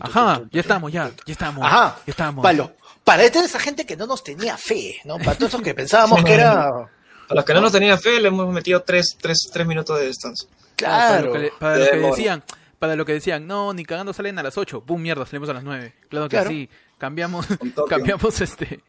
Ajá, 0.00 0.42
ya 0.50 0.60
estamos, 0.60 0.92
ya, 0.92 1.10
ya 1.26 1.32
estamos. 1.32 1.64
Ajá, 1.64 1.98
ya 2.06 2.10
estamos. 2.10 2.42
Para, 2.42 2.56
lo- 2.58 2.72
para 3.04 3.24
esa 3.24 3.58
gente 3.60 3.84
que 3.86 3.96
no 3.96 4.06
nos 4.06 4.22
tenía 4.22 4.56
fe, 4.56 4.96
¿no? 5.04 5.18
Para 5.18 5.34
todos 5.36 5.50
esos 5.50 5.62
que 5.62 5.74
pensábamos 5.74 6.22
que 6.24 6.34
era. 6.34 6.68
A 7.30 7.34
los 7.34 7.44
que 7.44 7.54
no 7.54 7.60
nos 7.60 7.70
tenían 7.70 7.96
fe 8.00 8.20
le 8.20 8.26
hemos 8.26 8.52
metido 8.52 8.82
tres, 8.82 9.16
tres, 9.20 9.48
tres 9.52 9.64
minutos 9.64 9.96
de 10.00 10.06
descanso. 10.06 10.48
Para 10.48 10.66
Claro. 10.74 11.26
lo 11.26 11.32
que, 11.32 11.38
le- 11.38 11.52
para 11.58 11.78
lo 11.78 11.84
que 11.90 11.96
decían, 11.98 12.42
para 12.80 12.96
lo 12.96 13.04
que 13.06 13.12
decían, 13.12 13.46
no, 13.46 13.72
ni 13.72 13.84
cagando 13.84 14.12
salen 14.12 14.36
a 14.40 14.42
las 14.42 14.58
8. 14.58 14.80
Pum, 14.80 15.00
mierda, 15.00 15.24
salimos 15.26 15.48
a 15.48 15.52
las 15.52 15.62
9. 15.62 15.94
Claro 16.08 16.28
que 16.28 16.36
Claro. 16.36 16.50
sí. 16.50 16.68
Cambiamos, 16.98 17.46
cambiamos 17.88 18.40
este. 18.40 18.80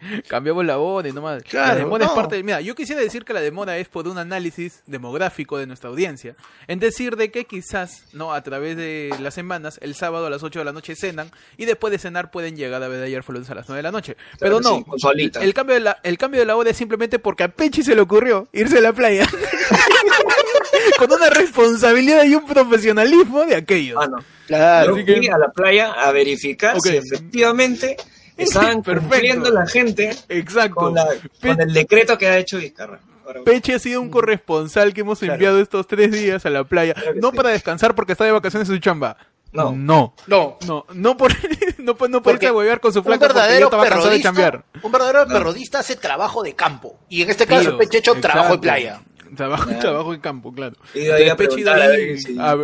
Cambiamos 0.28 0.64
la 0.64 0.78
hora 0.78 1.08
y 1.08 1.12
nomás. 1.12 1.42
Claro, 1.42 1.74
la 1.74 1.74
demora 1.74 2.04
es 2.04 2.10
no. 2.10 2.16
parte 2.16 2.36
de. 2.36 2.42
Mira, 2.42 2.60
yo 2.60 2.74
quisiera 2.74 3.00
decir 3.00 3.24
que 3.24 3.32
la 3.32 3.40
demora 3.40 3.78
es 3.78 3.88
por 3.88 4.06
un 4.06 4.18
análisis 4.18 4.82
demográfico 4.86 5.58
de 5.58 5.66
nuestra 5.66 5.90
audiencia. 5.90 6.34
En 6.66 6.78
decir 6.78 7.16
de 7.16 7.30
que 7.30 7.44
quizás, 7.44 8.04
no, 8.12 8.32
a 8.32 8.42
través 8.42 8.76
de 8.76 9.14
las 9.20 9.34
semanas, 9.34 9.78
el 9.82 9.94
sábado 9.94 10.26
a 10.26 10.30
las 10.30 10.42
8 10.42 10.60
de 10.60 10.64
la 10.64 10.72
noche 10.72 10.94
cenan 10.94 11.30
y 11.56 11.64
después 11.64 11.90
de 11.90 11.98
cenar 11.98 12.30
pueden 12.30 12.56
llegar 12.56 12.82
a 12.82 12.88
ver 12.88 13.02
ayer 13.02 13.24
a 13.28 13.54
las 13.54 13.68
9 13.68 13.76
de 13.78 13.82
la 13.82 13.92
noche. 13.92 14.16
Pero 14.38 14.60
no, 14.60 14.84
sí, 14.96 15.30
el 15.40 15.54
cambio, 15.54 15.74
de 15.74 15.80
la, 15.80 15.98
el 16.02 16.16
cambio 16.18 16.40
de 16.40 16.46
la 16.46 16.56
hora 16.56 16.70
es 16.70 16.76
simplemente 16.76 17.18
porque 17.18 17.44
a 17.44 17.48
Pechi 17.48 17.82
se 17.82 17.94
le 17.94 18.00
ocurrió 18.00 18.48
irse 18.52 18.78
a 18.78 18.80
la 18.80 18.92
playa. 18.92 19.28
con 20.98 21.12
una 21.12 21.30
responsabilidad 21.30 22.24
y 22.24 22.34
un 22.34 22.44
profesionalismo 22.44 23.44
de 23.44 23.56
aquellos. 23.56 23.98
Ah, 24.00 24.08
no. 24.08 24.18
Claro. 24.46 24.94
Así 24.94 25.04
que- 25.04 25.30
a 25.30 25.38
la 25.38 25.50
playa 25.50 25.92
a 25.92 26.10
verificar 26.12 26.80
si 26.80 26.96
efectivamente 26.96 27.96
estaban 28.38 28.82
Perfecto. 28.82 29.08
cumpliendo 29.10 29.50
la 29.50 29.66
gente 29.66 30.16
Exacto. 30.28 30.74
con, 30.76 30.94
la- 30.94 31.06
Pe- 31.40 31.48
con 31.48 31.60
el 31.60 31.72
decreto 31.72 32.16
que 32.16 32.28
ha 32.28 32.38
hecho 32.38 32.58
Vizcarra. 32.58 33.00
Ahora, 33.26 33.42
Peche 33.44 33.74
ha 33.74 33.78
sido 33.78 34.00
un 34.00 34.08
corresponsal 34.10 34.94
que 34.94 35.02
hemos 35.02 35.18
Claro. 35.18 35.34
enviado 35.34 35.60
estos 35.60 35.86
tres 35.86 36.10
días 36.12 36.46
a 36.46 36.50
la 36.50 36.64
playa. 36.64 36.94
Claro 36.94 37.12
No 37.20 37.30
sí. 37.30 37.36
para 37.36 37.50
descansar 37.50 37.94
porque 37.94 38.12
está 38.12 38.24
de 38.24 38.32
vacaciones 38.32 38.68
en 38.70 38.74
su 38.76 38.80
chamba. 38.80 39.18
No. 39.52 39.72
No. 39.72 40.14
No. 40.26 40.56
No, 40.66 40.86
no 40.94 41.16
por, 41.16 41.32
no 41.78 41.94
por, 41.96 42.08
no 42.10 42.22
por 42.22 42.32
irse 42.34 42.38
Porque 42.38 42.46
a 42.46 42.52
huevear 42.54 42.80
con 42.80 42.92
su 42.92 43.00
Un 43.00 43.04
flaca 43.04 43.18
porque 43.26 43.34
yo 43.34 43.40
verdadero 43.40 43.64
estaba 43.66 43.86
cansado 43.86 44.10
de 44.14 44.22
chambear. 44.22 44.64
un 44.82 44.92
verdadero 44.92 45.26
No. 45.26 45.32
perrodista 45.34 45.78
hace 45.80 45.96
trabajo 45.96 46.42
de 46.42 46.54
campo. 46.54 46.98
Y 47.10 47.22
en 47.22 47.30
este 47.30 47.46
caso, 47.46 47.76
Peche 47.76 47.98
ha 47.98 48.00
hecho 48.00 48.14
trabajo 48.14 48.52
de 48.54 48.58
playa. 48.60 49.00
Trabajo, 49.36 49.64
Claro. 49.66 49.80
trabajo 49.80 50.14
en 50.14 50.20
campo, 50.20 50.52
claro. 50.54 50.76
Y 50.94 51.00
de 51.00 51.12
ahí 51.12 51.28
a 51.28 51.36
Peche 51.36 51.68
a 51.68 51.74
ahí 51.74 52.06
ver 52.06 52.18
si, 52.18 52.38
a- 52.38 52.56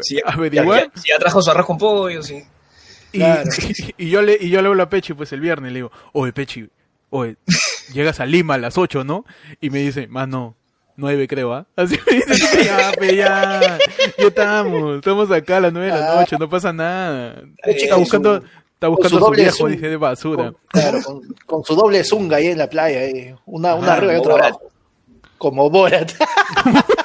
si 0.94 1.08
ya 1.10 1.18
trajo 1.18 1.42
su 1.42 1.50
arroz 1.50 1.66
con 1.66 1.76
pollo, 1.76 2.22
sí. 2.22 2.42
Y, 3.14 3.18
Claro. 3.18 3.48
y 3.98 4.10
yo 4.10 4.22
le 4.22 4.36
y 4.40 4.50
yo 4.50 4.60
le 4.60 4.68
hablo 4.68 4.82
a 4.82 4.88
Pechi 4.88 5.14
pues 5.14 5.32
el 5.32 5.40
viernes 5.40 5.72
le 5.72 5.78
digo, 5.78 5.92
"Oye, 6.12 6.32
Pechi, 6.32 6.68
oye, 7.10 7.36
llegas 7.92 8.18
a 8.20 8.26
Lima 8.26 8.54
a 8.54 8.58
las 8.58 8.76
8, 8.76 9.04
¿no?" 9.04 9.24
Y 9.60 9.70
me 9.70 9.78
dice, 9.78 10.06
"Mano, 10.08 10.56
9 10.96 11.26
creo, 11.28 11.54
¿ah?" 11.54 11.66
Así 11.76 11.96
me 12.06 12.16
dice, 12.16 12.64
"Ya, 12.64 12.92
pe, 12.98 13.16
ya. 13.16 13.78
Ya 14.18 14.26
estamos, 14.26 14.96
estamos 14.96 15.30
acá 15.30 15.58
a 15.58 15.60
las 15.60 15.72
9 15.72 15.86
de 15.92 15.98
la 15.98 16.12
Ah. 16.12 16.20
noche, 16.20 16.36
no 16.38 16.48
pasa 16.50 16.72
nada." 16.72 17.40
Pechi 17.64 17.84
Está 17.84 17.96
buscando 17.96 18.42
está 18.74 18.88
buscando 18.88 19.18
su 19.20 19.24
su 19.26 19.30
viejo, 19.30 19.68
dije 19.68 19.88
de 19.88 19.96
basura. 19.96 20.44
Con, 20.52 20.56
claro, 20.68 20.98
con, 21.04 21.20
con 21.46 21.64
su 21.64 21.74
doble 21.76 22.02
zunga 22.04 22.36
ahí 22.38 22.48
en 22.48 22.58
la 22.58 22.68
playa. 22.68 22.98
ahí. 23.00 23.34
Una, 23.46 23.74
una 23.76 23.92
Ah, 23.92 23.96
arriba 23.96 24.14
y 24.14 24.16
otra 24.16 24.34
abajo. 24.34 24.62
Como 25.38 25.70
Borat. 25.70 26.12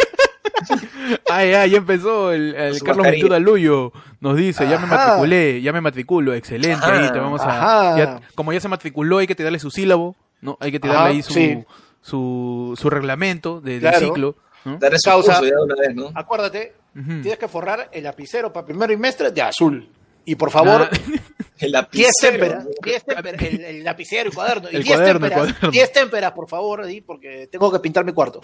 Ay, 1.30 1.54
ay, 1.54 1.70
ya 1.72 1.78
empezó 1.78 2.32
el, 2.32 2.56
el 2.56 2.82
Carlos. 2.84 3.06
Ventura 3.08 3.40
Luyo. 3.40 3.92
Nos 4.20 4.36
dice, 4.38 4.68
ya 4.68 4.78
me 4.80 4.88
matriculé, 4.88 5.62
ya 5.62 5.72
me 5.74 5.82
matriculo, 5.82 6.34
excelente. 6.34 6.86
Ajá, 6.86 7.00
ahí 7.06 7.12
te 7.12 7.20
vamos 7.20 7.42
a. 7.44 7.98
ya- 7.98 8.22
como 8.36 8.52
ya 8.54 8.60
se 8.60 8.68
matriculó, 8.68 9.20
hay 9.20 9.28
que 9.28 9.36
tirarle 9.36 9.60
su 9.60 9.72
sílabo, 9.72 10.16
¿no? 10.42 10.58
Hay 10.60 10.72
que 10.72 10.80
tirarle 10.80 11.02
Ajá, 11.02 11.10
ahí 11.10 11.22
su, 11.22 11.34
sí. 11.34 11.64
su, 12.02 12.74
su 12.80 12.90
reglamento 12.90 13.62
de, 13.62 13.80
del 13.80 13.94
ciclo. 13.96 14.36
¿no? 14.66 14.78
Darle 14.78 14.98
su 15.00 15.10
Causa. 15.10 15.34
curso 15.40 15.50
ya 15.50 15.56
de 15.56 15.64
una 15.64 15.76
vez, 15.76 15.96
¿no? 15.96 16.12
Acuérdate, 16.16 16.74
tienes 16.94 17.38
que 17.38 17.48
forrar 17.48 17.90
el 17.94 18.04
lapicero 18.04 18.52
para 18.52 18.66
primer 18.66 18.88
trimestre 18.88 19.32
de 19.32 19.42
azul. 19.42 19.90
Y 20.26 20.36
por 20.36 20.52
favor, 20.52 20.90
El 21.60 21.72
10 21.72 21.72
lapicero. 21.72 22.12
témperas, 22.22 22.68
10 22.84 23.04
témperas, 23.06 23.42
el, 23.44 23.64
el 23.66 23.84
lapicero 23.84 24.30
y 24.30 24.34
cuaderno. 24.34 24.70
Y 24.72 24.76
El 24.76 24.84
10 24.84 24.96
cuaderno, 24.98 25.26
el 25.26 25.32
témperas, 25.32 25.54
cuaderno. 25.54 25.72
10 25.72 25.92
témperas, 25.94 26.32
por 26.34 26.50
favor, 26.50 26.86
porque 27.06 27.48
tengo 27.52 27.72
que 27.72 27.80
pintar 27.80 28.04
mi 28.06 28.12
cuarto. 28.14 28.42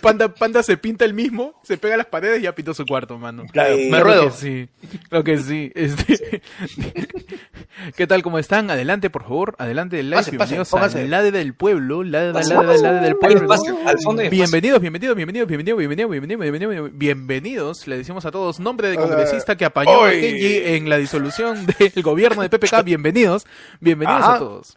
Panda, 0.00 0.32
Panda 0.34 0.62
se 0.62 0.76
pinta 0.76 1.04
el 1.04 1.14
mismo, 1.14 1.54
se 1.62 1.76
pega 1.78 1.94
a 1.94 1.98
las 1.98 2.06
paredes 2.06 2.40
y 2.40 2.42
ya 2.42 2.54
pintó 2.54 2.74
su 2.74 2.84
cuarto, 2.86 3.18
mano. 3.18 3.44
Claro, 3.52 3.74
Eh, 3.74 3.84
me 3.84 3.88
Claro 3.90 4.04
ruedo. 4.04 4.24
que 4.26 4.30
sí, 4.32 4.68
claro 5.08 5.24
que 5.24 5.38
sí. 5.38 5.72
Este... 5.74 6.42
¿Qué 7.96 8.06
tal? 8.06 8.22
¿Cómo 8.22 8.38
están? 8.38 8.70
Adelante, 8.70 9.10
por 9.10 9.22
favor. 9.22 9.54
Adelante 9.58 9.96
del 9.96 10.10
live. 10.10 10.22
Bienvenidos 10.30 10.74
a 10.74 10.88
Lade 11.06 11.30
del 11.32 11.54
Pueblo. 11.54 12.02
Lade, 12.04 12.32
Pasen, 12.32 12.56
lade, 12.56 12.78
lade 12.80 13.00
del 13.00 13.16
pueblo. 13.16 13.52
al 13.86 13.98
fondo. 13.98 14.22
Bienvenidos, 14.22 14.80
bienvenidos, 14.80 15.16
bienvenidos, 15.16 15.48
bienvenidos, 15.48 15.78
bienvenidos, 15.78 16.10
bienvenidos, 16.10 16.40
bienvenidos, 16.40 16.90
bienvenidos. 16.98 17.86
Le 17.86 17.96
decimos 17.96 18.24
a 18.26 18.30
todos, 18.30 18.60
nombre 18.60 18.88
de 18.88 18.96
congresista 18.96 19.56
que 19.56 19.64
apañó 19.64 20.04
a. 20.04 20.10
Kenji 20.10 20.56
en 20.64 20.88
la 20.88 20.98
disolución 20.98 21.66
del 21.66 22.02
gobierno 22.02 22.42
de 22.42 22.48
PPK. 22.50 22.82
Bienvenidos, 22.84 23.46
bienvenidos 23.80 24.22
Ajá. 24.22 24.34
a 24.34 24.38
todos. 24.38 24.76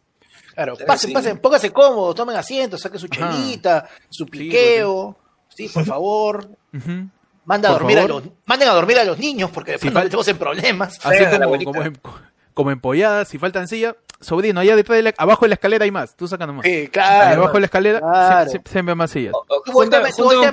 Claro, 0.54 0.76
pasen, 0.86 1.10
sí. 1.10 1.14
pasen, 1.14 1.38
pónganse 1.40 1.72
cómodos, 1.72 2.16
tomen 2.16 2.36
asiento, 2.36 2.78
saquen 2.78 3.00
su 3.00 3.08
Ajá. 3.12 3.32
chelita, 3.32 3.90
su 4.10 4.26
piqueo, 4.28 5.18
sí, 5.50 5.70
por 5.70 5.86
favor. 5.86 6.50
Manda 7.46 7.70
a 7.70 7.72
a 7.74 8.06
favor. 8.06 8.24
los, 8.26 8.34
manden 8.46 8.70
a 8.70 8.74
dormir 8.74 8.98
a 9.00 9.04
los 9.04 9.18
niños 9.18 9.50
porque 9.52 9.72
después 9.74 9.92
Sí, 9.94 9.98
en 10.28 10.38
problemas. 10.38 11.00
Así 11.04 11.26
como, 11.26 11.64
como, 11.64 11.82
en, 11.82 12.00
como 12.54 12.72
empolladas, 12.72 13.28
si 13.28 13.38
faltan 13.38 13.68
silla, 13.68 13.96
sobrino, 14.24 14.60
allá 14.60 14.76
detrás 14.76 14.98
de 14.98 15.04
la, 15.04 15.14
abajo 15.18 15.46
de 15.46 15.50
la 15.50 15.56
escalera 15.56 15.86
hay 15.86 15.92
más, 15.92 16.16
tú 16.16 16.28
saca 16.28 16.46
nomás. 16.48 16.66
Sí, 16.66 16.72
Ahí 16.72 16.88
claro. 16.88 17.42
abajo 17.42 17.54
de 17.56 17.60
la 17.62 17.66
escalera 17.66 18.00
Claro. 18.00 18.50
se, 18.52 18.62
se, 18.66 18.70
se 18.72 18.82
ve 18.82 18.96
más 18.96 19.12
sillas. 19.12 19.34
Un 19.74 19.90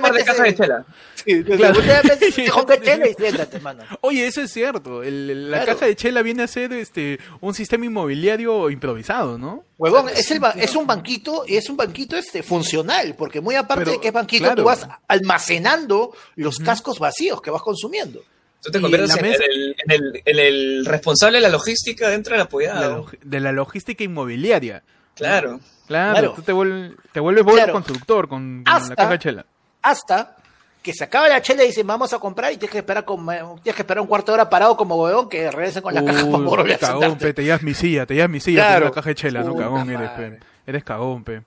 par 0.01 0.13
de 0.13 0.23
de 0.23 0.55
chela. 0.55 0.85
Sí, 1.15 1.43
Claro. 1.43 1.79
chela 2.81 3.07
y 3.07 3.13
siéntate. 3.13 3.61
Oye, 4.01 4.27
eso 4.27 4.41
es 4.41 4.51
cierto. 4.51 5.03
el- 5.03 5.29
el- 5.29 5.51
la 5.51 5.57
Claro. 5.63 5.73
caja 5.73 5.85
de 5.87 5.95
chela 5.95 6.21
viene 6.21 6.43
a 6.43 6.47
ser 6.47 6.73
este 6.73 7.19
un 7.41 7.53
sistema 7.53 7.85
inmobiliario 7.85 8.69
improvisado, 8.69 9.37
¿no? 9.37 9.63
Huevón, 9.77 10.09
es, 10.09 10.29
el 10.31 10.39
ba- 10.39 10.53
es 10.57 10.75
un 10.75 10.85
banquito 10.85 11.43
y 11.47 11.55
es 11.57 11.69
un 11.69 11.77
banquito 11.77 12.15
este 12.15 12.43
funcional, 12.43 13.15
porque 13.17 13.41
muy 13.41 13.55
aparte 13.55 13.81
Pero, 13.85 13.91
de 13.93 13.99
que 13.99 14.07
es 14.09 14.13
banquito, 14.13 14.43
claro. 14.45 14.61
tú 14.61 14.63
vas 14.67 14.87
almacenando 15.07 16.13
los 16.35 16.59
cascos 16.59 16.99
vacíos 16.99 17.41
que 17.41 17.49
vas 17.51 17.61
consumiendo. 17.61 18.21
Tú 18.61 18.71
te 18.71 18.79
conviertes 18.81 19.15
en, 19.17 19.21
mesa- 19.23 19.43
el, 19.49 19.75
en, 19.85 19.91
el, 19.91 20.21
en 20.25 20.39
el 20.39 20.85
responsable 20.85 21.37
de 21.39 21.41
la 21.41 21.49
logística 21.49 22.09
dentro 22.09 22.31
de 22.33 22.37
la 22.37 22.43
La 22.43 22.45
apoyada. 22.45 22.97
log- 22.97 23.17
de 23.21 23.39
la 23.39 23.51
logística 23.51 24.03
inmobiliaria. 24.03 24.83
Claro. 25.15 25.59
Claro, 25.87 26.13
Claro. 26.13 26.33
tú 26.35 26.41
te 26.43 26.53
vuelves, 26.53 26.91
te 27.11 27.19
vuelves 27.19 27.43
vos 27.43 27.55
Claro. 27.55 27.73
constructor 27.73 28.27
con, 28.29 28.63
con 28.63 28.73
Hasta- 28.73 28.89
la 28.89 28.95
caja 28.95 29.09
de 29.11 29.19
chela. 29.19 29.45
Hasta 29.81 30.37
que 30.81 30.93
se 30.93 31.03
acaba 31.03 31.27
la 31.27 31.41
chela 31.41 31.63
y 31.63 31.67
dicen 31.67 31.85
vamos 31.85 32.13
a 32.13 32.19
comprar 32.19 32.51
y 32.53 32.57
tienes 32.57 32.71
que 32.71 32.77
esperar 32.79 33.03
con, 33.05 33.25
tienes 33.25 33.75
que 33.75 33.81
esperar 33.81 33.99
un 34.01 34.07
cuarto 34.07 34.31
de 34.31 34.35
hora 34.35 34.49
parado 34.49 34.77
como 34.77 34.95
huevón 34.95 35.27
que 35.29 35.49
regresen 35.51 35.81
con 35.83 35.93
la 35.93 36.03
caja 36.05 36.21
para 36.25 36.37
Uy, 36.37 36.43
volver 36.45 36.73
a 36.75 36.77
cagón, 36.79 37.17
pe, 37.17 37.33
te 37.33 37.43
llevas 37.43 37.61
mi 37.63 37.73
silla, 37.73 38.05
te 38.05 38.13
llevas 38.15 38.29
mi 38.29 38.39
silla 38.39 38.67
Claro. 38.67 38.85
la 38.85 38.91
caja 38.91 39.09
de 39.09 39.15
chela, 39.15 39.41
no 39.43 39.51
Puta 39.53 39.63
cagón 39.63 39.89
eres, 39.89 40.09
pe. 40.11 40.39
Eres 40.65 40.83
cagón, 40.83 41.23
pe. 41.23 41.41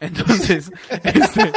Entonces, 0.00 0.70
este, 1.02 1.52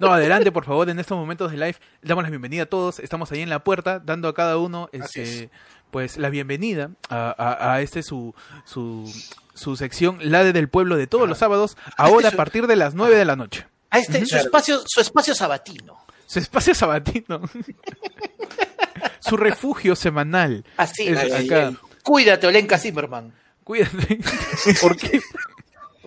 no, 0.00 0.12
adelante, 0.12 0.50
por 0.52 0.64
favor, 0.64 0.88
en 0.88 0.98
estos 0.98 1.16
momentos 1.16 1.50
de 1.50 1.56
live, 1.58 1.76
damos 2.02 2.24
la 2.24 2.30
bienvenida 2.30 2.62
a 2.62 2.66
todos, 2.66 2.98
estamos 2.98 3.30
ahí 3.32 3.40
en 3.40 3.50
la 3.50 3.62
puerta, 3.64 3.98
dando 4.00 4.28
a 4.28 4.34
cada 4.34 4.56
uno, 4.58 4.88
este, 4.92 5.50
pues, 5.90 6.16
la 6.16 6.30
bienvenida 6.30 6.90
a, 7.08 7.34
a, 7.36 7.74
a 7.74 7.80
este 7.82 8.02
su, 8.02 8.34
su, 8.64 9.12
su 9.54 9.76
sección, 9.76 10.18
la 10.20 10.42
de 10.44 10.52
del 10.52 10.68
pueblo 10.68 10.96
de 10.96 11.06
todos 11.06 11.28
los 11.28 11.38
sábados, 11.38 11.76
ahora 11.96 12.28
a 12.28 12.30
su- 12.30 12.36
partir 12.36 12.66
de 12.66 12.76
las 12.76 12.94
9 12.94 13.14
de 13.16 13.24
la 13.24 13.36
noche. 13.36 13.66
A 13.90 13.98
este, 13.98 14.24
su 14.24 14.36
espacio, 14.36 14.80
su 14.86 15.00
espacio 15.02 15.34
sabatino. 15.34 15.98
Su 16.26 16.38
espacio 16.38 16.74
sabatino. 16.74 17.42
su 19.20 19.36
refugio 19.36 19.94
semanal. 19.96 20.64
Así, 20.76 21.08
Es 21.08 21.18
ay, 21.18 21.46
acá. 21.46 21.72
Cuídate, 22.02 22.46
Olenka 22.46 22.78
Zimmerman. 22.78 23.32
Cuídate. 23.64 24.18
¿Por 24.80 24.96
qué? 24.96 25.20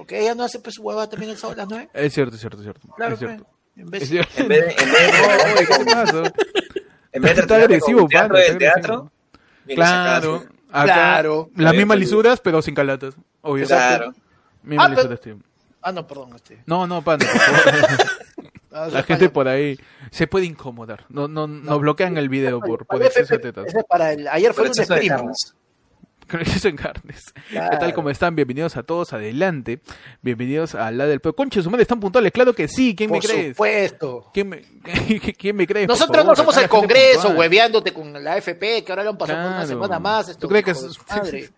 Porque 0.06 0.22
ella 0.22 0.36
no 0.36 0.44
hace 0.44 0.60
pues 0.60 0.76
su 0.76 0.84
hueva 0.84 1.10
también 1.10 1.32
el 1.32 1.38
sábado 1.38 1.62
a 1.62 1.64
las 1.64 1.70
nueve. 1.72 1.90
Es 1.94 2.14
cierto, 2.14 2.36
es 2.36 2.42
cierto, 2.42 2.58
es 2.60 2.64
cierto. 2.64 2.88
Claro, 2.96 3.14
es 3.16 3.20
cierto. 3.20 3.48
pues, 3.74 3.76
en 3.76 3.90
vez- 3.90 4.10
de, 4.12 4.18
en 4.44 4.48
vez 4.48 4.66
de, 4.68 4.76
en 7.12 7.22
vez 7.24 7.32
de 7.32 7.36
tratar 7.42 7.62
agresivo, 7.62 8.08
teatro 8.08 8.38
teatro, 8.60 9.12
Claro. 9.68 10.46
Claro. 10.72 11.50
Las 11.56 11.74
mismas 11.74 11.98
lisuras, 11.98 12.40
pero 12.40 12.62
sin 12.62 12.76
calatas. 12.76 13.16
Obvio. 13.42 13.66
Claro. 13.66 14.14
Mismas 14.62 14.86
Ah, 14.92 14.94
lisuras, 14.94 15.20
tío. 15.22 15.38
Ah, 15.82 15.92
no, 15.92 16.06
perdón. 16.06 16.36
Este. 16.36 16.62
No, 16.68 16.86
no, 16.86 17.02
favor. 17.02 17.20
Ah, 18.78 18.90
La 18.92 19.04
gente 19.04 19.30
por 19.30 19.48
ahí 19.48 19.80
se 20.12 20.28
puede 20.28 20.46
incomodar. 20.46 21.06
No, 21.08 21.30
no, 21.30 21.48
No. 21.48 21.64
nos 21.64 21.80
bloquean 21.80 22.18
el 22.18 22.28
video 22.28 22.60
por, 22.60 22.86
por 22.86 23.02
exceso 23.02 23.36
de 23.36 23.40
tetas. 23.40 23.68
ese 23.68 23.80
es 23.80 23.86
para 23.86 24.12
el, 24.12 24.28
ayer 24.28 24.54
fue 24.54 24.66
un 24.66 24.68
exceso 24.68 24.96
carnes. 26.28 26.66
En 26.66 26.76
carnes. 26.76 27.24
¿Qué 27.50 27.78
tal? 27.80 27.94
¿Cómo 27.94 28.10
están? 28.10 28.36
Bienvenidos 28.36 28.76
a 28.78 28.84
todos. 28.84 29.14
Adelante. 29.14 29.80
Bienvenidos 30.22 30.76
a 30.76 30.92
la 30.92 31.06
del 31.06 31.20
pueblo. 31.20 31.36
Concha, 31.36 31.62
su 31.62 31.70
madre, 31.70 31.84
¿están 31.84 32.00
puntuales? 32.00 32.32
Claro 32.32 32.54
que 32.54 32.68
sí. 32.68 32.96
¿Quién 32.96 33.10
Por 33.10 33.22
me 33.22 33.28
crees? 33.28 33.50
supuesto. 33.56 34.32
¿Quién 34.34 34.50
me, 34.50 34.62
¿Quién 35.38 35.56
me 35.56 35.68
crees? 35.68 35.88
Por 35.88 35.96
Nosotros 35.96 36.18
favor, 36.18 36.32
no 36.32 36.36
somos 36.36 36.58
el 36.58 36.70
Congreso 36.70 37.30
hueveándote 37.30 37.94
con 37.94 38.12
la 38.24 38.34
AFP, 38.34 38.84
que 38.84 38.86
ahora 38.90 39.04
lo 39.04 39.12
han 39.12 39.18
pasado 39.18 39.44
por 39.44 39.52
una 39.58 39.66
semana 39.68 40.00
más. 40.00 40.30
Esto, 40.30 40.42
¿Tú 40.42 40.50
crees 40.50 40.66
que 40.66 40.72
es- 40.72 41.00
madre. 41.10 41.50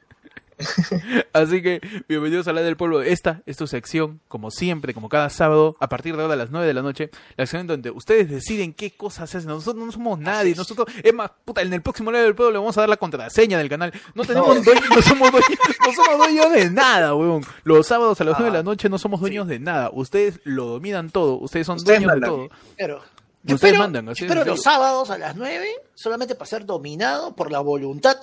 Así 1.34 1.62
que, 1.62 1.82
bienvenidos 2.08 2.48
a 2.48 2.54
la 2.54 2.62
del 2.62 2.78
pueblo. 2.78 3.02
Esta 3.02 3.42
es 3.46 3.58
tu 3.58 3.68
sección, 3.68 4.20
como 4.28 4.50
siempre, 4.50 4.94
como 4.94 5.08
cada 5.08 5.30
sábado, 5.30 5.76
a 5.80 5.88
partir 5.88 6.16
de 6.16 6.24
ahora 6.24 6.34
a 6.34 6.38
las 6.38 6.50
9 6.50 6.66
de 6.66 6.74
la 6.74 6.82
noche, 6.82 7.12
la 7.36 7.46
sección 7.46 7.62
en 7.62 7.68
donde 7.68 7.92
ustedes 7.92 8.30
deciden 8.30 8.74
qué 8.74 8.92
cosas 8.92 9.36
hacen. 9.36 9.48
Nosotros 9.48 9.86
no 9.86 9.92
somos 9.92 10.20
nadie, 10.20 10.56
nosotros, 10.56 10.88
es 11.04 11.14
más, 11.14 11.32
puta, 11.46 11.62
en 11.62 11.72
el 11.74 11.82
próximo 11.82 12.12
lado 12.12 12.26
del 12.26 12.36
pueblo 12.36 12.54
le 12.54 12.58
vamos 12.60 12.78
a 12.78 12.82
dar 12.82 12.90
la 12.90 12.98
contraseña 12.98 13.60
del 13.60 13.70
canal. 13.70 13.94
No 14.16 14.24
tenemos 14.26 14.64
dueños, 14.64 14.86
no 14.90 15.02
somos 15.02 15.32
dueños, 15.32 15.50
no 15.86 15.94
somos 15.94 16.18
dueños 16.18 16.52
de 16.52 16.70
nada, 16.72 17.14
weón. 17.14 17.44
Los 17.64 17.86
sábados 17.86 18.20
a 18.22 18.24
las 18.24 18.40
9 18.40 18.52
de 18.52 18.58
la 18.58 18.64
noche 18.64 18.90
no 18.90 18.98
somos 18.98 19.20
dueños 19.20 19.48
de 19.48 19.60
nada. 19.60 19.92
Ustedes 19.94 20.40
lo 20.44 20.66
dominan 20.66 21.12
todo, 21.12 21.38
ustedes 21.38 21.68
son 21.68 21.78
Ustedes 21.78 22.02
dueños 22.02 22.20
de 22.20 22.28
todo. 22.28 22.50
Pero, 22.76 22.98
Ustedes 23.44 23.64
espero, 23.64 23.80
mandan, 23.80 24.10
así 24.10 24.26
espero 24.26 24.44
los 24.44 24.62
sábados 24.62 25.10
a 25.10 25.18
las 25.18 25.36
9 25.36 25.68
solamente 25.94 26.36
para 26.36 26.48
ser 26.48 26.66
dominado 26.66 27.36
por 27.36 27.52
la 27.52 27.60
voluntad 27.60 28.18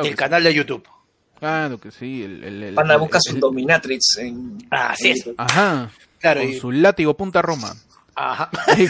Claro, 0.00 0.08
que, 0.08 0.14
canal 0.16 0.42
de 0.44 0.54
YouTube. 0.54 0.86
claro 1.38 1.78
que 1.78 1.90
sí. 1.90 2.22
El, 2.24 2.44
el, 2.44 2.62
el- 2.64 2.74
Panda 2.74 2.94
el- 2.94 3.00
busca 3.00 3.18
el- 3.18 3.22
su 3.34 3.38
dominatrix 3.38 4.18
en. 4.18 4.58
Así 4.70 5.10
es. 5.10 5.28
Ajá. 5.36 5.90
Claro, 6.20 6.40
con 6.40 6.50
y- 6.50 6.58
su 6.58 6.72
látigo 6.72 7.14
punta 7.16 7.42
Roma. 7.42 7.74
Ajá. 8.14 8.50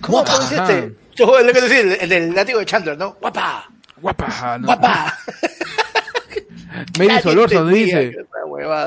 ¿Cómo 0.00 0.24
este? 0.24 0.94
Yo 1.16 1.40
lo 1.40 1.52
que 1.52 1.60
decía, 1.60 1.80
el, 1.80 1.92
el 1.92 2.08
del 2.08 2.34
látigo 2.34 2.58
de 2.60 2.66
Chandler, 2.66 2.96
¿no? 2.96 3.16
Guapa, 3.20 3.68
Guapa, 4.00 4.58
¿no? 4.58 4.66
guapa. 4.66 5.18
Mary 6.98 7.20
Solorza 7.22 7.64
dice, 7.64 8.16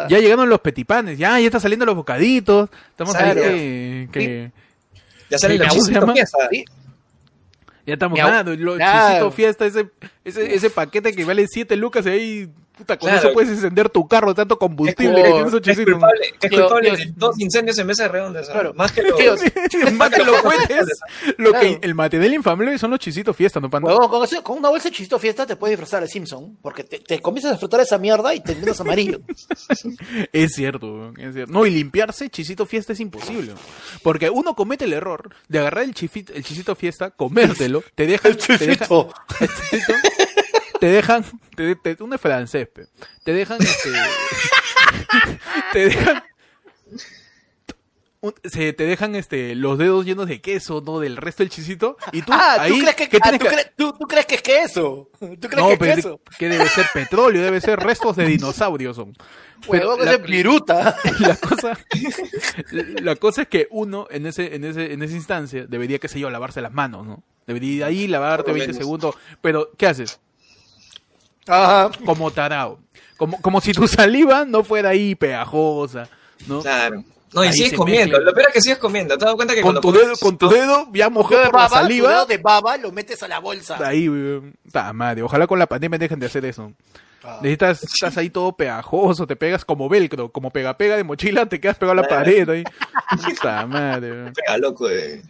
ya 0.09 0.19
llegaron 0.19 0.49
los 0.49 0.61
petipanes, 0.61 1.17
ya, 1.17 1.39
ya 1.39 1.45
están 1.45 1.59
saliendo 1.61 1.85
los 1.85 1.95
bocaditos, 1.95 2.69
estamos 2.89 3.13
ahí 3.15 3.33
que, 3.35 4.09
que 4.13 4.51
Ya 5.29 5.37
sale 5.37 5.55
Sí, 5.55 5.59
la 5.59 5.67
¿cómo 5.69 5.81
se 5.81 5.91
llama? 5.91 6.13
fiesta. 6.13 6.37
Sí. 6.51 6.65
Ya 7.85 7.93
estamos 7.93 8.17
ganando, 8.17 8.55
lo 8.55 8.75
Claro. 8.75 9.31
fiesta, 9.31 9.65
ese, 9.65 9.89
ese, 10.23 10.53
ese 10.55 10.69
paquete 10.69 11.13
que 11.13 11.25
vale 11.25 11.45
7 11.47 11.75
lucas 11.75 12.05
y 12.05 12.09
ahí, 12.09 12.49
puta, 12.81 12.97
con 12.97 13.09
Claro. 13.09 13.27
eso 13.27 13.33
puedes 13.33 13.49
encender 13.51 13.89
tu 13.89 14.07
carro, 14.07 14.33
tanto 14.35 14.57
combustible 14.59 15.19
Es 15.19 15.23
que 15.25 15.29
como- 15.31 15.33
tiene 15.35 15.47
esos 15.49 15.61
Que 15.61 15.71
es 15.71 15.77
chisitos. 15.77 15.93
culpable, 15.93 16.33
que 16.39 16.47
es 16.47 16.53
culpable 16.53 16.91
de 16.97 17.13
dos 17.15 17.39
incendios 17.39 17.77
en 17.77 17.87
mesa 17.87 18.07
redonda. 18.07 18.41
¿sabes? 18.43 18.53
Claro. 18.61 18.73
Más 18.75 18.91
que 18.91 19.01
los. 19.03 19.93
Más 19.93 20.09
que 20.09 20.23
los 20.23 20.41
cohetes, 20.41 20.87
lo 21.37 21.51
que 21.53 21.59
Claro. 21.59 21.79
el 21.81 21.95
material 21.95 22.33
inflamable 22.33 22.77
son 22.77 22.91
los 22.91 22.99
chisitos 22.99 23.35
fiesta, 23.35 23.59
¿no, 23.59 23.69
panda? 23.69 23.89
Huevón, 23.95 24.09
con, 24.09 24.41
con 24.43 24.57
una 24.57 24.69
bolsa 24.69 24.89
de 24.89 24.95
chisito 24.95 25.19
fiesta 25.19 25.45
te 25.45 25.55
puedes 25.55 25.73
disfrazar 25.77 26.01
de 26.03 26.07
Simpson, 26.09 26.57
porque 26.61 26.83
te, 26.83 26.99
te 26.99 27.19
comienzas 27.21 27.51
a 27.51 27.53
disfrutar 27.53 27.79
esa 27.81 27.97
mierda 27.97 28.33
y 28.33 28.39
te 28.41 28.53
terminas 28.53 28.79
amarillo. 28.81 29.19
Es 30.33 30.53
cierto, 30.53 31.13
es 31.17 31.33
cierto. 31.33 31.51
No, 31.53 31.65
y 31.65 31.71
limpiarse 31.71 32.29
chisito 32.29 32.65
fiesta 32.65 32.93
es 32.93 32.99
imposible. 32.99 33.53
Porque 34.03 34.29
uno 34.29 34.55
comete 34.55 34.85
el 34.85 34.93
error 34.93 35.29
de 35.47 35.59
agarrar 35.59 35.83
el, 35.83 35.93
chifit- 35.93 36.31
el 36.33 36.43
chisito 36.43 36.75
fiesta, 36.75 37.11
comértelo, 37.11 37.83
te 37.95 38.05
dejan, 38.07 38.35
te 38.35 38.57
dejan, 38.57 38.57
el 38.61 38.77
chisito, 38.77 39.13
te 40.81 40.87
dejan, 40.87 41.23
te, 41.55 41.75
te- 41.75 41.91
es 41.91 42.19
francés, 42.21 42.67
pe. 42.67 42.87
te 43.23 43.33
dejan, 43.33 43.59
este, 43.61 43.89
te 45.73 45.79
dejan, 45.85 46.23
un- 48.21 48.33
se, 48.43 48.73
te 48.73 48.83
dejan 48.85 49.15
este 49.15 49.53
los 49.55 49.77
dedos 49.77 50.05
llenos 50.05 50.27
de 50.27 50.41
queso, 50.41 50.81
no 50.83 50.99
del 50.99 51.17
resto 51.17 51.43
del 51.43 51.51
chisito, 51.51 51.97
y 52.11 52.23
tú 52.23 52.31
ah, 52.33 52.57
ahí 52.59 52.71
¿tú 52.71 52.79
crees 52.79 52.95
que, 52.95 53.09
¿qué 53.09 53.17
ah, 53.21 53.31
¿tú, 53.31 53.37
que- 53.45 53.71
tú, 53.75 53.93
tú 53.93 54.07
crees 54.07 54.25
que 54.25 54.35
es 54.35 54.41
queso? 54.41 55.09
¿Tú 55.19 55.47
crees 55.47 55.55
no, 55.57 55.67
que 55.67 55.73
es 55.73 55.79
pero 55.79 55.95
queso? 55.95 56.21
que 56.39 56.49
debe 56.49 56.67
ser 56.67 56.87
petróleo, 56.93 57.43
debe 57.43 57.61
ser 57.61 57.79
restos 57.79 58.15
de 58.15 58.25
dinosaurios 58.27 58.95
son. 58.95 59.13
Pero 59.69 59.89
Huevón, 59.91 60.05
la- 60.05 60.13
es 60.13 60.23
viruta. 60.23 60.97
la 61.19 61.35
cosa 61.35 61.77
la 63.01 63.15
cosa 63.17 63.43
es 63.43 63.47
que 63.47 63.67
uno 63.69 64.07
en 64.09 64.25
ese 64.25 64.55
en 64.55 64.63
ese 64.65 64.93
en 64.93 65.03
esa 65.03 65.13
instancia 65.15 65.65
debería 65.67 65.99
qué 65.99 66.07
sé 66.07 66.19
yo 66.19 66.31
lavarse 66.31 66.59
las 66.61 66.73
manos 66.73 67.05
no 67.05 67.23
debería 67.45 67.71
ir 67.75 67.83
ahí 67.83 68.07
lavarte 68.07 68.45
Por 68.45 68.53
lo 68.53 68.53
20 68.55 68.67
menos. 68.73 68.77
segundos 68.83 69.15
pero 69.41 69.69
qué 69.77 69.85
haces 69.85 70.19
Ajá. 71.47 71.89
como 72.05 72.31
tarao 72.31 72.79
como 73.17 73.41
como 73.41 73.61
si 73.61 73.71
tu 73.73 73.87
saliva 73.87 74.45
no 74.45 74.63
fuera 74.63 74.89
ahí 74.89 75.15
pegajosa 75.15 76.07
no 76.47 76.61
Claro. 76.61 77.03
No, 77.33 77.45
y 77.45 77.47
Ahí 77.47 77.53
sigues 77.53 77.73
comiendo. 77.75 78.17
mezcla. 78.17 78.25
Lo 78.29 78.33
peor 78.33 78.47
es 78.49 78.53
que 78.55 78.59
sigues 78.61 78.77
comiendo. 78.77 79.17
¿Te 79.17 79.23
das 79.23 79.35
cuenta 79.35 79.53
que 79.55 79.61
con 79.61 79.71
cuando 79.71 79.79
tu 79.79 79.87
comes- 79.93 80.01
dedo 80.01 80.17
con 80.17 80.37
tu 80.37 80.49
dedo 80.49 80.87
ya 80.91 81.05
Tu 81.05 81.11
mojado 81.11 81.43
por 81.43 81.53
la 81.53 81.57
baba, 81.59 81.69
tu 81.69 81.75
saliva 81.75 82.09
dedo 82.09 82.25
de 82.25 82.37
baba 82.39 82.75
lo 82.75 82.91
metes 82.91 83.23
a 83.23 83.27
la 83.29 83.39
bolsa. 83.39 83.77
ahí. 83.87 84.09
Ta 84.69 84.91
madre 84.91 85.21
ojalá 85.23 85.47
con 85.47 85.57
la 85.57 85.65
pandemia 85.65 85.97
dejen 85.97 86.19
de 86.19 86.25
hacer 86.25 86.43
eso 86.43 86.73
Ah. 87.23 87.37
Necesitas, 87.41 87.83
estás 87.83 88.17
ahí 88.17 88.29
todo 88.31 88.51
pegajoso, 88.51 89.25
te 89.27 89.35
pegas 89.37 89.63
como 89.63 89.87
velcro, 89.87 90.29
como 90.29 90.49
pega 90.51 90.75
pega 90.75 90.97
de 90.97 91.03
mochila, 91.05 91.45
te 91.45 91.61
quedas 91.61 91.77
pegado 91.77 91.97
a 91.99 92.01
la 92.01 92.07
pared 92.09 92.49
ahí. 92.49 92.63
Puta 93.25 93.65
madre. 93.65 94.31
Pega 94.33 94.57
loco 94.57 94.87
de. 94.89 95.21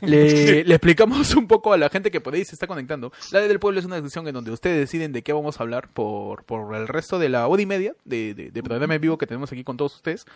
Le, 0.00 0.64
le 0.64 0.74
explicamos 0.74 1.34
un 1.34 1.46
poco 1.46 1.72
a 1.72 1.78
la 1.78 1.88
gente 1.88 2.10
que 2.10 2.20
por 2.20 2.34
ahí 2.34 2.44
se 2.44 2.54
está 2.54 2.66
conectando. 2.66 3.12
La 3.32 3.40
del 3.40 3.58
pueblo 3.58 3.80
es 3.80 3.86
una 3.86 3.96
discusión 3.96 4.26
en 4.28 4.34
donde 4.34 4.50
ustedes 4.50 4.78
deciden 4.78 5.12
de 5.12 5.22
qué 5.22 5.32
vamos 5.32 5.58
a 5.58 5.62
hablar 5.62 5.88
por, 5.88 6.44
por 6.44 6.74
el 6.74 6.88
resto 6.88 7.18
de 7.18 7.28
la 7.28 7.46
hora 7.48 7.62
y 7.62 7.66
media 7.66 7.94
de, 8.04 8.34
de- 8.34 8.50
de 8.50 8.62
programa 8.62 8.94
en 8.94 9.00
vivo 9.00 9.18
que 9.18 9.26
tenemos 9.26 9.50
aquí 9.52 9.64
con 9.64 9.76
todos 9.76 9.94
ustedes. 9.96 10.26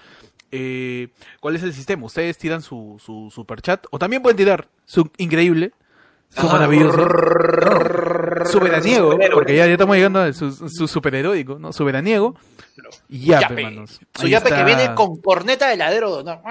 Eh, 0.51 1.09
¿Cuál 1.41 1.57
es 1.57 1.63
el 1.63 1.73
sistema? 1.73 2.05
Ustedes 2.07 2.37
tiran 2.39 2.63
su, 2.63 3.01
su 3.05 3.31
super 3.35 3.63
chat 3.63 3.87
o 3.91 3.99
también 3.99 4.23
pueden 4.23 4.37
tirar 4.37 4.69
su 4.85 5.11
increíble, 5.17 5.73
su 6.35 6.47
maravilloso, 6.47 6.99
su 8.51 8.61
veraniego, 8.61 9.11
Superhéroe. 9.13 9.35
porque 9.35 9.57
ya, 9.57 9.67
ya 9.67 9.73
estamos 9.73 9.97
llegando 9.97 10.21
a 10.21 10.33
su, 10.33 10.51
su 10.53 10.89
superheroico, 10.89 11.59
¿no? 11.59 11.73
Su 11.73 11.85
veraniego. 11.85 12.35
Y 13.09 13.27
ya, 13.27 13.41
Yape. 13.43 13.55
pe, 13.55 13.63
manos. 13.65 14.01
Su 14.15 14.27
yape 14.29 14.49
está. 14.49 14.59
que 14.59 14.65
viene 14.65 14.95
con 14.95 15.21
corneta 15.21 15.69
de 15.69 15.75
heladero. 15.75 16.23
¿no? 16.23 16.43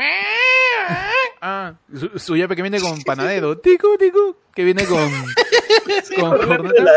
Ah, 1.42 1.74
su, 1.94 2.10
su 2.20 2.38
yape 2.38 2.56
que 2.56 2.62
viene 2.62 2.80
con 2.80 3.02
panadero. 3.02 3.58
Tico, 3.58 3.98
tico. 3.98 4.38
Que 4.54 4.64
viene 4.64 4.86
con. 4.86 5.10
con 6.20 6.38
corneta. 6.38 6.92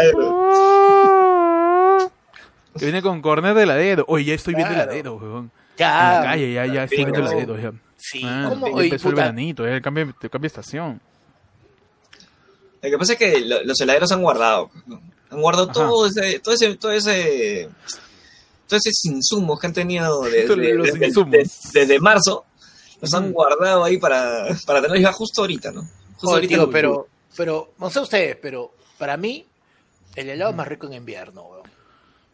Que 2.78 2.84
viene 2.86 3.02
con 3.02 3.22
corneta 3.22 3.54
de 3.54 3.62
heladero. 3.62 4.04
Oye, 4.08 4.24
ya 4.26 4.34
estoy 4.34 4.54
viendo 4.54 4.74
heladero, 4.74 5.14
weón. 5.16 5.50
Ya. 5.76 6.16
En 6.16 6.20
la 6.22 6.26
calle, 6.30 6.52
ya, 6.52 6.66
ya 6.66 6.84
estoy 6.84 6.98
viendo 7.04 7.20
heladero. 7.20 7.58
Ya. 7.58 7.72
Sí, 7.96 8.20
Ah, 8.24 8.46
¿cómo? 8.50 8.68
ya 8.68 8.74
Oye, 8.74 8.96
el 9.02 9.14
veranito, 9.14 9.66
ya 9.66 9.80
cambia, 9.80 10.14
te 10.18 10.28
cambia 10.28 10.48
estación. 10.48 11.00
Lo 12.84 12.90
que 12.90 12.98
pasa 12.98 13.12
es 13.14 13.18
que 13.18 13.40
lo- 13.40 13.62
los 13.64 13.80
heladeros 13.80 14.12
han 14.12 14.22
guardado. 14.22 14.70
¿no? 14.86 15.00
Han 15.30 15.40
guardado 15.40 15.70
Ajá. 15.70 15.72
todo 15.72 16.06
ese, 16.06 16.38
todo 16.40 16.54
ese, 16.54 16.74
todo 16.76 16.92
ese, 16.92 17.68
todos 18.68 18.86
esos 18.86 19.04
insumos 19.06 19.58
que 19.58 19.66
han 19.66 19.72
tenido 19.72 20.22
desde, 20.22 21.98
marzo. 22.00 22.44
Los 23.00 23.12
han 23.14 23.32
guardado 23.32 23.84
ahí 23.84 23.98
para, 23.98 24.46
para 24.66 24.80
tenerlos 24.80 25.02
ya 25.02 25.12
justo 25.12 25.40
ahorita, 25.42 25.72
¿no? 25.72 25.82
Justo 25.82 26.26
Joder, 26.28 26.34
ahorita 26.36 26.54
tío, 26.54 26.70
pero, 26.70 27.08
pero, 27.36 27.72
no 27.78 27.90
sé 27.90 28.00
ustedes, 28.00 28.36
pero 28.40 28.72
para 28.96 29.16
mí, 29.16 29.44
el 30.14 30.28
helado 30.30 30.50
es 30.52 30.56
más 30.56 30.68
rico 30.68 30.86
en 30.86 30.94
invierno, 30.94 31.42
weón. 31.42 31.68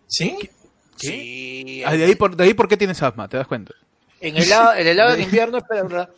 ¿Sí? 0.06 0.36
¿Qué? 0.40 0.50
Sí. 0.96 1.82
Ah, 1.84 1.96
de, 1.96 2.04
ahí 2.04 2.14
por, 2.14 2.36
de 2.36 2.44
ahí 2.44 2.54
por 2.54 2.68
qué 2.68 2.76
tienes 2.76 3.02
asma, 3.02 3.26
¿te 3.28 3.36
das 3.38 3.46
cuenta? 3.48 3.72
En 4.20 4.36
helado, 4.36 4.74
el 4.74 4.86
helado 4.86 5.14
en 5.14 5.22
invierno, 5.22 5.58
espera, 5.58 5.82
¿verdad? 5.82 6.10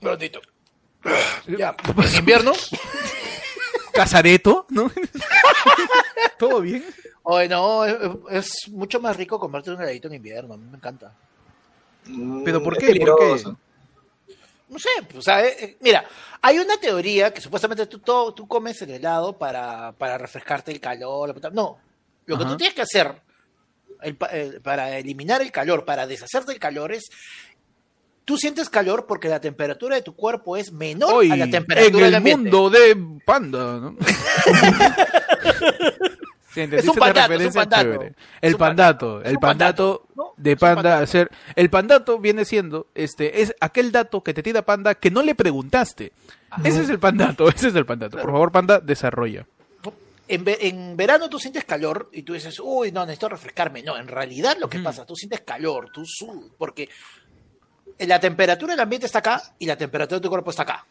Grandito. 0.00 0.40
Ya, 1.46 1.74
invierno, 2.18 2.52
¿Casareto? 3.92 4.66
¿No? 4.70 4.90
¿Todo 6.38 6.60
bien? 6.60 6.84
oye, 7.22 7.48
no, 7.48 7.84
es, 7.84 7.96
es 8.30 8.68
mucho 8.70 9.00
más 9.00 9.16
rico 9.16 9.38
comerte 9.38 9.70
un 9.70 9.80
heladito 9.80 10.08
en 10.08 10.14
invierno, 10.14 10.54
a 10.54 10.56
mí 10.56 10.64
me 10.70 10.76
encanta. 10.76 11.12
¿Pero 12.44 12.62
por 12.62 12.74
Mm, 12.76 12.78
qué? 12.78 12.90
es 12.92 12.98
¿Por 12.98 13.18
qué? 13.18 13.44
No 14.68 14.78
sé, 14.78 14.88
pues, 15.04 15.16
o 15.18 15.22
sea, 15.22 15.44
eh, 15.44 15.56
eh, 15.58 15.76
mira, 15.80 16.04
hay 16.40 16.58
una 16.58 16.76
teoría 16.76 17.32
que 17.34 17.40
supuestamente 17.40 17.86
tú, 17.86 17.98
todo- 17.98 18.32
tú 18.32 18.46
comes 18.46 18.80
el 18.82 18.90
helado 18.90 19.36
para, 19.36 19.92
para 19.92 20.16
refrescarte 20.16 20.70
el 20.70 20.80
calor. 20.80 21.28
la 21.28 21.34
puta- 21.34 21.50
No, 21.50 21.78
lo 22.26 22.36
que 22.36 22.44
Ajá. 22.44 22.52
tú 22.52 22.56
tienes 22.56 22.74
que 22.74 22.82
hacer 22.82 23.20
el 24.02 24.16
para 24.62 24.96
eliminar 24.96 25.42
el 25.42 25.50
calor, 25.52 25.84
para 25.84 26.06
deshacerte 26.06 26.52
del 26.52 26.60
calor 26.60 26.92
es, 26.92 27.04
tú 28.24 28.36
sientes 28.36 28.68
calor 28.70 29.06
porque 29.06 29.28
la 29.28 29.40
temperatura 29.40 29.96
de 29.96 30.02
tu 30.02 30.14
cuerpo 30.14 30.56
es 30.56 30.72
menor 30.72 31.12
Hoy, 31.14 31.30
a 31.32 31.36
la 31.36 31.44
en 31.44 31.50
temperatura 31.50 32.04
del 32.04 32.08
el 32.08 32.14
ambiente. 32.16 32.50
mundo 32.50 32.70
de 32.70 32.96
Panda, 33.24 33.78
¿no? 33.80 33.96
Sí, 36.52 36.62
Es 36.62 36.88
un 36.88 36.96
la 36.96 37.00
pandato, 37.12 37.20
es 37.34 37.38
un 37.38 37.46
referencia, 37.54 37.60
pandato. 37.60 37.82
chévere. 37.84 38.14
El 38.40 38.56
pandato, 38.56 39.22
el 39.22 39.38
pandato 39.38 40.06
de 40.36 40.56
panda 40.56 40.74
pandato. 40.82 41.04
hacer. 41.04 41.30
El 41.54 41.70
pandato 41.70 42.18
viene 42.18 42.44
siendo, 42.44 42.88
este, 42.96 43.42
es 43.42 43.54
aquel 43.60 43.92
dato 43.92 44.24
que 44.24 44.34
te 44.34 44.42
tira 44.42 44.62
panda 44.62 44.96
que 44.96 45.12
no 45.12 45.22
le 45.22 45.36
preguntaste. 45.36 46.10
Ese 46.64 46.80
es 46.82 46.88
el 46.90 46.98
pandato, 46.98 47.48
ese 47.54 47.68
es 47.68 47.74
el 47.76 47.86
pandato. 47.86 48.18
Por 48.18 48.32
favor, 48.32 48.50
panda, 48.50 48.80
desarrolla. 48.80 49.46
En, 50.26 50.44
ve- 50.44 50.58
en 50.62 50.96
verano 50.96 51.28
tú 51.28 51.38
sientes 51.38 51.64
calor 51.64 52.08
y 52.12 52.22
tú 52.22 52.32
dices, 52.32 52.58
uy, 52.60 52.90
no, 52.90 53.02
necesito 53.06 53.28
refrescarme. 53.28 53.84
No, 53.84 53.96
en 53.96 54.08
realidad 54.08 54.56
lo 54.58 54.68
que 54.68 54.78
Ujú. 54.78 54.84
pasa, 54.84 55.06
tú 55.06 55.14
sientes 55.14 55.42
calor, 55.42 55.90
tú 55.92 56.02
sudas, 56.04 56.50
porque 56.58 56.88
la 58.06 58.18
temperatura 58.20 58.72
del 58.74 58.80
ambiente 58.80 59.06
está 59.06 59.18
acá 59.20 59.42
y 59.58 59.66
la 59.66 59.76
temperatura 59.76 60.18
de 60.18 60.22
tu 60.22 60.28
cuerpo 60.28 60.50
está 60.50 60.62
acá. 60.62 60.84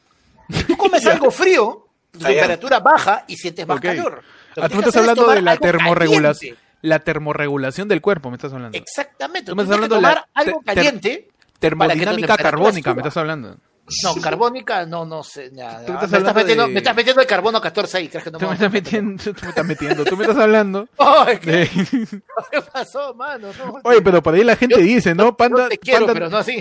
Tú 0.67 0.77
comes 0.77 1.05
algo 1.05 1.29
frío, 1.31 1.87
tu 2.11 2.19
temperatura 2.19 2.79
baja 2.79 3.23
y 3.27 3.35
sientes 3.37 3.65
más 3.67 3.79
calor. 3.79 4.23
Lo 4.55 4.63
Ah, 4.63 4.67
que 4.69 4.73
tú 4.75 4.79
estás 4.79 4.97
hablando 4.97 5.27
de 5.29 5.41
la 5.41 5.57
termorregulación. 5.57 6.51
caliente. 6.55 6.69
La 6.81 6.99
termorregulación 6.99 7.87
del 7.87 8.01
cuerpo, 8.01 8.29
me 8.29 8.37
estás 8.37 8.53
hablando. 8.53 8.77
Exactamente. 8.77 9.51
Tú 9.51 9.55
me 9.55 9.63
estás 9.63 9.75
hablando 9.75 9.95
de 9.95 10.01
tomar 10.01 10.15
la 10.15 10.27
algo 10.33 10.61
caliente. 10.61 11.27
Termodinámica 11.59 12.37
carbónica, 12.37 12.93
me 12.93 13.01
estás 13.01 13.17
hablando. 13.17 13.57
No, 14.03 14.15
carbónica, 14.21 14.85
no, 14.85 15.05
no 15.05 15.23
sé. 15.23 15.49
ya, 15.53 15.79
Tú 15.85 15.93
ya. 15.93 15.93
estás 15.95 16.11
me, 16.11 16.17
estás 16.19 16.35
metiendo, 16.35 16.67
de- 16.67 16.73
me 16.73 16.77
estás 16.79 16.95
metiendo 16.95 17.21
el 17.21 17.27
carbono 17.27 17.59
14 17.61 17.97
ahí, 17.97 18.07
¿crees 18.07 18.23
que 18.23 18.31
no 18.31 18.37
Tú 18.37 18.47
me 18.47 18.53
estás 18.53 18.71
metiendo, 18.71 19.23
tú 19.23 19.35
me 19.43 19.49
estás 19.49 19.65
metiendo, 19.65 20.05
tú 20.05 20.17
me 20.17 20.23
estás 20.23 20.37
hablando. 20.37 20.87
¿qué, 21.41 21.51
de- 21.51 21.69
qué 22.51 22.61
pasó, 22.73 23.13
mano? 23.15 23.49
No, 23.57 23.79
Oye, 23.83 24.01
pero 24.01 24.21
por 24.23 24.33
ahí 24.33 24.43
la 24.43 24.55
gente 24.55 24.75
Yo- 24.77 24.81
dice, 24.83 25.15
¿no? 25.15 25.25
yo 25.25 25.37
Panda, 25.37 25.69
te 25.69 25.77
quiero, 25.77 25.99
Panda- 26.05 26.13
pero 26.13 26.29
no 26.29 26.37
así. 26.37 26.59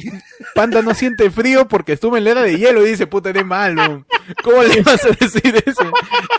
Panda 0.54 0.82
no 0.82 0.94
siente 0.94 1.30
frío 1.30 1.68
porque 1.68 1.92
estuvo 1.92 2.16
en 2.16 2.24
la 2.24 2.30
era 2.30 2.42
de 2.42 2.58
hielo 2.58 2.86
y 2.86 2.90
dice, 2.90 3.06
puta, 3.06 3.30
eres 3.30 3.44
malo. 3.44 4.04
¿Cómo 4.44 4.62
le 4.62 4.82
vas 4.82 5.04
a 5.04 5.08
decir 5.08 5.62
eso? 5.64 5.90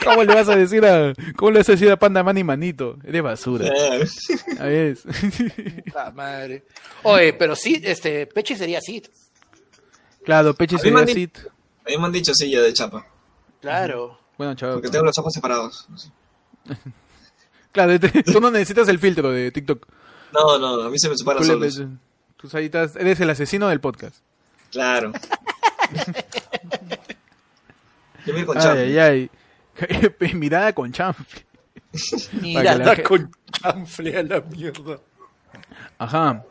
¿Cómo 0.03 0.23
le 0.23 0.33
vas 0.35 0.47
a 0.49 0.55
decir 0.55 0.85
a, 0.85 1.13
cómo 1.35 1.51
le 1.51 1.59
vas 1.59 1.69
a 1.69 1.71
decir 1.71 1.89
a 1.91 1.97
Panda 1.97 2.21
man 2.23 2.37
y 2.37 2.43
manito? 2.43 2.97
Eres 3.03 3.23
basura. 3.23 3.67
Ahí 4.59 4.75
es. 4.75 5.03
Puta 5.85 6.11
madre. 6.11 6.63
Oye, 7.03 7.33
pero 7.33 7.55
sí, 7.55 7.81
este, 7.83 8.27
Pechi 8.27 8.55
sería 8.55 8.77
así. 8.79 9.01
Claro, 10.29 10.53
Peche 10.53 10.75
A 10.75 10.79
mí 10.79 10.91
me 10.91 10.99
sería 10.99 10.99
han 10.99 11.05
di- 11.05 11.11
así. 11.11 11.31
A 11.85 11.89
mí 11.89 11.97
me 11.97 12.05
han 12.05 12.11
dicho 12.11 12.33
sí 12.35 12.51
ya 12.51 12.61
de 12.61 12.73
chapa. 12.73 13.05
Claro. 13.61 14.19
Bueno, 14.37 14.53
chaval. 14.55 14.75
Porque 14.75 14.89
tengo 14.89 15.05
los 15.05 15.17
ojos 15.17 15.33
separados. 15.33 15.87
Claro, 17.71 17.91
este- 17.93 18.23
tú 18.33 18.41
no 18.41 18.49
necesitas 18.49 18.87
el 18.87 18.97
filtro 18.99 19.31
de 19.31 19.51
TikTok. 19.51 19.85
No, 20.33 20.57
no, 20.57 20.81
a 20.81 20.89
mí 20.89 20.97
se 20.97 21.07
me 21.09 21.15
separan 21.15 21.41
le 21.43 21.47
solos. 21.71 21.87
tú 22.37 22.49
ahí 22.57 22.65
estás- 22.65 22.95
eres 22.95 23.19
el 23.19 23.29
asesino 23.29 23.67
del 23.69 23.79
podcast. 23.79 24.17
Claro. 24.71 25.11
Yo 28.25 28.33
me 28.33 28.45
con 28.45 28.57
chapa. 28.57 28.73
Ay, 28.73 28.97
ay, 28.97 29.29
ay. 30.19 30.33
Mirada 30.33 30.73
con 30.73 30.91
chanfle. 30.91 31.45
Mira, 32.41 32.75
la 32.75 32.95
gente- 32.95 33.03
con 33.03 33.31
chanfle 33.51 34.17
a 34.17 34.23
la 34.23 34.41
mierda. 34.41 34.99
Ajá. 35.97 36.43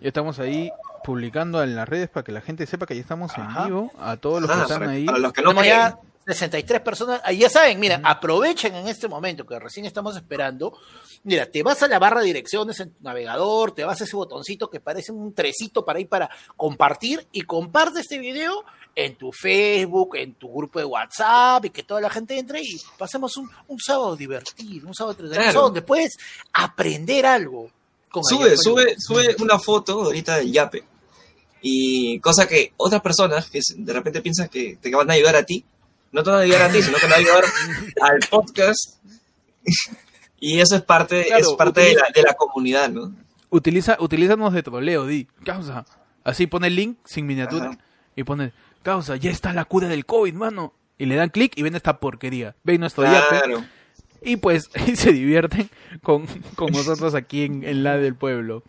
Ya 0.00 0.08
estamos 0.08 0.38
ahí 0.38 0.70
publicando 1.04 1.62
en 1.62 1.74
las 1.76 1.88
redes 1.88 2.08
para 2.08 2.24
que 2.24 2.32
la 2.32 2.40
gente 2.40 2.66
sepa 2.66 2.86
que 2.86 2.94
ya 2.94 3.00
estamos 3.00 3.32
en 3.36 3.46
vivo. 3.64 3.90
A 3.98 4.16
todos 4.16 4.40
los 4.42 4.50
que 4.50 4.56
Ah, 4.56 4.62
están 4.62 4.78
para, 4.80 4.90
ahí. 4.92 5.04
para 5.06 5.18
los 5.18 5.32
que 5.32 5.42
no 5.42 5.50
Tenemos 5.50 5.62
creen. 5.64 5.76
ya 5.80 5.98
63 6.34 6.80
personas. 6.82 7.20
Ahí 7.24 7.38
ya 7.38 7.50
saben, 7.50 7.80
mira, 7.80 8.00
aprovechen 8.04 8.74
en 8.76 8.86
este 8.86 9.08
momento 9.08 9.44
que 9.44 9.58
recién 9.58 9.86
estamos 9.86 10.14
esperando. 10.16 10.72
Mira, 11.24 11.46
te 11.46 11.62
vas 11.64 11.82
a 11.82 11.88
la 11.88 11.98
barra 11.98 12.20
de 12.20 12.26
direcciones 12.26 12.78
en 12.80 12.90
tu 12.92 13.02
navegador, 13.02 13.72
te 13.72 13.84
vas 13.84 14.00
a 14.00 14.04
ese 14.04 14.14
botoncito 14.16 14.70
que 14.70 14.78
parece 14.80 15.10
un 15.12 15.34
trecito 15.34 15.84
para 15.84 15.98
ir 16.00 16.08
para 16.08 16.30
compartir 16.56 17.26
y 17.32 17.42
comparte 17.42 18.00
este 18.00 18.18
video 18.18 18.64
en 18.94 19.16
tu 19.16 19.32
Facebook, 19.32 20.16
en 20.16 20.34
tu 20.34 20.52
grupo 20.52 20.78
de 20.78 20.84
WhatsApp 20.84 21.64
y 21.64 21.70
que 21.70 21.82
toda 21.82 22.00
la 22.00 22.10
gente 22.10 22.38
entre 22.38 22.60
y 22.62 22.80
pasemos 22.98 23.36
un, 23.36 23.50
un 23.68 23.78
sábado 23.80 24.14
divertido, 24.14 24.86
un 24.86 24.94
sábado 24.94 25.12
entretenido, 25.12 25.42
Claro. 25.44 25.60
donde 25.62 25.82
puedes 25.82 26.12
aprender 26.52 27.26
algo. 27.26 27.68
con 28.10 28.22
Sube, 28.22 28.56
sube, 28.58 28.94
sube 28.98 29.34
una 29.40 29.58
foto 29.58 30.02
ahorita 30.04 30.36
del 30.36 30.52
yape. 30.52 30.84
Y 31.62 32.18
cosa 32.20 32.46
que 32.48 32.72
otras 32.76 33.00
personas 33.00 33.48
que 33.48 33.60
de 33.76 33.92
repente 33.92 34.20
piensan 34.20 34.48
que 34.48 34.76
te 34.80 34.90
van 34.94 35.08
a 35.10 35.14
ayudar 35.14 35.36
a 35.36 35.44
ti, 35.44 35.64
no 36.10 36.22
te 36.22 36.30
van 36.30 36.40
a 36.40 36.42
ayudar 36.42 36.62
a 36.62 36.72
ti, 36.72 36.82
sino 36.82 36.96
que 36.98 37.06
van 37.06 37.12
a 37.12 37.16
ayudar 37.16 37.44
al 38.02 38.18
podcast. 38.28 38.96
y 40.40 40.58
eso 40.60 40.76
es 40.76 40.82
parte, 40.82 41.24
Claro, 41.26 41.40
es 41.50 41.56
parte 41.56 41.80
de, 41.82 41.94
la, 41.94 42.04
de 42.14 42.22
la 42.22 42.34
comunidad, 42.34 42.90
¿no? 42.90 43.14
Utiliza, 43.50 43.96
utilízanos 44.00 44.52
de 44.52 44.62
troleo, 44.62 45.06
di. 45.06 45.28
Causa. 45.44 45.84
Así 46.24 46.46
pone 46.46 46.68
el 46.68 46.76
link 46.76 46.98
sin 47.04 47.26
miniatura 47.26 47.66
Ajá. 47.66 47.78
y 48.16 48.24
pone, 48.24 48.52
causa, 48.82 49.16
ya 49.16 49.30
está 49.30 49.52
la 49.52 49.64
cura 49.64 49.88
del 49.88 50.06
COVID, 50.06 50.34
mano. 50.34 50.72
Y 50.98 51.06
le 51.06 51.16
dan 51.16 51.30
clic 51.30 51.52
y 51.56 51.62
ven 51.62 51.74
esta 51.74 51.98
porquería. 51.98 52.54
Ven 52.64 52.80
nuestro. 52.80 53.04
Claro. 53.04 53.64
Y 54.20 54.36
pues 54.36 54.70
y 54.86 54.96
se 54.96 55.12
divierten 55.12 55.68
con, 56.02 56.26
con 56.54 56.72
nosotros 56.72 57.14
aquí 57.14 57.44
en, 57.44 57.64
en 57.64 57.82
la 57.82 57.96
del 57.98 58.14
pueblo. 58.14 58.62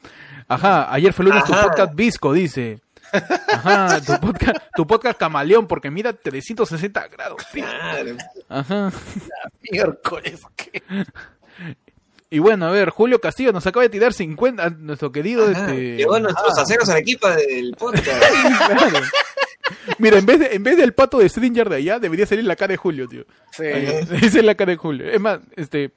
Ajá, 0.48 0.92
ayer 0.92 1.14
fue 1.14 1.26
lunes 1.26 1.44
tu 1.46 1.54
Ajá. 1.54 1.68
podcast 1.68 1.96
Visco, 1.96 2.34
dice. 2.34 2.80
Ajá, 3.14 4.02
tu 4.02 4.20
podcast, 4.20 4.58
tu 4.76 4.88
podcast 4.88 5.18
camaleón, 5.20 5.68
porque 5.68 5.92
mira 5.92 6.14
360 6.14 7.08
grados. 7.10 7.42
tío. 7.52 7.64
Ajá. 8.50 8.92
miércoles. 9.72 10.42
¿qué? 10.56 10.82
Y 12.30 12.40
bueno, 12.40 12.66
a 12.66 12.72
ver, 12.72 12.90
Julio 12.90 13.22
Castillo 13.22 13.52
nos 13.54 13.68
acaba 13.68 13.84
de 13.84 13.90
tirar 13.90 14.12
50, 14.14 14.72
nuestro 14.72 15.12
querido 15.12 15.48
Ajá. 15.50 15.70
este. 15.70 15.98
Llegó 15.98 16.20
nuestros 16.20 16.58
Ah. 16.58 16.62
aceros 16.64 16.90
a 16.90 16.94
la 16.94 17.00
equipa 17.00 17.36
del 17.36 17.76
podcast. 17.78 18.08
Claro. 18.68 19.00
Mira, 19.98 20.18
en 20.18 20.26
vez, 20.26 20.40
de, 20.40 20.48
en 20.56 20.64
vez 20.64 20.76
del 20.76 20.94
pato 20.94 21.20
de 21.20 21.30
Stringer 21.30 21.70
de 21.70 21.78
allá, 21.78 21.98
debería 22.00 22.26
salir 22.26 22.44
la 22.44 22.56
cara 22.58 22.72
de 22.72 22.78
Julio, 22.78 23.08
tío. 23.08 23.26
Sí. 23.52 23.64
Esa 23.66 24.40
es 24.40 24.44
la 24.44 24.56
cara 24.56 24.72
de 24.72 24.78
Julio. 24.78 25.10
Es 25.10 25.22
más, 25.22 25.40
este, 25.56 25.92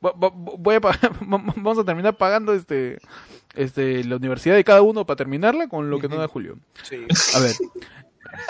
voy 0.00 0.74
a 0.76 0.80
pagar- 0.80 1.12
vamos 1.20 1.78
a 1.78 1.84
terminar 1.84 2.16
pagando 2.16 2.54
este, 2.54 2.98
este, 3.54 4.04
la 4.04 4.16
universidad 4.16 4.54
de 4.56 4.64
cada 4.64 4.82
uno 4.82 5.04
para 5.06 5.16
terminarla 5.16 5.68
con 5.68 5.90
lo 5.90 5.98
que 5.98 6.08
no 6.08 6.16
da 6.16 6.28
Julio. 6.28 6.56
sí. 6.82 7.06
A 7.34 7.40
ver. 7.40 7.52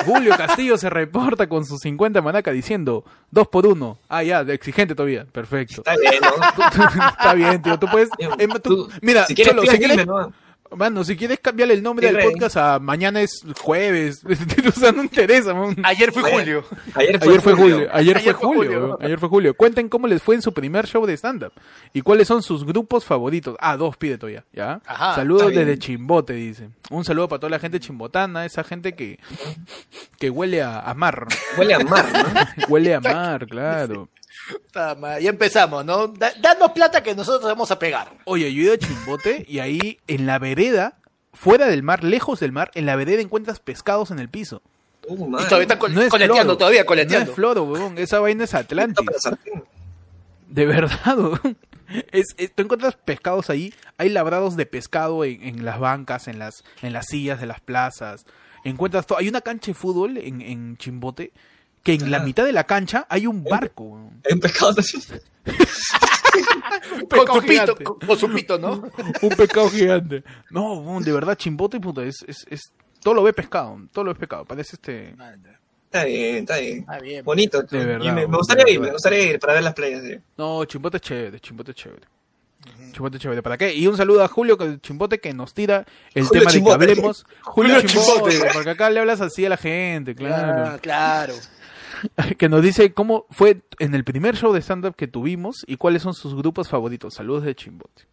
Julio 0.04 0.36
Castillo 0.36 0.76
se 0.76 0.90
reporta 0.90 1.48
con 1.48 1.64
sus 1.64 1.78
50 1.80 2.20
manacas 2.20 2.52
diciendo 2.52 3.02
dos 3.30 3.48
por 3.48 3.66
uno. 3.66 3.98
Ah, 4.10 4.22
ya, 4.22 4.44
de 4.44 4.52
exigente 4.52 4.94
todavía. 4.94 5.24
Perfecto. 5.32 5.76
Está 5.86 5.96
bien, 5.96 6.14
¿no? 6.20 7.08
Está 7.08 7.34
bien, 7.34 7.62
tío. 7.62 7.78
Tú 7.78 7.86
puedes. 7.90 8.10
eh, 8.18 8.46
tú- 8.62 8.86
Tú, 8.86 8.90
mira, 9.00 9.24
si 9.26 9.34
quieres, 9.34 9.52
Cholo, 9.54 9.62
pídeme, 9.62 9.78
si 9.78 9.84
quieres- 9.86 10.06
¿no? 10.06 10.32
Mano, 10.76 11.02
si 11.04 11.16
quieres 11.16 11.40
cambiarle 11.40 11.74
el 11.74 11.82
nombre 11.82 12.06
Sí, 12.08 12.12
del 12.14 12.22
rey. 12.22 12.32
podcast 12.32 12.56
a 12.56 12.78
mañana 12.78 13.20
es 13.20 13.42
jueves. 13.60 14.22
o 14.68 14.72
sea, 14.78 14.92
no 14.92 15.02
interesa, 15.02 15.52
man. 15.54 15.76
Ayer 15.82 16.12
fue 16.12 16.22
Bueno. 16.22 16.38
Julio. 16.38 16.64
Ayer 16.94 17.18
fue, 17.18 17.28
Ayer 17.28 17.40
fue 17.40 17.52
Julio. 17.54 17.74
Julio. 17.76 17.88
Ayer, 17.92 18.16
Ayer 18.16 18.34
fue 18.34 18.48
fue 18.48 18.56
Julio. 18.56 18.98
Ayer 19.00 19.18
fue 19.18 19.28
Julio. 19.28 19.54
Cuenten 19.54 19.88
cómo 19.88 20.06
les 20.06 20.22
fue 20.22 20.34
en 20.36 20.42
su 20.42 20.54
primer 20.54 20.86
show 20.86 21.04
de 21.06 21.14
stand-up. 21.16 21.52
Y 21.92 22.02
cuáles 22.02 22.28
son 22.28 22.42
sus 22.42 22.64
grupos 22.64 23.04
favoritos. 23.04 23.56
Ah, 23.60 23.76
dos 23.76 23.96
pide 23.96 24.16
todavía. 24.18 24.44
¿ya? 24.52 24.80
Ajá, 24.86 25.14
Saludos 25.16 25.48
desde 25.52 25.78
Chimbote, 25.78 26.34
dice. 26.34 26.70
Un 26.90 27.04
saludo 27.04 27.28
para 27.28 27.40
toda 27.40 27.50
la 27.50 27.58
gente 27.58 27.80
chimbotana, 27.80 28.44
esa 28.44 28.62
gente 28.64 28.94
que, 28.94 29.18
que 30.18 30.30
huele 30.30 30.62
a, 30.62 30.80
a 30.80 30.94
mar. 30.94 31.26
Huele 31.58 31.74
a 31.74 31.78
mar, 31.80 32.06
¿no? 32.12 32.66
Huele 32.68 32.94
a 32.94 33.00
mar, 33.00 33.46
claro. 33.46 34.08
Ya 34.74 35.28
empezamos, 35.30 35.84
¿no? 35.84 36.08
Da- 36.08 36.32
danos 36.40 36.72
plata 36.72 37.02
que 37.02 37.14
nosotros 37.14 37.42
vamos 37.44 37.70
a 37.70 37.78
pegar. 37.78 38.12
Oye, 38.24 38.52
yo 38.52 38.60
he 38.60 38.64
ido 38.64 38.74
a 38.74 38.78
Chimbote 38.78 39.44
y 39.48 39.58
ahí 39.58 39.98
en 40.06 40.26
la 40.26 40.38
vereda, 40.38 40.98
fuera 41.32 41.66
del 41.66 41.82
mar, 41.82 42.04
lejos 42.04 42.40
del 42.40 42.52
mar, 42.52 42.70
en 42.74 42.86
la 42.86 42.96
vereda 42.96 43.20
encuentras 43.20 43.60
pescados 43.60 44.10
en 44.10 44.18
el 44.18 44.28
piso. 44.28 44.62
Uh, 45.08 45.26
Y 45.40 45.44
todavía 45.44 45.62
están 45.62 45.78
col- 45.78 45.94
No 45.94 46.02
es 46.02 46.10
coleteando, 46.10 46.42
floro. 46.42 46.56
todavía 46.58 46.80
No 46.82 46.86
coleteando. 46.86 47.30
es 47.30 47.34
floro, 47.34 47.64
weón. 47.64 47.98
Esa 47.98 48.20
vaina 48.20 48.44
es 48.44 48.54
Atlantis. 48.54 49.06
De 50.48 50.66
verdad, 50.66 51.18
weón. 51.18 51.56
Es, 52.12 52.26
es- 52.36 52.52
tú 52.54 52.62
encuentras 52.62 52.96
pescados 52.96 53.50
ahí, 53.50 53.74
hay 53.98 54.10
labrados 54.10 54.56
de 54.56 54.66
pescado 54.66 55.24
en, 55.24 55.42
en 55.42 55.64
las 55.64 55.80
bancas, 55.80 56.28
en 56.28 56.38
las, 56.38 56.62
en 56.82 56.92
las 56.92 57.06
sillas 57.08 57.40
de 57.40 57.46
las 57.46 57.60
plazas. 57.60 58.26
Encuentras 58.62 59.06
todo. 59.06 59.18
Hay 59.18 59.28
una 59.28 59.40
cancha 59.40 59.68
de 59.70 59.74
fútbol 59.74 60.18
en, 60.18 60.40
en 60.42 60.76
Chimbote 60.76 61.32
que 61.82 61.94
en 61.94 62.10
la 62.10 62.20
mitad 62.20 62.44
de 62.44 62.52
la 62.52 62.64
cancha 62.64 63.06
hay 63.08 63.26
un 63.26 63.42
barco. 63.44 63.84
un 63.84 64.40
pescado 64.40 64.74
con, 66.98 67.08
pescado 67.08 67.40
su 67.40 67.42
pito, 67.42 67.52
gigante. 67.52 67.84
con, 67.84 67.98
con 67.98 68.18
su 68.18 68.32
pito, 68.32 68.58
¿no? 68.58 68.82
Un 69.22 69.28
pescado 69.30 69.70
gigante. 69.70 70.22
No, 70.50 71.00
de 71.00 71.12
verdad, 71.12 71.36
Chimbote, 71.36 71.80
puta, 71.80 72.02
es, 72.04 72.16
es, 72.26 72.46
es- 72.50 72.72
todo 73.02 73.14
lo 73.14 73.22
ve 73.22 73.32
pescado, 73.32 73.78
todo 73.92 74.04
lo 74.04 74.12
ve 74.12 74.20
pescado. 74.20 74.44
Parece 74.44 74.76
este... 74.76 75.14
Está 75.86 76.04
bien, 76.04 76.36
está 76.36 76.58
bien. 76.58 76.84
Ah, 76.86 76.98
bien. 77.00 77.24
Bonito. 77.24 77.62
De 77.62 77.84
verdad, 77.84 78.04
Y 78.04 78.08
me, 78.08 78.14
me 78.14 78.20
de 78.20 78.26
gustaría 78.36 78.62
ir, 78.68 78.78
verdad. 78.78 78.90
me 78.90 78.92
gustaría 78.92 79.22
ir 79.32 79.40
para 79.40 79.54
ver 79.54 79.62
las 79.64 79.74
playas. 79.74 80.02
sí. 80.04 80.18
No, 80.36 80.64
Chimbote 80.66 80.98
es 80.98 81.02
chévere, 81.02 81.40
Chimbote 81.40 81.70
es 81.72 81.76
chévere. 81.76 82.02
Chimbote 82.92 83.18
chévere. 83.18 83.42
¿Para 83.42 83.56
qué? 83.58 83.74
Y 83.74 83.86
un 83.88 83.96
saludo 83.96 84.22
a 84.22 84.28
Julio 84.28 84.56
que- 84.58 84.78
Chimbote 84.80 85.18
que 85.18 85.32
nos 85.34 85.52
tira 85.54 85.84
el 86.14 86.24
Julio 86.26 86.42
tema 86.42 86.52
Chimbote. 86.52 86.78
de 86.78 86.86
que 86.86 86.92
hablemos. 86.92 87.26
Julio, 87.42 87.74
Julio 87.74 87.88
Chimbote, 87.88 88.30
Chimbote. 88.32 88.50
porque 88.52 88.70
acá 88.70 88.90
le 88.90 89.00
hablas 89.00 89.20
así 89.20 89.44
a 89.44 89.48
la 89.48 89.56
gente, 89.56 90.14
claro. 90.14 90.72
Ah, 90.74 90.78
claro. 90.80 91.34
Que 92.38 92.48
nos 92.48 92.62
dice 92.62 92.92
cómo 92.92 93.26
fue 93.30 93.62
en 93.78 93.94
el 93.94 94.04
primer 94.04 94.36
show 94.36 94.52
de 94.52 94.60
stand-up 94.62 94.94
que 94.96 95.06
tuvimos 95.08 95.64
y 95.66 95.76
cuáles 95.76 96.02
son 96.02 96.14
sus 96.14 96.34
grupos 96.34 96.68
favoritos. 96.68 97.14
Saludos 97.14 97.44
de 97.44 97.54
Chimbote. 97.54 98.06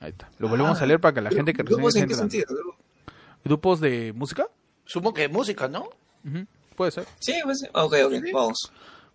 Ahí 0.00 0.10
está. 0.10 0.30
Lo 0.38 0.48
volvemos 0.48 0.80
Ah, 0.80 0.84
a 0.84 0.86
leer 0.86 1.00
para 1.00 1.14
que 1.14 1.20
la 1.20 1.30
gente 1.30 1.52
que 1.52 1.62
¿Grupos 1.62 1.94
en 1.96 2.08
qué 2.08 2.14
sentido? 2.14 2.46
¿Grupos 3.44 3.80
de 3.80 4.12
música? 4.14 4.46
Supongo 4.84 5.14
que 5.14 5.28
música, 5.28 5.68
¿no? 5.68 5.84
Ujú, 6.24 6.46
Puede 6.76 6.90
ser. 6.90 7.06
Sí, 7.20 7.34
pues, 7.44 7.62
ok, 7.72 7.94
ok, 8.06 8.14
vamos. 8.32 8.72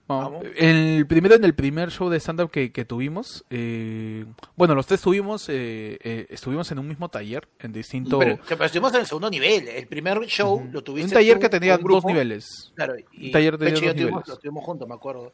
Vamos. 0.07 0.45
El 0.55 1.05
primero 1.05 1.35
en 1.35 1.43
el 1.43 1.53
primer 1.53 1.91
show 1.91 2.07
de 2.09 2.17
stand-up 2.19 2.49
que, 2.49 2.71
que 2.71 2.85
tuvimos, 2.85 3.43
eh, 3.49 4.25
bueno, 4.55 4.73
los 4.73 4.85
tres 4.87 5.01
tuvimos, 5.01 5.49
eh, 5.49 5.97
eh, 6.01 6.27
estuvimos 6.29 6.71
en 6.71 6.79
un 6.79 6.87
mismo 6.87 7.09
taller, 7.09 7.47
en 7.59 7.73
distinto... 7.73 8.17
Pero, 8.19 8.37
que- 8.37 8.55
pero 8.55 8.65
estuvimos 8.65 8.93
en 8.93 9.01
el 9.01 9.05
segundo 9.05 9.29
nivel. 9.29 9.67
El 9.67 9.85
primer 9.87 10.19
show 10.27 10.65
lo 10.71 10.81
tuviste 10.81 11.09
un 11.09 11.13
taller 11.13 11.35
tú 11.35 11.41
que 11.41 11.49
tenía 11.49 11.75
grupo. 11.75 11.95
dos 11.95 12.05
niveles. 12.05 12.71
Claro, 12.75 12.93
y 13.11 13.25
Un 13.27 13.31
taller 13.33 13.57
tenía 13.57 13.73
dos 13.73 13.81
tuvimos- 13.81 13.95
niveles. 13.95 14.27
lo 14.29 14.37
tuvimos 14.37 14.63
juntos, 14.63 14.87
me 14.87 14.95
acuerdo. 14.95 15.33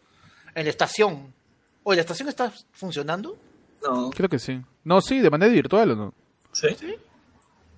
En 0.56 0.64
la 0.64 0.70
estación. 0.72 1.34
Oye, 1.84 1.98
¿la 1.98 2.02
estación 2.02 2.30
está 2.30 2.52
funcionando? 2.72 3.38
No. 3.84 4.10
Creo 4.10 4.28
que 4.30 4.40
sí. 4.40 4.60
No, 4.86 5.02
sí, 5.02 5.20
de 5.20 5.30
manera 5.30 5.52
virtual 5.52 5.92
o 5.92 5.96
no. 5.96 6.14
¿Sí? 6.52 6.68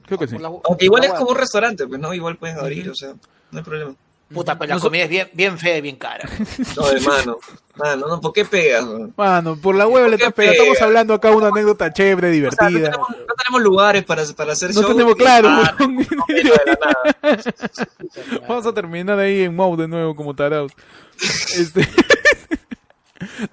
Creo 0.06 0.18
que 0.20 0.28
sí. 0.28 0.34
Por 0.36 0.42
la- 0.42 0.48
Aunque 0.64 0.86
igual 0.86 1.04
es 1.04 1.12
como 1.14 1.32
un 1.32 1.38
restaurante, 1.38 1.88
pues 1.88 2.00
no, 2.00 2.14
igual 2.14 2.38
pueden 2.38 2.58
abrir, 2.58 2.90
o 2.90 2.96
sea, 2.96 3.14
no 3.52 3.58
hay 3.58 3.64
problema. 3.66 3.96
Puta, 4.34 4.58
pero 4.58 4.70
la 4.70 4.76
Noso- 4.78 4.84
comida 4.88 5.04
es 5.04 5.10
bien, 5.10 5.30
bien 5.34 5.58
fea 5.60 5.78
y 5.78 5.82
bien 5.82 5.98
cara. 5.98 6.28
No, 6.76 6.90
hermano. 6.90 7.38
Mano, 7.76 8.08
no, 8.08 8.22
¿por 8.22 8.32
qué 8.34 8.44
pegas? 8.46 8.86
Mano, 9.18 9.56
por 9.58 9.76
la 9.76 9.86
hueva 9.88 10.08
le 10.08 10.12
¿Por 10.12 10.18
qué 10.18 10.24
estás 10.24 10.34
pegando. 10.34 10.62
Estamos 10.64 10.82
hablando 10.82 11.14
acá 11.14 11.30
de 11.30 11.36
una 11.36 11.48
anécdota 11.50 11.92
chévere, 11.94 12.30
O 12.48 12.52
sea, 12.52 12.70
no, 12.70 12.70
divertida. 12.70 12.92
tenemos, 12.92 13.10
no 13.10 13.34
tenemos 13.44 13.62
lugares 13.62 14.04
para, 14.06 14.24
para 14.36 14.54
hacer 14.54 14.74
No 14.74 14.82
show. 14.82 14.92
tenemos 14.94 15.16
claro, 15.16 15.50
Ah, 15.50 15.76
no, 15.80 15.88
de 16.28 16.44
la 16.44 16.78
nada. 16.82 17.38
Vamos 18.48 18.66
a 18.66 18.74
terminar 18.74 19.20
ahí 19.20 19.42
en 19.44 19.56
Mau 19.56 19.76
de 19.76 19.88
nuevo 19.88 20.16
como 20.16 20.34
tarados. 20.36 20.72
Este... 21.58 21.88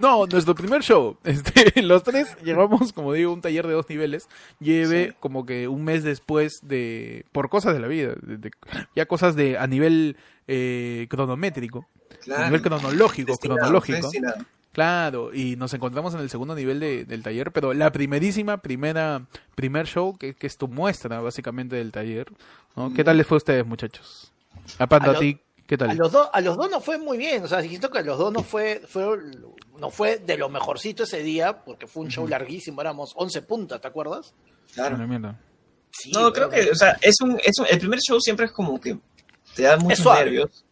No, 0.01 0.27
nuestro 0.27 0.55
primer 0.57 0.83
show, 0.83 1.17
este, 1.23 1.81
los 1.83 2.03
tres 2.03 2.37
llevamos, 2.45 2.93
como 2.93 3.13
digo, 3.13 3.33
un 3.33 3.41
taller 3.41 3.67
de 3.67 3.73
dos 3.75 3.89
niveles. 3.89 4.29
Lleve 4.59 5.09
Sí. 5.11 5.15
como 5.21 5.47
que 5.47 5.69
un 5.69 5.85
mes 5.85 6.03
después 6.03 6.59
de, 6.63 7.25
por 7.33 7.49
cosas 7.49 7.73
de 7.73 7.81
la 7.81 7.87
vida, 7.87 8.13
de- 8.23 8.39
de- 8.39 8.51
ya 8.97 9.07
cosas 9.07 9.37
de 9.37 9.57
a 9.59 9.67
nivel 9.69 10.17
eh, 10.49 11.07
cronométrico, 11.09 11.87
a 12.11 12.17
Claro. 12.17 12.45
nivel 12.47 12.63
cronológico, 12.63 13.33
Destinado, 13.33 13.59
cronológico. 13.59 13.99
destinado. 13.99 14.37
Claro, 14.73 15.35
y 15.35 15.57
nos 15.57 15.75
encontramos 15.75 16.15
en 16.15 16.21
el 16.21 16.31
segundo 16.31 16.55
nivel 16.55 16.81
de- 16.81 17.05
del 17.05 17.23
taller, 17.23 17.53
pero 17.53 17.75
la 17.75 17.93
primerísima, 17.93 18.57
primera, 18.57 19.27
primer 19.55 19.87
show, 19.87 20.17
que, 20.17 20.35
que 20.35 20.47
es 20.47 20.57
tu 20.57 20.67
muestra 20.67 21.21
básicamente 21.21 21.77
del 21.77 21.93
taller, 21.93 22.33
¿no? 22.75 22.93
¿Qué 22.95 23.05
tal 23.05 23.19
les 23.19 23.27
fue 23.27 23.37
a 23.37 23.39
ustedes, 23.39 23.67
muchachos? 23.67 24.33
Aparte 24.79 25.11
A 25.11 25.13
a, 25.13 25.19
ti, 25.19 25.39
¿qué 25.67 25.77
tal? 25.77 25.91
A 25.91 25.95
los 25.95 26.11
dos, 26.11 26.31
a 26.33 26.41
los 26.41 26.57
dos 26.57 26.71
no 26.71 26.81
fue 26.81 26.97
muy 26.97 27.19
bien, 27.19 27.45
o 27.45 27.49
sea, 27.49 27.61
siento 27.61 27.91
que 27.91 27.99
a 27.99 28.03
los 28.03 28.17
dos 28.19 28.33
no 28.33 28.43
fue, 28.43 28.81
fue, 28.89 29.05
no 29.79 29.91
fue 29.91 30.19
de 30.21 30.39
lo 30.39 30.49
mejorcito 30.49 31.03
ese 31.03 31.23
día, 31.23 31.63
porque 31.65 31.87
fue 31.87 32.05
un 32.05 32.11
show 32.11 32.27
larguísimo, 32.27 32.81
éramos 32.81 33.13
11 33.17 33.43
puntas, 33.43 33.79
¿te 33.81 33.89
acuerdas? 33.89 34.33
Claro. 34.75 34.97
Sí, 35.91 36.11
No, 36.15 36.33
creo 36.33 36.49
que, 36.49 36.71
o 36.71 36.75
sea, 36.75 36.97
es 37.03 37.21
un, 37.21 37.39
es 37.45 37.59
un- 37.59 37.67
el 37.69 37.79
primer 37.79 37.99
show 38.01 38.19
siempre 38.19 38.47
es 38.47 38.53
como 38.53 38.81
que 38.81 38.97
te 39.55 39.63
da 39.63 39.77
muchos 39.77 40.05
nervios, 40.05 40.65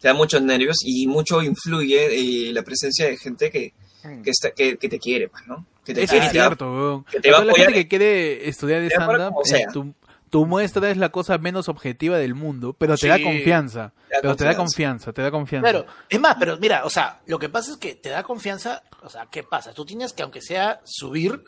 te 0.00 0.08
da 0.08 0.14
muchos 0.14 0.42
nervios 0.42 0.76
y 0.84 1.06
mucho 1.06 1.42
influye 1.42 2.48
eh, 2.48 2.52
la 2.52 2.62
presencia 2.62 3.06
de 3.06 3.16
gente 3.16 3.50
que, 3.50 3.72
Mm. 4.04 4.20
que, 4.20 4.30
está, 4.32 4.50
que, 4.50 4.76
que 4.76 4.86
te 4.90 4.98
quiere, 4.98 5.28
pues, 5.30 5.46
¿no? 5.46 5.64
Que 5.82 5.94
te 5.94 6.02
Eso 6.02 6.10
quiere 6.10 6.26
es 6.26 6.32
cierto, 6.32 6.70
weón. 6.70 7.04
que 7.04 7.20
te 7.20 7.30
va 7.30 7.38
a 7.38 7.40
Toda 7.40 7.52
la 7.52 7.58
gente 7.58 7.72
que 7.72 7.88
quiere 7.88 8.46
estudiar 8.50 8.82
de 8.82 8.88
stand-up, 8.88 9.34
eh, 9.50 9.64
tu, 9.72 9.94
tu 10.28 10.44
muestra 10.44 10.90
es 10.90 10.98
la 10.98 11.08
cosa 11.08 11.38
menos 11.38 11.70
objetiva 11.70 12.18
del 12.18 12.34
mundo, 12.34 12.74
pero 12.76 12.98
te 12.98 13.08
da 13.08 13.18
confianza. 13.22 13.94
Te 14.10 14.16
da 14.16 14.20
pero 14.20 14.36
te 14.36 14.44
da 14.44 14.56
confianza. 14.56 15.12
te 15.14 15.22
da 15.22 15.30
confianza. 15.30 15.70
Claro, 15.70 15.86
es 16.06 16.20
más, 16.20 16.36
pero 16.38 16.58
mira, 16.58 16.84
o 16.84 16.90
sea, 16.90 17.22
lo 17.24 17.38
que 17.38 17.48
pasa 17.48 17.70
es 17.70 17.76
que 17.78 17.94
te 17.94 18.10
da 18.10 18.22
confianza, 18.24 18.82
o 19.02 19.08
sea, 19.08 19.24
¿qué 19.32 19.42
pasa? 19.42 19.72
Tú 19.72 19.86
tienes 19.86 20.12
que, 20.12 20.22
aunque 20.22 20.42
sea 20.42 20.82
subir, 20.84 21.40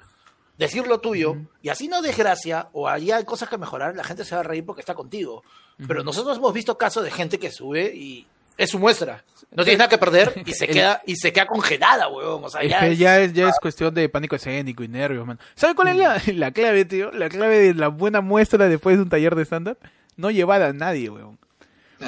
decir 0.56 0.86
lo 0.86 0.98
tuyo, 1.00 1.36
y 1.60 1.68
así 1.68 1.88
no 1.88 2.00
desgracia, 2.00 2.70
o 2.72 2.88
ahí 2.88 3.10
hay 3.10 3.24
cosas 3.26 3.50
que 3.50 3.58
mejorar, 3.58 3.94
la 3.94 4.04
gente 4.04 4.24
se 4.24 4.34
va 4.34 4.40
a 4.40 4.44
reír 4.44 4.64
porque 4.64 4.80
está 4.80 4.94
contigo. 4.94 5.42
Pero 5.86 6.02
nosotros 6.04 6.38
hemos 6.38 6.52
visto 6.54 6.78
casos 6.78 7.04
de 7.04 7.10
gente 7.10 7.38
que 7.38 7.50
sube 7.50 7.94
y 7.94 8.26
es 8.56 8.70
su 8.70 8.78
muestra. 8.78 9.22
No 9.54 9.64
tiene 9.64 9.78
nada 9.78 9.90
que 9.90 9.98
perder 9.98 10.42
y 10.46 10.52
se 10.52 10.66
queda, 10.68 11.02
y 11.06 11.16
se 11.16 11.32
queda 11.32 11.46
congelada, 11.46 12.08
weón. 12.08 12.44
O 12.44 12.48
sea, 12.48 12.62
Es 12.62 12.70
ya 12.70 12.80
que 12.80 12.92
es- 12.92 12.98
ya 12.98 13.20
es, 13.20 13.32
ya 13.32 13.48
es 13.48 13.56
cuestión 13.60 13.92
de 13.94 14.08
pánico 14.08 14.36
escénico 14.36 14.82
y 14.82 14.88
nervios, 14.88 15.26
man. 15.26 15.38
¿Sabe 15.54 15.74
cuál 15.74 15.88
es 15.88 15.96
la, 15.96 16.22
la 16.34 16.50
clave, 16.52 16.84
tío? 16.86 17.10
La 17.12 17.28
clave 17.28 17.58
de 17.58 17.74
la 17.74 17.88
buena 17.88 18.20
muestra 18.20 18.68
después 18.68 18.96
de 18.96 19.02
un 19.02 19.08
taller 19.10 19.34
de 19.34 19.44
stand-up. 19.44 19.78
No 20.16 20.30
llevar 20.30 20.62
a 20.62 20.72
nadie, 20.72 21.10
weón. 21.10 21.38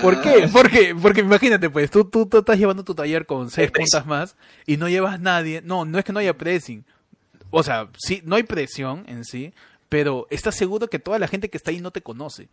¿Por 0.02 0.16
Ah, 0.16 0.20
qué? 0.22 0.48
Porque, 0.52 0.94
porque 1.00 1.20
imagínate, 1.20 1.70
pues, 1.70 1.90
tú, 1.90 2.04
tú, 2.04 2.26
tú 2.26 2.38
estás 2.38 2.58
llevando 2.58 2.84
tu 2.84 2.94
taller 2.94 3.24
con 3.26 3.50
seis 3.50 3.70
puntas 3.70 4.04
más 4.06 4.36
y 4.66 4.76
no 4.76 4.88
llevas 4.88 5.18
nadie. 5.20 5.62
No, 5.62 5.84
no 5.86 5.98
es 5.98 6.04
que 6.04 6.12
no 6.12 6.20
haya 6.20 6.36
pressing. 6.36 6.84
O 7.50 7.62
sea, 7.62 7.88
sí, 7.98 8.20
no 8.24 8.36
hay 8.36 8.42
presión 8.42 9.04
en 9.08 9.24
sí, 9.24 9.54
pero 9.88 10.26
estás 10.28 10.54
seguro 10.56 10.88
que 10.88 10.98
toda 10.98 11.18
la 11.18 11.26
gente 11.28 11.48
que 11.48 11.56
está 11.56 11.70
ahí 11.70 11.80
no 11.80 11.90
te 11.90 12.02
conoce. 12.02 12.48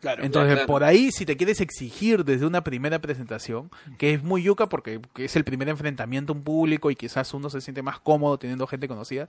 Claro, 0.00 0.22
Entonces, 0.24 0.54
claro. 0.54 0.66
por 0.66 0.84
ahí, 0.84 1.10
si 1.10 1.24
te 1.26 1.36
quieres 1.36 1.60
exigir 1.60 2.24
desde 2.24 2.46
una 2.46 2.62
primera 2.62 2.98
presentación, 3.00 3.70
que 3.98 4.12
es 4.14 4.22
muy 4.22 4.42
yuca 4.42 4.68
porque 4.68 5.00
que 5.14 5.24
es 5.24 5.36
el 5.36 5.44
primer 5.44 5.68
enfrentamiento 5.68 6.32
a 6.32 6.36
un 6.36 6.42
público 6.42 6.90
y 6.90 6.96
quizás 6.96 7.32
uno 7.34 7.48
se 7.50 7.60
siente 7.60 7.82
más 7.82 7.98
cómodo 8.00 8.38
teniendo 8.38 8.66
gente 8.66 8.88
conocida, 8.88 9.28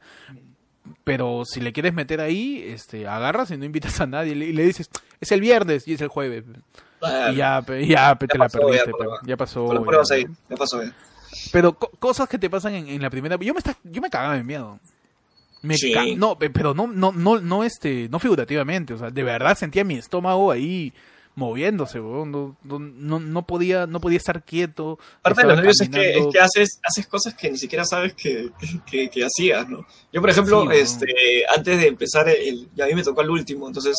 pero 1.03 1.43
si 1.45 1.61
le 1.61 1.73
quieres 1.73 1.93
meter 1.93 2.21
ahí, 2.21 2.63
este, 2.67 3.07
agarras 3.07 3.51
y 3.51 3.57
no 3.57 3.65
invitas 3.65 3.99
a 4.01 4.07
nadie 4.07 4.33
y 4.33 4.35
le, 4.35 4.45
y 4.47 4.53
le 4.53 4.63
dices, 4.65 4.89
es 5.19 5.31
el 5.31 5.41
viernes 5.41 5.87
y 5.87 5.93
es 5.93 6.01
el 6.01 6.07
jueves. 6.09 6.43
claro. 6.99 7.33
Y 7.33 7.35
ya, 7.37 7.65
ya, 7.87 8.15
te 8.15 8.37
la 8.37 8.47
ya, 8.47 8.49
perdiste, 8.59 8.91
ya 9.25 9.37
pasó. 9.37 9.67
Ya. 9.73 10.15
ahí, 10.15 10.25
ya. 10.49 10.55
Pero 11.51 11.73
co- 11.73 11.91
cosas 11.99 12.27
que 12.29 12.37
te 12.37 12.49
pasan 12.49 12.73
en, 12.75 12.87
en 12.87 13.01
la 13.01 13.09
primera, 13.09 13.35
yo 13.37 13.53
me 13.53 13.59
está, 13.59 13.75
yo 13.83 14.01
me 14.01 14.09
cagaba 14.09 14.35
de 14.35 14.43
miedo. 14.43 14.79
Me 15.61 15.75
Sí. 15.77 16.15
no, 16.15 16.37
pe- 16.37 16.49
pero 16.49 16.73
no, 16.73 16.87
no, 16.87 17.11
no, 17.11 17.39
no, 17.39 17.63
este, 17.63 18.07
no 18.09 18.19
figurativamente, 18.19 18.93
o 18.93 18.97
sea, 18.97 19.09
de 19.09 19.23
verdad 19.23 19.57
sentía 19.57 19.83
mi 19.83 19.95
estómago 19.95 20.51
ahí 20.51 20.93
moviéndose, 21.35 21.99
no, 21.99 22.25
no, 22.25 22.55
no, 22.63 23.19
no 23.19 23.45
podía, 23.45 23.85
no 23.85 23.99
podía 24.01 24.17
estar 24.17 24.43
quieto. 24.43 24.97
Parte 25.21 25.41
de 25.43 25.47
los 25.47 25.57
nervios 25.57 25.81
es 25.81 25.89
que, 25.89 26.17
es 26.17 26.25
que 26.33 26.39
haces, 26.39 26.79
haces 26.81 27.05
cosas 27.07 27.35
que 27.35 27.51
ni 27.51 27.57
siquiera 27.59 27.85
sabes 27.85 28.13
que, 28.15 28.49
que, 28.85 29.07
que 29.09 29.23
hacías, 29.23 29.69
¿no? 29.69 29.85
Yo, 30.11 30.19
por 30.21 30.31
ejemplo, 30.31 30.63
Sí, 30.71 30.77
este, 30.77 31.13
antes 31.55 31.79
de 31.79 31.87
empezar, 31.87 32.27
el, 32.27 32.67
y 32.75 32.81
a 32.81 32.87
mí 32.87 32.95
me 32.95 33.03
tocó 33.03 33.21
el 33.21 33.29
último, 33.29 33.67
entonces 33.67 33.95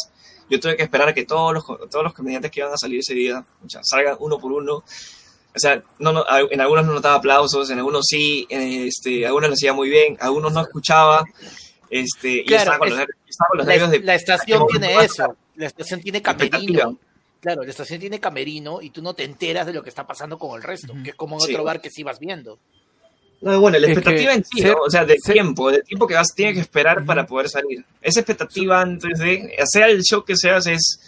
yo 0.50 0.58
tuve 0.58 0.76
que 0.76 0.82
esperar 0.82 1.08
a 1.10 1.14
que 1.14 1.24
todos 1.26 1.54
los, 1.54 1.64
todos 1.64 2.02
los 2.02 2.12
comediantes 2.12 2.50
que 2.50 2.58
iban 2.60 2.72
a 2.72 2.76
salir 2.76 2.98
ese 3.00 3.14
día 3.14 3.44
o 3.64 3.68
sea, 3.68 3.82
salgan 3.84 4.16
uno 4.18 4.38
por 4.38 4.50
uno. 4.52 4.82
O 5.54 5.58
sea, 5.58 5.82
no, 5.98 6.12
no, 6.12 6.24
en 6.50 6.60
algunos 6.60 6.86
no 6.86 6.92
notaba 6.92 7.16
aplausos, 7.16 7.68
en 7.70 7.78
algunos 7.78 8.04
sí, 8.08 8.46
este, 8.50 9.26
algunos 9.26 9.48
lo 9.50 9.54
hacía 9.54 9.72
muy 9.72 9.88
bien, 9.88 10.16
algunos 10.20 10.52
no 10.52 10.60
escuchaba. 10.60 11.24
Este, 11.90 12.44
y 12.46 12.52
estaba 12.54 12.78
con 12.78 12.90
los 12.90 12.98
es- 12.98 13.06
nervios, 13.06 13.18
estaba 13.28 13.48
con 13.48 13.58
los 13.58 13.66
la, 13.66 13.72
nervios 13.72 13.90
de 13.90 14.00
la 14.00 14.14
estación 14.14 14.66
tiene 14.68 15.04
eso. 15.04 15.36
La 15.56 15.66
estación 15.66 16.00
tiene 16.00 16.22
camerino. 16.22 16.98
Claro, 17.40 17.62
la 17.62 17.70
estación 17.70 18.00
tiene 18.00 18.20
camerino 18.20 18.82
y 18.82 18.90
tú 18.90 19.00
no 19.00 19.14
te 19.14 19.24
enteras 19.24 19.66
de 19.66 19.72
lo 19.72 19.82
que 19.82 19.88
está 19.88 20.06
pasando 20.06 20.38
con 20.38 20.56
el 20.56 20.62
resto, 20.62 20.92
que 21.02 21.10
es 21.10 21.16
como 21.16 21.36
en 21.36 21.40
Sí. 21.40 21.52
otro 21.52 21.64
bar 21.64 21.80
que 21.80 21.90
sí 21.90 22.02
vas 22.02 22.18
viendo. 22.18 22.58
No, 23.40 23.60
bueno, 23.60 23.78
la 23.78 23.86
Es 23.86 23.92
que 23.94 23.98
expectativa 24.00 24.34
en 24.34 24.44
sí, 24.44 24.60
ser- 24.60 24.72
¿no? 24.72 24.78
O 24.82 24.90
sea, 24.90 25.04
de 25.04 25.16
ser- 25.18 25.34
tiempo, 25.34 25.70
de 25.70 25.82
tiempo 25.82 26.06
que 26.08 26.14
vas, 26.14 26.34
tienes 26.34 26.54
que 26.56 26.60
esperar 26.60 27.04
para 27.04 27.24
poder 27.26 27.48
salir. 27.48 27.84
Esa 28.02 28.20
expectativa 28.20 28.80
antes 28.80 29.18
de, 29.18 29.54
sea 29.64 29.86
el 29.86 30.02
show 30.02 30.24
que 30.24 30.36
seas, 30.36 30.66
es, 30.66 30.98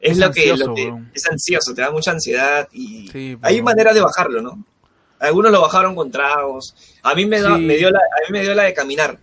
es, 0.00 0.12
Es 0.12 0.18
lo, 0.18 0.32
que, 0.32 0.50
ansioso, 0.50 0.66
lo 0.68 0.74
que- 0.74 0.94
es 1.14 1.26
ansioso, 1.30 1.74
te 1.74 1.82
da 1.82 1.90
mucha 1.90 2.10
ansiedad 2.10 2.68
y 2.72 3.08
Sí, 3.10 3.38
hay 3.42 3.60
maneras 3.62 3.94
de 3.94 4.00
bajarlo, 4.00 4.40
¿no? 4.42 4.64
Algunos 5.18 5.52
lo 5.52 5.60
bajaron 5.60 5.94
con 5.94 6.10
tragos. 6.10 6.74
A 7.02 7.14
mí 7.14 7.26
me, 7.26 7.40
da- 7.40 7.56
Sí. 7.56 7.62
me 7.62 7.76
dio 7.76 7.90
la, 7.90 7.98
a 7.98 8.20
mí 8.26 8.32
me 8.32 8.40
dio 8.42 8.54
la 8.54 8.62
de 8.64 8.72
caminar. 8.74 9.18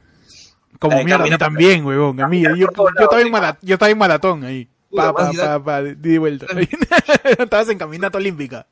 Como 0.80 0.98
Ay, 0.98 1.06
mierda, 1.06 1.24
a 1.24 1.28
mí 1.28 1.38
también, 1.38 1.84
huevón. 1.86 2.22
A 2.22 2.28
mí, 2.28 2.44
yo, 2.44 2.56
yo, 2.56 2.68
estaba 2.68 2.90
en 2.90 2.96
lados, 3.18 3.32
mara- 3.32 3.58
yo 3.64 3.74
estaba 3.74 3.90
en 3.90 3.98
maratón 3.98 4.44
ahí. 4.44 4.70
Pa, 4.96 5.12
pa, 5.14 5.32
pa, 5.32 5.64
pa, 5.64 5.82
de 5.84 5.96
de 5.96 6.20
vuelta. 6.20 6.46
Estabas 7.40 7.70
en 7.70 7.78
caminata 7.80 8.18
olímpica. 8.20 8.68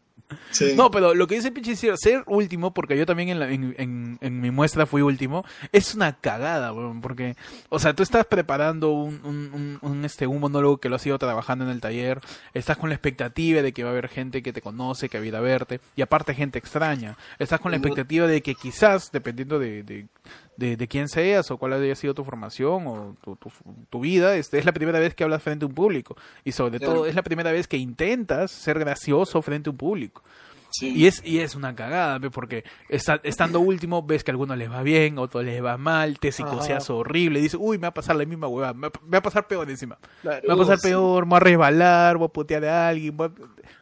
Sí. 0.52 0.74
No, 0.76 0.90
pero 0.90 1.14
lo 1.14 1.28
que 1.28 1.36
dice 1.36 1.52
Pichi 1.52 1.76
ser 1.76 2.24
último, 2.26 2.74
porque 2.74 2.98
yo 2.98 3.06
también 3.06 3.30
en, 3.30 3.40
la- 3.40 3.50
en, 3.52 3.76
en- 3.78 4.18
en 4.22 4.42
mi 4.42 4.50
muestra 4.50 4.86
fui 4.86 5.02
último, 5.04 5.46
es 5.72 5.94
una 5.94 6.14
cagada, 6.14 6.74
weón, 6.74 7.02
porque, 7.02 7.36
o 7.70 7.78
sea, 7.80 7.94
tú 7.94 8.02
estás 8.04 8.26
preparando 8.26 8.92
un, 8.92 9.22
un, 9.24 9.52
un, 9.54 9.78
un, 9.82 10.06
este, 10.06 10.26
un 10.26 10.40
monólogo 10.40 10.78
que 10.78 10.90
lo 10.90 10.96
has 10.96 11.06
ido 11.06 11.20
trabajando 11.20 11.66
en 11.66 11.72
el 11.72 11.82
taller, 11.82 12.20
estás 12.54 12.78
con 12.78 12.90
la 12.90 12.96
expectativa 12.96 13.62
de 13.62 13.72
que 13.74 13.84
va 13.84 13.90
a 13.90 13.92
haber 13.92 14.08
gente 14.10 14.42
que 14.42 14.52
te 14.54 14.62
conoce, 14.62 15.10
que 15.10 15.20
va 15.20 15.24
a 15.24 15.28
ir 15.28 15.36
a 15.36 15.42
verte, 15.42 15.80
y 15.96 16.02
aparte 16.02 16.34
gente 16.34 16.58
extraña, 16.58 17.18
estás 17.38 17.60
con 17.60 17.72
la 17.72 17.78
expectativa 17.78 18.26
de 18.28 18.42
que 18.42 18.56
quizás, 18.56 19.12
dependiendo 19.12 19.60
de, 19.60 19.84
de, 19.84 20.08
de, 20.58 20.78
de 20.78 20.88
quién 20.88 21.08
seas 21.10 21.52
o 21.52 21.58
cuál 21.58 21.74
haya 21.74 21.96
sido 21.96 22.14
tu 22.14 22.24
formación 22.24 22.88
o 22.88 23.16
tu, 23.24 23.36
tu, 23.36 23.52
tu 23.90 24.00
vida, 24.00 24.36
este, 24.36 24.58
es 24.60 24.66
la 24.66 24.74
primera 24.74 25.00
vez 25.00 25.14
que 25.16 25.24
hablas 25.24 25.44
frente 25.44 25.66
a 25.66 25.68
un 25.68 25.74
público, 25.76 26.16
y 26.44 26.52
sobre 26.52 26.80
Claro. 26.80 26.94
todo 26.94 27.06
es 27.06 27.16
la 27.16 27.24
primera 27.24 27.52
vez 27.52 27.68
que 27.68 27.78
intentas 27.78 28.52
ser 28.52 28.80
gracioso 28.80 29.42
frente 29.42 29.70
a 29.70 29.72
un 29.72 29.78
público. 29.78 30.24
Sí. 30.78 30.92
Y 30.94 31.08
es, 31.08 31.22
y 31.24 31.40
es 31.40 31.56
una 31.56 31.74
cagada, 31.74 32.20
porque 32.32 32.66
esta- 32.90 33.22
estando 33.24 33.62
último 33.62 34.04
ves 34.04 34.26
que 34.26 34.32
a 34.32 34.34
algunos 34.34 34.58
les 34.58 34.70
va 34.70 34.84
bien, 34.84 35.18
a 35.18 35.22
otros 35.22 35.46
les 35.46 35.64
va 35.64 35.78
mal, 35.78 36.20
te 36.20 36.34
psicoseas 36.34 36.90
horrible, 36.90 37.40
dices, 37.40 37.58
uy, 37.62 37.78
me 37.78 37.84
va 37.84 37.88
a 37.90 37.94
pasar 37.94 38.18
la 38.18 38.26
misma 38.26 38.48
huevada, 38.50 38.74
me, 38.74 38.90
va- 38.90 39.00
me 39.04 39.12
va 39.12 39.18
a 39.20 39.22
pasar 39.22 39.48
peor 39.48 39.70
encima. 39.70 39.98
Me 40.22 40.32
va 40.46 40.54
a 40.54 40.58
pasar 40.58 40.78
sí. 40.80 40.90
peor, 40.90 41.26
me 41.26 41.32
va 41.32 41.38
a 41.38 41.40
resbalar, 41.40 42.18
voy 42.18 42.26
a 42.26 42.30
putear 42.30 42.66
a 42.66 42.90
alguien, 42.90 43.16
voy 43.16 43.28
a- 43.28 43.32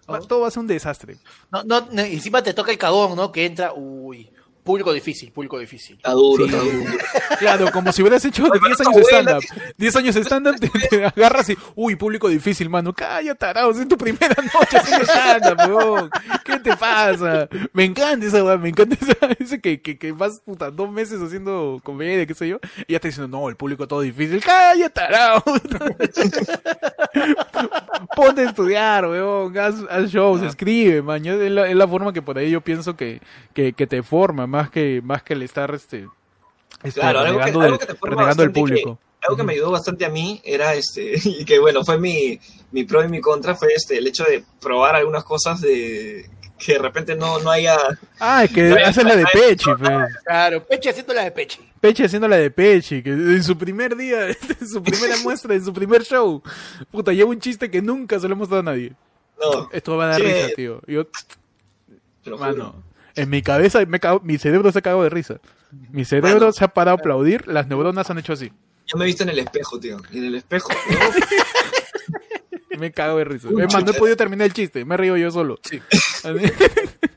Oh. 0.06 0.20
todo 0.20 0.42
va 0.42 0.50
a 0.50 0.52
ser 0.52 0.60
un 0.60 0.68
desastre. 0.68 1.16
No, 1.52 1.64
no, 1.64 1.88
no, 1.92 2.02
encima 2.02 2.44
te 2.44 2.54
toca 2.54 2.72
el 2.72 2.78
cagón, 2.78 3.16
¿no? 3.16 3.32
Que 3.32 3.46
entra, 3.48 3.72
uy, 3.74 4.30
público 4.64 4.94
difícil, 4.94 5.32
público 5.32 5.60
difícil. 5.60 5.98
Está 5.98 6.12
duro, 6.12 6.46
Sí. 6.48 6.54
está 6.54 6.64
duro. 6.64 6.92
Claro, 7.40 7.72
como 7.72 7.92
si 7.92 8.02
hubieras 8.02 8.24
hecho 8.24 8.44
Oye, 8.44 8.60
10 8.66 8.78
pero 8.78 8.90
años 8.90 8.96
de 8.96 9.04
stand-up. 9.04 9.44
10 9.78 9.96
años 9.98 10.16
de 10.16 10.22
stand-up, 10.24 10.56
te, 10.60 10.70
te 10.70 11.06
agarras 11.06 11.50
y, 11.50 11.58
uy, 11.76 11.96
público 11.96 12.30
difícil, 12.30 12.70
mano. 12.70 12.94
Cállate, 12.94 13.38
tarado, 13.38 13.72
es 13.72 13.88
tu 13.88 13.98
primera 13.98 14.36
noche 14.42 14.78
haciendo 14.78 15.06
stand-up, 15.06 15.58
weón. 15.70 16.10
¿Qué 16.46 16.60
te 16.60 16.76
pasa? 16.78 17.50
Me 17.74 17.84
encanta 17.84 18.26
esa 18.26 18.44
weón, 18.44 18.62
me 18.62 18.70
encanta 18.70 18.96
esa, 19.02 19.14
ese 19.40 19.60
que, 19.60 19.82
que, 19.82 19.98
que 19.98 20.12
vas, 20.14 20.40
puta, 20.46 20.72
dos 20.72 20.90
meses 20.90 21.22
haciendo 21.22 21.82
comedia, 21.84 22.26
qué 22.26 22.34
sé 22.34 22.48
yo, 22.48 22.60
y 22.88 22.94
ya 22.94 23.00
te 23.00 23.10
diciendo, 23.10 23.38
no, 23.38 23.50
el 23.50 23.56
público 23.58 23.88
todo 23.88 24.02
difícil. 24.02 24.42
Cállate, 24.42 24.90
tarado. 24.94 25.44
Ponte 28.16 28.42
a 28.42 28.50
estudiar, 28.50 29.08
weón, 29.08 29.58
haz, 29.58 29.76
haz 29.90 30.10
shows, 30.12 30.42
escribe, 30.44 31.02
man. 31.02 31.24
Yo- 31.24 31.42
es, 31.42 31.52
la, 31.52 31.68
es 31.68 31.76
la 31.76 31.88
forma 31.88 32.14
que 32.14 32.22
por 32.22 32.38
ahí 32.38 32.52
yo 32.52 32.62
pienso 32.62 32.96
que, 32.96 33.22
que, 33.54 33.74
que 33.74 33.88
te 33.88 34.04
forma, 34.04 34.46
más 34.54 34.70
que, 34.70 35.02
más 35.04 35.24
que 35.24 35.34
el 35.34 35.42
estar, 35.42 35.74
este, 35.74 36.08
este, 36.84 37.00
Claro, 37.00 37.22
algo 37.22 37.40
que, 37.40 37.46
renegando 37.46 37.62
algo 37.66 37.80
que 37.80 37.86
te 37.88 37.96
forma 37.96 38.16
renegando 38.18 38.44
bastante 38.44 38.52
y 38.52 38.54
que 38.54 38.60
público. 38.60 39.00
algo 39.22 39.38
que 39.38 39.44
me 39.44 39.54
ayudó 39.54 39.72
bastante 39.72 40.06
a 40.06 40.10
mí 40.10 40.42
era 40.44 40.76
este, 40.76 41.14
y 41.26 41.44
que 41.44 41.58
bueno, 41.58 41.84
fue 41.84 41.98
mi, 41.98 42.40
mi 42.72 42.84
pro 42.84 43.04
y 43.04 43.08
mi 43.10 43.20
contra, 43.20 43.56
fue 43.56 43.70
este, 43.74 43.98
el 43.98 44.06
hecho 44.06 44.24
de 44.26 44.44
probar 44.62 44.96
algunas 44.96 45.24
cosas 45.24 45.60
de 45.62 46.30
que 46.64 46.74
de 46.74 46.80
repente 46.80 47.16
no, 47.16 47.40
no 47.40 47.50
haya... 47.50 47.78
Ah, 48.20 48.44
es 48.46 48.52
que 48.52 48.62
No, 48.70 48.76
hacen 48.86 49.08
la 49.08 49.16
de 49.18 49.26
Pechi, 49.34 49.70
pues. 49.78 49.92
Claro, 50.24 50.64
Peche 50.64 50.92
haciendo 50.92 51.14
la 51.14 51.24
de 51.24 51.32
Peche. 51.32 51.60
Pechi 51.82 52.04
haciendo 52.04 52.28
la 52.28 52.38
de 52.38 52.52
Pechi, 52.52 53.02
que 53.04 53.10
en 53.10 53.44
su 53.44 53.58
primer 53.58 53.98
día, 53.98 54.28
en 54.60 54.68
su 54.70 54.82
primera 54.82 55.16
muestra, 55.24 55.56
en 55.56 55.66
su 55.66 55.74
primer 55.74 56.04
show. 56.04 56.42
Puta, 56.92 57.12
lleva 57.12 57.32
un 57.32 57.40
chiste 57.40 57.70
que 57.72 57.82
nunca 57.82 58.18
se 58.20 58.28
lo 58.30 58.36
hemos 58.36 58.48
dado 58.48 58.62
a 58.62 58.64
nadie. 58.66 58.94
No, 59.42 59.68
Esto 59.74 59.98
va 59.98 60.06
a 60.06 60.08
dar 60.10 60.22
Sí. 60.22 60.28
risa, 60.28 60.48
tío. 60.56 60.82
Yo, 60.88 61.06
te 62.24 62.30
lo 62.30 62.38
juro. 62.38 62.76
En 63.16 63.30
mi 63.30 63.42
cabeza, 63.42 63.86
me 63.86 64.00
cago- 64.00 64.22
mi 64.24 64.38
cerebro 64.38 64.72
se 64.72 64.80
ha 64.80 64.82
cagado 64.82 65.04
de 65.04 65.10
risa. 65.10 65.40
Mi 65.92 66.06
cerebro 66.06 66.52
se 66.52 66.64
ha 66.64 66.68
parado 66.68 66.98
a 66.98 67.00
aplaudir, 67.00 67.48
las 67.48 67.68
neuronas 67.68 68.10
han 68.10 68.20
hecho 68.20 68.34
así. 68.34 68.52
Yo 68.86 68.98
me 68.98 69.06
he 69.06 69.08
visto 69.08 69.24
en 69.24 69.30
el 69.30 69.40
espejo, 69.40 69.80
tío. 69.80 69.98
Y 70.12 70.18
en 70.20 70.26
el 70.26 70.36
espejo, 70.36 70.70
Me 72.78 72.92
cago 72.92 73.20
de 73.20 73.24
risa. 73.26 73.50
Es 73.50 73.74
más, 73.74 73.86
no 73.86 73.92
he 73.92 73.94
podido 73.94 74.18
terminar 74.18 74.48
el 74.48 74.54
chiste, 74.54 74.84
me 74.84 74.96
he 74.96 74.98
reído 74.98 75.18
yo 75.18 75.32
solo. 75.32 75.60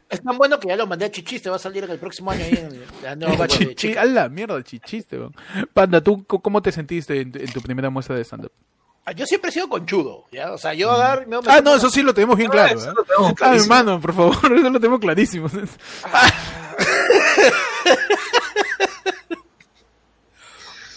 Es 0.08 0.22
tan 0.22 0.38
bueno 0.38 0.60
que 0.60 0.68
ya 0.68 0.76
lo 0.76 0.86
mandé 0.86 1.04
a 1.06 1.10
Chichiste, 1.10 1.50
va 1.50 1.56
a 1.56 1.58
salir 1.58 1.82
en 1.82 1.90
el 1.90 1.98
próximo 1.98 2.30
año 2.30 2.44
ahí 2.44 2.54
en 2.56 2.80
la 3.02 3.16
nueva 3.16 3.48
Chichi, 3.48 3.96
a 3.96 4.04
la 4.04 4.28
mierda, 4.28 4.62
chichiste, 4.62 5.18
weón. 5.18 5.34
Panda, 5.74 6.00
¿tú 6.00 6.24
cómo 6.24 6.62
te 6.62 6.70
sentiste 6.70 7.20
en, 7.20 7.32
en 7.34 7.52
tu 7.52 7.60
primera 7.60 7.90
muestra 7.90 8.14
de 8.14 8.22
stand-up? 8.24 8.52
Yo 9.14 9.24
siempre 9.26 9.50
he 9.50 9.52
sido 9.52 9.68
conchudo, 9.68 10.24
¿ya? 10.32 10.52
O 10.52 10.58
sea, 10.58 10.74
yo 10.74 10.90
agarro 10.90 11.26
me 11.28 11.36
Ah, 11.46 11.60
no, 11.62 11.76
eso 11.76 11.88
sí 11.90 12.02
lo 12.02 12.12
tenemos 12.12 12.36
bien 12.36 12.50
Ah, 12.50 12.52
claro. 12.52 12.80
¿eh? 12.80 12.92
tenemos 13.06 13.34
Ah, 13.40 13.54
hermano, 13.54 14.00
por 14.00 14.12
favor, 14.14 14.36
eso 14.58 14.70
lo 14.70 14.80
tenemos 14.80 14.98
clarísimo. 15.00 15.48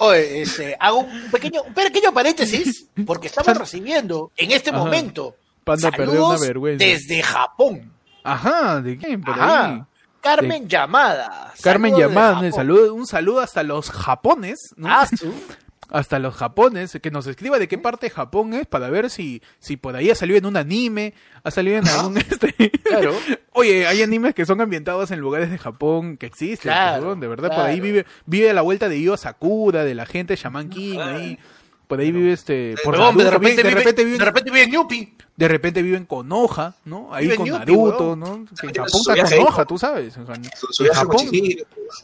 Oye, 0.02 0.42
este, 0.44 0.78
hago 0.80 1.00
un 1.00 1.30
pequeño, 1.30 1.62
un 1.64 1.74
pequeño 1.74 2.14
paréntesis, 2.14 2.88
porque 3.06 3.28
estamos 3.28 3.58
recibiendo 3.58 4.32
en 4.38 4.52
este 4.52 4.70
Ajá. 4.70 4.80
momento 4.80 5.36
Panda 5.66 5.92
perdió 5.92 6.12
una 6.28 6.38
saludos 6.38 6.42
vergüenza. 6.48 6.86
desde 6.86 7.22
Japón. 7.22 7.92
Ajá, 8.24 8.80
¿de 8.82 8.98
quién? 8.98 9.22
Por 9.22 9.34
ahí. 9.36 9.40
Ajá. 9.42 9.88
Carmen 10.22 10.68
Llamada. 10.70 11.54
Carmen 11.62 11.92
Saludos 11.92 12.10
Llamada, 12.14 12.94
un 12.94 13.08
saludo, 13.08 13.40
hasta 13.42 13.64
los 13.64 13.90
japones, 13.92 14.74
¿no? 14.78 14.88
Ah. 14.90 15.08
Hasta 15.90 16.20
los 16.20 16.36
japones, 16.36 16.98
que 17.02 17.12
nos 17.12 17.28
escriba 17.28 17.60
de 17.60 17.68
qué 17.68 17.78
parte 17.78 18.08
de 18.08 18.10
Japón 18.12 18.54
es 18.54 18.68
para 18.68 18.90
ver 18.90 19.10
si, 19.10 19.42
si 19.60 19.78
por 19.78 19.96
ahí 19.96 20.10
ha 20.10 20.16
salido 20.16 20.38
en 20.38 20.46
un 20.46 20.58
anime, 20.58 21.14
ha 21.44 21.52
salido 21.52 21.78
en 21.78 21.88
algún 21.88 22.18
este. 22.30 22.54
Claro. 22.84 23.14
Oye, 23.54 23.88
hay 23.88 24.02
animes 24.02 24.34
que 24.34 24.46
son 24.46 24.62
ambientados 24.62 25.12
en 25.12 25.20
lugares 25.20 25.50
de 25.52 25.58
Japón 25.58 26.18
que 26.18 26.26
existen, 26.26 26.72
Claro, 26.72 27.16
de 27.16 27.28
verdad, 27.28 27.50
por 27.50 27.66
ahí 27.66 27.80
vive, 27.80 28.06
vive 28.26 28.50
a 28.50 28.54
la 28.54 28.62
vuelta 28.62 28.90
de 28.90 29.00
Io 29.00 29.18
Sakura, 29.18 29.84
de 29.84 29.96
la 29.96 30.06
gente 30.06 30.36
Shaman 30.36 30.70
King, 30.70 31.00
ahí. 31.00 31.40
Por 31.88 32.00
ahí 32.00 32.12
vive 32.12 32.34
este. 32.34 32.76
Por 32.84 32.96
de 32.96 33.32
repente, 33.32 33.64
de 33.64 33.70
vive, 33.70 34.18
de 34.18 34.26
repente 34.26 34.52
vive 34.52 34.64
en. 34.64 35.18
De 35.40 35.48
repente 35.48 35.82
viven 35.82 36.06
con 36.06 36.30
Hoja, 36.34 36.76
¿no? 36.84 37.14
Ahí 37.14 37.34
con 37.34 37.48
Naruto. 37.48 38.18
¿no? 38.18 38.46
Que 38.60 38.68
en 38.68 38.74
Japón 38.74 39.02
está 39.16 39.38
con 39.38 39.48
Hoja, 39.48 39.64
tú 39.64 39.78
sabes. 39.78 40.18
o 40.18 40.26
sea, 40.26 40.36
Su, 40.54 40.68
su 40.70 40.84
en 40.84 40.92
Japón, 40.92 41.30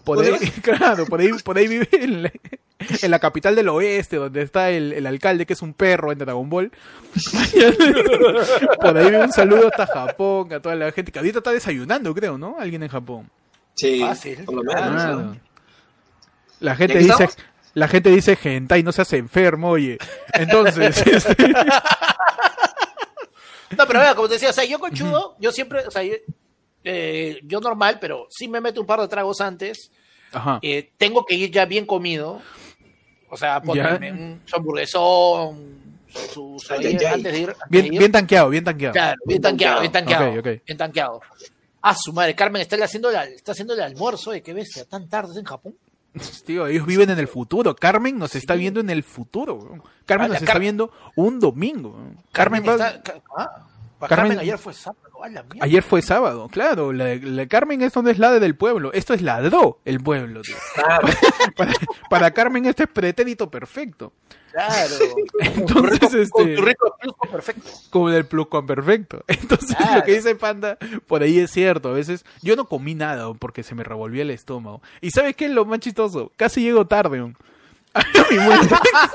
por 0.05 0.23
ahí, 0.23 0.31
claro, 0.61 1.05
por 1.05 1.19
ahí, 1.19 1.33
por 1.43 1.57
ahí 1.57 1.67
vive 1.67 1.89
en 1.91 2.23
la, 2.23 2.31
en 2.79 3.11
la 3.11 3.19
capital 3.19 3.53
del 3.53 3.67
oeste, 3.67 4.15
donde 4.15 4.41
está 4.41 4.69
el, 4.69 4.93
el 4.93 5.05
alcalde, 5.05 5.45
que 5.45 5.51
es 5.51 5.61
un 5.61 5.73
perro 5.73 6.13
en 6.13 6.17
Dragon 6.19 6.49
Ball. 6.49 6.71
por 8.81 8.97
ahí 8.97 9.05
vive 9.05 9.21
un 9.25 9.33
saludo 9.33 9.67
hasta 9.67 9.85
Japón, 9.85 10.53
a 10.53 10.61
toda 10.61 10.75
la 10.75 10.93
gente 10.93 11.11
que 11.11 11.19
ahorita 11.19 11.39
está 11.39 11.51
desayunando, 11.51 12.15
creo, 12.15 12.37
¿no? 12.37 12.55
Alguien 12.57 12.83
en 12.83 12.89
Japón. 12.89 13.29
Sí, 13.73 13.99
Fácil. 13.99 14.45
por 14.45 14.55
lo 14.55 14.63
menos. 14.63 15.25
¿no? 15.25 15.37
La 16.61 16.77
gente 16.77 16.93
¿Y 16.93 16.97
aquí 16.99 17.07
dice, 17.07 17.23
estamos? 17.25 17.49
la 17.73 17.87
gente 17.89 18.09
dice 18.11 18.37
hentai, 18.41 18.81
no 18.81 18.93
seas 18.93 19.11
enfermo, 19.11 19.71
oye. 19.71 19.97
Entonces, 20.31 21.05
este, 21.05 21.53
No, 23.78 23.88
pero 23.88 23.99
vea, 23.99 24.15
como 24.15 24.28
te 24.28 24.36
decía, 24.36 24.49
o 24.49 24.54
sea, 24.54 24.63
yo 24.65 24.80
conchudo, 24.80 25.36
yo 25.39 25.51
siempre, 25.51 25.86
o 25.88 25.91
sea, 25.91 26.04
yo, 26.04 26.13
eh, 26.84 27.39
yo 27.43 27.60
normal, 27.60 27.97
pero 27.99 28.28
sí 28.30 28.47
me 28.47 28.62
meto 28.62 28.82
un 28.82 28.88
par 28.88 28.99
de 29.01 29.08
tragos 29.08 29.41
antes. 29.41 29.91
ajá. 30.32 30.60
Eh, 30.62 30.91
tengo 30.97 31.25
que 31.25 31.36
ir 31.36 31.49
ya 31.51 31.65
bien 31.65 31.86
comido. 31.86 32.41
O 33.30 33.38
sea, 33.38 33.56
Ya. 33.56 33.62
ponerme 33.62 34.12
un 34.12 34.41
su 34.45 34.56
hamburguesón, 34.56 35.97
su, 36.08 36.58
su- 36.60 36.73
Ay, 36.73 36.86
ay, 36.88 36.97
ay. 36.99 37.06
antes 37.06 37.34
de 37.34 37.39
ir. 37.39 37.49
antes 37.49 37.63
Bien, 37.69 37.84
de 37.89 37.93
ir. 37.93 37.99
bien 37.99 38.12
tanqueado, 38.12 38.49
bien 38.49 38.63
tanqueado. 38.63 38.93
Claro, 38.93 39.21
bien 39.25 39.41
tanqueado, 39.41 39.80
bien 39.82 39.91
tanqueado. 39.91 40.41
Bien 40.41 40.78
tanqueado. 40.78 41.21
Ah, 41.82 41.95
su 41.95 42.13
madre, 42.13 42.34
Carmen 42.36 42.62
está 42.62 42.75
haciendo, 42.84 43.12
la, 43.12 43.25
está 43.25 43.51
haciendo 43.51 43.73
el 43.73 43.82
almuerzo, 43.82 44.32
¿de 44.32 44.41
qué 44.41 44.54
bestia? 44.54 44.86
¿Tan 44.86 45.08
tarde 45.10 45.39
en 45.39 45.45
Japón? 45.45 45.75
Tío, 46.45 46.67
ellos 46.67 46.86
viven 46.86 47.10
en 47.10 47.19
el 47.19 47.28
futuro. 47.28 47.75
Carmen 47.75 48.17
nos 48.17 48.36
está 48.36 48.56
viendo 48.56 48.80
en 48.80 48.89
el 48.89 49.04
futuro. 49.04 49.82
Carmen 50.06 50.25
Ah, 50.25 50.28
nos 50.30 50.38
está 50.41 50.54
Car- 50.54 50.62
viendo 50.62 50.91
un 51.15 51.39
domingo. 51.39 51.97
Carmen, 52.32 52.63
va- 52.67 52.89
está. 52.89 53.15
ah, 53.38 53.64
Carmen- 53.99 54.10
Carmen 54.10 54.39
ayer 54.39 54.58
fue 54.58 54.73
sábado. 54.73 55.01
A 55.23 55.29
la 55.29 55.43
mierda. 55.43 55.60
Ayer 55.65 55.81
fue 55.81 56.01
sábado, 56.01 56.47
claro. 56.51 56.91
La, 56.93 57.15
la 57.15 57.47
Carmen 57.47 57.81
esto 57.81 58.01
no 58.01 58.10
es 58.10 58.19
la 58.19 58.31
del 58.39 58.55
pueblo. 58.55 58.91
Esto 58.93 59.13
es 59.13 59.21
ladró 59.21 59.79
el 59.86 59.99
pueblo, 60.01 60.41
tío. 60.41 60.55
Claro. 60.75 61.08
Para, 61.55 61.73
para 62.10 62.31
Carmen 62.31 62.65
esto 62.65 62.84
es 62.84 62.89
pretérito 62.89 63.49
perfecto. 63.49 64.12
Claro. 64.51 64.95
Entonces, 65.39 66.29
con, 66.29 66.53
tu 66.55 66.62
rico, 66.62 66.86
con 66.89 66.97
este- 66.97 66.97
tu 66.97 67.01
rico 67.05 67.27
perfecto. 67.31 67.69
Como 67.89 68.10
el 68.10 68.25
pluscuamperfecto. 68.25 69.23
Entonces, 69.27 69.75
Claro. 69.75 69.95
lo 69.99 70.03
que 70.03 70.13
dice 70.13 70.36
Panda, 70.36 70.77
por 71.08 71.23
ahí 71.23 71.39
es 71.39 71.51
cierto. 71.51 71.89
A 71.89 71.93
veces, 71.93 72.25
yo 72.41 72.55
no 72.55 72.65
comí 72.65 72.93
nada 72.95 73.34
porque 73.34 73.63
se 73.63 73.73
me 73.75 73.84
revolvió 73.84 74.21
el 74.21 74.31
estómago. 74.31 74.81
¿Y 75.01 75.12
sabes 75.12 75.36
qué 75.36 75.45
es 75.45 75.51
lo 75.51 75.65
más 75.65 75.79
chistoso? 75.79 76.31
Casi 76.36 76.62
llego 76.62 76.86
tarde. 76.88 77.17
weón. 77.21 77.38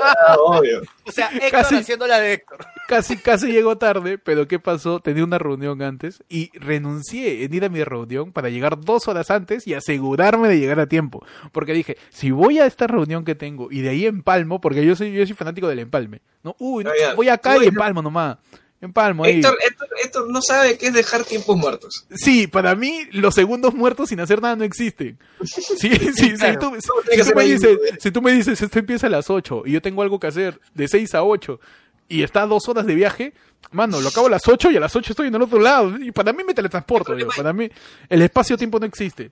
Ah, 0.02 0.36
obvio. 0.42 0.82
O 1.04 1.12
sea, 1.12 1.28
Héctor 1.28 1.50
Casi- 1.50 1.74
haciendo 1.76 2.06
la 2.06 2.18
de 2.20 2.34
Héctor. 2.34 2.58
casi, 2.88 3.16
casi 3.16 3.52
llego 3.52 3.76
tarde, 3.76 4.16
pero 4.18 4.48
¿qué 4.48 4.58
pasó? 4.58 5.00
Tenía 5.00 5.24
una 5.24 5.38
reunión 5.38 5.82
antes 5.82 6.22
y 6.28 6.50
renuncié 6.58 7.44
en 7.44 7.52
ir 7.54 7.64
a 7.64 7.68
mi 7.68 7.82
reunión 7.84 8.32
para 8.32 8.48
llegar 8.48 8.80
dos 8.80 9.08
horas 9.08 9.30
antes 9.30 9.66
y 9.66 9.74
asegurarme 9.74 10.48
de 10.48 10.58
llegar 10.58 10.80
a 10.80 10.86
tiempo. 10.86 11.24
Porque 11.52 11.72
dije, 11.72 11.96
si 12.10 12.30
voy 12.30 12.58
a 12.58 12.66
esta 12.66 12.86
reunión 12.86 13.24
que 13.24 13.34
tengo 13.34 13.68
y 13.70 13.80
de 13.82 13.90
ahí 13.90 14.06
empalmo, 14.06 14.60
porque 14.60 14.84
yo 14.84 14.96
soy, 14.96 15.12
yo 15.12 15.26
soy 15.26 15.34
fanático 15.36 15.68
del 15.68 15.80
empalme. 15.80 16.20
No, 16.42 16.56
uy, 16.58 16.84
no, 16.84 16.90
Ah, 16.90 17.14
voy 17.14 17.28
acá 17.28 17.56
y 17.56 17.60
Uy, 17.60 17.66
empalmo 17.66 18.02
nomás. 18.02 18.38
Empalmo 18.80 19.24
ahí. 19.24 19.36
Héctor, 19.40 19.58
Héctor, 19.66 19.88
Héctor 20.10 20.30
no 20.30 20.40
sabe 20.42 20.76
qué 20.76 20.88
es 20.88 20.92
dejar 20.92 21.24
tiempos 21.24 21.56
muertos. 21.56 22.06
Sí, 22.14 22.46
para 22.46 22.74
mí 22.74 23.06
los 23.12 23.34
segundos 23.34 23.74
muertos 23.74 24.08
sin 24.08 24.20
hacer 24.20 24.42
nada 24.42 24.56
no 24.56 24.64
existen. 24.64 25.18
Sí, 25.44 25.62
sí, 25.78 26.12
sí, 26.14 26.32
Claro. 26.34 26.72
si, 26.80 26.88
tú 27.28 27.34
me 27.34 27.44
dices, 27.44 27.76
güey. 27.78 27.90
si 27.98 28.10
tú 28.10 28.22
me 28.22 28.32
dices 28.32 28.60
esto 28.60 28.78
empieza 28.78 29.06
a 29.06 29.10
las 29.10 29.30
8 29.30 29.62
y 29.66 29.72
yo 29.72 29.82
tengo 29.82 30.02
algo 30.02 30.18
que 30.20 30.26
hacer 30.26 30.60
de 30.74 30.88
6 30.88 31.14
a 31.14 31.22
8 31.22 31.60
y 32.08 32.22
está 32.22 32.42
a 32.42 32.46
dos 32.46 32.68
horas 32.68 32.86
de 32.86 32.94
viaje, 32.94 33.34
mano, 33.70 34.00
lo 34.00 34.08
acabo 34.08 34.26
a 34.26 34.30
las 34.30 34.42
8 34.48 34.70
y 34.72 34.76
a 34.76 34.80
las 34.80 34.96
8 34.96 35.12
estoy 35.12 35.28
en 35.28 35.34
el 35.36 35.42
otro 35.42 35.60
lado. 35.60 35.96
Y 35.98 36.10
para 36.10 36.32
mí 36.32 36.42
me 36.44 36.54
teletransporto, 36.54 37.16
yo, 37.16 37.28
para 37.36 37.52
mí 37.52 37.70
el 38.08 38.22
espacio-tiempo 38.22 38.78
no 38.80 38.86
existe. 38.86 39.30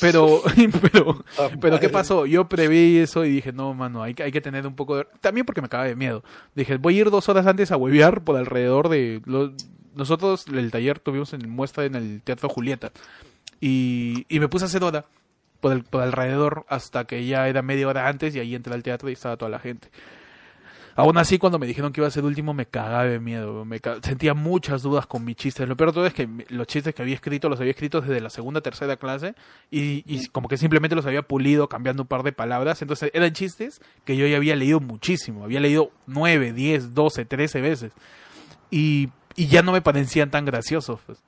Pero, 0.00 0.42
pero, 0.80 1.22
Ah, 1.38 1.48
pero 1.60 1.78
¿qué 1.78 1.90
pasó? 1.90 2.24
Yo 2.24 2.48
preví 2.48 2.96
eso 2.98 3.24
y 3.26 3.30
dije, 3.30 3.52
no, 3.52 3.74
mano, 3.74 4.02
hay, 4.02 4.14
que- 4.14 4.22
hay 4.22 4.32
que 4.32 4.40
tener 4.40 4.66
un 4.66 4.74
poco 4.74 4.96
de... 4.96 5.06
También 5.20 5.44
porque 5.44 5.60
me 5.60 5.66
acaba 5.66 5.84
de 5.84 5.94
miedo. 5.96 6.24
Dije, 6.54 6.78
voy 6.78 6.96
a 6.96 7.00
ir 7.00 7.10
dos 7.10 7.28
horas 7.28 7.46
antes 7.46 7.70
a 7.72 7.76
huevear 7.76 8.22
por 8.24 8.36
alrededor 8.36 8.88
de... 8.88 9.20
los- 9.26 9.50
Nosotros, 9.94 10.46
el 10.48 10.70
taller, 10.70 10.98
tuvimos 10.98 11.32
en 11.32 11.48
muestra 11.48 11.84
en 11.84 11.94
el 11.94 12.22
Teatro 12.22 12.48
Julieta. 12.48 12.92
Y, 13.60 14.26
y 14.28 14.40
me 14.40 14.48
puse 14.48 14.64
a 14.64 14.68
hacer 14.68 14.82
hora 14.82 15.06
por, 15.60 15.72
el, 15.72 15.84
por 15.84 16.02
alrededor 16.02 16.66
hasta 16.68 17.04
que 17.04 17.24
ya 17.24 17.48
era 17.48 17.62
media 17.62 17.88
hora 17.88 18.08
antes 18.08 18.34
y 18.34 18.40
ahí 18.40 18.54
entré 18.54 18.74
al 18.74 18.82
teatro 18.82 19.08
y 19.08 19.12
estaba 19.12 19.36
toda 19.36 19.50
la 19.50 19.60
gente. 19.60 19.88
Aún 20.94 21.16
así, 21.16 21.38
cuando 21.38 21.58
me 21.58 21.66
dijeron 21.66 21.90
que 21.90 22.00
iba 22.00 22.08
a 22.08 22.10
ser 22.10 22.24
último, 22.24 22.52
me 22.52 22.66
cagaba 22.66 23.04
de 23.04 23.18
miedo. 23.18 23.64
Me 23.64 23.80
sentía 24.02 24.34
muchas 24.34 24.82
dudas 24.82 25.06
con 25.06 25.24
mis 25.24 25.36
chistes. 25.36 25.66
Lo 25.66 25.74
peor 25.74 25.90
de 25.90 25.94
todo 25.94 26.06
es 26.06 26.12
que 26.12 26.28
los 26.50 26.66
chistes 26.66 26.94
que 26.94 27.00
había 27.00 27.14
escrito 27.14 27.48
los 27.48 27.58
había 27.60 27.70
escrito 27.70 28.02
desde 28.02 28.20
la 28.20 28.28
segunda 28.28 28.60
tercera 28.60 28.96
clase 28.96 29.34
y, 29.70 30.04
y 30.06 30.26
como 30.28 30.48
que 30.48 30.58
simplemente 30.58 30.94
los 30.94 31.06
había 31.06 31.22
pulido 31.22 31.66
cambiando 31.68 32.02
un 32.02 32.08
par 32.08 32.22
de 32.24 32.32
palabras. 32.32 32.82
Entonces 32.82 33.10
eran 33.14 33.32
chistes 33.32 33.80
que 34.04 34.18
yo 34.18 34.26
ya 34.26 34.36
había 34.36 34.54
leído 34.54 34.80
muchísimo. 34.80 35.44
Había 35.44 35.60
leído 35.60 35.92
nueve, 36.06 36.52
diez, 36.52 36.92
doce, 36.92 37.24
trece 37.24 37.62
veces. 37.62 37.92
Y, 38.70 39.08
y 39.36 39.46
ya 39.46 39.62
no 39.62 39.72
me 39.72 39.82
parecían 39.82 40.30
tan 40.30 40.44
graciosos. 40.44 41.00
Pues. 41.06 41.18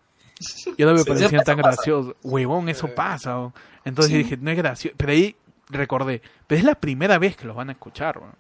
Ya 0.77 0.87
no 0.87 0.93
me 0.93 0.99
Sí, 1.01 1.05
parecían 1.09 1.45
tan 1.45 1.57
graciosos. 1.59 2.15
Huevón, 2.23 2.69
eso 2.69 2.89
pasa. 2.95 3.53
Entonces 3.85 4.13
Sí. 4.13 4.19
dije, 4.19 4.37
no 4.37 4.51
es 4.51 4.57
gracioso. 4.57 4.95
Pero 4.97 5.13
ahí 5.13 5.37
recordé, 5.69 6.23
pero 6.47 6.59
es 6.59 6.65
la 6.65 6.75
primera 6.75 7.19
vez 7.19 7.37
que 7.37 7.47
los 7.47 7.57
van 7.57 7.69
a 7.69 7.73
escuchar. 7.73 8.17
¿no? 8.21 8.35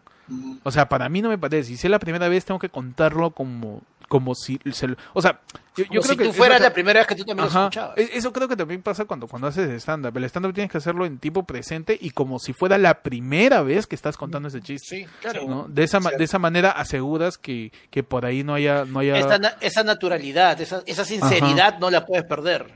O 0.62 0.70
sea, 0.70 0.88
para 0.88 1.08
mí 1.08 1.20
no 1.22 1.28
me 1.28 1.38
parece. 1.38 1.76
Si 1.76 1.86
es 1.86 1.90
la 1.90 1.98
primera 1.98 2.28
vez, 2.28 2.44
tengo 2.44 2.58
que 2.58 2.68
contarlo 2.68 3.30
como, 3.32 3.82
como 4.08 4.34
si 4.34 4.58
se 4.72 4.88
lo- 4.88 4.96
O 5.12 5.20
sea, 5.20 5.40
yo, 5.76 5.84
yo 5.84 5.88
Como 5.88 6.00
creo 6.00 6.02
si 6.12 6.16
que. 6.16 6.24
tú 6.24 6.32
fueras 6.32 6.60
la 6.60 6.72
primera 6.72 7.00
vez 7.00 7.06
que 7.06 7.14
tú 7.16 7.24
también 7.24 7.48
lo 7.52 7.60
escuchabas. 7.60 7.98
E- 7.98 8.10
Eso 8.14 8.32
creo 8.32 8.48
que 8.48 8.56
también 8.56 8.80
pasa 8.82 9.04
cuando, 9.04 9.26
cuando 9.26 9.48
haces 9.48 9.68
stand-up. 9.82 10.16
El 10.16 10.24
stand-up 10.24 10.54
tienes 10.54 10.70
que 10.70 10.78
hacerlo 10.78 11.04
en 11.04 11.18
tipo 11.18 11.42
presente 11.44 11.98
y 12.00 12.10
como 12.10 12.38
si 12.38 12.52
fuera 12.52 12.78
la 12.78 13.02
primera 13.02 13.62
vez 13.62 13.86
que 13.86 13.94
estás 13.94 14.16
contando 14.16 14.48
ese 14.48 14.60
chiste. 14.62 14.96
Sí, 14.98 15.06
claro. 15.20 15.46
¿no? 15.46 15.66
De, 15.68 15.82
esa, 15.84 15.98
de 16.00 16.24
esa 16.24 16.38
manera 16.38 16.70
aseguras 16.70 17.36
que, 17.38 17.72
que 17.90 18.02
por 18.02 18.24
ahí 18.24 18.44
no 18.44 18.54
haya... 18.54 18.84
No 18.84 19.00
haya... 19.00 19.18
Esa, 19.18 19.38
na- 19.38 19.56
esa 19.60 19.82
naturalidad, 19.84 20.60
esa, 20.60 20.82
esa 20.86 21.04
sinceridad 21.04 21.78
no 21.78 21.90
la 21.90 22.06
puedes 22.06 22.24
perder. 22.24 22.72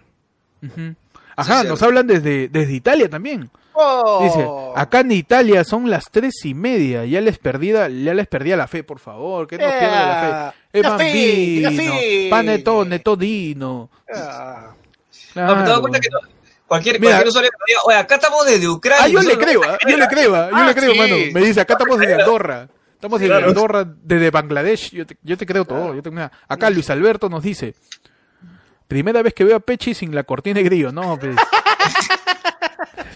Ajá, 1.36 1.62
Sí, 1.62 1.68
nos 1.68 1.82
hablan 1.82 2.06
desde, 2.06 2.48
desde 2.48 2.72
Italia 2.74 3.08
también. 3.08 3.48
Oh. 3.80 4.20
Dice, 4.24 4.48
acá 4.80 5.00
en 5.00 5.12
Italia 5.12 5.62
son 5.62 5.88
las 5.88 6.06
tres 6.10 6.44
y 6.44 6.52
media, 6.52 7.04
ya 7.04 7.20
les 7.20 7.38
perdida, 7.38 7.88
ya 7.88 8.12
les 8.12 8.26
perdía 8.26 8.56
la 8.56 8.66
fe, 8.66 8.82
por 8.82 8.98
favor, 8.98 9.46
que 9.46 9.56
no 9.56 9.64
Eh, 9.64 9.76
pierdan 9.78 10.08
la 10.08 10.54
fe. 10.72 10.82
la 10.82 10.88
bambino, 10.90 11.70
fe. 11.70 12.26
panetone, 12.28 12.98
todino. 12.98 13.88
Ah. 14.12 14.72
No, 15.36 15.80
cuenta 15.80 16.00
que 16.00 16.08
cualquier, 16.66 16.98
Mira. 16.98 17.12
cualquier 17.12 17.28
usuario 17.28 17.50
diga, 17.68 17.80
oye, 17.84 17.96
acá 17.98 18.14
estamos 18.16 18.44
desde 18.46 18.68
Ucrania. 18.68 19.04
Ah, 19.04 19.08
yo 19.08 19.20
le 19.20 19.38
creo, 19.38 19.62
ah, 19.62 19.78
yo 19.88 19.96
le 19.96 20.08
creo, 20.08 20.34
ah, 20.34 20.50
yo 20.50 20.64
le 20.64 20.74
creo, 20.74 20.92
sí. 20.94 20.98
mano. 20.98 21.16
Me 21.32 21.40
dice, 21.40 21.60
acá 21.60 21.74
estamos 21.74 21.98
desde 22.00 22.14
Andorra. 22.20 22.68
Estamos 22.94 23.20
desde 23.20 23.32
Claro. 23.32 23.48
Andorra, 23.50 23.84
desde 24.02 24.30
Bangladesh. 24.32 24.90
Yo 24.90 25.06
te, 25.06 25.16
yo 25.22 25.36
te 25.38 25.46
creo 25.46 25.64
todo. 25.64 25.94
Yo 25.94 26.02
te- 26.02 26.10
acá 26.48 26.68
Luis 26.68 26.90
Alberto 26.90 27.28
nos 27.28 27.44
dice, 27.44 27.76
primera 28.88 29.22
vez 29.22 29.34
que 29.34 29.44
veo 29.44 29.56
a 29.56 29.60
Pechi 29.60 29.94
sin 29.94 30.12
la 30.14 30.24
cortina 30.24 30.58
de 30.58 30.64
grillo. 30.64 30.90
No, 30.90 31.16
pues. 31.16 31.36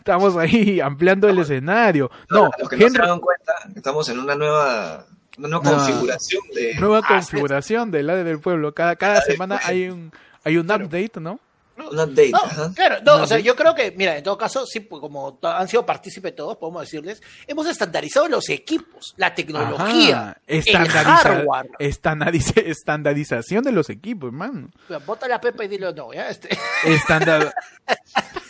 Estamos 0.02 0.36
ahí 0.36 0.80
ampliando 0.80 1.28
el 1.28 1.38
escenario. 1.38 2.10
No, 2.28 2.50
Los 2.58 2.68
que 2.68 2.76
no 2.76 2.90
se 2.90 2.98
dan 2.98 3.20
cuenta, 3.20 3.52
estamos 3.76 4.08
en 4.08 4.18
una 4.18 4.34
nueva, 4.34 5.06
una 5.38 5.48
nueva 5.48 5.64
No. 5.64 5.76
configuración 5.76 6.42
de... 6.54 6.74
nueva 6.74 6.98
Ah, 7.04 7.08
configuración 7.08 7.90
del 7.92 8.10
área 8.10 8.24
del 8.24 8.40
pueblo. 8.40 8.74
Cada, 8.74 8.96
cada 8.96 9.20
semana 9.20 9.60
hay 9.62 9.88
un, 9.88 10.12
hay 10.44 10.56
un 10.56 10.66
update, 10.68 11.12
¿no? 11.20 11.38
Un 11.78 11.98
update. 11.98 12.30
No, 12.30 12.38
ajá. 12.38 12.72
claro, 12.74 12.96
no, 13.04 13.22
o 13.22 13.26
sea, 13.26 13.38
yo 13.38 13.56
creo 13.56 13.74
que, 13.74 13.92
mira, 13.96 14.16
en 14.16 14.22
todo 14.22 14.36
caso, 14.36 14.66
sí, 14.66 14.80
pues, 14.80 15.00
como 15.00 15.38
han 15.42 15.66
sido 15.68 15.86
partícipes 15.86 16.34
todos, 16.36 16.56
podemos 16.58 16.82
decirles, 16.82 17.22
hemos 17.46 17.66
estandarizado 17.66 18.28
los 18.28 18.48
equipos, 18.50 19.14
la 19.16 19.34
tecnología, 19.34 20.20
Ajá. 20.30 20.40
el 20.46 20.60
Estandariza- 20.64 21.16
hardware. 21.22 21.70
estandariza- 21.78 22.60
estandarización 22.60 23.64
de 23.64 23.72
los 23.72 23.88
equipos, 23.88 24.28
hermano. 24.28 24.68
Bota 25.06 25.26
la 25.28 25.40
pepa 25.40 25.64
y 25.64 25.68
dilo 25.68 25.92
no, 25.92 26.12
¿ya? 26.12 26.28
Este, 26.28 26.50
Estándar. 26.84 27.54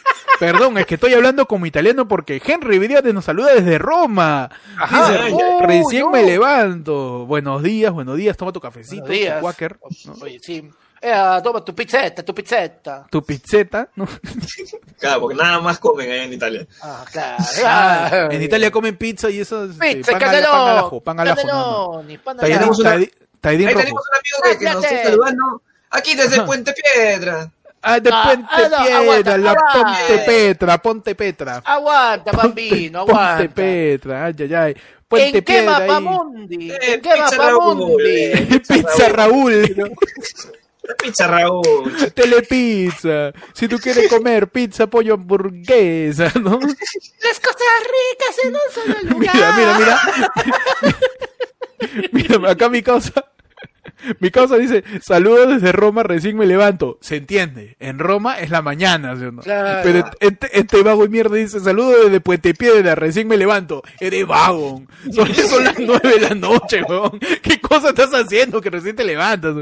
Perdón, 0.42 0.76
es 0.76 0.86
que 0.86 0.96
estoy 0.96 1.14
hablando 1.14 1.46
como 1.46 1.66
italiano 1.66 2.08
porque 2.08 2.42
Henry 2.44 2.80
Viriate 2.80 3.12
nos 3.12 3.26
saluda 3.26 3.54
desde 3.54 3.78
Roma. 3.78 4.50
Ajá. 4.76 5.12
Dice, 5.12 5.36
recién 5.60 6.02
no. 6.02 6.10
me 6.10 6.24
levanto. 6.24 7.26
Buenos 7.26 7.62
días, 7.62 7.92
buenos 7.92 8.16
días, 8.16 8.36
toma 8.36 8.52
tu 8.52 8.58
cafecito, 8.58 9.02
buenos 9.02 9.18
días. 9.20 9.36
tu 9.36 9.40
quaker, 9.40 9.78
¿no? 10.06 10.12
Oye, 10.20 10.40
sí. 10.42 10.68
Eh, 11.00 11.40
toma 11.44 11.64
tu 11.64 11.72
pizzetta, 11.72 12.24
tu 12.24 12.34
pizzetta. 12.34 13.06
tu 13.08 13.22
pizzeta. 13.22 13.88
¿no? 13.94 14.08
Claro, 14.98 15.20
porque 15.20 15.36
nada 15.36 15.60
más 15.60 15.78
comen 15.78 16.10
allá 16.10 16.24
en 16.24 16.32
Italia. 16.32 16.66
Ah, 16.82 17.04
claro. 17.12 17.44
Ah, 17.64 18.28
en 18.32 18.42
Italia 18.42 18.72
comen 18.72 18.96
pizza 18.96 19.30
y 19.30 19.38
eso 19.38 19.66
es 19.66 19.76
Pizza, 19.76 20.10
pan, 20.10 20.22
al, 20.24 20.28
pan 20.28 20.34
al 20.34 20.42
canelón, 20.42 20.78
ajo, 20.78 21.00
pan 21.00 21.20
al 21.20 21.28
ajo, 21.28 21.36
caneloni, 21.36 22.18
pan 22.18 22.40
al 22.40 22.46
Ahí 22.46 22.52
tenemos 22.52 22.80
un 22.80 22.86
amigo 22.88 23.12
que, 24.42 24.58
que 24.58 24.64
nos 24.64 24.84
está 24.84 25.02
saludando. 25.04 25.62
Aquí 25.90 26.16
desde 26.16 26.36
Ajá. 26.36 26.46
Puente 26.46 26.72
Piedra. 26.72 27.48
Ah, 27.82 27.98
de 28.00 28.10
Ah, 28.12 28.22
Puente 28.24 28.46
ah, 28.50 28.68
no, 28.70 28.76
Piedra, 28.84 28.98
aguanta, 28.98 29.38
la 29.38 29.50
aguanta. 29.50 29.72
Ponte 30.06 30.18
Petra, 30.24 30.78
Ponte 30.82 31.14
Petra. 31.16 31.62
Aguanta, 31.64 32.32
bambino, 32.32 33.04
Ponte 33.06 33.20
aguanta. 33.20 33.54
Petra, 33.54 34.24
ay, 34.26 34.34
ay, 34.38 34.54
ay. 34.54 34.76
Puente 35.08 35.26
¿En 35.26 35.32
qué 35.32 35.42
Piedra 35.42 35.70
mapa 35.80 35.96
ahí. 35.96 36.02
mundi? 36.02 36.70
Eh, 36.70 36.78
¿En 36.80 37.00
qué 37.02 37.10
pizza 37.10 37.36
mapa 37.36 37.48
Raúl, 37.50 37.76
mundi? 37.76 38.04
eh. 38.06 38.60
Pizza 38.68 39.08
Raúl. 39.08 39.74
¿no? 39.76 39.84
Pizza 41.02 41.26
Raúl. 41.26 42.12
Telepizza. 42.14 43.32
Si 43.52 43.68
tú 43.68 43.78
quieres 43.78 44.08
comer 44.08 44.48
pizza, 44.48 44.86
pollo, 44.86 45.14
hamburguesa, 45.14 46.32
¿no? 46.40 46.58
Las 46.60 47.40
cosas 47.40 47.72
ricas 47.92 48.44
en 48.44 48.54
un 48.54 48.60
solo 48.72 49.10
lugar. 49.10 49.34
Mira, 49.34 49.52
mira, 49.56 49.78
mira. 49.78 50.00
Mira, 52.12 52.50
acá 52.50 52.68
mi 52.68 52.82
causa. 52.82 53.12
Mi 54.20 54.30
causa 54.30 54.56
dice, 54.56 54.84
saludos 55.02 55.48
desde 55.48 55.72
Roma, 55.72 56.02
recién 56.02 56.36
me 56.36 56.46
levanto. 56.46 56.98
Se 57.00 57.16
entiende, 57.16 57.76
en 57.78 57.98
Roma 57.98 58.38
es 58.38 58.50
la 58.50 58.62
mañana, 58.62 59.16
¿sí 59.16 59.24
o 59.24 59.32
no? 59.32 59.42
Claro. 59.42 59.80
Pero 59.82 60.10
este, 60.20 60.58
este 60.58 60.82
vago 60.82 61.02
de 61.02 61.08
mierda 61.08 61.36
dice, 61.36 61.60
saludos 61.60 62.06
desde 62.06 62.20
Puente 62.20 62.54
Piedra, 62.54 62.94
recién 62.94 63.28
me 63.28 63.36
levanto. 63.36 63.82
Eres 64.00 64.26
vago. 64.26 64.82
Son, 65.12 65.34
son 65.48 65.64
las 65.64 65.78
nueve 65.78 66.14
de 66.14 66.20
la 66.20 66.34
noche, 66.34 66.82
weón. 66.82 67.18
¿Qué 67.42 67.60
cosa 67.60 67.90
estás 67.90 68.10
haciendo 68.12 68.60
que 68.60 68.70
recién 68.70 68.96
te 68.96 69.04
levantas? 69.04 69.54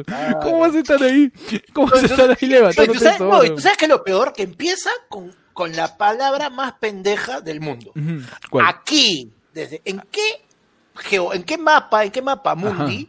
¿Cómo 0.43 0.61
vas 0.61 0.75
a 0.75 0.79
estar 0.79 1.03
ahí? 1.03 1.31
¿Cómo 1.73 1.89
vas 1.89 2.03
a 2.03 2.07
estar 2.07 2.31
ahí 2.31 2.37
Oye, 2.43 2.49
levantándote 2.49 2.99
¿tú 2.99 3.05
sabes, 3.05 3.21
no, 3.21 3.45
y 3.45 3.51
tú 3.51 3.59
sabes 3.61 3.79
que 3.79 3.89
lo 3.89 4.03
peor 4.03 4.33
que 4.33 4.43
empieza 4.43 4.91
con, 5.09 5.35
con 5.53 5.75
la 5.77 5.97
palabra 5.97 6.51
más 6.51 6.73
pendeja 6.75 7.41
del 7.41 7.61
mundo. 7.61 7.93
Aquí, 8.65 9.31
desde 9.53 9.83
en 9.85 10.03
qué 10.11 10.43
geo, 10.95 11.33
en 11.33 11.43
qué 11.43 11.59
mapa, 11.59 12.05
en 12.05 12.11
qué 12.11 12.23
mapa 12.23 12.55
mundi 12.55 13.09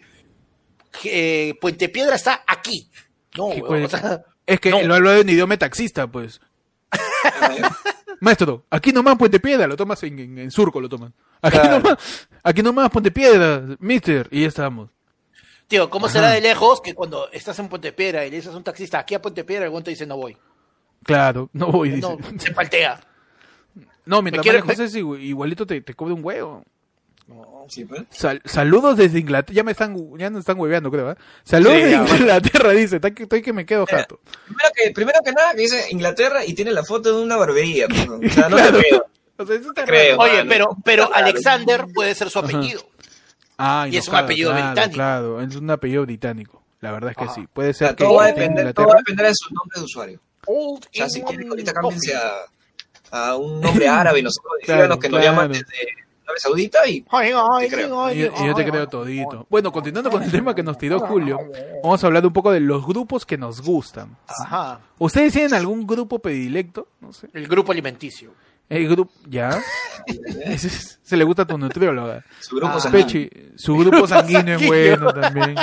eh, 1.04 1.56
Puente 1.60 1.90
Piedra 1.90 2.16
está 2.16 2.44
aquí. 2.48 2.90
No, 3.38 3.48
sea, 3.88 4.24
Es 4.46 4.60
que 4.60 4.72
no. 4.72 4.82
lo 4.84 4.96
hablo 4.96 5.14
en 5.14 5.30
idioma 5.30 5.56
taxista, 5.58 6.08
pues. 6.08 6.42
Maestro, 8.20 8.66
aquí 8.70 8.92
nomás 8.92 9.18
Puente 9.18 9.40
Piedra, 9.40 9.68
lo 9.68 9.76
tomas 9.76 10.02
en, 10.04 10.20
en- 10.20 10.38
en 10.38 10.52
surco, 10.52 10.80
lo 10.80 10.88
toman. 10.90 11.14
Aquí 11.42 11.58
Claro. 11.58 11.80
nomás, 11.80 12.28
aquí 12.44 12.62
nomás 12.62 12.90
Puente 12.92 13.12
Piedra, 13.12 13.64
mister, 13.80 14.28
y 14.32 14.42
ya 14.42 14.48
estamos. 14.48 14.90
tío, 15.68 15.90
¿cómo 15.90 16.06
Ajá. 16.08 16.14
será 16.14 16.30
de 16.32 16.42
lejos 16.42 16.82
que 16.82 16.94
cuando 16.94 17.32
estás 17.32 17.58
en 17.60 17.68
Puente 17.70 17.94
Piedra 17.94 18.26
y 18.26 18.30
le 18.30 18.36
dices 18.38 18.54
a 18.54 18.58
un 18.58 18.64
taxista 18.64 19.00
aquí 19.00 19.16
a 19.16 19.22
Puente 19.22 19.44
Piedra, 19.44 19.66
el 19.66 19.72
guante 19.72 19.90
dice 19.92 20.06
no 20.06 20.18
voy? 20.18 20.38
Claro, 21.04 21.50
no 21.54 21.68
voy, 21.68 21.90
dice. 21.92 22.02
No, 22.02 22.18
No, 22.20 22.40
se 22.40 22.52
paltea. 22.52 23.00
mientras 24.22 24.44
quiere- 24.44 24.60
más 24.60 24.68
lejos 24.78 24.86
es 24.86 24.96
igu- 24.96 25.20
igualito 25.20 25.66
te, 25.66 25.82
te 25.82 25.94
cobre 25.96 26.14
un 26.14 26.24
huevo. 26.24 26.64
Sí, 27.70 27.86
pues. 27.86 28.02
Sal- 28.10 28.42
saludos 28.44 28.98
desde 28.98 29.20
Inglaterra, 29.20 29.56
ya 29.56 29.64
me 29.64 29.72
están, 29.72 29.96
ya 30.18 30.30
nos 30.30 30.40
están 30.40 30.60
hueveando, 30.60 30.92
creo, 30.92 31.12
¿eh? 31.12 31.16
Saludos 31.44 31.74
Sí, 31.76 31.82
desde 31.84 31.92
ya. 32.06 32.18
Inglaterra, 32.18 32.72
dice, 32.72 32.96
estoy 32.98 33.14
que, 33.14 33.24
estoy 33.24 33.42
que 33.42 33.54
me 33.54 33.66
quedo 33.66 33.86
jato. 33.86 34.20
Primero 34.46 34.70
que, 34.76 34.92
primero 34.92 35.20
que 35.24 35.32
nada, 35.32 35.52
que 35.54 35.62
dice 35.62 35.86
Inglaterra 35.92 36.44
y 36.46 36.54
tiene 36.54 36.72
la 36.72 36.84
foto 36.84 37.16
de 37.18 37.24
una 37.24 37.38
barbería. 37.38 37.88
pues, 37.88 38.08
¿no? 38.08 38.16
O 38.18 38.30
sea, 38.30 38.50
no 38.50 38.58
Claro. 38.58 38.78
te 38.78 38.84
creo. 38.84 39.06
O 39.38 39.46
sea, 39.46 39.56
eso 39.56 39.70
está 39.70 39.86
Creo. 39.86 40.18
Oye, 40.20 40.38
mano. 40.38 40.50
pero, 40.50 40.78
pero 40.84 41.08
Claro. 41.08 41.26
Alexander 41.26 41.86
puede 41.94 42.14
ser 42.16 42.30
su 42.30 42.40
apellido. 42.40 42.82
Ah, 43.58 43.88
Y 43.90 43.98
es 43.98 44.06
un 44.08 44.12
claro, 44.12 44.26
apellido 44.26 44.54
británico. 44.54 44.94
Claro, 44.94 45.42
es 45.42 45.56
un 45.56 45.70
apellido 45.70 46.02
británico. 46.04 46.64
La 46.80 46.92
verdad 46.92 47.12
es 47.12 47.18
que 47.18 47.24
Ajá. 47.26 47.34
sí. 47.36 47.48
Puede 47.54 47.70
O 47.70 47.74
sea, 47.74 47.88
ser 47.90 47.96
que 47.96 48.04
todo, 48.04 48.16
va 48.16 48.24
a 48.26 48.28
depender, 48.28 48.74
todo 48.74 48.86
Inglaterra. 48.86 48.88
va 48.88 48.94
a 48.94 48.98
depender 48.98 49.26
de 49.28 49.34
su 49.36 49.54
nombre 49.54 49.80
de 49.80 49.84
usuario. 49.86 50.20
Old 50.48 50.84
O 50.86 50.90
sea, 50.92 51.08
si 51.10 51.22
quieren 51.22 51.48
ahorita 51.50 51.74
cámbiense 51.74 52.16
a, 52.16 52.32
a 53.12 53.36
un 53.36 53.62
nombre 53.62 53.88
árabe 53.88 54.20
y 54.20 54.24
nosotros 54.24 54.54
Claro, 54.64 54.82
díganos 54.82 55.00
que 55.00 55.10
nos 55.10 55.24
llaman 55.24 55.52
desde 55.52 55.66
Arabia 56.24 56.40
Saudita 56.40 56.88
y 56.88 57.04
Ay, 57.10 57.32
ay, 57.36 57.68
Te 57.70 57.76
creo. 57.76 58.04
ay, 58.06 58.18
Y 58.20 58.22
yo, 58.24 58.54
te 58.56 58.62
ay, 58.64 58.70
creo 58.70 58.82
ay. 58.82 58.88
todito. 58.90 59.48
Bueno, 59.50 59.72
continuando 59.72 60.10
con 60.10 60.24
el 60.24 60.32
tema 60.32 60.54
que 60.56 60.64
nos 60.64 60.78
tiró 60.78 61.00
Julio, 61.00 61.40
vamos 61.84 62.04
a 62.04 62.08
hablar 62.08 62.26
un 62.26 62.32
poco 62.34 62.52
de 62.52 62.60
los 62.60 62.86
grupos 62.86 63.26
que 63.26 63.38
nos 63.38 63.62
gustan. 63.62 64.16
Ajá. 64.28 64.80
¿Ustedes 65.00 65.34
tienen 65.34 65.54
algún 65.54 65.86
grupo 65.86 66.20
predilecto? 66.20 66.88
No 67.02 67.12
sé. 67.12 67.28
El 67.34 67.48
grupo 67.48 67.72
alimenticio. 67.72 68.32
El 68.70 68.88
grupo, 68.88 69.12
¿ya? 69.28 69.62
Se 71.04 71.18
le 71.18 71.24
gusta 71.26 71.42
a 71.42 71.46
tu 71.48 71.58
nutrióloga. 71.58 72.24
su 72.40 72.56
grupo 72.56 72.74
Ah. 72.76 72.80
sanguíneo. 72.80 73.06
Pechi, 73.08 73.30
su 73.58 73.76
grupo 73.78 74.08
sanguíneo 74.08 74.58
es 74.60 74.66
bueno 74.68 75.14
también. 75.14 75.56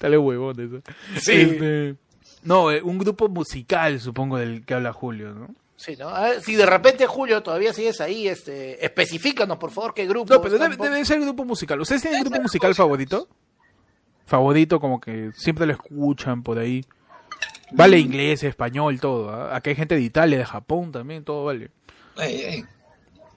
Dale 0.00 0.18
huevón 0.18 0.60
eso. 0.60 0.92
Sí. 1.20 1.32
Este, 1.32 1.96
no, 2.42 2.70
eh, 2.70 2.80
un 2.82 2.98
grupo 2.98 3.28
musical, 3.28 3.98
supongo, 4.00 4.38
del 4.38 4.64
que 4.64 4.74
habla 4.74 4.92
Julio, 4.92 5.34
¿no? 5.34 5.48
Sí, 5.76 5.94
¿no? 5.96 6.08
A 6.08 6.22
ver, 6.22 6.42
si 6.42 6.54
de 6.54 6.64
repente, 6.64 7.06
Julio, 7.06 7.42
todavía 7.42 7.72
sigues 7.72 8.00
ahí, 8.00 8.28
este, 8.28 8.84
especifícanos, 8.84 9.58
por 9.58 9.70
favor, 9.70 9.92
qué 9.94 10.06
grupo. 10.06 10.32
No, 10.32 10.40
pero 10.40 10.58
debe, 10.58 10.76
debe 10.76 11.04
ser 11.04 11.20
grupo 11.20 11.44
musical. 11.44 11.80
¿Ustedes 11.80 12.02
tienen 12.02 12.22
grupo 12.22 12.40
musical 12.40 12.74
favorito? 12.74 13.28
Favorito, 14.24 14.80
como 14.80 15.00
que 15.00 15.30
siempre 15.34 15.66
lo 15.66 15.72
escuchan 15.72 16.42
por 16.42 16.58
ahí. 16.58 16.84
Vale 17.72 17.98
inglés, 17.98 18.42
español, 18.42 19.00
todo. 19.00 19.30
¿ah? 19.30 19.54
Acá 19.54 19.70
hay 19.70 19.76
gente 19.76 19.94
de 19.94 20.00
Italia, 20.00 20.38
de 20.38 20.44
Japón 20.44 20.92
también, 20.92 21.24
todo 21.24 21.44
vale. 21.44 21.70
Ey, 22.18 22.40
ey. 22.40 22.64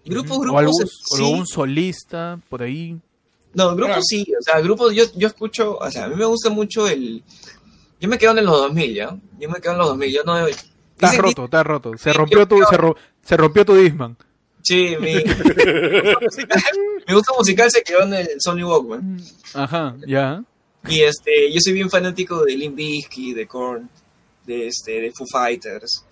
Grupos, 0.06 0.38
o 0.38 0.40
grupos. 0.40 0.60
algún, 0.60 0.82
eh, 0.82 0.86
o 0.86 1.16
sí. 1.18 1.24
algún 1.24 1.48
solista, 1.48 2.40
por 2.50 2.64
ahí. 2.64 2.98
No, 3.54 3.76
grupos 3.76 4.06
sí. 4.08 4.26
O 4.40 4.42
sea, 4.42 4.62
grupos 4.62 4.94
yo, 4.94 5.04
yo 5.16 5.28
escucho. 5.28 5.78
O 5.78 5.92
sea, 5.92 6.06
a 6.06 6.08
mí 6.08 6.16
me 6.16 6.26
gusta 6.26 6.50
mucho 6.50 6.88
el. 6.88 7.24
Yo 8.00 8.08
me 8.08 8.18
quedo 8.18 8.38
en 8.38 8.46
los 8.46 8.58
2000, 8.58 8.96
¿ya? 8.96 9.18
Yo 9.40 9.50
me 9.50 9.60
quedo 9.60 9.74
en 9.74 9.78
los 9.80 9.88
2000. 9.90 10.14
Yo 10.14 10.24
no. 10.24 10.38
Estás 11.00 11.12
dicen- 11.12 11.24
roto, 11.24 11.46
estás 11.46 11.66
roto. 11.66 11.98
Se 11.98 12.12
rompió 12.14 12.48
tu, 12.48 12.62
se, 12.70 12.78
ro- 12.78 12.96
se 13.24 13.38
rompió 13.38 13.66
tu 13.66 13.76
Disman. 13.76 14.18
Sí, 14.62 14.96
mi. 15.00 15.14
mi 17.08 17.14
gusto 17.14 17.34
musical 17.38 17.72
se 17.72 17.82
quedó 17.84 18.04
en 18.04 18.14
el 18.14 18.28
Sony 18.40 18.64
Walkman. 18.64 19.22
Ajá, 19.54 19.96
ya. 20.06 20.44
Y 20.88 21.02
este, 21.02 21.52
yo 21.52 21.60
soy 21.62 21.74
bien 21.74 21.90
fanático 21.90 22.44
de 22.46 22.56
Limp 22.56 22.76
Bizkit, 22.76 23.36
de 23.36 23.48
Korn, 23.48 23.90
de 24.46 24.68
este, 24.68 25.02
de 25.02 25.12
Foo 25.12 25.28
Fighters, 25.32 26.06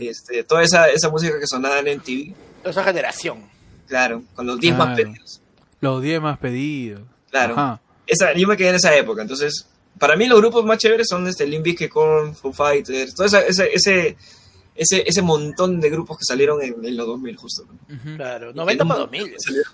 este, 0.00 0.44
toda 0.44 0.62
esa, 0.62 0.88
esa 0.88 1.08
música 1.10 1.38
que 1.38 1.46
sonaba 1.46 1.78
en 1.80 1.98
MTV, 1.98 2.32
Esa 2.64 2.84
generación. 2.84 3.44
claro, 3.88 4.22
con 4.34 4.46
los 4.46 4.58
10 4.60 4.76
más 4.76 4.96
pedidos. 4.96 5.40
Los 5.80 6.02
10 6.02 6.20
más 6.20 6.38
pedidos. 6.38 7.02
Claro. 7.30 7.54
Ajá. 7.54 7.80
Esa, 8.06 8.32
yo 8.34 8.46
me 8.48 8.56
quedé 8.56 8.70
en 8.70 8.74
esa 8.76 8.94
época, 8.96 9.22
entonces, 9.22 9.66
para 9.98 10.16
mí 10.16 10.26
los 10.26 10.40
grupos 10.40 10.64
más 10.64 10.78
chéveres 10.78 11.06
son 11.08 11.26
este, 11.26 11.46
Limp 11.46 11.64
Bizkit, 11.64 11.90
Korn, 11.90 12.34
Foo 12.34 12.52
Fighters, 12.52 13.14
todo 13.14 13.26
esa- 13.26 13.40
ese, 13.46 13.70
ese, 13.74 14.16
ese, 14.74 15.04
ese 15.06 15.22
montón 15.22 15.80
de 15.80 15.90
grupos 15.90 16.18
que 16.18 16.24
salieron 16.24 16.62
en, 16.62 16.84
en 16.84 16.96
los 16.96 17.06
2000 17.06 17.36
justo. 17.36 17.64
Claro, 18.16 18.50
Y 18.50 18.54
90 18.54 18.84
que 18.84 18.88
para 18.88 19.00
nunca 19.00 19.10
2000. 19.18 19.34
salieron. 19.38 19.72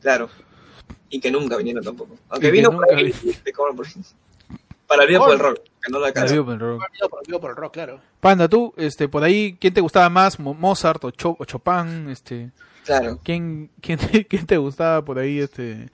Claro. 0.00 0.28
Y 1.10 1.20
que 1.20 1.30
nunca 1.30 1.56
vinieron 1.56 1.84
tampoco. 1.84 2.16
Aunque 2.30 2.46
que 2.48 2.50
vino 2.52 2.70
nunca 2.70 2.86
por 2.86 2.96
ahí, 2.96 3.14
vi- 3.22 3.36
de 3.44 3.52
Korn, 3.52 3.76
por- 3.76 3.86
para 4.86 5.04
el 5.04 5.08
día 5.08 5.18
por 5.18 5.32
el 5.32 5.38
rock. 5.38 5.60
que 5.82 5.90
no 5.92 5.98
La 5.98 6.08
alcanza. 6.08 6.32
vivo 6.32 6.44
por 6.44 6.54
el 6.54 6.60
rock. 6.60 6.82
Por, 7.40 7.50
el 7.50 7.56
rock, 7.56 7.72
claro. 7.72 8.00
Panda, 8.20 8.48
tú, 8.48 8.74
este, 8.76 9.08
por 9.08 9.22
ahí, 9.24 9.56
¿quién 9.60 9.72
te 9.74 9.80
gustaba 9.80 10.08
más? 10.10 10.38
Mo- 10.38 10.54
¿Mozart 10.54 11.02
o, 11.04 11.10
Cho- 11.10 11.36
o 11.38 11.44
Chopin? 11.44 12.08
Este, 12.10 12.50
Claro. 12.84 13.20
¿quién, 13.22 13.70
quién, 13.80 13.98
quién 14.28 14.46
te 14.46 14.56
gustaba 14.56 15.04
por 15.04 15.18
ahí? 15.18 15.38
Este, 15.38 15.88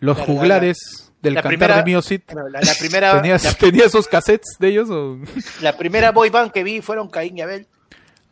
los 0.00 0.16
Claro, 0.16 0.32
juglares 0.32 1.05
del 1.22 1.34
la 1.34 1.42
cantar 1.42 1.48
primera- 1.58 1.76
de 1.78 1.82
Mio 1.84 2.02
Cid. 2.02 2.20
Bueno, 2.32 2.48
la, 2.48 2.60
la 2.60 2.74
primera, 2.78 3.12
¿Tenías, 3.22 3.44
la, 3.44 3.54
¿Tenías 3.54 3.86
esos 3.86 4.06
cassettes 4.08 4.56
de 4.58 4.68
ellos? 4.68 4.90
O... 4.90 5.18
la 5.60 5.76
primera 5.76 6.12
boy 6.12 6.30
band 6.30 6.52
que 6.52 6.62
vi 6.62 6.80
fueron 6.80 7.08
Caín 7.08 7.36
y 7.38 7.42
Abel. 7.42 7.66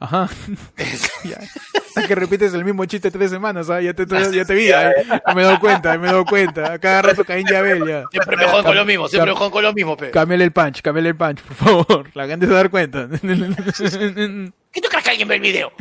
Ajá. 0.00 0.28
ya. 1.24 1.38
Hasta 1.86 2.06
que 2.08 2.14
repites 2.16 2.52
el 2.52 2.64
mismo 2.64 2.84
chiste 2.84 3.10
tres 3.10 3.30
semanas, 3.30 3.70
¿ah? 3.70 3.80
ya, 3.80 3.94
te, 3.94 4.04
ya 4.32 4.44
te 4.44 4.52
vi, 4.54 4.66
ya, 4.66 4.92
ya 5.04 5.34
me 5.34 5.42
he 5.42 5.44
dado 5.44 5.60
cuenta, 5.60 5.92
ya 5.94 5.98
me 5.98 6.08
he 6.08 6.10
dado 6.10 6.24
cuenta. 6.26 6.78
Cada 6.78 7.00
rato 7.02 7.24
Caín 7.24 7.46
y 7.48 7.54
Abel, 7.54 7.86
ya. 7.86 8.04
Siempre 8.10 8.36
me 8.36 8.44
jodan 8.46 8.64
con 8.64 8.74
lo 8.76 8.84
mismo, 8.84 9.08
siempre 9.08 9.30
me 9.30 9.36
jodan 9.38 9.52
con 9.52 9.62
lo 9.62 9.72
mismo, 9.72 9.96
pe. 9.96 10.10
Cámbiale 10.10 10.44
el 10.44 10.52
punch, 10.52 10.82
cámbiale 10.82 11.08
el 11.10 11.16
punch, 11.16 11.40
por 11.42 11.56
favor. 11.56 12.10
La 12.14 12.26
gente 12.26 12.46
se 12.46 12.52
va 12.52 12.58
a 12.58 12.62
dar 12.64 12.70
cuenta. 12.70 13.08
¿Qué 14.72 14.80
tú 14.80 14.88
crees 14.88 15.04
que 15.04 15.10
alguien 15.10 15.28
ve 15.28 15.36
el 15.36 15.40
video? 15.40 15.72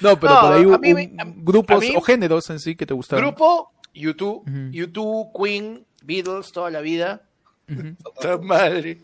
No, 0.00 0.18
pero 0.18 0.32
No, 0.34 0.40
por 0.40 0.52
ahí 0.52 0.94
mí 0.94 1.08
un- 1.18 1.44
grupos 1.44 1.80
mí- 1.80 1.94
o 1.96 2.00
géneros 2.00 2.48
en 2.50 2.60
sí 2.60 2.76
que 2.76 2.86
te 2.86 2.94
gustaban. 2.94 3.24
Grupo, 3.24 3.72
YouTube. 3.94 4.44
YouTube, 4.72 5.28
Queen, 5.36 5.84
Beatles, 6.02 6.52
toda 6.52 6.70
la 6.70 6.80
vida. 6.80 7.22
Ujú. 7.70 7.94
Puta 8.02 8.38
madre. 8.38 8.98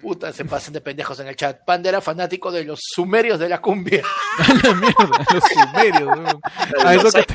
Puta, 0.00 0.32
se 0.32 0.44
pasan 0.44 0.72
de 0.74 0.80
pendejos 0.80 1.18
en 1.18 1.26
el 1.26 1.34
chat. 1.34 1.64
Panda 1.64 1.88
era 1.88 2.00
fanático 2.00 2.52
de 2.52 2.62
los 2.64 2.78
sumerios 2.80 3.40
de 3.40 3.48
la 3.48 3.60
cumbia. 3.60 4.02
la 4.62 4.74
mierda, 4.74 5.26
los 5.34 5.42
sumerios. 5.44 6.18
¿no? 6.20 6.40
Ah, 6.84 6.94
eso, 6.94 7.10
que 7.10 7.22
te, 7.24 7.34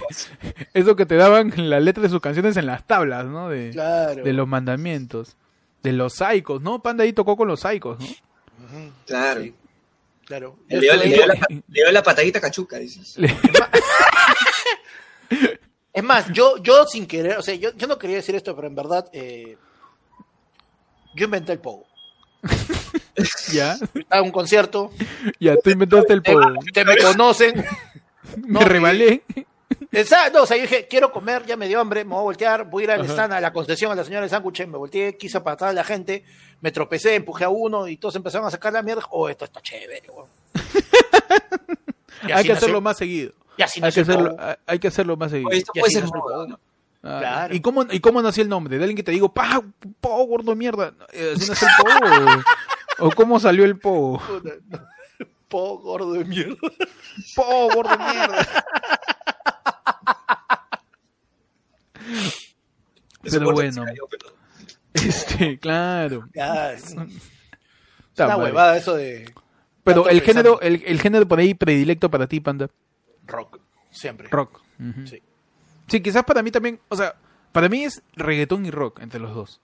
eso 0.74 0.96
que 0.96 1.06
te 1.06 1.16
daban 1.16 1.52
la 1.58 1.82
letra 1.82 2.04
de 2.04 2.10
sus 2.10 2.22
canciones 2.22 2.56
en 2.56 2.68
las 2.68 2.88
tablas, 2.88 3.26
¿no? 3.26 3.50
De, 3.50 3.72
Claro. 3.72 4.24
de 4.24 4.32
los 4.34 4.48
mandamientos. 4.48 5.36
De 5.84 5.92
los 5.92 6.14
saicos, 6.14 6.62
¿no? 6.62 6.82
Panda 6.82 7.04
ahí 7.04 7.12
tocó 7.12 7.36
con 7.36 7.50
los 7.50 7.60
saicos, 7.60 8.00
¿no? 8.00 8.08
Claro. 9.06 9.42
sí, 9.44 9.54
claro. 10.26 10.58
Le 10.70 10.80
dio, 10.80 10.96
le 10.96 11.06
dio 11.08 11.22
es- 11.22 11.28
la, 11.28 11.34
le 11.50 11.64
dio 11.68 11.92
la 11.92 12.02
patadita 12.02 12.40
cachuca, 12.40 12.78
dices. 12.78 13.18
Es 15.95 16.03
más, 16.03 16.27
yo, 16.34 16.58
yo 16.58 16.86
sin 16.86 17.08
querer, 17.08 17.38
o 17.38 17.41
sea, 17.41 17.55
yo, 17.55 17.71
yo 17.75 17.88
no 17.88 17.97
quería 17.97 18.17
decir 18.17 18.36
esto, 18.36 18.53
pero 18.55 18.67
en 18.67 18.75
verdad, 18.75 19.10
eh, 19.13 19.58
yo 21.15 21.25
inventé 21.25 21.53
el 21.53 21.60
pogo. 21.60 21.86
Ya, 23.53 23.77
Estaba 23.93 24.19
en 24.19 24.25
un 24.25 24.31
concierto, 24.31 24.91
ya, 25.39 25.55
tú 25.55 25.69
inventaste 25.69 26.12
el 26.12 26.21
pogo. 26.21 26.60
ustedes 26.60 26.86
me 26.86 26.97
conocen. 26.97 27.55
Me 28.36 28.47
no, 28.47 28.60
rebalé. 28.60 29.23
Exacto, 29.93 30.43
o 30.43 30.45
sea, 30.45 30.58
yo 30.58 30.63
dije, 30.63 30.88
quiero 30.89 31.13
comer, 31.13 31.45
ya 31.45 31.55
me 31.55 31.69
dio 31.69 31.79
hambre, 31.79 32.03
me 32.03 32.10
voy 32.12 32.19
a 32.19 32.23
voltear, 32.23 32.69
voy 32.69 32.84
a 32.84 32.86
ir 32.86 32.91
al 32.91 33.05
stand, 33.05 33.31
a 33.31 33.39
la 33.39 33.53
concesión, 33.53 33.89
a 33.91 33.95
la 33.95 34.03
señora 34.03 34.21
del 34.21 34.29
sándwich, 34.29 34.67
me 34.67 34.77
volteé, 34.77 35.15
quise 35.15 35.38
apartar 35.38 35.69
a 35.69 35.73
la 35.73 35.86
gente, 35.86 36.25
me 36.60 36.71
tropecé, 36.73 37.15
empujé 37.15 37.45
a 37.45 37.49
uno 37.49 37.88
y 37.88 37.95
todos 37.95 38.15
empezaron 38.17 38.45
a 38.47 38.51
sacar 38.51 38.73
la 38.73 38.81
mierda. 38.81 39.03
Oh, 39.12 39.29
esto 39.29 39.45
está 39.45 39.62
chévere, 39.62 40.10
weón. 40.10 40.27
Hay 42.23 42.27
que 42.27 42.34
nació- 42.34 42.53
hacerlo 42.53 42.81
más 42.81 42.97
seguido. 42.97 43.31
Y 43.58 43.62
así 43.63 43.80
Hay 43.84 43.91
que 43.91 44.02
hacerlo, 44.02 44.36
hay- 44.65 44.80
que 44.80 44.88
hacerlo 44.88 45.18
más 45.18 45.32
seguido. 45.32 45.50
Esto 45.52 45.72
Y 45.76 45.80
puede 45.80 45.91
ser 45.94 46.06
moda. 46.06 46.48
¿no? 46.48 46.60
Ah, 47.04 47.20
Claro. 47.20 47.56
¿Y 47.56 47.60
cómo, 47.62 47.86
¿Y 47.91 48.00
cómo 48.00 48.22
nació 48.22 48.44
el 48.44 48.50
nombre? 48.50 48.78
De 48.78 48.84
alguien 48.84 48.96
que 48.98 49.04
te 49.04 49.12
digo, 49.12 49.32
pa, 49.34 49.62
po, 50.02 50.26
gordo 50.26 50.56
mierda. 50.56 50.94
Eh, 51.13 51.34
¿Así 51.36 51.48
nació 51.50 51.68
el 51.68 51.74
pogo? 51.84 52.41
o, 53.00 53.08
o 53.08 53.12
cómo 53.12 53.39
salió 53.39 53.63
el 53.65 53.76
no. 53.82 54.20
Pogo 55.48 55.78
gordo 55.84 56.13
de 56.13 56.26
mierda. 56.26 56.56
Po, 57.36 57.70
gordo 57.74 57.98
mierda. 57.98 58.41
Ese 63.24 63.39
Pero 63.39 63.52
bueno. 63.54 63.84
cayó, 63.86 64.08
pero- 64.10 64.36
Este, 64.94 65.60
claro. 65.60 66.28
Ya, 66.34 66.74
es 66.74 66.96
Está 68.10 68.38
huevada 68.38 68.78
eso 68.78 68.96
de 68.96 69.34
Pero 69.84 70.08
el 70.10 70.22
género, 70.22 70.62
el, 70.62 70.82
el 70.86 71.02
género 71.02 71.28
por 71.28 71.39
ahí 71.39 71.54
predilecto 71.54 72.10
para 72.10 72.28
ti, 72.28 72.39
Panda. 72.39 72.70
Rock, 73.28 73.60
siempre. 73.92 74.28
Rock. 74.30 74.62
Sí. 75.06 75.22
Sí, 75.88 76.02
quizás 76.02 76.24
para 76.24 76.42
mí 76.42 76.52
también, 76.52 76.80
o 76.90 76.96
sea, 76.96 77.16
para 77.52 77.70
mí 77.70 77.84
es 77.84 78.02
reggaetón 78.16 78.66
y 78.66 78.72
rock 78.72 79.02
entre 79.02 79.20
los 79.20 79.34
dos. 79.34 79.62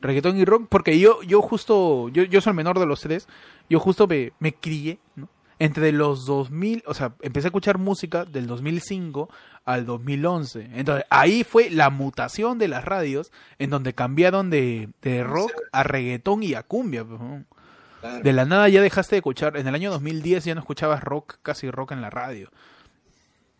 Reggaetón 0.00 0.36
y 0.36 0.44
rock, 0.44 0.66
porque 0.68 0.98
yo, 0.98 1.22
yo 1.22 1.40
justo, 1.42 2.08
yo, 2.10 2.22
yo 2.24 2.40
soy 2.40 2.50
el 2.52 2.56
menor 2.56 2.78
de 2.78 2.86
los 2.86 3.00
tres, 3.00 3.28
yo 3.68 3.80
justo 3.80 4.06
me, 4.06 4.32
me 4.38 4.54
crié, 4.54 4.98
¿no? 5.16 5.28
Entre 5.60 5.90
los 5.90 6.24
2000, 6.24 6.84
o 6.86 6.94
sea, 6.94 7.14
empecé 7.20 7.48
a 7.48 7.50
escuchar 7.50 7.78
música 7.78 8.24
del 8.24 8.46
2005 8.46 9.28
al 9.64 9.86
2011. 9.86 10.70
Entonces, 10.74 11.04
ahí 11.10 11.42
fue 11.42 11.68
la 11.68 11.90
mutación 11.90 12.58
de 12.58 12.68
las 12.68 12.84
radios, 12.84 13.32
en 13.58 13.70
donde 13.70 13.92
cambiaron 13.92 14.50
de, 14.50 14.90
de 15.02 15.24
rock 15.24 15.50
a 15.72 15.82
reggaetón 15.82 16.44
y 16.44 16.54
a 16.54 16.62
cumbia. 16.62 17.04
pues. 17.04 17.20
De 18.22 18.32
la 18.32 18.44
nada 18.44 18.68
ya 18.68 18.80
dejaste 18.80 19.16
de 19.16 19.18
escuchar, 19.18 19.56
en 19.56 19.66
el 19.66 19.74
año 19.74 19.90
2010 19.90 20.44
ya 20.44 20.54
no 20.54 20.60
escuchabas 20.60 21.02
rock, 21.02 21.38
casi 21.42 21.68
rock 21.70 21.90
en 21.90 22.02
la 22.02 22.10
radio. 22.10 22.50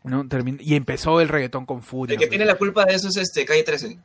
¿No? 0.05 0.25
Termin- 0.25 0.59
y 0.61 0.75
empezó 0.75 1.21
el 1.21 1.29
reggaetón 1.29 1.67
con 1.67 1.83
furia. 1.83 2.15
El 2.15 2.21
que 2.21 2.27
tiene 2.27 2.45
la 2.45 2.57
culpa 2.57 2.85
de 2.85 2.95
eso 2.95 3.09
es 3.09 3.17
este 3.17 3.45
Calle 3.45 3.63
13. 3.63 3.99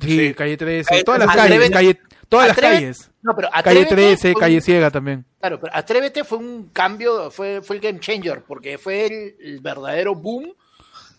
Sí, 0.00 0.28
Sí. 0.28 0.34
calle 0.34 0.56
13, 0.56 0.88
Calle 0.88 1.04
todas 1.04 1.20
las 1.20 1.32
13. 1.32 1.48
calles, 1.48 1.70
calle, 1.70 2.00
todas 2.28 2.48
las 2.48 2.56
calles. 2.56 3.10
No, 3.20 3.34
pero 3.34 3.48
Calle 3.50 3.60
Atrévete 3.80 3.94
13, 3.96 4.32
fue 4.32 4.40
calle 4.40 4.60
ciega 4.60 4.90
también. 4.92 5.24
Claro, 5.40 5.58
pero 5.60 5.74
Atrévete 5.74 6.22
fue 6.24 6.38
un 6.38 6.68
cambio, 6.72 7.30
fue, 7.32 7.60
fue 7.62 7.76
el 7.76 7.82
game 7.82 7.98
changer, 7.98 8.42
porque 8.46 8.78
fue 8.78 9.06
el, 9.06 9.34
el 9.44 9.60
verdadero 9.60 10.14
boom 10.14 10.52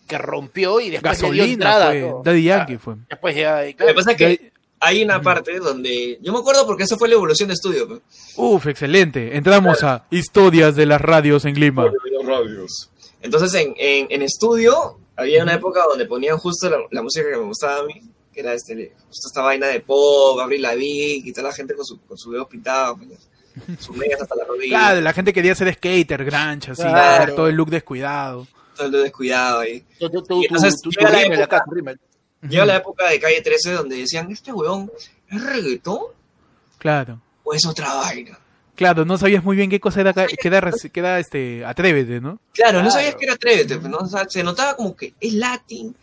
que 0.06 0.16
rompió 0.18 0.80
y 0.80 0.88
después 0.90 1.20
le 1.22 1.28
dio 1.30 1.36
Gasolina 1.44 1.52
entrada. 1.52 1.90
fue. 1.90 2.12
Daddy 2.24 2.42
Yankee 2.42 2.78
fue. 2.78 2.94
Después 3.08 3.36
ya, 3.36 3.66
y 3.66 3.74
Lo 3.74 3.86
que 3.86 3.94
pasa 3.94 4.10
es 4.12 4.16
que 4.16 4.26
De- 4.26 4.52
hay 4.80 5.04
una 5.04 5.20
parte 5.20 5.58
donde. 5.58 6.18
Yo 6.22 6.32
me 6.32 6.38
acuerdo 6.38 6.66
porque 6.66 6.84
eso 6.84 6.96
fue 6.96 7.08
la 7.10 7.14
evolución 7.16 7.48
de 7.48 7.54
estudio. 7.54 8.00
Uf, 8.36 8.66
excelente. 8.66 9.36
Entramos 9.36 9.84
a 9.84 10.06
historias 10.10 10.74
de 10.74 10.86
las 10.86 11.02
radios 11.02 11.44
en 11.44 11.60
Lima. 11.60 11.84
Entonces 13.22 13.52
en, 13.54 13.74
en, 13.76 14.06
en 14.10 14.22
estudio 14.22 14.98
había 15.16 15.42
una 15.42 15.54
época 15.54 15.82
donde 15.88 16.06
ponían 16.06 16.38
justo 16.38 16.68
la, 16.70 16.78
la 16.90 17.02
música 17.02 17.28
que 17.30 17.36
me 17.36 17.44
gustaba 17.44 17.80
a 17.80 17.82
mí, 17.84 18.00
que 18.32 18.40
era 18.40 18.54
este, 18.54 18.94
justo 19.08 19.28
esta 19.28 19.42
vaina 19.42 19.66
de 19.66 19.80
pop, 19.80 20.38
Avril 20.40 20.62
Lavigne 20.62 21.28
y 21.28 21.32
toda 21.32 21.48
la 21.48 21.54
gente 21.54 21.74
con 21.74 21.84
su, 21.84 22.00
con 22.02 22.16
su 22.16 22.32
dedos 22.32 22.48
pintados, 22.48 22.98
pues, 22.98 23.78
sus 23.84 23.96
medias 23.96 24.20
hasta 24.22 24.34
la 24.36 24.44
rodilla, 24.44 24.78
Claro, 24.78 25.00
la 25.00 25.12
gente 25.12 25.32
quería 25.32 25.54
ser 25.54 25.74
skater, 25.74 26.24
grunge, 26.24 26.70
así, 26.70 26.82
Claro. 26.82 27.34
todo 27.34 27.48
el 27.48 27.56
look 27.56 27.68
descuidado. 27.70 28.46
todo 28.76 28.86
el 28.86 28.92
descuidado 29.02 29.58
ahí. 29.60 29.84
tú, 29.98 30.08
tú, 30.08 30.22
tú, 30.22 30.40
Y 30.42 30.46
entonces 30.46 30.80
tú- 30.80 30.90
tú 30.90 30.98
llega 31.00 31.10
la 31.10 31.18
rímel 31.22 31.40
época- 31.40 31.56
acá, 31.56 31.64
tú 31.68 31.74
rímel. 31.74 32.00
Llega 32.48 32.64
la 32.64 32.76
época 32.76 33.08
de 33.10 33.20
Calle 33.20 33.42
13 33.42 33.72
donde 33.72 33.96
decían, 33.96 34.30
este 34.30 34.50
weón, 34.52 34.90
¿es 35.28 35.44
reggaetón 35.44 35.98
Claro. 36.78 37.20
o 37.44 37.52
es 37.52 37.66
otra 37.66 37.92
vaina? 37.94 38.38
Claro, 38.80 39.04
no 39.04 39.18
sabías 39.18 39.44
muy 39.44 39.56
bien 39.56 39.68
qué 39.68 39.78
cosa 39.78 40.00
era, 40.00 40.14
que 40.14 40.48
era, 40.48 40.72
que 40.72 41.00
era, 41.00 41.18
este, 41.18 41.62
atrévete, 41.66 42.18
¿no? 42.18 42.40
Claro, 42.54 42.82
no 42.82 42.90
sabías 42.90 43.14
que 43.14 43.26
era 43.26 43.34
Atrévete, 43.34 43.76
pues, 43.76 43.90
¿no? 43.90 43.98
O 43.98 44.06
sea, 44.06 44.24
se 44.26 44.42
notaba 44.42 44.74
como 44.74 44.96
que 44.96 45.12
es 45.20 45.34
latín, 45.34 45.94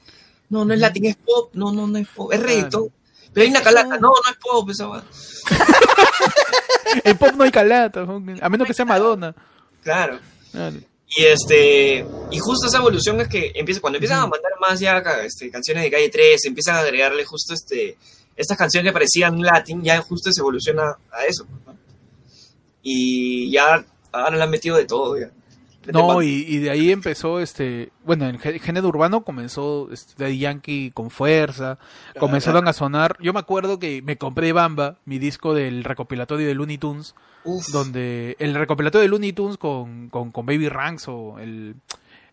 no, 0.49 0.63
no 0.63 0.75
es 0.75 0.79
latín, 0.79 1.05
es 1.07 1.15
pop, 1.15 1.49
no, 1.53 1.71
no, 1.71 1.87
no 1.87 1.97
es 1.97 2.07
pop, 2.07 2.31
es 2.31 2.37
Claro. 2.39 2.53
reggaetón. 2.55 2.91
Pero 3.33 3.43
hay 3.45 3.49
una 3.49 3.61
calaca, 3.63 3.97
no, 3.97 4.09
no 4.09 4.31
es 4.31 4.37
pop, 4.39 4.69
esa 4.69 4.89
weá. 4.89 5.03
En 7.03 7.17
pop 7.17 7.31
no 7.35 7.43
hay 7.45 7.51
calata, 7.51 8.01
a 8.41 8.49
menos 8.49 8.67
que 8.67 8.73
sea 8.75 8.85
Madonna. 8.85 9.33
Claro. 9.81 10.19
Claro. 10.51 10.77
Y 11.09 11.23
este, 11.25 12.05
y 12.29 12.37
justo 12.39 12.67
esa 12.67 12.77
evolución 12.77 13.19
es 13.21 13.27
que 13.27 13.51
empieza, 13.55 13.81
cuando 13.81 13.97
empiezan 13.97 14.19
a 14.19 14.27
mandar 14.27 14.51
más 14.61 14.79
ya 14.79 14.97
este, 15.23 15.49
canciones 15.49 15.83
de 15.83 15.89
calle 15.89 16.09
3, 16.09 16.45
empiezan 16.45 16.75
a 16.75 16.79
agregarle 16.81 17.25
justo 17.25 17.55
este, 17.55 17.97
estas 18.35 18.55
canciones 18.55 18.89
que 18.89 18.93
parecían 18.93 19.41
latín, 19.41 19.81
ya 19.83 19.99
justo 20.01 20.31
se 20.31 20.41
evoluciona 20.41 20.95
a 21.11 21.25
eso. 21.25 21.45
pues, 21.45 21.65
¿no? 21.65 21.87
Y 22.89 23.52
ya 23.52 23.84
ahora 24.13 24.38
le 24.38 24.43
han 24.43 24.50
metido 24.50 24.78
de 24.78 24.86
todo 24.86 25.19
ya. 25.19 25.30
No, 25.91 26.21
y, 26.21 26.45
y 26.47 26.58
de 26.58 26.69
ahí 26.69 26.91
empezó, 26.91 27.39
este, 27.39 27.91
bueno, 28.04 28.28
en 28.28 28.38
gé- 28.39 28.60
género 28.60 28.89
urbano 28.89 29.23
comenzó 29.23 29.88
este, 29.91 30.38
Yankee 30.38 30.91
con 30.93 31.10
fuerza, 31.10 31.80
comenzaron 32.19 32.67
a 32.67 32.73
sonar, 32.73 33.15
yo 33.21 33.32
me 33.32 33.39
acuerdo 33.39 33.80
que 33.80 34.02
me 34.02 34.17
compré 34.17 34.52
Bamba, 34.52 34.97
mi 35.06 35.17
disco 35.17 35.54
del 35.54 35.86
recopilatorio 35.86 36.45
de 36.47 36.56
Looney 36.56 36.78
Tunes, 36.78 37.15
Uf, 37.45 37.67
donde 37.71 38.36
el 38.39 38.54
recopilatorio 38.56 39.04
de 39.04 39.08
Looney 39.08 39.32
Tunes 39.32 39.58
con, 39.58 40.10
con, 40.10 40.32
con 40.32 40.45
Baby 40.45 40.67
Ranks 40.67 41.08
o 41.08 41.39
el, 41.39 41.76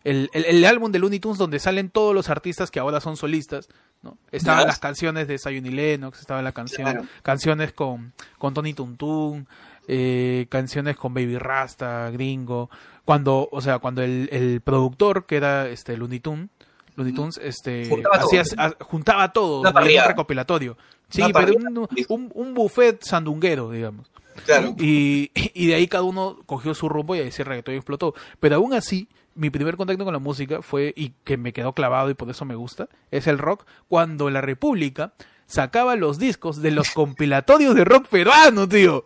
el, 0.03 0.29
el- 0.33 0.45
el 0.45 0.65
álbum 0.65 0.91
de 0.91 0.99
Looney 0.99 1.19
Tunes 1.19 1.37
donde 1.37 1.59
salen 1.59 1.89
todos 1.89 2.13
los 2.13 2.29
artistas 2.29 2.71
que 2.71 2.79
ahora 2.81 2.99
son 2.99 3.15
solistas, 3.15 3.69
¿no? 4.03 4.17
Estaban 4.33 4.67
las 4.67 4.79
canciones 4.79 5.29
de 5.29 5.37
Sayuni 5.37 5.69
Lennox, 5.69 6.19
estaba 6.19 6.41
la 6.41 6.51
canción, 6.51 7.09
canciones 7.23 7.71
con, 7.71 8.11
con 8.37 8.53
Tony 8.53 8.73
Tuntun, 8.73 9.47
eh, 9.87 10.47
canciones 10.49 10.95
con 10.97 11.13
Baby 11.13 11.37
Rasta, 11.37 12.09
Gringo, 12.11 12.69
cuando, 13.05 13.47
o 13.51 13.61
sea, 13.61 13.79
cuando 13.79 14.01
el, 14.01 14.29
el 14.31 14.61
productor, 14.61 15.25
que 15.25 15.37
era 15.37 15.67
este 15.69 15.95
Looney 15.97 16.19
Tunes, 16.19 16.49
Looney 16.95 17.13
Tunes, 17.13 17.39
este, 17.43 17.87
Juntaba 17.89 18.19
todo. 18.19 18.25
hacía, 18.39 18.43
a- 18.57 18.75
juntaba 18.83 19.33
todo. 19.33 19.63
Y 19.89 19.97
un 19.97 20.03
recopilatorio. 20.05 20.77
Sí, 21.09 21.21
pero 21.33 21.53
un, 21.55 21.87
un, 22.09 22.31
un 22.33 22.53
buffet 22.53 23.03
sandunguero, 23.03 23.69
digamos. 23.69 24.09
claro. 24.45 24.75
Y, 24.79 25.31
y 25.53 25.67
de 25.67 25.75
ahí 25.75 25.87
cada 25.87 26.03
uno 26.03 26.39
cogió 26.45 26.73
su 26.73 26.89
rumbo 26.89 27.15
y 27.15 27.19
ahí 27.19 27.27
ese 27.27 27.43
reggaetón 27.43 27.75
explotó. 27.75 28.15
Pero 28.39 28.55
aún 28.55 28.73
así, 28.73 29.07
mi 29.35 29.49
primer 29.49 29.77
contacto 29.77 30.03
con 30.03 30.13
la 30.13 30.19
música 30.19 30.61
fue, 30.61 30.93
y 30.95 31.11
que 31.23 31.37
me 31.37 31.53
quedó 31.53 31.73
clavado 31.73 32.09
y 32.09 32.15
por 32.15 32.29
eso 32.29 32.43
me 32.45 32.55
gusta, 32.55 32.87
es 33.11 33.27
el 33.27 33.37
rock, 33.37 33.65
cuando 33.87 34.29
la 34.29 34.41
República 34.41 35.13
sacaba 35.47 35.95
los 35.95 36.17
discos 36.19 36.61
de 36.61 36.71
los 36.71 36.89
compilatorios 36.91 37.75
de 37.75 37.85
rock 37.85 38.07
peruano, 38.07 38.67
tío. 38.67 39.03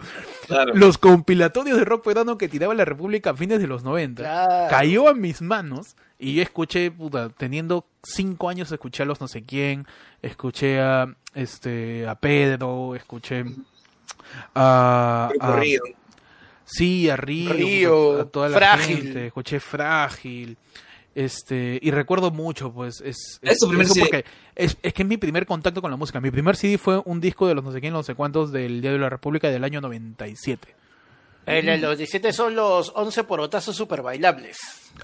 Claro. 0.48 0.74
Los 0.74 0.98
compilatorios 0.98 1.78
de 1.78 1.86
rock 1.86 2.06
peruano 2.06 2.38
que 2.38 2.48
tiraba 2.48 2.74
la 2.74 2.86
República 2.86 3.32
a 3.32 3.36
fines 3.36 3.60
de 3.60 3.68
los 3.68 3.84
90. 3.84 4.24
Claro. 4.24 4.70
Cayó 4.70 5.10
a 5.10 5.14
mis 5.14 5.42
manos 5.42 5.96
y 6.18 6.36
yo 6.36 6.42
escuché, 6.42 6.92
puta, 6.92 7.30
teniendo 7.30 7.86
cinco 8.04 8.50
años 8.50 8.72
escuché 8.72 9.04
a 9.04 9.06
los 9.06 9.22
no 9.22 9.28
sé 9.28 9.44
quién, 9.44 9.86
escuché 10.22 10.80
a 10.82 11.14
este 11.36 12.08
a 12.08 12.16
Pedro, 12.16 12.96
escuché 12.96 13.46
a, 14.56 15.32
a- 15.40 15.56
Río. 15.58 15.82
Sí, 16.66 17.10
a 17.10 17.16
Río, 17.16 17.52
Río, 17.54 18.22
a 18.22 18.26
toda 18.26 18.50
la 18.50 18.58
Frágil. 18.58 18.98
gente, 19.04 19.28
escuché 19.28 19.60
Frágil. 19.60 20.56
Este, 21.20 21.78
y 21.82 21.92
recuerdo 21.92 22.32
mucho, 22.32 22.72
pues, 22.72 23.02
es, 23.02 23.40
¿Es 23.42 23.58
tu 23.58 23.68
primer 23.68 23.88
eso 23.88 23.94
CD? 23.94 24.06
porque 24.06 24.26
es, 24.56 24.78
es 24.82 24.94
que 24.94 25.02
es 25.02 25.08
mi 25.08 25.18
primer 25.18 25.46
contacto 25.46 25.82
con 25.82 25.92
la 25.92 25.98
música. 25.98 26.22
Mi 26.22 26.32
primer 26.32 26.56
CD 26.56 26.78
fue 26.78 27.02
un 27.04 27.20
disco 27.20 27.46
de 27.46 27.56
los 27.56 27.62
no 27.62 27.74
sé 27.74 27.82
quién, 27.82 27.92
no 27.92 28.04
sé 28.04 28.16
cuántos 28.16 28.54
del 28.54 28.80
Día 28.80 28.94
de 28.94 29.00
la 29.00 29.10
República 29.10 29.50
del 29.50 29.66
año 29.66 29.82
97. 29.82 30.76
En 31.50 31.70
el 31.70 31.82
17 31.82 32.32
son 32.34 32.56
los 32.56 32.92
11 32.96 33.24
porotazos 33.24 33.76
super 33.76 34.02
bailables. 34.02 34.58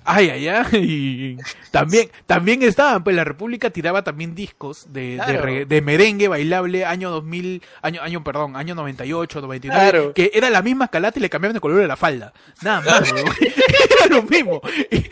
Ay, 0.03 0.29
ay, 0.29 0.47
ay. 0.49 0.65
Y 0.73 1.37
también, 1.71 2.09
también 2.25 2.61
estaban, 2.63 3.03
pues 3.03 3.15
la 3.15 3.23
República 3.23 3.69
tiraba 3.69 4.03
también 4.03 4.35
discos 4.35 4.91
de, 4.91 5.11
de, 5.11 5.15
Claro. 5.17 5.41
re- 5.43 5.65
de 5.65 5.81
merengue 5.81 6.27
bailable 6.27 6.83
año 6.85 7.09
2000, 7.11 7.61
año, 7.81 8.01
año, 8.01 8.23
perdón, 8.23 8.55
año 8.57 8.75
98, 8.75 9.41
99, 9.41 9.89
Claro. 9.89 10.13
que 10.13 10.31
era 10.33 10.49
la 10.49 10.61
misma 10.61 10.87
calata 10.89 11.17
y 11.19 11.21
le 11.21 11.29
cambiaban 11.29 11.55
el 11.55 11.61
color 11.61 11.79
de 11.79 11.87
la 11.87 11.95
falda. 11.95 12.33
Nada 12.61 12.81
más, 12.81 13.11
weón. 13.13 13.25
Era 13.39 14.07
lo 14.15 14.23
mismo. 14.23 14.61
Y- 14.91 15.09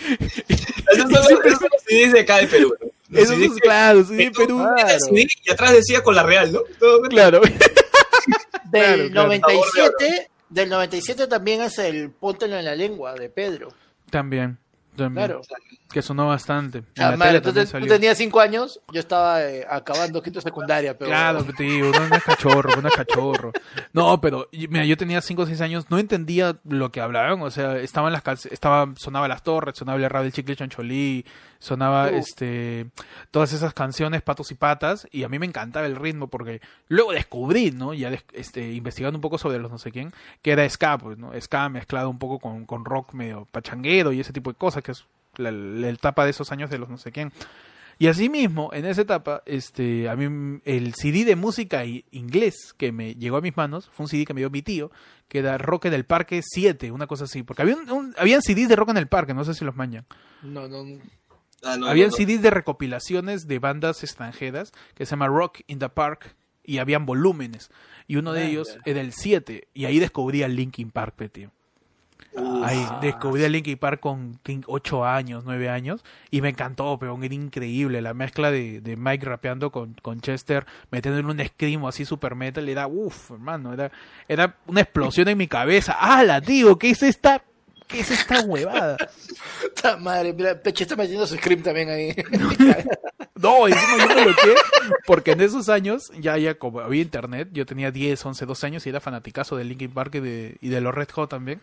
los, 0.97 1.09
esos 1.11 1.27
son 1.59 1.69
los 1.71 1.84
CDs 1.88 2.11
de 2.13 2.19
acá 2.21 2.38
de 2.38 2.47
Perú. 2.47 2.73
¿no? 2.81 2.88
Los 3.09 3.23
Eso 3.23 3.34
CDs 3.36 3.51
es 3.55 3.59
claro, 3.61 4.03
sí, 4.03 4.29
tú 4.31 4.41
Perú. 4.41 4.57
claro. 4.75 4.97
el 5.15 5.27
y 5.43 5.51
atrás 5.51 5.71
decía 5.73 6.03
con 6.03 6.15
la 6.15 6.23
real, 6.23 6.51
¿no? 6.51 6.59
Todo- 6.79 7.01
Claro. 7.03 7.41
Del 7.41 7.53
Claro, 9.11 9.11
claro. 9.11 9.27
97, 9.27 10.29
del 10.54 10.70
97 10.70 11.28
también 11.28 11.62
es 11.62 11.80
el 11.80 12.12
Póntelo 12.12 12.58
en 12.58 12.66
la 12.66 12.76
lengua 12.76 13.14
de 13.16 13.30
Pedro. 13.30 13.70
También, 14.10 14.60
también. 14.95 15.28
Claro. 15.28 15.41
Que 15.94 16.02
sonó 16.02 16.28
bastante. 16.28 16.80
En 16.80 16.86
Ah, 17.04 17.12
la 17.12 17.18
madre, 17.18 17.39
tele 17.39 17.66
tú, 17.68 17.88
tenías 17.88 18.18
5 18.18 18.39
años, 18.39 18.80
yo 18.91 19.00
estaba 19.00 19.44
eh, 19.44 19.66
acabando 19.70 20.22
quinto 20.24 20.41
secundaria, 20.41 20.98
pero 20.98 21.10
Claro, 21.12 21.46
tío, 21.56 21.89
uno 21.89 22.08
no 22.10 22.16
es 22.16 22.24
cachorro, 22.24 22.72
uno 22.78 22.88
es 22.88 22.96
cachorro. 22.96 23.52
No, 23.94 24.20
pero 24.20 24.50
mira, 24.52 24.86
yo 24.86 24.98
tenía 24.98 25.22
5 25.22 25.44
o 25.44 25.46
6 25.46 25.62
años, 25.62 25.86
no 25.91 26.00
entendía 26.00 26.58
lo 26.68 26.91
que 26.91 27.00
hablaban, 27.00 27.41
o 27.44 27.52
sea, 27.52 27.78
estaban 27.78 28.12
las 28.12 28.24
estaba 28.48 28.91
sonaba 28.98 29.28
Las 29.28 29.44
Torres, 29.44 29.78
sonaba 29.78 30.00
el 30.00 30.10
rap 30.10 30.24
del 30.24 30.34
Chicle 30.34 30.56
Choncholí, 30.56 31.26
sonaba 31.60 32.06
Uh. 32.12 32.16
este 32.16 32.88
todas 33.32 33.54
esas 33.54 33.74
canciones 33.74 34.22
patos 34.24 34.52
y 34.52 34.56
patas 34.56 35.08
y 35.12 35.24
a 35.24 35.30
mí 35.30 35.38
me 35.39 35.46
encantaba 35.46 35.86
el 35.86 35.96
ritmo 35.96 36.28
porque 36.28 36.60
luego 36.88 37.12
descubrí, 37.14 37.72
¿no? 37.72 37.94
Ya 37.94 38.10
des- 38.10 38.26
este 38.34 38.72
investigando 38.74 39.18
un 39.18 39.22
poco 39.22 39.38
sobre 39.38 39.60
los 39.60 39.72
no 39.72 39.78
sé 39.78 39.91
quién, 39.91 40.12
que 40.41 40.52
era 40.52 40.68
ska, 40.68 40.98
pues, 40.98 41.18
¿no? 41.20 41.32
Ska 41.39 41.70
mezclado 41.70 42.10
un 42.10 42.18
poco 42.20 42.39
con, 42.39 42.66
con 42.66 42.84
rock 42.84 43.14
medio 43.14 43.48
pachanguero 43.52 44.12
y 44.12 44.20
ese 44.20 44.34
tipo 44.34 44.50
de 44.52 44.58
cosas 44.58 44.84
que 44.84 44.91
es 44.91 45.06
la, 45.38 45.51
la 45.51 45.89
etapa 45.89 46.23
de 46.25 46.31
esos 46.31 46.51
años 46.51 46.69
de 46.69 46.77
los 46.77 46.89
no 46.89 46.97
sé 46.97 47.11
quién. 47.11 47.31
Y 47.99 48.07
asimismo, 48.07 48.71
en 48.73 48.86
esa 48.86 49.01
etapa, 49.01 49.43
este, 49.45 50.09
a 50.09 50.15
mí 50.15 50.59
el 50.65 50.93
CD 50.95 51.25
de 51.25 51.36
música 51.36 51.86
i- 51.86 52.03
inglés 52.11 52.73
que 52.75 52.91
me 52.91 53.13
llegó 53.15 53.38
a 53.38 53.41
mis 53.41 53.55
manos 53.55 53.89
fue 53.93 54.05
un 54.05 54.09
CD 54.09 54.25
que 54.25 54.34
me 54.34 54.41
dio 54.41 54.49
mi 54.49 54.63
tío, 54.63 54.89
que 55.27 55.39
era 55.39 55.57
Rock 55.59 55.86
en 55.86 55.93
el 55.93 56.03
Parque 56.03 56.41
7, 56.43 56.91
una 56.91 57.05
cosa 57.05 57.25
así. 57.25 57.43
Porque 57.43 57.61
había 57.61 57.75
un, 57.75 57.89
un- 57.91 58.15
habían 58.17 58.41
CDs 58.41 58.67
de 58.67 58.75
Rock 58.75 58.89
en 58.89 58.97
el 58.97 59.07
Parque, 59.07 59.34
no 59.36 59.45
sé 59.45 59.53
si 59.53 59.63
los 59.63 59.75
mañan. 59.75 60.05
no, 60.41 60.67
no, 60.67 60.84
Ah, 61.65 61.77
no, 61.77 61.88
habían 61.88 62.09
no, 62.09 62.11
no. 62.11 62.17
CDs 62.17 62.41
de 62.41 62.49
recopilaciones 62.49 63.47
de 63.47 63.59
bandas 63.59 64.03
extranjeras 64.03 64.73
que 64.95 65.05
se 65.05 65.11
llama 65.11 65.27
Rock 65.27 65.61
in 65.67 65.79
the 65.79 65.88
Park 65.88 66.36
y 66.63 66.79
habían 66.79 67.05
volúmenes. 67.05 67.69
Y 68.07 68.17
uno 68.17 68.34
de 68.34 68.41
Ah, 68.41 68.45
ellos 68.47 68.73
ya. 68.75 68.81
era 68.91 68.99
el 69.01 69.13
7. 69.13 69.67
Y 69.73 69.86
ahí 69.86 69.99
descubrí 69.99 70.43
a 70.43 70.49
Linkin 70.49 70.91
Park, 70.91 71.31
tío. 71.31 71.51
Ahí 72.63 72.86
descubrí 73.01 73.43
a 73.43 73.49
Linkin 73.49 73.78
Park 73.78 73.99
con 73.99 74.39
8 74.65 75.05
años, 75.05 75.43
9 75.45 75.69
años 75.69 76.03
y 76.32 76.41
me 76.41 76.49
encantó, 76.49 76.97
pero 76.99 77.17
era 77.21 77.34
increíble 77.34 78.01
la 78.01 78.13
mezcla 78.13 78.51
de, 78.51 78.82
de 78.82 78.95
Mike 78.95 79.26
rapeando 79.26 79.71
con, 79.71 79.93
con 80.01 80.21
Chester, 80.21 80.65
metiéndole 80.91 81.28
un 81.28 81.47
scream 81.47 81.86
así 81.86 82.05
super 82.05 82.36
metal, 82.36 82.67
era 82.67 82.88
uff, 82.88 83.32
hermano, 83.32 83.74
era, 83.74 83.91
era 84.28 84.55
una 84.67 84.82
explosión 84.82 85.28
en 85.28 85.38
mi 85.38 85.47
cabeza. 85.47 85.93
¡Hala, 85.99 86.41
tío! 86.41 86.78
¿Qué 86.78 86.89
es 86.91 87.03
esta? 87.03 87.43
¿Qué 87.88 87.99
es 87.99 88.11
esta 88.11 88.41
huevada? 88.41 88.97
Puta 89.61 89.97
madre, 89.97 90.34
mira, 90.34 90.59
Peche 90.59 90.84
está 90.84 90.95
metiendo 90.95 91.28
su 91.28 91.36
script 91.36 91.63
también 91.63 91.89
ahí. 91.89 92.15
No, 93.44 93.68
encima 93.68 93.98
yo 94.00 94.08
me 94.08 94.24
bloqueé 94.24 94.56
porque 95.06 95.32
en 95.32 95.41
esos 95.41 95.70
años 95.70 96.12
ya, 96.18 96.38
ya 96.38 96.56
como 96.56 96.80
había 96.80 97.02
internet, 97.02 97.50
yo 97.52 97.66
tenía 97.66 97.91
10, 97.91 98.26
11, 98.26 98.46
12 98.46 98.68
años 98.68 98.86
y 98.86 98.89
era 98.89 99.02
fanaticazo 99.02 99.58
de 99.58 99.66
Linkin 99.66 99.91
Park 99.91 100.16
y 100.16 100.20
de, 100.22 100.58
y 100.62 100.70
de 100.70 100.82
los 100.82 100.96
Red 100.96 101.10
Hot 101.12 101.30
también. 101.30 101.60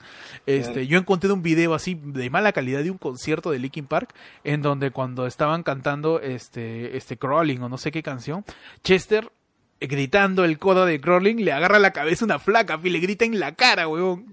Este, 0.47 0.87
yo 0.87 0.99
encontré 0.99 1.33
un 1.33 1.43
video 1.43 1.74
así 1.74 1.99
de 2.03 2.28
mala 2.31 2.53
calidad 2.53 2.83
de 2.83 2.91
un 2.91 2.99
concierto 2.99 3.51
de 3.51 3.59
Linkin 3.59 3.87
Park 3.87 4.14
en 4.45 4.62
donde 4.62 4.91
cuando 4.91 5.26
estaban 5.26 5.62
cantando 5.62 6.20
este, 6.20 6.97
este 6.97 7.16
Crawling 7.16 7.62
o 7.62 7.68
no 7.68 7.78
sé 7.78 7.91
qué 7.91 8.03
canción, 8.03 8.45
Chester 8.85 9.31
gritando 9.81 10.45
el 10.45 10.59
codo 10.59 10.85
de 10.87 11.01
Crawling, 11.01 11.37
le 11.45 11.53
agarra 11.53 11.78
la 11.78 11.93
cabeza 11.93 12.24
una 12.24 12.39
flaca 12.39 12.78
y 12.83 12.91
le 12.91 12.99
grita 13.01 13.24
en 13.24 13.41
la 13.41 13.55
cara, 13.55 13.89
huevón. 13.89 14.26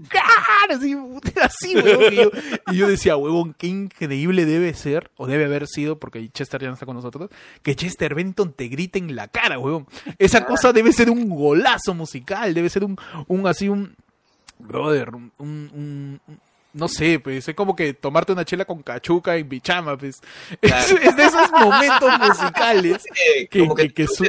Así, 0.70 0.96
así, 1.42 1.76
huevón. 1.76 2.32
Y 2.72 2.76
yo, 2.78 2.88
decía, 2.88 3.16
huevón, 3.16 3.56
qué 3.58 3.68
increíble 3.68 4.46
debe 4.46 4.74
ser, 4.74 5.10
o 5.16 5.26
debe 5.28 5.46
haber 5.46 5.68
sido, 5.68 5.98
porque 6.00 6.28
Chester 6.30 6.62
ya 6.62 6.68
no 6.68 6.74
está 6.74 6.86
con 6.86 6.96
nosotros, 6.96 7.30
que 7.64 7.76
Chester 7.76 8.14
Benton 8.16 8.52
te 8.54 8.68
grite 8.68 9.00
en 9.00 9.16
la 9.16 9.28
cara, 9.30 9.58
huevón. 9.60 9.88
Esa 10.20 10.46
cosa 10.46 10.74
debe 10.74 10.92
ser 10.92 11.10
un 11.10 11.30
golazo 11.30 11.94
musical, 11.94 12.54
debe 12.54 12.70
ser 12.70 12.84
un, 12.84 12.98
un 13.28 13.48
así, 13.48 13.70
un... 13.70 13.96
Brother, 14.60 15.14
un- 15.14 15.32
un- 15.38 16.20
no 16.78 16.88
sé, 16.88 17.20
pues 17.20 17.48
es 17.48 17.56
como 17.56 17.76
que 17.76 17.94
tomarte 17.94 18.32
una 18.32 18.46
chela 18.46 18.66
con 18.66 18.82
cachuca 18.84 19.36
en 19.36 19.50
bichama, 19.50 19.98
pues. 19.98 20.22
Es, 20.62 20.72
Claro. 20.72 20.98
es 21.04 21.16
de 21.16 21.26
esos 21.26 21.52
momentos 21.52 22.10
musicales 22.28 23.04
que- 23.50 23.60
como 23.60 23.76
que, 23.76 23.88
que- 23.90 23.94
que 24.06 24.08
su- 24.08 24.24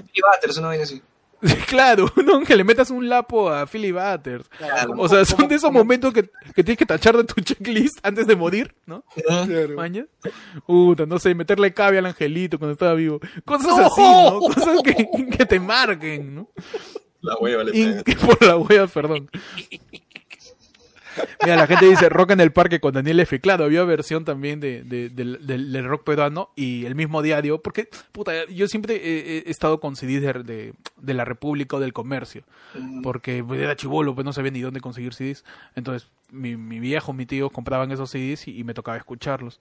vaina 0.62 0.82
así. 0.84 1.02
Claro, 1.68 2.10
¿no? 2.24 2.40
que 2.40 2.56
le 2.56 2.64
metas 2.64 2.90
un 2.90 3.08
lapo 3.08 3.48
a 3.48 3.64
Philly 3.66 3.92
Butters. 3.92 4.48
Claro, 4.58 4.94
O 4.96 5.08
sea, 5.08 5.24
son 5.24 5.46
de 5.46 5.54
esos 5.54 5.70
momentos 5.70 6.12
que, 6.12 6.24
que 6.52 6.64
tienes 6.64 6.76
que 6.78 6.84
tachar 6.86 7.16
de 7.16 7.22
tu 7.22 7.40
checklist 7.40 7.98
antes 8.02 8.26
de 8.26 8.34
morir, 8.34 8.74
¿no? 8.86 9.04
¿Maña? 9.76 10.06
Puta, 10.66 11.06
no 11.06 11.20
sé, 11.20 11.36
meterle 11.36 11.72
cabe 11.72 11.98
al 11.98 12.06
angelito 12.06 12.58
cuando 12.58 12.72
estaba 12.72 12.94
vivo. 12.94 13.20
Cosas 13.44 13.78
así, 13.78 14.00
¿no? 14.02 14.40
Cosas 14.40 14.78
que, 14.82 15.08
que 15.36 15.46
te 15.46 15.60
marquen, 15.60 16.34
¿no? 16.34 16.50
La 17.20 17.36
hueva 17.36 17.62
le 17.64 17.72
pega. 18.02 18.02
por 18.26 18.44
la 18.44 18.56
wea, 18.56 18.86
perdón. 18.88 19.30
Mira, 21.42 21.56
la 21.56 21.66
gente 21.66 21.86
dice 21.86 22.08
rock 22.08 22.32
en 22.32 22.40
el 22.40 22.52
parque 22.52 22.80
con 22.80 22.92
Daniel 22.94 23.20
F. 23.20 23.40
Claro, 23.40 23.64
había 23.64 23.84
versión 23.84 24.24
también 24.24 24.60
de, 24.60 24.82
de- 24.84 25.08
del, 25.10 25.46
del- 25.46 25.72
del 25.72 25.84
rock 25.86 26.04
peruano 26.04 26.50
y 26.56 26.84
el 26.84 26.94
mismo 26.94 27.22
diario, 27.22 27.62
porque, 27.62 27.88
puta, 28.12 28.32
yo 28.46 28.68
siempre 28.68 28.96
he, 28.96 29.38
he 29.46 29.50
estado 29.50 29.80
con 29.80 29.96
CDs 29.96 30.20
de, 30.22 30.32
de, 30.44 30.74
de 30.96 31.14
la 31.14 31.24
República 31.24 31.76
o 31.76 31.80
del 31.80 31.92
Comercio, 31.92 32.42
porque 33.02 33.42
pues, 33.44 33.60
era 33.60 33.76
chivolo, 33.76 34.14
pues 34.14 34.24
no 34.24 34.32
sabía 34.32 34.50
ni 34.50 34.60
dónde 34.60 34.80
conseguir 34.80 35.14
CDs. 35.14 35.44
Entonces, 35.74 36.08
mi, 36.30 36.56
mi 36.56 36.78
viejo, 36.80 37.12
mi 37.12 37.26
tío 37.26 37.50
compraban 37.50 37.90
esos 37.92 38.10
CDs 38.10 38.48
y, 38.48 38.58
y 38.58 38.64
me 38.64 38.74
tocaba 38.74 38.96
escucharlos. 38.96 39.60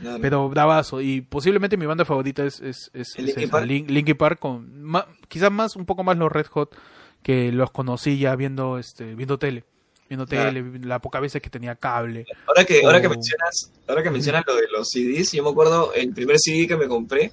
Claro. 0.00 0.18
Pero 0.20 0.48
bravazo, 0.48 1.00
y 1.00 1.22
posiblemente 1.22 1.76
mi 1.76 1.86
banda 1.86 2.04
favorita 2.04 2.44
es, 2.44 2.60
es, 2.60 2.90
es, 2.94 3.16
¿El 3.16 3.28
es 3.30 3.34
Linkin 3.36 3.50
Park? 3.50 3.66
Lin- 3.66 3.86
Linkin 3.88 4.16
Park 4.16 4.38
con 4.38 4.82
ma- 4.84 5.06
quizás 5.26 5.50
más 5.50 5.74
un 5.74 5.86
poco 5.86 6.04
más 6.04 6.16
los 6.16 6.30
Red 6.30 6.46
Hot 6.46 6.76
que 7.24 7.50
los 7.50 7.72
conocí 7.72 8.16
ya 8.16 8.36
viendo 8.36 8.78
este 8.78 9.16
viendo 9.16 9.40
tele 9.40 9.64
viendo 10.08 10.26
Claro. 10.26 10.50
tele 10.52 10.86
la 10.86 10.98
poca 11.00 11.20
veces 11.20 11.42
que 11.42 11.50
tenía 11.50 11.74
cable 11.74 12.24
Ahora 12.46 12.64
que, 12.64 12.82
ahora 12.84 13.00
que 13.00 13.08
mencionas, 13.08 13.70
ahora 13.86 14.02
que 14.02 14.10
mencionas 14.10 14.44
lo 14.46 14.56
de 14.56 14.68
los 14.68 14.88
CDs, 14.88 15.32
yo 15.32 15.42
me 15.44 15.50
acuerdo 15.50 15.92
el 15.94 16.12
primer 16.14 16.36
CD 16.38 16.66
que 16.66 16.76
me 16.76 16.88
compré 16.88 17.30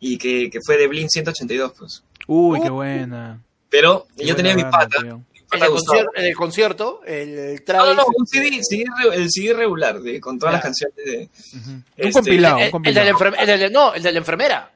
y 0.00 0.16
que, 0.18 0.50
que 0.50 0.58
fue 0.64 0.76
de 0.76 0.86
Blink 0.88 1.08
182, 1.10 1.72
pues. 1.78 2.02
uy 2.26 2.60
qué 2.60 2.70
Uh. 2.70 2.74
buena 2.74 3.40
Pero 3.68 4.06
Qué 4.16 4.26
yo 4.26 4.34
tenía 4.36 4.54
mi 4.54 4.64
pata, 4.64 5.00
mi 5.02 5.08
En 5.10 5.24
pata 5.50 5.66
el, 5.66 5.70
concierto, 5.72 6.10
en 6.16 6.24
el 6.24 6.34
concierto, 6.34 7.00
el, 7.06 7.62
No, 7.68 7.86
no, 7.86 7.94
no, 7.94 8.04
un 8.16 8.26
CD, 8.26 8.60
CD 8.62 8.84
re- 9.02 9.16
el 9.16 9.30
CD 9.30 9.52
regular, 9.54 10.00
de, 10.00 10.20
con 10.20 10.38
todas 10.38 10.52
Ya. 10.52 10.56
las 10.56 10.62
canciones 10.64 10.96
de... 10.96 11.28
Un 11.66 11.84
Este, 11.96 12.12
compilado 12.12 12.58
el, 12.58 12.74
un 12.74 12.86
el 12.86 12.94
de 12.94 13.04
la 13.04 13.10
el 13.52 13.60
de 13.60 13.70
no, 13.70 13.94
el 13.94 14.02
de 14.02 14.12
la 14.12 14.18
enfermera. 14.18 14.70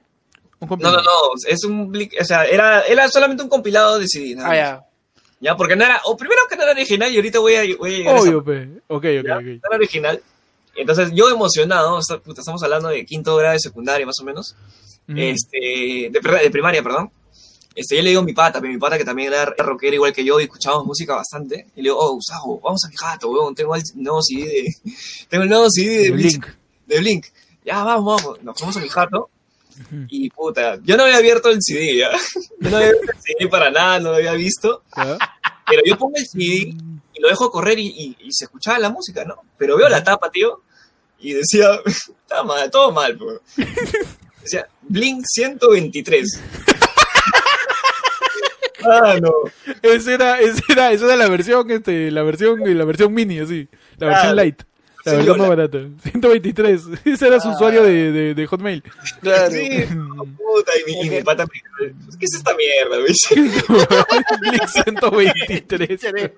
No, 0.61 0.77
no, 0.77 0.91
no, 0.93 1.03
es 1.47 1.65
un 1.65 1.93
o 2.21 2.25
sea, 2.25 2.45
era, 2.45 2.83
era 2.83 3.09
solamente 3.09 3.43
un 3.45 3.49
compilado 3.49 3.99
de 3.99 4.07
CD, 4.09 4.35
nada 4.35 4.51
Ah, 4.51 4.57
ya. 4.57 4.85
Ya, 5.41 5.57
porque 5.57 5.77
no 5.77 5.85
era, 5.85 6.01
o 6.05 6.17
primero 6.17 6.43
que 6.51 6.57
no 6.57 6.63
era 6.65 6.73
original 6.73 7.13
y 7.13 7.17
ahorita 7.17 7.39
voy 7.39 7.55
a, 7.55 7.63
voy 7.79 8.07
a 8.07 8.11
obvio 8.13 8.43
pe. 8.43 8.69
ok 8.89 9.05
ok 9.05 9.05
¿ya? 9.25 9.37
ok 9.37 9.43
No 9.45 9.69
era 9.71 9.77
original. 9.77 10.23
Entonces, 10.75 11.11
yo 11.13 11.29
emocionado, 11.29 11.95
o 11.97 12.03
sea, 12.03 12.19
puta, 12.19 12.41
estamos 12.41 12.63
hablando 12.63 12.89
de 12.89 13.05
quinto 13.05 13.35
grado 13.37 13.53
de 13.55 13.61
secundaria 13.61 14.07
más 14.07 14.19
o 14.21 14.25
menos, 14.25 14.55
este, 15.17 16.09
de, 16.11 16.21
pri- 16.21 16.43
de 16.43 16.51
primaria, 16.51 16.83
perdón. 16.83 17.11
Este, 17.75 17.97
yo 17.97 18.03
le 18.03 18.09
digo 18.11 18.21
a 18.23 18.25
mi 18.25 18.33
pata, 18.33 18.61
mi 18.61 18.77
pata 18.79 18.99
que 18.99 19.05
también 19.05 19.33
era 19.33 19.45
rockero 19.57 19.95
igual 19.95 20.13
que 20.13 20.25
yo 20.25 20.41
y 20.41 20.45
escuchábamos 20.45 20.87
música 20.87 21.15
bastante. 21.15 21.67
Y 21.77 21.83
le 21.83 21.91
digo, 21.91 21.99
oh, 21.99 22.15
Gustavo, 22.15 22.61
vamos 22.61 22.81
a 22.85 22.89
mi 22.89 22.97
jato, 22.97 23.31
weón, 23.31 23.55
tengo 23.55 23.75
el 23.77 23.83
nuevo 23.95 24.21
CD 24.23 24.45
de, 24.45 24.75
tengo 25.29 25.45
el 25.45 25.51
nuevo 25.51 25.67
CD 25.71 25.89
de 25.99 26.03
De 26.05 26.11
Blink. 26.11 26.45
Blink. 26.45 26.47
De 26.87 26.99
Blink. 26.99 27.27
Ya, 27.65 27.85
vamos, 27.85 28.23
vamos. 28.23 28.43
Nos 28.43 28.57
fuimos 28.59 28.77
a 28.77 28.81
mi 28.81 28.89
jato. 28.89 29.31
Y 30.09 30.31
puta, 30.31 30.79
yo 30.83 30.97
no 30.97 31.05
había 31.05 31.17
abierto 31.19 31.49
el 31.51 31.59
CD, 31.63 31.97
¿ya? 31.99 32.11
Yo 32.61 32.71
no 32.71 32.77
había 32.77 32.89
abierto 32.89 33.13
el 33.13 33.19
CD 33.23 33.49
para 33.49 33.71
nada, 33.71 33.99
no 34.01 34.11
lo 34.11 34.17
había 34.17 34.33
visto. 34.35 34.83
Pero 35.71 35.83
yo 35.85 35.99
pongo 35.99 36.17
el 36.17 36.27
CD 36.27 36.75
y 37.15 37.21
lo 37.21 37.29
dejo 37.29 37.51
correr 37.51 37.79
y, 37.79 37.87
y- 37.89 38.17
y 38.21 38.33
se 38.33 38.45
escuchaba 38.47 38.79
la 38.79 38.91
música, 38.91 39.25
¿no? 39.25 39.37
Pero 39.59 39.77
veo 39.77 39.89
la 39.89 40.03
tapa, 40.03 40.31
tío, 40.31 40.63
y 41.21 41.33
decía, 41.35 41.69
está 41.87 42.43
mal, 42.43 42.71
todo 42.71 42.91
mal, 42.93 43.17
pues. 43.19 43.41
Decía, 44.43 44.67
Blink 44.83 45.25
123. 45.27 46.41
ah, 48.85 49.17
no. 49.21 49.33
Esa 49.83 50.15
era, 50.15 50.41
esa 50.41 50.63
era, 50.69 50.93
esa 50.93 51.05
era 51.07 51.17
la 51.17 51.29
versión, 51.29 51.71
este, 51.71 52.11
la 52.11 52.23
versión, 52.23 52.61
la 52.79 52.85
versión 52.85 53.13
mini, 53.13 53.41
así. 53.41 53.69
La 53.99 54.07
versión 54.09 54.37
light. 54.37 54.63
La 55.09 55.23
Sí, 55.23 55.27
versión 55.27 55.39
más 55.39 55.49
la- 55.49 55.55
barata. 55.57 55.79
123. 56.03 56.83
Ese 57.05 57.27
era 57.27 57.41
su 57.41 57.49
usuario 57.51 57.83
de, 57.83 58.13
de, 58.13 58.35
de 58.35 58.47
Hotmail. 58.47 58.83
Claro. 59.21 59.51
Sí, 59.51 59.69
no, 59.95 60.25
puta, 60.25 60.73
y 60.87 60.91
mi, 60.93 61.01
y 61.07 61.11
mi 61.11 61.23
pata 61.23 61.45
me 61.47 61.51
dijo, 61.55 62.17
¿qué 62.19 62.25
es 62.25 62.35
esta 62.35 62.53
mierda? 62.57 62.99
Me 62.99 63.07
dice. 63.09 63.35
Blink 64.41 64.69
123. 64.69 66.33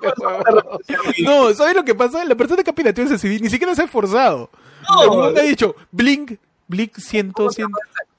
No, 1.22 1.52
¿sabes 1.54 1.74
lo 1.74 1.84
que 1.84 1.94
pasa? 1.94 2.24
La 2.24 2.34
persona 2.34 2.62
que 2.62 2.70
ha 2.70 2.74
pirateado 2.74 3.08
ese 3.14 3.18
CD 3.18 3.40
ni 3.40 3.50
siquiera 3.50 3.74
se 3.74 3.82
ha 3.82 3.84
esforzado. 3.84 4.50
No. 4.88 5.00
Huevón 5.00 5.38
ha 5.38 5.42
dicho, 5.42 5.74
Blink, 5.92 6.32
Blink 6.68 6.96
100, 6.98 7.02
100, 7.04 7.32
¿Cómo 7.32 7.50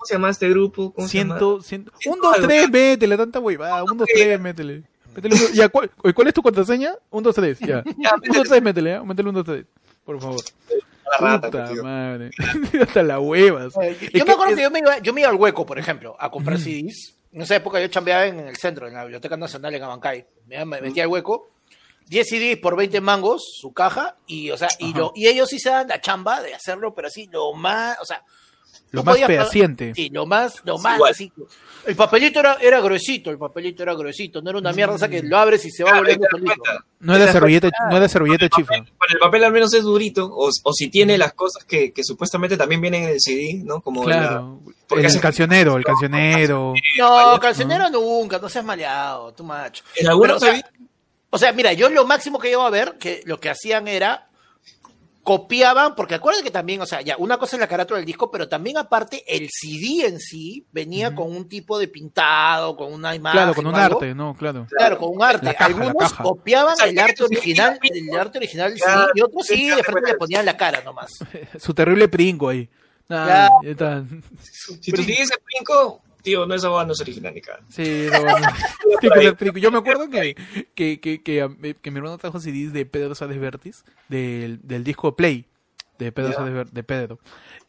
se 0.06 0.14
llama 0.14 0.30
este 0.30 0.50
grupo? 0.50 0.94
¿Cómo 0.94 1.08
se 1.08 1.12
100, 1.12 1.28
llama? 1.30 1.40
100. 1.64 1.92
1, 2.08 2.18
2, 2.22 2.38
3, 2.42 2.70
métele, 2.72 3.18
tanta 3.18 3.40
huevada. 3.40 3.84
1, 3.84 3.94
2, 3.96 4.08
3, 4.14 4.40
métele. 4.40 4.84
Métele 5.16 5.36
un- 5.36 5.52
ya, 5.54 5.68
¿cuál, 5.70 5.90
¿Cuál 6.16 6.28
es 6.28 6.34
tu 6.34 6.42
contraseña? 6.42 6.94
1, 7.10 7.22
2, 7.22 7.36
3, 7.36 7.60
ya. 7.60 7.84
1, 7.86 8.10
2, 8.34 8.48
3, 8.48 8.62
métele, 8.64 8.90
¿ya? 8.92 9.04
Métele 9.04 9.30
1, 9.30 9.44
2, 9.44 9.46
3. 9.56 9.66
Por 10.06 10.20
favor. 10.20 10.42
La 11.12 11.18
rata, 11.18 11.50
Puta 11.52 11.70
tío. 11.72 11.84
madre. 11.84 12.32
Hasta 12.82 13.04
las 13.04 13.20
huevas. 13.20 13.74
Eh, 13.82 13.98
Yo, 14.02 14.08
me 14.20 14.26
que 14.26 14.32
acuerdo 14.32 14.52
es- 14.52 14.56
que 14.58 14.62
yo 14.64 14.72
me, 14.72 14.80
iba, 14.80 14.98
yo 15.00 15.14
me 15.14 15.22
iba 15.22 15.30
al 15.30 15.36
hueco, 15.36 15.66
por 15.66 15.78
ejemplo, 15.80 16.16
a 16.20 16.30
comprar 16.32 16.58
CDs. 16.58 17.16
En 17.34 17.42
esa 17.42 17.56
época 17.56 17.80
yo 17.80 17.88
chambeaba 17.88 18.26
en 18.26 18.40
el 18.40 18.58
centro, 18.58 18.88
en 18.88 18.94
la 18.94 19.04
Biblioteca 19.04 19.38
Nacional 19.38 19.74
en 19.74 19.84
Abancay. 19.84 20.26
Me, 20.48 20.64
me 20.66 20.82
metía 20.82 21.04
al 21.04 21.10
hueco. 21.10 21.50
10 22.08 22.28
CDs 22.28 22.58
por 22.58 22.76
20 22.76 23.00
mangos, 23.00 23.42
su 23.62 23.72
caja, 23.72 24.18
y, 24.28 24.50
o 24.52 24.58
sea, 24.58 24.68
y, 24.80 24.94
lo, 24.94 25.14
y 25.16 25.28
ellos 25.28 25.48
sí 25.48 25.60
se 25.60 25.70
dan 25.70 25.88
la 25.88 26.02
chamba 26.02 26.42
de 26.42 26.54
hacerlo, 26.54 26.94
pero 26.94 27.08
así, 27.08 27.28
lo 27.32 27.54
más, 27.54 27.98
o 28.02 28.06
sea, 28.06 28.22
Lo 28.90 29.04
más 29.04 29.18
fehaciente. 29.18 29.94
Sí, 29.96 30.10
lo 30.10 30.26
más, 30.26 30.56
lo 30.66 30.78
más 30.78 30.96
igual. 30.98 31.12
así. 31.12 31.32
El 31.86 31.96
papelito 31.96 32.40
era, 32.40 32.58
era 32.62 32.80
gruesito, 32.80 33.30
el 33.32 33.38
papelito 33.38 33.82
era 33.84 33.94
gruesito, 33.94 34.42
no 34.42 34.50
era 34.52 34.60
una 34.60 34.72
mierda, 34.74 34.94
o 34.96 34.98
sea, 34.98 35.10
que 35.10 35.24
lo 35.24 35.38
abres 35.38 35.66
y 35.66 35.72
se 35.72 35.84
va 35.84 35.90
Claro, 35.92 36.04
volviendo 36.04 36.28
solito. 36.30 36.54
No 37.00 37.14
Te 37.14 37.20
das 37.20 37.32
servilleta, 37.32 37.70
no 37.90 37.98
era 37.98 38.08
servilleta 38.08 38.50
chifa. 38.50 38.74
Bueno, 38.76 38.88
el 39.14 39.20
papel 39.20 39.44
al 39.44 39.52
menos 39.52 39.74
es 39.74 39.84
durito, 39.84 40.26
o, 40.28 40.50
o 40.64 40.74
si 40.74 40.90
tiene 40.90 41.18
las 41.18 41.34
cosas 41.34 41.64
que, 41.66 41.92
que 41.92 42.04
supuestamente 42.04 42.56
también 42.58 42.82
vienen 42.82 43.04
en 43.04 43.10
el 43.10 43.20
CD, 43.20 43.62
¿no? 43.64 43.82
Como 43.82 44.08
la- 44.08 44.18
Claro. 44.20 44.60
porque 44.88 45.02
El 45.02 45.08
hace- 45.08 45.20
cancionero, 45.20 45.78
el 45.78 45.84
cancionero. 45.84 46.74
No, 47.00 47.40
calcenero 47.40 47.90
nunca, 47.90 48.38
no 48.40 48.48
seas 48.50 48.64
maleado, 48.66 49.34
tú 49.34 49.44
macho. 49.44 49.84
En 49.96 50.08
algunos 50.08 50.38
o, 50.38 50.40
sea, 50.46 50.62
o 51.32 51.38
sea, 51.38 51.52
mira, 51.54 51.74
yo 51.74 51.90
lo 51.90 52.06
máximo 52.06 52.38
que 52.40 52.50
llego 52.50 52.62
a 52.64 52.70
ver, 52.70 52.98
que 53.00 53.22
lo 53.26 53.40
que 53.40 53.50
hacían 53.50 53.88
era 53.88 54.28
copiaban, 55.24 55.96
porque 55.96 56.16
acuérdate 56.16 56.44
que 56.44 56.52
también, 56.52 56.82
o 56.82 56.86
sea, 56.86 57.02
ya, 57.02 57.16
una 57.18 57.38
cosa 57.38 57.56
es 57.56 57.60
la 57.60 57.68
carátula 57.68 57.98
del 57.98 58.06
disco, 58.06 58.32
pero 58.32 58.50
también 58.50 58.78
aparte 58.78 59.24
el 59.28 59.50
CD 59.52 60.08
en 60.08 60.20
sí 60.20 60.66
venía 60.72 61.14
con 61.14 61.36
un 61.36 61.48
tipo 61.48 61.78
de 61.78 61.88
pintado, 61.88 62.76
con 62.76 62.92
una 62.92 63.14
imagen. 63.14 63.40
Claro, 63.40 63.54
con 63.54 63.68
un 63.68 63.76
algo. 63.76 63.98
arte, 63.98 64.16
¿no? 64.16 64.36
Claro. 64.36 64.66
Claro, 64.70 64.98
con 64.98 65.16
un 65.16 65.24
arte. 65.24 65.54
Caja, 65.54 65.66
Algunos 65.66 66.14
copiaban 66.14 66.74
O 66.74 66.78
sea, 66.78 66.88
el 66.88 66.98
arte 66.98 67.24
original, 67.24 67.80
el 67.82 68.18
arte 68.18 68.40
original 68.40 68.74
y 69.14 69.22
otros 69.22 69.46
sí, 69.46 69.70
de 69.70 69.84
frente 69.84 70.12
le 70.12 70.18
ponían 70.18 70.46
la 70.46 70.58
cara 70.58 70.82
nomás. 70.84 71.12
Su 71.60 71.74
terrible 71.74 72.08
pringo 72.08 72.50
ahí. 72.50 72.70
Nah, 73.08 73.50
ya. 73.64 74.04
Si 74.80 74.92
tú 74.92 75.04
tienes 75.04 75.30
el 75.32 75.42
brinco, 75.44 76.02
tío, 76.22 76.46
no 76.46 76.54
es 76.56 76.64
abogado, 76.64 76.88
no 76.88 76.94
es 76.94 77.02
original 77.02 77.34
ni 77.34 77.42
cara. 77.42 77.62
Sí, 77.70 78.08
no. 78.12 79.34
Pringo. 79.36 79.58
Yo 79.58 79.72
me 79.72 79.78
acuerdo 79.80 80.10
que, 80.10 80.36
que, 80.76 81.00
que, 81.00 81.22
que, 81.22 81.44
um, 81.44 81.56
que 81.56 81.92
mi 81.92 81.98
hermano 81.98 82.18
trajo 82.18 82.40
CDs 82.40 82.74
de 82.74 82.86
Pedro 82.86 83.16
Sales 83.16 83.40
Vertis, 83.40 83.84
del, 84.10 84.60
del 84.64 84.84
disco 84.84 85.16
Play, 85.16 85.46
de 86.00 86.12
Pedro 86.12 86.44
Ver- 86.46 86.72
de 86.72 86.84
Pedro. 86.84 87.20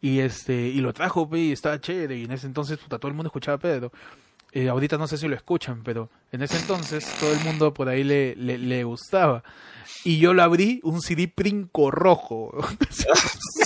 Y 0.00 0.20
este, 0.20 0.54
y 0.68 0.80
lo 0.80 0.92
trajo, 0.92 1.28
y 1.32 1.52
estaba 1.52 1.80
chévere, 1.80 2.16
y 2.18 2.24
en 2.24 2.32
ese 2.32 2.46
entonces 2.46 2.78
puta, 2.78 2.98
todo 2.98 3.08
el 3.08 3.14
mundo 3.14 3.28
escuchaba 3.28 3.56
a 3.56 3.60
Pedro. 3.60 3.92
Eh, 4.54 4.68
ahorita 4.68 4.98
no 4.98 5.06
sé 5.06 5.16
si 5.16 5.28
lo 5.28 5.34
escuchan, 5.34 5.82
pero 5.82 6.10
en 6.30 6.42
ese 6.42 6.58
entonces 6.58 7.06
todo 7.18 7.32
el 7.32 7.40
mundo 7.40 7.72
por 7.72 7.88
ahí 7.88 8.04
le, 8.04 8.36
le, 8.36 8.58
le 8.58 8.84
gustaba. 8.84 9.42
Y 10.04 10.18
yo 10.18 10.34
lo 10.34 10.42
abrí, 10.42 10.78
un 10.82 11.00
CD 11.00 11.26
princo 11.28 11.90
rojo. 11.90 12.52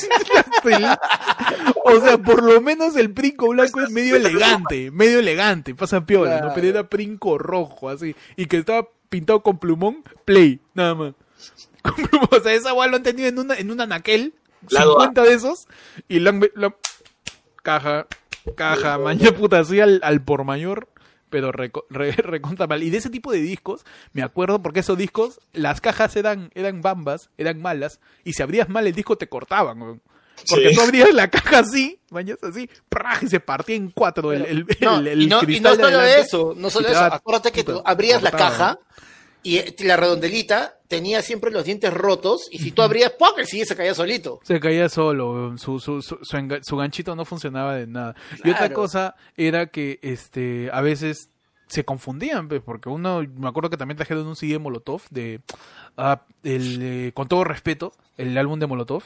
o 1.85 2.01
sea, 2.01 2.19
por 2.19 2.43
lo 2.43 2.61
menos 2.61 2.97
el 2.97 3.13
princo 3.13 3.49
blanco 3.49 3.81
es 3.81 3.91
medio 3.91 4.17
elegante, 4.17 4.91
medio 4.91 5.19
elegante, 5.21 5.75
pasa 5.75 6.05
piola, 6.05 6.41
¿no? 6.41 6.55
Pero 6.55 6.69
era 6.69 6.89
princo 6.89 7.39
rojo, 7.39 7.89
así. 7.89 8.15
Y 8.37 8.47
que 8.47 8.59
estaba 8.59 8.89
pintado 9.09 9.43
con 9.43 9.59
plumón, 9.59 10.03
play, 10.25 10.61
nada 10.75 10.95
más. 10.95 11.15
Con 11.83 11.95
plumón, 12.07 12.29
o 12.33 12.41
sea, 12.41 12.53
esa 12.55 12.73
guay 12.73 12.91
lo 12.91 12.97
han 12.97 13.03
tenido 13.05 13.29
en, 13.29 13.39
una, 13.39 13.55
en 13.55 13.71
un 13.71 13.81
anaquel, 13.81 14.35
Lado 14.71 14.99
A. 14.99 15.05
50 15.05 15.23
de 15.23 15.33
esos, 15.35 15.69
y 16.09 16.19
lo 16.19 16.31
han... 16.31 16.43
han- 16.43 16.75
caja, 17.63 18.07
caja, 18.57 18.99
mañana 18.99 19.37
puta, 19.37 19.61
así 19.61 19.81
al, 19.81 20.01
al 20.03 20.23
por 20.23 20.45
mayor, 20.45 20.89
pero 21.31 21.53
reco- 21.53 21.85
re- 21.91 22.13
recontra 22.13 22.67
mal. 22.67 22.83
Y 22.83 22.91
de 22.91 22.99
ese 22.99 23.11
tipo 23.11 23.33
de 23.33 23.39
discos, 23.41 23.85
me 24.13 24.23
acuerdo 24.23 24.63
porque 24.63 24.81
esos 24.81 24.97
discos, 24.99 25.41
las 25.53 25.81
cajas 25.81 26.17
eran, 26.17 26.51
eran 26.55 26.83
bambas, 26.83 27.31
eran 27.39 27.61
malas, 27.61 28.01
y 28.25 28.33
si 28.35 28.43
abrías 28.43 28.69
mal 28.69 28.87
el 28.87 28.95
disco 28.95 29.17
te 29.17 29.29
cortaban. 29.29 30.01
Porque 30.49 30.69
Sí. 30.69 30.75
tú 30.75 30.83
abrías 30.83 31.15
la 31.15 31.31
caja 31.31 31.61
así, 31.61 31.99
mañana 32.11 32.39
así, 32.43 32.69
¡praj! 32.91 33.23
y 33.25 33.29
se 33.29 33.41
partía 33.41 33.75
en 33.77 33.91
cuatro 33.91 34.33
el, 34.35 34.45
el, 34.45 34.67
No, 34.83 34.99
el- 34.99 35.09
el 35.09 35.23
y, 35.23 35.27
no, 35.27 35.37
y 35.37 35.41
no 35.41 35.41
cristal 35.41 35.77
solo 35.77 35.87
adelante. 35.89 36.21
eso, 36.21 36.55
no 36.57 36.69
solo 36.71 36.89
eso. 36.89 36.95
daba- 37.01 37.17
Acuérdate 37.17 37.53
que 37.53 37.65
tú 37.65 37.81
abrías 37.85 38.23
la 38.23 38.31
caja 38.31 38.79
y 39.47 39.59
eh, 39.59 39.77
la 39.85 39.97
redondelita 39.97 40.81
tenía 40.89 41.23
siempre 41.23 41.53
los 41.53 41.65
dientes 41.65 41.95
rotos 41.95 42.49
y 42.51 42.59
si 42.59 42.73
tú 42.73 42.83
abrías, 42.83 43.13
¡poc! 43.13 43.39
el 43.39 43.47
se 43.47 43.77
caía 43.77 43.95
solito. 43.95 44.41
Se 44.43 44.59
caía 44.59 44.89
solo, 44.89 45.57
su, 45.57 45.79
su, 45.79 46.03
su, 46.03 46.77
ganchito 46.77 47.15
no 47.15 47.25
funcionaba 47.25 47.77
de 47.77 47.87
nada. 47.87 48.17
Y 48.43 48.51
otra 48.51 48.73
cosa 48.73 49.15
era 49.37 49.69
que 49.69 50.01
este 50.03 50.69
a 50.73 50.81
veces 50.81 51.31
se 51.69 51.85
confundían, 51.85 52.49
pues, 52.49 52.61
porque 52.61 52.89
uno, 52.89 53.23
me 53.37 53.47
acuerdo 53.47 53.71
que 53.71 53.77
también 53.77 53.97
trajeron 53.97 54.27
un 54.27 54.35
CD 54.35 54.55
de 54.55 54.59
Molotov, 54.59 55.03
de, 55.11 55.41
ah, 55.97 56.23
el, 56.43 56.79
eh, 56.83 57.13
con 57.15 57.29
todo 57.29 57.45
respeto, 57.45 57.93
el 58.17 58.37
álbum 58.39 58.59
de 58.59 58.67
Molotov, 58.67 59.05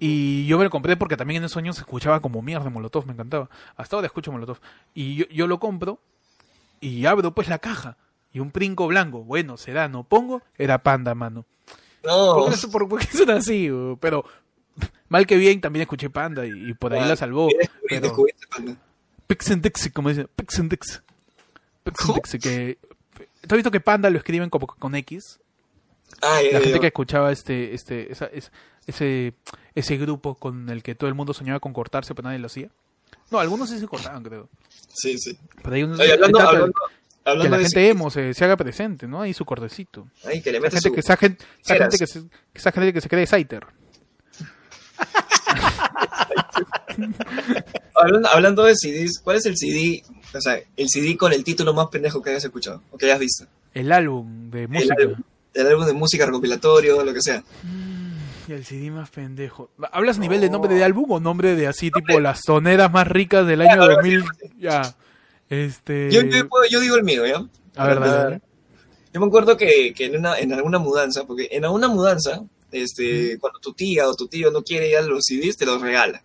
y 0.00 0.46
yo 0.46 0.56
me 0.56 0.64
lo 0.64 0.70
compré 0.70 0.96
porque 0.96 1.18
también 1.18 1.42
en 1.42 1.44
esos 1.44 1.58
años 1.58 1.76
se 1.76 1.82
escuchaba 1.82 2.20
como 2.20 2.40
mierda 2.40 2.70
Molotov, 2.70 3.04
me 3.06 3.12
encantaba. 3.12 3.50
Hasta 3.76 3.96
ahora 3.96 4.06
escucho 4.06 4.32
Molotov. 4.32 4.60
Y 4.94 5.16
yo, 5.16 5.26
yo 5.28 5.46
lo 5.46 5.60
compro 5.60 6.00
y 6.80 7.04
abro 7.04 7.34
pues 7.34 7.48
la 7.48 7.58
caja. 7.58 7.98
Y 8.34 8.40
un 8.40 8.50
princo 8.50 8.86
blanco, 8.88 9.24
bueno, 9.24 9.56
será, 9.56 9.88
no 9.88 10.04
pongo, 10.04 10.42
era 10.58 10.82
panda, 10.82 11.14
mano. 11.14 11.46
No, 12.04 12.34
¿Por 12.34 12.60
qué, 12.60 12.68
por, 12.68 12.88
por 12.88 13.00
qué 13.00 13.16
son 13.16 13.30
así? 13.30 13.70
Pero 14.00 14.26
mal 15.08 15.26
que 15.26 15.36
bien 15.38 15.62
también 15.62 15.82
escuché 15.82 16.10
Panda 16.10 16.44
y, 16.46 16.50
y 16.70 16.74
por 16.74 16.92
ahí 16.92 17.00
Ah, 17.02 17.06
la 17.06 17.16
salvó. 17.16 17.48
Pero 17.88 18.12
panda. 18.50 18.76
Como 19.94 20.08
dicen, 20.10 20.28
Pixendix. 20.36 21.02
Pixendix, 21.84 22.38
que... 22.42 22.78
¿Tú 23.46 23.54
has 23.54 23.56
visto 23.56 23.70
que 23.70 23.80
Panda 23.80 24.10
lo 24.10 24.18
escriben 24.18 24.50
como 24.50 24.66
con 24.66 24.94
X? 24.96 25.38
Ah, 26.22 26.40
La 26.52 26.60
gente 26.60 26.80
que 26.80 26.86
escuchaba 26.88 27.32
este, 27.32 27.74
este, 27.74 28.12
esa- 28.12 28.26
es- 28.26 28.50
ese, 28.86 29.32
ese 29.74 29.96
grupo 29.96 30.34
con 30.34 30.68
el 30.68 30.82
que 30.82 30.94
todo 30.94 31.08
el 31.08 31.14
mundo 31.14 31.32
soñaba 31.32 31.60
con 31.60 31.72
cortarse, 31.72 32.14
pero 32.14 32.26
nadie 32.28 32.38
lo 32.38 32.46
hacía. 32.46 32.68
No, 33.30 33.38
algunos 33.38 33.70
sí 33.70 33.78
se 33.78 33.86
cortaban, 33.88 34.22
creo. 34.22 34.48
Sí, 34.92 35.16
sí. 35.18 35.38
Pero 35.62 35.74
hay 35.74 35.82
unos 35.84 35.98
Oye, 36.00 36.12
hablando, 36.12 36.38
hay 36.38 36.44
tanta- 36.60 36.72
hablando, 37.24 37.44
que 37.44 37.50
la 37.50 37.56
de 37.58 37.64
gente 37.64 37.88
emo 37.88 38.10
se, 38.10 38.34
se 38.34 38.44
haga 38.44 38.56
presente, 38.56 39.06
¿no? 39.06 39.20
Ahí 39.22 39.32
su 39.34 39.44
cortecito. 39.44 40.08
Ay, 40.24 40.40
que 40.42 40.52
le 40.52 40.58
Esa 40.58 40.66
metes 40.66 40.82
gente 40.82 40.88
su- 40.88 40.94
que, 40.94 41.00
esa 41.00 41.16
gente, 41.16 41.44
esa 41.62 41.74
gente 41.76 41.98
que, 41.98 42.06
se, 42.06 42.22
esa 42.54 42.72
gente 42.72 42.92
que 42.92 43.00
se 43.00 43.08
cree 43.08 43.26
Saiter. 43.26 43.66
Hablando, 47.96 48.28
hablando 48.28 48.64
de 48.64 48.74
CDs, 48.76 49.20
¿cuál 49.22 49.36
es 49.36 49.46
el 49.46 49.56
CD, 49.56 50.02
o 50.34 50.40
sea, 50.40 50.58
el 50.76 50.88
CD 50.88 51.16
con 51.16 51.32
el 51.32 51.44
título 51.44 51.72
más 51.74 51.88
pendejo 51.88 52.22
que 52.22 52.30
hayas 52.30 52.44
escuchado 52.44 52.82
o 52.90 52.98
que 52.98 53.06
hayas 53.06 53.18
visto? 53.20 53.46
El 53.72 53.90
álbum 53.92 54.50
de 54.50 54.66
música. 54.68 54.94
álbum. 54.98 55.16
El 55.54 55.66
álbum 55.68 55.86
de 55.86 55.92
música 55.92 56.26
recopilatorio, 56.26 57.02
lo 57.04 57.14
que 57.14 57.22
sea. 57.22 57.42
Y 58.48 58.52
el 58.52 58.64
CD 58.64 58.90
más 58.90 59.10
pendejo. 59.10 59.70
¿Hablas 59.92 60.18
a 60.18 60.20
nivel 60.20 60.40
de 60.40 60.50
nombre 60.50 60.74
de 60.74 60.84
álbum 60.84 61.10
o 61.12 61.20
nombre 61.20 61.54
de 61.56 61.66
así, 61.68 61.90
tipo 61.90 62.18
las 62.20 62.42
toneras 62.42 62.92
más 62.92 63.06
ricas 63.08 63.46
del 63.46 63.60
año 63.62 63.76
Claro, 63.76 63.94
2000? 63.94 64.24
Ya. 64.58 64.82
Este. 65.48 66.10
Yo, 66.10 66.22
yo, 66.22 66.48
puedo- 66.48 66.64
yo 66.70 66.80
digo 66.80 66.96
el 66.96 67.04
mío, 67.04 67.26
¿ya? 67.26 67.36
A 67.76 67.86
ver, 67.86 68.00
dale, 68.00 68.10
Para 68.10 68.22
dale. 68.24 68.40
Yo 69.12 69.20
me 69.20 69.26
acuerdo 69.26 69.56
que, 69.56 69.92
que 69.94 70.06
en, 70.06 70.16
una, 70.16 70.38
en 70.38 70.52
alguna 70.52 70.78
mudanza, 70.78 71.24
porque 71.24 71.48
en 71.52 71.64
alguna 71.64 71.86
mudanza, 71.88 72.42
este, 72.72 73.38
cuando 73.38 73.60
tu 73.60 73.72
tía 73.72 74.08
o 74.08 74.14
tu 74.14 74.26
tío 74.26 74.50
no 74.50 74.62
quiere 74.62 74.90
ya 74.90 75.00
los 75.02 75.24
CDs, 75.24 75.56
te 75.56 75.66
los 75.66 75.80
regala. 75.80 76.22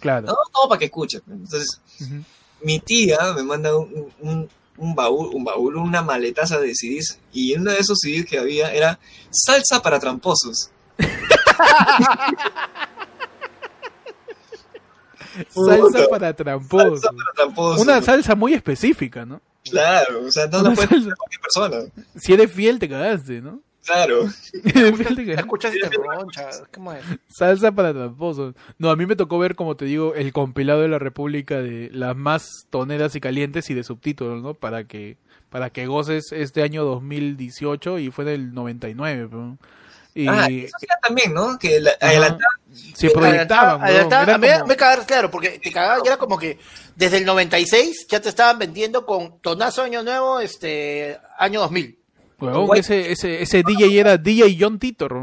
Claro. 0.00 0.26
No, 0.28 0.32
no, 0.32 0.68
para 0.68 0.78
que 0.78 0.86
escuchen. 0.86 1.20
Entonces, 1.30 1.80
mi 2.62 2.78
tía 2.80 3.18
me 3.34 3.42
manda 3.42 3.76
un, 3.76 4.10
un, 4.20 4.48
un 4.78 4.94
baúl, 4.94 5.34
un 5.34 5.44
baúl, 5.44 5.76
una 5.76 6.00
maletaza 6.02 6.58
de 6.58 6.74
CDs, 6.74 7.18
y 7.32 7.54
uno 7.54 7.70
de 7.72 7.78
esos 7.80 7.98
CDs 8.00 8.24
que 8.24 8.38
había 8.38 8.72
era 8.72 8.98
Salsa 9.30 9.82
para 9.82 9.98
tramposos. 10.00 10.70
Salsa 15.48 16.08
para 16.08 16.34
tramposos. 16.34 17.00
Salsa 17.00 17.16
para 17.16 17.32
tramposos. 17.34 17.80
Una 17.82 18.02
salsa 18.02 18.34
muy 18.34 18.54
específica, 18.54 19.24
¿no? 19.24 19.40
Claro, 19.68 20.24
o 20.26 20.30
sea, 20.30 20.46
no 20.46 20.60
Una 20.60 20.70
lo 20.70 20.74
puede 20.74 20.88
salsa. 20.88 21.02
hacer 21.06 21.14
cualquier 21.16 21.40
persona. 21.40 21.76
Si 22.16 22.32
eres 22.32 22.52
fiel, 22.52 22.78
te 22.78 22.88
cagaste, 22.88 23.40
¿no? 23.40 23.60
Claro. 23.84 24.28
¿La 24.74 25.34
escuchas 25.34 25.74
y 25.74 25.78
te 25.78 25.88
roncha? 25.96 26.50
¿Cómo 26.74 26.92
es? 26.92 27.04
Salsa 27.28 27.70
para 27.72 27.92
tramposos. 27.92 28.54
No, 28.78 28.90
a 28.90 28.96
mí 28.96 29.06
me 29.06 29.14
tocó 29.16 29.38
ver, 29.38 29.54
como 29.54 29.76
te 29.76 29.84
digo, 29.84 30.14
el 30.14 30.32
compilado 30.32 30.80
de 30.82 30.88
la 30.88 30.98
República 30.98 31.60
de 31.60 31.90
las 31.92 32.16
más 32.16 32.48
toneras 32.70 33.14
y 33.14 33.20
calientes 33.20 33.70
y 33.70 33.74
de 33.74 33.84
subtítulos, 33.84 34.42
¿no? 34.42 34.54
Para 34.54 34.84
que 34.84 35.18
para 35.50 35.70
que 35.70 35.86
goces 35.86 36.32
este 36.32 36.62
año 36.62 36.84
2018 36.84 38.00
y 38.00 38.10
fue 38.10 38.24
del 38.24 38.52
99, 38.52 39.28
¿no? 39.30 39.58
Y 40.16 40.26
Ah, 40.26 40.46
eso 40.48 40.76
sí 40.80 40.86
era 40.88 40.98
también, 41.00 41.34
¿no? 41.34 41.58
Que 41.58 41.78
la, 41.78 41.90
adelantaban. 42.00 42.56
se 42.94 43.10
proyectaban, 43.10 43.82
Adelantaba- 43.82 44.22
adelantaba- 44.22 44.24
weón. 44.24 44.28
Era 44.28 44.34
a 44.34 44.38
mí 44.38 44.48
como- 44.60 44.66
me 44.68 44.76
cagaba, 44.76 45.04
claro, 45.04 45.30
porque 45.30 45.58
te 45.58 45.70
cagaba, 45.70 46.00
y 46.02 46.06
era 46.08 46.16
como 46.16 46.38
que 46.38 46.58
desde 46.94 47.18
el 47.18 47.24
96 47.26 48.06
ya 48.08 48.20
te 48.20 48.30
estaban 48.30 48.58
vendiendo 48.58 49.04
con 49.04 49.38
tonazo 49.40 49.82
año 49.82 50.02
nuevo, 50.02 50.40
este, 50.40 51.18
año 51.38 51.60
2000. 51.60 51.98
Huevón, 52.40 52.66
Guay. 52.66 52.80
ese, 52.80 53.12
ese, 53.12 53.42
ese 53.42 53.62
DJ 53.62 53.98
era 54.00 54.16
DJ 54.16 54.56
John 54.58 54.78
Titor. 54.78 55.14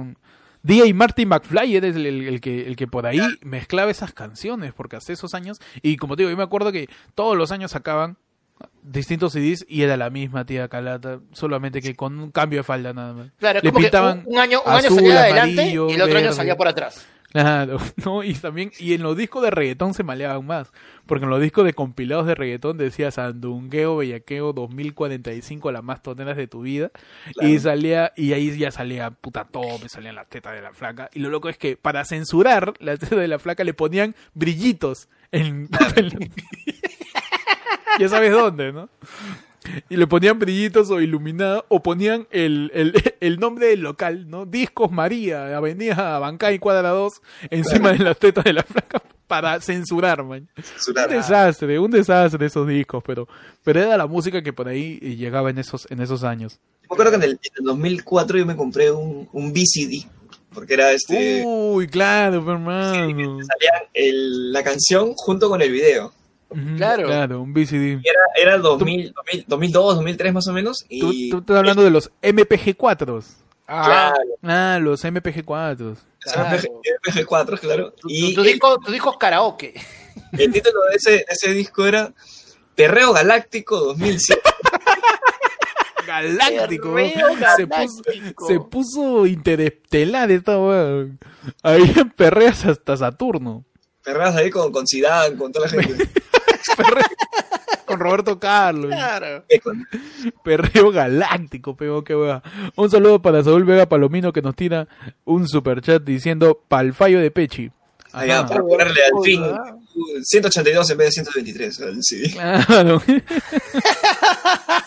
DJ 0.61 0.93
Marty 0.93 1.25
McFly 1.25 1.75
era 1.75 1.87
el, 1.87 2.05
el- 2.05 2.27
el 2.27 2.39
que, 2.41 2.65
el 2.67 2.75
que 2.75 2.87
por 2.87 3.05
ahí 3.05 3.19
mezclaba 3.41 3.91
esas 3.91 4.13
canciones, 4.13 4.73
porque 4.73 4.95
hasta 4.95 5.11
esos 5.11 5.33
años, 5.33 5.59
y 5.81 5.97
como 5.97 6.15
te 6.15 6.21
digo, 6.21 6.29
yo 6.31 6.37
me 6.37 6.43
acuerdo 6.43 6.71
que 6.71 6.87
todos 7.15 7.35
los 7.35 7.51
años 7.51 7.71
sacaban 7.71 8.17
distintos 8.83 9.33
CDs 9.33 9.65
y 9.67 9.83
era 9.83 9.97
la 9.97 10.09
misma 10.09 10.45
tía 10.45 10.67
Calata, 10.67 11.19
solamente 11.31 11.81
que 11.81 11.95
con 11.95 12.19
un 12.19 12.31
cambio 12.31 12.59
de 12.59 12.63
falda 12.63 12.93
nada 12.93 13.13
más. 13.13 13.31
Claro, 13.39 13.59
es 13.59 13.63
Le 13.63 13.71
como 13.71 13.89
que 13.89 13.97
un, 13.97 14.23
un 14.25 14.39
año, 14.39 14.61
un 14.65 14.71
año 14.71 14.77
azul, 14.87 14.97
salía 14.97 15.19
adelante 15.21 15.61
amarillo, 15.61 15.89
y 15.89 15.93
el 15.93 16.01
otro 16.01 16.17
año 16.17 16.33
salía 16.33 16.57
por 16.57 16.67
atrás. 16.67 17.07
Claro, 17.31 17.79
¿no? 18.05 18.23
Y 18.23 18.35
también, 18.35 18.71
y 18.77 18.93
en 18.93 19.01
los 19.01 19.17
discos 19.17 19.41
de 19.41 19.49
reggaetón 19.49 19.95
se 19.95 20.03
maleaban 20.03 20.45
más, 20.45 20.71
porque 21.07 21.23
en 21.23 21.31
los 21.31 21.41
discos 21.41 21.65
de 21.65 21.73
compilados 21.73 22.27
de 22.27 22.35
reggaetón 22.35 22.77
decía 22.77 23.09
Sandungueo, 23.09 23.97
Bellaqueo 23.97 24.53
2045, 24.53 25.71
las 25.71 25.83
más 25.83 26.03
toneras 26.03 26.37
de 26.37 26.47
tu 26.47 26.61
vida, 26.61 26.91
y 27.41 27.57
salía, 27.57 28.13
y 28.15 28.33
ahí 28.33 28.55
ya 28.55 28.69
salía 28.69 29.09
puta 29.09 29.45
todo, 29.45 29.79
me 29.79 29.89
salían 29.89 30.13
las 30.15 30.29
tetas 30.29 30.53
de 30.53 30.61
la 30.61 30.73
flaca, 30.73 31.09
y 31.11 31.19
lo 31.19 31.29
loco 31.29 31.49
es 31.49 31.57
que 31.57 31.75
para 31.75 32.05
censurar 32.05 32.73
las 32.79 32.99
tetas 32.99 33.17
de 33.17 33.27
la 33.27 33.39
flaca 33.39 33.63
le 33.63 33.73
ponían 33.73 34.13
brillitos 34.35 35.09
en, 35.31 35.69
en- 35.95 36.31
ya 37.99 38.09
sabes 38.09 38.31
dónde, 38.31 38.71
¿no? 38.71 38.89
Y 39.89 39.95
le 39.95 40.07
ponían 40.07 40.39
brillitos 40.39 40.89
o 40.89 40.99
iluminado, 40.99 41.65
o 41.69 41.81
ponían 41.81 42.27
el, 42.31 42.69
el, 42.73 42.93
el 43.21 43.39
nombre 43.39 43.67
del 43.67 43.79
local, 43.81 44.29
¿no? 44.29 44.45
Discos 44.45 44.91
María, 44.91 45.55
Avenida 45.55 46.19
Bancay 46.19 46.59
Cuadra 46.59 46.89
2, 46.89 47.13
encima 47.49 47.93
de 47.93 47.99
las 47.99 48.17
tetas 48.17 48.43
de 48.43 48.53
la 48.53 48.63
flaca 48.63 49.01
para 49.27 49.59
censurar, 49.61 50.21
man. 50.23 50.47
censurar. 50.61 51.09
Un 51.09 51.15
desastre, 51.15 51.79
un 51.79 51.91
desastre 51.91 52.45
esos 52.45 52.67
discos, 52.67 53.01
pero, 53.05 53.27
pero 53.63 53.79
era 53.81 53.95
la 53.97 54.05
música 54.05 54.41
que 54.43 54.51
por 54.53 54.67
ahí 54.67 54.99
llegaba 54.99 55.49
en 55.49 55.57
esos, 55.57 55.89
en 55.89 56.01
esos 56.01 56.23
años. 56.25 56.59
Me 56.81 56.87
acuerdo 56.95 57.11
que 57.11 57.17
en 57.17 57.23
el, 57.23 57.31
en 57.31 57.51
el 57.59 57.63
2004 57.63 58.37
yo 58.37 58.45
me 58.45 58.57
compré 58.57 58.91
un, 58.91 59.29
un 59.31 59.51
VCD, 59.53 60.05
porque 60.53 60.73
era 60.73 60.91
este... 60.91 61.41
Uy, 61.45 61.87
claro, 61.87 62.35
hermano. 62.51 62.93
salía 63.45 63.87
el- 63.93 64.51
la 64.51 64.61
canción 64.61 65.13
junto 65.15 65.47
con 65.49 65.61
el 65.61 65.71
video. 65.71 66.13
Claro. 66.77 67.05
Claro, 67.05 67.41
un 67.41 67.53
VCD. 67.53 68.01
Era, 68.03 68.21
era 68.35 68.57
2000, 68.57 69.13
2000, 69.13 69.45
2002, 69.47 69.95
2003 69.95 70.33
más 70.33 70.47
o 70.47 70.53
menos. 70.53 70.85
Tú, 70.89 71.11
Y, 71.11 71.29
tú 71.29 71.39
estás 71.39 71.57
hablando 71.57 71.83
de 71.83 71.91
los 71.91 72.11
MPG4. 72.21 73.23
Claro, 73.65 74.15
Ah, 74.43 74.79
los 74.81 75.03
MPG4. 75.03 75.97
Claro. 76.19 76.55
MPG, 76.55 77.25
4 77.25 77.57
claro. 77.57 77.91
Tu, 77.93 78.07
Y 78.09 78.33
tu 78.33 78.43
disco, 78.43 78.79
tu 78.79 78.91
disco 78.91 79.11
es 79.11 79.17
karaoke. 79.17 79.73
el, 80.33 80.51
título 80.51 80.83
de 80.89 80.95
ese, 80.95 81.11
de 81.11 81.25
ese 81.29 81.51
disco 81.51 81.85
era 81.85 82.13
Perreo 82.75 83.13
Galáctico 83.13 83.79
2007. 83.79 84.41
Galáctico. 86.07 86.97
Se 86.97 87.67
puso, 87.67 88.01
galáctico. 88.03 88.47
se 88.47 88.59
puso 88.59 89.25
interestelar 89.25 90.31
esta 90.31 90.59
weón. 90.59 91.17
Ahí 91.61 91.93
en 91.95 92.09
perreas 92.09 92.65
hasta 92.65 92.97
Saturno. 92.97 93.63
Perreas 94.03 94.35
ahí 94.35 94.49
con, 94.49 94.71
con 94.71 94.85
Zidane, 94.85 95.37
con 95.37 95.51
toda 95.51 95.67
la 95.67 95.71
gente. 95.71 96.09
Perreo 96.77 97.03
con 97.85 97.99
Roberto 97.99 98.39
Carlos. 98.39 98.87
Claro. 98.91 99.43
Perreo 100.43 100.91
galáctico, 100.91 101.75
pego 101.75 102.03
que 102.03 102.15
wea. 102.15 102.41
Un 102.75 102.89
saludo 102.89 103.21
para 103.21 103.43
Saúl 103.43 103.65
Vega 103.65 103.87
Palomino 103.87 104.31
que 104.33 104.41
nos 104.41 104.55
tira 104.55 104.87
un 105.25 105.47
super 105.47 105.81
chat 105.81 106.01
diciendo 106.03 106.61
pal 106.67 106.93
fallo 106.93 107.19
de 107.19 107.31
Pechi. 107.31 107.71
Allá, 108.11 108.39
Ajá. 108.41 108.47
para 108.47 108.61
ponerle 108.61 109.01
al 109.05 109.23
fin 109.23 109.41
Hola. 109.41 109.75
182 110.23 110.89
en 110.91 110.97
vez 110.97 111.07
de 111.07 111.11
123 111.23 111.81
al 111.81 112.03
CD, 112.03 112.31
Claro. 112.31 113.01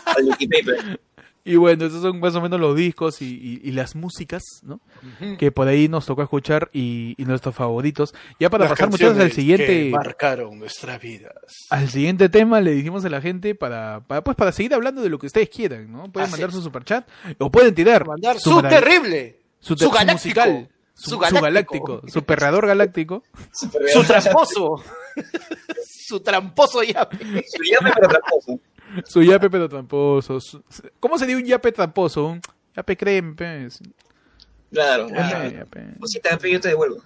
al 0.07 0.24
Wikipaper. 0.24 1.01
Y 1.47 1.57
bueno, 1.57 1.86
esos 1.86 2.03
son 2.03 2.18
más 2.18 2.34
o 2.34 2.40
menos 2.40 2.59
los 2.61 2.74
discos 2.76 3.22
y, 3.22 3.26
y- 3.26 3.61
y 3.68 3.70
las 3.72 3.94
músicas, 3.94 4.42
¿no? 4.64 4.80
Que 5.38 5.53
por 5.53 5.68
ahí 5.68 5.88
nos 5.88 6.05
tocó 6.05 6.22
escuchar 6.22 6.68
y, 6.72 7.14
y 7.16 7.24
nuestros 7.24 7.55
favoritos. 7.55 8.14
Ya 8.40 8.51
para 8.51 8.64
Las 8.64 8.72
pasar 8.72 8.90
muchachos 8.90 9.18
al 9.18 9.30
siguiente 9.32 9.66
que 9.66 9.90
marcaron 9.90 10.59
nuestras 10.59 11.01
vidas. 11.01 11.32
al 11.70 11.88
siguiente 11.88 12.28
tema, 12.28 12.61
le 12.61 12.72
dijimos 12.72 13.05
a 13.05 13.09
la 13.11 13.20
gente 13.20 13.55
para, 13.55 14.01
para 14.07 14.22
pues 14.24 14.36
para 14.36 14.51
seguir 14.51 14.74
hablando 14.74 15.03
de 15.03 15.09
lo 15.09 15.18
que 15.18 15.26
ustedes 15.26 15.49
quieran, 15.49 15.90
¿no? 15.92 16.11
Pueden 16.11 16.24
Así 16.28 16.32
mandar 16.32 16.51
su 16.53 16.61
superchat 16.62 17.09
o 17.38 17.51
pueden 17.51 17.74
tirar 17.74 18.07
Mandar 18.07 18.38
su 18.40 18.61
terrible, 18.62 19.38
su, 19.61 19.68
su, 19.68 19.76
te- 19.76 19.84
su 19.84 19.90
galáctico, 19.92 20.14
musical, 20.40 20.68
su, 20.94 21.11
su 21.11 21.18
galáctico, 21.18 22.03
su 22.09 22.22
perrador 22.24 22.66
galáctico. 22.66 23.22
Su 23.53 24.03
tramposo, 24.05 24.82
su 26.09 26.20
tramposo 26.20 26.82
ya. 26.82 27.09
Su 27.11 27.62
llame, 27.62 27.92
pero 27.94 28.09
tramposo. 28.09 28.59
Su 29.07 29.22
yape 29.22 29.51
pero 29.51 29.68
tramposo. 29.68 30.41
su- 30.41 30.62
¿Cómo 31.01 31.18
sería 31.18 31.37
un 31.37 31.45
yape 31.45 31.72
tramposo? 31.72 32.26
Un 32.26 32.41
yape 32.74 32.97
creme, 32.97 33.34
pues. 33.34 33.80
Claro. 34.70 35.09
Yape, 35.09 35.57
yape. 35.59 35.87
Cosita, 36.01 36.39
yo 36.39 36.61
te 36.61 36.68
devuelvo. 36.68 37.03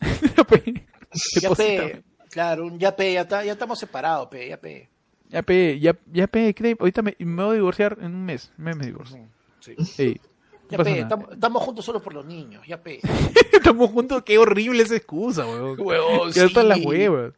Yape. 0.36 0.62
Qué 0.62 1.40
Ya 1.40 1.48
cosita. 1.48 1.82
pe, 1.84 2.02
claro, 2.30 2.66
un 2.66 2.78
ya 2.78 2.96
pe, 2.96 3.12
ya, 3.12 3.20
está- 3.22 3.44
ya 3.44 3.52
estamos 3.52 3.78
separados, 3.78 4.28
pe, 4.28 4.48
ya 4.48 4.56
pe. 4.56 4.88
Yape, 5.28 5.78
ya, 5.78 5.96
yape 6.12 6.54
creme. 6.54 6.76
Ahorita 6.80 7.02
me, 7.02 7.14
me 7.18 7.42
voy 7.44 7.52
a 7.52 7.54
divorciar 7.54 7.96
en 8.00 8.14
un 8.14 8.24
mes. 8.24 8.50
Un 8.58 8.64
mes 8.64 8.76
me 8.76 8.86
divorcio. 8.86 9.18
Sí. 9.60 9.74
Ey, 9.98 10.20
no 10.64 10.68
Ya 10.70 10.78
pasa 10.78 10.84
pe, 10.84 10.90
nada. 10.90 11.02
estamos, 11.02 11.32
estamos 11.32 11.62
juntos 11.62 11.84
solo 11.84 12.02
por 12.02 12.14
los 12.14 12.24
niños, 12.26 12.66
ya 12.66 12.82
pe. 12.82 13.00
Estamos 13.52 13.90
juntos, 13.90 14.22
qué 14.24 14.38
horrible 14.38 14.82
esa 14.82 14.96
excusa, 14.96 15.44
weón. 15.46 15.78
Huevón, 15.80 16.32
Ya 16.32 16.44
están 16.44 16.64
sí. 16.64 16.68
las 16.70 16.78
huevas. 16.84 17.32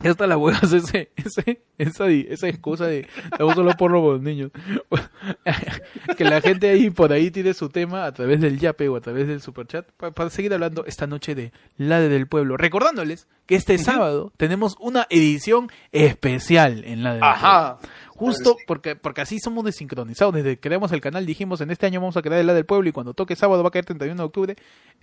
Ya 0.00 0.10
están 0.10 0.28
las 0.28 0.38
huevas 0.38 0.72
ese, 0.72 1.10
ese, 1.16 1.62
esa, 1.78 2.06
esa 2.08 2.48
excusa 2.48 2.86
de 2.86 3.06
estamos 3.32 3.54
solo 3.54 3.72
por 3.78 3.90
los 3.90 4.20
niños. 4.20 4.50
que 6.16 6.24
la 6.24 6.40
gente 6.40 6.68
ahí 6.68 6.90
por 6.90 7.12
ahí 7.12 7.30
tiene 7.30 7.54
su 7.54 7.68
tema 7.68 8.04
a 8.04 8.12
través 8.12 8.40
del 8.40 8.58
yape 8.58 8.88
o 8.88 8.96
a 8.96 9.00
través 9.00 9.26
del 9.26 9.40
superchat 9.40 9.86
pa- 9.96 10.10
para 10.10 10.30
seguir 10.30 10.52
hablando 10.52 10.84
esta 10.86 11.06
noche 11.06 11.34
de 11.34 11.52
La 11.78 12.00
de 12.00 12.08
del 12.08 12.26
Pueblo. 12.26 12.56
Recordándoles 12.56 13.26
que 13.46 13.54
este 13.56 13.78
sábado 13.78 14.32
tenemos 14.36 14.76
una 14.80 15.06
edición 15.10 15.70
especial 15.92 16.84
en 16.84 17.02
La 17.02 17.10
de 17.10 17.16
del 17.16 17.24
Ajá. 17.24 17.78
Pueblo. 17.78 17.96
Justo 18.16 18.56
porque, 18.66 18.96
porque 18.96 19.20
así 19.22 19.38
somos 19.38 19.64
desincronizados. 19.64 20.34
Desde 20.34 20.56
que 20.56 20.60
creamos 20.60 20.92
el 20.92 21.00
canal 21.00 21.26
dijimos 21.26 21.60
en 21.60 21.70
este 21.70 21.86
año 21.86 22.00
vamos 22.00 22.16
a 22.16 22.22
crear 22.22 22.40
el 22.40 22.46
La 22.46 22.54
del 22.54 22.64
Pueblo 22.66 22.88
y 22.88 22.92
cuando 22.92 23.14
toque 23.14 23.36
sábado 23.36 23.62
va 23.62 23.68
a 23.68 23.72
caer 23.72 23.84
31 23.84 24.14
de 24.22 24.26
octubre. 24.26 24.56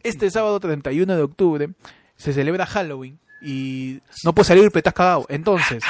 Este 0.03 0.29
sábado 0.29 0.59
31 0.59 1.15
de 1.15 1.21
octubre 1.21 1.69
se 2.15 2.33
celebra 2.33 2.65
Halloween 2.65 3.19
y 3.43 3.99
no 4.23 4.33
puede 4.33 4.47
salir 4.47 4.71
petas 4.71 4.93
cagado. 4.93 5.25
Entonces, 5.29 5.83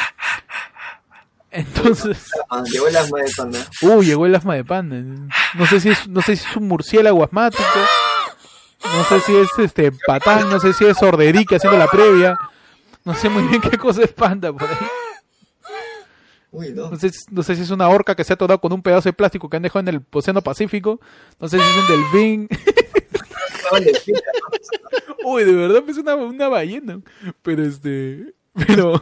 entonces, 1.52 2.32
Ah, 2.50 2.64
llegó 2.66 2.88
el 2.88 2.98
asma 2.98 3.20
de 3.20 3.32
panda. 3.38 3.60
uy, 3.82 4.06
llegó 4.06 4.26
el 4.26 4.36
asma 4.36 4.56
de 4.56 4.64
panda. 4.66 4.96
No 5.54 5.66
sé 5.68 5.80
si 5.80 5.90
es, 5.90 6.08
no 6.08 6.22
sé 6.22 6.36
si 6.36 6.46
es 6.50 6.56
un 6.58 6.68
murciélago 6.68 7.24
asmático. 7.24 7.64
No 8.98 9.04
sé 9.06 9.20
si 9.22 9.36
es 9.36 9.50
este 9.60 9.92
patán, 10.06 10.50
no 10.50 10.60
sé 10.60 10.74
si 10.74 10.86
es 10.86 11.02
Orderique 11.02 11.56
haciendo 11.56 11.78
la 11.78 11.88
previa. 11.88 12.38
No 13.06 13.14
sé 13.14 13.30
muy 13.30 13.44
bien 13.44 13.62
qué 13.62 13.78
cosa 13.78 14.02
es 14.04 14.12
panda 14.12 14.52
por 14.52 14.64
ahí. 14.70 14.78
Uy, 16.52 16.72
no. 16.74 16.90
No 16.92 16.98
sé, 16.98 17.10
si- 17.10 17.26
no 17.32 17.42
sé 17.44 17.56
si 17.56 17.62
es 17.64 17.70
una 17.72 17.88
orca 17.90 18.14
que 18.16 18.24
se 18.24 18.34
ha 18.34 18.36
atorado 18.36 18.60
con 18.60 18.72
un 18.74 18.82
pedazo 18.82 19.10
de 19.10 19.14
plástico 19.14 19.50
que 19.50 19.58
han 19.58 19.64
dejado 19.64 19.80
en 19.82 19.88
el 19.88 20.02
Océano 20.12 20.42
Pacífico. 20.42 21.00
No 21.40 21.48
sé 21.48 21.58
si 21.60 21.64
es 21.64 21.78
un 21.78 21.88
delfín. 21.88 22.48
Uy, 25.24 25.44
de 25.44 25.54
verdad 25.54 25.84
es 25.88 25.98
una, 25.98 26.16
una 26.16 26.48
ballena. 26.48 27.02
Pero 27.42 27.64
este. 27.64 28.34
Pero. 28.54 29.00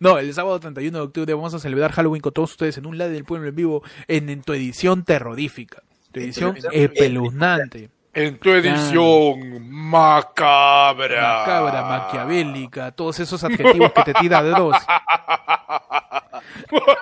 No, 0.00 0.18
el 0.18 0.34
sábado 0.34 0.58
31 0.58 0.96
de 0.96 1.04
octubre 1.04 1.34
vamos 1.34 1.54
a 1.54 1.58
celebrar 1.58 1.92
Halloween 1.92 2.20
con 2.20 2.32
todos 2.32 2.50
ustedes 2.50 2.78
en 2.78 2.86
un 2.86 2.98
lado 2.98 3.10
del 3.10 3.24
pueblo 3.24 3.48
en 3.48 3.54
vivo. 3.54 3.82
En, 4.06 4.28
en 4.28 4.42
tu 4.42 4.52
edición 4.52 5.04
terrorífica. 5.04 5.82
Tu 6.12 6.20
edición 6.20 6.56
espeluznante. 6.72 7.90
En 8.14 8.38
tu 8.38 8.50
edición 8.50 9.70
macabra. 9.70 11.38
Macabra, 11.38 11.82
maquiavélica. 11.82 12.90
Todos 12.92 13.20
esos 13.20 13.44
adjetivos 13.44 13.92
que 13.92 14.02
te 14.02 14.14
tira 14.14 14.42
Dross. 14.42 14.76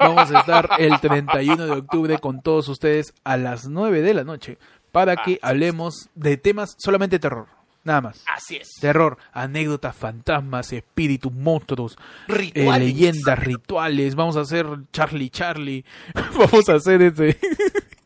Vamos 0.00 0.30
a 0.30 0.40
estar 0.40 0.70
el 0.78 1.00
31 1.00 1.66
de 1.66 1.72
octubre 1.72 2.18
con 2.18 2.42
todos 2.42 2.68
ustedes 2.68 3.14
a 3.24 3.36
las 3.36 3.66
9 3.68 4.02
de 4.02 4.14
la 4.14 4.24
noche 4.24 4.58
para 4.96 5.16
que 5.16 5.38
hablemos 5.42 6.08
de 6.14 6.38
temas 6.38 6.74
solamente 6.78 7.18
terror. 7.18 7.48
Nada 7.84 8.00
más. 8.00 8.24
Así 8.34 8.56
es. 8.56 8.68
Terror, 8.80 9.18
anécdotas, 9.32 9.94
fantasmas, 9.94 10.72
espíritus, 10.72 11.30
monstruos, 11.32 11.98
eh, 12.28 12.32
Rituales. 12.32 12.88
leyendas, 12.88 13.38
rituales. 13.38 14.14
Vamos 14.14 14.36
a 14.36 14.40
hacer 14.40 14.66
Charlie 14.92 15.28
Charlie. 15.30 15.84
Vamos 16.36 16.68
a 16.68 16.74
hacer 16.76 17.02
este. 17.02 17.38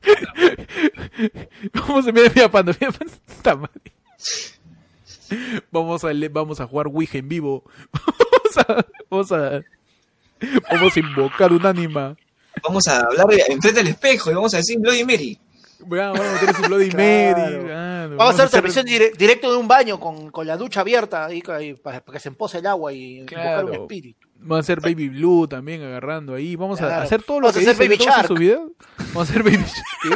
Vamos 1.74 2.06
a 2.06 2.12
mira, 2.12 2.30
mira, 2.34 2.50
panda, 2.50 2.74
mira, 2.80 2.92
panda. 2.92 3.70
Vamos 5.70 6.04
a 6.04 6.12
le- 6.12 6.28
vamos 6.28 6.60
a 6.60 6.66
jugar 6.66 6.88
Ouija 6.88 7.18
en 7.18 7.28
vivo. 7.28 7.62
Vamos 8.52 8.68
a 8.68 8.86
vamos 9.08 9.32
a 9.32 9.62
vamos 10.70 10.96
a 10.96 11.00
invocar 11.00 11.52
un 11.52 11.64
ánima. 11.64 12.16
Vamos 12.64 12.86
a 12.88 13.00
hablar 13.00 13.26
enfrente 13.48 13.72
del 13.74 13.88
espejo 13.88 14.30
y 14.30 14.34
vamos 14.34 14.52
a 14.54 14.56
decir 14.58 14.78
Bloody 14.80 15.04
Mary. 15.04 15.38
Vamos 15.86 16.20
a 16.20 16.32
meter 16.32 16.50
ese 16.50 16.68
Bloody 16.68 16.88
Claro. 16.90 17.38
Mary. 17.40 17.64
claro. 17.64 18.16
Vamos 18.16 18.34
a 18.34 18.36
hacer 18.44 18.48
transmisión 18.50 18.86
dire- 18.86 19.12
directo 19.16 19.50
de 19.50 19.56
un 19.58 19.68
baño 19.68 19.98
con, 20.00 20.30
con 20.30 20.46
la 20.46 20.56
ducha 20.56 20.80
abierta 20.80 21.24
ahí, 21.26 21.42
ahí, 21.48 21.74
para, 21.74 22.00
que 22.00 22.18
se 22.20 22.28
empose 22.28 22.58
el 22.58 22.66
agua 22.66 22.92
y 22.92 23.18
invocar 23.20 23.64
un 23.64 23.70
Claro. 23.70 23.82
espíritu. 23.84 24.26
Vamos 24.42 24.56
a 24.56 24.60
hacer 24.60 24.80
Baby 24.80 25.08
Blue 25.10 25.46
también 25.48 25.82
agarrando 25.82 26.34
ahí. 26.34 26.56
Vamos 26.56 26.80
a 26.80 26.86
Claro. 26.86 27.02
hacer 27.02 27.22
todo 27.22 27.40
lo 27.40 27.46
Vamos 27.48 27.56
a 27.56 27.60
que 27.64 27.70
hacer 27.70 27.88
dice 27.88 27.98
Baby 27.98 28.10
Shark. 28.10 28.26
su 28.28 28.34
video. 28.34 28.72
Vamos 28.98 29.16
a 29.16 29.22
hacer 29.32 29.42
Baby 29.42 29.56
Shark. 29.56 29.72
¿Qué? 30.02 30.10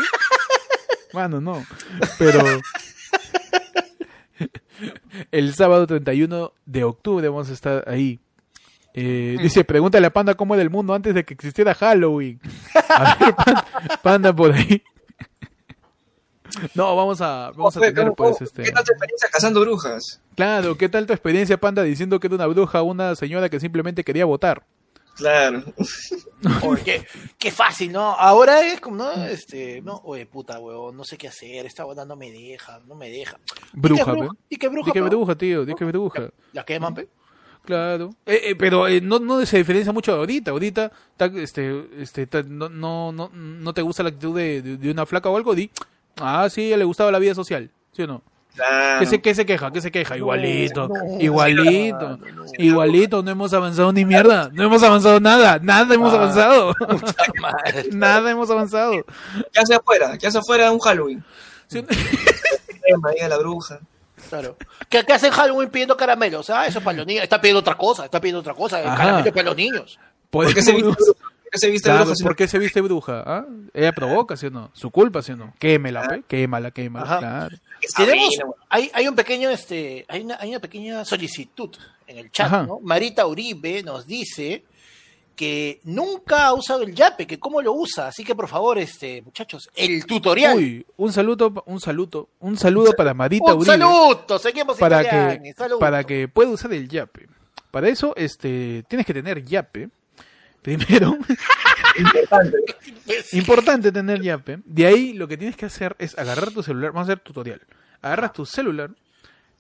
Bueno, 1.12 1.41
no. 1.41 1.65
Pero 2.19 2.41
el 5.31 5.55
sábado 5.55 5.87
31 5.87 6.53
de 6.67 6.85
octubre 6.85 7.29
vamos 7.29 7.51
a 7.51 7.53
estar 7.53 7.85
ahí. 7.87 8.19
Eh, 8.95 9.37
dice, 9.43 9.65
pregúntale 9.65 10.07
a 10.07 10.12
Panda 10.12 10.35
cómo 10.35 10.55
era 10.55 10.62
el 10.62 10.71
mundo 10.71 10.95
antes 10.95 11.15
de 11.15 11.25
que 11.25 11.35
existiera 11.35 11.75
Halloween. 11.75 12.41
A 12.89 13.17
ver, 13.19 13.35
Panda, 13.35 13.65
Panda 14.03 14.33
por 14.35 14.53
ahí. 14.53 14.83
No, 16.75 16.95
vamos 16.97 17.21
a, 17.21 17.51
vamos 17.57 17.77
a 17.77 17.81
tener 17.81 17.95
¿Cómo- 17.95 18.15
pues 18.17 18.37
cómo- 18.37 18.45
este... 18.47 18.63
¿Qué 18.63 18.73
tal 18.73 18.85
tu 18.85 18.93
experiencia 18.93 19.29
cazando 19.31 19.61
brujas? 19.61 20.21
Claro, 20.37 20.77
¿qué 20.77 20.89
tal 20.89 21.07
tu 21.07 21.13
experiencia, 21.13 21.59
Panda, 21.59 21.83
diciendo 21.83 22.19
que 22.21 22.27
era 22.29 22.37
una 22.37 22.47
bruja 22.47 22.83
una 22.83 23.15
señora 23.17 23.49
que 23.49 23.61
simplemente 23.61 24.05
quería 24.05 24.25
votar? 24.25 24.65
Claro. 25.17 25.63
Oye, 26.63 26.83
qué, 26.85 27.07
qué 27.39 27.51
fácil, 27.53 27.93
¿no? 27.93 28.01
Ahora 28.15 28.61
es 28.67 28.81
como, 28.81 28.97
¿no? 28.97 29.13
Este, 29.27 29.81
no, 29.81 30.01
oye, 30.05 30.27
puta, 30.27 30.59
huevón, 30.59 30.97
no 30.97 31.05
sé 31.05 31.17
qué 31.17 31.29
hacer, 31.29 31.65
esta 31.67 31.85
buena 31.85 32.05
no 32.05 32.17
me 32.17 32.31
deja, 32.33 32.81
no 32.87 32.95
me 32.97 33.09
deja. 33.09 33.39
Bruja, 33.73 34.03
¿Y 34.03 34.05
qué 34.05 34.21
¿ve? 34.21 34.29
¿Y 34.51 34.57
qué 34.59 34.69
bruja? 34.69 34.87
Di 34.87 34.93
que 34.93 35.03
pe? 35.03 35.09
bruja, 35.09 35.35
tío, 35.37 35.65
di 35.65 35.75
que 35.75 35.85
bruja. 35.85 36.31
¿La 36.53 36.65
queman, 36.65 36.95
pe? 36.95 37.09
Claro. 37.65 38.11
Eh, 38.27 38.41
eh, 38.51 38.57
pero 38.57 38.87
eh, 38.89 39.01
no, 39.01 39.19
no 39.21 39.47
se 39.47 39.57
diferencia 39.57 39.91
mucho 39.93 40.13
ahorita. 40.13 40.51
Ahorita 40.51 40.93
ta- 41.17 41.31
este, 41.35 41.87
este, 41.99 42.27
ta- 42.27 42.43
no, 42.43 42.69
no, 42.69 43.11
no, 43.13 43.31
no 43.33 43.73
te 43.73 43.81
gusta 43.81 44.03
la 44.03 44.11
actitud 44.11 44.37
de, 44.37 44.61
de- 44.61 44.77
de 44.77 44.91
una 44.91 45.07
flaca 45.07 45.31
o 45.31 45.37
algo, 45.37 45.55
di, 45.55 45.71
ah, 46.21 46.49
sí, 46.51 46.75
le 46.77 46.85
gustaba 46.85 47.11
la 47.11 47.19
vida 47.19 47.35
social, 47.35 47.71
¿sí 47.93 48.03
o 48.03 48.07
no? 48.07 48.23
Claro. 48.55 49.01
¿Qué 49.01 49.07
se, 49.07 49.21
qué 49.21 49.35
se 49.35 49.45
queja? 49.45 49.73
¿Qué 49.73 49.81
se 49.81 49.91
queja? 49.91 50.17
Igualito, 50.17 50.87
no, 50.89 51.21
igualito, 51.21 52.19
igualito, 52.57 53.23
no 53.23 53.31
hemos 53.33 53.53
avanzado 53.53 53.93
ni 53.93 54.05
mierda, 54.05 54.49
no 54.53 54.62
hemos 54.65 54.81
avanzado 54.85 55.19
nada, 55.19 55.59
nada 55.61 55.93
hemos 55.95 56.12
Ah. 56.12 56.17
avanzado, 56.17 56.75
Madre. 57.41 57.89
nada 57.93 58.31
hemos 58.31 58.49
avanzado. 58.51 59.05
¿Qué 59.53 59.59
hace 59.61 59.75
afuera? 59.75 60.17
¿Qué 60.19 60.29
hace 60.29 60.39
afuera 60.39 60.71
un 60.71 60.79
Halloween? 60.79 61.25
¿Sí? 61.67 61.83
Tema 61.83 63.09
ahí 63.11 63.21
a 63.21 63.29
la 63.29 63.39
bruja. 63.39 63.81
Claro. 64.29 64.57
¿Qué, 64.89 65.03
qué 65.05 65.12
hacen 65.12 65.33
Halloween 65.33 65.69
pidiendo 65.71 65.97
caramelos? 65.97 66.49
Ah, 66.49 66.67
eso 66.67 66.79
es 66.79 66.85
para 66.85 66.97
los 66.99 67.07
niños. 67.07 67.25
Está 67.25 67.41
pidiendo 67.41 67.59
otra 67.61 67.75
cosa, 67.77 68.05
está 68.05 68.21
pidiendo 68.21 68.41
otra 68.41 68.55
cosa. 68.55 68.81
El 68.81 68.87
Ajá. 68.87 68.97
caramelo 68.97 69.27
es 69.27 69.33
para 69.33 69.45
los 69.47 69.57
niños. 69.57 69.99
¿Por 70.31 70.53
qué 70.55 70.62
se 70.62 70.73
se 71.59 71.71
viste 71.71 71.89
Claro, 71.89 72.05
bruja? 72.07 72.23
¿por 72.23 72.37
qué 72.37 72.49
se 72.49 72.59
viste 72.59 72.81
bruja? 72.81 73.23
¿Ah? 73.27 73.47
Ella 73.73 73.93
provoca, 73.93 74.37
¿sí 74.37 74.47
o 74.47 74.51
no? 74.51 74.71
Su 74.75 74.91
culpa, 74.91 75.23
¿sí 75.23 75.33
o 75.33 75.37
no? 75.37 75.55
Quémela, 75.59 76.07
pe, 76.09 76.23
quémala, 76.27 76.71
quémala, 76.71 77.05
Ajá. 77.07 77.19
claro. 77.19 77.57
Tenemos, 77.97 78.31
hay, 78.69 78.91
hay 78.95 79.09
un 79.09 79.15
pequeño, 79.15 79.51
este, 79.51 80.05
hay 80.09 80.23
una, 80.23 80.37
hay 80.41 80.51
una 80.51 80.61
pequeña 80.61 81.05
solicitud 81.05 81.71
en 82.07 82.19
el 82.19 82.31
chat, 82.31 82.47
Ajá. 82.47 82.63
¿no? 82.65 82.81
Marita 82.83 83.27
Uribe 83.27 83.83
nos 83.83 84.07
dice 84.07 84.65
que 85.37 85.81
nunca 85.83 86.47
ha 86.47 86.55
usado 86.55 86.83
el 86.83 86.95
yape, 86.95 87.27
que 87.27 87.41
cómo 87.41 87.61
lo 87.61 87.73
usa, 87.73 88.07
así 88.07 88.23
que 88.25 88.35
por 88.37 88.47
favor, 88.49 88.79
este, 88.79 89.21
muchachos, 89.23 89.69
el 89.75 90.07
tutorial. 90.07 90.57
Uy, 90.57 90.87
un 90.97 91.13
saludo, 91.13 91.53
un 91.67 91.81
saludo, 91.81 92.29
un 92.39 92.57
saludo 92.57 92.93
para 92.93 93.15
Marita 93.15 93.53
un 93.53 93.61
Uribe. 93.63 93.73
saludo, 93.79 94.39
seguimos 94.39 94.79
para 94.79 95.03
que, 95.03 95.53
saludo. 95.55 95.79
para 95.81 96.05
que 96.05 96.29
pueda 96.29 96.51
usar 96.51 96.73
el 96.73 96.89
yape. 96.89 97.27
Para 97.73 97.89
eso, 97.89 98.15
este, 98.17 98.85
tienes 98.89 99.05
que 99.05 99.13
tener 99.13 99.45
yape. 99.45 99.89
Primero, 100.65 101.19
Importante. 101.99 102.57
importante 103.33 103.93
tener 103.93 104.23
yape. 104.23 104.61
De 104.65 104.87
ahí 104.87 105.12
lo 105.12 105.29
que 105.29 105.37
tienes 105.37 105.57
que 105.57 105.67
hacer 105.67 105.95
es 105.99 106.19
agarrar 106.19 106.53
tu 106.53 106.62
celular. 106.62 106.93
Vamos 106.93 107.07
a 107.07 107.12
hacer 107.12 107.23
tutorial. 107.23 107.61
Agarras 108.01 108.33
tu 108.33 108.47
celular, 108.47 108.91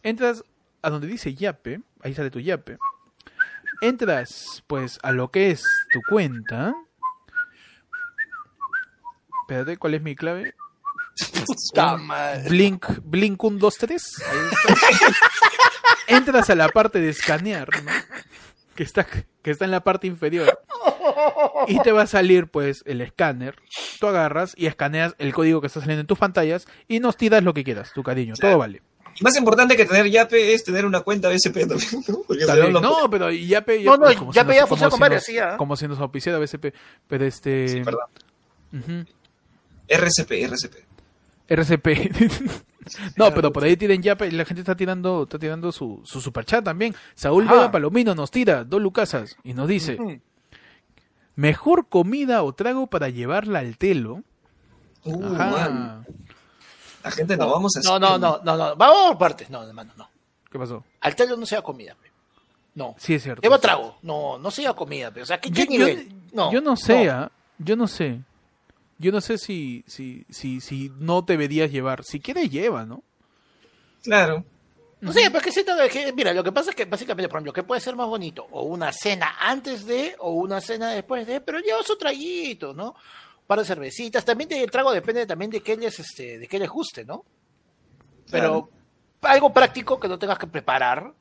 entras 0.02 0.42
a 0.80 0.88
donde 0.88 1.06
dice 1.06 1.34
yape, 1.34 1.82
ahí 2.02 2.14
sale 2.14 2.30
tu 2.30 2.40
yape. 2.40 2.78
Entras, 3.82 4.64
pues, 4.66 4.98
a 5.02 5.12
lo 5.12 5.30
que 5.30 5.50
es 5.50 5.62
tu 5.92 6.00
cuenta. 6.08 6.74
Espérate, 9.42 9.76
¿cuál 9.76 9.92
es 9.92 10.00
mi 10.00 10.16
clave? 10.16 10.54
Blink, 12.48 12.86
Blink 13.02 13.44
1, 13.44 13.58
2, 13.58 13.74
3. 13.78 14.22
Ahí 14.26 14.38
está. 14.52 15.06
Entras 16.16 16.48
a 16.48 16.54
la 16.54 16.68
parte 16.70 16.98
de 17.00 17.10
escanear, 17.10 17.68
¿no? 17.82 17.90
Que 18.74 18.84
está, 18.84 19.04
que 19.04 19.50
está 19.50 19.66
en 19.66 19.70
la 19.70 19.84
parte 19.84 20.06
inferior. 20.06 20.63
Y 21.68 21.78
te 21.80 21.92
va 21.92 22.02
a 22.02 22.06
salir, 22.06 22.48
pues, 22.48 22.82
el 22.86 23.00
escáner. 23.00 23.56
Tú 24.00 24.06
agarras 24.06 24.54
y 24.56 24.66
escaneas 24.66 25.14
el 25.18 25.32
código 25.32 25.60
que 25.60 25.66
está 25.68 25.80
saliendo 25.80 26.00
en 26.02 26.06
tus 26.06 26.18
pantallas 26.18 26.66
y 26.88 27.00
nos 27.00 27.16
tiras 27.16 27.42
lo 27.42 27.54
que 27.54 27.64
quieras, 27.64 27.92
tu 27.94 28.02
cariño. 28.02 28.34
Todo 28.40 28.58
vale. 28.58 28.82
Y 29.18 29.22
más 29.22 29.36
importante 29.36 29.76
que 29.76 29.84
tener 29.84 30.10
Yape 30.10 30.54
es 30.54 30.64
tener 30.64 30.84
una 30.84 31.00
cuenta 31.02 31.28
BSP 31.28 31.68
también, 31.68 32.04
¿no? 32.08 32.22
Porque 32.26 32.44
no, 32.80 33.08
pero 33.08 33.30
Yape, 33.30 33.84
No, 33.84 33.96
no, 33.96 34.12
como 34.16 34.32
Yape 34.32 34.54
ya 34.54 34.66
funciona 34.66 34.90
con 34.90 35.00
nos- 35.08 35.22
sí, 35.22 35.38
¿ah? 35.38 35.56
Como 35.56 35.76
si 35.76 35.86
nos 35.86 36.00
auspiciara 36.00 36.38
BSP. 36.38 36.74
Pero 37.06 37.24
este. 37.24 37.68
Sí, 37.68 37.80
perdón. 37.80 38.06
ujú. 38.72 39.04
RCP, 39.86 40.32
RCP. 40.44 40.74
RCP. 41.48 41.86
no, 43.16 43.32
pero 43.32 43.52
por 43.52 43.64
ahí 43.64 43.76
tienen 43.76 44.02
ya, 44.02 44.16
la 44.18 44.44
gente 44.44 44.60
está 44.62 44.76
tirando, 44.76 45.24
está 45.24 45.38
tirando 45.38 45.70
su, 45.70 46.00
su 46.04 46.20
superchat 46.20 46.64
también. 46.64 46.94
Saúl. 47.14 47.46
Vega 47.46 47.70
Palomino 47.70 48.14
nos 48.14 48.30
tira 48.30 48.64
dos 48.64 48.80
lucasas 48.80 49.36
y 49.44 49.54
nos 49.54 49.68
dice. 49.68 49.96
Mejor 51.36 51.88
comida 51.88 52.42
o 52.42 52.52
trago 52.52 52.86
para 52.86 53.08
llevarla 53.08 53.60
al 53.60 53.76
telo. 53.78 54.22
Uh, 55.04 55.34
Ajá. 55.34 56.04
La 57.02 57.10
gente 57.10 57.36
no, 57.36 57.50
vamos 57.50 57.76
a 57.76 57.80
No, 57.82 57.98
no, 57.98 58.18
no, 58.18 58.40
no, 58.42 58.56
no, 58.56 58.76
vamos 58.76 59.08
por 59.10 59.18
partes. 59.18 59.50
No, 59.50 59.62
hermano, 59.62 59.92
no. 59.96 60.08
¿Qué 60.50 60.58
pasó? 60.58 60.84
Al 61.00 61.14
telo 61.14 61.36
no 61.36 61.44
sea 61.46 61.60
comida, 61.62 61.94
pe. 62.00 62.10
No. 62.74 62.94
Sí, 62.98 63.14
es 63.14 63.22
cierto. 63.22 63.42
Lleva 63.42 63.58
trago. 63.58 63.98
No, 64.02 64.38
no 64.38 64.50
sea 64.50 64.72
comida, 64.72 65.10
pe. 65.10 65.22
O 65.22 65.26
sea, 65.26 65.40
¿qué, 65.40 65.50
Yo, 65.50 65.64
qué 65.64 65.66
nivel? 65.68 66.08
yo- 66.32 66.50
yo 66.52 66.60
no 66.60 66.76
sé, 66.76 67.10
¿ah? 67.10 67.30
yo 67.58 67.76
no 67.76 67.86
sé. 67.86 68.20
Yo 68.98 69.12
no 69.12 69.20
sé 69.20 69.38
si, 69.38 69.84
si, 69.86 70.24
si, 70.30 70.60
si 70.60 70.90
no 70.98 71.22
deberías 71.22 71.70
llevar. 71.70 72.02
Si 72.04 72.20
quieres, 72.20 72.50
lleva, 72.50 72.84
¿no? 72.86 73.02
Claro. 74.02 74.44
No 75.04 75.12
sé, 75.12 75.20
pero 75.26 75.38
es 75.38 75.44
que 75.44 75.52
siento 75.52 75.72
que, 75.90 76.12
mira, 76.12 76.32
lo 76.32 76.42
que 76.42 76.52
pasa 76.52 76.70
es 76.70 76.76
que 76.76 76.84
básicamente, 76.86 77.28
por 77.28 77.36
ejemplo, 77.38 77.52
que 77.52 77.62
puede 77.62 77.80
ser 77.80 77.94
más 77.96 78.06
bonito, 78.06 78.46
o 78.50 78.62
una 78.62 78.90
cena 78.92 79.36
antes 79.40 79.84
de, 79.86 80.16
o 80.18 80.32
una 80.32 80.60
cena 80.60 80.90
después 80.90 81.26
de, 81.26 81.40
pero 81.40 81.58
lleva 81.60 81.82
su 81.82 81.96
traguito, 81.96 82.72
¿no? 82.74 82.88
Un 82.90 83.46
par 83.46 83.58
de 83.58 83.64
cervecitas, 83.66 84.24
también 84.24 84.48
de- 84.48 84.62
el 84.62 84.70
trago 84.70 84.92
depende 84.92 85.26
también 85.26 85.50
de 85.50 85.60
qué 85.60 85.76
les, 85.76 85.98
este, 86.00 86.38
de 86.38 86.48
qué 86.48 86.58
les 86.58 86.68
guste, 86.70 87.04
¿no? 87.04 87.24
Pero 88.30 88.68
algo 89.22 89.52
práctico 89.52 89.98
que 90.00 90.08
no 90.08 90.18
tengas 90.18 90.38
que 90.38 90.46
preparar, 90.46 91.12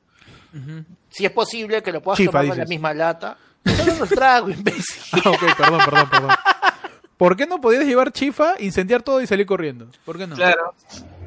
si 1.10 1.26
es 1.26 1.32
posible 1.32 1.82
que 1.84 1.92
lo 1.92 2.02
puedas 2.02 2.18
Chifa, 2.18 2.32
tomar 2.32 2.44
en 2.46 2.50
la 2.50 2.56
dices. 2.56 2.70
misma 2.70 2.94
lata. 2.94 3.38
Solo 3.66 4.04
el 4.04 4.10
trago, 4.10 4.50
imbécil. 4.52 5.04
Ah, 5.26 5.30
ok, 5.30 5.58
perdón, 5.58 5.82
perdón, 5.86 6.10
perdón. 6.10 6.32
¿Por 7.18 7.36
qué 7.38 7.46
no 7.48 7.60
podías 7.62 7.86
llevar 7.86 8.12
chifa, 8.12 8.56
incendiar 8.60 9.02
todo 9.04 9.22
y 9.22 9.28
salir 9.28 9.46
corriendo? 9.46 9.88
¿Por 10.06 10.18
qué 10.18 10.28
no? 10.28 10.36
Claro. 10.36 10.74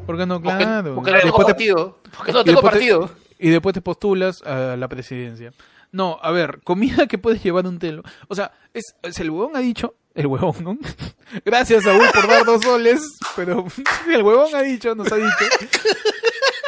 ¿Por 0.07 0.16
qué 0.16 0.24
no? 0.26 0.40
Porque, 0.40 0.64
Claro. 0.64 0.94
porque 0.94 1.12
no 1.12 1.20
tengo 1.20 1.36
partido. 1.44 1.98
Porque 2.16 2.32
no 2.32 2.40
y 2.40 2.44
tengo 2.44 2.61
después 2.62 2.72
te- 2.74 2.78
partido. 2.92 3.11
y 3.38 3.50
después 3.50 3.74
te 3.74 3.80
postulas 3.82 4.42
a 4.42 4.76
la 4.76 4.88
presidencia. 4.88 5.52
No, 5.92 6.18
a 6.22 6.30
ver, 6.30 6.61
comida 6.64 7.07
que 7.07 7.18
puedes 7.18 7.42
llevar 7.42 7.66
un 7.66 7.78
telo. 7.78 8.02
O 8.28 8.34
sea, 8.34 8.52
es, 8.74 8.94
es 9.02 9.18
el 9.20 9.30
huevón 9.30 9.57
ha 9.57 9.61
dicho, 9.61 9.94
el 10.14 10.26
huevón, 10.26 10.57
¿no? 10.62 10.78
Gracias, 11.44 11.84
Saúl, 11.84 12.07
por 12.12 12.28
dar 12.28 12.44
dos 12.44 12.62
soles, 12.62 13.00
pero 13.34 13.66
el 14.12 14.22
huevón 14.22 14.54
ha 14.54 14.62
dicho, 14.62 14.94
nos 14.94 15.11
ha 15.12 15.16
dicho. 15.16 15.28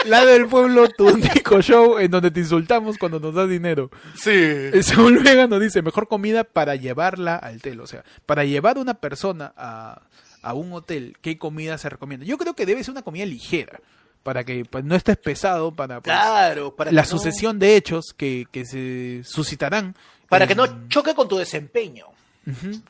La 0.07 0.25
del 0.25 0.47
pueblo, 0.47 0.89
tu 0.89 1.09
único 1.09 1.61
show 1.61 1.99
en 1.99 2.11
donde 2.11 2.31
te 2.31 2.41
insultamos 2.41 2.97
cuando 2.97 3.19
nos 3.21 3.35
das 3.35 3.49
dinero. 3.49 3.91
Sí. 4.15 4.31
El 4.33 4.83
Saúl 4.85 5.19
Vega 5.19 5.47
nos 5.47 5.61
dice, 5.61 5.83
mejor 5.83 6.09
comida 6.09 6.45
para 6.45 6.77
llevarla 6.77 7.37
al 7.37 7.61
telo. 7.61 7.85
O 7.85 7.87
sea, 7.87 8.05
para 8.25 8.45
llevar 8.45 8.79
una 8.79 8.95
persona 8.95 9.53
a, 9.57 10.01
a 10.49 10.55
un 10.55 10.73
hotel, 10.73 11.17
¿qué 11.21 11.39
comida 11.39 11.79
se 11.79 11.89
recomienda? 11.89 12.25
Yo 12.27 12.39
creo 12.39 12.55
que 12.55 12.67
debe 12.67 12.83
ser 12.85 12.93
una 12.93 13.03
comida 13.03 13.25
ligera, 13.27 13.81
para 14.23 14.45
que 14.45 14.65
pues, 14.65 14.85
no 14.85 14.95
estés 14.95 15.17
pesado 15.17 15.75
para 15.75 16.01
pues, 16.01 16.15
Claro, 16.15 16.75
para 16.75 16.91
la 16.93 17.03
no- 17.03 17.09
sucesión 17.09 17.59
de 17.59 17.77
hechos 17.77 18.15
que, 18.17 18.47
que 18.51 18.65
se 18.65 19.23
suscitarán. 19.25 19.95
para 20.29 20.47
que 20.47 20.55
no 20.55 20.89
choque 20.89 21.15
con 21.15 21.29
tu 21.29 21.37
desempeño. 21.39 22.07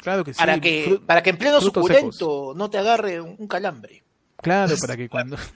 Claro 0.03 0.25
que 0.25 0.33
sí. 0.35 0.39
Para 0.39 0.61
que, 0.61 1.01
para 1.05 1.23
que 1.23 1.31
en 1.31 1.37
pleno 1.39 1.61
suculento 1.61 2.53
no 2.57 2.71
te 2.71 2.79
agarre 2.79 3.21
un, 3.21 3.35
un 3.39 3.49
calambre. 3.49 4.03
Claro, 4.41 4.75
para 4.81 4.97
que 4.97 5.09
cuando... 5.09 5.37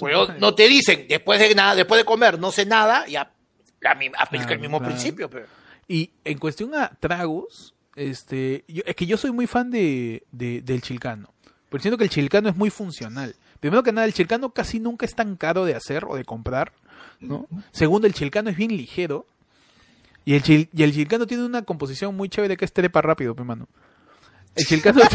No 0.38 0.54
te 0.54 0.68
dicen, 0.68 1.06
después 1.08 1.40
de 1.40 1.54
nada, 1.56 1.74
después 1.74 1.98
de 2.00 2.04
comer, 2.04 2.38
no 2.38 2.52
sé 2.52 2.64
nada, 2.66 3.04
ya 3.08 3.22
aplica 4.16 4.44
Claro, 4.46 4.52
el 4.52 4.60
mismo 4.60 4.78
claro. 4.78 4.92
principio, 4.94 5.28
pero. 5.28 5.46
Y 5.88 6.10
en 6.24 6.38
cuestión 6.38 6.74
a 6.74 6.90
tragos, 7.00 7.74
este, 7.96 8.64
yo- 8.68 8.82
es 8.86 8.94
que 8.94 9.06
yo 9.06 9.16
soy 9.16 9.32
muy 9.32 9.46
fan 9.48 9.70
de, 9.70 10.22
de- 10.30 10.60
del 10.62 10.82
chilcano. 10.82 11.32
Pero 11.70 11.82
siento 11.82 11.98
que 11.98 12.04
el 12.04 12.10
chilcano 12.10 12.48
es 12.48 12.56
muy 12.56 12.70
funcional. 12.70 13.34
Primero 13.60 13.82
que 13.82 13.92
nada, 13.92 14.06
el 14.06 14.14
chilcano 14.14 14.50
casi 14.50 14.80
nunca 14.80 15.04
es 15.04 15.14
tan 15.14 15.36
caro 15.36 15.64
de 15.64 15.74
hacer 15.74 16.04
o 16.06 16.16
de 16.16 16.24
comprar, 16.24 16.72
¿no? 17.20 17.46
Segundo, 17.72 18.06
el 18.06 18.14
chilcano 18.14 18.48
es 18.50 18.56
bien 18.56 18.70
ligero. 18.76 19.26
Y 20.24 20.34
el, 20.34 20.42
chil- 20.42 20.68
y 20.72 20.82
el 20.82 20.92
chilcano 20.92 21.26
tiene 21.26 21.44
una 21.44 21.62
composición 21.62 22.14
muy 22.16 22.28
chévere 22.28 22.56
que 22.56 22.64
es 22.64 22.72
trepa 22.72 23.02
rápido, 23.02 23.34
pe 23.34 23.44
mano. 23.44 23.66
El 24.54 24.64
chilcano... 24.66 25.00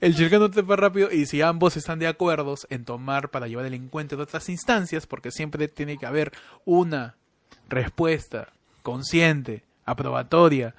El 0.00 0.14
chilcano 0.14 0.50
trepa 0.50 0.76
rápido 0.76 1.10
y 1.10 1.26
si 1.26 1.42
ambos 1.42 1.76
están 1.76 1.98
de 1.98 2.06
acuerdo 2.06 2.54
en 2.70 2.84
tomar 2.84 3.30
para 3.30 3.48
llevar 3.48 3.66
el 3.66 3.74
encuentro 3.74 4.16
de 4.16 4.24
otras 4.24 4.48
instancias, 4.48 5.06
porque 5.06 5.30
siempre 5.30 5.68
tiene 5.68 5.96
que 5.98 6.06
haber 6.06 6.32
una 6.64 7.16
respuesta 7.68 8.52
consciente, 8.82 9.64
aprobatoria, 9.84 10.74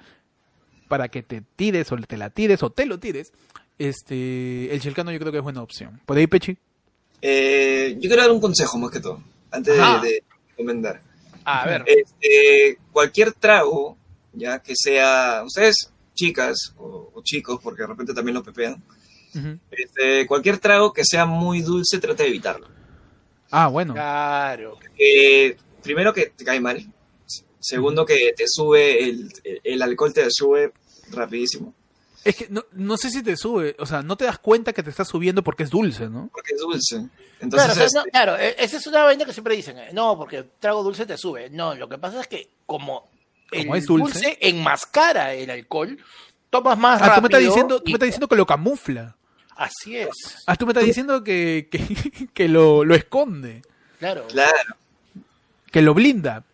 para 0.88 1.08
que 1.08 1.22
te 1.22 1.42
tires 1.56 1.92
o 1.92 1.96
te 1.96 2.16
la 2.16 2.30
tires 2.30 2.62
o 2.62 2.70
te 2.70 2.86
lo 2.86 2.98
tires, 2.98 3.32
este, 3.78 4.72
el 4.72 4.80
chilcano 4.80 5.12
yo 5.12 5.18
creo 5.18 5.30
que 5.30 5.38
es 5.38 5.44
buena 5.44 5.62
opción. 5.62 6.00
¿Por 6.04 6.16
ahí, 6.16 6.26
Pechi? 6.26 6.56
Eh, 7.22 7.94
yo 8.00 8.08
quiero 8.08 8.22
dar 8.22 8.30
un 8.30 8.40
consejo 8.40 8.78
más 8.78 8.90
que 8.90 9.00
todo, 9.00 9.22
antes 9.50 9.74
de, 9.76 10.08
de 10.08 10.24
recomendar. 10.50 11.02
A 11.44 11.66
ver. 11.66 11.84
Este, 11.86 12.78
cualquier 12.92 13.32
trago, 13.32 13.96
ya 14.32 14.60
que 14.60 14.74
sea, 14.76 15.42
ustedes, 15.44 15.92
chicas 16.14 16.74
o, 16.76 17.10
o 17.14 17.22
chicos, 17.22 17.60
porque 17.62 17.82
de 17.82 17.88
repente 17.88 18.14
también 18.14 18.34
lo 18.34 18.42
pepean, 18.42 18.82
este, 19.70 20.26
cualquier 20.26 20.58
trago 20.58 20.92
que 20.92 21.04
sea 21.04 21.26
muy 21.26 21.60
dulce, 21.60 21.98
trata 21.98 22.24
de 22.24 22.30
evitarlo. 22.30 22.66
Ah, 23.50 23.68
bueno. 23.68 23.94
Claro. 23.94 24.78
Eh, 24.98 25.56
primero 25.82 26.12
que 26.12 26.26
te 26.26 26.44
cae 26.44 26.60
mal, 26.60 26.84
segundo 27.68 28.04
que 28.06 28.32
te 28.36 28.44
sube, 28.48 29.04
el, 29.04 29.32
el 29.64 29.82
alcohol 29.82 30.12
te 30.12 30.26
sube 30.30 30.72
rapidísimo, 31.10 31.74
Es 32.24 32.36
que 32.36 32.46
no, 32.50 32.64
no 32.72 32.96
sé 32.96 33.10
si 33.10 33.22
te 33.22 33.36
sube, 33.36 33.74
o 33.78 33.86
sea, 33.86 34.02
no 34.02 34.16
te 34.16 34.24
das 34.24 34.38
cuenta 34.38 34.72
que 34.72 34.82
te 34.82 34.90
está 34.90 35.04
subiendo 35.04 35.42
porque 35.42 35.62
es 35.62 35.70
dulce, 35.70 36.08
¿no? 36.08 36.28
porque 36.32 36.54
es 36.54 36.60
dulce. 36.60 36.96
Claro, 36.96 37.10
Entonces, 37.40 37.70
o 37.70 37.74
sea, 37.74 37.84
este, 37.86 37.98
no, 37.98 38.04
claro, 38.06 38.36
e- 38.36 38.56
esa 38.58 38.76
es 38.78 38.86
una 38.88 39.04
vaina 39.04 39.24
que 39.24 39.32
siempre 39.32 39.54
dicen, 39.54 39.78
eh, 39.78 39.90
no, 39.92 40.16
porque 40.18 40.44
trago 40.58 40.82
dulce 40.82 41.06
te 41.06 41.16
sube. 41.16 41.48
No, 41.50 41.74
lo 41.74 41.88
que 41.88 41.96
pasa 41.98 42.20
es 42.20 42.26
que 42.26 42.48
como 42.66 43.08
el 43.52 43.60
Como 43.62 43.76
es 43.76 43.86
dulce. 43.86 44.12
dulce. 44.20 44.38
enmascara 44.40 45.34
el 45.34 45.48
alcohol, 45.50 45.96
tomas 46.50 46.76
más 46.76 47.00
Ah, 47.00 47.04
tú 47.04 47.10
rápido. 47.10 47.22
me 47.22 47.28
estás 47.28 47.40
diciendo, 47.54 47.78
tú 47.80 47.84
me 47.86 47.92
estás 47.92 48.06
diciendo 48.08 48.28
que 48.28 48.36
lo 48.36 48.44
camufla. 48.46 49.16
Así 49.56 49.96
es, 49.96 50.08
Ah, 50.46 50.56
tú 50.56 50.66
me 50.66 50.72
estás 50.72 50.84
diciendo 50.84 51.22
que, 51.24 51.68
que, 51.70 51.78
que 52.34 52.48
lo, 52.48 52.84
lo 52.84 52.94
esconde, 52.96 53.62
claro. 54.00 54.26
claro, 54.26 54.76
que 55.70 55.80
lo 55.82 55.94
blinda. 55.94 56.44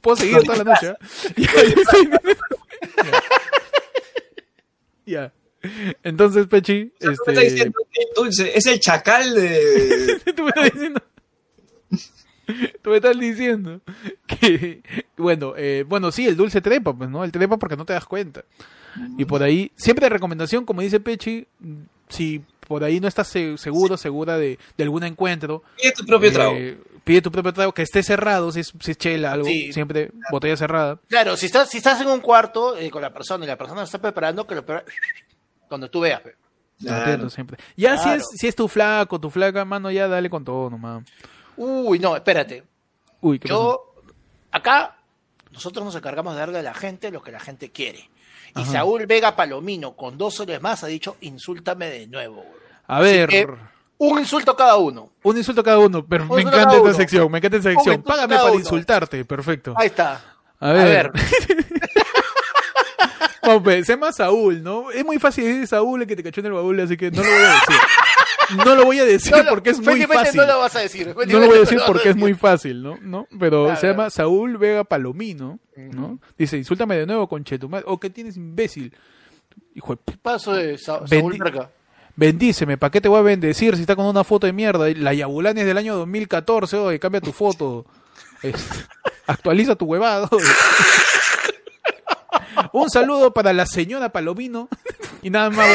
Puedo 0.00 0.16
seguir 0.16 0.38
toda 0.42 0.58
la 0.58 0.64
noche. 0.64 0.88
¿eh? 0.88 0.96
Ya. 5.06 5.32
Entonces, 6.02 6.46
Pechi, 6.46 6.92
O 7.00 7.00
sea, 7.00 7.00
tú 7.00 7.06
me 7.06 7.12
este, 7.12 7.30
estás 7.32 7.44
diciendo 7.52 7.78
que 7.90 8.00
el 8.02 8.08
dulce 8.14 8.52
es 8.58 8.66
el 8.66 8.80
chacal 8.80 9.34
de... 9.34 10.20
tú 10.36 10.42
me 10.42 10.48
estás 10.50 10.72
diciendo. 10.72 11.00
Tú 12.82 12.90
me 12.90 12.96
estás 12.96 13.18
diciendo 13.18 13.80
que, 14.26 14.82
bueno, 15.16 15.54
eh, 15.56 15.84
bueno, 15.88 16.12
sí, 16.12 16.26
el 16.26 16.36
dulce 16.36 16.60
trepa, 16.60 16.92
pues, 16.94 17.08
¿no? 17.08 17.24
El 17.24 17.32
trepa 17.32 17.56
porque 17.56 17.76
no 17.76 17.86
te 17.86 17.94
das 17.94 18.04
cuenta. 18.04 18.44
Y 19.16 19.24
por 19.24 19.42
ahí, 19.42 19.72
siempre 19.76 20.08
recomendación, 20.10 20.66
como 20.66 20.82
dice 20.82 21.00
Pechi, 21.00 21.46
si 22.10 22.42
por 22.68 22.84
ahí 22.84 23.00
no 23.00 23.08
estás 23.08 23.28
se- 23.28 23.56
seguro, 23.56 23.96
segura 23.96 24.36
de, 24.36 24.58
de 24.76 24.84
algún 24.84 25.04
encuentro, 25.04 25.62
Pide 25.80 25.92
tu 25.92 26.04
propio 26.04 26.30
trago. 26.32 26.54
Pide 27.04 27.20
tu 27.22 27.30
propio 27.30 27.52
trago, 27.52 27.72
que 27.72 27.82
esté 27.82 28.02
cerrado, 28.02 28.50
si 28.50 28.60
es, 28.60 28.72
si 28.80 28.90
es 28.90 28.98
chela, 28.98 29.32
algo, 29.32 29.46
Sí. 29.46 29.72
siempre 29.72 30.10
botella 30.30 30.56
cerrada. 30.56 30.98
Claro, 31.08 31.36
si 31.36 31.46
estás, 31.46 31.68
si 31.70 31.78
estás 31.78 32.00
en 32.00 32.08
un 32.08 32.20
cuarto 32.20 32.76
eh, 32.76 32.90
con 32.90 33.02
la 33.02 33.12
persona 33.12 33.44
y 33.44 33.48
la 33.48 33.56
persona 33.56 33.82
está 33.82 33.98
preparando, 34.00 34.46
que 34.46 34.54
lo 34.54 34.64
prepara 34.64 34.86
cuando 35.68 35.88
tú 35.90 36.00
veas. 36.00 36.20
pe. 36.20 36.34
Claro. 36.80 36.98
Entiendo, 37.02 37.30
siempre. 37.30 37.58
Ya 37.76 37.96
si, 37.98 38.08
es, 38.08 38.24
si 38.36 38.48
es 38.48 38.56
tu 38.56 38.66
flaco, 38.68 39.20
tu 39.20 39.30
flaca, 39.30 39.64
mano, 39.64 39.90
ya 39.90 40.08
dale 40.08 40.28
con 40.28 40.44
todo 40.44 40.70
nomás. 40.70 41.04
Uy, 41.56 41.98
no, 42.00 42.16
espérate. 42.16 42.64
Uy, 43.20 43.38
¿qué 43.38 43.48
pasó? 43.48 43.94
Yo, 43.96 44.02
acá, 44.50 44.96
nosotros 45.52 45.84
nos 45.84 45.94
encargamos 45.94 46.34
de 46.34 46.40
darle 46.40 46.58
a 46.58 46.62
la 46.62 46.74
gente 46.74 47.10
lo 47.12 47.22
que 47.22 47.30
la 47.30 47.38
gente 47.40 47.70
quiere. 47.70 48.10
Y 48.56 48.60
Ajá. 48.62 48.72
Saúl 48.72 49.06
Vega 49.06 49.36
Palomino, 49.36 49.94
con 49.94 50.18
dos 50.18 50.34
soles 50.34 50.60
más, 50.60 50.82
ha 50.84 50.88
dicho, 50.88 51.16
insúltame 51.20 51.88
de 51.90 52.06
nuevo. 52.08 52.36
güey". 52.36 52.60
A 52.88 53.00
ver, 53.00 53.28
que- 53.28 53.46
Un 53.98 54.18
insulto 54.18 54.56
cada 54.56 54.76
uno. 54.76 55.10
un 55.22 55.36
insulto 55.36 55.62
cada 55.62 55.78
uno, 55.78 56.04
pero 56.04 56.26
me 56.26 56.42
encanta 56.42 56.76
esta 56.76 56.94
sección, 56.94 57.30
me 57.30 57.38
encanta 57.38 57.56
esta 57.58 57.70
sección. 57.72 58.02
Págame 58.02 58.34
para 58.34 58.50
uno. 58.50 58.60
insultarte, 58.60 59.24
perfecto. 59.24 59.74
Ahí 59.76 59.86
está. 59.86 60.20
A 60.60 60.72
ver. 60.72 60.82
A 60.82 60.84
ver. 60.84 61.12
Vamos, 63.42 63.62
pues, 63.62 63.84
se 63.86 63.92
llama 63.92 64.10
Saúl, 64.10 64.62
¿no? 64.62 64.90
Es 64.90 65.04
muy 65.04 65.18
fácil 65.18 65.44
decir 65.44 65.66
Saúl 65.66 66.00
el 66.00 66.08
que 66.08 66.16
te 66.16 66.22
cachó 66.22 66.40
en 66.40 66.46
el 66.46 66.52
baúl, 66.52 66.80
así 66.80 66.96
que 66.96 67.10
no 67.10 67.22
lo 67.22 67.28
voy 67.28 67.42
a 67.44 67.50
decir. 67.52 67.76
No 68.64 68.74
lo 68.74 68.84
voy 68.84 68.98
a 68.98 69.04
decir 69.04 69.32
No, 69.36 69.44
porque 69.50 69.70
es 69.70 69.80
muy 69.80 70.02
fácil. 70.02 70.40
No 70.40 70.46
lo 70.46 70.58
vas 70.60 70.76
a 70.76 70.80
decir. 70.80 71.14
No 71.14 71.40
lo 71.40 71.46
voy 71.46 71.56
a 71.56 71.60
decir 71.60 71.78
porque 71.86 72.08
es 72.10 72.14
decir. 72.14 72.20
muy 72.20 72.34
fácil, 72.34 72.82
¿no? 72.82 72.98
¿No? 73.00 73.26
Pero 73.38 73.64
Claro, 73.64 73.80
se 73.80 73.86
llama. 73.88 74.10
Saúl 74.10 74.56
Vega 74.58 74.84
Palomino, 74.84 75.58
¿no? 75.76 76.18
Dice, 76.38 76.56
insúltame 76.56 76.96
de 76.96 77.06
nuevo, 77.06 77.28
conchetumadre. 77.28 77.84
O 77.88 77.98
que 78.00 78.10
tienes 78.10 78.36
imbécil. 78.36 78.94
Hijo 79.74 79.94
de 79.96 80.16
Paso 80.22 80.52
de 80.54 80.78
Sa- 80.78 81.06
Saúl 81.06 81.36
Verga. 81.38 81.70
Bendíceme, 82.16 82.78
¿para 82.78 82.90
qué 82.90 83.00
te 83.00 83.08
voy 83.08 83.18
a 83.18 83.22
bendecir 83.22 83.74
si 83.74 83.80
está 83.82 83.96
con 83.96 84.06
una 84.06 84.22
foto 84.24 84.46
de 84.46 84.52
mierda? 84.52 84.86
La 84.96 85.12
Yabulani 85.14 85.60
es 85.62 85.66
del 85.66 85.78
año 85.78 85.96
2014, 85.96 86.76
oye, 86.76 87.00
cambia 87.00 87.20
tu 87.20 87.32
foto. 87.32 87.84
Es- 88.42 88.86
actualiza 89.26 89.74
tu 89.74 89.86
huevado. 89.86 90.28
Un 92.72 92.88
saludo 92.90 93.32
para 93.32 93.52
la 93.52 93.66
señora 93.66 94.10
Palomino. 94.10 94.68
Y 95.22 95.30
nada 95.30 95.50
más. 95.50 95.66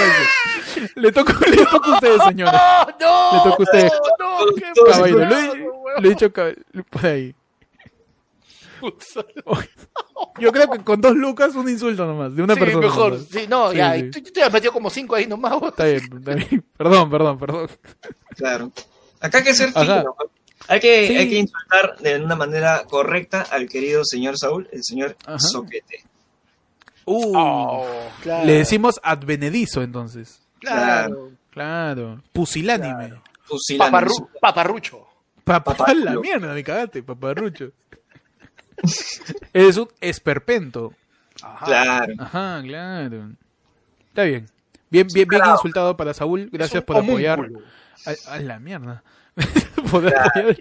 Le 0.96 1.12
toca, 1.12 1.34
le 1.50 1.66
toca 1.66 1.92
a 1.92 1.94
ustedes, 1.96 2.22
señora. 2.28 2.86
Le 3.34 3.40
toca 3.50 3.56
a 3.58 3.64
usted. 3.64 3.90
¡No! 4.20 4.40
no, 4.40 4.54
qué 6.02 6.08
he 6.08 6.10
dicho 6.10 6.32
cab- 6.32 6.56
por 6.90 7.06
ahí. 7.06 7.36
Yo 10.40 10.52
creo 10.52 10.70
que 10.70 10.80
con 10.84 11.00
dos 11.02 11.16
lucas 11.16 11.56
un 11.56 11.70
insulto 11.70 12.06
nomás, 12.06 12.36
de 12.36 12.44
una 12.44 12.54
Sí, 12.56 12.60
persona. 12.60 12.86
mejor. 12.88 13.12
nomás. 13.14 13.28
Sí, 13.30 13.46
no, 13.50 13.72
Sí, 13.72 13.78
ya. 13.78 13.94
sí. 13.96 14.12
Tú, 14.12 14.22
tú 14.24 14.32
te 14.32 14.44
has 14.44 14.52
metido 14.52 14.72
como 14.74 14.90
cinco 14.90 15.16
ahí 15.16 15.26
nomás. 15.28 15.54
Está 15.64 15.86
bien, 15.86 16.02
está 16.18 16.34
bien. 16.36 16.66
Perdón, 16.78 17.10
perdón, 17.10 17.40
perdón. 17.40 17.70
Claro. 18.36 18.72
Acá 19.22 19.40
hay 19.40 19.44
que 19.44 19.54
ser 19.54 19.72
fino. 19.74 20.04
¿no? 20.04 20.16
Hay 20.68 20.80
que, 20.80 21.08
Sí. 21.08 21.18
hay 21.18 21.30
que 21.30 21.38
insultar 21.40 21.98
de 22.00 22.22
una 22.24 22.36
manera 22.36 22.84
correcta 22.90 23.42
al 23.50 23.68
querido 23.68 24.04
señor 24.06 24.38
Saúl, 24.38 24.68
el 24.72 24.84
señor 24.84 25.16
Ajá. 25.26 25.40
Soquete. 25.40 26.04
Uh, 27.06 27.34
Oh, 27.36 27.88
claro. 28.22 28.46
Le 28.46 28.54
decimos 28.54 29.00
advenedizo 29.04 29.82
entonces. 29.82 30.42
Claro. 30.60 31.32
Claro. 31.50 32.22
Pusilánime. 32.34 33.14
Paparru- 33.80 34.28
paparrucho. 34.40 35.08
Papá 35.44 35.74
Paparrucho. 35.76 36.06
la 36.06 36.20
mierda, 36.20 36.54
me 36.54 36.64
cagaste, 36.64 37.02
paparrucho. 37.02 37.72
es 39.54 39.78
un 39.78 39.90
esperpento. 40.02 40.94
Ajá. 41.42 41.66
Claro. 41.66 42.14
Ajá, 42.20 42.62
claro. 42.64 43.30
Está 44.10 44.24
bien. 44.24 44.50
Bien, 44.90 45.08
bien, 45.14 45.28
bien 45.28 45.42
insultado 45.46 45.96
para 45.96 46.14
Saúl. 46.14 46.50
Gracias 46.52 46.84
por 46.84 46.98
apoyar. 46.98 47.50
A, 48.06 48.34
a 48.34 48.40
la 48.40 48.60
mierda. 48.60 49.04
por 49.92 50.08
apoyar. 50.08 50.58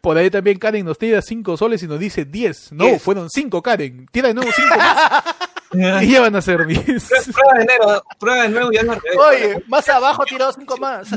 Por 0.00 0.16
ahí 0.16 0.30
también 0.30 0.58
Karen 0.58 0.84
nos 0.84 0.98
tira 0.98 1.20
5 1.22 1.56
soles 1.56 1.82
y 1.82 1.86
nos 1.86 1.98
dice 1.98 2.24
10. 2.24 2.72
No, 2.72 2.84
Diez. 2.84 3.02
fueron 3.02 3.28
5 3.30 3.62
Karen. 3.62 4.06
Tira 4.10 4.28
de 4.28 4.34
nuevo 4.34 4.50
5 4.54 4.76
más. 4.76 5.22
y 6.02 6.10
ya 6.12 6.20
van 6.22 6.34
a 6.36 6.42
ser 6.42 6.66
10. 6.66 6.84
Prueba 7.32 7.58
de 7.58 7.64
nuevo, 7.66 8.02
prueba 8.18 8.42
de 8.42 8.48
nuevo, 8.48 8.72
ya 8.72 8.82
no. 8.82 8.96
Oye, 9.28 9.62
más 9.66 9.88
abajo 9.88 10.22
ha 10.22 10.26
tirado 10.28 10.52
cinco 10.52 10.76
más. 10.78 11.08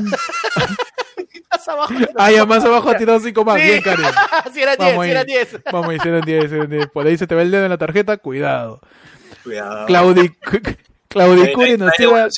más 1.50 1.68
abajo. 1.68 1.92
ha 1.94 1.96
tirado 1.96 2.14
Ah, 2.16 2.30
ya 2.30 2.36
cinco 2.40 2.46
más 2.46 2.64
abajo 2.64 2.90
ha 2.90 2.96
tirado 2.96 3.20
5 3.20 3.44
más. 3.44 3.56
Sí. 3.60 3.62
Bien, 3.68 3.82
Karen. 3.82 4.06
si 4.52 4.60
era 4.62 4.76
10, 4.76 4.78
Vamos 4.90 5.04
si 5.04 5.10
era 5.10 5.20
ahí. 5.20 5.26
10. 5.26 5.56
Vamos, 5.72 5.94
eran 6.04 6.20
10, 6.20 6.52
eran 6.52 6.70
10. 6.70 6.86
Por 6.88 7.06
ahí 7.06 7.16
se 7.18 7.26
te 7.26 7.34
ve 7.34 7.42
el 7.42 7.50
dedo 7.50 7.64
en 7.64 7.70
la 7.70 7.78
tarjeta, 7.78 8.16
cuidado. 8.18 8.80
Cuidado. 9.42 9.86
Claudi, 9.86 10.30
Claudi 11.08 11.52
Curi 11.52 11.76
nos 11.78 11.92
tira. 11.94 12.28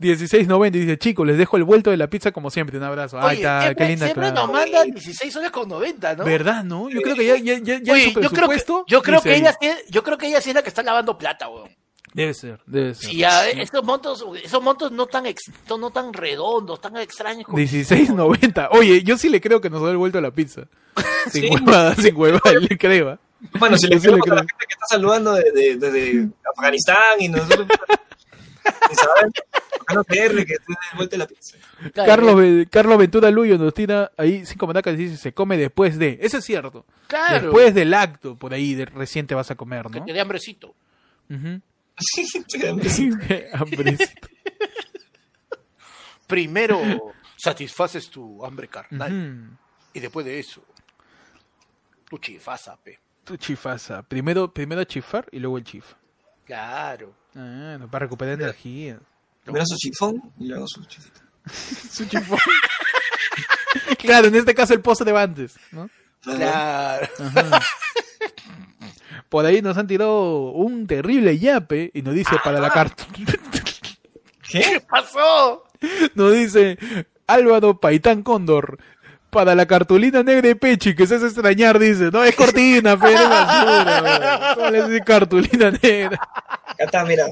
16.90 0.00 0.66
y 0.74 0.78
dice, 0.80 0.98
chicos, 0.98 1.26
les 1.26 1.38
dejo 1.38 1.56
el 1.56 1.64
vuelto 1.64 1.90
de 1.90 1.96
la 1.96 2.08
pizza 2.08 2.32
como 2.32 2.50
siempre. 2.50 2.76
Un 2.78 2.84
abrazo. 2.84 3.18
Ahí 3.18 3.24
Oye, 3.26 3.34
está, 3.36 3.62
siempre, 3.62 3.84
qué 3.84 3.90
linda. 3.90 4.06
siempre 4.06 4.32
nos 4.32 4.52
mandan 4.52 4.90
16 4.90 5.32
soles 5.32 5.50
con 5.50 5.68
90, 5.68 6.16
¿no? 6.16 6.24
¿Verdad, 6.24 6.64
no? 6.64 6.88
Yo 6.90 7.00
creo 7.02 7.16
que 7.16 7.26
ya, 7.26 7.36
ya, 7.36 7.58
ya, 7.58 7.80
ya 7.82 7.92
Oye, 7.92 8.04
en 8.08 8.12
su 8.14 8.20
yo 8.20 8.30
creo 8.30 8.48
que, 8.48 8.62
yo 8.88 9.02
creo 9.02 9.20
que 9.22 9.34
ella 9.36 9.54
sí, 9.60 9.68
yo 9.88 10.02
creo 10.02 10.18
que 10.18 10.26
ella 10.28 10.40
sí 10.40 10.50
es 10.50 10.54
la 10.54 10.62
que 10.62 10.68
está 10.68 10.82
lavando 10.82 11.16
plata, 11.16 11.48
weón. 11.48 11.70
Debe 12.14 12.32
ser, 12.32 12.60
debe 12.66 12.94
ser. 12.94 13.10
Sí, 13.10 13.16
ya, 13.18 13.46
eh, 13.48 13.60
esos 13.60 13.84
montos, 13.84 14.24
esos 14.42 14.62
montos 14.62 14.90
no 14.90 15.04
tan 15.06 15.26
ex- 15.26 15.50
no 15.68 15.90
tan 15.90 16.14
redondos, 16.14 16.80
tan 16.80 16.96
extraños. 16.96 17.44
como- 17.44 17.58
16.90. 17.58 18.68
Oye, 18.70 19.02
yo 19.02 19.18
sí 19.18 19.28
le 19.28 19.40
creo 19.40 19.60
que 19.60 19.68
nos 19.68 19.82
da 19.82 19.90
el 19.90 19.98
vuelto 19.98 20.16
a 20.16 20.22
la 20.22 20.30
pizza. 20.30 20.62
Sin 21.30 21.42
Sí. 21.42 21.48
huevada, 21.50 21.94
sin 21.96 22.16
huevada, 22.16 22.52
le 22.58 22.78
creo. 22.78 23.10
¿ah? 23.10 23.18
Bueno, 23.58 23.76
si 23.76 23.86
le 23.86 24.00
sí 24.00 24.06
le 24.06 24.12
creo 24.12 24.14
a 24.14 24.18
la 24.18 24.22
creo. 24.22 24.36
gente 24.38 24.54
que 24.66 24.72
está 24.72 24.86
saludando 24.88 25.34
desde, 25.34 25.76
desde 25.76 26.28
Afganistán 26.56 27.20
y 27.20 27.28
nosotros. 27.28 27.66
Carlos 29.86 30.06
PR, 30.06 30.44
que 30.44 30.56
vuelta 30.96 31.16
la 31.16 31.26
pizza. 31.26 31.56
Carlos, 31.94 32.36
Ve- 32.36 32.66
Carlos 32.70 32.98
Ventura 32.98 33.30
Luyo 33.30 33.56
nos 33.58 33.72
tira 33.72 34.10
ahí 34.16 34.44
cinco 34.44 34.66
manacas 34.66 34.94
y 34.94 34.96
dice, 34.96 35.16
se 35.16 35.32
come 35.32 35.56
después 35.56 35.98
de. 35.98 36.18
Eso 36.20 36.38
es 36.38 36.44
cierto. 36.44 36.84
Claro. 37.06 37.42
Después 37.46 37.74
del 37.74 37.94
acto, 37.94 38.36
por 38.36 38.52
ahí 38.52 38.74
de, 38.74 38.86
recién 38.86 39.26
te 39.26 39.34
vas 39.34 39.50
a 39.50 39.54
comer, 39.54 39.86
Que 39.92 40.00
¿no? 40.00 40.06
te 40.06 40.12
dé 40.12 40.20
hambrecito. 40.20 40.74
Te. 41.28 41.60
Qué 43.28 43.48
hambrecito. 43.52 44.28
Primero 46.26 46.80
satisfaces 47.36 48.10
tu 48.10 48.44
hambre 48.44 48.68
carnal. 48.68 49.56
Y 49.92 50.00
después 50.00 50.26
de 50.26 50.38
eso, 50.38 50.62
tu 52.08 52.18
chifasa, 52.18 52.76
pe. 52.76 52.98
Tu 53.24 53.36
chifasa. 53.36 54.02
Primero, 54.02 54.52
primero 54.52 54.84
chifar 54.84 55.26
y 55.32 55.38
luego 55.38 55.58
el 55.58 55.64
chif. 55.64 55.94
Claro. 56.44 57.14
Ah, 57.34 57.76
no, 57.78 57.90
para 57.90 58.06
recuperar 58.06 58.34
energía. 58.34 59.00
Primero 59.46 59.64
su 59.64 59.76
chifón 59.76 60.20
y 60.40 60.48
luego 60.48 60.66
su 60.66 60.84
chifita. 60.84 61.20
Su 61.92 62.04
chifón. 62.06 62.38
claro, 63.98 64.26
en 64.26 64.34
este 64.34 64.52
caso 64.52 64.74
el 64.74 64.80
pozo 64.80 65.04
de 65.04 65.16
antes, 65.16 65.54
¿no? 65.70 65.88
Claro. 66.20 67.08
Ajá. 67.20 67.60
Por 69.28 69.46
ahí 69.46 69.62
nos 69.62 69.78
han 69.78 69.86
tirado 69.86 70.50
un 70.50 70.88
terrible 70.88 71.38
yape 71.38 71.92
y 71.94 72.02
nos 72.02 72.14
dice 72.14 72.36
para 72.42 72.58
la 72.58 72.70
carta. 72.70 73.06
¿Qué 74.50 74.82
pasó? 74.88 75.64
Nos 76.16 76.32
dice 76.32 76.76
Álvaro 77.28 77.78
Paitán 77.78 78.24
Cóndor. 78.24 78.78
Para 79.30 79.54
la 79.54 79.66
cartulina 79.66 80.22
negra 80.22 80.48
de 80.48 80.56
Pechi, 80.56 80.94
que 80.96 81.06
se 81.06 81.16
hace 81.16 81.26
extrañar, 81.26 81.78
dice. 81.78 82.10
No, 82.10 82.24
es 82.24 82.34
cortina, 82.34 82.98
pero 82.98 83.18
es 83.18 83.28
basura. 83.28 84.54
¿Cómo 84.54 84.70
le 84.70 84.88
dice 84.88 85.04
cartulina 85.04 85.70
negra? 85.70 86.18
Acá 86.64 86.84
está, 86.84 87.04
mira. 87.04 87.26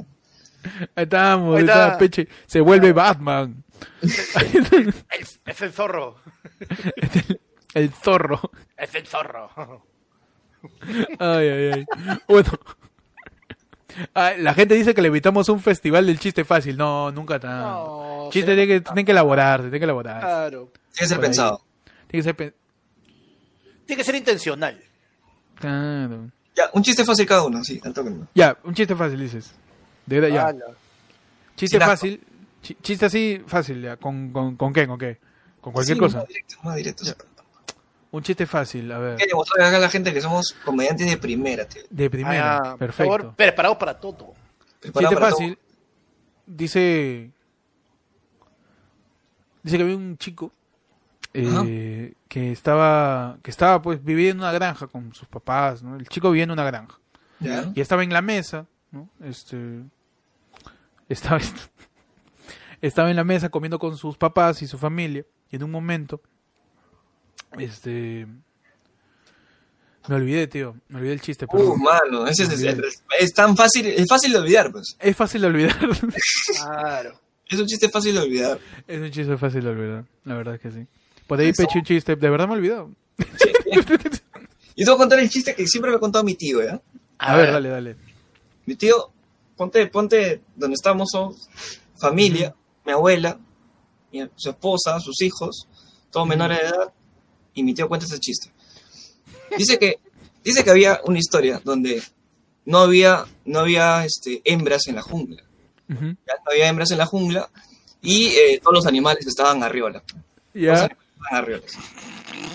Ahí 0.95 1.05
estamos, 1.05 1.57
Ahí 1.57 1.63
está. 1.65 1.85
está, 1.87 1.99
Pechi. 1.99 2.29
Se 2.47 2.61
vuelve 2.61 2.93
Batman. 2.93 3.63
Es, 4.03 5.41
es 5.45 5.63
el 5.63 5.73
zorro. 5.73 6.17
El 7.75 7.91
zorro. 7.93 8.41
Es 8.77 8.95
el 8.95 9.07
zorro. 9.07 9.85
Ay, 11.19 11.49
ay, 11.49 11.71
ay. 11.75 11.87
Bueno. 12.29 12.51
Ay, 14.13 14.41
la 14.43 14.55
gente 14.55 14.75
dice 14.75 14.95
que 14.95 15.03
le 15.03 15.09
invitamos 15.09 15.49
a 15.49 15.53
un 15.53 15.61
festival 15.61 16.07
del 16.07 16.19
chiste 16.19 16.45
fácil. 16.45 16.77
No, 16.77 17.11
nunca 17.13 17.39
tan. 17.39 17.61
No, 17.61 18.29
chiste 18.33 18.55
tiene 18.55 18.67
que, 18.67 18.81
tiene 18.81 19.05
que 19.05 19.13
elaborar, 19.13 19.61
tiene 19.63 19.79
que 19.79 19.85
elaborar. 19.85 20.21
Claro. 20.21 20.73
Tiene 20.93 20.99
que 20.99 21.07
ser 21.07 21.17
Por 21.17 21.25
ahí. 21.25 21.29
pensado. 21.29 21.65
Tiene 22.09 22.21
que 22.21 22.23
ser 22.23 22.37
pe- 22.37 22.55
Tiene 23.87 24.01
que 24.01 24.05
ser 24.05 24.15
intencional. 24.17 24.81
Claro. 25.57 26.31
Ya, 26.57 26.71
un 26.73 26.83
chiste 26.83 27.05
fácil 27.05 27.27
cada 27.27 27.45
uno, 27.45 27.63
sí, 27.65 27.81
al 27.85 27.93
toque. 27.93 28.11
¿no? 28.11 28.29
Ya, 28.35 28.57
un 28.65 28.75
chiste 28.75 28.95
fácil 28.97 29.21
dices. 29.21 29.55
De 30.07 30.21
verdad, 30.21 30.35
ya. 30.35 30.47
Ala. 30.49 30.65
Chiste 31.57 31.79
Sin 31.79 31.87
fácil. 31.87 32.25
chi- 32.63 32.77
Chiste 32.83 33.07
así 33.07 33.43
fácil, 33.47 33.83
ya. 33.83 33.97
¿Con, 33.97 34.31
con, 34.33 34.57
con 34.57 34.73
qué? 34.73 34.87
¿Con 34.87 34.99
qué? 34.99 35.19
Con 35.61 35.73
cualquier 35.73 35.97
Sí, 35.97 36.01
cosa. 36.01 36.19
Más 36.19 36.29
directo, 36.29 36.57
más 36.63 36.77
directo. 36.77 37.05
Un 38.11 38.23
chiste 38.23 38.47
fácil, 38.47 38.93
a 38.93 38.99
ver. 38.99 39.19
Demostrar 39.19 39.67
acá 39.67 39.77
a 39.77 39.81
la 39.81 39.89
gente 39.89 40.13
que 40.15 40.21
somos 40.21 40.55
comediantes 40.65 41.07
de 41.09 41.17
primera, 41.17 41.67
tío. 41.67 41.83
De 41.91 42.09
primera. 42.11 42.57
Ah, 42.59 42.63
por 42.71 42.79
Perfecto. 42.79 43.13
favor, 43.13 43.35
preparados 43.35 43.77
para 43.79 43.99
todo. 43.99 44.35
Preparado 44.81 45.09
Chiste 45.11 45.15
para 45.21 45.31
todo. 45.31 45.39
fácil. 45.41 45.59
Dice. 46.47 47.31
Dice 49.63 49.77
que 49.79 49.83
había 49.83 49.97
un 49.97 50.19
chico 50.19 50.53
eh, 51.33 52.13
que 52.29 52.53
estaba 52.53 53.39
que 53.43 53.51
estaba 53.51 53.81
pues 53.81 54.05
vivía 54.05 54.31
en 54.31 54.39
una 54.39 54.53
granja 54.53 54.87
con 54.87 55.15
sus 55.15 55.27
papás, 55.27 55.83
¿no? 55.83 55.97
El 55.97 56.07
chico 56.09 56.31
vivía 56.31 56.45
en 56.45 56.51
una 56.51 56.65
granja 56.65 56.99
¿Ya? 57.41 57.73
y 57.75 57.81
estaba 57.81 58.05
en 58.05 58.13
la 58.13 58.21
mesa, 58.23 58.67
¿no? 58.95 59.11
Este 59.23 59.83
estaba 61.09 61.39
estaba 62.81 63.11
en 63.11 63.17
la 63.17 63.25
mesa 63.25 63.49
comiendo 63.51 63.79
con 63.79 63.97
sus 63.99 64.17
papás 64.17 64.63
y 64.63 64.67
su 64.67 64.79
familia 64.79 65.25
y 65.51 65.57
en 65.57 65.65
un 65.65 65.71
momento 65.71 66.21
este 67.59 68.27
me 70.07 70.17
olvidé, 70.17 70.47
tío, 70.47 70.77
me 70.89 70.99
olvidé 70.99 71.15
el 71.15 71.21
chiste, 71.23 71.47
pero 71.47 71.65
Uh, 71.73 71.77
mano, 71.79 72.27
ese 72.27 72.43
es, 72.45 72.63
es- 73.21 73.33
tan 73.33 73.57
fácil, 73.57 73.87
es 73.87 74.07
fácil 74.07 74.33
de 74.33 74.39
olvidar, 74.39 74.71
pues. 74.71 74.97
es 75.01 75.17
fácil 75.17 75.41
de 75.41 75.47
olvidar. 75.47 75.77
Claro. 76.59 77.21
Es 77.49 77.59
un 77.59 77.67
chiste 77.67 77.89
fácil 77.91 78.15
de 78.15 78.21
olvidar. 78.21 78.59
Es 78.87 79.01
un 79.01 79.11
chiste 79.11 79.37
fácil 79.39 79.63
de 79.65 79.71
olvidar, 79.71 80.05
la 80.25 80.35
verdad 80.35 80.55
es 80.57 80.61
que 80.61 80.71
sí. 80.73 80.87
Por 81.27 81.41
ahí 81.41 81.49
Eso. 81.49 81.63
pecho 81.63 81.79
un 81.79 81.85
chiste, 81.85 82.17
de 82.17 82.31
verdad 82.31 82.47
me 82.49 82.55
he 82.55 82.57
olvidado. 82.59 82.91
Y 84.77 84.85
te 84.85 84.91
voy 84.91 84.95
a 84.97 84.99
contar 84.99 85.21
el 85.21 85.31
chiste 85.31 85.55
que 85.55 85.67
siempre 85.69 85.91
me 85.91 85.97
ha 85.97 86.01
contado 86.01 86.25
mi 86.25 86.35
tío, 86.35 86.61
¿ya? 86.63 86.81
A, 87.19 87.37
ver, 87.37 87.53
dale, 87.53 87.69
dale. 87.69 87.97
Mi 88.67 88.77
tío, 88.77 89.11
ponte, 89.57 89.87
ponte 89.89 90.43
donde 90.57 90.75
estamos, 90.75 91.11
somos 91.11 91.49
familia, 91.97 92.55
mi 92.85 92.93
abuela, 92.93 93.39
mi- 94.13 94.29
su 94.37 94.51
esposa, 94.51 94.99
sus 95.01 95.21
hijos, 95.23 95.69
todos 96.11 96.27
menores 96.27 96.59
de 96.61 96.67
edad, 96.69 96.93
y 97.55 97.63
mi 97.63 97.75
tío 97.75 97.89
cuenta 97.89 98.07
ese 98.07 98.19
chiste. 98.19 98.51
Dice 99.57 99.79
que, 99.79 99.99
dice 100.43 100.65
que 100.65 100.71
había 100.71 101.01
una 101.05 101.19
historia 101.19 101.61
donde 101.65 102.03
no 102.65 102.79
había, 102.79 103.25
no 103.45 103.61
había 103.61 104.05
este, 104.05 104.41
hembras 104.45 104.87
en 104.89 104.97
la 104.97 105.03
jungla. 105.03 105.43
No 106.45 106.51
había 106.51 106.69
hembras 106.69 106.91
en 106.91 106.99
la 106.99 107.07
jungla 107.07 107.51
y 108.01 108.29
eh, 108.29 108.59
todos 108.63 108.75
los 108.75 108.87
animales 108.87 109.27
estaban 109.27 109.63
Ya, 110.55 110.73
animales 110.85 110.99
estaban. 111.27 111.79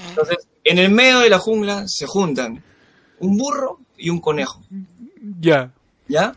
Entonces, 0.09 0.37
en 0.63 0.79
el 0.79 0.89
medio 0.91 1.19
de 1.19 1.29
la 1.29 1.37
jungla 1.39 1.83
se 1.87 2.05
juntan 2.07 2.63
un 3.19 3.37
burro 3.37 3.79
y 3.97 4.09
un 4.09 4.19
conejo. 4.19 4.61
ya. 5.39 5.71
¿Ya? 6.09 6.35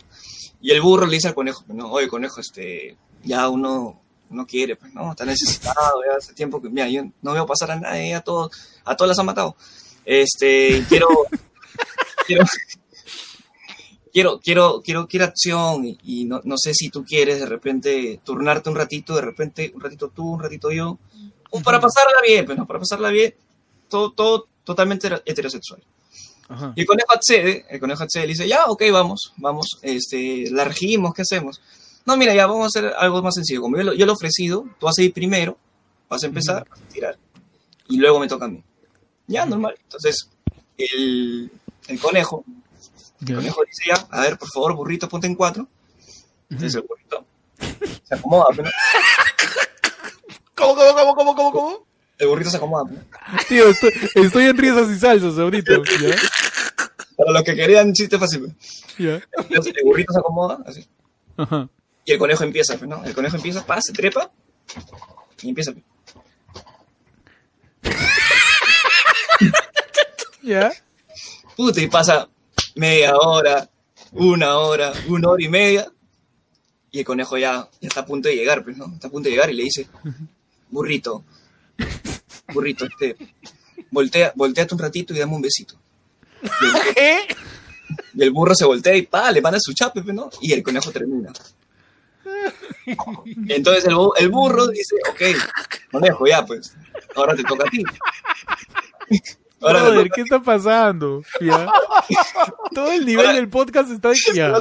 Y 0.60 0.70
el 0.70 0.80
burro 0.80 1.06
le 1.06 1.14
dice 1.14 1.28
al 1.28 1.34
conejo, 1.34 1.64
no, 1.68 1.90
oye, 1.90 2.06
conejo, 2.06 2.40
este, 2.40 2.96
ya 3.24 3.48
uno 3.48 4.00
no 4.30 4.46
quiere, 4.46 4.76
pues, 4.76 4.94
no, 4.94 5.10
está 5.10 5.24
necesitado, 5.24 6.02
ya 6.06 6.16
hace 6.16 6.34
tiempo 6.34 6.62
que, 6.62 6.68
mira, 6.68 6.88
yo 6.88 7.02
no 7.20 7.32
veo 7.32 7.46
pasar 7.46 7.72
a 7.72 7.80
nadie, 7.80 8.14
a 8.14 8.20
todos, 8.20 8.50
a 8.84 8.94
todos 8.94 9.08
las 9.08 9.18
han 9.18 9.26
matado. 9.26 9.56
Este, 10.04 10.84
quiero, 10.88 11.08
quiero, 12.26 12.44
quiero, 14.12 14.40
quiero, 14.40 14.82
quiero, 14.82 15.08
quiero 15.08 15.24
acción 15.24 15.84
y, 15.84 15.98
y 16.04 16.24
no, 16.24 16.40
no 16.44 16.56
sé 16.56 16.74
si 16.74 16.90
tú 16.90 17.04
quieres 17.04 17.40
de 17.40 17.46
repente 17.46 18.20
turnarte 18.22 18.70
un 18.70 18.76
ratito, 18.76 19.16
de 19.16 19.22
repente 19.22 19.72
un 19.74 19.80
ratito 19.80 20.08
tú, 20.08 20.34
un 20.34 20.42
ratito 20.42 20.70
yo, 20.70 20.98
o 21.50 21.60
para 21.60 21.80
pasarla 21.80 22.20
bien, 22.26 22.44
pues, 22.46 22.56
no, 22.56 22.66
para 22.66 22.78
pasarla 22.78 23.10
bien, 23.10 23.34
todo, 23.88 24.12
todo 24.12 24.46
totalmente 24.64 25.08
heterosexual. 25.24 25.82
Ajá. 26.52 26.72
Y 26.76 26.80
el 26.82 26.86
conejo 26.86 27.12
accede, 27.12 27.64
el 27.70 27.80
conejo 27.80 28.02
accede 28.02 28.24
y 28.24 28.28
dice, 28.28 28.46
ya, 28.48 28.64
ok, 28.66 28.82
vamos, 28.92 29.32
vamos, 29.36 29.78
este, 29.82 30.50
la 30.50 30.64
regimos, 30.64 31.14
¿qué 31.14 31.22
hacemos? 31.22 31.60
No, 32.04 32.16
mira, 32.16 32.34
ya 32.34 32.46
vamos 32.46 32.64
a 32.64 32.66
hacer 32.78 32.92
algo 32.98 33.22
más 33.22 33.34
sencillo. 33.34 33.60
Como 33.62 33.76
yo 33.76 33.84
lo, 33.84 33.92
yo 33.94 34.06
lo 34.06 34.12
he 34.12 34.14
ofrecido, 34.14 34.66
tú 34.78 34.86
vas 34.86 34.98
a 34.98 35.02
ir 35.02 35.12
primero, 35.12 35.56
vas 36.08 36.22
a 36.22 36.26
empezar, 36.26 36.66
vas 36.68 36.80
a 36.80 36.88
tirar, 36.88 37.16
y 37.88 37.96
luego 37.96 38.18
me 38.20 38.28
toca 38.28 38.44
a 38.44 38.48
mí. 38.48 38.62
Ya, 39.28 39.46
normal. 39.46 39.74
Entonces, 39.84 40.28
el, 40.76 41.50
el 41.88 42.00
conejo, 42.00 42.44
el 43.20 43.26
Ya. 43.28 43.34
conejo 43.36 43.62
dice 43.66 43.84
ya, 43.88 44.06
a 44.10 44.20
ver, 44.22 44.36
por 44.36 44.48
favor, 44.50 44.74
burrito, 44.74 45.08
ponte 45.08 45.26
en 45.28 45.34
cuatro. 45.36 45.68
Entonces 46.50 46.74
el 46.74 46.82
burrito 46.88 47.24
se 48.04 48.14
acomoda, 48.14 48.46
pero 48.54 48.68
¿Cómo, 50.54 50.74
cómo, 50.74 50.94
cómo, 50.94 51.14
cómo, 51.14 51.34
cómo, 51.34 51.52
cómo? 51.52 51.86
el 52.18 52.28
burrito 52.28 52.50
se 52.50 52.56
acomoda. 52.58 52.84
pero 52.88 53.02
Tío, 53.48 53.68
estoy, 53.68 53.90
estoy 54.14 54.44
en 54.44 54.56
risas 54.58 54.90
y 54.90 54.98
salsas 54.98 55.38
ahorita. 55.38 55.72
Ya, 56.00 56.14
Para 57.22 57.34
los 57.34 57.42
que 57.44 57.54
querían 57.54 57.92
chiste 57.92 58.18
fácil. 58.18 58.52
Entonces 58.98 59.74
el 59.76 59.84
burrito 59.84 60.12
se 60.12 60.18
acomoda, 60.18 60.58
así. 60.66 60.84
Ajá. 61.36 61.68
Y 62.04 62.12
el 62.12 62.18
conejo 62.18 62.42
empieza, 62.42 62.76
pues, 62.76 62.88
¿no? 62.88 63.04
El 63.04 63.14
conejo 63.14 63.36
empieza, 63.36 63.64
pa, 63.64 63.80
se 63.80 63.92
trepa 63.92 64.32
y 65.40 65.48
empieza. 65.50 65.72
pues. 65.72 65.84
Ya. 70.42 70.72
Puta, 71.56 71.80
y 71.80 71.86
pasa 71.86 72.28
media 72.74 73.16
hora, 73.16 73.70
una 74.10 74.58
hora, 74.58 74.92
una 75.06 75.28
hora 75.28 75.44
y 75.44 75.48
media. 75.48 75.92
Y 76.90 76.98
el 76.98 77.04
conejo 77.04 77.38
ya, 77.38 77.68
ya 77.80 77.88
está 77.88 78.00
a 78.00 78.06
punto 78.06 78.28
de 78.28 78.34
llegar, 78.34 78.64
pues, 78.64 78.76
¿no? 78.76 78.86
Está 78.92 79.06
a 79.06 79.10
punto 79.10 79.28
de 79.28 79.36
llegar 79.36 79.50
y 79.50 79.54
le 79.54 79.62
dice, 79.62 79.86
burrito, 80.68 81.24
burrito, 82.52 82.86
este, 82.86 83.16
voltea, 83.92 84.32
volteate 84.34 84.74
un 84.74 84.80
ratito 84.80 85.14
y 85.14 85.20
dame 85.20 85.36
un 85.36 85.42
besito. 85.42 85.76
Y 86.42 86.64
el, 86.88 86.94
¿Qué? 86.94 87.18
y 88.14 88.22
el 88.22 88.30
burro 88.30 88.54
se 88.54 88.64
voltea 88.64 88.94
y 88.96 89.02
pa, 89.02 89.30
le 89.30 89.40
manda 89.40 89.58
su 89.60 89.72
chape, 89.72 90.02
¿no? 90.12 90.30
Y 90.40 90.52
el 90.52 90.62
conejo 90.62 90.90
termina. 90.90 91.32
Entonces 93.48 93.84
el, 93.86 93.94
bu- 93.94 94.12
el 94.18 94.28
burro 94.28 94.66
dice, 94.68 94.96
ok, 95.10 95.20
conejo, 95.90 96.26
ya 96.26 96.44
pues, 96.44 96.74
ahora 97.14 97.34
te 97.34 97.42
toca 97.44 97.64
a 97.66 97.70
ti. 97.70 97.82
Ahora 99.60 99.82
Brother, 99.84 100.10
¿qué 100.10 100.22
está 100.22 100.40
pasando? 100.42 101.22
Ya. 101.40 101.70
Todo 102.74 102.90
el 102.92 103.06
nivel 103.06 103.36
del 103.36 103.48
podcast 103.48 103.90
está 103.92 104.12
ya. 104.34 104.52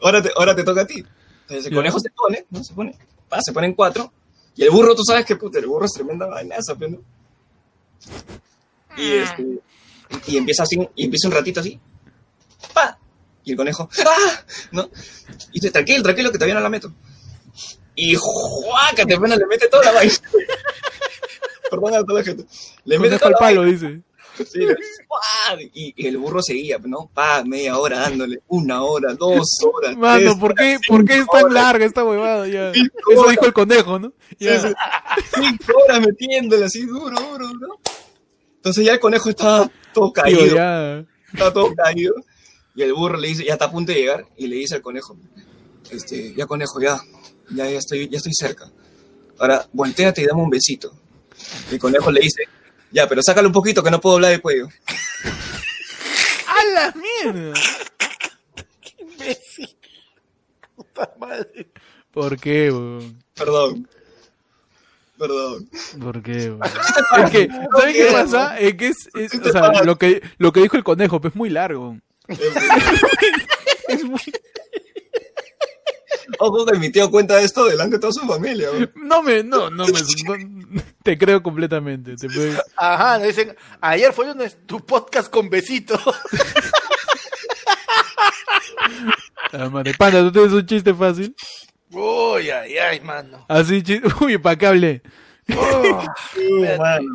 ahora 0.00 0.22
te, 0.22 0.30
ahora 0.36 0.54
te 0.54 0.62
toca 0.62 0.82
a 0.82 0.86
ti. 0.86 1.04
Entonces 1.42 1.66
el 1.66 1.72
Ya. 1.72 1.76
conejo 1.76 1.98
se 1.98 2.10
pone, 2.10 2.46
¿no? 2.50 2.62
Se 2.62 2.74
pone, 2.74 2.96
pa, 3.28 3.38
se 3.42 3.52
ponen 3.52 3.74
cuatro. 3.74 4.12
Y 4.54 4.62
el 4.62 4.70
burro, 4.70 4.94
tú 4.94 5.02
sabes 5.04 5.24
que 5.26 5.36
puta, 5.36 5.58
el 5.58 5.66
burro 5.66 5.86
es 5.86 5.92
tremenda 5.92 6.26
vainaza, 6.26 6.74
pues, 6.76 6.90
¿no? 6.92 6.98
Y, 8.96 9.12
este, 9.12 9.42
y 10.26 10.36
empieza 10.36 10.62
así, 10.64 10.78
y 10.94 11.04
empieza 11.04 11.28
un 11.28 11.34
ratito 11.34 11.60
así. 11.60 11.80
Pa. 12.72 12.98
Y 13.44 13.52
el 13.52 13.56
conejo, 13.56 13.88
¡ah! 14.06 14.44
¿No? 14.72 14.90
Y 15.52 15.60
dice, 15.60 15.70
tranquilo, 15.70 16.02
tranquilo, 16.02 16.30
que 16.32 16.38
todavía 16.38 16.54
no 16.54 16.60
la 16.60 16.68
meto. 16.68 16.92
y 17.94 18.14
¡juaca! 18.18 19.06
Te 19.06 19.18
pena, 19.18 19.36
le 19.36 19.46
mete 19.46 19.68
toda 19.68 19.84
la 19.84 19.92
vaina. 19.92 20.14
Perdona 21.70 21.98
a 21.98 22.04
toda 22.04 22.20
la 22.20 22.24
gente. 22.24 22.44
Le 22.84 22.98
mete 22.98 23.18
toda 23.18 23.30
la 23.32 23.38
palo, 23.38 23.60
vaina. 23.62 23.72
dice. 23.72 24.02
Sí, 24.44 24.60
y, 25.72 25.94
y 25.96 26.06
el 26.08 26.18
burro 26.18 26.42
seguía, 26.42 26.78
¿no? 26.84 27.10
Pa, 27.14 27.42
media 27.44 27.78
hora 27.78 28.00
dándole, 28.00 28.42
una 28.48 28.82
hora, 28.82 29.14
dos 29.14 29.48
horas. 29.64 29.96
Mano, 29.96 30.18
tres 30.18 30.34
¿por 30.34 30.54
qué, 30.54 30.78
¿por 30.86 31.04
qué 31.04 31.18
es 31.18 31.26
tan 31.26 31.44
horas, 31.44 31.54
larga 31.54 31.86
esta 31.86 32.04
huevada? 32.04 32.46
Ya. 32.46 32.70
Eso 32.70 33.20
horas. 33.20 33.30
dijo 33.30 33.46
el 33.46 33.52
conejo, 33.52 33.98
¿no? 33.98 34.12
Ya. 34.38 34.60
Sí, 34.60 34.68
sí. 34.68 34.74
Cinco 35.40 35.72
horas 35.84 36.00
metiéndole 36.00 36.64
así 36.66 36.84
duro, 36.84 37.18
duro, 37.18 37.48
duro. 37.48 37.80
Entonces 38.56 38.84
ya 38.84 38.92
el 38.92 39.00
conejo 39.00 39.30
estaba 39.30 39.70
todo 39.96 40.12
Tío, 40.12 40.22
caído, 40.22 40.54
ya. 40.54 41.04
estaba 41.32 41.52
todo 41.52 41.74
caído. 41.74 42.14
Y 42.74 42.82
el 42.82 42.92
burro 42.92 43.16
le 43.16 43.28
dice, 43.28 43.44
ya 43.44 43.54
está 43.54 43.64
a 43.64 43.70
punto 43.70 43.90
de 43.92 43.98
llegar, 43.98 44.26
y 44.36 44.46
le 44.46 44.56
dice 44.56 44.74
al 44.74 44.82
conejo, 44.82 45.16
este, 45.90 46.34
ya 46.34 46.44
conejo, 46.46 46.78
ya, 46.80 47.00
ya, 47.50 47.70
ya 47.70 47.78
estoy, 47.78 48.08
ya 48.10 48.18
estoy 48.18 48.32
cerca. 48.34 48.70
Ahora, 49.38 49.66
volteate 49.72 50.20
y 50.22 50.26
dame 50.26 50.42
un 50.42 50.50
besito. 50.50 50.92
Y 51.70 51.74
el 51.74 51.80
conejo 51.80 52.10
le 52.10 52.20
dice, 52.20 52.42
ya, 52.92 53.08
pero 53.08 53.22
sácalo 53.22 53.48
un 53.48 53.54
poquito 53.54 53.82
que 53.82 53.90
no 53.90 54.00
puedo 54.00 54.16
hablar 54.16 54.32
de 54.32 54.40
cuello. 54.40 54.68
¡A 56.46 56.64
la 56.74 56.94
mierda! 56.94 57.58
Imbécil. 58.98 59.76
Puta 60.74 61.10
madre. 61.18 61.70
¿Por 62.10 62.38
qué, 62.38 62.70
weón? 62.70 63.24
Perdón. 63.34 63.88
Perdón. 65.18 65.68
¿Por 66.00 66.22
qué? 66.22 66.54
Es 67.24 67.30
que, 67.30 67.48
¿sabes 67.48 67.94
qué 67.96 68.06
qué, 68.06 68.12
pasa? 68.12 68.58
Es 68.58 68.74
que 68.74 68.86
es, 68.88 69.08
es- 69.14 69.30
¿Qué 69.32 69.48
o 69.48 69.52
sea, 69.52 69.82
lo 69.84 69.96
que, 69.96 70.22
lo 70.38 70.52
que 70.52 70.60
dijo 70.60 70.76
el 70.76 70.84
conejo, 70.84 71.20
pues 71.20 71.32
es 71.32 71.36
muy 71.36 71.48
largo. 71.50 71.96
Es 73.88 74.04
muy- 74.04 74.20
Ojo 76.38 76.66
que 76.66 76.76
mi 76.78 76.90
tío 76.90 77.10
cuenta 77.10 77.40
esto 77.40 77.64
delante 77.66 77.96
de 77.96 78.00
toda 78.00 78.12
su 78.12 78.26
familia. 78.26 78.68
güey. 78.70 78.90
No 78.96 79.22
me, 79.22 79.42
no, 79.44 79.70
no 79.70 79.86
me, 79.86 79.92
no- 79.92 80.82
te 81.02 81.16
creo 81.16 81.42
completamente. 81.42 82.16
Te 82.16 82.28
puede- 82.28 82.58
Ajá, 82.76 83.18
dicen, 83.20 83.56
ayer 83.80 84.12
fue 84.12 84.26
lunes 84.26 84.58
tu 84.66 84.84
podcast 84.84 85.30
con 85.30 85.48
besito. 85.48 85.98
Ah, 89.52 89.68
madre, 89.70 89.94
panda, 89.94 90.20
¿tú 90.20 90.32
tienes 90.32 90.52
un 90.52 90.66
chiste 90.66 90.92
fácil? 90.92 91.34
Uy, 91.92 92.50
ay, 92.50 92.76
ay, 92.78 93.00
mano. 93.00 93.44
Así, 93.48 93.82
uy, 94.20 94.38
¿para 94.38 94.56
qué 94.56 94.66
hablé? 94.66 95.02
Oh. 95.56 96.04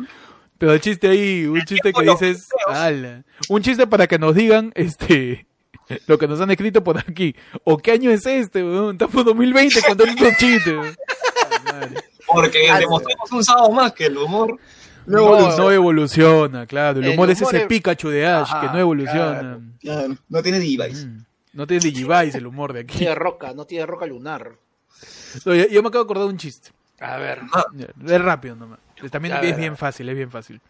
Pero 0.58 0.72
el 0.74 0.80
chiste 0.80 1.08
ahí, 1.08 1.44
un 1.46 1.60
chiste 1.64 1.92
que 1.92 2.02
dices, 2.02 2.48
ala. 2.68 3.24
Un 3.48 3.62
chiste 3.62 3.86
para 3.86 4.06
que 4.06 4.18
nos 4.18 4.34
digan, 4.34 4.70
este, 4.76 5.46
lo 6.06 6.18
que 6.18 6.28
nos 6.28 6.40
han 6.40 6.50
escrito 6.52 6.84
por 6.84 6.98
aquí. 6.98 7.34
¿O 7.64 7.78
qué 7.78 7.92
año 7.92 8.10
es 8.10 8.24
este, 8.26 8.62
weón? 8.62 8.92
Estamos 8.92 9.14
en 9.16 9.24
2020 9.24 9.80
contando 9.82 10.04
estos 10.12 10.36
chistes. 10.38 10.96
Porque 12.26 12.70
Ah, 12.70 12.78
demostramos 12.78 13.30
un 13.32 13.44
sábado 13.44 13.70
más 13.72 13.92
que 13.92 14.06
el 14.06 14.16
humor 14.16 14.58
no 15.04 15.16
No, 15.18 15.26
evoluciona. 15.26 15.56
no 15.64 15.70
evoluciona, 15.72 16.66
claro. 16.66 17.00
El 17.00 17.06
El 17.06 17.12
humor 17.14 17.30
es 17.30 17.40
humor 17.40 17.54
ese 17.54 17.62
es- 17.64 17.68
Pikachu 17.68 18.08
de 18.08 18.26
Ash 18.26 18.48
Ajá, 18.48 18.60
que 18.60 18.66
no 18.68 18.78
evoluciona. 18.78 19.38
claro. 19.40 19.60
Claro, 19.80 20.14
no 20.28 20.42
tiene 20.42 20.60
device. 20.60 21.06
Mm. 21.06 21.24
No 21.54 21.66
tiene 21.66 21.82
Digivice 21.84 22.38
el 22.38 22.46
humor 22.46 22.72
de 22.72 22.80
aquí. 22.80 22.98
tiene 22.98 23.14
roca, 23.16 23.52
no 23.52 23.66
tiene 23.66 23.84
roca 23.84 24.06
lunar. 24.06 24.52
No, 25.44 25.54
yo, 25.54 25.66
yo 25.68 25.82
me 25.82 25.88
acabo 25.88 26.04
de 26.04 26.06
acordar 26.06 26.24
de 26.26 26.30
un 26.32 26.38
chiste. 26.38 26.70
A 27.00 27.16
ver. 27.16 27.40
Ya, 27.74 27.86
Es 28.14 28.20
rápido 28.22 28.54
nomás. 28.54 28.78
También 29.10 29.34
es 29.50 29.56
bien 29.56 29.76
fácil, 29.76 30.08
es 30.08 30.16
bien 30.16 30.30
fácil. 30.30 30.60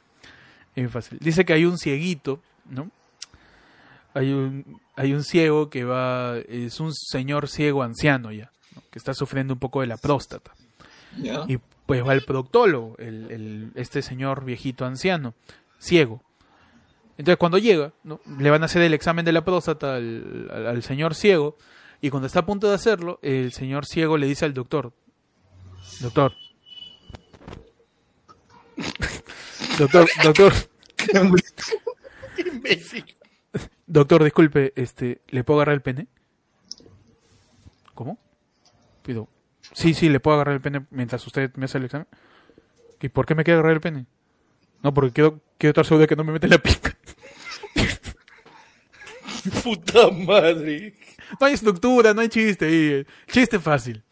Es 0.70 0.74
bien 0.76 0.90
fácil. 0.90 1.18
Dice 1.20 1.44
que 1.44 1.52
hay 1.52 1.64
un 1.66 1.76
cieguito, 1.78 2.40
¿no? 2.70 2.90
Hay 4.14 4.32
un, 4.32 4.80
hay 4.96 5.14
un 5.14 5.24
ciego 5.24 5.70
que 5.70 5.84
va, 5.84 6.36
es 6.48 6.80
un 6.80 6.92
señor 6.94 7.48
ciego 7.48 7.82
anciano 7.82 8.30
ya, 8.30 8.50
¿no? 8.74 8.82
que 8.90 8.98
está 8.98 9.14
sufriendo 9.14 9.54
un 9.54 9.60
poco 9.60 9.80
de 9.80 9.86
la 9.86 9.96
próstata. 9.96 10.52
¿Ya? 11.18 11.44
Y 11.48 11.58
pues 11.86 12.06
va 12.06 12.12
el 12.12 12.22
proctólogo, 12.24 12.94
el, 12.98 13.30
el- 13.30 13.72
este 13.74 14.02
señor 14.02 14.44
viejito 14.44 14.84
anciano, 14.84 15.34
ciego. 15.78 16.22
Entonces 17.18 17.38
cuando 17.38 17.58
llega, 17.58 17.92
¿no? 18.04 18.20
le 18.38 18.50
van 18.50 18.62
a 18.62 18.66
hacer 18.66 18.82
el 18.82 18.94
examen 18.94 19.24
de 19.24 19.32
la 19.32 19.44
próstata 19.44 19.96
al, 19.96 20.48
al- 20.52 20.66
al 20.66 20.82
señor 20.82 21.14
ciego, 21.14 21.56
y 22.02 22.10
cuando 22.10 22.26
está 22.26 22.40
a 22.40 22.46
punto 22.46 22.68
de 22.68 22.74
hacerlo, 22.74 23.18
el 23.22 23.52
señor 23.52 23.86
ciego 23.86 24.18
le 24.18 24.26
dice 24.26 24.44
al 24.44 24.52
doctor, 24.52 24.92
doctor, 26.00 26.34
doctor, 29.78 30.08
doctor, 30.24 30.52
Qué 30.96 32.42
imbécil. 32.52 33.04
doctor, 33.86 34.24
disculpe, 34.24 34.72
este, 34.76 35.22
¿le 35.28 35.44
puedo 35.44 35.60
agarrar 35.60 35.74
el 35.76 35.82
pene? 35.82 36.08
¿Cómo? 37.94 38.18
Pido, 39.02 39.28
sí, 39.72 39.94
sí, 39.94 40.08
le 40.08 40.18
puedo 40.20 40.34
agarrar 40.34 40.56
el 40.56 40.60
pene 40.60 40.86
mientras 40.90 41.24
usted 41.26 41.54
me 41.54 41.66
hace 41.66 41.78
el 41.78 41.84
examen. 41.84 42.08
¿Y 43.00 43.08
por 43.10 43.26
qué 43.26 43.34
me 43.36 43.44
quiere 43.44 43.58
agarrar 43.60 43.74
el 43.74 43.80
pene? 43.80 44.06
No, 44.82 44.92
porque 44.92 45.12
quiero, 45.12 45.40
quiero 45.56 45.70
estar 45.70 45.84
seguro 45.86 46.00
de 46.02 46.08
que 46.08 46.16
no 46.16 46.24
me 46.24 46.32
mete 46.32 46.48
la 46.48 46.58
pica. 46.58 46.96
Puta 49.62 50.10
madre. 50.10 50.94
No 51.40 51.46
hay 51.46 51.54
estructura, 51.54 52.14
no 52.14 52.20
hay 52.20 52.28
chiste 52.28 52.66
ahí. 52.66 53.06
Chiste 53.30 53.58
fácil. 53.58 54.02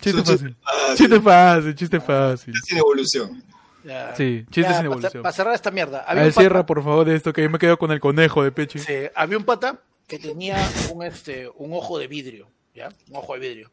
Chiste 0.00 0.22
fácil. 0.22 0.56
Chiste 0.96 1.20
fácil, 1.20 1.74
chiste 1.74 2.00
fácil. 2.00 2.54
Sin 2.64 2.78
evolución. 2.78 3.42
Ya. 3.84 4.14
Sí, 4.16 4.44
chistes 4.50 4.76
sin 4.76 4.86
evolución. 4.86 5.22
Para 5.22 5.32
cerrar 5.32 5.54
esta 5.54 5.70
mierda. 5.70 6.00
A 6.00 6.10
Había 6.10 6.22
ver, 6.22 6.30
un, 6.30 6.34
pata, 6.34 6.40
cierra 6.40 6.66
por 6.66 6.82
favor 6.82 7.06
de 7.06 7.16
esto 7.16 7.32
que 7.32 7.42
yo 7.42 7.50
me 7.50 7.58
quedo 7.58 7.78
con 7.78 7.90
el 7.92 8.00
conejo 8.00 8.42
de 8.44 8.52
pecho. 8.52 8.78
sí, 8.78 8.94
había 9.14 9.38
un 9.38 9.44
pata 9.44 9.80
que 10.06 10.18
tenía 10.18 10.56
un, 10.92 11.04
este, 11.04 11.48
un 11.56 11.72
ojo 11.72 11.98
de 11.98 12.06
vidrio. 12.06 12.48
¿Ya? 12.74 12.88
Un 13.08 13.16
ojo 13.16 13.34
de 13.34 13.40
vidrio. 13.40 13.70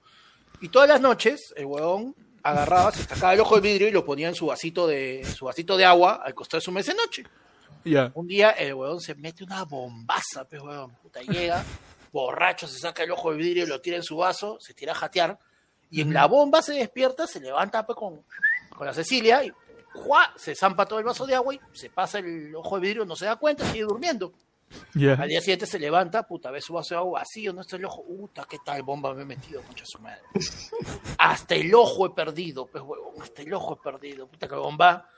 Y 0.62 0.70
todas 0.70 0.90
las 0.90 1.00
noches, 1.00 1.54
el 1.56 1.66
huevón 1.66 2.16
agarraba, 2.44 2.92
se 2.92 3.04
sacaba 3.04 3.34
el 3.34 3.40
ojo 3.40 3.56
de 3.56 3.62
vidrio 3.62 3.88
y 3.88 3.92
lo 3.92 4.06
ponía 4.06 4.28
en 4.28 4.36
su 4.36 4.48
vasito 4.48 4.88
de, 4.88 5.26
su 5.26 5.46
vasito 5.46 5.78
de 5.78 5.86
agua 5.86 6.22
al 6.24 6.34
costado 6.34 6.60
de 6.60 6.66
su 6.66 6.72
mesa 6.72 6.92
de 6.92 6.98
noche. 6.98 7.24
Ya. 7.86 8.12
Un 8.14 8.28
día 8.28 8.52
el 8.52 8.74
huevón 8.74 9.00
se 9.00 9.16
mete 9.16 9.44
una 9.44 9.64
bombaza, 9.64 10.46
pues 10.50 10.62
huevón. 10.62 10.92
Puta, 11.02 11.22
llega, 11.22 11.64
borracho, 12.12 12.68
se 12.68 12.80
saca 12.80 13.03
el 13.03 13.12
ojo 13.12 13.32
de 13.32 13.38
vidrio, 13.38 13.66
lo 13.66 13.82
tira 13.82 13.97
en 13.97 14.03
su 14.03 14.18
vaso, 14.18 14.57
se 14.60 14.74
tira 14.74 14.93
a 14.93 14.95
jatear. 14.95 15.39
Y 15.91 16.01
en 16.01 16.14
la 16.14 16.26
bomba 16.28 16.62
se 16.62 16.74
despierta, 16.74 17.26
se 17.26 17.39
levanta 17.39 17.86
pues, 17.86 17.97
con, 17.97 18.24
con 18.76 18.86
la 18.86 18.93
Cecilia 18.93 19.43
y 19.43 19.51
¡juá! 19.93 20.34
se 20.36 20.55
zampa 20.55 20.86
todo 20.86 20.99
el 20.99 21.05
vaso 21.05 21.26
de 21.26 21.36
agua 21.36 21.53
y 21.53 21.60
se 21.74 21.89
pasa 21.89 22.20
el 22.20 22.55
ojo 22.55 22.76
de 22.76 22.82
vidrio, 22.82 23.05
no 23.05 23.16
se 23.16 23.26
da 23.26 23.36
cuenta, 23.38 23.66
sigue 23.66 23.84
durmiendo. 23.84 24.34
Al 25.18 25.28
día 25.28 25.41
siguiente 25.41 25.66
se 25.66 25.80
levanta, 25.80 26.24
puta, 26.24 26.51
ve 26.51 26.62
su 26.62 26.74
vaso 26.74 26.93
de 26.93 26.99
agua 26.99 27.22
vacío, 27.22 27.53
no 27.53 27.62
está 27.62 27.76
el 27.76 27.86
ojo. 27.86 28.03
Puta, 28.03 28.45
¿qué 28.47 28.57
tal 28.64 28.84
bomba 28.84 29.14
me 29.14 29.24
he 29.24 29.26
metido, 29.26 29.62
concha 29.64 29.84
su 29.88 29.99
madre? 29.99 30.22
Hasta 31.18 31.55
el 31.55 31.74
ojo 31.74 32.05
he 32.05 32.12
perdido, 32.12 32.68
pues 32.68 32.84
huevón, 32.84 33.22
hasta 33.22 33.41
el 33.41 33.53
ojo 33.53 33.74
he 33.80 33.84
perdido. 33.84 34.28
Puta, 34.28 34.47
que 34.47 34.55
bomba. 34.55 35.10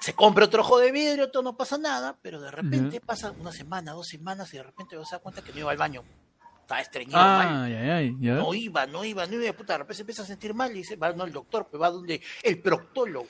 Se 0.00 0.14
compra 0.14 0.46
otro 0.46 0.62
ojo 0.62 0.78
de 0.78 0.92
vidrio, 0.92 1.30
todo 1.30 1.42
no 1.42 1.56
pasa 1.56 1.76
nada, 1.76 2.16
pero 2.22 2.40
de 2.40 2.50
repente 2.50 3.00
pasa 3.00 3.32
una 3.38 3.52
semana, 3.52 3.92
dos 3.92 4.08
semanas 4.08 4.52
y 4.54 4.56
de 4.56 4.62
repente 4.62 4.96
se 5.04 5.14
da 5.14 5.18
cuenta 5.18 5.42
que 5.42 5.52
no 5.52 5.60
iba 5.60 5.70
al 5.70 5.76
baño. 5.76 6.02
Estaba 6.62 6.80
estreñido 6.80 7.18
mal. 7.18 7.64
Ay, 7.64 7.74
ay, 7.74 7.90
ay. 7.90 8.16
Ya. 8.18 8.34
No 8.34 8.54
iba, 8.54 8.86
no 8.86 9.04
iba, 9.04 9.26
no 9.26 9.34
iba, 9.34 9.52
puta, 9.52 9.74
de 9.74 9.78
repente 9.78 9.96
se 9.96 10.02
empieza 10.02 10.22
a 10.22 10.26
sentir 10.26 10.54
mal 10.54 10.70
y 10.70 10.74
dice, 10.74 10.96
va 10.96 11.12
no 11.12 11.24
al 11.24 11.32
doctor, 11.32 11.66
pues 11.68 11.82
va 11.82 11.90
donde 11.90 12.20
el 12.42 12.60
proctólogo. 12.60 13.28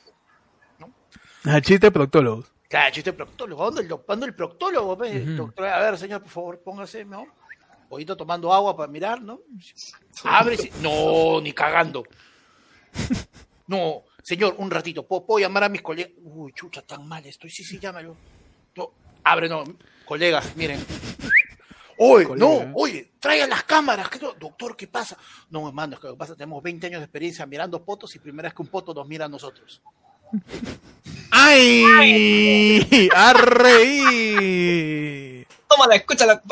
Ah, 1.45 1.61
chiste 1.61 1.87
de 1.87 1.91
proctólogos. 1.91 2.53
Claro, 2.69 2.93
chiste 2.93 3.13
proctólogo. 3.13 3.65
¿Dónde 3.65 3.83
el, 3.83 3.89
dónde 3.89 4.27
el 4.27 4.35
proctólogo? 4.35 5.03
El 5.03 5.37
doctor, 5.37 5.67
a 5.67 5.81
ver, 5.81 5.99
señor, 5.99 6.21
por 6.23 6.31
favor, 6.31 6.61
póngase, 6.63 7.05
¿no? 7.05 7.23
Un 7.23 7.89
poquito 7.89 8.17
tomando 8.17 8.53
agua 8.53 8.77
para 8.77 8.93
mirar, 8.93 9.21
¿no? 9.21 9.41
Abre 10.25 10.55
y 10.55 10.71
no, 10.83 11.41
ni 11.41 11.53
cagando. 11.53 12.05
No, 13.67 14.03
señor, 14.23 14.55
un 14.59 14.71
ratito, 14.71 15.07
¿puedo, 15.07 15.25
puedo 15.27 15.41
llamar 15.41 15.65
a 15.65 15.69
mis 15.69 15.83
colegas? 15.83 16.13
Uy, 16.23 16.53
chucha, 16.53 16.83
tan 16.83 17.07
mal 17.07 17.25
estoy. 17.27 17.51
Sí, 17.51 17.65
sí, 17.65 17.79
llámalo. 17.79 18.17
No, 18.77 18.91
abre, 19.25 19.49
no, 19.49 19.65
colegas, 20.05 20.55
miren. 20.57 20.85
Oye, 22.03 22.25
Colega. 22.25 22.47
no, 22.47 22.73
oye, 22.77 23.13
traigan 23.21 23.51
las 23.51 23.65
cámaras. 23.65 24.09
¿qué 24.09 24.19
no? 24.21 24.33
Doctor, 24.33 24.75
¿qué 24.75 24.87
pasa? 24.87 25.19
No, 25.51 25.69
hermano, 25.69 25.95
es 25.95 26.01
que 26.01 26.07
lo 26.07 26.15
que 26.15 26.19
pasa, 26.19 26.35
tenemos 26.35 26.63
20 26.63 26.87
años 26.87 27.01
de 27.01 27.05
experiencia 27.05 27.45
mirando 27.45 27.79
fotos 27.85 28.15
y 28.17 28.19
primera 28.19 28.49
vez 28.49 28.55
que 28.55 28.63
un 28.63 28.69
poto 28.69 28.95
nos 28.95 29.07
mira 29.07 29.27
a 29.27 29.29
nosotros. 29.29 29.83
¡Ay! 31.31 33.09
¡A 33.15 33.33
reír! 33.35 35.30
Tómala, 35.71 35.95
escúchala. 35.95 36.43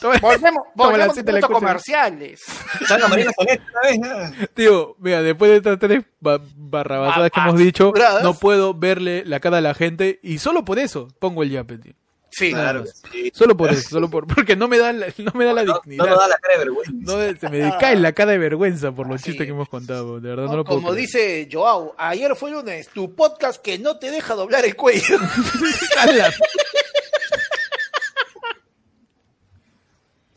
Toma- 0.00 0.18
Volvemos, 0.20 0.62
volvemos 0.74 1.16
a 1.18 1.22
los 1.32 1.46
comerciales. 1.46 2.42
Salga 2.86 3.08
Marina 3.08 3.32
Sonet 3.36 3.60
una 3.70 4.16
vez. 4.28 4.48
Tío, 4.54 4.96
mira, 4.98 5.22
después 5.22 5.50
de 5.50 5.56
estas 5.56 5.78
tres 5.78 6.04
ba- 6.20 6.40
barrabasadas 6.56 7.30
que 7.30 7.40
hemos 7.40 7.58
dicho, 7.58 7.92
no 8.22 8.34
puedo 8.34 8.74
verle 8.74 9.24
la 9.24 9.40
cara 9.40 9.58
a 9.58 9.60
la 9.62 9.72
gente 9.74 10.20
y 10.22 10.38
solo 10.38 10.64
por 10.64 10.78
eso 10.78 11.08
pongo 11.18 11.42
el 11.42 11.50
yape, 11.50 11.78
tío. 11.78 11.94
Sí, 12.32 12.52
Claro, 12.52 12.84
sí. 13.10 13.32
Solo 13.34 13.56
por 13.56 13.72
eso, 13.72 13.88
solo 13.88 14.08
por 14.08 14.24
porque 14.28 14.54
no 14.54 14.68
me 14.68 14.78
da 14.78 14.92
la, 14.92 15.06
no 15.18 15.32
me 15.34 15.44
da 15.44 15.52
la 15.52 15.64
No, 15.64 15.80
dignidad. 15.82 16.04
no 16.04 16.10
nos 16.10 16.20
da 16.20 16.28
la 16.28 16.36
cara 16.38 16.52
de 16.54 16.58
vergüenza. 16.64 16.92
No, 16.94 17.38
se 17.40 17.48
me 17.48 17.76
cae 17.78 17.96
la 17.96 18.12
cara 18.12 18.30
de 18.30 18.38
vergüenza 18.38 18.92
por 18.92 19.08
los 19.08 19.16
Así 19.16 19.30
chistes 19.32 19.46
que 19.46 19.50
hemos 19.50 19.68
contado. 19.68 20.20
De 20.20 20.28
verdad, 20.28 20.44
no, 20.44 20.50
No, 20.52 20.56
lo 20.58 20.64
puedo 20.64 20.78
como 20.80 20.92
creer. 20.92 21.06
dice 21.08 21.48
Joao, 21.50 21.92
ayer 21.98 22.36
fue 22.36 22.52
lunes, 22.52 22.88
tu 22.94 23.16
podcast 23.16 23.60
que 23.60 23.80
no 23.80 23.98
te 23.98 24.12
deja 24.12 24.34
doblar 24.36 24.64
el 24.64 24.76
cuello. 24.76 25.18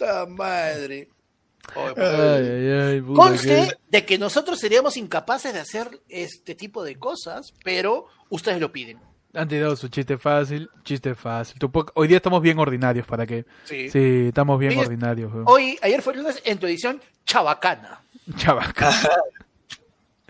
¡Hala! 0.03 0.13
¡Ta 0.13 0.25
madre! 0.25 1.09
Oye, 1.75 1.93
Ay, 1.97 2.45
ay, 2.49 2.71
ay, 2.95 3.01
puta, 3.01 3.21
Conste 3.21 3.47
que- 3.47 3.77
de 3.89 4.05
que 4.05 4.17
nosotros 4.17 4.59
seríamos 4.59 4.97
incapaces 4.97 5.53
de 5.53 5.59
hacer 5.61 6.01
este 6.09 6.55
tipo 6.55 6.83
de 6.83 6.97
cosas, 6.99 7.53
pero 7.63 8.07
ustedes 8.29 8.59
lo 8.59 8.71
piden. 8.71 8.99
Han 9.33 9.47
tirado 9.47 9.75
su 9.75 9.87
chiste 9.87 10.17
fácil, 10.17 10.69
chiste 10.83 11.15
fácil. 11.15 11.57
Hoy 11.95 12.07
día 12.07 12.17
estamos 12.17 12.41
bien 12.41 12.59
ordinarios, 12.59 13.07
¿para 13.07 13.25
qué? 13.25 13.45
Sí. 13.63 13.89
Sí, 13.89 14.25
estamos 14.27 14.59
bien 14.59 14.77
ordinarios. 14.77 15.31
Hoy, 15.45 15.79
ayer 15.81 16.01
fue 16.01 16.13
el 16.13 16.19
lunes 16.19 16.41
en 16.45 16.59
tu 16.59 16.67
edición 16.67 17.01
chabacana. 17.25 18.01
Chavaca. 18.37 18.91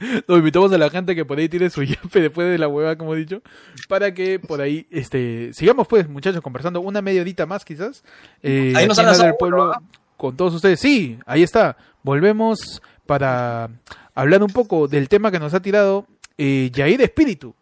Nos 0.28 0.38
invitamos 0.38 0.72
a 0.72 0.78
la 0.78 0.90
gente 0.90 1.16
que 1.16 1.26
por 1.26 1.38
ahí 1.38 1.50
tire 1.50 1.70
su 1.70 1.84
yape 1.84 2.22
después 2.22 2.50
de 2.50 2.58
la 2.58 2.68
hueva, 2.68 2.96
como 2.98 3.16
he 3.16 3.18
dicho, 3.18 3.42
para 3.88 4.14
que 4.14 4.40
por 4.40 4.62
ahí 4.62 4.88
este 4.92 5.54
sigamos 5.54 5.88
pues, 5.88 6.08
muchachos, 6.08 6.42
conversando 6.42 6.82
una 6.82 7.02
media 7.02 7.22
horita 7.22 7.46
más 7.46 7.66
quizás. 7.66 8.04
Eh, 8.42 8.74
Ahí 8.76 8.88
nos 8.88 9.00
han 9.00 9.18
del 9.18 9.36
pueblo 9.36 9.74
con 10.18 10.36
todos 10.36 10.54
ustedes. 10.56 10.80
Sí, 10.80 11.20
ahí 11.26 11.44
está. 11.44 11.78
Volvemos 12.04 12.82
para 13.06 13.70
hablar 14.14 14.44
un 14.44 14.50
poco 14.50 14.88
del 14.88 15.10
tema 15.10 15.32
que 15.32 15.40
nos 15.40 15.54
ha 15.54 15.62
tirado 15.62 16.06
eh, 16.38 16.70
Yair 16.74 17.02
Espíritu. 17.02 17.56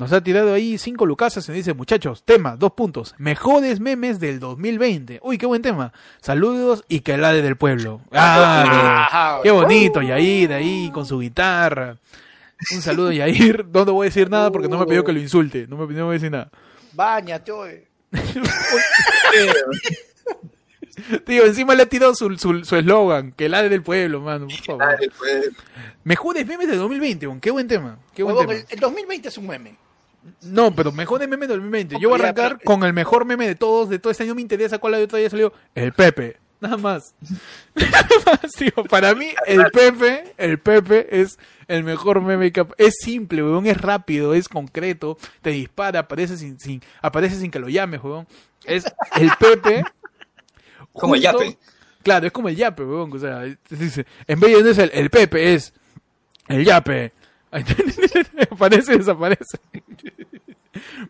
Nos 0.00 0.12
ha 0.12 0.22
tirado 0.22 0.54
ahí 0.54 0.78
cinco 0.78 1.04
lucasas 1.06 1.46
y 1.46 1.50
nos 1.50 1.56
dice, 1.56 1.74
muchachos, 1.74 2.22
tema, 2.24 2.56
dos 2.56 2.72
puntos. 2.72 3.14
Mejores 3.18 3.80
memes 3.80 4.18
del 4.18 4.40
2020. 4.40 5.20
Uy, 5.22 5.36
qué 5.36 5.44
buen 5.46 5.60
tema. 5.62 5.92
Saludos 6.22 6.84
y 6.88 7.00
que 7.00 7.16
la 7.18 7.32
del 7.34 7.56
pueblo. 7.56 8.00
Ah, 8.12 9.40
qué 9.42 9.50
bonito, 9.50 10.00
Yair 10.00 10.52
ahí 10.54 10.90
con 10.92 11.04
su 11.06 11.18
guitarra. 11.20 11.98
Un 12.74 12.80
saludo, 12.82 13.12
Yair. 13.12 13.66
No 13.72 13.84
te 13.84 13.90
voy 13.90 14.06
a 14.06 14.08
decir 14.08 14.28
nada 14.30 14.50
porque 14.50 14.68
no 14.68 14.78
me 14.78 14.86
pidió 14.86 15.04
que 15.04 15.12
lo 15.12 15.20
insulte. 15.20 15.66
No 15.68 15.76
me 15.76 15.86
pidió 15.86 16.06
que 16.08 16.14
decir 16.14 16.30
nada. 16.30 16.50
Báñate, 16.92 17.52
oye. 17.52 17.86
Tío, 21.24 21.46
encima 21.46 21.74
le 21.74 21.84
ha 21.84 21.86
tirado 21.86 22.14
su 22.14 22.36
su- 22.36 22.64
su 22.64 22.76
eslogan, 22.76 23.32
que 23.32 23.48
la 23.48 23.62
del 23.62 23.82
pueblo, 23.82 24.20
mano, 24.20 24.46
por 24.48 24.78
favor. 24.78 24.98
Mejores 26.04 26.46
memes 26.46 26.68
del 26.68 26.78
2020, 26.78 27.26
weón. 27.26 27.40
qué 27.40 27.50
buen 27.50 27.66
tema. 27.68 27.98
Qué 28.14 28.22
buen 28.22 28.36
tema. 28.36 28.52
el, 28.52 28.64
el 28.68 28.80
2020 28.80 29.28
es 29.28 29.38
un 29.38 29.46
meme. 29.46 29.76
No, 30.42 30.74
pero 30.74 30.92
mejor 30.92 31.20
de 31.20 31.26
meme 31.26 31.46
del 31.46 31.58
2020. 31.58 31.98
Yo 32.00 32.08
voy 32.08 32.20
a 32.20 32.24
arrancar 32.24 32.60
con 32.62 32.84
el 32.84 32.92
mejor 32.92 33.24
meme 33.24 33.46
de 33.46 33.54
todos, 33.54 33.88
de 33.88 33.98
todo 33.98 34.10
este 34.10 34.24
año. 34.24 34.34
Me 34.34 34.42
interesa 34.42 34.78
cuál 34.78 34.94
de 34.94 35.06
todavía 35.06 35.30
salió. 35.30 35.52
El 35.74 35.92
Pepe. 35.92 36.36
Nada 36.60 36.76
más. 36.76 37.14
Nada 37.74 38.08
más, 38.26 38.52
tío. 38.52 38.72
Para 38.88 39.14
mí, 39.14 39.28
el 39.46 39.64
Pepe, 39.72 40.34
el 40.36 40.58
Pepe 40.58 41.20
es 41.20 41.38
el 41.68 41.84
mejor 41.84 42.20
meme 42.20 42.52
que... 42.52 42.66
Es 42.76 42.96
simple, 43.00 43.42
weón. 43.42 43.66
Es 43.66 43.80
rápido, 43.80 44.34
es 44.34 44.48
concreto. 44.48 45.16
Te 45.40 45.50
dispara, 45.50 46.00
aparece 46.00 46.36
sin, 46.36 46.60
sin, 46.60 46.82
aparece 47.00 47.36
sin 47.36 47.50
que 47.50 47.58
lo 47.58 47.68
llames, 47.68 48.02
weón. 48.02 48.26
Es 48.64 48.84
el 49.16 49.30
Pepe. 49.38 49.84
Como 50.92 51.14
el 51.14 51.22
yape. 51.22 51.56
Claro, 52.02 52.26
es 52.26 52.32
como 52.32 52.48
el 52.48 52.56
yape, 52.56 52.82
weón. 52.82 53.12
O 53.12 53.18
sea, 53.18 53.42
dice, 53.68 54.06
en 54.26 54.40
vez 54.40 54.56
de 54.56 54.62
no 54.62 54.70
es 54.70 54.78
el, 54.78 54.90
el 54.92 55.10
Pepe, 55.10 55.54
es 55.54 55.72
el 56.48 56.64
yape. 56.64 57.12
Aparece 58.50 58.94
y 58.94 58.98
desaparece. 58.98 59.58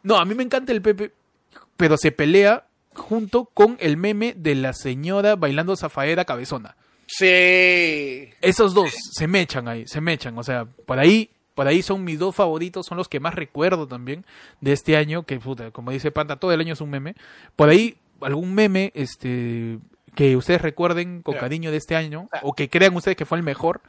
No, 0.02 0.16
a 0.16 0.24
mí 0.24 0.34
me 0.34 0.42
encanta 0.42 0.72
el 0.72 0.82
Pepe, 0.82 1.12
pero 1.76 1.96
se 1.96 2.12
pelea 2.12 2.66
junto 2.94 3.44
con 3.46 3.76
el 3.80 3.96
meme 3.96 4.34
de 4.36 4.54
la 4.54 4.72
señora 4.72 5.36
bailando 5.36 5.76
zafaera 5.76 6.24
cabezona. 6.24 6.76
Sí. 7.06 8.30
Esos 8.40 8.72
dos 8.72 8.90
se 9.12 9.26
mechan 9.26 9.68
ahí, 9.68 9.86
se 9.86 10.00
mechan. 10.00 10.38
O 10.38 10.42
sea, 10.42 10.64
por 10.64 10.98
ahí, 10.98 11.30
por 11.54 11.66
ahí 11.66 11.82
son 11.82 12.04
mis 12.04 12.18
dos 12.18 12.34
favoritos, 12.36 12.86
son 12.86 12.98
los 12.98 13.08
que 13.08 13.20
más 13.20 13.34
recuerdo 13.34 13.86
también 13.88 14.24
de 14.60 14.72
este 14.72 14.96
año, 14.96 15.24
que 15.24 15.38
puta, 15.38 15.70
como 15.72 15.90
dice 15.90 16.12
Panta, 16.12 16.36
todo 16.36 16.52
el 16.52 16.60
año 16.60 16.72
es 16.72 16.80
un 16.80 16.90
meme. 16.90 17.16
Por 17.56 17.68
ahí, 17.68 17.96
algún 18.20 18.54
meme, 18.54 18.92
este 18.94 19.78
que 20.14 20.36
ustedes 20.36 20.60
recuerden 20.60 21.22
con 21.22 21.36
cariño 21.36 21.70
de 21.70 21.76
este 21.76 21.96
año, 21.96 22.28
o 22.42 22.52
que 22.52 22.68
crean 22.68 22.94
ustedes 22.96 23.16
que 23.16 23.26
fue 23.26 23.38
el 23.38 23.44
mejor. 23.44 23.80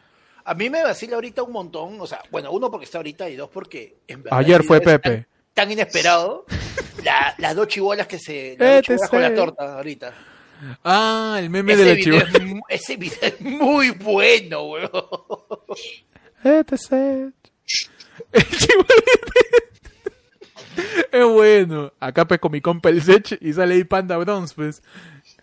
A 0.45 0.53
mí 0.53 0.69
me 0.69 0.83
vacila 0.83 1.15
ahorita 1.15 1.43
un 1.43 1.51
montón, 1.51 1.99
o 2.01 2.07
sea, 2.07 2.21
bueno, 2.31 2.51
uno 2.51 2.69
porque 2.71 2.85
está 2.85 2.97
ahorita 2.99 3.29
y 3.29 3.35
dos 3.35 3.49
porque 3.49 3.97
en 4.07 4.23
verdad 4.23 4.39
Ayer 4.39 4.61
el 4.61 4.67
fue 4.67 4.81
Pepe. 4.81 5.09
Tan, 5.09 5.25
tan 5.53 5.71
inesperado. 5.71 6.45
La- 7.03 7.33
las 7.39 7.55
dos 7.55 7.67
chibolas 7.67 8.05
que 8.07 8.19
se. 8.19 8.55
Las 8.59 8.85
dos 8.85 9.09
con 9.09 9.21
la 9.21 9.33
torta 9.33 9.75
ahorita. 9.77 10.13
Ah, 10.83 11.37
el 11.39 11.49
meme 11.49 11.73
Ese 11.73 11.83
de 11.83 11.95
la 11.95 12.01
chiva. 12.01 12.17
es, 12.69 12.81
ese 12.81 12.95
video 12.97 13.17
es 13.23 13.41
muy 13.41 13.89
bueno, 13.91 14.63
weón. 14.65 14.91
ETC. 16.43 16.91
El 18.31 18.43
chivo- 18.43 18.85
Es 21.11 21.25
bueno. 21.25 21.91
Acá 21.99 22.25
pues 22.27 22.39
con 22.39 22.51
mi 22.51 22.61
compa 22.61 22.89
el 22.89 23.01
Sech 23.01 23.37
y 23.41 23.53
sale 23.53 23.73
ahí 23.75 23.83
Panda 23.83 24.17
Bronze, 24.17 24.53
pues. 24.55 24.81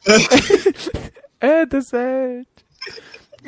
ETC. 1.40 2.46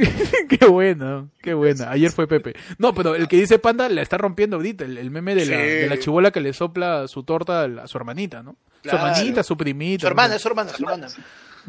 qué 0.49 0.67
bueno, 0.67 1.31
qué 1.43 1.55
buena. 1.55 1.91
Ayer 1.91 2.11
fue 2.11 2.27
Pepe. 2.27 2.55
No, 2.79 2.95
pero 2.95 3.15
el 3.15 3.29
que 3.29 3.37
dice 3.37 3.59
Panda 3.59 3.89
la 3.89 4.03
está 4.03 4.19
rompiendo 4.19 4.57
ahorita. 4.57 4.85
El, 4.85 4.99
el 4.99 5.11
meme 5.11 5.35
de 5.35 5.47
la, 5.47 5.57
Sí. 5.57 5.63
de 5.63 5.87
la 5.89 5.99
chibola 5.99 6.31
que 6.31 6.41
le 6.41 6.53
sopla 6.53 7.07
su 7.09 7.23
torta 7.23 7.63
a, 7.63 7.69
la- 7.69 7.83
a 7.85 7.87
su 7.89 7.99
hermanita, 7.99 8.43
¿no? 8.43 8.57
Claro. 8.83 8.99
Su 8.99 9.05
hermanita, 9.07 9.43
su 9.43 9.57
primita. 9.57 10.01
Su 10.03 10.07
hermana, 10.07 10.35
¿no? 10.35 10.39
su 10.41 10.49
hermana, 10.49 10.71
su 10.71 10.83
hermana. 10.83 11.09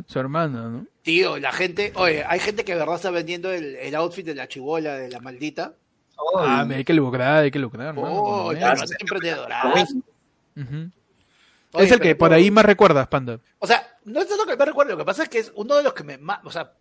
Su 0.07 0.19
hermana, 0.19 0.69
¿no? 0.69 0.85
Tío, 1.01 1.37
la 1.37 1.51
gente, 1.51 1.91
oye, 1.95 2.23
hay 2.25 2.39
gente 2.39 2.63
que 2.63 2.73
de 2.73 2.79
verdad 2.79 2.95
está 2.95 3.11
vendiendo 3.11 3.51
el, 3.51 3.75
el 3.75 3.93
outfit 3.95 4.25
de 4.25 4.35
la 4.35 4.47
chibola, 4.47 4.95
de 4.95 5.09
la 5.09 5.19
maldita. 5.19 5.73
Ah, 6.37 6.63
me 6.65 6.75
hay 6.75 6.83
que 6.85 6.93
lucrar, 6.93 7.43
hay 7.43 7.51
que 7.51 7.59
lucrar. 7.59 7.93
¿no? 7.95 8.01
Oh, 8.03 8.33
Como 8.45 8.53
la 8.53 8.73
es. 9.75 9.95
Oye, 11.73 11.85
es 11.85 11.91
el 11.91 11.99
que 11.99 12.15
por 12.15 12.33
ahí 12.33 12.51
más 12.51 12.65
recuerdas, 12.65 13.07
Panda. 13.07 13.39
O 13.59 13.67
sea, 13.67 13.87
no 14.05 14.21
es 14.21 14.27
tanto 14.27 14.45
que 14.45 14.55
me 14.57 14.65
recuerdo, 14.65 14.91
lo 14.93 14.97
que 14.99 15.05
pasa 15.05 15.23
es 15.23 15.29
que 15.29 15.39
es 15.39 15.51
uno 15.55 15.75
de 15.75 15.83
los 15.83 15.93
que 15.93 16.03
me 16.03 16.17
más, 16.17 16.39
o 16.43 16.51
sea, 16.51 16.73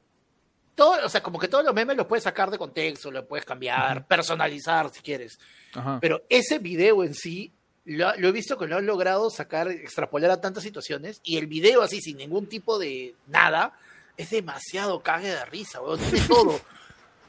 todo, 0.81 1.05
o 1.05 1.09
sea, 1.11 1.23
como 1.23 1.39
que 1.39 1.47
todos 1.47 1.63
los 1.63 1.75
memes 1.75 1.95
los 1.95 2.07
puedes 2.07 2.25
sacar 2.25 2.51
de 2.51 2.57
contexto, 2.57 3.11
los 3.11 3.27
puedes 3.27 3.45
cambiar, 3.45 4.07
personalizar 4.07 4.89
si 4.91 5.03
quieres. 5.03 5.39
Ajá. 5.75 5.99
Pero 6.01 6.23
ese 6.31 6.59
video 6.59 7.05
en 7.05 7.13
sí, 7.13 7.53
lo, 7.85 8.17
lo 8.17 8.29
he 8.29 8.33
visto 8.33 8.57
que 8.57 8.67
lo 8.67 8.79
han 8.79 8.87
logrado 8.87 9.29
sacar, 9.29 9.69
extrapolar 9.69 10.31
a 10.31 10.41
tantas 10.41 10.63
situaciones, 10.63 11.21
y 11.23 11.37
el 11.37 11.49
video 11.49 11.83
así, 11.83 12.01
sin 12.01 12.17
ningún 12.17 12.47
tipo 12.47 12.79
de 12.79 13.15
nada, 13.27 13.75
es 14.17 14.31
demasiado 14.31 15.03
cague 15.03 15.29
de 15.29 15.45
risa, 15.45 15.83
weón, 15.83 15.99
tiene 15.99 16.27
todo. 16.27 16.59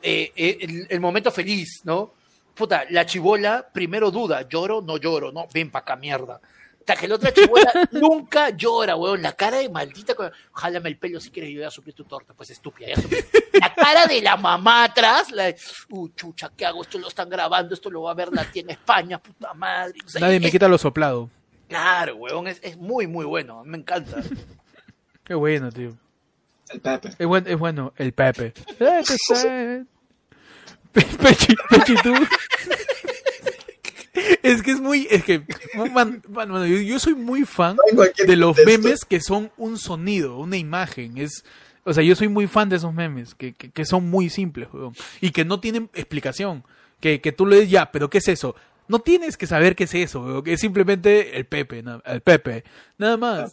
Eh, 0.04 0.32
eh, 0.36 0.58
el, 0.62 0.88
el 0.90 1.00
momento 1.00 1.30
feliz, 1.30 1.82
¿no? 1.84 2.12
Puta, 2.56 2.86
la 2.90 3.06
chibola 3.06 3.70
primero 3.72 4.10
duda, 4.10 4.50
lloro, 4.50 4.82
no 4.82 4.98
lloro, 4.98 5.32
no, 5.32 5.46
ven 5.54 5.70
pa' 5.70 5.80
acá, 5.80 5.96
mierda. 5.96 6.42
Hasta 6.82 6.96
que 6.96 7.08
la 7.08 7.16
otra 7.16 7.32
chibola 7.34 7.72
nunca 7.92 8.50
llora, 8.50 8.96
weón. 8.96 9.22
La 9.22 9.34
cara 9.34 9.58
de 9.58 9.70
maldita, 9.70 10.16
con- 10.16 10.32
jálame 10.54 10.90
el 10.90 10.98
pelo 10.98 11.20
si 11.20 11.30
quieres, 11.30 11.52
yo 11.52 11.60
voy 11.60 11.68
a 11.68 11.72
suplir 11.72 11.96
tu 11.96 12.04
torta, 12.04 12.34
pues 12.34 12.50
estúpida. 12.50 12.90
ya 12.90 12.96
suprí. 13.02 13.18
La 13.54 13.74
cara 13.74 14.08
de 14.08 14.22
la 14.22 14.36
mamá 14.36 14.86
atrás, 14.86 15.32
la 15.32 15.44
de, 15.46 15.56
uh, 15.92 16.10
chucha, 16.10 16.52
¿qué 16.58 16.66
hago? 16.66 16.82
Esto 16.82 16.98
lo 16.98 17.08
están 17.08 17.30
grabando, 17.30 17.74
esto 17.76 17.90
lo 17.92 18.02
va 18.04 18.12
a 18.12 18.16
ver 18.16 18.30
la 18.34 18.44
tía 18.46 18.64
en 18.64 18.72
España, 18.72 19.20
puta 19.20 19.54
madre. 19.54 19.94
O 20.06 20.10
sea, 20.10 20.22
Nadie 20.22 20.40
me 20.40 20.50
quita 20.52 20.68
lo 20.68 20.78
soplado. 20.78 21.30
Claro, 21.70 22.16
weón, 22.16 22.48
es, 22.48 22.60
es 22.64 22.76
muy, 22.78 23.08
muy 23.08 23.26
bueno, 23.26 23.64
me 23.64 23.78
encanta. 23.78 24.18
Qué 25.24 25.34
bueno, 25.36 25.72
tío. 25.72 25.96
El 26.70 26.82
Pepe. 26.82 27.10
Es, 27.20 27.28
buen- 27.28 27.48
es 27.48 27.58
bueno, 27.60 27.94
el 27.98 28.12
Pepe. 28.14 28.54
Eh, 28.80 29.02
qué 29.08 29.18
sad. 29.36 29.82
Pe- 30.92 31.02
Pechi, 31.22 31.56
Pechi, 31.70 31.96
tú. 32.02 32.14
Es 34.44 34.62
que 34.62 34.72
es 34.72 34.80
muy, 34.82 35.08
es 35.10 35.24
que, 35.24 35.44
man, 35.76 35.94
man, 35.94 36.22
man, 36.30 36.68
yo, 36.70 36.78
yo 36.82 37.00
soy 37.00 37.16
muy 37.16 37.44
fan 37.46 37.78
de 38.28 38.36
los 38.36 38.56
memes 38.66 39.06
que 39.06 39.20
son 39.22 39.52
un 39.58 39.78
sonido, 39.78 40.38
una 40.38 40.58
imagen. 40.58 41.18
Es, 41.18 41.44
o 41.84 41.94
sea, 41.94 42.04
yo 42.04 42.16
soy 42.16 42.28
muy 42.28 42.48
fan 42.48 42.70
de 42.70 42.76
esos 42.78 42.94
memes 42.94 43.36
que, 43.36 43.54
que, 43.54 43.72
que 43.72 43.86
son 43.86 44.10
muy 44.10 44.30
simples, 44.30 44.68
weón, 44.74 44.94
y 45.20 45.32
que 45.32 45.46
no 45.46 45.60
tienen 45.60 45.90
explicación. 45.94 46.64
Que, 47.00 47.20
que 47.22 47.32
tú 47.32 47.46
le 47.48 47.56
dices, 47.58 47.72
ya, 47.72 47.92
pero 47.92 48.10
¿qué 48.10 48.20
es 48.20 48.28
eso? 48.28 48.56
No 48.88 49.00
tienes 49.00 49.38
que 49.38 49.48
saber 49.48 49.76
qué 49.76 49.86
es 49.86 49.94
eso, 49.96 50.22
weón, 50.22 50.44
que 50.44 50.54
es 50.54 50.60
simplemente 50.60 51.38
el 51.38 51.46
Pepe, 51.46 51.84
el 52.06 52.22
Pepe, 52.22 52.64
nada 52.98 53.18
más. 53.18 53.52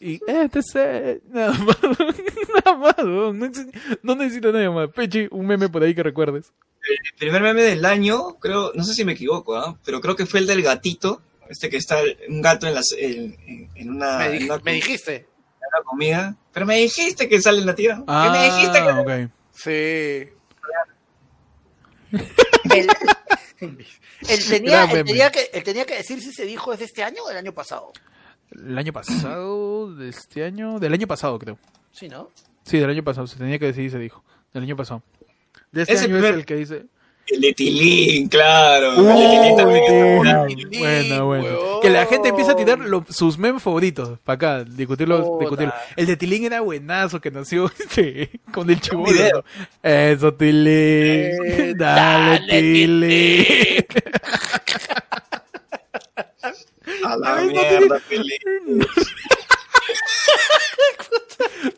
Y 0.00 0.20
este 0.26 0.58
es 0.60 0.74
nada 1.30 1.52
más, 1.52 1.76
nada 2.64 2.76
más, 2.76 2.96
weón, 2.98 3.38
no, 3.38 3.46
neces- 3.48 3.70
no 4.02 4.14
necesito 4.14 4.52
nada 4.52 4.70
más. 4.70 4.88
Pechi, 4.90 5.26
un 5.30 5.46
meme 5.46 5.68
por 5.68 5.82
ahí 5.82 5.94
que 5.94 6.02
recuerdes. 6.02 6.52
El 6.88 7.18
primer 7.18 7.42
meme 7.42 7.62
del 7.62 7.84
año, 7.84 8.34
creo, 8.38 8.72
no 8.74 8.84
sé 8.84 8.94
si 8.94 9.04
me 9.04 9.12
equivoco, 9.12 9.56
¿ah? 9.56 9.76
pero 9.84 10.00
creo 10.00 10.14
que 10.16 10.26
fue 10.26 10.40
el 10.40 10.46
del 10.46 10.62
gatito. 10.62 11.22
Este 11.48 11.70
que 11.70 11.76
está 11.76 12.00
un 12.28 12.42
gato 12.42 12.66
en, 12.66 12.74
las, 12.74 12.90
en, 12.98 13.36
en- 13.46 13.70
en 13.74 13.90
una, 13.90 14.18
Me, 14.18 14.26
en 14.26 14.38
di- 14.38 14.44
una- 14.46 14.58
me 14.64 14.72
dijiste. 14.72 15.14
en 15.16 15.26
una 15.74 15.84
comida. 15.84 16.36
Pero 16.52 16.66
me 16.66 16.76
dijiste 16.78 17.28
que 17.28 17.40
sale 17.40 17.60
en 17.60 17.66
la 17.66 17.74
tira. 17.74 18.02
Ah, 18.06 18.30
que 18.32 18.38
me 18.38 18.44
dijiste 18.54 18.82
que... 18.82 18.90
ok. 18.90 19.30
Sí. 19.52 20.32
Él, 22.74 22.88
él 24.28 24.44
tenía, 24.48 24.88
tenía 24.88 25.30
que, 25.30 25.44
tenía 25.62 25.84
que 25.84 25.96
decir 25.96 26.20
si 26.20 26.32
se 26.32 26.44
dijo 26.44 26.72
es 26.72 26.78
de 26.78 26.84
este 26.86 27.02
año 27.02 27.22
o 27.24 27.28
del 27.28 27.36
año 27.38 27.52
pasado. 27.52 27.92
El 28.50 28.76
año 28.78 28.92
pasado, 28.92 29.94
de 29.94 30.08
este 30.08 30.44
año, 30.44 30.78
del 30.78 30.92
año 30.92 31.06
pasado 31.06 31.38
creo. 31.38 31.58
Sí, 31.92 32.08
¿no? 32.08 32.30
Sí, 32.64 32.78
del 32.78 32.90
año 32.90 33.02
pasado, 33.04 33.26
se 33.26 33.36
tenía 33.36 33.58
que 33.58 33.66
decir 33.66 33.84
y 33.84 33.90
se 33.90 33.98
dijo. 33.98 34.24
Del 34.52 34.62
año 34.64 34.76
pasado. 34.76 35.02
De 35.76 35.82
este 35.82 35.94
Ese 35.94 36.04
año 36.06 36.14
primer- 36.14 36.30
es 36.32 36.36
el 36.38 36.46
que 36.46 36.54
dice. 36.56 36.82
El 37.28 37.40
de 37.40 37.52
Tilín, 37.54 38.28
claro. 38.28 39.00
Uy, 39.02 39.10
el 39.10 39.18
de 39.18 39.26
Tilín 39.40 39.56
también 39.56 39.84
qué 39.84 39.86
está 39.86 40.16
buena, 40.16 40.38
bueno. 40.38 40.46
Tilín, 40.46 40.78
buena. 40.80 41.24
huevón. 41.24 41.80
Que 41.82 41.90
la 41.90 42.06
gente 42.06 42.28
empieza 42.28 42.52
a 42.52 42.56
tirar 42.56 42.78
lo- 42.78 43.04
sus 43.10 43.36
memes 43.36 43.60
favoritos 43.62 44.18
para 44.24 44.34
acá, 44.36 44.64
discutirlo, 44.64 45.36
discutirlo. 45.40 45.74
El 45.96 46.06
de 46.06 46.16
Tilín 46.16 46.44
era 46.44 46.60
buenazo 46.60 47.20
que 47.20 47.32
nació 47.32 47.66
este, 47.78 48.30
con 48.52 48.70
el. 48.70 48.78
¿no? 48.92 49.04
Eso, 49.82 50.34
Tilín. 50.34 50.66
Eh, 50.66 51.74
dale, 51.76 52.38
dale, 52.46 52.62
Tilín. 52.62 53.00
Tilín. 53.00 53.86
A 57.04 57.16
la 57.16 57.36
mierda, 57.42 58.00
Tilín. 58.08 58.86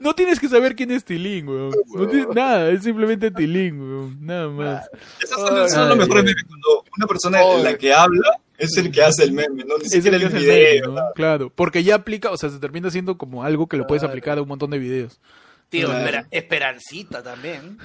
No 0.01 0.15
tienes 0.15 0.39
que 0.41 0.49
saber 0.49 0.75
quién 0.77 0.91
es 0.91 1.05
Tilín, 1.05 1.49
weón. 1.49 1.73
No 1.95 2.07
tienes 2.07 2.29
nada, 2.35 2.71
es 2.71 2.83
simplemente 2.83 3.31
Tilín, 3.31 3.81
weón. 3.81 4.19
Nada 4.21 4.49
más. 4.49 4.89
Esos 5.23 5.41
son, 5.41 5.57
esos 5.59 5.73
son 5.73 5.89
los 5.91 5.99
mejores 5.99 6.25
memes. 6.25 6.45
Cuando 6.45 6.85
una 6.97 7.07
persona 7.07 7.39
Ay. 7.39 7.63
la 7.63 7.77
que 7.79 7.93
habla 7.93 8.41
es 8.57 8.77
el 8.77 8.91
que 8.91 9.03
hace 9.03 9.25
el 9.25 9.33
meme, 9.33 9.65
no 9.65 9.79
ni 9.79 9.85
Es 9.87 9.95
el 9.95 10.03
que 10.03 10.09
el 10.09 10.27
hace 10.27 10.37
el 10.37 10.43
video. 10.43 10.91
meme, 10.93 11.01
¿no? 11.01 11.07
Claro, 11.15 11.53
porque 11.55 11.83
ya 11.85 11.95
aplica, 11.97 12.31
o 12.31 12.37
sea, 12.37 12.51
se 12.51 12.59
termina 12.59 12.91
siendo 12.91 13.17
como 13.19 13.45
algo 13.45 13.67
que 13.69 13.77
lo 13.77 13.87
puedes 13.87 14.01
Claro. 14.03 14.13
aplicar 14.13 14.39
a 14.39 14.43
un 14.43 14.49
montón 14.49 14.71
de 14.71 14.79
videos. 14.79 15.21
Tío, 15.69 15.87
Claro. 15.87 16.01
espera- 16.05 16.27
Esperancita 16.31 17.23
también. 17.23 17.79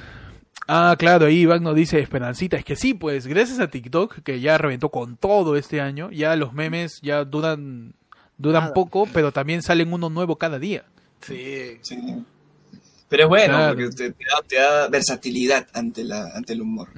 Ah, 0.67 0.95
claro, 0.97 1.25
ahí 1.25 1.39
Iván 1.41 1.61
nos 1.63 1.75
dice 1.75 1.99
Esperancita. 1.99 2.55
Es 2.57 2.63
que 2.63 2.75
sí, 2.77 2.93
pues, 2.93 3.27
gracias 3.27 3.59
a 3.59 3.67
TikTok, 3.69 4.19
que 4.23 4.39
ya 4.39 4.57
reventó 4.57 4.89
con 4.89 5.17
todo 5.17 5.57
este 5.57 5.81
año, 5.81 6.09
ya 6.09 6.35
los 6.37 6.53
memes 6.53 6.99
ya 7.01 7.25
duran, 7.25 7.93
duran 8.37 8.63
Nada. 8.63 8.73
poco, 8.73 9.05
pero 9.13 9.33
también 9.33 9.61
salen 9.61 9.91
uno 9.91 10.09
nuevo 10.09 10.37
cada 10.37 10.59
día. 10.59 10.85
Sí. 11.25 11.77
Sí. 11.81 12.23
Pero 13.09 13.23
es 13.23 13.29
bueno, 13.29 13.53
Claro. 13.55 13.75
porque 13.75 13.89
te, 13.95 14.11
te 14.11 14.25
da, 14.25 14.41
te 14.47 14.55
da 14.55 14.87
versatilidad 14.89 15.67
ante, 15.73 16.03
la, 16.03 16.31
ante 16.35 16.53
el 16.53 16.61
humor. 16.61 16.89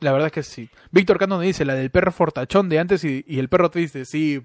La 0.00 0.12
verdad 0.12 0.26
es 0.28 0.32
que 0.32 0.42
sí. 0.42 0.70
Víctor 0.90 1.18
Cano 1.18 1.36
nos 1.36 1.44
dice 1.44 1.64
la 1.64 1.74
del 1.74 1.90
perro 1.90 2.12
fortachón 2.12 2.68
de 2.68 2.78
antes 2.78 3.04
y, 3.04 3.24
y 3.26 3.38
el 3.38 3.48
perro 3.48 3.70
triste. 3.70 4.04
Sí, 4.04 4.40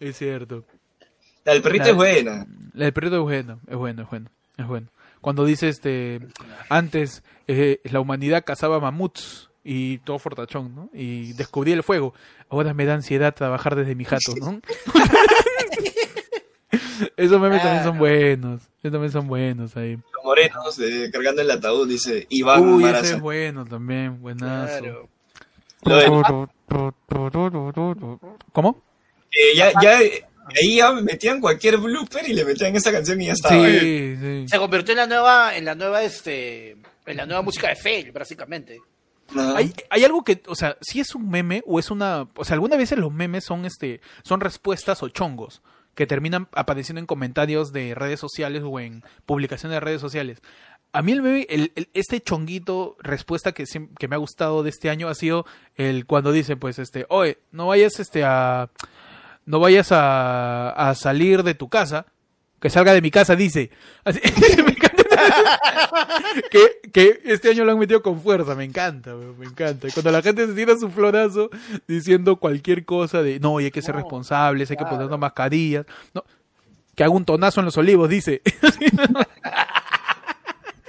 es 0.00 0.16
cierto. 0.18 0.64
La 1.44 1.52
del 1.54 1.62
perrito 1.62 1.84
La- 1.84 1.90
es 1.90 1.96
buena. 1.96 2.46
La 2.74 2.84
del 2.84 2.92
perrito 2.92 3.16
es 3.16 3.22
bueno, 3.22 3.60
es 3.66 3.76
bueno, 3.76 4.02
es 4.02 4.08
bueno, 4.10 4.30
es 4.58 4.66
bueno. 4.66 4.88
Cuando 5.20 5.44
dice 5.44 5.68
este, 5.68 6.20
antes 6.68 7.22
eh, 7.46 7.80
la 7.84 8.00
humanidad 8.00 8.44
cazaba 8.44 8.80
mamuts 8.80 9.48
y 9.64 9.98
todo 9.98 10.18
fortachón, 10.18 10.74
¿no? 10.74 10.90
Y 10.92 11.32
descubrí 11.34 11.70
el 11.72 11.82
fuego. 11.84 12.12
Ahora 12.48 12.74
me 12.74 12.84
da 12.84 12.94
ansiedad 12.94 13.32
trabajar 13.34 13.76
desde 13.76 13.94
mi 13.94 14.04
jato, 14.04 14.34
¿no? 14.40 14.60
Esos 17.16 17.40
memes 17.40 17.62
también 17.62 17.84
son 17.84 17.98
buenos. 17.98 18.62
Esos 18.78 18.92
también 18.92 19.12
son 19.12 19.28
buenos 19.28 19.76
ahí. 19.76 19.96
Los 19.96 20.24
morenos 20.24 20.78
eh, 20.78 21.10
cargando 21.12 21.42
el 21.42 21.50
ataúd, 21.50 21.88
dice 21.88 22.26
Iván 22.30 22.66
Uy, 22.66 22.84
ese 22.84 23.14
es 23.14 23.20
bueno 23.20 23.64
también, 23.64 24.20
buenazo. 24.20 25.08
Claro. 25.82 26.50
¿Cómo? 28.52 28.82
Eh, 29.30 29.56
ya, 29.56 29.72
ya, 29.82 29.98
ahí 29.98 30.76
ya 30.76 30.92
metían 30.92 31.40
cualquier 31.40 31.78
blooper 31.78 32.28
y 32.28 32.34
le 32.34 32.44
metían 32.44 32.74
esa 32.76 32.92
canción 32.92 33.20
y 33.20 33.26
ya 33.26 33.32
estaba. 33.32 33.66
Sí, 33.66 34.16
sí. 34.20 34.44
Se 34.48 34.58
convirtió 34.58 34.92
en 34.92 34.98
la 34.98 35.06
nueva, 35.06 35.56
en 35.56 35.64
la 35.64 35.74
nueva, 35.74 36.02
este, 36.02 36.76
en 37.06 37.16
la 37.16 37.26
nueva 37.26 37.42
música 37.42 37.68
de 37.68 37.76
Fail, 37.76 38.12
básicamente. 38.12 38.80
Ajá. 39.30 39.56
Hay, 39.56 39.72
hay 39.90 40.04
algo 40.04 40.22
que, 40.24 40.42
o 40.46 40.54
sea, 40.54 40.76
si 40.80 41.00
es 41.00 41.14
un 41.14 41.28
meme 41.28 41.62
o 41.66 41.78
es 41.78 41.90
una, 41.90 42.28
o 42.36 42.44
sea, 42.44 42.54
algunas 42.54 42.78
veces 42.78 42.98
los 42.98 43.12
memes 43.12 43.44
son 43.44 43.64
este, 43.64 44.00
son 44.22 44.40
respuestas 44.40 45.02
o 45.02 45.08
chongos 45.08 45.62
que 45.94 46.06
terminan 46.06 46.48
apareciendo 46.52 47.00
en 47.00 47.06
comentarios 47.06 47.72
de 47.72 47.94
redes 47.94 48.20
sociales 48.20 48.62
o 48.64 48.80
en 48.80 49.02
publicaciones 49.26 49.76
de 49.76 49.80
redes 49.80 50.00
sociales. 50.00 50.42
A 50.92 51.02
mí 51.02 51.12
el 51.12 51.46
el, 51.48 51.88
este 51.94 52.20
chonguito 52.20 52.96
respuesta 53.00 53.52
que, 53.52 53.64
que 53.98 54.08
me 54.08 54.14
ha 54.14 54.18
gustado 54.18 54.62
de 54.62 54.70
este 54.70 54.90
año 54.90 55.08
ha 55.08 55.14
sido 55.14 55.46
el 55.76 56.06
cuando 56.06 56.32
dicen, 56.32 56.58
pues, 56.58 56.78
este, 56.78 57.06
oye, 57.08 57.38
no 57.50 57.68
vayas 57.68 57.98
este 57.98 58.24
a, 58.24 58.70
no 59.46 59.58
vayas 59.58 59.90
a, 59.92 60.70
a 60.70 60.94
salir 60.94 61.42
de 61.42 61.54
tu 61.54 61.68
casa, 61.68 62.06
que 62.60 62.70
salga 62.70 62.92
de 62.92 63.02
mi 63.02 63.10
casa, 63.10 63.36
dice. 63.36 63.70
Así-. 64.04 64.20
que, 66.50 66.90
que 66.92 67.20
este 67.24 67.50
año 67.50 67.64
lo 67.64 67.72
han 67.72 67.78
metido 67.78 68.02
con 68.02 68.20
fuerza, 68.20 68.54
me 68.54 68.64
encanta, 68.64 69.14
me 69.14 69.46
encanta. 69.46 69.88
Y 69.88 69.92
Cuando 69.92 70.10
la 70.10 70.22
gente 70.22 70.46
se 70.46 70.52
tira 70.54 70.76
su 70.76 70.90
florazo 70.90 71.50
diciendo 71.86 72.36
cualquier 72.36 72.84
cosa 72.84 73.22
de, 73.22 73.40
no, 73.40 73.60
y 73.60 73.64
hay 73.64 73.70
que 73.70 73.82
ser 73.82 73.94
No, 73.94 74.00
responsables, 74.00 74.70
hay 74.70 74.76
que 74.76 74.84
ponernos 74.84 75.18
mascarillas, 75.18 75.86
no, 76.14 76.24
que 76.94 77.04
haga 77.04 77.12
un 77.12 77.24
tonazo 77.24 77.60
en 77.60 77.66
los 77.66 77.76
olivos, 77.76 78.08
dice. 78.08 78.42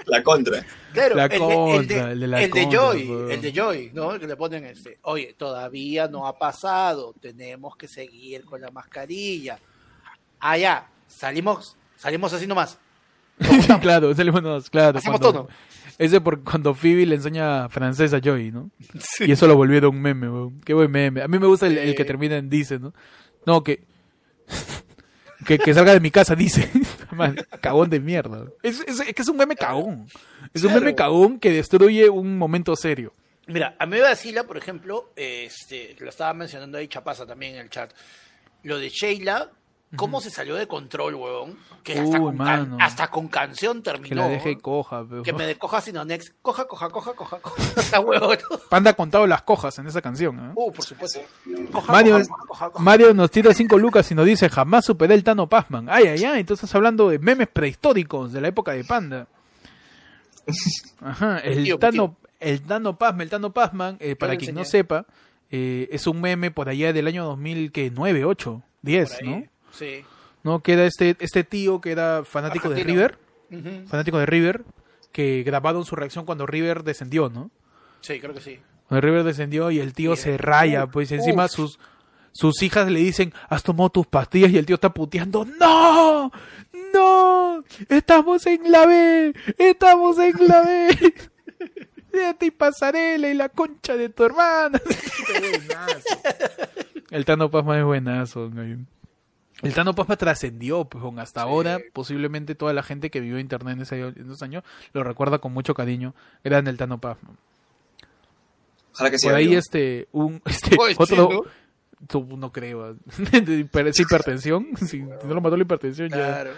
La 0.06 0.22
contra. 0.22 0.66
Claro, 0.92 1.16
La 1.16 1.26
el 1.26 1.30
de, 1.30 1.36
el 1.36 1.42
contra, 1.42 2.06
de, 2.06 2.12
el 2.12 2.20
de 2.20 2.28
la 2.28 2.44
el 2.44 2.52
de 2.52 2.68
Joy, 2.70 3.10
el 3.32 3.42
de 3.42 3.52
Joy, 3.54 3.92
¿no? 3.94 4.20
Que 4.20 4.28
le 4.28 4.36
ponen 4.36 4.66
este, 4.66 5.00
oye, 5.04 5.34
todavía 5.38 6.08
no 6.08 6.28
ha 6.28 6.38
pasado, 6.38 7.16
tenemos 7.20 7.76
que 7.78 7.88
seguir 7.88 8.46
con 8.46 8.62
la 8.62 8.70
mascarilla. 8.70 9.60
Ah, 10.40 10.58
ya, 10.58 10.90
salimos, 11.08 11.78
salimos 11.96 12.34
así 12.34 12.46
nomás. 12.46 12.78
claro, 13.82 14.14
salimos 14.16 14.42
nos- 14.44 14.70
claro. 14.70 14.98
Hacemos 15.00 15.20
cuando- 15.20 15.44
tono. 15.46 15.56
Ese 16.00 16.20
por 16.22 16.44
cuando 16.44 16.74
Phoebe 16.74 17.06
le 17.06 17.16
enseña 17.16 17.70
francés 17.70 18.14
a 18.14 18.20
Joy, 18.20 18.52
¿no? 18.52 18.72
Y 19.20 19.32
eso 19.32 19.46
lo 19.46 19.56
volvieron 19.56 19.96
un 19.96 20.02
meme, 20.02 20.28
weón. 20.28 20.60
Qué 20.62 20.74
buen 20.74 20.90
meme. 20.90 21.22
A 21.22 21.28
mí 21.28 21.38
me 21.38 21.46
gusta 21.46 21.68
el, 21.68 21.78
el 21.78 21.96
que 21.96 22.04
termina 22.04 22.36
en 22.38 22.50
dice, 22.50 22.80
¿no? 22.80 22.94
No, 23.46 23.64
que... 23.64 23.84
que, 25.46 25.60
que 25.60 25.74
salga 25.74 25.94
de 25.94 26.00
mi 26.00 26.10
casa, 26.10 26.36
dice. 26.36 26.70
Man, 27.12 27.36
cagón 27.62 27.90
de 27.92 28.00
mierda. 28.00 28.46
Es, 28.64 28.80
es- 28.88 29.02
es 29.02 29.14
que 29.14 29.22
es 29.22 29.28
un 29.28 29.38
meme 29.38 29.56
cagón. 29.56 30.08
Es 30.54 30.64
un 30.64 30.70
Claro. 30.70 30.82
meme 30.86 30.96
cagón 30.96 31.40
que 31.40 31.52
destruye 31.52 32.10
un 32.10 32.38
momento 32.40 32.76
serio. 32.76 33.14
Mira, 33.48 33.76
a 33.78 33.86
mí 33.86 33.92
me 33.98 34.02
vacila, 34.02 34.46
por 34.46 34.58
ejemplo, 34.58 35.12
este, 35.16 35.96
lo 36.00 36.10
estaba 36.10 36.34
mencionando 36.34 36.78
ahí 36.78 36.88
Chapaza 36.88 37.26
también 37.28 37.56
en 37.56 37.62
el 37.62 37.70
chat, 37.70 37.92
lo 38.64 38.80
de 38.80 38.90
Sheila, 38.90 39.52
cómo 39.96 40.22
se 40.22 40.30
salió 40.30 40.56
de 40.56 40.68
control, 40.68 41.16
huevón, 41.16 41.58
que 41.84 42.00
hasta, 42.00 42.20
Uy, 42.20 42.36
con, 42.36 42.38
can- 42.38 42.82
hasta 42.82 43.08
con 43.10 43.28
canción 43.28 43.84
terminó. 43.84 44.08
Que 44.10 44.16
la 44.16 44.28
deje 44.28 44.58
coja. 44.58 45.06
pero- 45.08 45.24
Que 45.24 45.34
me 45.34 45.46
de 45.46 45.56
coja 45.58 45.82
sin 45.82 45.98
anex, 45.98 46.34
coja, 46.42 46.66
coja, 46.68 46.90
coja, 46.90 47.14
coja, 47.14 47.40
coja, 47.40 48.00
huevón. 48.00 48.38
Panda 48.70 48.92
ha 48.92 48.94
contado 48.94 49.28
las 49.28 49.42
cojas 49.44 49.78
en 49.80 49.88
esa 49.88 50.02
canción. 50.02 50.40
¿eh? 50.40 50.52
Uh, 50.56 50.72
por 50.72 50.84
supuesto. 50.86 51.20
Coja, 51.72 51.92
Mario, 51.92 52.20
coja, 52.48 52.70
coja. 52.70 52.84
Mario 52.84 53.14
nos 53.14 53.30
tira 53.32 53.54
5 53.54 53.78
lucas 53.78 54.10
y 54.12 54.16
nos 54.16 54.26
dice 54.26 54.50
jamás 54.50 54.86
superé 54.86 55.14
el 55.16 55.24
Tano 55.24 55.48
Pazman. 55.48 55.88
Ay, 55.90 56.08
ay, 56.08 56.24
ay, 56.24 56.40
entonces 56.42 56.74
hablando 56.74 57.10
de 57.10 57.20
memes 57.20 57.48
prehistóricos 57.48 58.32
de 58.34 58.42
la 58.42 58.48
época 58.50 58.72
de 58.74 58.84
Panda. 58.84 59.28
Ajá, 61.02 61.40
el 61.40 61.64
Tío, 61.64 61.78
Tano, 61.80 62.16
el 62.40 62.62
Tano 62.62 62.98
Pazman, 62.98 63.22
el 63.22 63.30
Tano 63.30 63.54
Pazman, 63.54 63.98
eh, 64.00 64.16
para 64.16 64.36
quien 64.38 64.56
no 64.56 64.66
sepa, 64.66 65.06
eh, 65.52 65.88
es 65.92 66.08
un 66.08 66.20
meme 66.20 66.52
por 66.52 66.68
allá 66.70 66.92
del 66.94 67.08
año 67.08 67.26
2009, 67.26 68.26
8, 68.26 68.62
10, 68.82 69.10
Por 69.14 69.24
ahí. 69.24 69.30
¿no? 69.30 69.44
Sí. 69.74 70.06
¿no? 70.44 70.62
Que 70.62 70.74
era 70.74 70.86
este, 70.86 71.16
este 71.20 71.44
tío 71.44 71.82
que 71.82 71.92
era 71.92 72.24
fanático 72.24 72.70
de. 72.70 72.84
River, 72.84 73.18
fanático 73.88 74.20
de 74.20 74.26
River, 74.26 74.64
que 75.12 75.44
grabaron 75.44 75.86
su 75.86 75.96
reacción 75.96 76.26
cuando 76.26 76.46
River 76.46 76.84
descendió, 76.84 77.30
¿no? 77.30 77.50
Sí, 78.02 78.20
creo 78.20 78.34
que 78.34 78.42
sí. 78.42 78.60
Cuando 78.88 79.08
River 79.08 79.24
descendió 79.24 79.72
y 79.72 79.80
el 79.80 79.94
tío 79.94 80.16
se 80.16 80.38
raya, 80.38 80.88
pues 80.88 81.12
encima 81.12 81.48
sus 81.48 81.80
sus 82.34 82.62
hijas 82.64 82.90
le 82.92 83.00
dicen, 83.00 83.32
has 83.48 83.62
tomado 83.62 83.92
tus 83.92 84.08
pastillas 84.08 84.52
y 84.52 84.58
el 84.58 84.66
tío 84.66 84.76
está 84.76 84.92
puteando, 84.92 85.46
¡No! 85.46 86.32
¡No! 86.94 87.64
¡Estamos 87.90 88.46
en 88.48 88.72
la 88.72 88.88
B! 88.88 89.34
¡Estamos 89.58 90.18
en 90.18 90.48
la 90.48 90.64
B! 90.64 91.14
¡Fíjate 92.12 92.46
y 92.48 92.52
pasarela 92.52 93.30
y 93.30 93.36
la 93.36 93.50
concha 93.50 93.96
de 93.96 94.10
tu 94.10 94.24
hermana! 94.24 94.82
Qué 95.28 95.40
buenazo. 95.40 96.00
el 97.12 97.26
Tano 97.26 97.52
Pasma 97.52 97.78
es 97.78 97.86
buenazo. 97.86 98.50
güey. 98.50 98.78
El 99.64 99.74
Tano 99.74 99.96
Pasma 99.96 100.18
trascendió, 100.18 100.86
pues 100.86 101.04
hasta 101.20 101.42
Sí. 101.42 101.48
ahora 101.48 101.80
posiblemente 101.94 102.54
toda 102.56 102.74
la 102.74 102.84
gente 102.84 103.10
que 103.10 103.20
vivió 103.22 103.40
internet 103.40 103.76
en, 103.78 103.82
ese- 103.82 104.00
en 104.02 104.26
esos 104.26 104.42
años 104.44 104.64
lo 104.94 105.04
recuerda 105.04 105.40
con 105.40 105.54
mucho 105.54 105.74
cariño. 105.74 106.14
Grande 106.44 106.70
el 106.72 106.78
Tano 106.78 107.00
Pasma. 107.00 107.30
Ojalá 108.94 109.10
que 109.12 109.18
sea. 109.20 109.32
Por 109.32 109.38
ahí 109.40 109.56
este, 109.56 110.08
un, 110.12 110.42
este, 110.46 110.76
Oye, 110.80 110.96
otro, 110.98 111.30
¿no? 111.32 111.42
tú 112.08 112.28
no 112.38 112.52
creo, 112.52 112.96
es 113.32 114.00
hipertensión, 114.00 114.68
si, 114.78 114.88
si 114.88 115.00
no 115.00 115.34
lo 115.34 115.42
mató 115.42 115.56
la 115.58 115.64
hipertensión 115.64 116.10
ya. 116.10 116.16
Claro. 116.16 116.52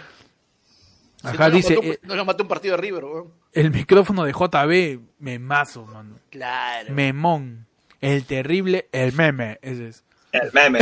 Si 1.22 1.28
Ajá, 1.28 1.44
no 1.44 1.48
lo 1.48 1.56
dice, 1.56 1.76
mató- 1.76 1.86
eh, 1.92 1.98
no 2.02 2.14
lo 2.16 2.24
mató 2.24 2.42
un 2.42 2.48
partido 2.48 2.76
de 2.76 2.82
River, 2.82 3.04
weón. 3.04 3.32
el 3.52 3.70
micrófono 3.70 4.24
de 4.24 4.32
JB, 4.32 5.00
memazo, 5.18 5.86
mano, 5.86 6.18
Claro. 6.30 6.92
memón, 6.92 7.66
el 8.00 8.24
terrible, 8.26 8.88
el 8.92 9.12
meme, 9.14 9.58
ese 9.62 9.88
es, 9.88 10.04
El 10.32 10.52
meme. 10.52 10.78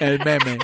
el 0.00 0.18
meme. 0.24 0.58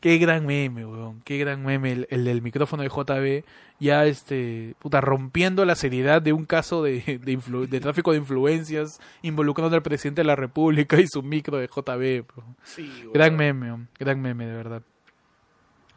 Qué 0.00 0.18
gran 0.18 0.46
meme, 0.46 0.84
weón. 0.86 1.20
Qué 1.24 1.38
gran 1.38 1.64
meme 1.64 1.92
el, 1.92 2.06
el 2.10 2.24
del 2.24 2.42
micrófono 2.42 2.82
de 2.82 2.88
JB. 2.88 3.44
Ya, 3.80 4.06
este, 4.06 4.74
puta, 4.80 5.00
rompiendo 5.00 5.64
la 5.64 5.74
seriedad 5.76 6.20
de 6.20 6.32
un 6.32 6.44
caso 6.46 6.82
de, 6.82 7.00
de, 7.24 7.38
influ- 7.38 7.68
de 7.68 7.80
tráfico 7.80 8.10
de 8.12 8.18
influencias 8.18 9.00
involucrando 9.22 9.76
al 9.76 9.82
presidente 9.82 10.20
de 10.22 10.26
la 10.26 10.36
República 10.36 10.98
y 11.00 11.06
su 11.06 11.22
micro 11.22 11.58
de 11.58 11.66
JB. 11.68 12.24
Sí, 12.64 12.90
weón. 13.02 13.12
Gran 13.12 13.36
meme, 13.36 13.66
weón. 13.66 13.88
gran 13.98 14.20
meme, 14.20 14.46
de 14.46 14.54
verdad. 14.54 14.82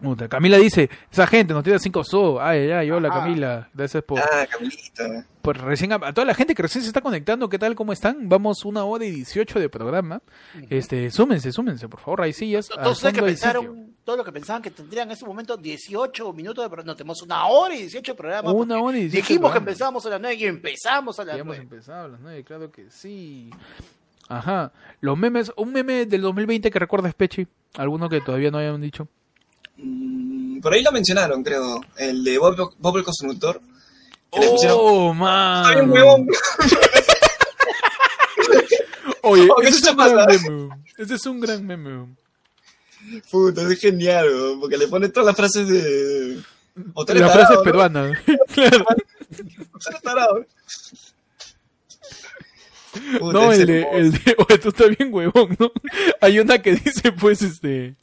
Puta, 0.01 0.27
Camila 0.27 0.57
dice, 0.57 0.89
esa 1.11 1.27
gente 1.27 1.53
nos 1.53 1.63
tiene 1.63 1.77
cinco 1.79 2.03
so. 2.03 2.41
Ay, 2.41 2.71
ay, 2.71 2.89
hola 2.89 3.09
Ajá. 3.09 3.19
Camila. 3.19 3.69
Gracias 3.73 4.03
por, 4.03 4.19
Ah, 4.19 4.47
Camilita. 4.49 5.25
por 5.41 5.57
recién 5.59 5.93
a, 5.93 5.95
a 5.95 6.13
toda 6.13 6.25
la 6.25 6.33
gente 6.33 6.55
que 6.55 6.63
recién 6.63 6.81
se 6.81 6.87
está 6.87 7.01
conectando. 7.01 7.47
¿Qué 7.49 7.59
tal? 7.59 7.75
¿Cómo 7.75 7.93
están? 7.93 8.27
Vamos 8.27 8.65
una 8.65 8.83
hora 8.83 9.05
y 9.05 9.11
18 9.11 9.59
de 9.59 9.69
programa. 9.69 10.21
Este, 10.69 11.11
súmense, 11.11 11.51
súmense, 11.51 11.87
por 11.87 11.99
favor. 11.99 12.21
Hay 12.23 12.33
sillas. 12.33 12.67
Todos 12.67 12.99
que 13.01 13.21
pensaron, 13.21 13.93
todos 14.03 14.17
los 14.17 14.25
que 14.25 14.31
pensaban 14.31 14.61
que 14.61 14.71
tendrían 14.71 15.07
en 15.07 15.11
ese 15.13 15.25
momento 15.25 15.55
18 15.55 16.33
minutos 16.33 16.63
de 16.65 16.69
programa. 16.69 16.91
No, 16.93 16.95
tenemos 16.95 17.21
una 17.21 17.45
hora 17.45 17.75
y 17.75 17.79
18 17.81 18.15
programas. 18.15 18.53
Una 18.53 18.79
hora 18.79 18.97
y 18.97 19.01
18 19.01 19.15
Dijimos 19.27 19.51
que 19.51 19.57
empezábamos 19.59 20.05
a 20.05 20.09
las 20.09 20.21
9 20.21 20.35
y 20.35 20.45
empezamos 20.45 21.19
a 21.19 21.25
las 21.25 21.35
hemos 21.35 21.57
9. 21.57 21.61
empezado 21.61 22.05
a 22.05 22.07
las 22.07 22.19
9, 22.19 22.43
claro 22.43 22.71
que 22.71 22.89
sí. 22.89 23.51
Ajá. 24.29 24.71
Los 25.01 25.17
memes, 25.17 25.51
un 25.57 25.73
meme 25.73 26.05
del 26.05 26.21
2020 26.21 26.71
que 26.71 26.79
recuerdas, 26.79 27.13
Pechi. 27.13 27.45
Alguno 27.77 28.09
que 28.09 28.21
todavía 28.21 28.49
no 28.51 28.57
hayan 28.57 28.81
dicho. 28.81 29.07
Mm, 29.81 30.59
por 30.61 30.73
ahí 30.73 30.83
lo 30.83 30.91
mencionaron, 30.91 31.43
creo. 31.43 31.81
El 31.97 32.23
de 32.23 32.37
Bob, 32.37 32.75
Bob 32.77 32.97
el 32.97 33.03
Constructor. 33.03 33.61
Oh, 34.29 35.13
man. 35.13 35.63
Está 35.65 35.79
bien, 35.79 35.91
huevón. 35.91 36.27
Oye, 39.23 39.47
Oh, 39.49 39.61
¿qué 39.61 39.67
ese 39.67 39.77
es 39.79 39.87
un 39.89 39.97
gran 39.97 40.25
meme. 40.27 40.69
Ese 40.97 41.13
es 41.15 41.25
un 41.25 41.39
gran 41.39 41.65
meme. 41.67 42.15
Puta, 43.29 43.61
es 43.71 43.79
genial, 43.79 44.27
porque 44.59 44.77
le 44.77 44.87
pone 44.87 45.09
todas 45.09 45.27
las 45.27 45.35
frases 45.35 45.67
de. 45.67 46.39
O 46.93 47.01
La 47.01 47.05
tarado, 47.05 47.31
frase 47.33 47.53
¿no? 47.55 47.63
peruana. 47.63 48.23
claro. 48.53 48.85
Tarado. 50.01 50.45
Puta, 53.19 53.33
No, 53.33 53.51
el 53.51 53.65
de, 53.65 53.87
el 53.91 54.11
de, 54.11 54.35
oye, 54.47 54.57
tú 54.57 54.69
estás 54.69 54.95
bien 54.97 55.13
huevón, 55.13 55.55
¿no? 55.59 55.71
Hay 56.21 56.39
una 56.39 56.61
que 56.61 56.73
dice, 56.75 57.11
pues, 57.11 57.41
este... 57.41 57.95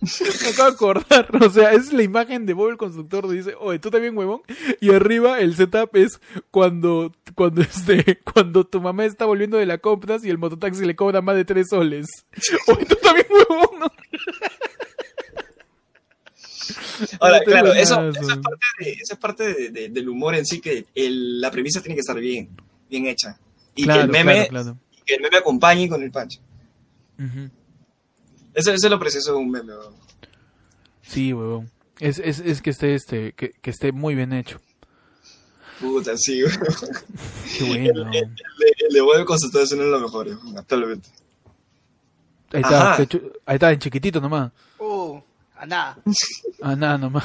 Me 0.42 0.48
acabo 0.50 0.68
de 0.70 0.74
acordar, 0.74 1.28
o 1.44 1.50
sea, 1.50 1.72
es 1.72 1.92
la 1.92 2.02
imagen 2.02 2.46
de 2.46 2.52
Bob 2.54 2.70
el 2.70 2.76
constructor, 2.76 3.28
dice, 3.28 3.54
oye, 3.58 3.78
tú 3.78 3.90
también 3.90 4.16
huevón, 4.16 4.42
y 4.80 4.90
arriba 4.92 5.40
el 5.40 5.56
setup 5.56 5.96
es 5.96 6.20
cuando, 6.50 7.12
cuando 7.34 7.62
este, 7.62 8.18
cuando 8.20 8.64
tu 8.64 8.80
mamá 8.80 9.04
está 9.04 9.24
volviendo 9.24 9.56
de 9.56 9.66
la 9.66 9.78
compras 9.78 10.24
y 10.24 10.30
el 10.30 10.38
mototaxi 10.38 10.84
le 10.84 10.94
cobra 10.96 11.20
más 11.20 11.34
de 11.36 11.44
tres 11.44 11.66
soles. 11.70 12.06
Oye, 12.68 12.84
tú 12.86 12.96
también 13.02 13.26
huevón, 13.30 13.80
¿no? 13.80 13.86
Ahora, 17.20 17.40
claro, 17.44 17.72
eso, 17.72 18.08
eso 18.10 18.20
es 18.20 18.38
parte, 18.38 18.66
de- 18.80 18.92
eso 18.92 19.14
es 19.14 19.18
parte 19.18 19.54
de- 19.54 19.70
de- 19.70 19.88
del 19.88 20.08
humor 20.08 20.34
en 20.34 20.44
sí, 20.44 20.60
que 20.60 20.86
el- 20.94 21.40
la 21.40 21.50
premisa 21.50 21.80
tiene 21.80 21.94
que 21.94 22.00
estar 22.00 22.18
bien, 22.18 22.50
bien 22.90 23.06
hecha. 23.06 23.38
Y 23.74 23.86
que 23.86 23.92
el 23.92 24.08
meme, 24.08 24.48
claro, 24.48 24.64
claro. 24.64 24.78
y 24.96 25.02
que 25.04 25.14
el 25.14 25.22
meme 25.22 25.36
acompañe 25.38 25.88
con 25.88 26.02
el 26.02 26.10
punch. 26.10 26.40
Ujú. 27.18 27.50
Eso, 28.58 28.72
eso 28.72 28.86
es 28.86 28.90
lo 28.90 28.98
precioso 28.98 29.32
de 29.32 29.38
un 29.38 29.50
meme. 29.50 29.72
weón. 29.76 29.94
Sí, 31.02 31.32
huevón. 31.32 31.70
Es, 32.00 32.18
es, 32.18 32.40
es 32.40 32.60
que 32.62 32.70
esté, 32.70 32.94
este, 32.94 33.32
que, 33.32 33.50
que 33.60 33.70
esté 33.70 33.92
muy 33.92 34.14
bien 34.14 34.32
hecho. 34.32 34.60
Puta, 35.80 36.16
sí, 36.16 36.42
weón. 36.42 36.58
Qué 37.58 37.64
El, 37.64 37.92
bueno. 37.92 38.10
el, 38.10 38.16
el 38.16 38.34
de- 38.34 38.86
el 38.88 38.92
de 38.94 39.00
Bob 39.00 39.16
el 39.16 39.24
Constructor 39.24 39.62
es 39.62 39.72
uno 39.72 39.84
de 39.84 39.90
los 39.90 40.02
mejores, 40.02 40.36
actualmente. 40.56 41.08
Ahí 42.52 42.62
está, 42.62 42.96
ahí 42.96 43.54
está, 43.56 43.72
en 43.72 43.78
chiquitito 43.78 44.20
nomás. 44.20 44.50
Uh, 44.78 45.20
a 45.56 45.66
nada. 45.66 45.98
Ah, 46.62 46.74
nada 46.74 46.96
nomás. 46.98 47.24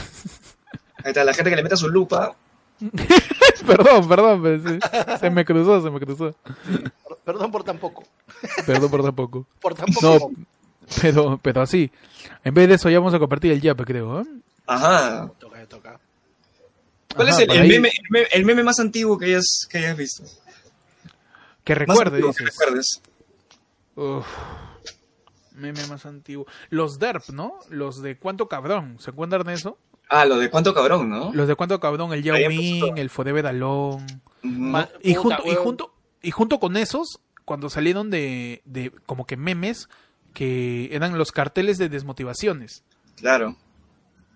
Ahí 1.04 1.12
está, 1.12 1.24
la 1.24 1.34
gente 1.34 1.50
que 1.50 1.56
le 1.56 1.64
meta 1.64 1.78
su 1.78 1.88
lupa. 1.90 2.36
perdón, 3.66 4.08
perdón, 4.10 4.42
pero 4.44 4.62
se, 4.62 5.18
se 5.20 5.30
me 5.30 5.46
cruzó, 5.46 5.82
se 5.82 5.90
me 5.90 6.00
cruzó. 6.00 6.36
Perdón 7.24 7.52
por 7.52 7.64
tan 7.64 7.78
poco. 7.80 8.04
Perdón 8.66 8.92
por 8.92 9.02
tampoco. 9.04 9.48
Por 9.62 9.74
tan 9.76 9.86
No. 10.02 10.32
pero, 11.02 11.40
pero 11.42 11.62
así. 11.62 11.92
En 12.44 12.54
vez 12.54 12.68
de 12.68 12.76
eso 12.76 12.90
ya 12.90 13.00
vamos 13.00 13.14
a 13.14 13.20
compartir 13.20 13.52
el 13.52 13.62
yape, 13.62 13.86
creo. 13.86 14.22
¿eh? 14.22 14.26
Ajá. 14.68 15.32
Toca, 15.40 15.66
toca. 15.68 16.00
¿Cuál 17.16 17.30
Ajá, 17.30 17.42
es 17.44 17.50
el, 17.50 17.68
meme, 17.68 17.90
el, 17.90 18.04
meme, 18.10 18.28
el 18.32 18.46
meme 18.46 18.64
más 18.64 18.80
antiguo 18.80 19.18
que 19.18 19.26
hayas, 19.26 19.68
que 19.70 19.78
hayas 19.78 19.98
visto? 19.98 20.24
Que 21.64 21.74
Más 21.76 21.80
recuerde, 21.88 22.18
antiguo 22.18 22.34
que 22.34 22.44
dices. 22.44 22.60
recuerdes. 22.60 23.02
Uf. 23.96 24.26
Meme 25.56 25.86
más 25.88 26.06
antiguo. 26.06 26.48
Los 26.70 26.98
DERP, 26.98 27.30
¿no? 27.30 27.60
Los 27.70 28.02
de 28.02 28.18
Cuánto 28.18 28.48
Cabrón. 28.48 28.98
¿Se 29.00 29.12
acuerdan 29.12 29.44
de 29.44 29.54
eso? 29.54 29.78
Ah, 30.10 30.26
lo 30.26 30.38
de 30.38 30.50
cuánto 30.52 30.74
cabrón, 30.76 31.10
¿no? 31.10 31.32
Los 31.34 31.48
de 31.48 31.56
Cuánto 31.56 31.80
Cabrón, 31.80 32.14
el 32.14 32.22
Yao 32.22 32.38
Ming, 32.48 32.98
el 32.98 33.10
Forever 33.10 33.48
Alone. 33.48 34.06
Y 35.02 35.16
junto, 35.16 35.42
y, 35.46 35.56
junto, 35.56 35.94
y 36.22 36.30
junto 36.30 36.60
con 36.60 36.78
esos, 36.78 37.20
cuando 37.46 37.70
salieron 37.70 38.12
de, 38.12 38.62
de 38.66 38.92
como 39.08 39.26
que 39.26 39.38
memes, 39.38 39.90
que 40.34 40.90
eran 40.96 41.18
los 41.18 41.32
carteles 41.32 41.78
de 41.78 41.90
desmotivaciones. 41.90 42.84
Claro. 43.16 43.56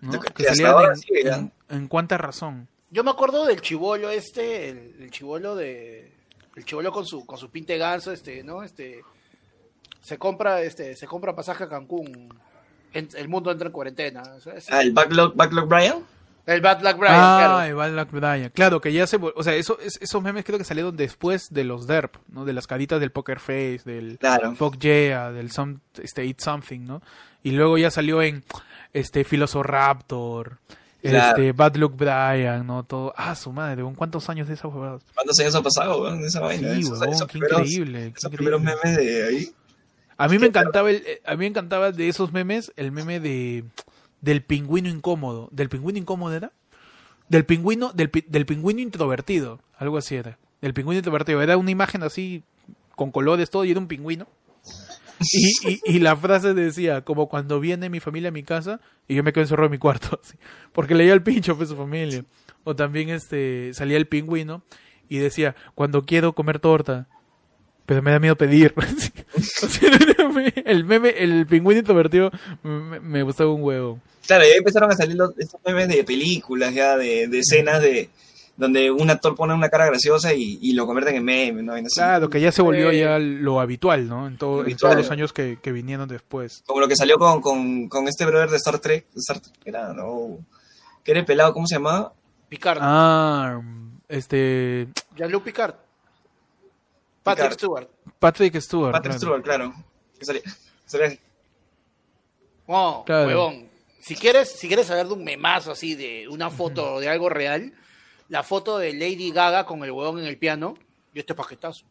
¿no? 0.00 0.20
Que 0.20 0.44
salían 0.44 1.52
en, 1.68 1.88
cuánta 1.88 2.16
razón. 2.18 2.68
Yo 2.90 3.02
me 3.04 3.10
acuerdo 3.10 3.44
del 3.44 3.60
chivolo 3.60 4.10
este, 4.10 4.68
el, 4.70 4.96
el 5.02 5.10
chivolo 5.10 5.54
de. 5.56 6.12
El 6.56 6.64
chivolo 6.64 6.90
con 6.90 7.06
su, 7.06 7.24
con 7.26 7.38
su 7.38 7.50
pinte 7.50 7.76
ganso, 7.78 8.12
este, 8.12 8.42
¿no? 8.42 8.62
Este. 8.62 9.02
Se 10.00 10.16
compra, 10.18 10.62
este, 10.62 10.96
se 10.96 11.06
compra 11.06 11.34
pasaje 11.36 11.64
a 11.64 11.68
Cancún. 11.68 12.28
En- 12.92 13.08
el 13.16 13.28
mundo 13.28 13.50
entra 13.50 13.66
en 13.66 13.72
cuarentena. 13.72 14.22
o 14.36 14.40
sea, 14.40 14.54
es- 14.54 14.70
Ah, 14.70 14.80
el 14.80 14.92
Backlog, 14.92 15.34
Backlog 15.34 15.68
Brian. 15.68 16.04
El 16.54 16.60
Bad 16.60 16.82
Luck 16.82 16.96
Brian, 16.98 17.14
ah, 17.16 17.36
claro. 17.38 17.62
el 17.62 17.74
Bad 17.74 17.90
Luck 17.92 18.10
Brian. 18.10 18.50
Claro, 18.54 18.80
que 18.80 18.92
ya 18.92 19.06
se... 19.06 19.18
O 19.22 19.42
sea, 19.42 19.54
eso, 19.54 19.78
es- 19.80 19.98
esos 20.00 20.22
memes 20.22 20.44
creo 20.44 20.58
que 20.58 20.64
salieron 20.64 20.96
después 20.96 21.52
de 21.52 21.64
los 21.64 21.86
DERP, 21.86 22.16
¿no? 22.28 22.44
De 22.44 22.52
las 22.52 22.66
caritas 22.66 22.98
del 23.00 23.10
Poker 23.12 23.38
Face, 23.38 23.80
del 23.84 24.18
Claro. 24.18 24.54
Fuck 24.56 24.78
Yeah, 24.78 25.30
del 25.30 25.50
some, 25.50 25.78
este, 26.02 26.24
Eat 26.24 26.40
Something, 26.40 26.80
¿no? 26.80 27.02
Y 27.42 27.50
luego 27.52 27.78
ya 27.78 27.90
salió 27.90 28.22
en 28.22 28.42
este 28.92 29.24
Filosoraptor, 29.24 30.58
Claro. 31.02 31.36
este 31.36 31.52
Bad 31.52 31.76
Luck 31.76 31.94
Brian, 31.96 32.66
¿no? 32.66 32.82
Todo... 32.82 33.12
Ah, 33.16 33.34
su 33.36 33.52
madre, 33.52 33.82
¿con 33.82 33.94
cuántos 33.94 34.28
años 34.28 34.48
de 34.48 34.54
esas 34.54 34.72
huevadas? 34.72 35.02
¿Cuántos 35.14 35.38
años 35.38 35.54
ha 35.54 35.62
pasado, 35.62 36.02
weón, 36.02 36.20
de 36.20 36.26
esa 36.26 36.40
vaina? 36.40 36.74
Sí, 36.74 36.80
Esos- 36.80 36.92
huevón, 36.98 37.08
esos 37.10 37.26
qué 37.28 37.32
primeros- 37.38 37.60
increíble, 37.60 37.98
qué 38.12 38.18
Esos 38.18 38.32
increíble. 38.32 38.56
primeros 38.58 38.82
memes 38.84 38.96
de 38.96 39.24
ahí. 39.26 39.52
A 40.16 40.26
mí 40.26 40.38
me 40.40 40.46
encantaba 40.48 40.90
el, 40.90 40.96
eh, 41.06 41.20
a 41.24 41.32
mí 41.32 41.36
me 41.38 41.46
encantaba 41.46 41.92
de 41.92 42.08
esos 42.08 42.32
memes 42.32 42.72
el 42.74 42.90
meme 42.90 43.20
de 43.20 43.62
del 44.20 44.42
pingüino 44.42 44.88
incómodo. 44.88 45.48
¿Del 45.52 45.68
pingüino 45.68 45.98
incómodo 45.98 46.34
era? 46.34 46.52
Del 47.28 47.44
pingüino, 47.44 47.92
del, 47.92 48.10
del 48.26 48.46
pingüino 48.46 48.80
introvertido, 48.80 49.60
algo 49.76 49.98
así 49.98 50.16
era. 50.16 50.38
Del 50.60 50.74
pingüino 50.74 50.98
introvertido. 50.98 51.42
Era 51.42 51.56
una 51.56 51.70
imagen 51.70 52.02
así 52.02 52.42
con 52.96 53.10
colores 53.10 53.50
todo 53.50 53.64
y 53.64 53.70
era 53.70 53.80
un 53.80 53.88
pingüino. 53.88 54.26
Y, 55.20 55.68
y, 55.68 55.80
y 55.84 55.98
la 55.98 56.16
frase 56.16 56.54
decía, 56.54 57.02
como 57.02 57.28
cuando 57.28 57.58
viene 57.60 57.90
mi 57.90 58.00
familia 58.00 58.28
a 58.28 58.32
mi 58.32 58.44
casa 58.44 58.80
y 59.08 59.14
yo 59.14 59.24
me 59.24 59.32
quedo 59.32 59.42
encerrado 59.42 59.66
en 59.66 59.72
mi 59.72 59.78
cuarto, 59.78 60.20
así, 60.24 60.36
porque 60.72 60.94
leía 60.94 61.12
el 61.12 61.22
pincho 61.22 61.56
pues 61.56 61.68
su 61.68 61.76
familia. 61.76 62.24
O 62.64 62.76
también 62.76 63.08
este 63.08 63.72
salía 63.74 63.96
el 63.96 64.06
pingüino 64.06 64.62
y 65.08 65.18
decía, 65.18 65.56
cuando 65.74 66.04
quiero 66.04 66.34
comer 66.34 66.58
torta, 66.58 67.08
pero 67.88 68.02
me 68.02 68.10
da 68.10 68.18
miedo 68.18 68.36
pedir. 68.36 68.74
El 70.66 70.84
meme, 70.84 71.08
el 71.08 71.46
pingüino 71.46 71.78
introvertido 71.78 72.30
me, 72.62 73.00
me 73.00 73.22
gustaba 73.22 73.50
un 73.50 73.62
huevo. 73.62 73.98
Claro, 74.26 74.44
y 74.44 74.48
ahí 74.48 74.58
empezaron 74.58 74.90
a 74.90 74.94
salir 74.94 75.16
los, 75.16 75.30
estos 75.38 75.58
memes 75.64 75.88
de 75.88 76.04
películas, 76.04 76.74
ya, 76.74 76.98
de, 76.98 77.28
de 77.28 77.38
escenas 77.38 77.80
de 77.80 78.10
donde 78.58 78.90
un 78.90 79.08
actor 79.08 79.34
pone 79.34 79.54
una 79.54 79.70
cara 79.70 79.86
graciosa 79.86 80.34
y, 80.34 80.58
y 80.60 80.74
lo 80.74 80.84
convierten 80.84 81.16
en 81.16 81.24
meme, 81.24 81.62
¿no? 81.62 81.74
Sé. 81.76 81.82
Claro, 81.94 82.28
que 82.28 82.42
ya 82.42 82.52
se 82.52 82.60
volvió 82.60 82.90
Eh, 82.90 82.98
ya 82.98 83.18
lo 83.18 83.58
habitual, 83.58 84.06
¿no? 84.06 84.26
En, 84.26 84.36
todo, 84.36 84.66
en 84.66 84.76
todos 84.76 84.94
los 84.94 85.10
años 85.10 85.32
que, 85.32 85.58
que 85.62 85.72
vinieron 85.72 86.08
después. 86.08 86.62
Como 86.66 86.80
lo 86.80 86.88
que 86.88 86.96
salió 86.96 87.16
con, 87.18 87.40
con, 87.40 87.88
con 87.88 88.06
este 88.06 88.26
brother 88.26 88.50
de 88.50 88.56
Star 88.58 88.80
Trek. 88.80 89.06
de 89.14 89.20
Star 89.20 89.40
Trek 89.40 89.54
era, 89.64 89.94
no, 89.94 90.40
que 91.02 91.12
era 91.12 91.20
el 91.20 91.26
pelado, 91.26 91.54
¿cómo 91.54 91.66
se 91.66 91.76
llamaba? 91.76 92.12
Picard. 92.50 92.80
Ah, 92.82 93.62
este. 94.08 94.88
Jean-Luc 95.16 95.44
Picard. 95.44 95.74
Patrick. 97.36 97.52
Stewart. 97.52 97.88
Patrick 98.18 98.60
Stewart. 98.60 98.92
Patrick 98.92 99.18
claro. 99.18 99.20
Stewart, 99.20 99.42
claro. 99.44 99.74
Que 100.18 100.24
salía, 100.24 100.42
salía 100.86 101.18
Claro. 102.66 103.26
huevón. 103.26 103.68
Si 104.00 104.14
quieres, 104.14 104.50
si 104.50 104.68
quieres 104.68 104.86
saber 104.86 105.06
de 105.06 105.12
un 105.14 105.24
memazo 105.24 105.72
así, 105.72 105.94
de 105.94 106.28
una 106.28 106.50
foto 106.50 107.00
de 107.00 107.08
algo 107.08 107.28
real, 107.28 107.72
la 108.28 108.42
foto 108.42 108.78
de 108.78 108.92
Lady 108.92 109.30
Gaga 109.32 109.64
con 109.66 109.82
el 109.84 109.90
huevón 109.90 110.18
en 110.18 110.26
el 110.26 110.38
piano, 110.38 110.74
y 111.14 111.18
este 111.18 111.34
paquetazo. 111.34 111.84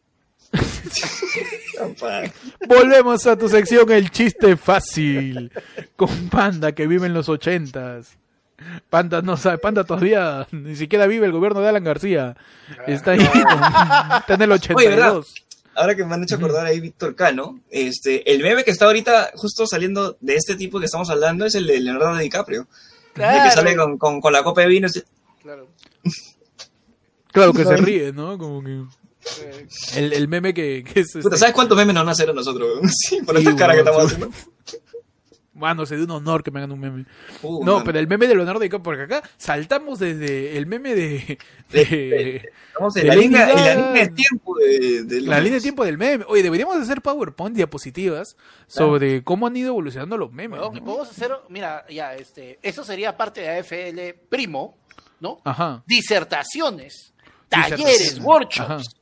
Volvemos 2.68 3.26
a 3.26 3.36
tu 3.36 3.48
sección 3.48 3.90
El 3.90 4.10
chiste 4.10 4.56
fácil. 4.56 5.50
Con 5.96 6.28
Panda 6.28 6.72
que 6.72 6.86
vive 6.86 7.06
en 7.06 7.14
los 7.14 7.28
ochentas. 7.28 8.16
Panda 8.90 9.22
no 9.22 9.36
sabe, 9.36 9.58
Panda 9.58 9.84
todavía 9.84 10.46
ni 10.50 10.74
siquiera 10.76 11.06
vive 11.06 11.26
el 11.26 11.32
gobierno 11.32 11.60
de 11.60 11.68
Alan 11.68 11.84
García. 11.84 12.36
Está 12.86 13.12
ahí, 13.12 13.20
está 14.20 14.34
en 14.34 14.42
el 14.42 14.52
Oye, 14.52 14.88
¿verdad? 14.88 15.16
82. 15.18 15.34
Ahora 15.74 15.94
que 15.94 16.04
me 16.04 16.14
han 16.14 16.24
hecho 16.24 16.34
acordar 16.34 16.66
ahí 16.66 16.80
Víctor 16.80 17.14
Cano, 17.14 17.60
este, 17.70 18.32
el 18.32 18.42
meme 18.42 18.64
que 18.64 18.72
está 18.72 18.86
ahorita 18.86 19.30
justo 19.36 19.64
saliendo 19.66 20.16
de 20.20 20.34
este 20.34 20.56
tipo 20.56 20.80
que 20.80 20.86
estamos 20.86 21.08
hablando 21.08 21.46
es 21.46 21.54
el 21.54 21.68
de 21.68 21.78
Leonardo 21.80 22.16
DiCaprio. 22.16 22.66
El 23.14 23.42
que 23.44 23.50
sale 23.52 23.76
con, 23.76 23.96
con, 23.96 24.20
con 24.20 24.32
la 24.32 24.42
copa 24.42 24.60
de 24.62 24.66
vino. 24.68 24.88
Claro. 25.42 25.68
Claro 27.30 27.52
que 27.52 27.64
se 27.64 27.76
ríe, 27.76 28.12
¿no? 28.12 28.38
Como 28.38 28.64
que 28.64 28.82
el, 29.96 30.12
el 30.14 30.28
meme 30.28 30.54
que, 30.54 30.82
que 30.82 31.00
es 31.00 31.12
Puta, 31.12 31.28
este- 31.28 31.36
¿sabes 31.36 31.54
cuántos 31.54 31.76
memes 31.76 31.94
nos 31.94 32.02
van 32.02 32.08
a 32.08 32.12
hacer 32.12 32.30
a 32.30 32.32
nosotros? 32.32 32.80
Sí, 32.90 33.20
por 33.22 33.36
Sí, 33.36 33.42
esta 33.42 33.54
cara 33.56 33.74
que 33.74 33.80
estamos 33.80 34.04
haciendo. 34.04 34.30
Mano, 35.58 35.84
se 35.86 35.96
de 35.96 36.04
un 36.04 36.10
honor 36.12 36.42
que 36.42 36.50
me 36.50 36.60
hagan 36.60 36.72
un 36.72 36.80
meme. 36.80 37.04
Uh, 37.42 37.64
no, 37.64 37.82
pero 37.84 37.98
el 37.98 38.06
meme 38.06 38.26
de 38.26 38.34
Leonardo 38.34 38.60
DiCaprio, 38.60 38.82
porque 38.82 39.02
acá 39.02 39.28
saltamos 39.36 39.98
desde 39.98 40.56
el 40.56 40.66
meme 40.66 40.94
de... 40.94 41.38
de- 41.70 42.50
Estamos 42.68 42.96
en 42.96 43.02
de 43.02 43.08
la, 43.08 43.14
línea, 43.16 43.42
en 43.50 43.56
la 43.56 43.62
Gaga. 43.64 43.86
línea 43.88 44.04
de 44.04 44.08
tiempo 44.10 44.56
de, 44.56 45.02
de 45.04 45.20
la 45.22 45.40
línea 45.40 45.54
de 45.56 45.60
tiempo 45.60 45.84
del 45.84 45.98
meme. 45.98 46.24
Oye, 46.28 46.42
deberíamos 46.44 46.76
hacer 46.76 47.02
PowerPoint, 47.02 47.56
diapositivas, 47.56 48.36
sobre 48.68 49.24
cómo 49.24 49.46
han 49.48 49.56
ido 49.56 49.68
evolucionando 49.70 50.16
los 50.16 50.32
memes. 50.32 50.60
Weón, 50.60 50.74
¿no? 50.76 50.84
Podemos 50.84 51.10
hacer, 51.10 51.32
mira, 51.48 51.84
ya, 51.90 52.14
este, 52.14 52.58
eso 52.62 52.84
sería 52.84 53.16
parte 53.16 53.40
de 53.40 53.58
AFL 53.58 54.18
primo, 54.28 54.76
¿no? 55.20 55.38
Ajá. 55.44 55.82
Disertaciones, 55.86 57.12
talleres, 57.48 57.78
Disertaciones. 57.78 58.24
workshops 58.24 58.96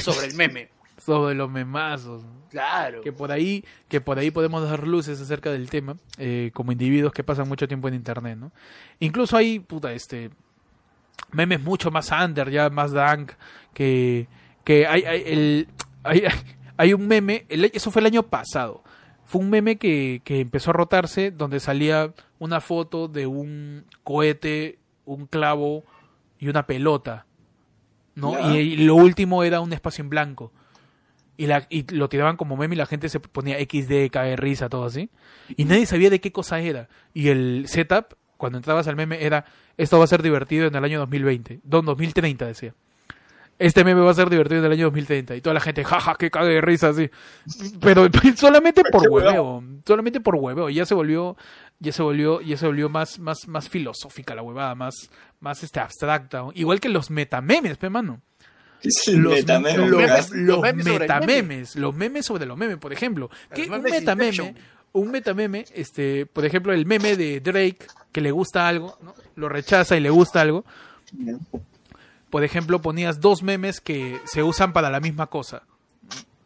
sobre 0.00 0.26
el 0.28 0.34
meme. 0.34 0.70
Sobre 1.14 1.34
los 1.34 1.50
memazos. 1.50 2.24
Claro. 2.50 3.02
que 3.02 3.12
por 3.12 3.30
ahí 3.30 3.62
que 3.88 4.00
por 4.00 4.18
ahí 4.18 4.30
podemos 4.30 4.66
dar 4.66 4.86
luces 4.88 5.20
acerca 5.20 5.50
del 5.52 5.68
tema 5.68 5.96
eh, 6.16 6.50
como 6.54 6.72
individuos 6.72 7.12
que 7.12 7.22
pasan 7.22 7.46
mucho 7.46 7.68
tiempo 7.68 7.88
en 7.88 7.94
internet 7.94 8.38
no 8.38 8.52
incluso 9.00 9.36
hay 9.36 9.58
puta 9.60 9.92
este 9.92 10.30
memes 11.30 11.60
mucho 11.62 11.90
más 11.90 12.10
under 12.10 12.48
ya 12.50 12.70
más 12.70 12.92
dank 12.92 13.32
que 13.74 14.28
que 14.64 14.86
hay 14.86 15.02
hay, 15.02 15.22
el, 15.26 15.68
hay, 16.04 16.22
hay 16.78 16.94
un 16.94 17.06
meme 17.06 17.44
el- 17.50 17.66
eso 17.66 17.90
fue 17.90 18.00
el 18.00 18.06
año 18.06 18.22
pasado 18.22 18.82
fue 19.26 19.42
un 19.42 19.50
meme 19.50 19.76
que, 19.76 20.22
que 20.24 20.40
empezó 20.40 20.70
a 20.70 20.72
rotarse 20.72 21.30
donde 21.30 21.60
salía 21.60 22.14
una 22.38 22.62
foto 22.62 23.08
de 23.08 23.26
un 23.26 23.84
cohete 24.04 24.78
un 25.04 25.26
clavo 25.26 25.84
y 26.38 26.48
una 26.48 26.66
pelota 26.66 27.26
no 28.14 28.54
y 28.56 28.78
lo 28.78 28.94
último 28.94 29.44
era 29.44 29.60
un 29.60 29.74
espacio 29.74 30.00
en 30.02 30.08
blanco 30.08 30.50
y, 31.38 31.46
la, 31.46 31.66
y 31.70 31.84
lo 31.94 32.08
tiraban 32.08 32.36
como 32.36 32.56
meme 32.56 32.74
y 32.74 32.78
la 32.78 32.84
gente 32.84 33.08
se 33.08 33.20
ponía 33.20 33.58
XD, 33.58 34.10
cae 34.10 34.36
risa, 34.36 34.68
todo 34.68 34.84
así. 34.84 35.08
Y 35.56 35.64
nadie 35.64 35.86
sabía 35.86 36.10
de 36.10 36.20
qué 36.20 36.32
cosa 36.32 36.58
era. 36.58 36.88
Y 37.14 37.28
el 37.28 37.66
setup, 37.68 38.16
cuando 38.36 38.58
entrabas 38.58 38.88
al 38.88 38.96
meme, 38.96 39.24
era, 39.24 39.44
esto 39.76 39.98
va 39.98 40.04
a 40.04 40.08
ser 40.08 40.20
divertido 40.20 40.66
en 40.66 40.74
el 40.74 40.84
año 40.84 40.98
2020. 40.98 41.60
Don 41.62 41.86
2030, 41.86 42.44
decía. 42.44 42.74
Este 43.56 43.84
meme 43.84 44.00
va 44.00 44.10
a 44.10 44.14
ser 44.14 44.30
divertido 44.30 44.58
en 44.58 44.66
el 44.66 44.72
año 44.72 44.86
2030. 44.86 45.36
Y 45.36 45.40
toda 45.40 45.54
la 45.54 45.60
gente, 45.60 45.84
jaja, 45.84 46.16
que 46.16 46.28
cague 46.28 46.54
de 46.54 46.60
risa, 46.60 46.88
así. 46.88 47.08
Pero 47.80 48.08
solamente 48.36 48.82
por 48.90 49.08
hueveo. 49.08 49.62
Solamente 49.86 50.20
por 50.20 50.34
hueveo. 50.34 50.70
Ya 50.70 50.86
se 50.86 50.94
volvió, 50.94 51.36
ya 51.78 51.92
se 51.92 52.02
volvió, 52.02 52.40
ya 52.40 52.56
se 52.56 52.66
volvió 52.66 52.88
más, 52.88 53.20
más, 53.20 53.46
más 53.46 53.68
filosófica 53.68 54.34
la 54.34 54.42
huevada, 54.42 54.74
más, 54.74 55.08
más 55.38 55.62
este, 55.62 55.78
abstracta. 55.78 56.46
Igual 56.54 56.80
que 56.80 56.88
los 56.88 57.10
metamemes, 57.10 57.78
pe 57.78 57.90
mano 57.90 58.22
los, 58.82 59.34
metameme, 59.34 59.86
los- 59.86 59.90
los 59.90 60.30
los 60.30 60.60
memes 60.60 60.84
metamemes, 60.86 61.76
los 61.76 61.94
memes 61.94 62.26
sobre 62.26 62.46
los 62.46 62.56
memes, 62.56 62.76
por 62.78 62.92
ejemplo. 62.92 63.30
¿Qué? 63.54 63.66
Los 63.66 63.78
Un 63.78 63.82
metameme, 63.82 64.54
un 64.92 65.10
metameme, 65.10 65.64
este, 65.74 66.26
por 66.26 66.44
ejemplo, 66.44 66.72
el 66.72 66.86
meme 66.86 67.16
de 67.16 67.40
Drake, 67.40 67.78
que 68.12 68.20
le 68.20 68.30
gusta 68.30 68.68
algo, 68.68 68.96
¿no? 69.02 69.14
lo 69.36 69.48
rechaza 69.48 69.96
y 69.96 70.00
le 70.00 70.10
gusta 70.10 70.40
algo. 70.40 70.64
Por 72.30 72.44
ejemplo, 72.44 72.80
ponías 72.82 73.20
dos 73.20 73.42
memes 73.42 73.80
que 73.80 74.18
se 74.26 74.42
usan 74.42 74.72
para 74.72 74.90
la 74.90 75.00
misma 75.00 75.26
cosa. 75.28 75.62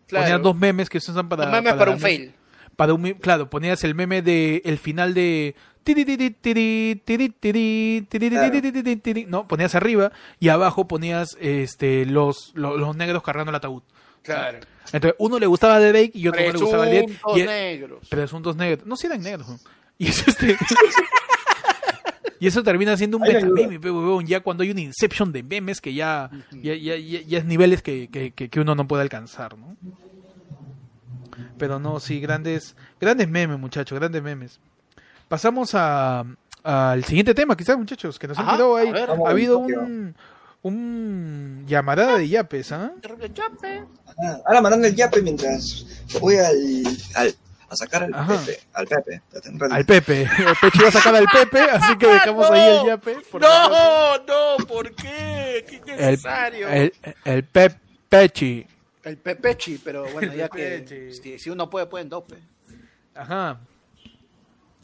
Claro. 0.07 0.25
Ponías 0.25 0.43
dos 0.43 0.57
memes 0.57 0.89
que 0.89 1.01
se 1.01 1.11
usan 1.11 1.29
para, 1.29 1.47
Un 1.47 1.51
meme 1.53 1.71
para 1.71 1.87
la 1.87 1.91
un 1.93 2.01
fail. 2.01 2.35
Para 2.77 2.95
un 2.95 3.03
claro, 3.15 3.49
ponías 3.51 3.85
el 3.85 3.95
meme 3.95 4.23
de 4.23 4.63
el 4.65 4.79
final 4.79 5.15
de 5.15 5.55
tiri, 5.85 6.05
tiri, 6.05 6.31
tiri, 6.31 7.03
tiri, 7.05 7.29
tiri, 7.31 8.07
tiri, 8.09 8.31
Claro. 8.31 8.51
tiri, 8.53 8.73
tiri, 8.73 8.97
tiri, 8.97 9.25
no, 9.27 9.47
ponías 9.49 9.75
arriba 9.75 10.13
y 10.41 10.49
abajo 10.49 10.87
ponías 10.89 11.37
este 11.41 12.07
los, 12.07 12.53
los, 12.55 12.79
los 12.79 12.97
negros 12.97 13.23
cargando 13.23 13.51
el 13.51 13.57
ataúd. 13.57 13.83
Claro. 14.23 14.61
Entonces, 14.93 15.15
uno 15.19 15.39
le 15.39 15.47
gustaba 15.47 15.79
de 15.81 15.89
Drake 15.89 16.13
y 16.15 16.29
otro 16.29 16.41
no 16.41 16.53
le 16.53 16.59
gustaba 16.59 16.85
de 16.87 17.07
Y, 17.37 17.43
negros. 17.45 18.09
presuntos 18.09 18.57
negros. 18.57 18.87
No, 18.87 18.97
si 18.97 19.07
eran 19.07 19.23
negros. 19.23 19.49
¿no? 19.49 19.59
Y 19.99 20.09
eso 20.09 20.25
este 20.29 20.57
Y 22.41 22.49
eso 22.49 22.63
termina 22.65 22.97
siendo 22.97 23.19
un 23.19 23.23
metameme, 23.23 23.79
huevón, 23.79 24.27
ya 24.27 24.41
cuando 24.41 24.65
hay 24.65 24.71
un 24.73 24.79
inception 24.81 25.31
de 25.31 25.45
memes 25.45 25.81
que 25.81 25.95
ya, 25.95 26.29
ya, 26.51 26.75
ya, 26.75 26.97
ya- 26.97 27.21
ya 27.21 27.39
es 27.39 27.45
niveles 27.45 27.83
que, 27.83 28.09
que, 28.11 28.33
que- 28.33 28.49
que 28.49 28.61
uno 28.61 28.75
no 28.75 28.89
puede 28.89 29.03
alcanzar, 29.03 29.57
¿no? 29.57 29.77
Pero 31.63 31.79
no, 31.79 32.01
sí, 32.01 32.19
grandes, 32.19 32.75
grandes 33.01 33.29
memes, 33.29 33.57
muchachos, 33.57 33.97
grandes 33.97 34.21
memes. 34.21 34.59
Pasamos 35.29 35.71
a 35.77 36.25
al 36.65 37.05
siguiente 37.05 37.35
tema, 37.35 37.57
quizás, 37.57 37.79
muchachos, 37.79 38.19
que 38.19 38.27
nos 38.27 38.37
han 38.37 38.47
Ajá, 38.47 38.55
tirado 38.57 38.75
ahí. 38.77 38.89
a 38.89 38.93
ver. 38.93 39.11
ha 39.11 39.31
habido 39.31 39.59
un, 39.61 40.17
un 40.63 41.65
llamarada 41.69 42.19
de 42.19 42.29
yapes, 42.29 42.73
¿ah? 42.73 42.91
Ah, 42.99 44.39
Ahora 44.45 44.61
mandando 44.61 44.89
el 44.89 44.97
yape 44.97 45.23
mientras 45.23 45.87
voy 46.21 46.35
al, 46.35 46.83
al- 47.15 47.35
a 47.69 47.77
sacar 47.77 48.03
al 48.03 48.13
Ajá. 48.13 48.37
Pepe. 48.39 48.59
Al 48.75 48.87
Pepe. 48.89 49.23
Al 49.71 49.85
Pepe. 49.87 50.23
El 50.23 50.57
Peche 50.61 50.79
iba 50.81 50.89
a 50.89 50.91
sacar 50.91 51.15
al 51.15 51.27
Pepe, 51.33 51.61
así 51.61 51.97
que 51.97 52.07
dejamos 52.09 52.51
no. 52.51 52.57
ahí 52.57 52.77
el 52.81 52.87
yape. 52.87 53.17
No, 53.41 54.19
no, 54.19 54.67
¿por 54.67 54.93
qué? 54.97 55.65
Qué 55.69 55.77
el, 55.87 55.99
innecesario. 56.01 56.69
el, 56.69 56.93
el 57.25 57.45
Pep 57.45 57.79
Pechi. 58.09 58.67
El 59.03 59.19
Pepechi, 59.19 59.79
pero 59.79 60.05
bueno, 60.13 60.33
ya 60.35 60.49
que 60.49 61.13
si, 61.23 61.39
si 61.39 61.51
uno 61.51 61.71
puede, 61.71 61.87
pueden 61.87 62.09
dos. 62.09 62.25
Ajá. 63.15 63.61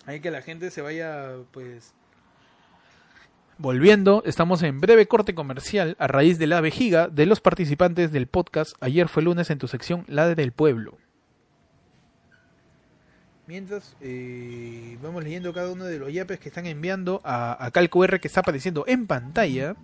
Hay 0.07 0.21
que 0.21 0.31
la 0.31 0.43
gente 0.43 0.71
se 0.71 0.81
vaya, 0.81 1.37
pues. 1.53 1.95
Volviendo, 3.59 4.23
estamos 4.25 4.63
en 4.63 4.81
breve 4.81 5.07
corte 5.07 5.35
comercial 5.35 5.97
a 5.99 6.07
raíz 6.07 6.39
de 6.39 6.47
la 6.47 6.61
vejiga 6.61 7.09
de 7.09 7.27
los 7.27 7.41
participantes 7.41 8.13
del 8.13 8.27
podcast. 8.29 8.73
Ayer 8.81 9.09
fue 9.09 9.23
lunes 9.23 9.51
en 9.51 9.59
tu 9.59 9.67
sección 9.67 10.05
La 10.07 10.33
del 10.33 10.53
Pueblo. 10.53 10.97
Mientras 13.49 13.97
eh, 14.01 14.97
vamos 15.03 15.25
leyendo 15.25 15.53
cada 15.53 15.73
uno 15.73 15.85
de 15.85 15.99
los 15.99 16.13
yapes 16.13 16.39
que 16.39 16.51
están 16.51 16.67
enviando 16.67 17.21
a, 17.25 17.65
a 17.65 17.71
Calco 17.71 18.05
R 18.05 18.21
que 18.21 18.29
está 18.29 18.41
apareciendo 18.41 18.85
en 18.87 19.07
pantalla. 19.07 19.75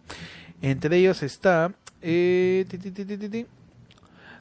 Entre 0.62 0.96
ellos 0.96 1.22
está. 1.22 1.72
eh, 2.02 2.66
ti, 2.68 2.78
ti, 2.78 2.90
ti, 2.90 3.04
ti, 3.04 3.16
ti, 3.16 3.28
ti. 3.28 3.46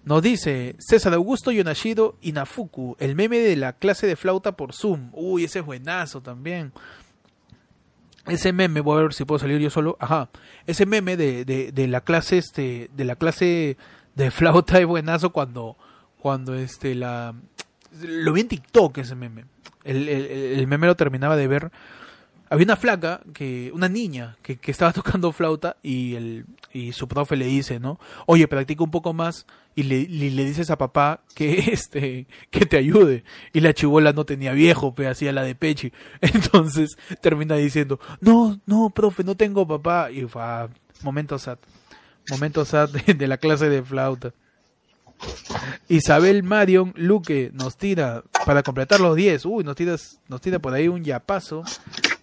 Nos 0.06 0.22
dice 0.22 0.76
César 0.80 1.14
Augusto 1.14 1.52
Yonashido 1.52 2.18
Inafuku, 2.22 2.98
el 3.00 3.16
meme 3.16 3.40
de 3.40 3.56
la 3.56 3.74
clase 3.74 4.06
de 4.06 4.16
flauta 4.16 4.52
por 4.54 4.74
Zoom. 4.74 5.10
Uy, 5.14 5.46
ese 5.46 5.60
es 5.60 5.66
buenazo 5.66 6.22
también. 6.22 6.74
Ese 8.28 8.54
meme, 8.54 8.82
voy 8.82 9.00
a 9.00 9.04
ver 9.04 9.14
si 9.14 9.26
puedo 9.26 9.40
salir 9.40 9.60
yo 9.60 9.70
solo. 9.70 9.98
Ajá. 10.00 10.30
Ese 10.66 10.86
meme 10.86 11.18
de, 11.18 11.46
de, 11.46 11.72
de 11.72 11.88
la 11.88 12.02
clase, 12.02 12.38
este, 12.38 12.90
de 12.96 13.06
la 13.06 13.16
clase 13.16 13.78
de 14.16 14.32
flauta 14.32 14.80
es 14.80 14.86
buenazo 14.86 15.32
cuando, 15.32 15.78
cuando 16.20 16.54
este 16.54 16.96
la 16.96 17.34
lo 18.02 18.34
vi 18.34 18.42
en 18.42 18.48
TikTok 18.48 18.98
ese 18.98 19.16
meme. 19.16 19.46
El, 19.84 20.10
el, 20.10 20.26
el 20.60 20.68
meme 20.68 20.88
lo 20.88 20.96
terminaba 20.96 21.36
de 21.36 21.48
ver. 21.48 21.72
Había 22.54 22.66
una 22.66 22.76
flaca, 22.76 23.20
que 23.34 23.72
una 23.74 23.90
niña, 23.90 24.38
que, 24.44 24.58
que 24.58 24.70
estaba 24.70 24.94
tocando 24.94 25.32
flauta 25.32 25.76
y, 25.82 26.14
el, 26.14 26.46
y 26.72 26.92
su 26.92 27.08
profe 27.08 27.36
le 27.36 27.48
dice, 27.48 27.80
¿no? 27.80 28.00
Oye, 28.28 28.48
practica 28.48 28.84
un 28.84 28.92
poco 28.92 29.12
más 29.12 29.48
y 29.74 29.82
le, 29.82 30.08
le, 30.08 30.46
dices 30.46 30.70
a 30.70 30.78
papá 30.78 31.22
que, 31.34 31.58
este, 31.74 32.28
que 32.52 32.68
te 32.68 32.78
ayude. 32.78 33.24
Y 33.54 33.62
la 33.62 33.74
chivola 33.74 34.14
no 34.14 34.24
tenía 34.24 34.52
viejo, 34.52 34.94
pe, 34.94 35.08
hacía 35.08 35.32
la 35.32 35.42
de 35.42 35.56
Pechi. 35.56 35.92
Entonces 36.22 36.96
termina 37.22 37.56
diciendo, 37.56 38.00
no, 38.22 38.60
no, 38.68 38.92
profe, 38.92 39.24
no 39.24 39.34
tengo 39.34 39.68
papá. 39.68 40.12
Y 40.12 40.28
fue, 40.28 40.44
momento 41.02 41.40
sad. 41.40 41.58
Momento 42.30 42.66
sad 42.66 42.92
de, 42.92 43.28
la 43.28 43.38
clase 43.38 43.68
de 43.68 43.82
flauta. 43.82 44.32
Isabel 45.88 46.44
Marion 46.44 46.94
Luque 46.98 47.50
nos 47.52 47.78
tira 47.78 48.24
para 48.46 48.62
completar 48.62 49.00
los 49.00 49.16
10. 49.16 49.44
Uy, 49.48 49.64
nos 49.64 49.76
tira, 49.76 49.96
nos 50.28 50.40
tira 50.40 50.60
por 50.60 50.76
ahí 50.76 50.88
un 50.88 51.04
yapazo. 51.04 51.64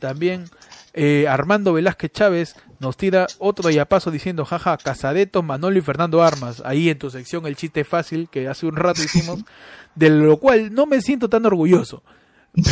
También 0.01 0.47
eh, 0.95 1.27
Armando 1.29 1.73
Velázquez 1.73 2.11
Chávez 2.13 2.57
nos 2.81 2.97
tira 2.97 3.29
otro 3.39 3.71
yapazo 3.71 4.11
diciendo, 4.11 4.45
jaja, 4.45 4.77
Casareto, 4.79 5.43
Manolo 5.43 5.79
y 5.79 5.83
Fernando 5.83 6.23
Armas. 6.23 6.63
Ahí 6.65 6.89
en 6.91 6.99
tu 6.99 7.11
sección 7.11 7.47
el 7.47 7.55
chiste 7.57 7.85
fácil 7.85 8.29
que 8.31 8.49
hace 8.49 8.67
un 8.67 8.75
rato 8.77 9.03
hicimos, 9.03 9.41
de 9.95 10.11
lo 10.11 10.39
cual 10.39 10.75
no 10.75 10.87
me 10.87 11.01
siento 11.01 11.29
tan 11.29 11.47
orgulloso. 11.47 12.03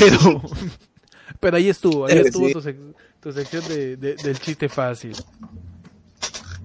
Pero, 0.01 0.43
pero 1.41 1.57
ahí 1.57 1.69
estuvo, 1.69 2.07
ahí 2.07 2.15
que 2.15 2.21
estuvo 2.29 2.47
sí. 2.49 2.53
tu, 2.55 2.61
sec- 2.63 2.95
tu 3.21 3.33
sección 3.33 3.69
de, 3.69 3.97
de- 3.97 4.15
del 4.17 4.41
chiste 4.41 4.69
fácil. 4.69 5.15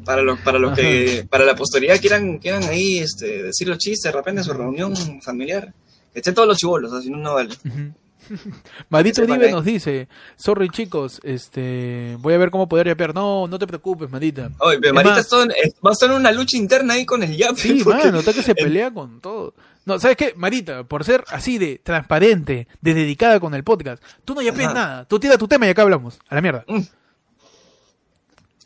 Para 0.05 0.21
los, 0.21 0.39
para 0.41 0.59
los 0.59 0.73
que, 0.75 1.25
para 1.29 1.45
la 1.45 1.55
posteridad 1.55 1.97
quieran, 1.99 2.37
quieran 2.39 2.63
ahí 2.63 2.97
este, 2.97 3.43
decir 3.43 3.67
los 3.69 3.77
chistes 3.77 4.11
de 4.11 4.17
repente 4.17 4.41
en 4.41 4.45
su 4.45 4.53
reunión 4.53 4.93
familiar. 5.21 5.73
Que 6.11 6.19
estén 6.19 6.33
todos 6.35 6.47
los 6.47 6.57
chivolos, 6.57 6.91
así 6.93 7.09
no, 7.09 7.17
no 7.17 7.33
vale. 7.35 7.55
Sepan 7.55 7.95
Uribe 9.23 9.45
ahí. 9.47 9.51
nos 9.51 9.65
dice, 9.65 10.07
sorry 10.35 10.69
chicos, 10.69 11.19
este, 11.23 12.17
voy 12.19 12.33
a 12.33 12.37
ver 12.37 12.51
cómo 12.51 12.67
poder 12.69 12.87
yapear. 12.87 13.13
No, 13.13 13.47
no 13.47 13.59
te 13.59 13.67
preocupes, 13.67 14.09
Madita. 14.09 14.49
Oye, 14.59 14.79
pero 14.79 14.99
Es 14.99 15.05
más- 15.05 15.19
es- 15.19 15.75
va 15.85 15.89
a 15.89 15.93
estar 15.93 16.09
en 16.09 16.15
una 16.17 16.31
lucha 16.31 16.57
interna 16.57 16.93
ahí 16.95 17.05
con 17.05 17.23
el 17.23 17.35
yape. 17.35 17.55
Sí, 17.55 17.81
porque- 17.83 18.05
mano, 18.05 18.19
está 18.19 18.33
que 18.33 18.43
se 18.43 18.55
pelea 18.55 18.91
con 18.93 19.21
todo. 19.21 19.53
No, 19.85 19.99
¿sabes 19.99 20.15
qué? 20.15 20.33
Marita, 20.37 20.83
por 20.85 21.03
ser 21.03 21.25
así 21.29 21.57
de 21.57 21.79
transparente, 21.83 22.67
de 22.81 22.93
dedicada 22.93 23.39
con 23.41 23.53
el 23.53 23.63
podcast, 23.65 24.01
tú 24.23 24.33
no 24.33 24.41
yapeas 24.41 24.67
Ajá. 24.71 24.73
nada. 24.73 25.05
Tú 25.05 25.19
tira 25.19 25.37
tu 25.37 25.47
tema 25.47 25.67
y 25.67 25.69
acá 25.71 25.81
hablamos. 25.81 26.19
A 26.29 26.35
la 26.35 26.41
mierda. 26.41 26.63
Mm. 26.67 26.79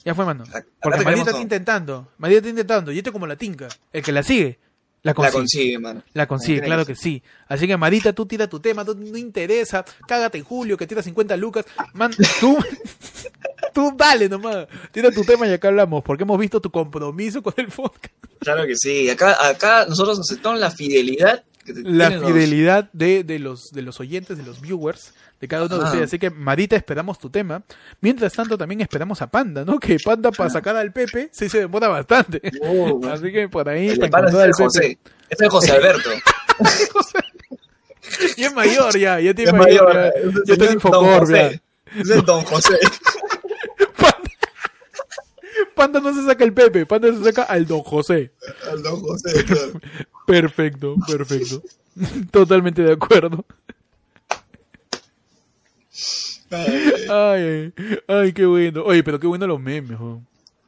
Ya 0.05 0.15
fue, 0.15 0.25
mano. 0.25 0.45
Porque 0.81 1.03
Marita 1.03 1.31
está 1.31 1.41
intentando. 1.41 2.07
Marita 2.17 2.37
está 2.37 2.49
intentando. 2.49 2.91
Y 2.91 2.99
este 2.99 3.11
como 3.11 3.27
la 3.27 3.35
tinca. 3.35 3.67
El 3.91 4.03
que 4.03 4.11
la 4.13 4.23
sigue, 4.23 4.57
La 5.15 5.23
La 5.23 5.31
consigue. 5.31 5.79
mano. 5.79 6.03
La 6.13 6.27
consigue, 6.27 6.61
claro 6.61 6.85
que 6.85 6.95
sí. 6.95 7.21
Así 7.47 7.67
que, 7.67 7.77
Marita, 7.77 8.13
tú 8.13 8.25
tira 8.25 8.47
tu 8.47 8.59
tema, 8.59 8.83
tú 8.85 8.95
no 8.95 9.17
interesa. 9.17 9.83
Cágate 10.07 10.37
en 10.37 10.43
Julio, 10.43 10.77
que 10.77 10.85
tira 10.87 11.01
50 11.01 11.35
lucas. 11.37 11.65
Man, 11.93 12.11
tú, 12.39 12.57
tú 13.73 13.93
dale 13.95 14.29
nomás. 14.29 14.67
Tira 14.91 15.11
tu 15.11 15.23
tema 15.23 15.47
y 15.47 15.53
acá 15.53 15.67
hablamos, 15.69 16.03
porque 16.03 16.23
hemos 16.23 16.39
visto 16.39 16.59
tu 16.61 16.71
compromiso 16.71 17.41
con 17.41 17.53
el 17.57 17.67
podcast. 17.67 18.13
Claro 18.39 18.65
que 18.65 18.75
sí. 18.75 19.09
Acá, 19.09 19.37
acá 19.47 19.85
nosotros 19.87 20.19
aceptamos 20.19 20.59
la 20.59 20.71
fidelidad 20.71 21.43
que 21.65 21.73
La 21.83 22.09
los- 22.09 22.25
fidelidad 22.27 22.89
de, 22.93 23.23
de, 23.23 23.39
los, 23.39 23.71
de 23.71 23.81
los 23.81 23.99
oyentes, 23.99 24.37
de 24.37 24.43
los 24.43 24.61
viewers, 24.61 25.13
de 25.39 25.47
cada 25.47 25.65
uno 25.65 25.77
de 25.77 25.83
Ah. 25.83 25.85
ustedes. 25.87 26.05
Así 26.05 26.19
que, 26.19 26.29
Marita, 26.29 26.75
esperamos 26.75 27.19
tu 27.19 27.29
tema. 27.29 27.61
Mientras 28.01 28.33
tanto, 28.33 28.57
también 28.57 28.81
esperamos 28.81 29.21
a 29.21 29.27
Panda, 29.27 29.63
¿no? 29.65 29.79
Que 29.79 29.97
Panda, 30.03 30.31
para 30.31 30.49
sacar 30.49 30.75
al 30.75 30.91
Pepe, 30.91 31.29
sí 31.31 31.47
se 31.49 31.59
demora 31.59 31.87
bastante. 31.87 32.41
Oh, 32.63 32.99
Así 33.07 33.31
que 33.31 33.47
por 33.49 33.67
ahí, 33.69 33.89
el 33.89 33.99
para 34.09 34.27
encontrar 34.29 34.29
es 34.29 34.35
al 34.35 34.41
el 34.45 34.51
Pepe. 34.51 34.63
José. 34.63 35.49
José 35.49 35.71
Alberto. 35.73 36.09
Y 38.37 38.43
es 38.45 38.53
mayor 38.53 38.97
ya, 38.97 39.19
ya 39.19 39.33
tiene 39.33 39.51
Es 39.51 39.57
mayor. 39.57 39.93
mayor, 39.93 40.13
ya, 40.23 40.31
es 40.43 40.49
el 40.49 40.57
Don 40.57 40.73
Infocor. 40.73 41.19
José. 41.19 41.61
Es 41.99 42.09
el 42.09 42.21
Don 42.23 42.41
José. 42.45 42.79
Panda, 43.97 44.29
Panda 45.75 45.99
no 45.99 46.13
se 46.13 46.25
saca 46.25 46.43
el 46.45 46.53
Pepe, 46.53 46.85
Panda 46.85 47.09
se 47.13 47.21
saca 47.23 47.43
al 47.43 47.65
Don 47.67 47.81
José. 47.81 48.31
El 48.71 48.81
Don 48.81 49.01
José, 49.01 49.43
claro. 49.43 49.73
Perfecto, 50.25 50.95
perfecto. 51.07 51.61
Totalmente 52.31 52.81
de 52.81 52.93
acuerdo. 52.93 53.45
Ay, 56.51 57.73
Ay, 58.07 58.33
qué 58.33 58.45
bueno. 58.45 58.83
Oye, 58.85 59.03
pero 59.03 59.19
qué 59.19 59.27
bueno 59.27 59.47
los 59.47 59.59
memes. 59.59 59.97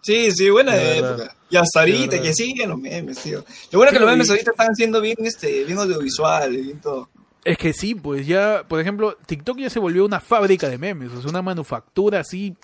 Sí, 0.02 0.32
sí, 0.32 0.50
buena 0.50 0.74
De 0.76 0.98
época. 1.00 1.36
Y 1.50 1.58
hasta 1.58 1.82
ahorita, 1.82 2.22
que 2.22 2.34
siguen 2.34 2.70
los 2.70 2.80
memes, 2.80 3.18
tío. 3.20 3.44
Lo 3.72 3.80
bueno 3.80 3.92
es 3.92 3.94
que 3.94 4.00
los 4.00 4.10
memes 4.10 4.30
ahorita 4.30 4.52
están 4.52 4.76
siendo 4.76 5.02
bien, 5.02 5.18
este, 5.20 5.64
bien 5.66 5.78
audiovisuales, 5.78 6.64
bien 6.66 6.80
todo. 6.80 7.10
Es 7.44 7.58
que 7.58 7.74
sí, 7.74 7.96
pues 7.96 8.28
ya, 8.28 8.64
por 8.68 8.80
ejemplo, 8.80 9.18
TikTok 9.26 9.58
ya 9.60 9.70
se 9.70 9.80
volvió 9.80 10.06
una 10.06 10.20
fábrica 10.20 10.70
de 10.70 10.78
memes, 10.78 11.12
o 11.14 11.22
sea, 11.22 11.30
una 11.30 11.42
manufactura 11.42 12.20
así 12.20 12.56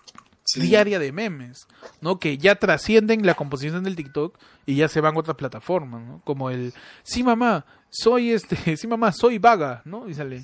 Sí. 0.47 0.59
diaria 0.61 0.99
de 0.99 1.11
memes, 1.11 1.65
¿no? 2.01 2.19
Que 2.19 2.37
ya 2.37 2.53
trascienden 2.55 3.25
la 3.25 3.33
composición 3.33 3.83
del 3.83 3.95
TikTok 3.95 4.37
y 4.67 4.75
ya 4.75 4.87
se 4.87 5.01
van 5.01 5.15
a 5.15 5.19
otras 5.19 5.35
plataformas, 5.37 6.05
¿no? 6.05 6.21
Como 6.23 6.51
el, 6.51 6.71
sí 7.01 7.23
mamá, 7.23 7.65
soy 7.89 8.31
este, 8.31 8.55
sí 8.77 8.85
mamá, 8.87 9.11
soy 9.11 9.39
vaga, 9.39 9.81
¿no? 9.85 10.07
Y 10.07 10.13
sale, 10.13 10.43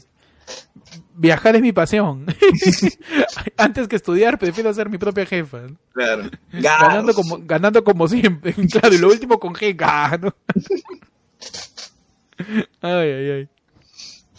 viajar 1.16 1.56
es 1.56 1.62
mi 1.62 1.72
pasión. 1.72 2.26
Antes 3.58 3.88
que 3.88 3.96
estudiar, 3.96 4.38
prefiero 4.40 4.74
ser 4.74 4.90
mi 4.90 4.98
propia 4.98 5.26
jefa. 5.26 5.60
Claro. 5.94 6.30
Ganando 6.52 7.14
como, 7.14 7.40
ganando 7.42 7.84
como 7.84 8.08
siempre. 8.08 8.54
Claro, 8.72 8.96
y 8.96 8.98
lo 8.98 9.10
último 9.10 9.40
con 9.40 9.54
G, 9.54 9.76
ga, 9.76 10.18
¿no? 10.18 10.36
Ay, 12.82 13.12
ay, 13.12 13.30
ay. 13.30 13.50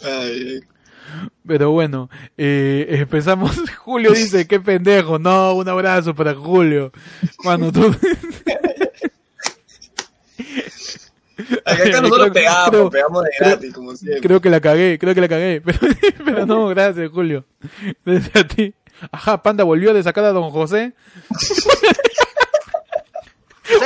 Ay, 0.03 0.59
Pero 1.47 1.71
bueno, 1.71 2.09
eh, 2.37 2.85
empezamos. 2.89 3.57
Julio 3.77 4.11
dice, 4.11 4.45
qué 4.45 4.59
pendejo. 4.59 5.19
No, 5.19 5.53
un 5.53 5.69
abrazo 5.69 6.13
para 6.13 6.35
Julio. 6.35 6.91
Mano, 7.45 7.71
tú. 7.71 7.95
Acá, 11.65 11.73
acá 11.73 11.83
Creo 11.83 12.01
nosotros 12.01 12.27
que- 12.27 12.33
pegamos, 12.33 12.69
creo- 12.69 12.89
pegamos 12.89 13.23
de 13.23 13.29
creo- 13.37 13.49
gratis, 13.49 13.73
como 13.73 13.95
siempre. 13.95 14.21
Creo 14.21 14.41
que 14.41 14.49
la 14.49 14.61
cagué, 14.61 14.99
creo 14.99 15.15
que 15.15 15.21
la 15.21 15.27
cagué. 15.29 15.61
Pero, 15.65 15.79
pero 16.25 16.45
no, 16.45 16.67
gracias, 16.69 17.09
Julio. 17.11 17.45
A 18.33 18.43
ti. 18.47 18.73
Ajá, 19.11 19.41
Panda 19.41 19.63
volvió 19.63 19.93
de 19.93 20.03
sacar 20.03 20.23
a 20.25 20.31
Don 20.31 20.49
José. 20.51 20.93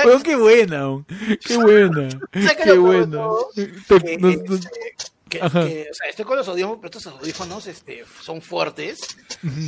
Weón, 0.05 0.21
qué 0.23 0.35
buena, 0.35 1.05
qué 1.45 1.57
buena. 1.57 2.09
¿Sabes 2.33 2.57
qué 2.63 2.77
buena. 2.77 3.27
que, 3.55 4.17
nos- 4.17 4.67
que- 5.29 5.39
que, 5.39 5.41
o 5.41 5.49
sea, 5.93 6.09
estoy 6.09 6.23
con 6.25 6.37
los 6.37 6.47
audífonos, 6.47 6.77
pero 6.81 6.87
estos 6.97 7.07
audífonos 7.07 7.67
este, 7.67 8.03
son 8.21 8.41
fuertes 8.41 8.97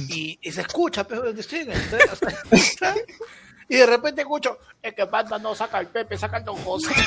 y, 0.08 0.40
y 0.42 0.52
se 0.52 0.62
escucha, 0.62 1.06
pero 1.06 1.28
estoy 1.30 1.60
en 1.60 1.72
el 1.72 1.78
o 1.78 2.58
sea, 2.58 2.96
y 3.70 3.78
de 3.78 3.86
repente 3.86 4.22
escucho, 4.22 4.58
es 4.82 4.94
que 4.94 5.06
Panda 5.06 5.38
no 5.40 5.56
saca 5.56 5.80
el 5.80 5.88
Pepe, 5.88 6.18
saca 6.18 6.38
el 6.38 6.44
Don 6.46 6.56
José. 6.58 6.90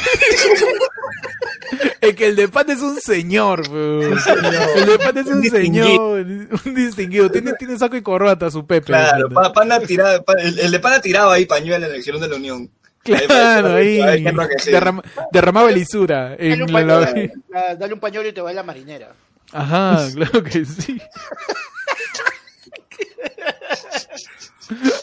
Es 2.01 2.14
que 2.16 2.26
el 2.26 2.36
de 2.36 2.48
Panda 2.48 2.72
es 2.74 2.80
un 2.80 3.01
señor. 3.01 3.60
El 3.66 4.86
de 4.86 4.98
Panda 4.98 5.20
es 5.22 5.26
un, 5.28 5.39
Un 5.39 5.44
señor, 5.51 6.20
un 6.20 6.74
distinguido. 6.74 7.30
Tiene, 7.30 7.52
tiene 7.55 7.78
saco 7.78 7.97
y 7.97 8.02
corbata 8.02 8.51
su 8.51 8.66
Pepe. 8.66 8.86
Claro, 8.86 9.28
Panda. 9.28 9.43
pa- 9.43 9.52
Pana 9.52 9.80
tiraba, 9.80 10.22
el, 10.39 10.59
el 10.59 10.70
de 10.70 10.80
Pana 10.80 11.01
tiraba 11.01 11.34
ahí 11.34 11.47
pañuelo 11.47 11.86
en 11.86 11.94
el 11.94 12.02
Girón 12.02 12.20
de 12.20 12.28
la 12.28 12.36
Unión. 12.36 12.70
Claro, 13.05 13.76
ahí. 13.76 14.01
Ahí, 14.01 14.02
ahí, 14.02 14.26
ahí, 14.26 14.34
derrama- 14.72 15.02
derramaba 15.32 15.70
lisura. 15.70 16.36
Un, 16.39 16.72
la- 16.72 17.74
dale 17.76 17.94
un 17.94 18.01
pañuelo 18.01 18.28
y 18.28 18.32
te 18.32 18.40
va 18.40 18.51
a 18.51 18.52
la 18.52 18.62
marinera. 18.64 19.12
Ajá, 19.52 20.09
claro 20.14 20.43
que 20.43 20.64
sí. 20.64 21.01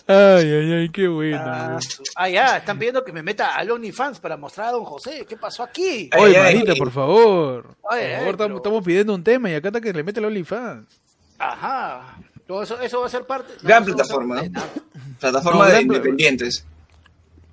Ay, 0.08 0.52
ay, 0.52 0.72
ay, 0.74 0.90
qué 0.90 1.08
bueno. 1.08 1.38
Ah, 1.44 1.80
ah, 2.16 2.30
ya, 2.30 2.58
están 2.58 2.78
pidiendo 2.80 3.04
que 3.04 3.12
me 3.12 3.22
meta 3.24 3.56
al 3.56 3.70
OnlyFans 3.70 4.20
para 4.20 4.38
mostrar 4.38 4.68
a 4.70 4.72
Don 4.72 4.86
José. 4.86 5.26
¿Qué 5.28 5.38
pasó 5.38 5.64
aquí? 5.64 6.10
Oye, 6.18 6.38
ay. 6.38 6.64
por 6.78 6.92
favor. 6.92 7.76
Por 7.82 7.94
Ay, 7.94 8.06
ay, 8.06 8.18
favor, 8.20 8.38
pero- 8.38 8.56
estamos, 8.58 8.84
pidiendo 8.86 9.14
un 9.14 9.24
tema 9.24 9.50
y 9.50 9.56
acá 9.56 9.68
está 9.70 9.82
que 9.82 9.94
le 9.94 10.04
mete 10.04 10.20
el 10.20 10.26
OnlyFans. 10.26 10.88
Ajá. 11.38 12.18
Todo 12.48 12.64
eso, 12.64 12.80
eso 12.82 13.02
va 13.02 13.06
a 13.08 13.10
ser 13.10 13.26
parte. 13.26 13.54
no, 13.62 13.68
Gran 13.68 13.86
plataforma, 13.86 14.36
parte 14.36 14.50
¿no? 14.50 14.62
Plataforma 15.20 15.66
de 15.66 15.72
gran- 15.72 15.82
independientes. 15.84 16.66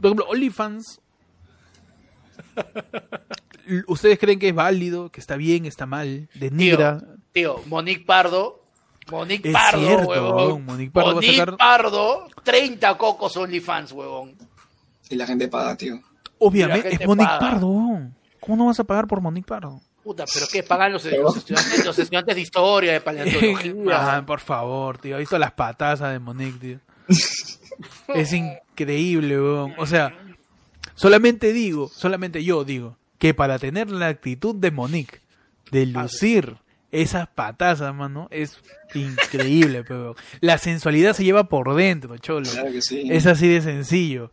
Por 0.01 0.07
ejemplo, 0.07 0.27
OnlyFans. 0.29 1.01
¿Ustedes 3.89 4.19
creen 4.19 4.39
que 4.39 4.49
es 4.49 4.55
válido, 4.55 5.11
que 5.11 5.21
está 5.21 5.37
bien, 5.37 5.67
está 5.67 5.87
mal? 5.87 6.29
¿Denigra? 6.35 7.03
Tío, 7.33 7.61
Monique 7.67 8.05
Pardo. 8.07 8.63
Monique 9.11 9.49
Es 9.49 9.55
Pardo, 9.55 9.81
cierto, 9.81 10.09
huevón. 10.09 10.37
huevón, 10.37 10.65
Monique 10.65 10.91
Pardo 10.91 11.15
Monique 11.15 11.37
sacar- 11.37 11.57
Pardo, 11.57 12.29
30 12.43 12.99
cocos 12.99 13.37
OnlyFans, 13.37 13.93
huevón. 13.93 14.35
Y 15.09 15.17
la 15.17 15.27
gente 15.27 15.49
paga, 15.49 15.77
tío. 15.77 16.01
Obviamente, 16.39 16.95
es 16.95 17.07
Monique 17.07 17.27
paga. 17.27 17.39
Pardo. 17.39 18.01
¿Cómo 18.41 18.57
no 18.57 18.67
vas 18.67 18.81
a 18.81 18.85
pagar 18.85 19.07
por 19.07 19.21
Monique 19.21 19.47
Pardo? 19.47 19.81
Puta, 20.03 20.25
pero 20.33 20.47
¿qué 20.53 20.63
pagan 20.63 20.93
los, 20.93 21.05
los 21.05 21.37
estudiantes, 21.37 21.85
los 21.85 21.99
estudiantes 21.99 22.35
de 22.37 22.41
historia, 22.41 22.93
de 22.93 22.99
ah, 22.99 23.05
paleontología? 23.05 24.25
por 24.27 24.41
favor, 24.41 24.99
tío. 24.99 25.17
¿Has 25.17 25.21
visto 25.21 25.39
las 25.39 25.53
patazas 25.53 26.13
de 26.13 26.19
Monique, 26.21 26.59
tío? 26.59 26.79
es 28.15 28.33
increíble, 28.33 29.41
weón. 29.41 29.75
O 29.79 29.87
sea, 29.87 30.17
solamente 30.95 31.53
digo, 31.53 31.89
solamente 31.89 32.45
yo 32.45 32.65
digo, 32.65 32.97
que 33.19 33.35
para 33.35 33.59
tener 33.59 33.91
la 33.91 34.09
actitud 34.09 34.55
de 34.55 34.71
Monique, 34.71 35.21
de 35.71 35.87
lucir 35.87 36.57
esas 37.03 37.29
patazas, 37.29 37.95
mano, 37.95 38.29
es 38.31 38.59
increíble, 38.95 39.85
pero 39.89 40.17
la 40.41 40.59
sensualidad 40.59 41.15
se 41.15 41.25
lleva 41.25 41.49
por 41.49 41.75
dentro, 41.75 42.17
cholo. 42.19 42.51
Claro 42.51 42.73
que 42.73 42.83
sí. 42.83 43.09
Es 43.11 43.27
así 43.27 43.49
de 43.49 43.61
sencillo. 43.61 44.33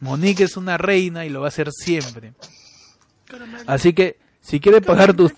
Monique 0.00 0.44
es 0.44 0.56
una 0.56 0.76
reina 0.76 1.24
y 1.24 1.30
lo 1.30 1.40
va 1.40 1.48
a 1.48 1.52
ser 1.52 1.70
siempre. 1.72 2.34
Así 3.66 3.92
que, 3.92 4.18
si 4.40 4.60
quiere 4.60 4.80
pagar 4.80 5.14
tus... 5.14 5.32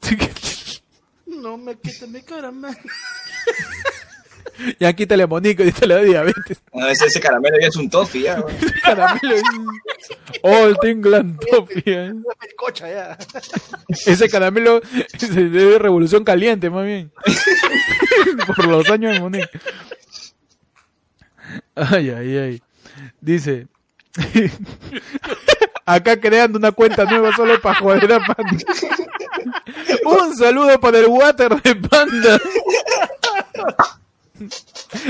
No 1.26 1.56
me 1.56 1.76
quites 1.78 2.08
mi 2.08 2.20
caramelo. 2.22 2.76
ya 4.80 4.92
quítale 4.92 5.22
a 5.22 5.26
Monique, 5.26 5.62
ahorita 5.62 5.86
le 5.86 5.94
da 5.94 6.02
diabetes. 6.02 6.62
No, 6.72 6.88
ese, 6.88 7.06
ese 7.06 7.20
caramelo 7.20 7.58
ya 7.60 7.68
es 7.68 7.76
un 7.76 7.90
toffee, 7.90 8.22
ya. 8.22 8.44
Caramelo. 8.82 9.36
All 10.42 10.76
England 10.82 11.40
Toffee. 11.50 11.82
¿eh? 11.86 12.12
Ya. 12.80 13.18
Ese 14.06 14.28
caramelo 14.28 14.80
es 15.12 15.34
de 15.34 15.78
revolución 15.78 16.24
caliente, 16.24 16.70
más 16.70 16.84
bien. 16.84 17.10
Por 18.46 18.66
los 18.66 18.88
años 18.90 19.14
de 19.14 19.20
Monique. 19.20 19.60
Ay, 21.74 22.10
ay, 22.10 22.36
ay. 22.36 22.62
Dice. 23.20 23.66
Acá 25.86 26.20
creando 26.20 26.58
una 26.58 26.72
cuenta 26.72 27.04
nueva 27.04 27.34
solo 27.34 27.60
para 27.60 27.78
joder 27.80 28.12
a 28.12 28.20
Panda. 28.20 28.64
Un 30.04 30.36
saludo 30.36 30.78
para 30.80 30.98
el 30.98 31.06
water 31.06 31.62
de 31.62 31.76
Panda. 31.76 32.40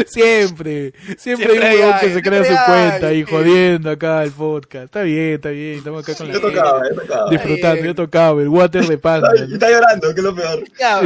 Siempre, 0.06 0.92
siempre, 1.18 1.46
Siempre 1.46 1.66
hay 1.66 1.76
un 1.76 1.82
huevón 1.82 2.00
que 2.00 2.14
se 2.14 2.22
crea 2.22 2.44
su 2.44 2.70
cuenta 2.72 3.12
y 3.12 3.22
jodiendo 3.24 3.90
acá 3.90 4.22
el 4.24 4.32
podcast. 4.32 4.84
Está 4.86 5.02
bien, 5.02 5.34
está 5.34 5.50
bien, 5.50 5.78
estamos 5.78 6.02
acá 6.02 6.14
con 6.16 6.28
la 6.28 6.34
Yo 6.34 6.40
tocaba, 6.40 6.82
yo 6.88 7.00
tocaba. 7.00 7.30
disfrutando, 7.30 7.84
yo 7.84 7.94
tocaba 7.94 8.42
el 8.42 8.48
water 8.48 8.86
de 8.86 8.98
Panda. 8.98 9.30
Está 9.34 9.70
llorando, 9.70 10.14
que 10.14 10.20
es 10.20 10.24
lo 10.24 10.34
peor. 10.34 10.64
Ya. 10.78 11.00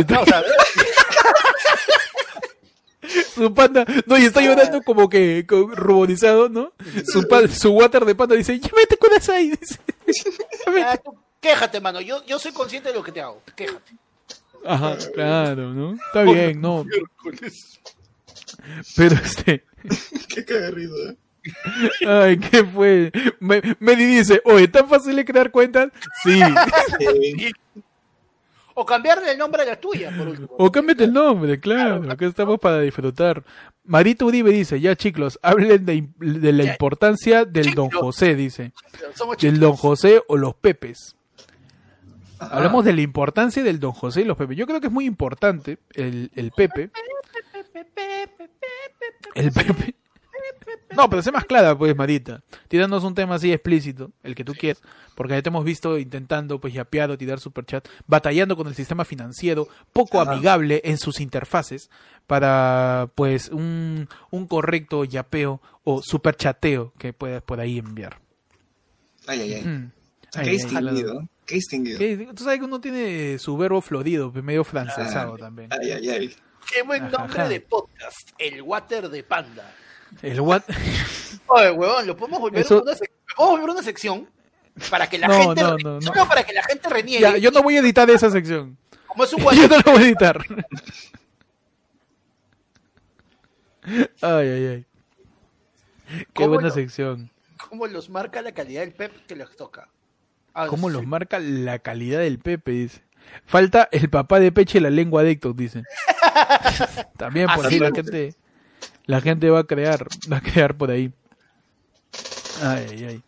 Su 3.35 3.53
panda, 3.53 3.85
no, 4.07 4.16
y 4.16 4.24
está 4.27 4.40
llorando 4.40 4.81
como 4.82 5.09
que 5.09 5.44
como 5.47 5.74
ruborizado, 5.74 6.49
¿no? 6.49 6.73
Su, 7.05 7.27
pa- 7.27 7.49
su 7.49 7.70
water 7.73 8.05
de 8.05 8.15
panda 8.15 8.36
dice, 8.36 8.59
llévate 8.59 8.97
con 8.97 9.11
ahí, 9.35 9.51
dice. 9.51 9.78
Ah, 10.85 10.97
tú 11.03 11.16
Quéjate, 11.40 11.81
mano. 11.81 12.01
Yo, 12.01 12.24
yo 12.24 12.39
soy 12.39 12.53
consciente 12.53 12.90
de 12.90 12.94
lo 12.94 13.03
que 13.03 13.11
te 13.11 13.20
hago. 13.20 13.43
Quéjate. 13.57 13.93
Ajá, 14.65 14.97
claro, 15.12 15.73
¿no? 15.74 15.94
Está 15.94 16.23
bien, 16.23 16.61
no. 16.61 16.86
Pero 18.97 19.14
este, 19.16 19.64
Qué 20.34 20.44
caga 20.44 20.60
de 20.66 20.70
risa. 20.70 21.14
Ay, 22.06 22.39
¿qué 22.39 22.64
fue? 22.64 23.10
Me, 23.40 23.60
Medi 23.80 24.05
dice, 24.06 24.40
oye, 24.44 24.68
¿tan 24.68 24.89
fácil 24.89 25.16
de 25.16 25.24
crear 25.24 25.51
cuentas? 25.51 25.89
Sí. 26.22 26.40
Eh, 27.01 27.51
O 28.74 28.86
cambiarle 28.86 29.32
el 29.32 29.39
nombre 29.39 29.62
a 29.62 29.66
la 29.66 29.76
tuya, 29.76 30.10
por 30.16 30.28
último. 30.28 30.48
O 30.59 30.72
cámbiate 30.72 31.05
el 31.05 31.12
nombre, 31.12 31.60
claro. 31.60 32.10
Acá 32.10 32.24
estamos 32.26 32.59
para 32.59 32.80
disfrutar. 32.80 33.43
Marito 33.84 34.24
Uribe 34.26 34.51
dice, 34.51 34.80
ya 34.80 34.97
chicos, 34.97 35.39
hablen 35.43 35.84
de, 35.84 36.09
de 36.20 36.52
la 36.52 36.64
Ya, 36.64 36.72
importancia 36.72 37.44
del 37.44 37.74
Don. 37.74 37.90
José, 37.90 38.34
dice. 38.34 38.72
Somos 39.14 39.36
Del. 39.36 39.59
Don 39.60 39.74
José 39.74 40.22
o 40.28 40.36
los 40.39 40.55
Pepes. 40.55 41.16
ajá. 42.39 42.56
Hablamos 42.56 42.84
de 42.84 42.93
la 42.94 43.02
importancia 43.02 43.62
del 43.62 43.78
Don 43.78 43.93
José 43.93 44.22
y 44.22 44.24
los 44.24 44.36
Pepes. 44.39 44.56
Yo 44.56 44.66
creo 44.66 44.80
que 44.80 44.86
es 44.86 44.93
muy 44.93 45.05
importante 45.05 45.78
el, 45.93 46.30
el 46.34 46.51
Pepe. 46.52 46.90
El 49.34 49.52
Pepe. 49.52 49.94
No, 50.96 51.09
pero 51.09 51.22
sé 51.22 51.32
más 51.32 51.44
clara, 51.44 51.76
pues, 51.76 51.96
Marita. 51.96 52.42
Tirándonos 52.68 53.04
un 53.04 53.14
tema 53.14 53.36
así 53.36 53.52
explícito, 53.52 54.10
el 54.22 54.34
que 54.34 54.44
tú 54.44 54.54
quieras. 54.54 54.82
Porque 55.14 55.34
ya 55.34 55.42
te 55.42 55.48
hemos 55.48 55.64
visto 55.64 55.98
intentando, 55.98 56.60
pues, 56.60 56.74
yapear 56.74 57.10
o 57.10 57.16
tirar 57.18 57.40
superchat, 57.40 57.86
batallando 58.06 58.56
con 58.56 58.66
el 58.66 58.74
sistema 58.74 59.04
financiero, 59.04 59.68
poco 59.92 60.20
Ajá. 60.20 60.32
amigable 60.32 60.82
en 60.84 60.98
sus 60.98 61.20
interfaces, 61.20 61.90
para, 62.26 63.10
pues, 63.14 63.48
un, 63.48 64.09
un 64.30 64.46
correcto 64.46 65.04
yapeo 65.04 65.62
o 65.84 66.02
superchateo 66.02 66.92
que 66.98 67.12
puedas 67.12 67.42
por 67.42 67.60
ahí 67.60 67.78
enviar. 67.78 68.18
Ay, 69.26 69.40
ay, 69.42 69.54
ay. 69.54 69.62
Mm. 69.62 69.92
Qué 70.32 70.40
Ay, 70.40 70.48
ay, 70.48 70.52
distinguido. 70.52 71.28
Qué 71.46 71.54
distinguido. 71.56 71.98
¿Qué? 71.98 72.28
Tú 72.34 72.44
sabes 72.44 72.59
que 72.59 72.64
uno 72.64 72.80
tiene 72.80 73.38
su 73.38 73.56
verbo 73.56 73.80
florido, 73.80 74.32
medio 74.32 74.64
francesado 74.64 75.34
Ay, 75.34 75.40
también. 75.40 75.68
Ay, 75.72 75.90
ay, 75.92 76.09
ay. 76.10 76.36
Qué 76.73 76.82
buen 76.82 77.11
nombre 77.11 77.40
ajá. 77.40 77.49
de 77.49 77.61
podcast. 77.61 78.31
El 78.39 78.62
water 78.62 79.09
de 79.09 79.23
panda. 79.23 79.74
El 80.23 80.40
what? 80.40 80.62
Oye, 81.47 81.70
huevón, 81.70 82.07
lo 82.07 82.16
podemos 82.16 82.40
volver, 82.40 82.61
Eso- 82.61 82.82
una, 82.82 82.93
sec- 82.93 83.11
volver 83.36 83.70
una 83.70 83.82
sección 83.82 84.28
para 84.90 85.09
que 85.09 85.19
la 85.19 85.28
No, 85.28 85.35
gente 85.35 85.62
no, 85.62 85.77
no, 85.78 86.01
solo 86.03 86.27
para 86.27 86.44
que 86.44 86.53
la 86.53 86.62
gente 86.65 86.89
reniegue. 86.89 87.20
Ya, 87.20 87.36
yo 87.36 87.51
no 87.51 87.62
voy 87.62 87.77
a 87.77 87.81
editar 87.81 88.09
esa 88.11 88.31
sección. 88.31 88.77
Como 89.07 89.24
es 89.24 89.32
un 89.32 89.40
Yo 89.43 89.47
water, 89.47 89.70
no 89.70 89.77
lo 89.85 89.93
voy 89.93 90.03
a 90.03 90.07
editar. 90.07 90.39
Ay, 93.85 94.49
ay, 94.49 94.66
ay. 94.66 94.86
Qué 96.19 96.27
¿Cómo 96.35 96.49
buena 96.55 96.70
sección. 96.70 97.31
¿cómo 97.69 97.86
los 97.86 98.11
marca 98.11 98.43
la 98.43 98.53
calidad 98.53 98.82
del 98.82 98.93
pep 98.93 99.27
que 99.27 99.35
les 99.36 99.57
toca? 99.57 99.89
Ah, 100.55 100.66
¿Cómo 100.66 100.89
sí. 100.89 100.94
los 100.97 101.07
marca 101.07 101.39
la 101.39 101.78
calidad 101.78 102.19
del 102.20 102.39
Pepe? 102.39 102.73
Dice. 102.73 103.03
Falta 103.47 103.89
el 103.93 104.09
papá 104.09 104.40
de 104.40 104.53
Peche 104.53 104.78
y 104.78 104.81
la 104.81 104.90
lengua 104.90 105.23
de 105.23 105.32
Héctor, 105.32 105.55
dice. 105.57 105.82
También 107.16 107.49
por 107.55 107.66
ahí 107.66 107.78
la 107.78 107.90
gente, 107.93 108.35
la 109.07 109.20
gente 109.20 109.51
va 109.51 109.61
a 109.61 109.65
crear, 109.65 110.07
va 110.31 110.39
a 110.39 110.40
crear 110.40 110.77
por 110.77 110.90
ahí. 110.90 111.12
Ay, 112.62 112.86
ay, 112.90 113.05
ay. 113.05 113.23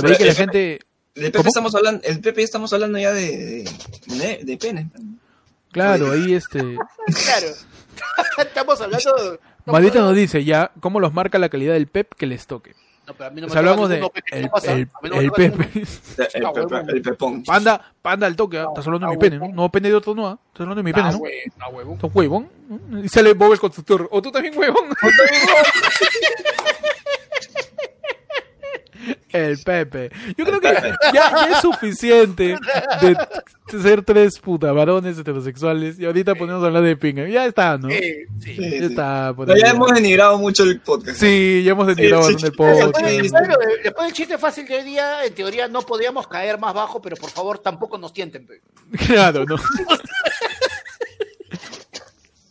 Por 0.00 0.10
ahí 0.10 0.16
que 0.16 0.24
la 0.24 0.34
gente, 0.34 0.80
El 1.14 1.30
Pepe 1.32 1.48
estamos 1.48 1.74
hablando, 1.74 2.02
el 2.04 2.20
Pepe 2.20 2.42
estamos 2.42 2.72
hablando 2.72 2.98
ya 2.98 3.12
de, 3.12 3.68
de, 4.06 4.40
de 4.42 4.56
pene. 4.56 4.90
claro, 5.70 6.10
ahí 6.12 6.34
este, 6.34 6.58
Claro. 7.06 7.48
Estamos 8.38 8.80
hablando 8.80 9.12
de... 9.32 9.38
pero- 9.64 10.04
nos 10.06 10.14
dice 10.16 10.44
ya 10.44 10.70
cómo 10.80 11.00
los 11.00 11.12
marca 11.14 11.38
la 11.38 11.48
calidad 11.48 11.72
del 11.74 11.86
Pep 11.86 12.12
que 12.14 12.26
les 12.26 12.46
toque. 12.46 12.74
No, 13.06 13.14
pero 13.14 13.28
a 13.28 13.30
mí 13.30 13.40
no 13.40 13.46
O 13.46 13.50
me 13.50 13.58
hablamos 13.58 13.88
de 13.88 13.94
ninguno, 13.96 14.12
Pepe, 14.12 14.30
¿qué 14.32 14.38
el, 14.40 14.50
pasa? 14.50 14.72
el, 14.72 14.80
el. 14.80 14.88
El, 16.34 16.44
Ah, 16.44 16.52
Pepón. 17.04 17.44
Panda, 17.44 17.80
panda 18.02 18.26
al 18.26 18.34
toque, 18.34 18.60
estás 18.60 18.84
hablando 18.86 19.06
de 19.06 19.12
mi 19.14 19.18
pene, 19.18 19.38
¿no? 19.38 19.48
No 19.48 19.68
pene 19.70 19.88
de 19.90 19.94
otro, 19.94 20.14
no. 20.14 20.32
Estás 20.48 20.60
hablando 20.62 20.76
de 20.76 20.82
mi 20.82 20.92
pene, 20.92 21.12
¿no? 21.12 21.18
hue- 21.18 22.10
huevón. 22.12 22.48
Y 23.04 23.08
sale 23.08 23.32
Bob 23.34 23.52
el 23.52 23.60
constructor. 23.60 24.08
O 24.10 24.20
tú 24.20 24.32
también, 24.32 24.56
huevón. 24.58 24.88
El 29.36 29.58
Pepe. 29.58 30.10
Yo 30.36 30.44
creo 30.44 30.60
que 30.60 30.68
ya, 30.72 31.12
ya 31.12 31.48
es 31.52 31.60
suficiente 31.60 32.56
de 33.02 33.16
ser 33.82 34.02
tres 34.02 34.38
puta 34.38 34.72
varones 34.72 35.18
heterosexuales 35.18 35.98
y 35.98 36.04
ahorita 36.06 36.34
ponemos 36.34 36.62
a 36.62 36.66
hablar 36.66 36.82
de 36.82 36.96
pinga. 36.96 37.28
Ya 37.28 37.46
está, 37.46 37.78
¿no? 37.78 37.88
Sí, 37.90 38.00
sí. 38.42 38.56
Ya 38.56 38.68
sí. 38.70 38.76
está. 38.84 39.28
ahí. 39.28 39.60
ya 39.60 39.70
hemos 39.70 39.92
denigrado 39.92 40.38
mucho 40.38 40.62
el 40.64 40.80
podcast. 40.80 41.18
Sí, 41.18 41.62
ya 41.64 41.72
hemos 41.72 41.86
denigrado 41.86 42.22
Sí, 42.24 42.34
bastante 42.34 42.40
sí, 42.40 42.46
el 42.46 42.56
podcast. 42.56 43.02
después 43.02 43.48
de- 43.48 43.82
después 43.84 44.06
del 44.06 44.12
chiste 44.14 44.38
fácil 44.38 44.66
de 44.66 44.76
hoy 44.76 44.84
día, 44.84 45.24
en 45.24 45.34
teoría 45.34 45.68
no 45.68 45.82
podríamos 45.82 46.26
caer 46.28 46.58
más 46.58 46.74
bajo, 46.74 47.00
pero 47.02 47.16
por 47.16 47.30
favor 47.30 47.58
tampoco 47.58 47.98
nos 47.98 48.12
tienten. 48.12 48.46
pe. 48.46 48.60
Claro, 49.06 49.44
¿no? 49.44 49.56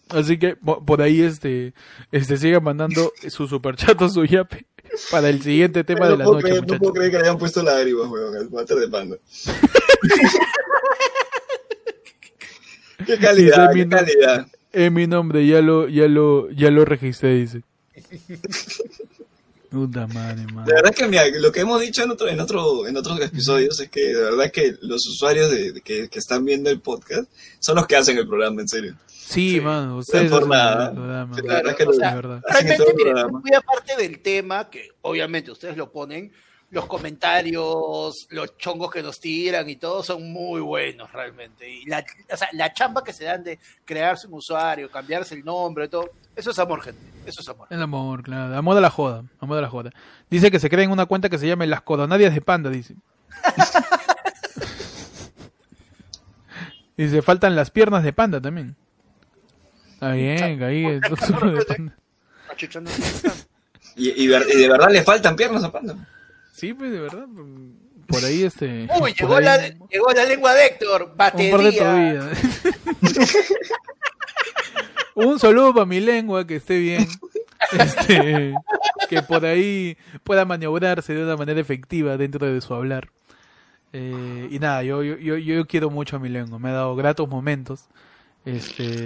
Así 0.10 0.38
que 0.38 0.56
po- 0.56 0.84
por 0.86 1.02
ahí 1.02 1.22
este, 1.22 1.74
este 2.12 2.38
sigan 2.38 2.64
mandando 2.64 3.12
su 3.28 3.48
superchat 3.48 4.00
o 4.02 4.08
su 4.10 4.24
yape 4.26 4.66
para 5.12 5.30
el 5.30 5.42
siguiente 5.42 5.84
tema 5.84 6.08
de 6.08 6.18
la 6.18 6.26
noche, 6.26 6.44
creer, 6.44 6.68
no 6.68 6.78
puedo 6.78 6.94
creer 6.94 7.12
que 7.12 7.18
le 7.18 7.24
hayan 7.24 7.38
puesto 7.38 7.64
lágrimas, 7.64 8.10
weón, 8.10 8.36
al 8.36 8.48
water 8.48 8.78
de 8.78 8.88
panda. 8.88 9.18
qué 13.06 13.18
calidad, 13.18 13.72
Dice 13.72 13.84
qué 13.84 13.90
calidad. 13.90 14.48
En 14.74 14.94
mi 14.94 15.08
nombre 15.08 15.48
ya 15.48 15.62
lo, 15.62 15.88
ya 15.88 16.08
lo, 16.08 16.50
ya 16.52 16.72
lo 16.72 16.86
registré, 16.86 17.36
dice. 17.36 17.62
Puta 19.76 20.08
madre, 20.08 20.46
madre. 20.54 20.72
De 20.74 20.82
verdad 20.82 20.96
que 20.96 21.08
mira, 21.08 21.24
lo 21.40 21.52
que 21.52 21.60
hemos 21.60 21.82
dicho 21.82 22.02
en, 22.04 22.12
otro, 22.12 22.28
en, 22.30 22.40
otro, 22.40 22.88
en 22.88 22.96
otros 22.96 23.20
episodios 23.20 23.78
es 23.82 23.90
que 23.90 24.14
de 24.14 24.22
verdad 24.24 24.50
que 24.52 24.76
los 24.82 25.06
usuarios 25.08 25.52
de, 25.52 25.74
de 25.74 25.82
que, 25.82 26.08
que 26.08 26.20
están 26.20 26.46
viendo 26.46 26.70
el 26.70 26.80
podcast 26.80 27.30
son 27.60 27.76
los 27.76 27.86
que 27.88 27.98
hacen 27.98 28.18
el 28.18 28.26
programa, 28.28 28.62
en 28.62 28.68
serio. 28.70 28.96
Sí, 29.08 29.52
Sí. 29.56 29.60
mano, 29.62 29.98
ustedes 29.98 30.30
por 30.30 30.40
hacen 30.44 30.50
nada. 30.50 30.94
programa, 30.94 31.36
La 31.44 31.54
verdad 31.56 31.72
es 31.72 31.76
que 31.78 31.84
lo- 31.86 31.92
verdad. 31.98 32.42
Realmente, 32.48 32.78
todo 32.78 32.88
el 32.90 32.96
miren, 32.96 33.28
muy 33.32 33.54
aparte 33.54 33.98
del 33.98 34.20
tema, 34.22 34.70
que 34.70 34.90
obviamente 35.02 35.52
ustedes 35.52 35.76
lo 35.76 35.92
ponen, 35.92 36.32
los 36.72 36.86
comentarios, 36.88 38.28
los 38.30 38.58
chongos 38.58 38.92
que 38.92 39.04
nos 39.04 39.20
tiran 39.20 39.70
y 39.70 39.76
todo 39.76 40.04
son 40.04 40.32
muy 40.32 40.62
buenos 40.62 41.12
realmente. 41.12 41.70
Y 41.70 41.86
la, 41.86 42.04
o 42.32 42.38
sea, 42.38 42.50
la 42.54 42.74
chamba 42.74 43.04
que 43.04 43.14
se 43.14 43.24
dan 43.26 43.44
de 43.44 43.60
crearse 43.84 44.28
un 44.28 44.34
usuario, 44.36 44.90
cambiarse 44.90 45.36
el 45.36 45.44
nombre, 45.44 45.88
todo, 45.88 46.10
eso 46.36 46.52
es 46.52 46.60
amor, 46.60 46.82
gente. 46.82 47.00
Eso 47.26 47.42
es 47.42 47.50
amor. 47.50 47.68
El 47.70 47.82
amor, 47.82 48.24
claro. 48.24 48.56
Amor 48.58 48.78
a 48.78 48.82
la 48.82 48.90
joda. 48.90 49.24
Amor 49.40 49.58
a 49.58 49.62
la 49.62 49.70
joda. 49.70 49.92
Dice 50.30 50.52
que 50.52 50.60
se 50.60 50.70
creen 50.70 50.92
una 50.92 51.06
cuenta 51.06 51.30
que 51.30 51.38
se 51.38 51.48
llame 51.48 51.68
Las 51.68 51.82
Codonarias 51.82 52.34
de 52.34 52.42
Panda, 52.42 52.70
dice. 52.70 52.96
dice, 56.98 57.22
faltan 57.22 57.56
las 57.56 57.72
piernas 57.72 58.04
de 58.04 58.14
Panda 58.14 58.42
también. 58.42 58.76
Está 59.94 60.12
bien, 60.12 60.64
ahí. 60.64 60.86
el 60.86 61.02
de 61.02 61.10
Panda. 61.68 61.96
Y, 63.98 64.26
y 64.26 64.28
ver- 64.28 64.46
y 64.54 64.58
de 64.58 64.68
verdad 64.68 64.90
le 64.92 65.04
faltan 65.04 65.38
piernas 65.38 65.64
a 65.64 65.72
Panda. 65.72 65.96
Sí, 66.52 66.74
pues 66.74 66.92
de 66.92 67.00
verdad. 67.00 67.26
Por 68.08 68.26
ahí 68.26 68.44
este. 68.44 68.90
Uy, 69.00 69.14
llegó 69.18 69.38
ahí 69.38 69.46
la, 69.46 69.58
llegó 69.90 70.12
la 70.14 70.26
lengua 70.26 70.54
de 70.54 70.66
Héctor, 70.66 71.04
Un 71.04 71.16
par 71.16 71.34
de 71.34 71.50
batería. 71.50 72.30
Un 75.16 75.40
saludo 75.40 75.74
para 75.74 75.86
mi 75.86 76.00
lengua, 76.00 76.46
que 76.46 76.58
esté 76.58 76.78
bien. 76.80 77.08
Este, 77.72 78.54
que 79.10 79.22
por 79.24 79.44
ahí 79.46 79.98
pueda 80.24 80.46
maniobrarse 80.46 81.14
de 81.14 81.24
una 81.24 81.36
manera 81.36 81.60
efectiva 81.60 82.16
dentro 82.18 82.46
de 82.46 82.62
su 82.62 82.74
hablar. 82.74 83.10
Eh, 83.94 84.50
y 84.52 84.60
nada, 84.60 84.84
yo, 84.84 85.02
yo, 85.04 85.18
yo, 85.18 85.38
yo 85.38 85.66
quiero 85.66 85.90
mucho 85.90 86.18
a 86.18 86.20
mi 86.20 86.30
lengua. 86.30 86.60
Me 86.60 86.70
ha 86.70 86.74
dado 86.74 86.96
gratos 86.96 87.28
momentos. 87.28 87.86
Este, 88.46 89.06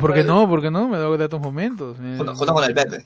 ¿Por 0.00 0.14
qué 0.14 0.24
no? 0.24 0.48
¿Por 0.48 0.62
qué 0.62 0.70
no? 0.70 0.88
Me 0.88 0.96
ha 0.96 1.00
dado 1.00 1.12
gratos 1.12 1.40
momentos. 1.40 1.98
Eh, 2.00 2.14
Junto, 2.16 2.34
junto 2.36 2.54
con 2.54 2.64
el 2.64 2.74
Pepe. 2.74 3.04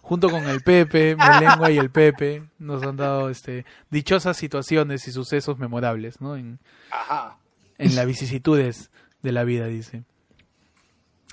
junto 0.00 0.30
con 0.30 0.42
el 0.48 0.60
Pepe, 0.62 1.14
mi 1.14 1.22
lengua 1.46 1.70
y 1.70 1.78
el 1.78 1.90
Pepe, 1.90 2.42
nos 2.58 2.82
han 2.82 2.96
dado 2.96 3.30
este, 3.30 3.64
dichosas 3.90 4.36
situaciones 4.36 5.06
y 5.06 5.12
sucesos 5.12 5.58
memorables, 5.58 6.20
¿no? 6.20 6.36
En, 6.36 6.58
Ajá. 6.90 7.36
en 7.78 7.94
las 7.94 8.06
vicisitudes 8.06 8.90
de 9.22 9.30
la 9.32 9.44
vida, 9.44 9.66
dice. 9.66 10.02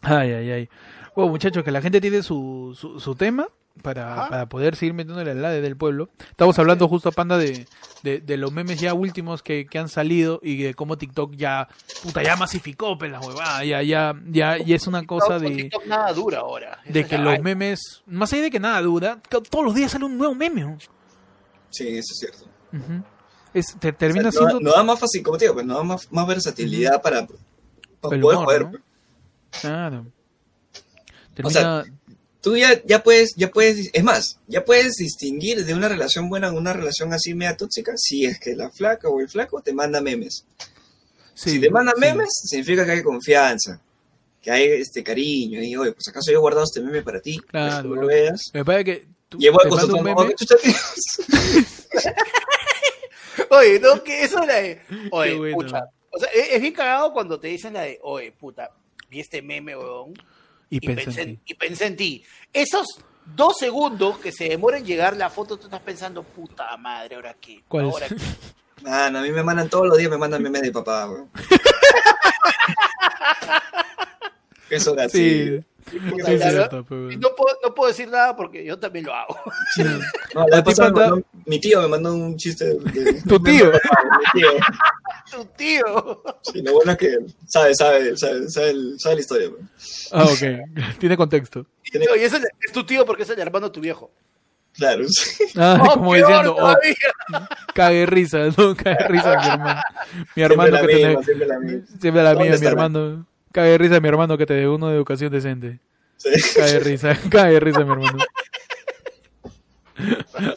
Ay, 0.01 0.31
ay, 0.31 0.51
ay. 0.51 0.69
Bueno, 1.15 1.31
muchachos, 1.31 1.63
que 1.63 1.71
la 1.71 1.81
gente 1.81 1.99
tiene 1.99 2.23
su, 2.23 2.75
su, 2.79 2.99
su 2.99 3.15
tema 3.15 3.47
para, 3.81 4.29
para 4.29 4.49
poder 4.49 4.75
seguir 4.75 4.93
metiéndole 4.93 5.31
al 5.31 5.41
lado 5.41 5.61
del 5.61 5.77
pueblo. 5.77 6.09
Estamos 6.29 6.57
hablando 6.59 6.87
justo, 6.87 7.11
Panda, 7.11 7.37
de, 7.37 7.67
de, 8.03 8.19
de 8.19 8.37
los 8.37 8.51
memes 8.51 8.79
ya 8.79 8.93
últimos 8.93 9.41
que, 9.41 9.65
que 9.65 9.79
han 9.79 9.89
salido 9.89 10.39
y 10.43 10.61
de 10.63 10.73
cómo 10.73 10.97
TikTok 10.97 11.33
ya, 11.35 11.67
puta, 12.03 12.23
ya 12.23 12.35
masificó, 12.35 12.97
pues, 12.97 13.11
la 13.11 13.19
huevada, 13.19 13.63
ya, 13.65 13.81
ya, 13.81 14.15
ya, 14.27 14.57
y 14.57 14.73
es 14.73 14.87
una 14.87 15.05
cosa 15.05 15.39
de, 15.39 15.49
TikTok 15.49 15.85
nada 15.85 16.13
dura 16.13 16.39
ahora. 16.39 16.79
Esa 16.83 16.93
de 16.93 17.05
que 17.05 17.17
los 17.17 17.39
memes, 17.41 18.03
más 18.05 18.31
allá 18.33 18.43
de 18.43 18.51
que 18.51 18.59
nada 18.59 18.81
dura, 18.81 19.21
todos 19.49 19.65
los 19.65 19.75
días 19.75 19.91
sale 19.91 20.05
un 20.05 20.17
nuevo 20.17 20.35
meme. 20.35 20.61
¿no? 20.61 20.77
Sí, 21.69 21.87
eso 21.87 22.13
es 22.13 22.19
cierto. 22.19 22.45
Ujú. 22.73 23.03
Es, 23.53 23.75
te, 23.79 23.89
O 23.89 23.95
termina 23.95 24.31
sea, 24.31 24.41
siendo 24.41 24.59
no, 24.59 24.71
da 24.71 24.83
más 24.83 24.99
fácil, 24.99 25.23
como 25.23 25.37
te 25.37 25.45
digo, 25.45 25.55
pues 25.55 25.65
no 25.65 25.75
da 25.75 25.83
más, 25.83 26.11
más 26.11 26.27
versatilidad 26.27 27.01
para, 27.01 27.27
poder 27.99 28.23
humor. 28.23 28.71
¿no? 28.71 28.88
Pues. 29.51 29.61
Claro. 29.61 30.05
O 31.43 31.49
sea, 31.49 31.83
Tú 32.41 32.55
ya, 32.55 32.81
ya 32.85 33.03
puedes, 33.03 33.33
ya 33.35 33.51
puedes, 33.51 33.89
es 33.91 34.01
más, 34.03 34.39
ya 34.47 34.63
puedes 34.63 34.95
distinguir 34.95 35.65
de 35.65 35.73
una 35.73 35.89
relación 35.89 36.29
buena 36.29 36.47
a 36.47 36.53
una 36.53 36.71
relación 36.71 37.11
así 37.11 37.33
media 37.33 37.57
tóxica 37.57 37.91
si 37.97 38.23
es 38.25 38.39
que 38.39 38.55
la 38.55 38.69
flaca 38.69 39.09
o 39.09 39.19
el 39.19 39.27
flaco 39.27 39.61
te 39.61 39.73
manda 39.73 39.99
memes. 39.99 40.45
sí, 41.33 41.49
si 41.51 41.59
te 41.59 41.69
manda 41.69 41.91
sí. 41.95 41.99
memes, 41.99 42.29
significa 42.45 42.85
que 42.85 42.91
hay 42.91 43.03
confianza, 43.03 43.81
que 44.41 44.51
hay 44.51 44.63
este 44.71 45.03
cariño, 45.03 45.61
y 45.61 45.75
oye, 45.75 45.91
pues 45.91 46.07
acaso 46.07 46.31
yo 46.31 46.37
he 46.37 46.39
guardado 46.39 46.63
este 46.63 46.79
meme 46.79 47.01
para 47.01 47.19
ti, 47.19 47.39
que 47.39 47.45
Claro, 47.47 47.89
lo 47.89 47.95
lo- 48.03 48.07
veas. 48.07 48.51
Me 48.53 48.63
parece 48.63 48.85
que 48.85 49.07
tú- 49.27 49.37
Llevó 49.37 49.57
te 49.59 49.69
mando 49.71 49.97
un 49.97 50.03
meme. 50.05 50.33
Oye, 53.51 53.79
no, 53.79 54.03
que 54.03 54.23
eso 54.23 54.45
la 54.45 54.55
de. 54.55 54.81
Oye, 55.11 55.35
bueno. 55.37 55.57
pucha. 55.57 55.83
O 56.11 56.19
sea, 56.19 56.29
es, 56.33 56.53
es 56.53 56.61
bien 56.61 56.73
cagado 56.73 57.13
cuando 57.13 57.39
te 57.39 57.47
dicen 57.47 57.73
la 57.73 57.81
de, 57.81 57.99
oye, 58.01 58.31
puta, 58.31 58.71
vi 59.09 59.19
este 59.19 59.41
meme, 59.41 59.75
weón. 59.75 60.13
y 60.69 60.77
Y, 60.77 60.79
pensé 60.81 61.03
pensé, 61.05 61.21
en 61.23 61.35
ti. 61.37 61.41
y 61.45 61.53
pensé 61.55 61.85
en 61.87 61.95
ti. 61.95 62.23
Esos 62.53 62.87
dos 63.35 63.57
segundos 63.57 64.17
que 64.19 64.31
se 64.31 64.49
demoran 64.49 64.81
en 64.81 64.85
llegar 64.87 65.15
la 65.17 65.29
foto, 65.29 65.57
tú 65.57 65.65
estás 65.65 65.81
pensando, 65.81 66.23
puta 66.23 66.75
madre, 66.77 67.15
¿ahora 67.15 67.35
qué? 67.39 67.63
¿Cuál 67.67 67.87
es? 67.87 67.93
¿Ahora 67.93 68.07
qué? 68.09 68.15
Man, 68.83 69.13
a 69.17 69.21
mí 69.21 69.29
me 69.31 69.43
mandan 69.43 69.69
todos 69.69 69.87
los 69.87 69.97
días, 69.97 70.09
me 70.09 70.17
mandan 70.17 70.41
memes 70.41 70.61
de 70.61 70.71
papá, 70.71 71.09
weón. 71.09 71.29
Eso 74.69 74.93
era 74.93 75.09
Sí, 75.09 75.17
así. 75.17 75.57
sí, 75.59 75.65
Es 76.27 77.13
Y 77.13 77.17
no 77.17 77.29
puedo, 77.35 77.57
no 77.63 77.73
puedo 77.75 77.87
decir 77.89 78.09
nada 78.09 78.35
porque 78.35 78.63
yo 78.65 78.77
también 78.79 79.05
lo 79.05 79.13
hago. 79.13 79.35
No, 80.35 80.45
la 80.47 80.63
pasada 80.63 80.91
mandó- 80.91 81.23
mi 81.45 81.59
tío 81.59 81.81
me 81.81 81.87
mandó 81.87 82.13
un 82.13 82.37
chiste. 82.37 82.65
De, 82.65 83.21
Tu 83.27 83.39
tío. 83.41 83.71
mi 83.71 84.41
tío. 84.41 84.49
Tu 85.31 85.45
tío. 85.57 86.23
Sí, 86.43 86.61
lo 86.61 86.73
bueno 86.73 86.91
es 86.91 86.97
que 86.97 87.17
sabe, 87.47 87.73
sabe, 87.75 88.15
sabe, 88.17 88.49
sabe, 88.49 88.69
el- 88.69 88.99
sabe 88.99 89.15
la 89.15 89.21
historia. 89.21 89.49
weón. 89.49 89.69
Ah, 90.11 90.25
ok. 90.25 90.97
Tiene 90.99 91.17
contexto. 91.17 91.65
Tiene- 91.83 92.05
No, 92.05 92.15
y 92.15 92.19
ese 92.23 92.37
es 92.37 92.71
tu 92.71 92.85
tío 92.85 93.05
porque 93.05 93.23
es 93.23 93.29
el 93.29 93.39
hermano 93.39 93.67
de 93.67 93.73
tu 93.73 93.81
viejo. 93.81 94.11
Claro. 94.73 95.05
Ah, 95.55 95.79
Oh, 95.81 95.93
como 95.95 96.11
peor 96.11 96.27
diciendo, 96.27 96.55
oh, 96.59 96.75
cague 97.73 98.05
risa, 98.05 98.37
no, 98.55 98.75
cague 98.75 99.07
risa 99.07 99.35
mi 99.39 99.47
hermano. 99.47 99.81
Mi 100.35 100.43
hermano 100.43 100.77
Siempre 100.77 100.95
que 100.95 101.01
la 101.01 101.01
te 101.01 101.07
misma, 101.07 101.23
siempre 101.23 101.47
la 101.47 101.59
misma. 101.59 101.87
Siempre 101.99 102.23
la 102.23 102.29
¿Dónde 102.33 102.43
mía, 102.43 102.49
mi 102.51 102.55
estará? 102.55 102.75
Cague 103.59 103.77
risa 103.77 103.99
mi 103.99 104.07
hermano 104.07 104.37
que 104.37 104.45
te 104.45 104.53
dé 104.53 104.67
uno 104.69 104.87
de 104.87 104.95
educación 104.95 105.31
decente. 105.31 105.79
Sí. 106.17 106.29
Cague 106.55 106.79
risa, 106.79 107.17
cague 107.29 107.59
risa 107.59 107.79
mi 107.83 107.91
hermano. 107.91 108.17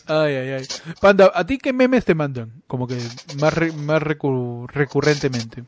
Ay, 0.06 0.34
ay, 0.36 0.48
ay. 0.50 0.66
Panda, 1.00 1.32
¿a 1.34 1.44
ti 1.44 1.58
qué 1.58 1.72
memes 1.72 2.04
te 2.04 2.14
mandan? 2.14 2.62
Como 2.68 2.86
que 2.86 2.96
más, 3.40 3.52
re- 3.52 3.72
más 3.72 4.00
recu- 4.00 4.68
recurrentemente. 4.68 5.64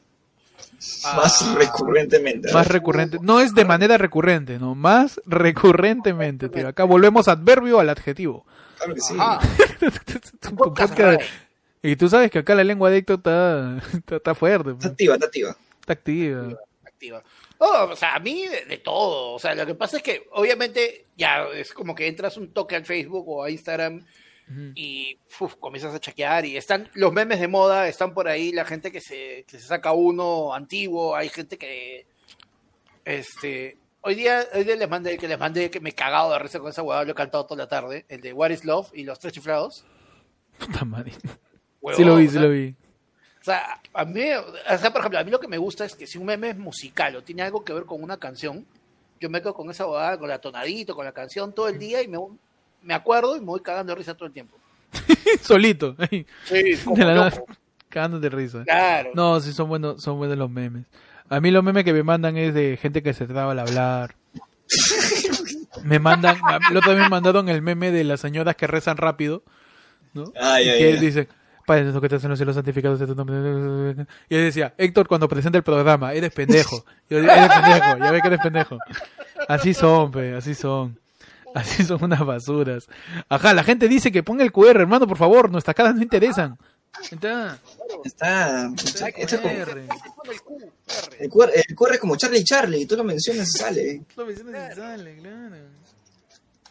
Más 1.17 1.43
Ah. 1.43 1.55
recurrentemente. 1.59 2.53
Más 2.53 2.69
recurrente. 2.69 3.19
No 3.21 3.41
es 3.41 3.53
de 3.55 3.65
manera 3.65 3.99
recurrente, 3.99 4.59
no. 4.61 4.75
Más 4.77 5.21
recurrentemente, 5.27 6.49
tío. 6.49 6.69
Acá 6.69 6.85
volvemos 6.85 7.27
adverbio 7.27 7.81
al 7.81 7.89
adjetivo. 7.89 8.47
Claro 8.79 8.95
que 8.95 9.01
sí. 9.01 9.15
Tu 10.41 10.55
Podcast. 10.55 10.97
Y 11.83 11.97
tú 11.97 12.09
sabes 12.09 12.31
que 12.31 12.39
acá 12.39 12.55
la 12.55 12.65
lengua 12.65 12.91
de 12.91 12.99
Héctor 12.99 13.17
está, 13.19 13.79
está, 13.93 14.17
está 14.17 14.35
fuerte, 14.37 14.71
Está 14.71 14.79
pues. 14.81 14.91
activa, 14.93 15.15
está 15.15 15.27
activa. 15.27 15.57
está 15.81 15.93
activa. 15.95 16.49
Activa. 16.95 17.23
Oh, 17.59 17.89
o 17.91 17.97
sea, 17.97 18.15
a 18.15 18.21
mí 18.21 18.47
de, 18.47 18.65
de 18.65 18.79
todo. 18.79 19.35
O 19.35 19.39
sea, 19.39 19.55
lo 19.55 19.67
que 19.67 19.75
pasa 19.75 19.99
es 19.99 20.03
que 20.03 20.27
obviamente 20.33 21.07
ya 21.17 21.47
es 21.55 21.73
como 21.73 21.95
que 21.95 22.07
entras 22.07 22.37
un 22.37 22.53
toque 22.53 22.77
al 22.77 22.87
Facebook 22.87 23.29
o 23.29 23.45
a 23.45 23.51
Instagram 23.51 24.05
y 24.75 25.19
uf, 25.41 25.55
comienzas 25.57 25.95
a 25.95 26.01
chequear 26.01 26.45
y 26.45 26.57
están 26.57 26.91
los 26.95 27.13
memes 27.13 27.41
de 27.41 27.49
moda, 27.49 27.89
están 27.89 28.13
por 28.13 28.29
ahí 28.29 28.53
la 28.53 28.67
gente 28.67 28.93
que 28.93 29.01
se, 29.01 29.45
que 29.49 29.59
se 29.59 29.67
saca 29.67 29.93
uno 29.93 30.53
antiguo, 30.53 31.17
hay 31.17 31.31
gente 31.31 31.57
que 31.57 32.07
este 33.07 33.79
hoy 34.03 34.15
día, 34.17 34.45
hoy 34.53 34.65
día 34.65 34.77
les 34.77 34.89
mandé 34.89 35.17
que 35.17 35.29
les 35.29 35.39
mandé 35.39 35.71
que 35.71 35.81
me 35.81 35.91
he 35.91 35.95
cagado 35.95 36.31
de 36.33 36.39
risa 36.39 36.59
con 36.59 36.69
esa 36.69 36.83
huevada, 36.83 37.05
lo 37.05 37.13
he 37.13 37.15
cantado 37.15 37.47
toda 37.47 37.65
la 37.65 37.69
tarde, 37.69 38.05
el 38.09 38.21
de 38.21 38.35
What 38.35 38.51
is 38.51 38.65
Love 38.67 38.91
y 38.93 39.05
los 39.05 39.19
tres 39.19 39.33
chiflados. 39.33 39.87
Puta 40.59 40.85
madre. 40.85 41.13
Sí 41.97 42.05
lo 42.05 42.17
vi, 42.17 42.29
sí 42.29 42.39
lo 42.39 42.51
vi. 42.51 42.75
O 43.45 43.47
sea, 43.47 43.79
a 43.93 44.05
mí, 44.07 44.23
o 44.33 44.79
sea, 44.79 44.91
por 44.91 45.01
ejemplo, 45.01 45.19
a 45.19 45.23
mí 45.25 45.31
lo 45.31 45.39
que 45.39 45.49
me 45.49 45.59
gusta 45.59 45.85
es 45.85 45.95
que 45.95 46.07
si 46.07 46.17
un 46.17 46.25
meme 46.25 46.49
es 46.49 46.57
musical 46.57 47.15
o 47.15 47.23
tiene 47.23 47.43
algo 47.43 47.63
que 47.63 47.75
ver 47.75 47.85
con 47.85 48.03
una 48.03 48.17
canción, 48.17 48.65
yo 49.21 49.29
me 49.29 49.43
quedo 49.43 49.53
con 49.53 49.69
esa 49.69 49.85
bobada, 49.85 50.19
con 50.19 50.31
la 50.31 50.39
tonadito, 50.39 50.95
con 50.95 51.05
la 51.05 51.13
canción 51.13 51.53
todo 51.55 51.69
el 51.69 51.79
día 51.79 52.01
y 52.01 52.09
me, 52.09 52.17
me 52.81 52.95
acuerdo 52.95 53.37
y 53.37 53.41
me 53.41 53.47
voy 53.47 53.61
cagando 53.61 53.93
de 53.93 53.99
risa 53.99 54.15
todo 54.15 54.29
el 54.29 54.33
tiempo. 54.33 54.57
Solito. 55.43 55.95
Sí, 56.47 56.75
como 56.83 56.97
De 56.97 57.05
la 57.05 57.15
nada, 57.17 57.31
loco. 57.37 57.47
cagándote 57.91 58.31
de 58.31 58.35
risa. 58.35 58.65
Claro. 58.65 59.11
No, 59.15 59.39
sí 59.41 59.53
son 59.53 59.69
buenos, 59.69 60.03
son 60.03 60.17
buenos 60.17 60.39
los 60.39 60.49
memes. 60.51 60.87
A 61.29 61.39
mí 61.41 61.51
los 61.51 61.63
memes 61.63 61.85
que 61.85 61.93
me 61.93 62.03
mandan 62.03 62.39
es 62.39 62.55
de 62.55 62.79
gente 62.81 63.03
que 63.03 63.13
se 63.13 63.27
traba 63.27 63.53
al 63.53 63.59
hablar. 63.59 64.15
Me 65.83 65.99
mandan, 65.99 66.39
otro 66.75 66.93
día 66.95 67.03
me 67.03 67.09
mandaron 67.11 67.49
el 67.51 67.61
meme 67.61 67.91
de 67.91 68.05
las 68.05 68.21
señoras 68.21 68.55
que 68.57 68.67
rezan 68.67 68.97
rápido, 68.97 69.43
¿no? 70.15 70.33
Ay, 70.41 70.67
y 70.67 70.69
ay, 70.71 70.79
que 70.79 70.85
ay. 70.93 70.99
dicen, 70.99 71.29
Padre 71.67 71.83
nuestro 71.83 72.01
que 72.01 72.07
estás 72.09 72.23
en 72.25 72.31
los 72.31 72.39
cielos 72.39 72.55
santificados 72.55 72.99
sea 72.99 73.07
tu 73.07 73.15
nombre. 73.15 74.07
Y 74.29 74.35
él 74.37 74.45
decía, 74.45 74.75
Héctor, 74.77 75.09
cuando 75.09 75.29
presenta 75.29 75.59
el 75.59 75.65
programa, 75.65 76.13
eres 76.13 76.33
pendejo. 76.33 76.85
Yo 77.09 77.21
digo, 77.21 77.33
eres 77.33 77.49
pendejo, 77.49 77.99
ya 77.99 78.11
ve 78.11 78.21
que 78.21 78.27
eres 78.29 78.41
pendejo. 78.41 78.79
Así 79.49 79.75
son, 79.75 80.11
pe, 80.11 80.35
así 80.35 80.55
son. 80.55 80.99
Así 81.55 81.85
son 81.85 82.03
unas 82.03 82.25
basuras. 82.27 82.87
Ajá, 83.29 83.55
la 83.55 83.63
gente 83.63 83.87
dice 83.89 84.11
que 84.11 84.23
ponga 84.25 84.43
el 84.43 84.51
QR, 84.53 84.81
hermano, 84.81 85.07
por 85.07 85.17
favor, 85.17 85.51
nuestras 85.51 85.75
caras 85.77 85.95
no 85.95 86.03
interesan. 86.03 86.59
Está, 87.11 87.59
Está. 88.05 88.71
está 88.77 89.09
el 89.09 89.15
este- 89.17 89.39
QR. 89.39 89.79
El 91.19 91.29
QR, 91.31 91.51
el 91.55 91.75
QR 91.75 91.95
es 91.95 92.01
como 92.01 92.17
Charlie 92.17 92.45
Charlie, 92.45 92.83
y 92.83 92.87
tú 92.87 92.97
lo 92.97 93.05
mencionas 93.05 93.49
y 93.49 93.59
sale. 93.59 94.03
Lo 94.17 94.27
mencionas 94.27 94.73
y 94.73 94.77
sale, 94.81 95.17
claro. 95.17 95.57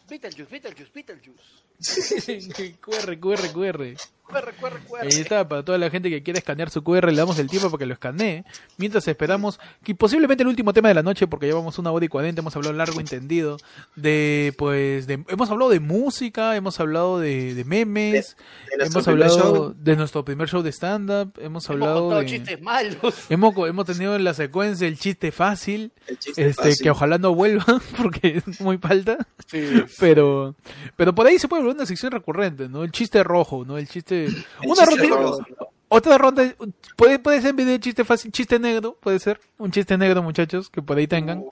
Beetlejuice, 0.08 0.50
Beetlejuice, 0.50 0.90
Beetlejuice. 0.94 1.64
QR, 2.80 3.18
QR, 3.18 3.52
QR. 3.52 3.96
QR, 4.26 4.52
QR, 4.60 4.78
QR. 4.88 5.02
Ahí 5.02 5.08
está, 5.20 5.46
para 5.48 5.64
toda 5.64 5.78
la 5.78 5.90
gente 5.90 6.10
que 6.10 6.22
quiere 6.22 6.38
escanear 6.38 6.70
su 6.70 6.82
QR, 6.82 7.10
le 7.10 7.16
damos 7.16 7.38
el 7.38 7.48
tiempo 7.48 7.70
para 7.70 7.78
que 7.78 7.86
lo 7.86 7.94
escanee. 7.94 8.44
Mientras 8.78 9.06
esperamos, 9.08 9.60
que 9.82 9.94
posiblemente 9.94 10.42
el 10.42 10.48
último 10.48 10.72
tema 10.72 10.88
de 10.88 10.94
la 10.94 11.02
noche, 11.02 11.26
porque 11.26 11.46
llevamos 11.46 11.78
una 11.78 11.90
hora 11.92 12.04
y 12.04 12.08
cuarenta, 12.08 12.40
hemos 12.40 12.54
hablado 12.56 12.74
largo, 12.74 13.00
entendido, 13.00 13.58
de, 13.96 14.54
pues, 14.58 15.06
de, 15.06 15.24
hemos 15.28 15.50
hablado 15.50 15.70
de 15.70 15.80
música, 15.80 16.56
hemos 16.56 16.78
hablado 16.80 17.18
de, 17.18 17.54
de 17.54 17.64
memes, 17.64 18.36
De 18.78 18.84
hemos 18.86 19.06
hablado 19.08 19.38
show. 19.38 19.74
de 19.78 19.96
nuestro 19.96 20.24
primer 20.24 20.48
show 20.48 20.62
de 20.62 20.72
stand-up, 20.72 21.32
hemos 21.38 21.64
Hemos 21.64 21.70
hablado 21.70 22.18
de... 22.18 22.26
chistes 22.26 22.60
malos. 22.60 23.14
Hemos, 23.28 23.54
hemos 23.68 23.84
tenido 23.86 24.16
en 24.16 24.24
la 24.24 24.34
secuencia 24.34 24.88
el 24.88 24.98
chiste 24.98 25.30
fácil, 25.32 25.92
El 26.06 26.18
chiste 26.18 26.46
este, 26.48 26.62
fácil. 26.62 26.82
que 26.82 26.90
ojalá 26.90 27.18
no 27.18 27.34
vuelva, 27.34 27.64
porque 27.96 28.42
es 28.44 28.60
muy 28.60 28.78
falta. 28.78 29.18
Sí. 29.46 29.84
Pero, 30.00 30.54
pero 30.96 31.14
por 31.14 31.26
ahí 31.26 31.38
se 31.38 31.46
puede 31.48 31.62
volver 31.62 31.76
una 31.76 31.86
sección 31.86 32.10
recurrente, 32.12 32.68
¿no? 32.68 32.82
El 32.82 32.90
chiste 32.90 33.22
rojo, 33.22 33.64
¿no? 33.64 33.78
El 33.78 33.88
chiste. 33.88 34.13
El 34.14 34.44
una 34.62 34.84
rojo. 34.84 35.44
Otra 35.88 36.18
ronda. 36.18 36.54
Puede, 36.96 37.18
puede 37.18 37.40
ser 37.40 37.50
en 37.50 37.56
vez 37.56 37.66
de 37.66 37.80
chiste 37.80 38.04
fácil, 38.04 38.32
chiste 38.32 38.58
negro, 38.58 38.96
puede 39.00 39.18
ser. 39.18 39.40
Un 39.58 39.70
chiste 39.70 39.96
negro, 39.96 40.22
muchachos, 40.22 40.70
que 40.70 40.82
por 40.82 40.96
ahí 40.96 41.06
tengan. 41.06 41.44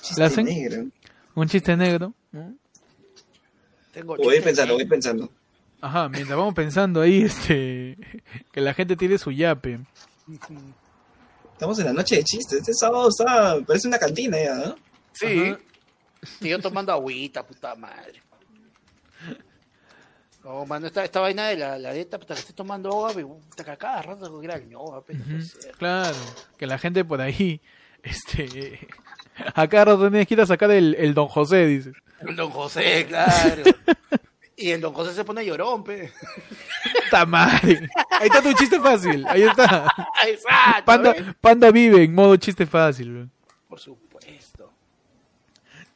Chiste 0.00 0.20
¿La 0.20 0.26
hacen? 0.28 0.46
negro. 0.46 0.86
Un 1.34 1.48
chiste 1.48 1.76
negro. 1.76 2.14
Tengo 3.92 4.16
Voy 4.16 4.40
pensando, 4.40 4.74
voy 4.74 4.86
pensando. 4.86 5.30
Ajá, 5.80 6.08
mientras 6.08 6.38
vamos 6.38 6.54
pensando 6.54 7.00
ahí, 7.00 7.22
este. 7.22 7.98
Que 8.52 8.60
la 8.60 8.72
gente 8.72 8.96
tire 8.96 9.18
su 9.18 9.30
yape. 9.30 9.80
Estamos 11.52 11.78
en 11.78 11.84
la 11.84 11.92
noche 11.92 12.16
de 12.16 12.24
chistes. 12.24 12.60
Este 12.60 12.72
sábado 12.74 13.08
está. 13.08 13.58
Parece 13.66 13.88
una 13.88 13.98
cantina 13.98 14.38
ya, 14.42 14.54
¿no? 14.54 14.76
Sí. 15.12 15.26
Ajá. 15.26 15.58
Y 16.40 16.48
yo 16.48 16.58
tomando 16.58 16.92
agüita, 16.92 17.46
puta 17.46 17.74
madre. 17.74 18.22
No, 20.44 20.66
mano, 20.66 20.86
esta, 20.86 21.02
esta 21.02 21.20
vaina 21.20 21.48
de 21.48 21.56
la, 21.56 21.78
la 21.78 21.92
dieta, 21.94 22.18
puta, 22.18 22.34
que 22.34 22.40
estoy 22.40 22.54
tomando 22.54 22.90
agua, 22.90 23.12
puta, 23.14 23.64
que 23.64 23.70
a 23.70 23.76
cada 23.78 24.02
rato 24.02 24.40
que 24.40 24.46
pe, 24.46 24.64
no 24.66 25.02
puede 25.02 25.18
Ujú, 25.18 25.40
ser. 25.40 25.72
Claro, 25.72 26.16
que 26.58 26.66
la 26.66 26.78
gente 26.78 27.04
por 27.04 27.20
ahí. 27.20 27.60
Este. 28.04 28.86
Acá 29.54 29.86
rato 29.86 30.10
tienes 30.10 30.26
que 30.26 30.34
ir 30.34 30.40
a 30.42 30.46
sacar 30.46 30.70
el, 30.70 30.94
el 30.96 31.14
Don 31.14 31.26
José, 31.26 31.66
dice. 31.66 31.92
El 32.20 32.36
don 32.36 32.50
José, 32.50 33.06
claro. 33.08 33.62
y 34.56 34.70
el 34.72 34.80
don 34.82 34.92
José 34.92 35.14
se 35.14 35.24
pone 35.24 35.44
llorón, 35.44 35.82
pe. 35.82 36.12
¡Ta 37.10 37.24
madre! 37.24 37.88
Ahí 38.10 38.26
está 38.26 38.42
tu 38.42 38.52
chiste 38.52 38.78
fácil, 38.78 39.26
ahí 39.26 39.42
está. 39.44 39.90
Exacto, 40.28 40.84
Panda, 40.84 41.12
¿ves? 41.14 41.22
Panda 41.40 41.70
vive 41.70 42.04
en 42.04 42.14
modo 42.14 42.36
chiste 42.36 42.66
fácil. 42.66 43.10
bro. 43.10 43.28
Por 43.68 43.80
supuesto. 43.80 44.70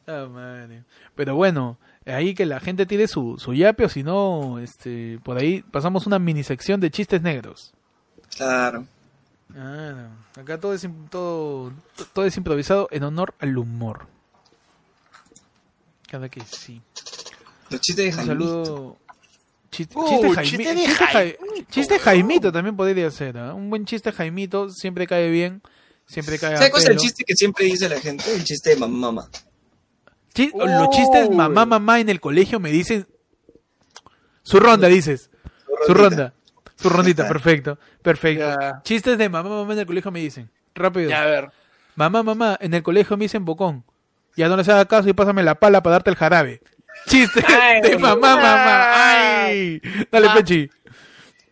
Ah. 0.06 0.66
Pero 1.14 1.34
bueno, 1.36 1.78
ahí 2.14 2.34
que 2.34 2.46
la 2.46 2.60
gente 2.60 2.86
tire 2.86 3.06
su, 3.08 3.36
su 3.38 3.54
yape 3.54 3.84
o 3.84 3.88
si 3.88 4.02
no, 4.02 4.58
este, 4.58 5.18
por 5.22 5.36
ahí 5.38 5.62
pasamos 5.70 6.06
una 6.06 6.18
mini 6.18 6.42
sección 6.42 6.80
de 6.80 6.90
chistes 6.90 7.22
negros. 7.22 7.72
Claro. 8.36 8.86
Ah, 9.56 9.92
no. 10.36 10.42
Acá 10.42 10.58
todo 10.60 10.74
es, 10.74 10.86
todo, 11.10 11.72
to- 11.96 12.06
todo 12.12 12.24
es 12.26 12.36
improvisado 12.36 12.88
en 12.90 13.02
honor 13.04 13.34
al 13.40 13.56
humor. 13.56 14.06
Cada 16.10 16.28
que 16.28 16.40
sí. 16.42 16.80
Los 17.70 17.80
chistes 17.80 18.04
de 18.04 18.10
Un 18.10 18.16
Jaime. 18.16 18.32
saludo. 18.32 18.96
Chiste, 19.70 19.94
Uh, 19.98 20.08
chiste, 20.34 20.42
chiste 20.44 20.74
de 20.74 20.86
chiste 20.86 21.04
Jaimito, 21.04 21.70
chiste. 21.70 21.98
Jaimito 21.98 22.52
también 22.52 22.74
podría 22.76 23.10
ser. 23.10 23.36
¿ah? 23.36 23.52
Un 23.52 23.68
buen 23.68 23.84
chiste 23.84 24.10
Jaimito 24.12 24.70
siempre 24.70 25.06
cae 25.06 25.28
bien. 25.30 25.60
Siempre 26.06 26.38
cae 26.38 26.56
¿Sabes 26.56 26.70
cuál 26.70 26.82
es 26.84 26.88
el 26.88 26.96
chiste 26.96 27.22
que 27.24 27.36
siempre 27.36 27.66
dice 27.66 27.86
la 27.86 28.00
gente? 28.00 28.34
El 28.34 28.42
chiste 28.44 28.70
de 28.70 28.76
mamá, 28.76 29.12
mamá. 29.12 29.28
Los 30.54 30.90
chistes 30.90 31.28
Uy. 31.28 31.36
mamá, 31.36 31.66
mamá 31.66 32.00
en 32.00 32.08
el 32.08 32.20
colegio 32.20 32.60
me 32.60 32.70
dicen. 32.70 33.06
Su 34.42 34.58
ronda, 34.60 34.88
dices. 34.88 35.30
Su 35.86 35.94
ronda. 35.94 36.32
Su 36.76 36.88
rondita, 36.88 37.26
perfecto. 37.28 37.78
Perfecto. 38.02 38.44
Ya. 38.60 38.80
Chistes 38.84 39.18
de 39.18 39.28
mamá, 39.28 39.48
mamá 39.48 39.72
en 39.72 39.80
el 39.80 39.86
colegio 39.86 40.10
me 40.10 40.20
dicen. 40.20 40.50
Rápido. 40.74 41.10
Ya, 41.10 41.22
a 41.22 41.26
ver. 41.26 41.50
Mamá, 41.96 42.22
mamá, 42.22 42.56
en 42.60 42.72
el 42.74 42.82
colegio 42.82 43.16
me 43.16 43.24
dicen 43.24 43.44
bocón. 43.44 43.84
Ya 44.36 44.48
no 44.48 44.56
les 44.56 44.68
haga 44.68 44.84
caso 44.86 45.08
y 45.08 45.12
pásame 45.12 45.42
la 45.42 45.56
pala 45.56 45.82
para 45.82 45.94
darte 45.94 46.10
el 46.10 46.16
jarabe. 46.16 46.60
Chiste 47.08 47.44
Ay. 47.60 47.80
de 47.82 47.98
mamá, 47.98 48.36
mamá. 48.36 49.44
Ay. 49.46 49.80
Dale, 50.10 50.28
Ah. 50.30 50.34
Pechi. 50.34 50.70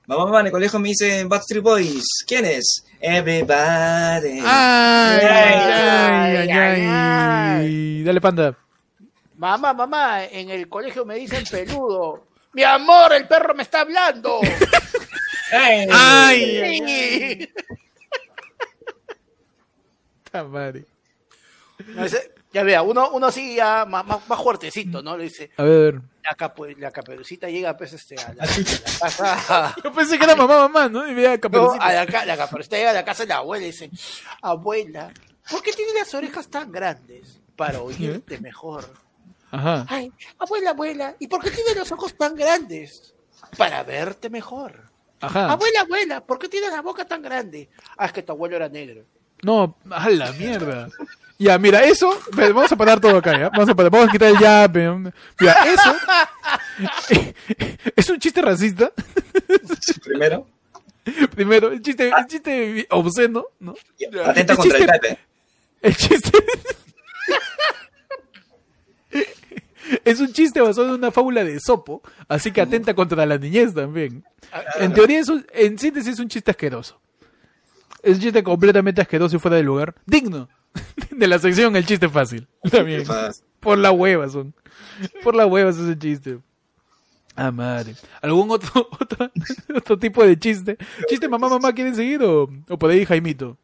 Mamá, 0.07 0.25
mamá, 0.27 0.41
en 0.41 0.47
el 0.47 0.53
colegio 0.53 0.79
me 0.79 0.89
dicen 0.91 1.29
Backstreet 1.29 1.65
Boys. 1.65 2.05
¿Quién 2.29 2.45
es? 2.45 2.85
Everybody. 3.01 4.41
Ay, 4.45 5.21
Ay, 5.25 6.49
ay, 6.49 6.87
ay. 6.89 8.03
Dale, 8.05 8.21
panda. 8.21 8.57
Mamá, 9.37 9.73
mamá, 9.75 10.25
en 10.25 10.51
el 10.51 10.69
colegio 10.69 11.05
me 11.05 11.17
dicen 11.17 11.45
peludo. 11.51 12.27
Mi 12.53 12.63
amor, 12.63 13.13
el 13.13 13.29
perro 13.29 13.55
me 13.55 13.63
está 13.63 13.81
hablando. 13.83 14.41
Ay. 15.53 15.89
Ay, 15.93 16.61
ay. 16.63 17.53
No, 21.89 22.05
ya 22.53 22.63
vea, 22.63 22.83
uno, 22.83 23.11
uno 23.11 23.31
sí 23.31 23.57
ya 23.57 23.85
más, 23.85 24.07
más, 24.07 24.27
más 24.29 24.43
fuertecito, 24.43 25.03
¿no? 25.03 25.17
Le 25.17 25.25
dice, 25.25 25.51
A 25.59 25.63
ver. 25.63 26.01
la, 26.25 26.31
capu- 26.37 26.75
la 26.79 26.91
caperucita 26.91 27.49
llega 27.51 27.77
pues 27.77 27.93
este 27.93 28.17
a 28.19 28.33
la, 28.33 28.45
a 28.45 28.47
la 28.47 29.11
casa. 29.17 29.75
Yo 29.85 29.93
pensé 29.93 30.19
que 30.19 30.25
era 30.25 30.35
mamá, 30.35 30.61
mamá, 30.61 30.89
¿no? 30.89 31.07
Y 31.07 31.13
veía 31.15 31.35
No, 31.35 31.41
Caperucita. 31.41 31.85
a 31.85 31.93
la, 31.93 32.07
ca- 32.07 32.25
la 32.25 32.37
caperucita 32.37 32.77
llega 32.79 32.91
a 32.91 32.95
la 32.95 33.05
casa 33.05 33.25
de 33.25 33.29
la 33.29 33.37
abuela 33.37 33.65
y 33.65 33.71
dice, 33.73 33.91
abuela, 34.41 35.13
¿por 35.51 35.63
qué 35.63 35.73
tienes 35.73 35.95
las 35.95 36.15
orejas 36.15 36.49
tan 36.49 36.73
grandes? 36.73 37.41
Para 37.57 37.81
oírte 37.81 38.39
mejor. 38.41 38.89
Ajá. 39.51 39.87
Ay, 39.89 40.13
abuela, 40.39 40.71
abuela, 40.71 41.17
¿y 41.19 41.27
por 41.29 41.43
qué 41.43 41.51
tienes 41.51 41.77
los 41.77 41.91
ojos 41.93 42.17
tan 42.17 42.35
grandes? 42.35 43.15
Para 43.57 43.83
verte 43.85 44.29
mejor. 44.31 44.83
Ajá. 45.21 45.51
Abuela, 45.53 45.81
abuela, 45.83 46.21
¿por 46.25 46.39
qué 46.39 46.49
tienes 46.49 46.71
la 46.73 46.83
boca 46.83 47.05
tan 47.07 47.23
grande? 47.23 47.69
Ah, 47.97 48.07
es 48.07 48.13
que 48.13 48.23
tu 48.23 48.33
abuelo 48.33 48.57
era 48.57 48.69
negro. 48.69 49.05
No, 49.43 49.77
a 49.91 50.11
la 50.11 50.33
mierda. 50.33 50.89
Ya, 51.39 51.59
mira, 51.59 51.85
eso, 51.85 52.19
vamos 52.33 52.73
a 52.73 52.77
parar 52.77 52.99
todo 52.99 53.19
acá, 53.19 53.39
¿ya? 53.39 53.49
Vamos 53.51 53.69
a 53.69 53.75
parar, 53.75 53.91
vamos 53.93 54.09
a 54.09 54.13
quitar 54.13 54.29
el 54.31 54.39
yape. 54.39 54.89
Mira, 55.39 55.55
eso 55.67 55.97
es 57.97 58.09
un 58.11 58.19
chiste 58.19 58.41
racista. 58.43 58.91
Primero. 60.03 60.47
Primero, 61.35 61.69
el 61.71 61.81
chiste, 61.83 62.09
el 62.09 62.27
chiste 62.27 62.87
obsceno, 62.91 63.45
¿no? 63.61 63.75
Atenta 64.25 64.55
El 64.55 64.59
contra 64.59 64.79
el 64.79 64.85
chiste- 64.85 64.87
golpe. 64.87 65.19
El 65.83 65.97
chiste 65.97 66.31
es 70.05 70.21
un 70.21 70.33
chiste 70.33 70.61
basado 70.61 70.89
en 70.89 70.95
una 70.95 71.11
fábula 71.11 71.45
de 71.45 71.59
Sopo, 71.61 72.03
así 72.29 72.51
que 72.53 72.61
atenta 72.61 72.95
contra 72.95 73.25
la 73.27 73.39
niñez 73.39 73.75
también. 73.75 74.25
En 74.81 74.93
teoría, 74.93 75.21
es 75.21 75.29
un- 75.29 75.47
en 75.53 75.79
síntesis, 75.79 76.15
es 76.15 76.19
un 76.21 76.29
chiste 76.29 76.51
asqueroso. 76.51 77.01
Es 78.03 78.17
un 78.17 78.23
chiste 78.23 78.43
completamente 78.43 79.01
asqueroso 79.01 79.37
y 79.37 79.39
fuera 79.39 79.57
de 79.57 79.63
lugar. 79.63 79.95
Digno 80.07 80.49
de 81.11 81.27
la 81.27 81.39
sección 81.39 81.75
El 81.77 81.87
chiste 81.87 82.09
fácil. 82.09 82.47
También. 82.71 83.05
Por 83.61 83.79
la 83.79 83.91
hueva 83.93 84.29
son. 84.29 84.55
Por 85.23 85.35
la 85.35 85.47
hueva 85.47 85.71
es 85.71 85.77
ese 85.79 85.99
chiste. 85.99 86.39
Ah, 87.35 87.51
madre. 87.51 87.95
¿Algún 88.23 88.51
otro, 88.51 88.89
otro, 89.01 89.31
otro 89.75 89.99
tipo 89.99 90.25
de 90.25 90.39
chiste? 90.39 90.77
¿Chiste 91.09 91.29
mamá, 91.29 91.49
mamá 91.49 91.73
quieren 91.75 91.95
seguir 91.95 92.23
o, 92.23 92.49
o 92.69 92.79
por 92.79 92.91
ahí 92.91 93.05
Jaimito? 93.05 93.59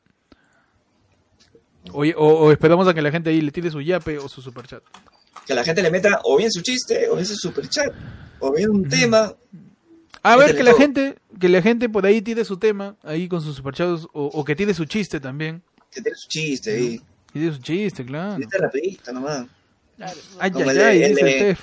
O, 1.92 2.04
o 2.04 2.52
esperamos 2.52 2.86
a 2.86 2.94
que 2.94 3.02
la 3.02 3.10
gente 3.10 3.30
ahí 3.30 3.40
le 3.40 3.50
tire 3.50 3.70
su 3.70 3.80
yape 3.80 4.18
o 4.18 4.28
su 4.28 4.40
superchat. 4.40 4.82
Que 5.46 5.54
la 5.54 5.64
gente 5.64 5.82
le 5.82 5.90
meta 5.90 6.20
o 6.24 6.36
bien 6.36 6.50
su 6.52 6.60
chiste, 6.62 7.08
o 7.08 7.14
bien 7.14 7.26
su 7.26 7.34
superchat, 7.36 7.92
o 8.40 8.52
bien 8.52 8.70
un 8.70 8.88
tema. 8.88 9.34
A 10.22 10.36
ver, 10.36 10.54
que 10.56 10.62
la 10.62 10.74
gente, 10.74 11.16
que 11.40 11.48
la 11.48 11.60
gente 11.62 11.88
por 11.88 12.06
ahí 12.06 12.22
tire 12.22 12.44
su 12.44 12.56
tema, 12.56 12.96
ahí 13.02 13.28
con 13.28 13.40
sus 13.40 13.56
superchats, 13.56 14.04
o, 14.12 14.26
o 14.26 14.44
que 14.44 14.54
tire 14.54 14.72
su 14.74 14.84
chiste 14.84 15.18
también. 15.18 15.62
Que 15.90 16.00
tiene 16.00 16.16
su 16.16 16.28
chiste 16.28 16.74
ahí. 16.74 17.00
Tire 17.32 17.52
su 17.52 17.58
chiste, 17.60 18.04
claro. 18.04 18.36
Chiste 18.38 18.58
rapidito 18.58 19.12
nomás. 19.12 19.46
Claro. 19.96 20.20
Ay, 20.38 20.50
Como 20.52 20.64
ay, 20.64 20.70
el 20.70 20.76
de- 20.76 20.84
ay, 20.84 21.02
el 21.02 21.14
de-. 21.14 21.56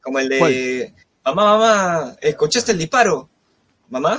Como 0.00 0.18
el 0.18 0.28
de 0.28 0.38
¿Cuál? 0.38 0.94
Mamá, 1.24 1.44
mamá, 1.58 2.16
¿escuchaste 2.20 2.72
el 2.72 2.78
disparo? 2.78 3.28
¿Mamá? 3.90 4.18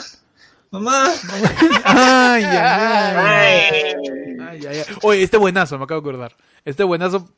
¿Mamá? 0.71 1.05
Ay, 1.85 2.43
ay, 2.43 2.45
ay. 2.45 3.15
Ay. 3.17 3.93
Ay, 4.39 4.65
ay, 4.67 4.77
ay. 4.87 4.95
Oye, 5.03 5.21
este 5.23 5.37
buenazo, 5.37 5.77
me 5.77 5.83
acabo 5.83 6.01
de 6.01 6.09
acordar. 6.09 6.35
Este 6.65 6.83
buenazo. 6.83 7.29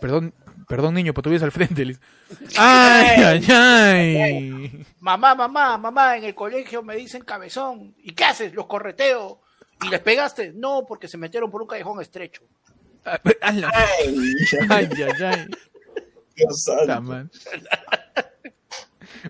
Perdón, 0.00 0.34
perdón, 0.68 0.94
niño, 0.94 1.12
pero 1.12 1.22
tú 1.22 1.30
vienes 1.30 1.42
al 1.42 1.52
frente. 1.52 1.82
Ay, 2.56 3.22
ay, 3.22 3.44
ay. 3.50 4.86
Mamá, 5.00 5.34
mamá, 5.34 5.76
mamá, 5.78 6.16
en 6.16 6.24
el 6.24 6.34
colegio 6.34 6.82
me 6.82 6.96
dicen 6.96 7.22
cabezón. 7.22 7.94
¿Y 8.02 8.12
qué 8.12 8.24
haces? 8.24 8.54
Los 8.54 8.66
correteo. 8.66 9.40
¿Y 9.82 9.88
les 9.88 10.00
pegaste? 10.00 10.52
No, 10.54 10.84
porque 10.86 11.08
se 11.08 11.16
metieron 11.18 11.50
por 11.50 11.62
un 11.62 11.68
callejón 11.68 12.00
estrecho. 12.00 12.42
Ay, 13.04 13.20
Ay, 13.40 13.64
ay, 14.70 14.88
ay. 15.24 15.46
Dios 16.36 16.62
santo. 16.64 17.28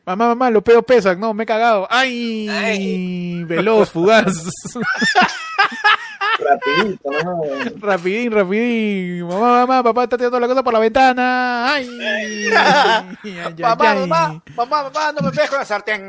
Mamá, 0.05 0.29
mamá, 0.29 0.51
los 0.51 0.63
pedos 0.63 0.85
pesan. 0.85 1.19
No, 1.19 1.33
me 1.35 1.45
he 1.45 1.47
cagado. 1.47 1.87
Ay, 1.91 2.49
Ay. 2.49 3.45
veloz, 3.45 3.91
fugaz. 3.91 4.27
Rapidito, 6.41 7.11
¿no? 7.25 7.43
rapidín, 7.81 8.33
rapidín. 8.33 9.27
Mamá, 9.29 9.67
mamá, 9.67 9.83
papá 9.83 10.05
está 10.05 10.17
tirando 10.17 10.41
la 10.41 10.49
cosa 10.49 10.63
por 10.63 10.73
la 10.73 10.79
ventana. 10.79 11.73
Ay, 11.75 11.89
ay, 12.03 12.51
ay, 13.25 13.55
mamá, 13.59 13.91
ay. 13.93 13.99
mamá, 14.09 14.43
mamá, 14.57 14.83
mamá, 14.85 15.13
no 15.13 15.21
me 15.27 15.31
pegues 15.33 15.51
con 15.51 15.59
la 15.59 15.65
sartén. 15.65 16.01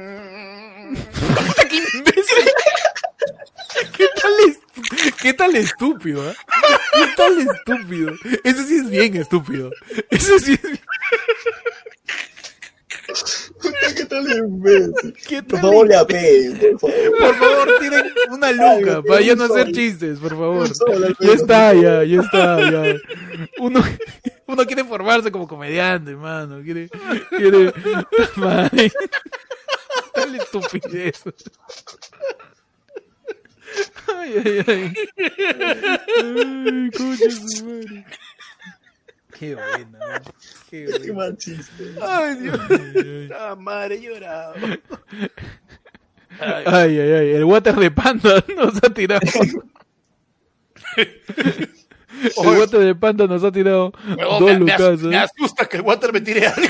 ¿Qué 3.98 4.08
tal, 4.22 4.34
est- 4.48 5.16
¿Qué 5.22 5.34
tal 5.34 5.56
estúpido? 5.56 6.30
eh? 6.30 6.36
¿Qué 6.94 7.06
tal 7.16 7.38
estúpido? 7.40 8.12
Eso 8.44 8.64
sí 8.64 8.76
es 8.78 8.90
bien 8.90 9.16
estúpido. 9.18 9.72
Eso 10.10 10.40
sí 10.40 10.54
es 10.54 10.62
bien. 10.62 10.80
¿Qué 13.96 14.06
tal 14.06 14.32
imbécil? 14.32 15.14
¿Qué 15.28 15.44
Por 15.44 15.60
tal 15.60 15.70
favor, 15.70 15.88
le 15.88 15.96
apeen, 15.96 16.78
por 16.80 16.92
favor. 16.92 17.18
Por 17.20 17.36
favor, 17.36 17.80
tiren 17.80 18.06
una 18.30 18.52
luca 18.52 18.96
Ay, 18.98 19.04
para 19.08 19.22
ya 19.22 19.36
no 19.36 19.44
hacer 19.46 19.72
chistes, 19.72 20.20
por 20.20 20.32
favor. 20.32 20.76
Sol, 20.76 21.16
Ya 21.20 21.34
está, 21.34 21.74
ya, 21.74 22.04
ya 22.04 22.22
está, 22.22 22.72
ya. 22.72 22.96
Uno, 23.60 23.82
uno 24.48 24.66
quiere 24.66 24.84
formarse 24.84 25.32
como 25.32 25.48
comediante, 25.48 26.16
mano. 26.16 26.62
Quiere, 26.64 26.90
quiere, 27.30 27.74
madre. 28.36 28.92
Tal 30.14 30.36
estupidez. 30.36 31.24
Ay, 34.08 34.34
ay, 34.46 34.64
ay. 34.68 34.94
Ay, 36.18 36.92
coño 36.92 37.28
madre. 37.64 38.06
Qué 39.42 39.56
buena, 39.56 39.98
man. 40.00 40.22
Qué 40.70 40.86
Qué 40.86 40.98
buena. 41.00 41.14
mal 41.16 41.38
chiste. 41.38 41.96
Ay, 42.02 42.36
Dios. 42.36 42.60
Ay, 42.70 42.94
ay. 42.96 43.30
Ah, 43.38 43.56
madre, 43.56 43.96
he 43.96 44.02
llorado. 44.02 44.54
Ay, 46.40 46.64
Ay, 46.66 47.00
ay. 47.00 47.30
El 47.32 47.44
water 47.46 47.76
de 47.76 47.90
panda 47.92 48.44
nos 48.56 48.76
ha 48.84 48.90
tirado. 48.94 49.22
El 52.38 52.58
water 52.60 52.80
de 52.82 52.94
panda 52.96 53.26
nos 53.26 53.44
ha 53.44 53.52
tirado 53.52 53.92
dos 54.40 54.42
me, 54.42 54.60
me 54.60 54.72
as- 54.74 54.80
lucas. 54.80 55.02
me 55.02 55.18
asusta 55.18 55.66
que 55.68 55.78
el 55.78 55.84
water 55.84 56.14
me 56.14 56.22
tire 56.22 56.46
algo. 56.46 56.70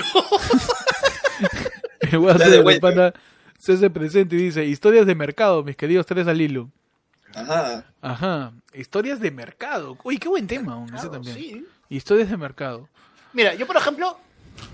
El 1.99 2.17
water 2.19 2.37
Dale 2.49 2.63
de 2.63 2.79
panda 2.79 3.13
se 3.59 3.73
hace 3.73 3.89
presente 3.89 4.35
y 4.35 4.39
dice: 4.43 4.63
Historias 4.65 5.05
de 5.05 5.15
mercado, 5.15 5.63
mis 5.63 5.75
queridos 5.75 6.05
tres 6.05 6.27
al 6.27 6.39
hilo. 6.39 6.69
Ajá. 7.33 7.85
Ajá. 8.01 8.53
Historias 8.73 9.19
de 9.19 9.31
mercado. 9.31 9.97
Uy, 10.03 10.17
qué 10.17 10.29
buen 10.29 10.47
tema, 10.47 10.85
ese 10.95 11.09
también. 11.09 11.35
sí. 11.35 11.65
Historias 11.95 12.29
de 12.29 12.37
mercado. 12.37 12.87
Mira, 13.33 13.53
yo 13.53 13.67
por 13.67 13.75
ejemplo, 13.77 14.17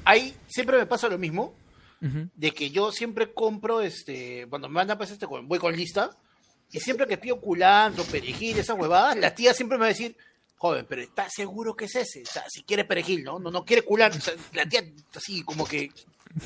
ahí 0.06 0.34
siempre 0.48 0.78
me 0.78 0.86
pasa 0.86 1.08
lo 1.10 1.18
mismo, 1.18 1.54
Ujú. 2.02 2.30
de 2.36 2.52
que 2.52 2.70
yo 2.70 2.92
siempre 2.92 3.34
compro, 3.34 3.82
este, 3.82 4.46
cuando 4.50 4.68
me 4.70 4.76
mandan 4.76 4.98
pues 4.98 5.12
este, 5.12 5.26
voy 5.26 5.60
con 5.60 5.76
lista, 5.76 6.12
y 6.72 6.80
siempre 6.80 7.08
que 7.08 7.18
pido 7.18 7.40
culantro, 7.42 8.04
perejil, 8.04 8.58
esas 8.60 8.78
huevadas, 8.78 9.18
la 9.18 9.34
tía 9.34 9.54
siempre 9.54 9.78
me 9.78 9.82
va 9.82 9.86
a 9.88 9.90
decir, 9.90 10.16
joven, 10.58 10.86
pero 10.90 11.02
¿estás 11.02 11.34
seguro 11.34 11.76
que 11.76 11.86
es 11.86 11.96
ese? 11.96 12.24
O 12.24 12.26
sea, 12.26 12.44
si 12.50 12.64
quiere 12.64 12.84
perejil, 12.86 13.24
¿no? 13.24 13.40
No, 13.40 13.50
no 13.52 13.64
quiere 13.66 13.84
culantro. 13.84 14.20
O 14.20 14.22
sea, 14.24 14.34
la 14.54 14.68
tía 14.68 14.84
así 15.16 15.44
como 15.44 15.66
que 15.66 15.92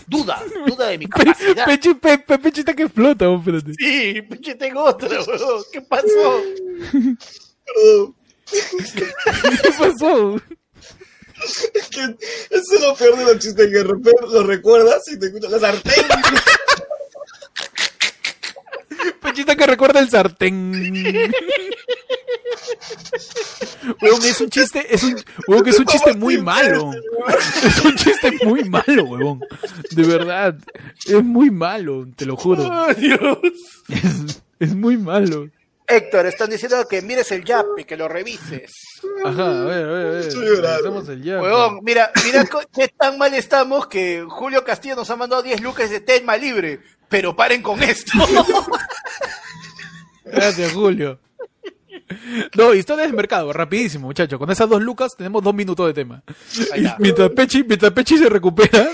duda, 0.08 0.44
duda 0.68 0.88
de 0.90 0.98
mi 0.98 1.08
Pe- 1.08 1.24
capacidad. 1.26 1.66
Pechi, 1.66 1.94
pe, 1.96 2.18
pe- 2.20 2.38
pechita 2.40 2.74
que 2.76 2.84
explota, 2.84 3.26
espérate. 3.34 3.74
Sí, 3.74 4.22
pinche 4.30 4.56
tengo 4.56 4.84
huevón. 4.96 5.64
¿Qué 5.72 5.82
pasó? 5.82 6.42
¿Qué 8.52 9.72
pasó? 9.80 10.36
Que 11.92 12.16
eso 12.50 12.76
es 12.76 12.82
lo 12.82 12.96
peor 12.96 13.18
de 13.18 13.26
los 13.26 13.40
chistes 13.40 13.70
que 13.70 13.84
lo 13.84 14.44
recuerdas 14.44 15.02
y 15.12 15.20
te 15.20 15.28
escuchas 15.28 15.52
la 15.52 15.60
sartén. 15.60 16.06
Pechita 19.22 19.56
que 19.56 19.68
recuerda 19.68 20.00
el 20.00 20.10
sartén. 20.10 21.34
Es 24.02 24.42
un 24.42 24.50
chiste, 24.50 24.94
es 24.94 25.04
un, 25.04 25.16
huevón, 25.48 25.64
que 25.64 25.72
es 25.72 25.80
un 25.80 25.86
chiste 25.86 26.14
muy 26.14 26.42
malo. 26.42 26.92
Es 27.64 27.84
un 27.84 27.96
chiste 27.96 28.32
muy 28.44 28.64
malo, 28.64 29.06
huevón. 29.06 29.42
De 29.92 30.04
verdad. 30.04 30.56
Es 31.06 31.24
muy 31.24 31.50
malo, 31.50 32.08
te 32.16 32.26
lo 32.26 32.36
juro. 32.36 32.68
Ay, 32.72 32.96
Dios. 32.96 33.38
Es, 33.90 34.42
es 34.60 34.76
muy 34.76 34.98
malo. 34.98 35.50
Héctor, 35.92 36.26
están 36.26 36.50
diciendo 36.50 36.88
que 36.88 37.02
mires 37.02 37.32
el 37.32 37.44
yape, 37.44 37.86
que 37.86 37.98
lo 37.98 38.08
revises. 38.08 38.72
Ajá, 39.26 39.62
a 39.62 39.66
ver, 39.66 39.86
a 39.86 39.92
ver, 39.92 40.06
a 40.06 40.10
ver. 40.12 40.22
Estoy 40.22 40.46
llorando. 40.46 40.80
Hacemos 40.80 41.10
el 41.10 41.24
yape. 41.24 41.42
Huevón, 41.42 41.80
mira, 41.84 42.12
mira 42.24 42.46
qué 42.74 42.88
tan 42.88 43.18
mal 43.18 43.34
estamos 43.34 43.88
que 43.88 44.26
Julio 44.28 44.64
Castillo 44.64 44.96
nos 44.96 45.10
ha 45.10 45.16
mandado 45.16 45.44
10 45.44 45.62
lucas 45.62 45.90
de 45.90 46.00
Telma 46.00 46.38
libre. 46.38 46.80
Pero 47.10 47.36
paren 47.36 47.62
con 47.62 47.84
esto. 47.84 48.12
Gracias, 50.26 50.72
Julio. 50.72 51.20
No, 52.58 52.74
historias 52.74 53.10
de 53.10 53.16
mercado, 53.16 53.52
rapidísimo, 53.52 54.08
muchachos. 54.08 54.40
Con 54.40 54.50
esas 54.50 54.70
dos 54.70 54.82
lucas 54.82 55.16
tenemos 55.18 55.44
dos 55.44 55.54
minutos 55.54 55.88
de 55.88 55.94
tema. 55.94 56.24
Y 56.76 56.86
mientras 57.00 57.30
Pechi, 57.32 57.64
mientras 57.64 57.92
Pechi 57.92 58.18
se 58.18 58.30
recupera. 58.30 58.90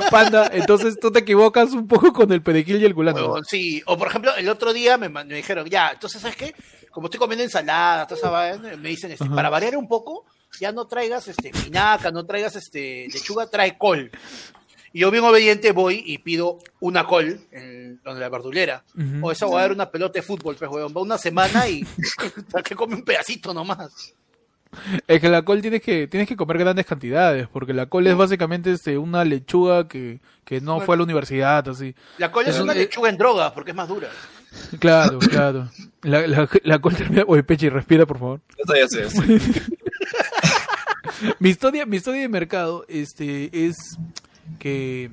Panda, 0.10 0.50
entonces 0.52 0.98
tú 1.00 1.10
te 1.10 1.20
equivocas 1.20 1.72
un 1.72 1.86
poco 1.86 2.12
con 2.12 2.32
el 2.32 2.42
pedequil 2.42 2.80
y 2.80 2.84
el 2.84 2.94
culantro. 2.94 3.42
Sí, 3.44 3.82
o 3.86 3.96
por 3.96 4.08
ejemplo, 4.08 4.34
el 4.36 4.48
otro 4.48 4.72
día 4.72 4.96
me, 4.98 5.24
dijeron, 5.24 5.66
ya, 5.68 5.90
entonces, 5.92 6.20
¿sabes 6.20 6.36
qué? 6.36 6.54
Como 6.90 7.06
estoy 7.06 7.20
comiendo 7.20 7.44
ensalada, 7.44 8.06
toda 8.06 8.18
esa 8.18 8.30
vaina, 8.30 8.76
me 8.76 8.88
dicen, 8.88 9.12
este, 9.12 9.28
para 9.28 9.50
variar 9.50 9.76
un 9.76 9.88
poco, 9.88 10.24
ya 10.58 10.72
no 10.72 10.86
traigas 10.86 11.28
este, 11.28 11.48
espinaca, 11.48 12.10
no 12.10 12.24
traigas 12.24 12.56
este, 12.56 13.08
lechuga, 13.12 13.46
trae 13.48 13.76
col. 13.76 14.10
Y 14.92 15.00
yo 15.00 15.10
bien 15.10 15.24
obediente 15.24 15.72
voy 15.72 16.02
y 16.06 16.18
pido 16.18 16.58
una 16.80 17.06
col 17.06 17.40
en 17.50 18.00
donde 18.02 18.20
la 18.20 18.30
verdulera. 18.30 18.82
O 19.20 19.30
esa 19.30 19.46
va 19.46 19.58
a 19.58 19.62
dar 19.62 19.72
una 19.72 19.90
pelota 19.90 20.14
de 20.14 20.22
fútbol, 20.22 20.56
pues, 20.56 20.70
huevón. 20.70 20.94
Va 20.96 21.02
una 21.02 21.18
semana 21.18 21.68
y 21.68 21.84
que 22.64 22.74
come 22.74 22.94
un 22.94 23.04
pedacito 23.04 23.52
nomás. 23.52 24.14
Es 25.06 25.20
que 25.20 25.28
la 25.28 25.42
col 25.42 25.60
tienes 25.62 25.82
que, 25.82 26.06
tienes 26.06 26.28
que 26.28 26.36
comer 26.36 26.58
grandes 26.58 26.86
cantidades, 26.86 27.48
porque 27.48 27.72
la 27.72 27.86
col 27.86 28.06
es 28.06 28.16
básicamente 28.16 28.72
este, 28.72 28.98
una 28.98 29.24
lechuga 29.24 29.88
que, 29.88 30.20
que 30.44 30.60
no 30.60 30.80
fue 30.80 30.94
a 30.94 30.98
la 30.98 31.04
universidad, 31.04 31.68
así. 31.68 31.94
La 32.18 32.30
col 32.30 32.44
es 32.44 32.54
Eso- 32.54 32.64
una 32.64 32.72
eh, 32.72 32.76
lechuga 32.80 33.08
en 33.10 33.18
drogas 33.18 33.52
porque 33.52 33.70
es 33.72 33.76
más 33.76 33.88
dura. 33.88 34.08
Claro, 34.78 35.18
claro. 35.18 35.68
La, 36.02 36.26
la, 36.26 36.48
la 36.62 36.78
col 36.78 36.94
termina... 36.94 37.24
Oye, 37.26 37.42
Pechi, 37.42 37.68
respira, 37.68 38.06
por 38.06 38.18
favor. 38.18 38.40
Yo 38.56 38.64
todavía 38.64 38.88
sé 38.88 39.04
eso. 39.04 39.22
mi 41.40 41.50
historia, 41.50 41.86
mi 41.86 41.96
historia 41.96 42.22
de 42.22 42.28
mercado, 42.28 42.84
este, 42.88 43.66
es 43.66 43.76
que 44.58 45.10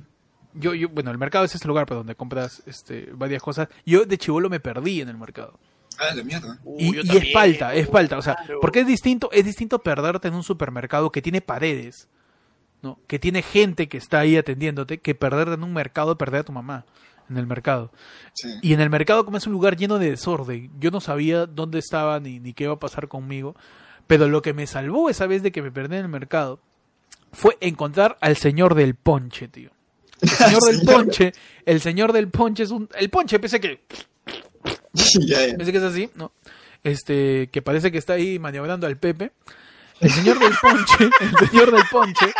yo, 0.53 0.73
yo, 0.73 0.89
bueno, 0.89 1.11
el 1.11 1.17
mercado 1.17 1.45
es 1.45 1.55
ese 1.55 1.67
lugar 1.67 1.85
para 1.85 1.99
donde 1.99 2.15
compras, 2.15 2.61
este, 2.65 3.09
varias 3.13 3.41
cosas. 3.41 3.67
Yo 3.85 4.05
de 4.05 4.17
chivolo 4.17 4.49
me 4.49 4.59
perdí 4.59 5.01
en 5.01 5.09
el 5.09 5.17
mercado. 5.17 5.59
Ah, 5.99 6.13
la 6.15 6.23
mierda. 6.23 6.59
Uh, 6.63 6.79
Y, 6.79 6.85
yo 6.85 6.93
y 6.93 6.99
es 6.99 7.07
también, 7.07 7.33
falta, 7.33 7.73
es 7.75 7.87
uh, 7.87 7.91
falta. 7.91 8.17
O 8.17 8.21
sea, 8.21 8.35
claro. 8.35 8.59
porque 8.61 8.81
es 8.81 8.87
distinto, 8.87 9.29
es 9.31 9.45
distinto 9.45 9.79
perderte 9.79 10.27
en 10.27 10.35
un 10.35 10.43
supermercado 10.43 11.11
que 11.11 11.21
tiene 11.21 11.41
paredes, 11.41 12.07
¿no? 12.81 12.99
Que 13.07 13.19
tiene 13.19 13.41
gente 13.41 13.87
que 13.87 13.97
está 13.97 14.19
ahí 14.19 14.37
atendiéndote, 14.37 14.99
que 14.99 15.15
perderte 15.15 15.53
en 15.53 15.63
un 15.63 15.73
mercado, 15.73 16.17
perder 16.17 16.41
a 16.41 16.43
tu 16.43 16.51
mamá 16.51 16.85
en 17.29 17.37
el 17.37 17.47
mercado. 17.47 17.91
Sí. 18.33 18.49
Y 18.61 18.73
en 18.73 18.81
el 18.81 18.89
mercado, 18.89 19.25
como 19.25 19.37
es 19.37 19.47
un 19.47 19.53
lugar 19.53 19.77
lleno 19.77 19.99
de 19.99 20.11
desorden, 20.11 20.71
yo 20.79 20.91
no 20.91 21.01
sabía 21.01 21.45
dónde 21.45 21.79
estaba 21.79 22.19
ni, 22.19 22.39
ni 22.39 22.53
qué 22.53 22.65
iba 22.65 22.73
a 22.73 22.79
pasar 22.79 23.07
conmigo. 23.07 23.55
Pero 24.07 24.27
lo 24.27 24.41
que 24.41 24.53
me 24.53 24.67
salvó 24.67 25.09
esa 25.09 25.27
vez 25.27 25.43
de 25.43 25.51
que 25.51 25.61
me 25.61 25.71
perdí 25.71 25.95
en 25.95 26.01
el 26.03 26.09
mercado 26.09 26.59
fue 27.31 27.57
encontrar 27.61 28.17
al 28.21 28.37
señor 28.37 28.75
del 28.75 28.95
ponche, 28.95 29.47
tío. 29.47 29.71
El 30.21 30.29
señor 30.29 30.61
del 30.69 30.81
ponche, 30.81 31.33
el 31.65 31.81
señor 31.81 32.13
del 32.13 32.29
ponche 32.29 32.63
es 32.63 32.71
un. 32.71 32.89
El 32.95 33.09
ponche, 33.09 33.39
pensé 33.39 33.59
que. 33.59 33.83
ya, 34.93 35.47
ya. 35.47 35.57
Pensé 35.57 35.71
que 35.71 35.77
es 35.77 35.83
así, 35.83 36.09
¿no? 36.15 36.31
Este, 36.83 37.49
que 37.51 37.61
parece 37.61 37.91
que 37.91 37.97
está 37.97 38.13
ahí 38.13 38.39
maniobrando 38.39 38.87
al 38.87 38.97
Pepe. 38.97 39.31
El 39.99 40.11
señor 40.11 40.39
del 40.39 40.53
ponche, 40.61 41.09
el 41.21 41.49
señor 41.49 41.71
del 41.71 41.83
ponche. 41.89 42.33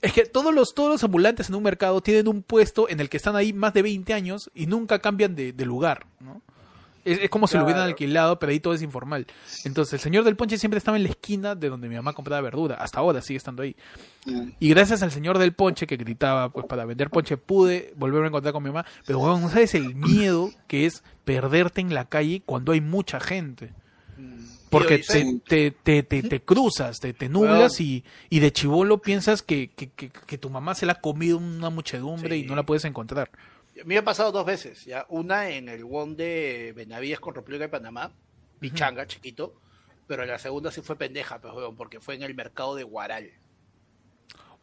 Es 0.00 0.12
que 0.12 0.24
todos 0.24 0.52
los, 0.52 0.74
todos 0.74 0.90
los 0.90 1.04
ambulantes 1.04 1.48
en 1.48 1.54
un 1.54 1.62
mercado 1.62 2.00
tienen 2.00 2.26
un 2.28 2.42
puesto 2.42 2.88
en 2.88 3.00
el 3.00 3.08
que 3.08 3.16
están 3.16 3.36
ahí 3.36 3.52
más 3.52 3.74
de 3.74 3.82
20 3.82 4.12
años 4.12 4.50
y 4.54 4.66
nunca 4.66 4.98
cambian 4.98 5.34
de, 5.34 5.52
de 5.52 5.64
lugar, 5.64 6.06
¿no? 6.20 6.42
Es, 7.04 7.18
es 7.18 7.30
como 7.30 7.46
si 7.46 7.56
lo 7.56 7.64
hubieran 7.64 7.82
alquilado, 7.82 8.38
pero 8.38 8.52
ahí 8.52 8.60
todo 8.60 8.74
es 8.74 8.82
informal. 8.82 9.26
Entonces, 9.64 9.94
el 9.94 10.00
señor 10.00 10.24
del 10.24 10.36
ponche 10.36 10.58
siempre 10.58 10.78
estaba 10.78 10.96
en 10.96 11.04
la 11.04 11.10
esquina 11.10 11.54
de 11.54 11.68
donde 11.68 11.88
mi 11.88 11.96
mamá 11.96 12.12
compraba 12.12 12.40
verdura. 12.40 12.76
Hasta 12.76 13.00
ahora 13.00 13.20
sigue 13.22 13.36
estando 13.36 13.62
ahí. 13.62 13.76
Ya. 14.24 14.46
Y 14.58 14.68
gracias 14.70 15.02
al 15.02 15.12
señor 15.12 15.38
del 15.38 15.52
ponche 15.52 15.86
que 15.86 15.96
gritaba 15.96 16.50
pues 16.50 16.66
para 16.66 16.84
vender 16.84 17.10
ponche, 17.10 17.36
pude 17.36 17.92
volverme 17.96 18.26
a 18.26 18.28
encontrar 18.28 18.52
con 18.52 18.62
mi 18.62 18.70
mamá. 18.70 18.86
Pero, 19.06 19.18
weón, 19.18 19.42
¿no 19.42 19.48
sabes 19.50 19.74
el 19.74 19.94
miedo 19.94 20.50
que 20.66 20.86
es 20.86 21.02
perderte 21.24 21.80
en 21.80 21.94
la 21.94 22.06
calle 22.06 22.42
cuando 22.44 22.72
hay 22.72 22.80
mucha 22.80 23.20
gente? 23.20 23.72
Porque 24.70 24.98
Tío, 24.98 25.20
y 25.20 25.38
te, 25.38 25.70
te, 25.70 26.02
te, 26.02 26.02
te, 26.02 26.28
te 26.28 26.40
cruzas, 26.42 26.98
te, 26.98 27.12
te 27.12 27.28
nublas 27.28 27.80
y, 27.80 28.02
y 28.28 28.40
de 28.40 28.52
chivolo 28.52 28.98
piensas 28.98 29.42
que, 29.42 29.70
que, 29.70 29.90
que, 29.90 30.10
que 30.10 30.36
tu 30.36 30.50
mamá 30.50 30.74
se 30.74 30.84
la 30.84 30.94
ha 30.94 31.00
comido 31.00 31.38
una 31.38 31.70
muchedumbre 31.70 32.36
y 32.36 32.42
no 32.42 32.56
la 32.56 32.64
puedes 32.64 32.84
encontrar. 32.84 33.30
A 33.80 33.84
mí 33.84 33.94
me 33.94 33.98
ha 33.98 34.04
pasado 34.04 34.30
dos 34.32 34.46
veces, 34.46 34.84
ya. 34.84 35.04
Una 35.08 35.50
en 35.50 35.68
el 35.68 35.84
WON 35.84 36.16
de 36.16 36.72
Benavides 36.76 37.20
con 37.20 37.34
República 37.34 37.64
de 37.64 37.68
Panamá, 37.70 38.12
pichanga, 38.60 39.06
chiquito. 39.06 39.54
Pero 40.06 40.24
la 40.26 40.38
segunda 40.38 40.70
sí 40.70 40.82
fue 40.82 40.96
pendeja, 40.96 41.40
pues, 41.40 41.54
weón, 41.54 41.76
porque 41.76 41.98
fue 42.00 42.14
en 42.14 42.22
el 42.22 42.34
mercado 42.34 42.74
de 42.74 42.82
Guaral. 42.84 43.30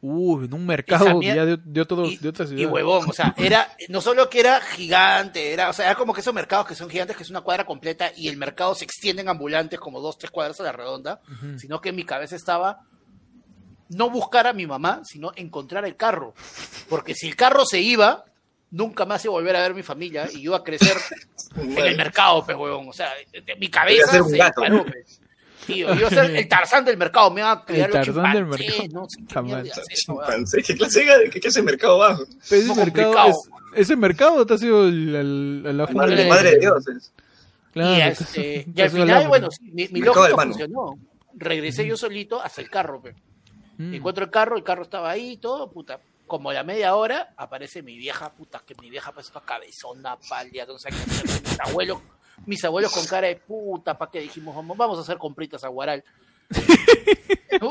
Uy, 0.04 0.46
en 0.46 0.54
un 0.56 0.66
mercado 0.66 1.22
ya 1.22 1.46
de, 1.46 1.58
de, 1.64 1.82
otro- 1.82 2.06
y, 2.08 2.18
de 2.18 2.30
otra 2.30 2.46
y 2.46 2.48
ciudad. 2.50 2.72
huevón, 2.74 3.08
o 3.08 3.14
sea, 3.14 3.36
era, 3.38 3.68
no 3.90 4.02
solo 4.02 4.30
que 4.32 4.40
era 4.40 4.60
gigante, 4.60 5.54
era, 5.54 5.70
o 5.70 5.74
sea, 5.74 5.86
era 5.86 5.96
como 5.96 6.12
que 6.12 6.22
esos 6.22 6.34
mercados 6.34 6.66
que 6.66 6.74
son 6.74 6.90
gigantes, 6.90 7.16
que 7.16 7.22
es 7.22 7.30
una 7.30 7.42
cuadra 7.42 7.68
completa, 7.68 8.12
y 8.16 8.28
el 8.28 8.36
mercado 8.38 8.74
se 8.74 8.84
extiende 8.86 9.22
en 9.22 9.30
ambulantes 9.30 9.80
como 9.80 10.00
dos, 10.02 10.18
tres 10.18 10.32
cuadras 10.32 10.60
a 10.60 10.64
la 10.64 10.72
redonda, 10.72 11.22
sino 11.58 11.82
que 11.82 11.90
en 11.90 11.98
mi 11.98 12.04
cabeza 12.04 12.36
estaba 12.36 12.82
no 13.90 14.10
buscar 14.10 14.48
a 14.48 14.54
mi 14.54 14.66
mamá, 14.66 15.02
sino 15.04 15.34
encontrar 15.36 15.86
el 15.86 15.96
carro. 15.96 16.34
Porque 16.90 17.14
si 17.14 17.28
el 17.28 17.36
carro 17.36 17.64
se 17.66 17.80
iba, 17.82 18.26
nunca 18.72 19.06
más 19.06 19.24
iba 19.26 19.34
a 19.34 19.38
volver 19.38 19.56
a 19.56 19.62
ver 19.62 19.74
mi 19.74 19.84
familia 19.84 20.28
y 20.34 20.42
yo 20.42 20.56
a 20.56 20.64
crecer 20.64 20.98
en 21.56 21.78
el 21.78 21.98
mercado, 21.98 22.44
pues, 22.46 22.58
huevón. 22.58 22.90
O 22.90 22.94
sea, 22.94 23.12
de- 23.32 23.56
mi 23.58 23.70
cabeza 23.70 24.10
ser 24.12 24.22
un 24.24 24.30
se 24.30 24.38
gato. 24.38 24.62
disparó, 24.62 24.86
pues. 24.86 25.20
Tío, 25.68 25.94
iba 25.94 26.08
a 26.08 26.10
ser 26.10 26.36
el 26.36 26.48
Tarzán 26.48 26.84
del 26.84 26.98
mercado, 26.98 27.30
me 27.30 27.42
iba 27.42 27.52
a 27.52 27.64
criar 27.64 27.90
los 27.90 28.06
Tarzán 28.06 28.34
del 28.34 28.46
mercado. 28.48 28.84
no 28.94 29.06
sé 29.08 29.20
qué 29.28 29.40
huevón. 29.40 29.64
Chimpancé, 29.94 30.64
¿qué 30.64 30.76
clase 30.76 31.06
de 31.06 31.30
qué 31.30 31.40
clase 31.40 31.60
de 31.60 31.66
mercado 31.66 31.98
bajo? 32.00 32.24
Pero 32.50 32.62
ese 32.62 32.68
poco 32.70 32.82
mercado, 32.84 33.28
es- 33.30 33.50
ese 33.76 33.96
mercado 33.96 34.46
te 34.46 34.54
ha 34.56 34.58
sido 34.58 34.88
el, 34.88 35.16
el- 35.16 35.64
el- 35.68 35.78
la 35.78 35.86
Madre, 35.86 35.96
Madre 35.96 36.16
de- 36.24 36.30
madre 36.30 36.52
de 36.52 36.60
Dios. 36.60 36.88
es. 36.88 37.12
Claro, 37.74 37.94
y, 37.94 37.96
te- 38.00 38.08
este, 38.24 38.66
y 38.76 38.82
al 38.82 38.86
el 38.88 38.92
final, 38.92 39.28
bueno, 39.28 39.46
¿no? 39.48 39.52
sí, 39.52 39.70
mi, 39.72 39.88
mi 39.90 40.02
lógica 40.02 40.36
funcionó. 40.42 40.98
Regresé 41.36 41.86
yo 41.86 41.96
solito 41.96 42.42
hasta 42.42 42.60
el 42.62 42.70
carro, 42.70 43.02
pe. 43.02 43.14
Mm. 43.78 43.94
Encuentro 43.94 44.26
el 44.26 44.32
carro, 44.32 44.58
el 44.58 44.64
carro 44.64 44.82
estaba 44.84 45.10
ahí, 45.12 45.38
todo, 45.38 45.72
puta. 45.72 46.00
Como 46.32 46.50
a 46.50 46.54
la 46.54 46.64
media 46.64 46.96
hora 46.96 47.34
aparece 47.36 47.82
mi 47.84 47.98
vieja, 47.98 48.32
puta, 48.32 48.64
que 48.66 48.74
mi 48.82 48.90
vieja 48.90 49.12
pues 49.12 49.28
toda 49.28 49.44
cabezona, 49.44 50.16
pálida, 50.30 50.66
no 50.66 50.80
sé 50.80 50.88
qué 50.88 50.96
hacer. 50.96 51.26
Mis 51.44 51.60
abuelos, 51.60 51.98
mis 52.46 52.64
abuelos 52.64 52.94
con 52.94 53.06
cara 53.06 53.28
de 53.28 53.36
puta, 53.36 53.98
¿para 53.98 54.10
qué 54.10 54.22
dijimos? 54.22 54.56
Vamos, 54.56 54.78
vamos 54.78 54.98
a 54.98 55.02
hacer 55.02 55.18
compritas 55.18 55.62
a 55.66 55.68
Guaral. 55.68 56.02
¿No? 57.62 57.70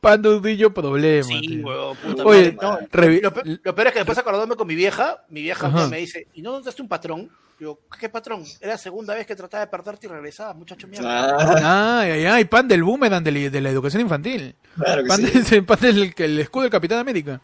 Pandudillo 0.00 0.74
problema. 0.74 1.22
Sí, 1.28 1.40
tío. 1.42 1.64
huevón, 1.64 1.96
puta 1.98 2.24
Oye, 2.24 2.52
madre, 2.60 2.88
no. 2.92 3.00
revi- 3.00 3.22
Lo, 3.22 3.32
pe- 3.32 3.42
lo 3.62 3.74
peor 3.76 3.86
es 3.86 3.92
que 3.92 3.98
después 4.00 4.18
acordándome 4.18 4.56
con 4.56 4.66
mi 4.66 4.74
vieja, 4.74 5.24
mi 5.28 5.42
vieja 5.42 5.68
Ajá. 5.68 5.86
me 5.86 5.98
dice, 5.98 6.26
¿y 6.34 6.42
no 6.42 6.50
notaste 6.50 6.82
un 6.82 6.88
patrón? 6.88 7.30
Yo, 7.60 7.78
¿qué 8.00 8.08
patrón? 8.08 8.42
Era 8.60 8.72
la 8.72 8.78
segunda 8.78 9.14
vez 9.14 9.28
que 9.28 9.36
trataba 9.36 9.64
de 9.64 9.70
perderte 9.70 10.08
y 10.08 10.10
regresaba, 10.10 10.54
muchacho 10.54 10.88
mierda. 10.88 11.36
Ah, 11.62 12.00
Ay, 12.00 12.10
ay, 12.10 12.24
ay, 12.26 12.44
pan 12.46 12.66
del 12.66 12.82
boomerang 12.82 13.22
de, 13.22 13.30
la- 13.30 13.48
de 13.50 13.60
la 13.60 13.70
educación 13.70 14.02
infantil. 14.02 14.56
claro 14.74 15.02
que 15.04 15.08
Pan, 15.08 15.18
sí. 15.24 15.40
del- 15.54 15.64
pan 15.66 15.78
del 15.80 16.14
el 16.16 16.38
escudo 16.40 16.62
del 16.62 16.72
Capitán 16.72 16.98
América. 16.98 17.40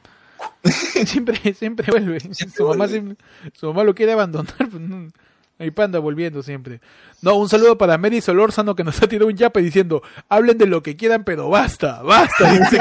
siempre, 1.06 1.54
siempre 1.54 1.90
vuelve. 1.90 2.20
su, 2.54 2.62
mamá 2.64 2.86
vuelve. 2.86 2.88
siempre- 2.88 3.16
su 3.54 3.66
mamá 3.66 3.84
lo 3.84 3.94
quiere 3.94 4.12
abandonar. 4.12 4.54
pues. 4.58 5.12
Ahí 5.58 5.70
panda 5.70 5.98
volviendo 6.00 6.42
siempre. 6.42 6.80
No, 7.20 7.36
un 7.36 7.48
saludo 7.48 7.78
para 7.78 7.96
Mary 7.96 8.20
Solórzano 8.20 8.74
que 8.74 8.82
nos 8.82 9.00
ha 9.00 9.06
tirado 9.06 9.28
un 9.28 9.36
yape 9.36 9.60
diciendo, 9.62 10.02
hablen 10.28 10.58
de 10.58 10.66
lo 10.66 10.82
que 10.82 10.96
quieran, 10.96 11.22
pero 11.24 11.48
basta, 11.50 12.02
basta. 12.02 12.52
Dice. 12.52 12.80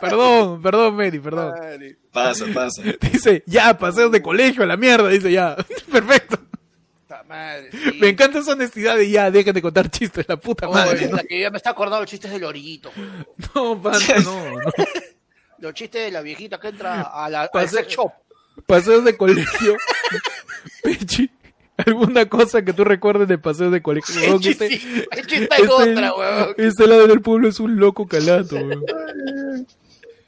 perdón, 0.00 0.60
perdón, 0.60 0.96
Mary, 0.96 1.20
perdón. 1.20 1.54
Pasa, 2.10 2.46
pasa. 2.52 2.82
Dice, 3.00 3.44
ya, 3.46 3.78
paseos 3.78 4.10
de 4.10 4.22
colegio 4.22 4.64
a 4.64 4.66
la 4.66 4.76
mierda. 4.76 5.08
Dice, 5.08 5.30
ya. 5.30 5.56
Perfecto. 5.90 6.38
Madre, 7.28 7.70
sí. 7.72 7.98
Me 8.00 8.10
encanta 8.10 8.38
esa 8.40 8.52
honestidad 8.52 8.96
de 8.96 9.08
ya, 9.08 9.30
dejen 9.30 9.54
de 9.54 9.62
contar 9.62 9.90
chistes, 9.90 10.26
la 10.28 10.36
puta 10.36 10.68
Oye, 10.68 10.74
madre. 10.78 11.10
la 11.10 11.22
que 11.24 11.40
ya 11.40 11.50
me 11.50 11.56
está 11.56 11.70
acordando 11.70 12.00
los 12.02 12.10
chistes 12.10 12.30
del 12.30 12.44
orillito. 12.44 12.90
No, 13.54 13.80
panda, 13.80 13.98
no, 14.22 14.50
no. 14.50 14.60
Los 15.58 15.74
chistes 15.74 16.04
de 16.04 16.10
la 16.10 16.20
viejita 16.22 16.58
que 16.58 16.68
entra 16.68 17.02
a 17.02 17.28
la, 17.30 17.48
Pase- 17.50 17.86
shop. 17.88 18.10
Paseos 18.66 19.04
de 19.04 19.16
colegio. 19.16 19.76
Pechi, 20.82 21.30
¿alguna 21.76 22.28
cosa 22.28 22.62
que 22.64 22.72
tú 22.72 22.84
recuerdes 22.84 23.26
de 23.28 23.38
paseos 23.38 23.72
de 23.72 23.82
colegio? 23.82 24.34
El 24.34 24.40
chiste, 24.40 24.66
este- 24.74 25.08
el 25.10 25.26
chiste 25.26 25.48
es 25.62 25.68
otra, 25.70 26.14
weón. 26.14 26.54
Este 26.56 26.86
lado 26.86 27.06
del 27.06 27.20
pueblo 27.20 27.48
es 27.48 27.58
un 27.60 27.76
loco 27.76 28.06
calato, 28.06 28.56
weón. 28.56 28.84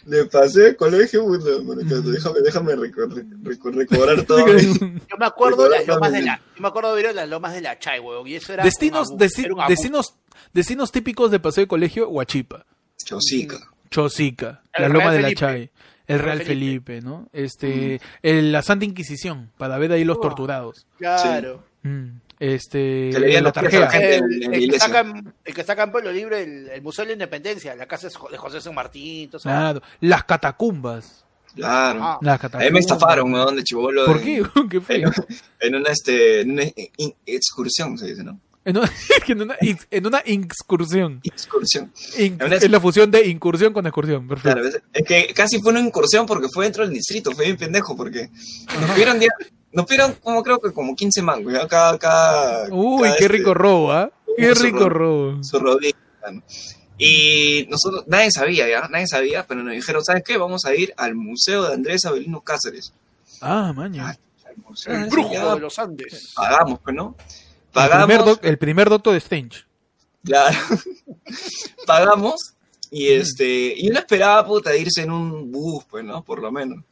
Le 0.07 0.25
pasé 0.27 0.61
de 0.61 0.77
colegio, 0.77 1.25
bueno, 1.25 1.43
déjame, 1.83 2.41
déjame 2.41 2.77
recor- 2.77 3.27
recor- 3.43 3.75
recobrar 3.75 4.23
todo. 4.23 4.47
Yo 4.57 5.17
me 5.19 5.27
acuerdo 5.27 5.65
de 5.65 5.71
las 5.79 5.87
lomas 5.89 6.13
de 6.13 6.23
la, 6.23 6.41
yo 6.55 6.63
me 6.63 6.69
acuerdo 6.69 6.95
de 6.95 7.03
ver 7.03 7.15
las 7.15 7.29
lomas 7.29 7.53
de 7.55 7.61
la 7.61 7.77
Chay, 7.79 7.99
weón, 7.99 8.25
y 8.27 8.37
eso 8.37 8.53
era 8.53 8.63
Destinos, 8.63 9.09
un 9.11 9.15
abu- 9.17 9.25
desti- 9.25 9.45
era 9.47 9.55
un 9.55 9.61
abuso. 9.63 9.71
destinos, 9.71 10.15
destinos 10.53 10.93
típicos 10.93 11.33
de 11.33 11.41
paseo 11.41 11.63
de 11.65 11.69
colegio, 11.69 12.09
Huachipa. 12.09 12.65
Chaucica. 13.05 13.59
Chosica, 13.91 14.63
El 14.73 14.83
la 14.83 14.89
Real 14.89 14.93
Loma 14.93 15.13
de 15.13 15.19
la 15.21 15.29
Felipe. 15.29 15.41
Chay, 15.41 15.71
el 16.07 16.19
Real 16.21 16.39
Felipe. 16.39 16.55
Felipe, 16.93 17.01
¿no? 17.03 17.29
Este, 17.33 18.01
el- 18.23 18.53
la 18.53 18.63
Santa 18.63 18.85
Inquisición, 18.85 19.51
para 19.59 19.79
ver 19.79 19.93
ahí 19.93 20.05
los 20.05 20.19
Oh. 20.19 20.21
torturados. 20.21 20.87
Claro. 20.99 21.65
Mm, 21.83 22.19
Este, 22.39 23.09
Que 23.13 23.19
le 23.19 23.27
dieron 23.29 23.45
la 23.45 23.53
tarjeta. 23.53 23.89
El, 23.97 24.71
que 24.71 24.79
sacan, 24.79 25.33
el 25.43 25.55
que 25.55 25.65
sacan 25.65 25.91
por 25.91 26.05
los 26.05 26.13
libros, 26.13 26.39
el, 26.39 26.69
el 26.69 26.83
Museo 26.83 27.05
de 27.05 27.09
la 27.09 27.13
Independencia, 27.15 27.75
la 27.75 27.87
casa 27.87 28.09
de 28.31 28.37
José 28.37 28.61
San 28.61 28.75
Martín, 28.75 29.31
todo 29.31 29.39
eso. 29.39 29.49
Claro, 29.49 29.81
las 30.01 30.25
catacumbas. 30.25 31.25
Claro. 31.55 32.01
Ah, 32.03 32.19
Las 32.21 32.35
A 32.35 32.39
catacumbas. 32.39 32.67
mí 32.71 32.75
me 32.75 32.81
estafaron, 32.81 33.33
weón, 33.33 33.57
de 33.57 33.65
chivolo. 33.65 34.05
¿Por 34.05 34.21
qué? 34.21 34.43
¿Qué 34.71 34.81
fue? 34.83 34.97
En, 34.97 35.13
en 35.61 35.75
una, 35.77 35.91
este, 35.91 36.43
en 36.43 36.51
una 36.51 36.65
in- 36.65 37.15
excursión, 37.25 37.97
se 37.97 38.09
dice, 38.09 38.23
¿no? 38.23 38.39
En 38.67 38.77
una, 38.77 38.91
en 39.29 39.43
una, 39.43 39.57
en 39.91 40.07
una 40.07 40.23
excursión. 40.27 41.21
Excursión. 41.23 41.93
In- 42.19 42.37
En 42.41 42.43
una- 42.47 42.57
es 42.57 42.69
la 42.71 42.81
fusión 42.81 43.11
de 43.11 43.27
incursión 43.27 43.73
con 43.73 43.87
excursión. 43.87 44.27
Perfecto. 44.29 44.61
Claro, 44.61 44.69
es, 44.69 44.83
es 44.93 45.05
que 45.07 45.33
casi 45.33 45.61
fue 45.61 45.71
una 45.71 45.81
incursión 45.81 46.27
porque 46.27 46.49
fue 46.53 46.65
dentro 46.65 46.85
del 46.85 46.93
distrito, 46.93 47.31
fue 47.33 47.45
bien 47.47 47.57
pendejo, 47.57 47.97
porque 47.97 48.29
nos 48.81 48.91
pidieron, 48.91 49.19
día- 49.21 49.31
nos 49.73 49.87
pidieron 49.87 50.15
como 50.23 50.43
creo 50.43 50.59
que 50.61 50.73
como 50.73 50.95
15 50.97 51.23
mangos, 51.23 51.53
ya 51.53 51.67
cada, 51.69 51.97
cada, 51.99 52.69
Uy, 52.75 53.05
cada, 53.05 53.17
qué 53.17 53.25
este, 53.25 53.37
rico 53.39 53.55
robo, 53.55 53.93
¿ah? 53.93 54.11
Qué 54.37 54.55
su 54.55 54.63
rico 54.65 54.89
robo. 54.89 55.43
su 55.45 55.59
rodilla. 55.59 55.97
¿no? 56.31 56.43
Y 56.99 57.67
nosotros, 57.71 58.05
nadie 58.09 58.31
sabía 58.31 58.69
ya, 58.69 58.89
nadie 58.89 59.07
sabía, 59.07 59.47
pero 59.47 59.63
nos 59.63 59.75
dijeron, 59.75 60.03
¿sabes 60.05 60.23
qué? 60.25 60.39
Vamos 60.39 60.65
a 60.65 60.75
ir 60.75 60.93
al 60.97 61.15
Museo 61.15 61.65
de 61.69 61.75
Andrés 61.75 62.05
Avelino 62.05 62.41
Cáceres. 62.41 62.93
Ah, 63.41 63.73
maña. 63.77 64.09
Al 64.11 64.57
museo, 64.67 64.95
el 64.95 65.07
brujo 65.11 65.33
ya, 65.33 65.55
de 65.55 65.61
los 65.61 65.79
Andes. 65.79 66.33
Pagamos, 66.35 66.81
pues, 66.83 66.97
¿no? 66.97 67.15
El 67.85 67.89
Pagamos. 67.91 68.07
primer, 68.07 68.25
doc- 68.25 68.45
el 68.45 68.59
primer 68.59 68.89
doctor 68.91 69.13
de 69.13 69.19
Strange. 69.19 69.65
Claro. 70.25 70.57
Pagamos 71.87 72.55
y 72.91 73.09
este 73.09 73.75
y 73.77 73.91
uno 73.91 73.99
esperaba 73.99 74.47
puta 74.47 74.77
irse 74.77 75.03
en 75.03 75.11
un 75.11 75.51
bus, 75.53 75.85
pues, 75.89 76.05
¿no? 76.05 76.23
Por 76.25 76.41
lo 76.41 76.51
menos. 76.53 76.83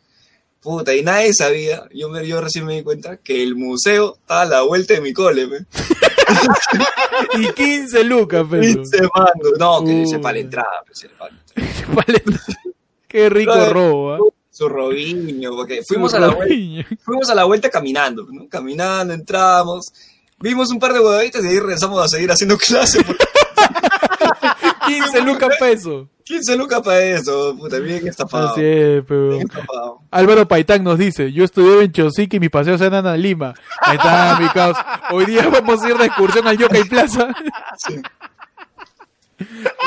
Puta, 0.61 0.95
y 0.95 1.03
nadie 1.03 1.33
sabía, 1.35 1.87
yo, 1.93 2.09
me, 2.09 2.27
yo 2.27 2.41
recién 2.41 2.65
me 2.65 2.77
di 2.77 2.83
cuenta 2.83 3.19
que 3.19 3.43
el 3.43 3.55
museo 3.55 4.17
estaba 4.19 4.43
a 4.43 4.47
la 4.47 4.63
vuelta 4.63 4.95
de 4.95 5.01
mi 5.03 5.13
cole, 5.13 5.47
pues. 5.47 5.67
Y 7.39 7.53
15 7.53 8.05
lucas, 8.05 8.47
pero. 8.51 8.63
15 8.63 8.99
mangos. 9.15 9.53
No, 9.59 9.85
que 9.85 9.91
Uy. 9.93 10.07
sepa 10.07 10.33
la 10.33 10.39
entrada, 10.39 10.83
pues, 10.87 10.99
sepa 10.99 11.29
la 12.07 12.17
entrada. 12.17 12.59
Qué 13.07 13.29
rico 13.29 13.53
Claro. 13.53 13.73
robo, 13.73 14.13
¿ah? 14.15 14.19
Su 14.51 14.69
robiño, 14.69 15.51
porque 15.51 15.83
fuimos 15.87 16.15
a 16.15 16.21
la 16.21 16.29
vuelta, 16.29 16.89
fuimos 17.05 17.29
a 17.29 17.35
la 17.35 17.45
vuelta 17.45 17.69
caminando, 17.71 18.27
¿no? 18.31 18.49
Caminando, 18.49 19.13
entramos, 19.13 19.93
vimos 20.39 20.71
un 20.71 20.79
par 20.79 20.93
de 20.93 21.01
huevaditas 21.01 21.45
y 21.45 21.49
ahí 21.49 21.59
regresamos 21.59 22.03
a 22.03 22.09
seguir 22.09 22.31
haciendo 22.31 22.57
clases. 22.59 23.03
porque 23.07 23.25
15 24.87 25.21
lucas 25.23 25.57
peso. 25.59 26.09
15 26.25 26.57
lucas 26.57 26.81
para 26.81 27.01
eso, 27.01 27.55
puta, 27.57 27.79
bien 27.79 28.07
estafado. 28.09 28.49
Así 28.49 28.63
es, 28.65 29.05
pero. 29.07 29.29
Bien 29.31 29.43
estafado. 29.43 30.01
Álvaro 30.11 30.49
Paitán 30.49 30.83
nos 30.83 30.99
dice, 30.99 31.33
yo 31.33 31.45
estudié 31.45 31.85
en 31.85 31.93
Chosica 31.93 32.37
y 32.37 32.41
mis 32.41 32.51
paseos 32.51 32.81
eran 32.81 33.07
a 33.07 33.17
Lima. 33.17 33.55
Ahí 33.81 33.97
está 33.97 34.39
mi 34.41 34.49
caos. 34.49 34.77
Hoy 35.11 35.27
día 35.27 35.47
vamos 35.49 35.83
a 35.83 35.91
ir 35.91 35.97
de 35.99 36.07
excursión 36.07 36.47
al 36.47 36.57
Yokai 36.57 36.85
Plaza. 36.85 37.29
Sí. 37.77 38.01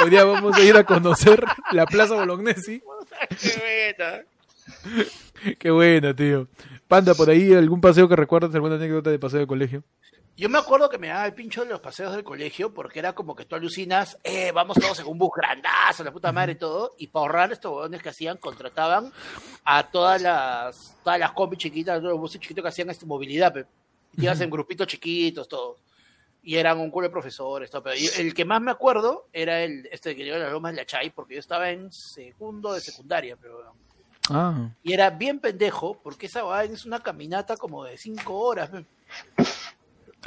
Hoy 0.03 0.09
día 0.11 0.25
vamos 0.25 0.55
a 0.55 0.61
ir 0.61 0.75
a 0.77 0.83
conocer 0.83 1.43
la 1.71 1.85
Plaza 1.87 2.13
Bolognesi. 2.13 2.83
Qué 3.41 3.93
buena. 3.95 5.55
Qué 5.57 5.71
buena, 5.71 6.15
tío. 6.15 6.47
Panda, 6.87 7.15
por 7.15 7.29
ahí 7.29 7.53
algún 7.53 7.81
paseo 7.81 8.07
que 8.07 8.15
recuerdas, 8.15 8.53
alguna 8.53 8.75
anécdota 8.75 9.09
de 9.09 9.17
paseo 9.17 9.39
de 9.39 9.47
colegio. 9.47 9.83
Yo 10.37 10.49
me 10.49 10.59
acuerdo 10.59 10.87
que 10.87 10.99
me 10.99 11.07
daba 11.07 11.25
el 11.25 11.33
pincho 11.33 11.63
de 11.63 11.71
los 11.71 11.79
paseos 11.79 12.13
del 12.13 12.23
colegio 12.23 12.71
porque 12.71 12.99
era 12.99 13.13
como 13.13 13.35
que 13.35 13.45
tú 13.45 13.55
alucinas, 13.55 14.19
eh, 14.23 14.51
vamos 14.51 14.77
todos 14.79 14.99
en 14.99 15.07
un 15.07 15.17
bus 15.17 15.31
grandazo, 15.35 16.03
la 16.03 16.11
puta 16.11 16.31
madre 16.31 16.51
y 16.51 16.55
todo, 16.55 16.93
y 16.99 17.07
para 17.07 17.21
ahorrar 17.21 17.51
estos 17.51 17.71
huevones 17.71 18.03
que 18.03 18.09
hacían, 18.09 18.37
contrataban 18.37 19.11
a 19.63 19.87
todas 19.89 20.21
las, 20.21 20.95
todas 21.03 21.19
las 21.19 21.31
combis 21.31 21.57
chiquitas, 21.57 21.97
todos 21.99 22.11
los 22.11 22.19
buses 22.19 22.39
chiquitos 22.39 22.61
que 22.61 22.69
hacían 22.69 22.89
esta 22.91 23.05
movilidad, 23.07 23.51
pe. 23.51 23.65
Y 24.13 24.17
te 24.17 24.23
ibas 24.25 24.39
en 24.41 24.51
grupitos 24.51 24.85
chiquitos, 24.85 25.47
todos. 25.49 25.77
Y 26.43 26.55
eran 26.55 26.77
un 26.79 26.91
culo 26.91 27.07
de 27.07 27.11
profesores, 27.11 27.71
todo. 27.71 27.81
Pero 27.83 27.95
yo- 27.95 28.11
el 28.19 28.33
que 28.35 28.45
más 28.45 28.61
me 28.61 28.69
acuerdo 28.71 29.27
era 29.33 29.63
el 29.63 29.87
este 29.91 30.15
que 30.15 30.23
llegó 30.23 30.35
a 30.35 30.39
las 30.39 30.51
lomas 30.51 30.71
de 30.73 30.77
la 30.77 30.85
Chay, 30.85 31.09
porque 31.09 31.33
yo 31.33 31.39
estaba 31.39 31.71
en 31.71 31.91
segundo 31.91 32.73
de 32.73 32.81
secundaria, 32.81 33.35
pero 33.41 33.73
Ah, 34.29 34.69
y 34.83 34.93
era 34.93 35.09
bien 35.09 35.39
pendejo, 35.39 35.97
porque 36.03 36.27
esa 36.27 36.63
es 36.63 36.85
una 36.85 36.99
caminata 37.01 37.57
como 37.57 37.83
de 37.85 37.97
cinco 37.97 38.37
horas. 38.39 38.69
pe. 38.69 38.85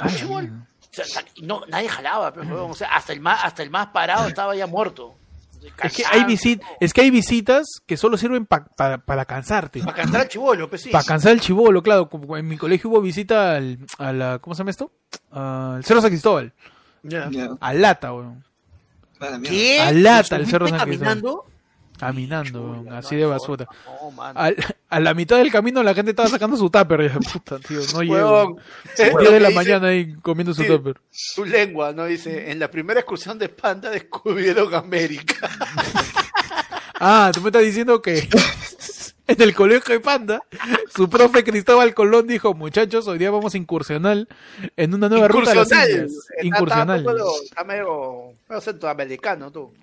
Chibol. 0.09 0.45
O 0.49 1.03
sea, 1.03 1.23
no, 1.41 1.61
nadie 1.67 1.87
jalaba, 1.87 2.33
pero, 2.33 2.47
huevón, 2.47 2.71
o 2.71 2.75
sea, 2.75 2.89
hasta 2.95 3.13
el 3.13 3.21
más, 3.21 3.43
hasta 3.43 3.63
el 3.63 3.69
más 3.69 3.87
parado 3.87 4.27
estaba 4.27 4.55
ya 4.55 4.67
muerto. 4.67 5.15
Es 5.83 5.93
que 5.93 6.03
hay 6.11 6.23
visit 6.25 6.59
es 6.79 6.91
que 6.91 7.01
hay 7.01 7.11
visitas 7.11 7.67
que 7.85 7.95
solo 7.95 8.17
sirven 8.17 8.47
pa- 8.47 8.65
pa- 8.65 8.97
para 8.97 9.25
cansarte. 9.25 9.79
Para 9.81 9.93
cantar 9.95 10.21
al 10.21 10.27
chivolo, 10.27 10.67
pues 10.69 10.81
sí. 10.81 10.89
Para 10.89 11.03
cansar 11.03 11.33
el 11.33 11.39
chivolo, 11.39 11.83
claro. 11.83 12.09
como 12.09 12.35
En 12.35 12.47
mi 12.47 12.57
colegio 12.57 12.89
hubo 12.89 12.99
visita 12.99 13.55
al, 13.57 13.77
a 13.99 14.11
la, 14.11 14.39
¿cómo 14.39 14.55
se 14.55 14.59
llama 14.59 14.71
esto? 14.71 14.91
Al 15.31 15.85
Cerro 15.85 16.01
San 16.01 16.09
Cristóbal. 16.09 16.51
Ya. 17.03 17.29
Ya, 17.31 17.49
A 17.59 17.73
Lata, 17.73 18.11
weón. 18.13 18.43
¿Qué? 19.43 19.79
Al 19.81 20.01
lata, 20.01 20.35
¿Lo 20.37 20.43
el 20.43 20.49
cerro 20.49 20.67
subiste 20.67 20.79
San 20.79 20.87
Cristóbal. 20.89 21.13
caminando? 21.21 21.45
Caminando, 22.01 22.83
así 22.91 23.15
de 23.15 23.25
basura. 23.25 23.67
A 24.89 24.99
la 24.99 25.13
mitad 25.13 25.37
del 25.37 25.51
camino 25.51 25.81
la 25.83 25.93
gente 25.93 26.11
estaba 26.11 26.27
sacando 26.29 26.57
su 26.57 26.69
tupper. 26.69 27.11
Ya, 27.11 27.19
puta, 27.19 27.59
tío, 27.59 27.79
no 27.93 28.01
llego. 28.01 28.13
Huevón. 28.15 28.55
10 28.97 29.13
Lo 29.13 29.31
de 29.31 29.39
la 29.39 29.47
dice 29.49 29.55
mañana 29.59 29.87
ahí 29.87 30.13
comiendo 30.21 30.53
su 30.53 30.63
tupper. 30.65 30.99
Su 31.09 31.45
lengua, 31.45 31.93
¿no? 31.93 32.05
Dice, 32.05 32.51
en 32.51 32.59
la 32.59 32.69
primera 32.69 32.99
excursión 32.99 33.37
de 33.39 33.49
Panda 33.49 33.89
descubrieron 33.89 34.73
América. 34.75 35.49
Ah, 37.03 37.31
tú 37.33 37.41
me 37.41 37.47
estás 37.49 37.63
diciendo 37.63 37.99
que 37.99 38.29
en 39.27 39.41
el 39.41 39.55
colegio 39.55 39.95
de 39.95 39.99
Panda, 39.99 40.39
su 40.95 41.09
profe 41.09 41.43
Cristóbal 41.43 41.95
Colón 41.95 42.27
dijo, 42.27 42.53
muchachos, 42.53 43.07
hoy 43.07 43.17
día 43.17 43.31
vamos 43.31 43.55
a 43.55 43.57
incursionar 43.57 44.27
en 44.77 44.93
una 44.93 45.09
nueva 45.09 45.27
ruta 45.27 45.51
a 45.51 45.55
las. 45.55 45.71
Indias. 45.71 46.11
Incursional. 46.43 46.99
Está, 46.99 47.11
medio- 47.11 47.43
está 47.43 47.63
medio, 47.63 48.33
medio 48.47 48.61
centroamericano, 48.61 49.49
tú. 49.51 49.73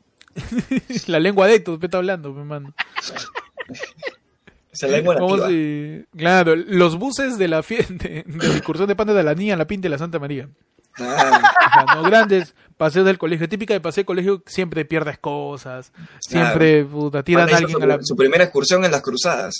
La 1.06 1.20
lengua 1.20 1.46
de 1.46 1.54
Héctor, 1.56 1.78
me 1.78 1.86
está 1.86 1.98
hablando, 1.98 2.32
mi 2.32 2.44
mano. 2.44 2.74
Esa 4.72 4.86
lengua 4.86 5.14
nativa. 5.14 5.50
y- 5.50 6.04
Claro, 6.16 6.54
los 6.56 6.96
buses 6.98 7.38
de 7.38 7.48
la 7.48 7.62
fiesta 7.62 7.94
de, 7.94 8.24
incursión 8.56 8.86
de 8.88 8.94
Panda 8.96 9.14
de 9.14 9.22
la 9.22 9.34
Niña, 9.34 9.56
la 9.56 9.66
Pinta 9.66 9.88
y 9.88 9.90
la 9.90 9.98
Santa 9.98 10.18
María. 10.18 10.48
Ah, 11.00 11.40
O 11.84 11.86
sea, 11.86 11.94
no 11.94 12.02
grandes 12.02 12.54
paseos 12.76 13.06
del 13.06 13.18
colegio. 13.18 13.48
Típica 13.48 13.72
de 13.72 13.80
paseo 13.80 14.02
de 14.02 14.06
colegio, 14.06 14.42
siempre 14.46 14.84
pierdes 14.84 15.18
cosas. 15.18 15.92
Siempre, 16.18 16.84
puta, 16.84 17.22
tiran 17.22 17.48
a 17.52 17.56
alguien 17.56 17.78
su, 17.78 17.82
a 17.82 17.86
la, 17.86 17.98
su 18.02 18.16
primera 18.16 18.44
excursión 18.44 18.84
en 18.84 18.90
las 18.90 19.00
cruzadas. 19.02 19.54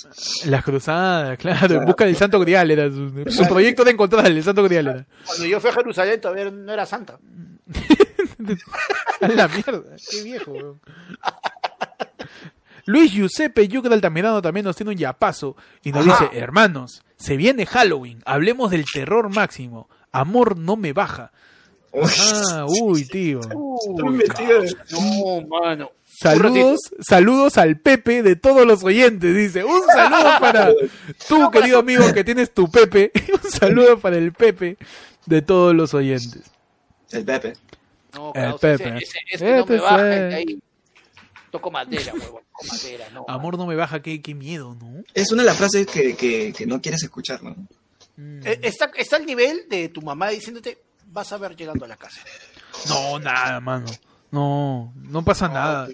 las 0.45 0.63
cruzadas, 0.63 1.37
claro, 1.37 1.75
en 1.75 1.85
busca 1.85 2.05
del 2.05 2.15
Santo 2.17 2.39
Grial 2.41 2.69
era 2.71 2.89
su, 2.89 3.09
su 3.29 3.47
proyecto 3.47 3.83
de 3.85 3.91
encontrar 3.91 4.25
el 4.27 4.43
Santo 4.43 4.63
Grial 4.63 4.87
era. 4.87 5.05
Cuando 5.25 5.45
yo 5.45 5.59
fui 5.61 5.69
a 5.69 5.73
Jerusalén 5.73 6.19
todavía 6.21 6.51
no 6.51 6.73
era 6.73 6.85
santa. 6.85 7.19
A 9.21 9.27
la 9.27 9.47
mierda, 9.47 9.95
qué 10.09 10.23
viejo, 10.23 10.51
weón. 10.51 10.81
Luis 12.85 13.11
Giuseppe 13.11 13.67
Yucra 13.67 13.93
Altamirano 13.93 14.41
también 14.41 14.65
nos 14.65 14.75
tiene 14.75 14.91
un 14.91 14.97
yapazo 14.97 15.55
y 15.83 15.91
nos 15.91 16.07
Ajá. 16.07 16.25
dice, 16.25 16.39
hermanos, 16.39 17.03
se 17.17 17.37
viene 17.37 17.65
Halloween, 17.65 18.21
hablemos 18.25 18.71
del 18.71 18.85
terror 18.91 19.29
máximo, 19.33 19.89
amor 20.11 20.57
no 20.57 20.75
me 20.75 20.93
baja. 20.93 21.31
Uy, 21.91 22.09
Ah, 22.51 22.65
uy, 22.81 23.05
tío. 23.05 23.41
No, 24.91 25.47
mano. 25.47 25.91
Saludos, 26.05 26.79
saludos 26.99 27.57
al 27.57 27.77
Pepe 27.79 28.21
de 28.23 28.35
todos 28.35 28.65
los 28.67 28.83
oyentes, 28.83 29.35
dice. 29.35 29.63
Un 29.63 29.81
saludo 29.87 30.29
para 30.39 30.71
tú, 31.27 31.49
querido 31.51 31.79
amigo, 31.79 32.11
que 32.13 32.23
tienes 32.23 32.53
tu 32.53 32.69
Pepe. 32.69 33.11
Un 33.43 33.49
saludo 33.51 33.99
para 33.99 34.17
el 34.17 34.33
Pepe 34.33 34.77
de 35.25 35.41
todos 35.41 35.73
los 35.75 35.93
oyentes. 35.93 36.43
El 37.11 37.25
Pepe. 37.25 37.53
No, 38.13 38.33
El 38.33 38.43
causa, 38.43 38.59
Pepe. 38.59 38.89
Ese, 38.97 39.03
ese, 39.03 39.17
ese 39.33 39.57
no 39.57 39.65
me 39.65 39.77
baja 39.77 40.27
ahí 40.35 40.59
toco 41.49 41.71
madera, 41.71 42.13
huevón. 42.13 42.43
Toco 42.51 42.65
madera, 42.73 43.09
no. 43.13 43.25
Amor 43.27 43.57
no 43.57 43.65
me 43.65 43.75
baja, 43.75 44.01
qué, 44.01 44.21
qué 44.21 44.33
miedo, 44.35 44.75
¿no? 44.79 45.03
Es 45.13 45.31
una 45.31 45.43
de 45.43 45.47
las 45.47 45.57
frases 45.57 45.87
que, 45.87 46.15
que, 46.15 46.53
que 46.53 46.65
no 46.65 46.81
quieres 46.81 47.03
escuchar, 47.03 47.43
¿no? 47.43 47.55
Mm. 48.17 48.45
Eh, 48.45 48.59
Está, 48.63 48.91
está 48.95 49.17
al 49.17 49.25
nivel 49.25 49.65
de 49.69 49.89
tu 49.89 50.01
mamá 50.01 50.29
diciéndote, 50.29 50.77
vas 51.07 51.31
a 51.31 51.37
ver 51.37 51.55
llegando 51.55 51.85
a 51.85 51.87
la 51.87 51.97
casa. 51.97 52.21
No, 52.87 53.19
nada, 53.19 53.59
mano. 53.59 53.87
No, 54.31 54.93
no 54.95 55.25
pasa 55.25 55.47
nada. 55.47 55.87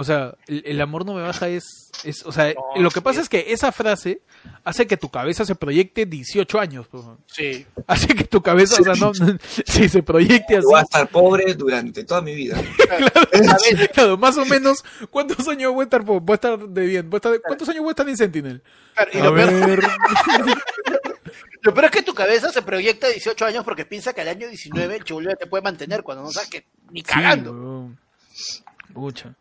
O 0.00 0.04
sea, 0.04 0.34
el, 0.46 0.62
el 0.64 0.80
amor 0.80 1.04
no 1.04 1.12
me 1.12 1.20
baja 1.20 1.46
es, 1.48 1.90
es 2.04 2.24
o 2.24 2.32
sea, 2.32 2.54
No, 2.74 2.80
lo 2.82 2.90
que 2.90 3.02
pasa 3.02 3.16
sí. 3.16 3.22
es 3.24 3.28
que 3.28 3.52
esa 3.52 3.70
frase 3.70 4.22
hace 4.64 4.86
que 4.86 4.96
tu 4.96 5.10
cabeza 5.10 5.44
se 5.44 5.54
proyecte 5.54 6.06
18 6.06 6.58
años. 6.58 6.86
pues. 6.90 7.04
Sí. 7.26 7.66
Hace 7.86 8.06
que 8.14 8.24
tu 8.24 8.40
cabeza, 8.40 8.80
o 8.80 8.84
sea, 8.84 8.94
no, 8.94 9.12
si 9.66 9.88
se 9.90 10.02
proyecte 10.02 10.56
así. 10.56 10.64
Voy 10.66 10.78
a 10.80 10.82
estar 10.84 11.06
pobre 11.08 11.52
durante 11.54 12.04
toda 12.04 12.22
mi 12.22 12.34
vida. 12.34 12.56
Claro, 13.92 14.16
más 14.16 14.36
o 14.38 14.44
menos, 14.46 14.82
¿cuántos 15.10 15.46
años 15.48 15.72
voy 15.74 15.82
a 15.82 15.84
estar, 15.84 16.02
voy 16.02 16.20
a 16.28 16.34
estar 16.34 16.58
de 16.58 16.86
bien? 16.86 17.10
Voy 17.10 17.16
a 17.16 17.20
estar- 17.20 17.40
¿Cuántos 17.42 17.68
años 17.68 17.80
voy 17.82 17.90
a 17.90 17.92
estar 17.92 18.08
en 18.08 18.16
Sentinel? 18.16 18.62
Claro, 18.94 19.10
y 19.12 19.18
A 19.18 19.24
lo, 19.24 19.34
peor, 19.34 19.66
ver, 19.66 19.80
lo 21.62 21.74
peor 21.74 21.84
es 21.86 21.90
que 21.90 22.02
tu 22.02 22.14
cabeza 22.14 22.50
se 22.50 22.62
proyecta 22.62 23.06
a 23.06 23.10
18 23.10 23.44
años 23.46 23.64
porque 23.64 23.84
piensa 23.84 24.12
que 24.12 24.20
al 24.22 24.28
año 24.28 24.48
19 24.48 24.96
el 24.96 25.04
chulo 25.04 25.34
te 25.36 25.46
puede 25.46 25.62
mantener 25.62 26.02
cuando 26.02 26.24
no 26.24 26.30
sabes 26.32 26.48
que 26.48 26.66
ni 26.90 27.00
sí, 27.00 27.06
cagando. 27.06 27.90
Pucha. 28.94 29.34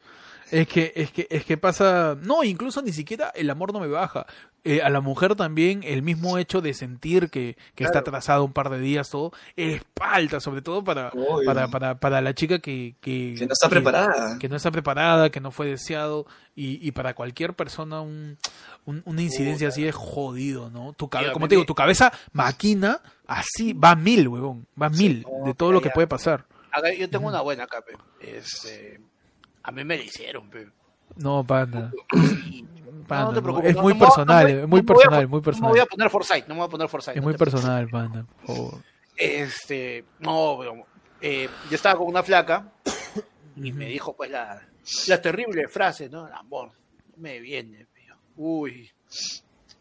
Es 0.52 0.68
que, 0.68 0.92
es 0.96 1.12
que, 1.12 1.28
es 1.30 1.46
que 1.46 1.58
pasa, 1.58 2.18
no, 2.22 2.44
incluso 2.44 2.82
ni 2.82 2.92
siquiera 2.92 3.30
el 3.36 3.50
amor 3.50 3.72
no 3.74 3.80
me 3.80 3.88
baja. 3.88 4.26
Eh, 4.66 4.82
a 4.82 4.90
la 4.90 5.00
mujer 5.00 5.36
también 5.36 5.82
el 5.84 6.02
mismo 6.02 6.38
hecho 6.38 6.60
de 6.60 6.74
sentir 6.74 7.30
que, 7.30 7.56
que 7.76 7.86
está 7.86 8.00
atrasado 8.00 8.44
un 8.44 8.52
par 8.52 8.70
de 8.70 8.80
días 8.80 9.10
todo, 9.10 9.32
es 9.56 9.82
falta, 9.96 10.40
sobre 10.42 10.62
todo 10.62 10.84
para, 10.84 11.12
para, 11.46 11.68
para, 11.70 12.00
para 12.00 12.22
la 12.22 12.34
chica 12.34 12.60
que, 12.60 12.96
que, 13.00 13.36
Que 13.38 13.46
no 13.46 13.54
está 13.54 13.70
preparada. 13.70 14.38
que 14.38 14.50
no 14.50 14.58
está 14.58 14.70
preparada, 14.72 15.30
que 15.30 15.40
no 15.40 15.52
fue 15.52 15.68
deseado, 15.68 16.26
y, 16.56 16.86
y 16.86 16.92
para 16.92 17.14
cualquier 17.14 17.54
persona 17.54 18.02
un, 18.02 18.38
un- 18.86 19.02
una 19.06 19.22
incidencia 19.22 19.70
así 19.70 19.88
es 19.88 19.96
jodido, 19.96 20.70
¿no? 20.70 20.92
Tu 20.94 21.08
cabe- 21.10 21.26
Tío, 21.26 21.34
como 21.34 21.46
a 21.46 21.48
te 21.50 21.56
digo, 21.56 21.66
tu 21.66 21.76
cabeza 21.76 22.12
maquina 22.34 23.02
así, 23.28 23.72
va 23.74 23.96
mil, 23.96 24.28
huevón, 24.28 24.68
va 24.82 24.90
mil 24.90 25.22
no, 25.40 25.46
de 25.46 25.54
todo 25.54 25.72
lo 25.72 25.80
que 25.82 25.88
ya. 25.90 25.94
puede 25.94 26.08
pasar. 26.08 26.46
Yo 26.98 27.10
tengo 27.10 27.28
una 27.30 27.42
buena 27.42 27.64
acá, 27.64 27.82
pe. 27.82 27.94
Este, 28.20 29.00
a 29.64 29.72
mí 29.72 29.84
me 29.84 29.98
la 29.98 30.04
hicieron, 30.04 30.50
pe. 30.50 30.68
No, 31.16 31.44
panda. 31.44 31.92
No 32.12 32.20
te 33.08 33.16
no, 33.16 33.42
preocupes. 33.44 33.70
es 33.72 33.76
no- 33.76 33.82
muy 33.82 33.94
no 33.94 34.00
personal, 34.00 34.44
no 34.44 34.60
es 34.64 34.68
muy 34.68 34.82
no 34.82 34.86
personal, 34.86 35.28
muy 35.28 35.38
No 35.38 35.42
personal. 35.44 35.70
me 35.72 35.74
voy 35.74 35.80
a 35.80 35.86
poner 35.86 36.10
Forsyth, 36.10 36.48
no 36.48 36.54
me 36.56 36.60
voy 36.60 36.68
a 36.68 36.70
poner 36.70 36.90
Forsyth. 36.90 37.10
Es 37.16 37.22
no 37.22 37.24
muy 37.24 37.34
personal, 37.38 37.88
panda. 37.90 38.26
por 38.46 38.56
favor. 38.56 38.84
Este, 39.18 40.06
no, 40.20 40.58
pero, 40.60 40.86
eh, 41.22 41.50
yo 41.70 41.76
estaba 41.76 41.98
con 41.98 42.08
una 42.08 42.24
flaca 42.24 42.72
y 43.56 43.72
me 43.74 43.86
dijo 43.88 44.16
pues 44.16 44.32
la, 44.32 44.62
la 45.08 45.22
terrible 45.22 45.68
frase, 45.68 46.08
¿no? 46.10 46.28
El 46.28 46.34
amor, 46.34 46.72
no 47.16 47.18
me 47.18 47.40
viene, 47.40 47.86
pe. 47.94 48.00
Uy, 48.38 48.90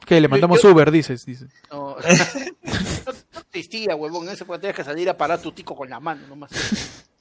¿Qué? 0.05 0.20
Le 0.20 0.26
mandamos 0.28 0.60
yo- 0.62 0.72
Uber, 0.72 0.90
dices. 0.90 1.24
dice. 1.26 1.46
no, 1.70 1.94
no, 2.64 3.12
no 3.34 3.40
existía, 3.52 3.94
huevón, 3.94 4.26
en 4.26 4.32
ese 4.32 4.44
momento 4.44 4.62
tenías 4.62 4.76
que 4.76 4.84
salir 4.84 5.09
a 5.10 5.16
parar 5.16 5.40
tu 5.40 5.52
tico 5.52 5.76
con 5.76 5.88
la 5.90 6.00
mano 6.00 6.26
nomás. 6.26 6.50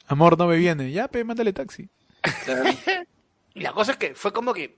Amor, 0.07 0.37
no 0.37 0.47
me 0.47 0.55
viene. 0.55 0.89
Ya, 0.91 1.07
pe, 1.09 1.23
mándale 1.25 1.51
taxi. 1.53 1.89
Claro. 2.45 2.63
Y 3.53 3.61
la 3.61 3.73
cosa 3.73 3.93
es 3.93 3.97
que 3.97 4.13
fue 4.13 4.31
como 4.31 4.53
que 4.53 4.77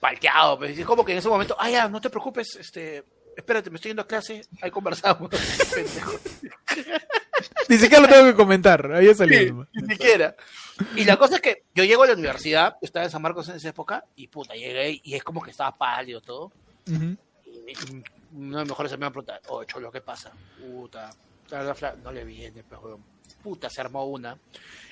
palteado, 0.00 0.58
pues, 0.58 0.76
es 0.76 0.84
como 0.84 1.04
que 1.04 1.12
en 1.12 1.18
ese 1.18 1.28
momento, 1.28 1.54
ah, 1.56 1.70
ya, 1.70 1.88
no 1.88 2.00
te 2.00 2.10
preocupes, 2.10 2.56
este, 2.56 3.04
espérate, 3.36 3.70
me 3.70 3.76
estoy 3.76 3.90
yendo 3.90 4.02
a 4.02 4.08
clase, 4.08 4.42
ahí 4.60 4.72
conversamos. 4.72 5.30
Ni 7.68 7.78
siquiera 7.78 8.02
lo 8.02 8.08
tengo 8.08 8.26
que 8.26 8.34
comentar. 8.34 8.90
Ahí. 8.92 9.14
Sí, 9.14 9.46
nomás. 9.46 9.68
ni 9.72 9.94
siquiera. 9.94 10.34
Y 10.96 11.04
la 11.04 11.16
cosa 11.16 11.36
es 11.36 11.40
que 11.40 11.62
yo 11.72 11.84
llego 11.84 12.02
a 12.02 12.08
la 12.08 12.14
universidad, 12.14 12.76
estaba 12.82 13.04
en 13.04 13.12
San 13.12 13.22
Marcos 13.22 13.48
en 13.48 13.54
esa 13.56 13.68
época, 13.68 14.04
y 14.16 14.26
puta, 14.26 14.54
llegué 14.54 15.00
y 15.02 15.14
es 15.14 15.22
como 15.22 15.40
que 15.40 15.52
estaba 15.52 15.76
pálido 15.76 16.20
todo. 16.20 16.50
Y, 16.86 16.92
y 16.92 17.16
uno 18.34 18.58
de 18.58 18.64
mis 18.64 18.70
mejores 18.70 18.92
amigos 18.92 19.10
me 19.10 19.22
pregunta, 19.22 19.40
oh, 19.48 19.62
cholo, 19.64 19.92
¿qué 19.92 20.00
pasa? 20.00 20.32
Puta, 20.58 21.10
no 22.02 22.12
le 22.12 22.24
viene, 22.24 22.64
pero 22.68 22.98
puta, 23.42 23.70
se 23.70 23.80
armó 23.80 24.04
una. 24.06 24.36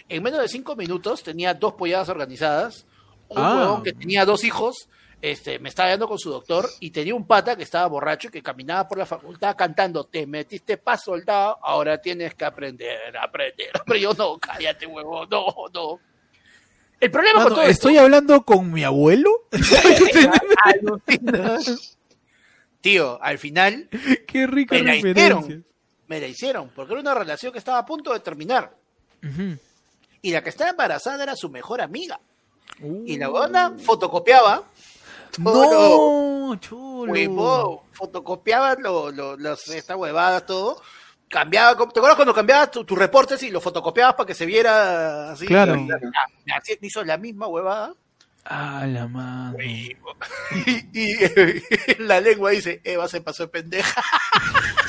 En 0.08 0.22
menos 0.22 0.40
de 0.40 0.48
cinco 0.48 0.76
minutos 0.76 1.22
tenía 1.22 1.52
dos 1.54 1.74
polladas 1.74 2.08
organizadas, 2.08 2.86
un 3.28 3.38
Ah. 3.38 3.54
huevón 3.56 3.82
que 3.82 3.92
tenía 3.92 4.24
dos 4.24 4.44
hijos, 4.44 4.88
este, 5.20 5.58
me 5.58 5.68
estaba 5.68 5.90
yendo 5.90 6.08
con 6.08 6.18
su 6.18 6.30
doctor, 6.30 6.68
y 6.80 6.90
tenía 6.90 7.14
un 7.14 7.26
pata 7.26 7.56
que 7.56 7.62
estaba 7.64 7.86
borracho 7.88 8.28
y 8.28 8.30
que 8.30 8.42
caminaba 8.42 8.86
por 8.88 8.98
la 8.98 9.06
facultad 9.06 9.56
cantando, 9.56 10.04
te 10.04 10.26
metiste 10.26 10.76
pa' 10.78 10.96
soldado, 10.96 11.58
ahora 11.62 12.00
tienes 12.00 12.34
que 12.34 12.44
aprender, 12.44 13.16
aprender. 13.20 13.70
Pero 13.86 13.98
yo, 13.98 14.14
no, 14.14 14.38
cállate, 14.38 14.86
huevón, 14.86 15.28
no, 15.30 15.46
no. 15.74 16.00
El 17.00 17.10
problema 17.12 17.38
Mano, 17.40 17.48
con 17.50 17.58
todo 17.58 17.66
esto- 17.68 17.88
¿Estoy 17.88 17.98
hablando 17.98 18.42
con 18.44 18.72
mi 18.72 18.82
abuelo? 18.84 19.30
Tío, 22.80 23.22
al 23.22 23.38
final 23.38 23.88
Qué 24.26 24.46
rica 24.46 24.74
me 24.76 24.82
la 24.82 24.96
hicieron. 24.96 25.64
Me 26.06 26.20
la 26.20 26.26
hicieron, 26.26 26.70
porque 26.74 26.92
era 26.92 27.00
una 27.02 27.14
relación 27.14 27.52
que 27.52 27.58
estaba 27.58 27.78
a 27.78 27.86
punto 27.86 28.12
de 28.12 28.20
terminar. 28.20 28.74
Ujú. 29.22 29.58
Y 30.22 30.32
la 30.32 30.42
que 30.42 30.50
estaba 30.50 30.70
embarazada 30.70 31.22
era 31.22 31.36
su 31.36 31.48
mejor 31.48 31.80
amiga. 31.80 32.18
Uh. 32.80 33.04
Y 33.06 33.16
la 33.18 33.30
huevona 33.30 33.74
fotocopiaba. 33.78 34.62
todo 35.42 36.48
No, 36.54 36.56
chulo. 36.60 37.84
fotocopiaba 37.92 38.74
lo, 38.74 39.10
lo- 39.10 39.36
las- 39.36 39.68
esta 39.68 39.96
huevada, 39.96 40.44
todo. 40.44 40.80
Cambiaba, 41.28 41.76
¿te 41.76 41.82
acuerdas 42.00 42.16
cuando 42.16 42.32
cambiabas 42.34 42.70
tu- 42.70 42.84
tus 42.84 42.98
reportes 42.98 43.42
y 43.42 43.50
lo 43.50 43.60
fotocopiabas 43.60 44.14
para 44.14 44.26
que 44.26 44.34
se 44.34 44.46
viera 44.46 45.32
así? 45.32 45.46
Claro. 45.46 45.76
Y- 45.76 45.88
ah, 45.90 46.60
hizo 46.80 47.04
la 47.04 47.18
misma 47.18 47.46
huevada. 47.46 47.94
Ah, 48.44 48.86
la 48.86 49.06
mano. 49.08 49.56
Y, 49.62 49.92
y- 50.64 50.88
y 50.94 51.14
la 51.98 52.20
lengua 52.20 52.50
dice, 52.50 52.80
Eva 52.82 53.06
se 53.08 53.20
pasó 53.20 53.42
de 53.44 53.48
pendeja. 53.50 54.02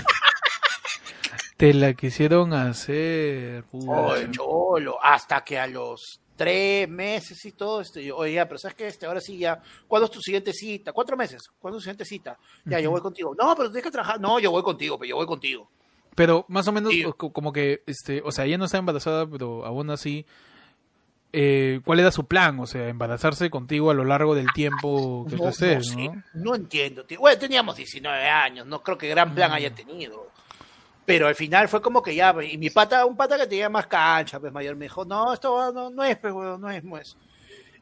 Te 1.59 1.73
la 1.73 1.93
quisieron 1.93 2.53
hacer. 2.53 3.65
Oye, 3.73 4.31
cholo, 4.31 4.97
hasta 5.03 5.43
que 5.43 5.59
a 5.59 5.67
los 5.67 6.21
tres 6.37 6.87
meses 6.87 7.43
y 7.43 7.51
todo, 7.51 7.81
este, 7.81 8.01
yo, 8.01 8.15
oye, 8.15 8.35
ya, 8.35 8.47
pero 8.47 8.57
sabes 8.57 8.75
que 8.77 8.87
este, 8.87 9.05
ahora 9.05 9.19
sí 9.19 9.37
ya, 9.37 9.61
¿cuándo 9.85 10.05
es 10.05 10.11
tu 10.11 10.21
siguiente 10.21 10.53
cita? 10.53 10.93
Cuatro 10.93 11.17
meses, 11.17 11.41
¿cuándo 11.59 11.77
es 11.77 11.81
tu 11.81 11.89
siguiente 11.89 12.05
cita? 12.05 12.37
Ya, 12.63 12.79
yo 12.79 12.91
voy 12.91 13.01
contigo. 13.01 13.35
No, 13.37 13.53
pero 13.57 13.67
tienes 13.69 13.83
que 13.83 13.91
trabajar. 13.91 14.21
No, 14.21 14.39
yo 14.39 14.51
voy 14.51 14.63
contigo, 14.63 14.97
pero 14.97 15.09
yo 15.09 15.15
voy 15.17 15.25
contigo. 15.25 15.69
Pero 16.15 16.45
más 16.47 16.65
o 16.69 16.71
menos 16.71 16.93
Sí. 16.93 17.03
como 17.17 17.51
que, 17.51 17.83
este, 17.85 18.21
o 18.23 18.31
sea, 18.31 18.45
ella 18.45 18.57
no 18.57 18.63
está 18.63 18.77
embarazada, 18.77 19.27
pero 19.27 19.65
aún 19.65 19.89
así, 19.89 20.25
eh, 21.33 21.81
¿cuál 21.83 21.99
era 21.99 22.11
su 22.11 22.25
plan? 22.25 22.57
O 22.61 22.67
sea, 22.67 22.87
embarazarse 22.87 23.49
contigo 23.49 23.91
a 23.91 23.93
lo 23.93 24.05
largo 24.05 24.33
del 24.33 24.47
tiempo 24.53 25.25
que 25.29 25.35
tú 25.35 25.43
No, 25.43 25.49
estés, 25.49 25.93
no 25.97 26.03
¿no? 26.05 26.13
sé, 26.13 26.23
no 26.35 26.55
entiendo, 26.55 27.03
tío. 27.03 27.19
Bueno, 27.19 27.37
teníamos 27.37 27.75
19 27.75 28.29
años, 28.29 28.65
no 28.65 28.81
creo 28.81 28.97
que 28.97 29.09
gran 29.09 29.35
plan 29.35 29.51
haya 29.51 29.75
tenido. 29.75 30.25
Pero 31.05 31.27
al 31.27 31.35
final 31.35 31.67
fue 31.67 31.81
como 31.81 32.03
que 32.03 32.13
ya, 32.13 32.35
y 32.43 32.57
mi 32.57 32.69
pata, 32.69 33.05
un 33.05 33.17
pata 33.17 33.37
que 33.37 33.47
tenía 33.47 33.67
más 33.69 33.87
cancha, 33.87 34.39
pues 34.39 34.53
mayor, 34.53 34.75
me 34.75 34.85
dijo, 34.85 35.05
no, 35.05 35.33
esto 35.33 35.71
no, 35.73 35.89
no 35.89 36.03
es, 36.03 36.17
pues, 36.17 36.33
no 36.33 36.69
es, 36.69 36.83
no 36.83 36.97
es. 36.97 37.17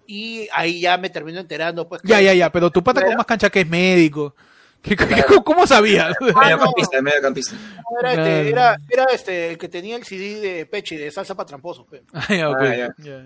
Y 0.06 0.48
ahí 0.54 0.80
ya 0.80 0.98
me 0.98 1.10
termino 1.10 1.40
enterando, 1.40 1.88
pues. 1.90 2.02
que- 2.02 2.08
Ya, 2.08 2.22
ya, 2.22 2.34
ya, 2.34 2.50
pero 2.52 2.70
tu 2.72 2.82
pata 2.84 3.04
con 3.04 3.16
más 3.16 3.26
cancha 3.26 3.50
que 3.50 3.62
es 3.62 3.68
médico. 3.68 4.34
¿Qué- 4.82 4.96
qué- 4.96 5.24
¿Cómo, 5.28 5.44
cómo 5.44 5.68
sabías? 5.68 6.16
Mediocampista, 6.22 7.02
mediocampista. 7.02 7.56
Era, 8.00 8.12
este, 8.14 8.24
Claro. 8.24 8.48
era, 8.48 8.78
era 8.90 9.04
este, 9.14 9.50
el 9.50 9.58
que 9.58 9.68
tenía 9.68 9.98
el 9.98 10.06
CD 10.06 10.40
de 10.40 10.66
Pechi, 10.66 10.96
de 10.96 11.12
salsa 11.12 11.36
para 11.36 11.48
tramposos. 11.48 11.86
pe. 11.88 12.04
Ah, 12.14 12.26
ya, 12.34 12.50
ok. 12.50 12.58
Ah, 12.62 12.94
ya. 13.00 13.26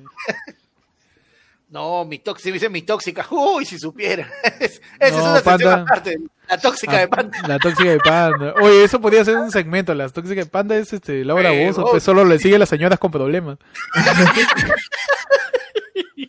No, 1.72 2.03
mi 2.06 2.19
tóxica, 2.19 2.43
si 2.43 2.52
dice 2.52 2.69
mi 2.69 2.81
tóxica, 2.84 3.26
uy, 3.31 3.65
si 3.65 3.80
supiera. 3.80 4.30
Es- 4.60 4.80
Esa 4.99 5.07
es 5.07 5.14
una 5.14 5.35
sección 5.39 5.43
panda. 5.57 5.81
aparte, 5.81 6.18
la 6.49 6.57
tóxica 6.60 6.98
de 6.98 7.03
Ah, 7.03 7.07
panda. 7.07 7.48
La 7.48 7.57
tóxica 7.60 7.89
de 7.89 7.98
panda. 7.99 8.53
Oye, 8.61 8.84
eso 8.84 8.99
podría 9.02 9.23
ser 9.26 9.38
un 9.38 9.52
segmento. 9.52 9.95
La 9.95 10.07
tóxica 10.10 10.41
de 10.41 10.45
panda 10.48 10.76
es 10.76 10.91
este 10.93 11.23
Laura 11.26 11.52
Eh, 11.53 11.65
Bozo, 11.68 11.85
pues 11.89 12.03
solo 12.03 12.23
le 12.26 12.38
sigue 12.39 12.57
a 12.57 12.60
las 12.60 12.69
señoras 12.69 12.99
con 12.99 13.10
problemas. 13.10 13.57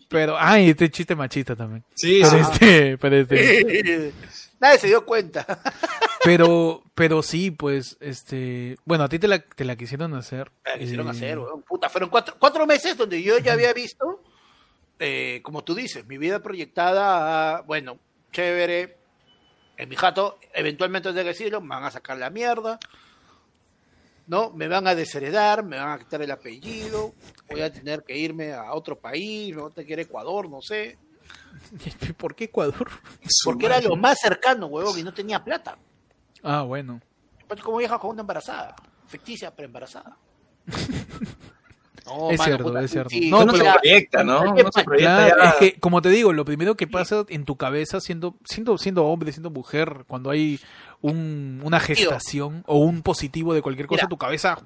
pero, 0.08 0.36
ay, 0.38 0.70
este 0.70 0.90
chiste 0.90 1.16
machista 1.16 1.56
también. 1.56 1.82
Sí, 1.94 2.20
Pero 2.22 2.30
sí. 2.44 2.50
este, 2.52 2.98
pero 2.98 3.16
este. 3.16 4.12
Nadie 4.60 4.78
se 4.78 4.86
dio 4.86 5.04
cuenta. 5.04 5.44
Pero, 6.22 6.84
pero 6.94 7.20
sí, 7.24 7.50
pues, 7.50 7.96
este, 7.98 8.76
bueno, 8.84 9.02
a 9.02 9.08
ti 9.08 9.18
te 9.18 9.26
la, 9.26 9.40
te 9.40 9.64
la 9.64 9.74
quisieron 9.74 10.14
hacer. 10.14 10.52
Me 10.74 10.78
quisieron 10.78 11.08
eh, 11.08 11.10
hacer, 11.10 11.40
weón. 11.40 11.62
Puta, 11.62 11.88
fueron 11.88 12.10
cuatro, 12.10 12.36
cuatro 12.38 12.64
meses 12.64 12.96
donde 12.96 13.20
yo 13.24 13.38
ya 13.38 13.54
había 13.54 13.72
visto, 13.72 14.21
eh, 14.98 15.40
como 15.42 15.64
tú 15.64 15.74
dices, 15.74 16.06
mi 16.06 16.18
vida 16.18 16.40
proyectada 16.40 17.56
a, 17.56 17.60
bueno, 17.62 17.98
chévere, 18.32 18.96
en 19.76 19.88
mi 19.88 19.96
jato, 19.96 20.38
eventualmente 20.54 21.08
tengo 21.08 21.22
que 21.22 21.28
decirlo, 21.28 21.60
me 21.60 21.68
van 21.68 21.84
a 21.84 21.90
sacar 21.90 22.18
la 22.18 22.30
mierda, 22.30 22.78
¿no? 24.26 24.50
Me 24.50 24.68
van 24.68 24.86
a 24.86 24.94
desheredar, 24.94 25.64
me 25.64 25.76
van 25.76 25.90
a 25.90 25.98
quitar 25.98 26.22
el 26.22 26.30
apellido, 26.30 27.14
voy 27.50 27.62
a 27.62 27.72
tener 27.72 28.04
que 28.04 28.16
irme 28.16 28.52
a 28.52 28.72
otro 28.74 28.98
país, 28.98 29.54
que 29.74 29.92
ir 29.92 29.98
a 29.98 30.02
Ecuador, 30.02 30.48
no 30.48 30.62
sé, 30.62 30.98
¿Por 32.16 32.34
qué 32.34 32.44
Ecuador? 32.44 32.88
porque 33.44 33.66
era 33.66 33.80
lo 33.80 33.96
más 33.96 34.18
cercano, 34.20 34.66
huevón, 34.66 34.98
y 34.98 35.02
no 35.02 35.12
tenía 35.12 35.42
plata. 35.42 35.78
Ah, 36.42 36.62
bueno. 36.62 37.00
Pues 37.48 37.60
como 37.60 37.78
viajas 37.78 37.98
con 37.98 38.10
una 38.10 38.22
embarazada, 38.22 38.74
ficticia, 39.06 39.54
pero 39.54 39.66
embarazada. 39.66 40.16
No, 42.06 42.30
Es 42.30 42.38
mano, 42.38 42.44
cierto, 42.48 42.64
puta, 42.64 42.82
es 42.82 42.90
cierto. 42.90 43.10
sí, 43.10 43.30
No, 43.30 43.38
No, 43.40 43.46
no 43.46 43.52
pero- 43.52 43.64
se 43.64 43.72
proyecta, 43.78 44.24
¿no? 44.24 44.44
No 44.44 44.72
se 44.72 44.84
proyecta 44.84 45.26
Claro, 45.26 45.42
ya. 45.44 45.50
es 45.50 45.54
que, 45.56 45.80
como 45.80 46.02
te 46.02 46.08
digo, 46.08 46.32
lo 46.32 46.44
primero 46.44 46.76
que 46.76 46.86
pasa 46.88 47.24
en 47.28 47.44
tu 47.44 47.56
cabeza 47.56 48.00
siendo, 48.00 48.34
siendo, 48.44 48.76
siendo 48.78 49.04
hombre, 49.06 49.32
siendo 49.32 49.50
mujer, 49.50 50.04
cuando 50.08 50.30
hay 50.30 50.58
un, 51.00 51.60
una 51.64 51.80
gestación 51.80 52.64
o 52.66 52.78
un 52.78 53.02
positivo 53.02 53.54
de 53.54 53.62
cualquier 53.62 53.86
cosa, 53.86 54.02
Mira. 54.02 54.08
tu 54.08 54.18
cabeza, 54.18 54.58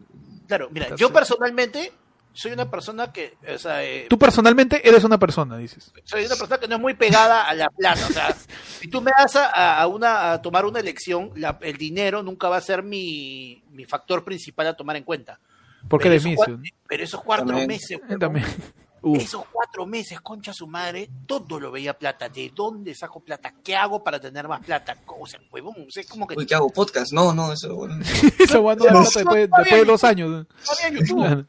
Claro, 0.49 0.69
mira, 0.71 0.95
yo 0.97 1.13
personalmente 1.13 1.93
soy 2.33 2.53
una 2.53 2.71
persona 2.71 3.11
que, 3.13 3.35
o 3.53 3.59
sea, 3.59 3.83
eh, 3.83 4.07
tú 4.11 4.19
personalmente 4.19 4.87
eres 4.87 5.03
una 5.05 5.19
persona, 5.19 5.57
dices. 5.57 5.91
soy 6.05 6.27
una 6.27 6.37
persona 6.37 6.59
que 6.59 6.69
no 6.69 6.77
es 6.77 6.81
muy 6.81 6.95
pegada 6.95 7.49
a 7.49 7.55
la 7.55 7.69
plata. 7.71 8.07
O 8.09 8.13
sea, 8.13 8.37
si 8.81 8.89
tú 8.89 9.01
me 9.01 9.11
das 9.19 9.35
a, 9.37 9.81
a 9.81 9.87
una, 9.87 10.33
a 10.33 10.43
tomar 10.43 10.65
una 10.67 10.79
elección, 10.79 11.33
la- 11.35 11.59
el 11.63 11.79
dinero 11.79 12.23
nunca 12.23 12.49
va 12.51 12.59
a 12.59 12.61
ser 12.61 12.83
mi, 12.83 13.63
mi 13.73 13.87
factor 13.87 14.23
principal 14.25 14.67
a 14.69 14.75
tomar 14.77 14.97
en 14.97 15.03
cuenta. 15.05 15.41
Porque 15.89 16.05
pero 16.09 16.15
eres 16.15 16.27
esos 16.27 16.59
Pero 16.89 17.05
esos 17.05 17.23
cuatro 17.23 17.47
También. 17.47 17.67
meses, 17.69 17.99
¿no? 17.99 18.05
huevón, 18.05 18.19
También. 18.19 18.47
Uf. 19.03 19.19
esos 19.23 19.45
cuatro 19.53 19.87
meses, 19.87 20.21
concha 20.21 20.53
su 20.53 20.67
madre, 20.67 21.09
todo 21.27 21.61
lo 21.61 21.71
veía 21.71 21.97
plata. 21.97 22.29
¿De 22.29 22.51
dónde 22.53 22.93
saco 22.95 23.21
plata? 23.21 23.55
¿Qué 23.63 23.77
hago 23.77 24.03
para 24.03 24.19
tener 24.19 24.49
más 24.49 24.65
plata? 24.65 24.97
O 25.07 25.27
sea, 25.27 25.39
huevón, 25.53 25.75
o 25.87 25.91
sea, 25.91 26.01
es 26.03 26.09
como 26.09 26.27
que 26.27 26.35
Uy, 26.37 26.45
¿qué 26.45 26.57
hago? 26.57 26.71
¿Podcast? 26.71 27.13
No, 27.13 27.33
no, 27.33 27.53
eso, 27.53 27.73
bueno. 27.75 27.95
Da 27.99 28.91
no, 28.91 29.03
plata 29.05 29.11
después, 29.15 29.49
no 29.49 29.59
después 29.59 29.81
de 29.81 29.85
dos 29.85 30.03
años. 30.03 30.31
¿no? 30.31 30.37
no 30.39 30.47
había 30.85 30.99
YouTube. 30.99 31.19
Claro. 31.25 31.45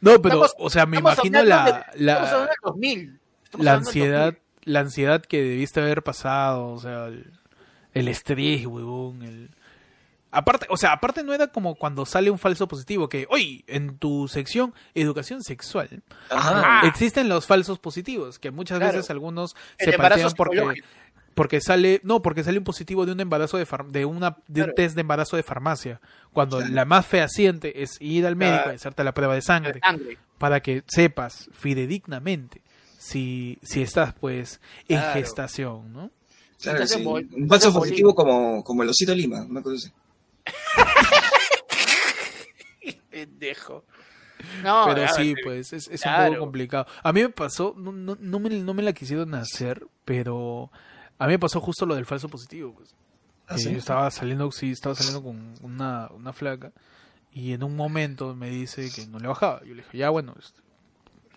No, 0.00 0.20
pero, 0.20 0.44
Estamos- 0.44 0.54
o 0.58 0.70
sea, 0.70 0.84
me 0.84 0.98
imagino 0.98 1.42
la, 1.42 1.86
de- 1.94 2.04
la... 2.04 2.38
del 2.40 2.48
2000. 2.62 3.20
Estamos 3.44 3.64
la 3.64 3.72
ansiedad, 3.74 4.24
2000. 4.34 4.42
la 4.64 4.80
ansiedad 4.80 5.22
que 5.22 5.42
debiste 5.42 5.80
haber 5.80 6.02
pasado, 6.02 6.68
o 6.68 6.78
sea, 6.78 7.06
el, 7.06 7.32
el 7.94 8.08
estrés, 8.08 8.66
huevón, 8.66 9.22
el... 9.22 9.50
Aparte, 10.36 10.66
o 10.68 10.76
sea, 10.76 10.92
aparte 10.92 11.22
no 11.22 11.32
era 11.32 11.46
como 11.48 11.74
cuando 11.74 12.04
sale 12.06 12.30
un 12.30 12.38
falso 12.38 12.68
positivo, 12.68 13.08
que, 13.08 13.26
oye, 13.30 13.64
en 13.66 13.98
tu 13.98 14.28
sección 14.28 14.74
educación 14.94 15.42
sexual, 15.42 16.02
Ajá. 16.30 16.62
Ah. 16.82 16.86
existen 16.86 17.28
los 17.28 17.46
falsos 17.46 17.78
positivos, 17.78 18.38
que 18.38 18.50
muchas 18.50 18.78
Claro. 18.78 18.94
veces 18.98 19.10
algunos 19.10 19.54
El 19.78 19.90
se 19.92 19.96
plantean 19.96 20.30
porque, 20.36 20.82
porque 21.34 21.60
sale, 21.60 22.00
no, 22.02 22.22
porque 22.22 22.44
sale 22.44 22.58
un 22.58 22.64
positivo 22.64 23.06
de 23.06 23.12
un 23.12 23.20
embarazo 23.20 23.56
de, 23.58 23.66
far- 23.66 23.86
de 23.86 24.04
una 24.04 24.36
de 24.46 24.62
un 24.64 24.74
test 24.74 24.94
de 24.94 25.00
embarazo 25.02 25.36
de 25.36 25.42
farmacia, 25.42 26.00
cuando 26.32 26.60
la 26.60 26.84
más 26.84 27.06
fehaciente 27.06 27.82
es 27.82 27.96
ir 28.00 28.26
al 28.26 28.36
médico 28.36 28.56
Claro. 28.58 28.72
y 28.72 28.76
hacerte 28.76 29.04
la 29.04 29.12
prueba 29.14 29.34
de 29.34 29.42
sangre 29.42 29.80
Sangre. 29.82 30.18
para 30.38 30.60
que 30.60 30.82
sepas 30.86 31.48
fidedignamente 31.52 32.62
si, 32.98 33.58
si 33.62 33.82
estás 33.82 34.14
pues 34.14 34.60
en 34.88 35.00
gestación, 35.12 35.92
¿no? 35.92 36.10
Claro, 36.60 36.86
sí. 36.86 37.04
Un 37.04 37.48
falso 37.48 37.72
positivo 37.72 38.14
como, 38.14 38.64
como 38.64 38.82
el 38.82 38.88
osito 38.88 39.14
Lima, 39.14 39.42
una 39.42 39.62
cosa 39.62 39.76
así. 39.76 39.92
Pendejo. 43.10 43.84
No, 44.62 44.84
Pero 44.86 45.08
sí, 45.08 45.34
pues 45.42 45.72
es, 45.72 45.88
es 45.88 46.02
un 46.04 46.26
poco 46.28 46.38
complicado. 46.38 46.86
A 47.02 47.12
mí 47.12 47.22
me 47.22 47.30
pasó, 47.30 47.74
no, 47.76 47.90
no, 47.90 48.16
no 48.20 48.38
me, 48.38 48.50
no 48.50 48.74
me 48.74 48.82
la 48.82 48.92
quisieron 48.92 49.34
hacer, 49.34 49.86
pero 50.04 50.70
a 51.18 51.26
mí 51.26 51.32
me 51.32 51.38
pasó 51.38 51.60
justo 51.60 51.86
lo 51.86 51.94
del 51.94 52.06
falso 52.06 52.28
positivo. 52.28 52.74
Pues. 52.74 52.94
¿Ah, 53.48 53.58
sí? 53.58 53.72
Yo 53.72 53.78
estaba 53.78 54.10
saliendo, 54.10 54.50
sí, 54.52 54.70
estaba 54.72 54.94
saliendo 54.94 55.22
con 55.22 55.54
una, 55.62 56.08
una 56.12 56.32
flaca 56.32 56.72
y 57.32 57.52
en 57.52 57.62
un 57.62 57.76
momento 57.76 58.34
me 58.34 58.50
dice 58.50 58.90
que 58.94 59.06
no 59.06 59.18
le 59.18 59.28
bajaba. 59.28 59.60
Yo 59.64 59.74
le 59.74 59.82
dije, 59.82 59.98
ya 59.98 60.10
bueno, 60.10 60.34
este, 60.38 60.60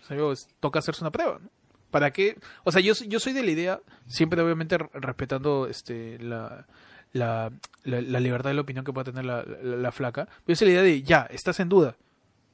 o 0.02 0.06
sea, 0.06 0.16
yo, 0.16 0.32
es- 0.32 0.48
toca 0.60 0.78
hacerse 0.80 1.02
una 1.02 1.10
prueba, 1.10 1.38
¿no? 1.42 1.50
¿Para 1.90 2.12
qué? 2.12 2.38
O 2.64 2.70
sea, 2.70 2.80
yo, 2.80 2.94
soy- 2.94 3.08
yo 3.08 3.18
soy 3.18 3.32
de 3.32 3.42
la 3.42 3.50
idea, 3.50 3.80
siempre 4.06 4.40
obviamente 4.42 4.78
respetando 4.92 5.66
este 5.66 6.18
la, 6.20 6.66
la, 7.12 7.50
la, 7.84 8.00
la 8.00 8.20
libertad 8.20 8.50
de 8.50 8.54
la 8.54 8.60
opinión 8.62 8.84
que 8.84 8.92
pueda 8.92 9.04
tener 9.04 9.24
la, 9.24 9.42
la, 9.44 9.76
la 9.76 9.92
flaca, 9.92 10.28
pero 10.44 10.58
de 10.58 10.66
la 10.66 10.72
idea 10.72 10.82
de, 10.82 11.02
ya, 11.02 11.22
estás 11.30 11.60
en 11.60 11.68
duda, 11.68 11.96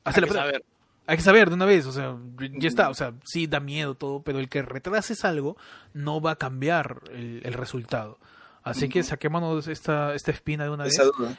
haz 0.04 0.16
hay 0.16 0.24
que 0.24 0.30
saber. 0.32 0.64
Hay 1.08 1.16
que 1.16 1.22
saber 1.22 1.48
de 1.50 1.54
una 1.54 1.66
vez, 1.66 1.86
o 1.86 1.92
sea, 1.92 2.16
ya 2.58 2.66
está, 2.68 2.88
o 2.90 2.94
sea, 2.94 3.14
sí 3.24 3.46
da 3.46 3.60
miedo 3.60 3.94
todo, 3.94 4.22
pero 4.22 4.40
el 4.40 4.48
que 4.48 4.62
retrases 4.62 5.24
algo 5.24 5.56
no 5.94 6.20
va 6.20 6.32
a 6.32 6.36
cambiar 6.36 7.00
el, 7.12 7.42
el 7.44 7.52
resultado. 7.52 8.18
Así 8.64 8.88
que 8.88 9.04
saquémonos 9.04 9.68
esta, 9.68 10.14
esta 10.16 10.32
espina 10.32 10.64
de 10.64 10.70
una 10.70 10.84
Esa 10.86 11.04
vez 11.04 11.12
duda. 11.16 11.38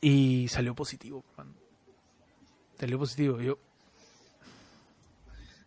y 0.00 0.46
salió 0.46 0.76
positivo. 0.76 1.24
man. 1.36 1.52
Salió 2.78 2.96
positivo. 2.96 3.40
Yo, 3.40 3.58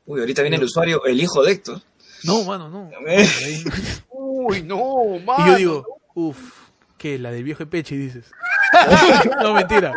Uy, 0.06 0.20
ahorita 0.22 0.42
viene 0.42 0.56
el 0.58 0.64
usuario, 0.64 1.04
el 1.06 1.20
hijo 1.22 1.44
de 1.44 1.52
Héctor. 1.52 1.82
no, 2.24 2.44
mano, 2.46 2.70
no. 2.70 2.90
Uy, 4.12 4.64
no, 4.64 5.18
Y 5.18 5.20
mano. 5.20 5.48
yo 5.48 5.58
digo, 5.58 5.86
uff, 6.16 6.70
¿qué? 7.02 7.18
La 7.18 7.32
del 7.32 7.44
viejo 7.44 7.60
de 7.64 7.66
Peche, 7.66 7.96
dices. 7.96 8.32
no, 9.42 9.56
mentira. 9.56 9.92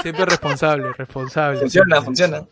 Siempre 0.00 0.24
responsable, 0.24 0.90
responsable. 0.94 1.60
Funciona, 1.60 2.00
funciona. 2.00 2.46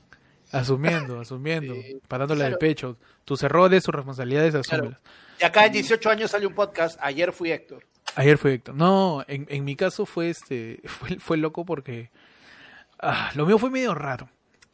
Asumiendo, 0.52 1.20
asumiendo, 1.20 1.74
Sí, 1.74 1.98
parándola 2.06 2.44
de 2.44 2.50
claro. 2.50 2.58
pecho. 2.58 2.96
Tus 3.24 3.42
errores, 3.42 3.82
tus 3.82 3.94
responsabilidades, 3.94 4.54
asúmelas. 4.54 5.00
Y 5.40 5.44
acá 5.44 5.64
en 5.64 5.72
18 5.72 6.10
años 6.10 6.30
sale 6.30 6.46
un 6.46 6.54
podcast. 6.54 6.98
Ayer 7.00 7.32
fui 7.32 7.50
Héctor. 7.50 7.86
Ayer 8.14 8.36
fue 8.36 8.54
Héctor. 8.54 8.74
No, 8.74 9.24
en, 9.26 9.46
en 9.48 9.64
mi 9.64 9.74
caso 9.74 10.04
fue 10.04 10.28
este, 10.28 10.82
fue, 10.84 11.18
fue 11.18 11.36
loco 11.38 11.64
porque 11.64 12.10
ah, 13.00 13.30
lo 13.34 13.46
mío 13.46 13.58
fue 13.58 13.70
medio 13.70 13.94
raro. 13.94 14.28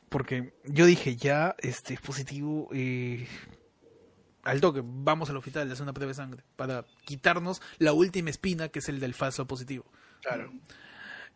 Porque 0.08 0.54
yo 0.64 0.86
dije, 0.86 1.16
ya, 1.16 1.54
este 1.58 1.94
es 1.94 2.00
positivo, 2.00 2.68
eh, 2.72 3.26
al 4.44 4.60
toque, 4.60 4.82
vamos 4.84 5.30
al 5.30 5.36
hospital 5.36 5.68
a 5.68 5.72
hacer 5.72 5.82
una 5.82 5.92
prueba 5.92 6.10
de 6.10 6.14
sangre 6.14 6.42
para 6.56 6.84
quitarnos 7.04 7.60
la 7.78 7.92
última 7.92 8.30
espina 8.30 8.68
que 8.68 8.78
es 8.78 8.88
el 8.88 9.00
del 9.00 9.14
falso 9.14 9.46
positivo. 9.46 9.84
Claro. 10.22 10.52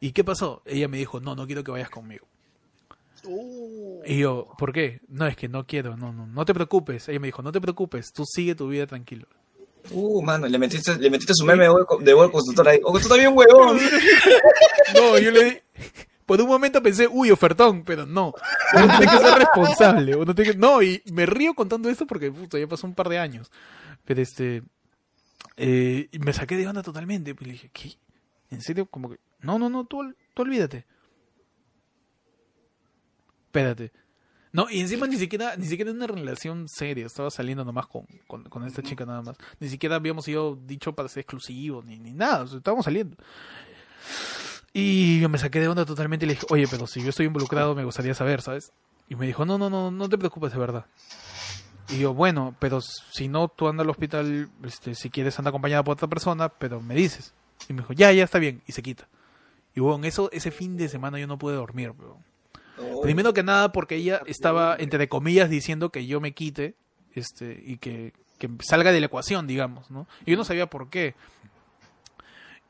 ¿Y 0.00 0.12
qué 0.12 0.22
pasó? 0.24 0.62
Ella 0.64 0.88
me 0.88 0.98
dijo, 0.98 1.20
no, 1.20 1.34
no 1.34 1.46
quiero 1.46 1.64
que 1.64 1.70
vayas 1.70 1.90
conmigo. 1.90 2.26
Uh, 3.24 4.00
Y 4.06 4.18
yo, 4.18 4.48
¿por 4.58 4.72
qué? 4.72 5.00
No, 5.08 5.26
es 5.26 5.36
que 5.36 5.48
no 5.48 5.66
quiero, 5.66 5.96
no, 5.96 6.12
no, 6.12 6.26
no 6.26 6.44
te 6.44 6.54
preocupes. 6.54 7.08
Ella 7.08 7.18
me 7.20 7.26
dijo, 7.28 7.42
no 7.42 7.50
te 7.52 7.60
preocupes, 7.60 8.12
tú 8.12 8.24
sigue 8.24 8.54
tu 8.54 8.68
vida 8.68 8.86
tranquilo. 8.86 9.26
Uh, 9.90 10.22
mano, 10.22 10.46
le 10.46 10.58
metiste, 10.58 10.96
le 10.96 11.10
metiste 11.10 11.32
su 11.34 11.44
meme 11.44 11.64
de 11.64 11.70
huevo 12.14 12.30
constructor 12.32 12.68
ahí. 12.68 12.80
¡Oh, 12.84 12.98
tú 12.98 13.08
también, 13.08 13.32
huevón! 13.36 13.78
No, 14.94 15.18
yo 15.18 15.30
le 15.30 15.44
di... 15.44 15.58
Por 16.28 16.42
un 16.42 16.46
momento 16.46 16.82
pensé, 16.82 17.08
uy, 17.10 17.30
ofertón, 17.30 17.84
pero 17.84 18.04
no. 18.04 18.34
Uno 18.74 18.98
tiene 18.98 19.10
que 19.10 19.18
ser 19.18 19.38
responsable. 19.38 20.14
Uno 20.14 20.34
tiene 20.34 20.52
que... 20.52 20.58
No, 20.58 20.82
y 20.82 21.02
me 21.10 21.24
río 21.24 21.54
contando 21.54 21.88
esto 21.88 22.06
porque 22.06 22.30
puta, 22.30 22.58
ya 22.58 22.66
pasó 22.66 22.86
un 22.86 22.94
par 22.94 23.08
de 23.08 23.18
años. 23.18 23.50
Pero 24.04 24.20
este... 24.20 24.62
eh, 25.56 26.06
y 26.12 26.18
me 26.18 26.34
saqué 26.34 26.58
de 26.58 26.68
onda 26.68 26.82
totalmente. 26.82 27.34
Pues 27.34 27.46
le 27.46 27.52
dije, 27.54 27.70
¿qué? 27.72 27.94
¿En 28.50 28.60
serio? 28.60 28.84
Como 28.84 29.08
que... 29.08 29.18
No, 29.40 29.58
no, 29.58 29.70
no, 29.70 29.86
tú, 29.86 30.14
tú 30.34 30.42
olvídate. 30.42 30.84
Espérate. 33.46 33.90
No, 34.52 34.68
y 34.68 34.80
encima 34.80 35.06
ni 35.06 35.16
siquiera, 35.16 35.56
ni 35.56 35.64
siquiera 35.64 35.90
una 35.92 36.08
relación 36.08 36.68
seria. 36.68 37.06
Estaba 37.06 37.30
saliendo 37.30 37.64
nomás 37.64 37.86
con, 37.86 38.04
con, 38.26 38.66
esta 38.66 38.82
chica 38.82 39.06
nada 39.06 39.22
más. 39.22 39.38
Ni 39.60 39.70
siquiera 39.70 39.96
habíamos 39.96 40.26
sido 40.26 40.56
dicho 40.56 40.94
para 40.94 41.08
ser 41.08 41.22
exclusivos, 41.22 41.86
ni, 41.86 41.98
ni 41.98 42.12
nada. 42.12 42.42
O 42.42 42.56
estábamos 42.58 42.84
saliendo. 42.84 43.16
Y 44.80 45.18
yo 45.18 45.28
me 45.28 45.38
saqué 45.38 45.58
de 45.58 45.66
onda 45.66 45.84
totalmente 45.84 46.24
y 46.24 46.28
le 46.28 46.34
dije, 46.34 46.46
oye, 46.50 46.66
pero 46.70 46.86
si 46.86 47.02
yo 47.02 47.10
estoy 47.10 47.26
involucrado 47.26 47.74
me 47.74 47.84
gustaría 47.84 48.14
saber, 48.14 48.42
¿sabes? 48.42 48.72
Y 49.08 49.16
me 49.16 49.26
dijo, 49.26 49.44
no, 49.44 49.58
no, 49.58 49.68
no, 49.68 49.90
no 49.90 50.08
te 50.08 50.16
preocupes, 50.16 50.52
de 50.52 50.58
verdad. 50.58 50.86
Y 51.88 51.98
yo, 51.98 52.14
bueno, 52.14 52.54
pero 52.60 52.80
si 52.80 53.26
no, 53.26 53.48
tú 53.48 53.66
anda 53.66 53.82
al 53.82 53.90
hospital, 53.90 54.48
este, 54.62 54.94
si 54.94 55.10
quieres 55.10 55.36
anda 55.38 55.48
acompañada 55.48 55.82
por 55.82 55.94
otra 55.94 56.06
persona, 56.06 56.48
pero 56.48 56.80
me 56.80 56.94
dices. 56.94 57.34
Y 57.68 57.72
me 57.72 57.80
dijo, 57.80 57.92
ya, 57.92 58.12
ya 58.12 58.22
está 58.22 58.38
bien, 58.38 58.62
y 58.68 58.72
se 58.72 58.82
quita. 58.82 59.08
Y 59.74 59.80
bueno, 59.80 60.06
eso, 60.06 60.30
ese 60.30 60.52
fin 60.52 60.76
de 60.76 60.88
semana 60.88 61.18
yo 61.18 61.26
no 61.26 61.38
pude 61.38 61.56
dormir, 61.56 61.90
bro. 61.90 62.18
Oh, 62.78 63.02
Primero 63.02 63.34
que 63.34 63.42
nada 63.42 63.72
porque 63.72 63.96
ella 63.96 64.22
estaba, 64.26 64.76
entre 64.78 65.08
comillas, 65.08 65.50
diciendo 65.50 65.90
que 65.90 66.06
yo 66.06 66.20
me 66.20 66.32
quite 66.32 66.76
este 67.14 67.60
y 67.66 67.78
que, 67.78 68.12
que 68.38 68.48
salga 68.60 68.92
de 68.92 69.00
la 69.00 69.06
ecuación, 69.06 69.48
digamos, 69.48 69.90
¿no? 69.90 70.06
Y 70.24 70.32
yo 70.32 70.36
no 70.36 70.44
sabía 70.44 70.68
por 70.68 70.88
qué. 70.88 71.16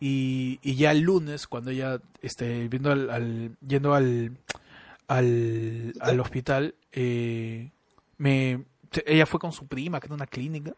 Y, 0.00 0.60
y 0.62 0.76
ya 0.76 0.92
el 0.92 1.00
lunes, 1.00 1.46
cuando 1.46 1.70
ella 1.70 2.00
este, 2.22 2.68
viendo 2.68 2.92
al, 2.92 3.10
al- 3.10 3.56
yendo 3.66 3.94
al, 3.94 4.36
al, 5.08 5.92
al 6.00 6.20
hospital, 6.20 6.74
eh, 6.92 7.70
me, 8.16 8.64
ella 9.06 9.26
fue 9.26 9.40
con 9.40 9.52
su 9.52 9.66
prima, 9.66 10.00
que 10.00 10.06
era 10.06 10.14
una 10.14 10.26
clínica, 10.26 10.74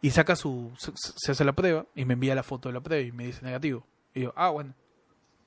y 0.00 0.10
saca 0.10 0.34
su, 0.34 0.72
se, 0.76 1.30
hace 1.32 1.44
la 1.44 1.52
prueba 1.52 1.86
y 1.94 2.04
me 2.04 2.14
envía 2.14 2.34
la 2.34 2.42
foto 2.42 2.68
de 2.68 2.72
la 2.74 2.80
prueba 2.80 3.02
y 3.06 3.12
me 3.12 3.26
dice 3.26 3.42
negativo. 3.44 3.86
Y 4.14 4.22
yo, 4.22 4.32
ah, 4.36 4.50
bueno. 4.50 4.74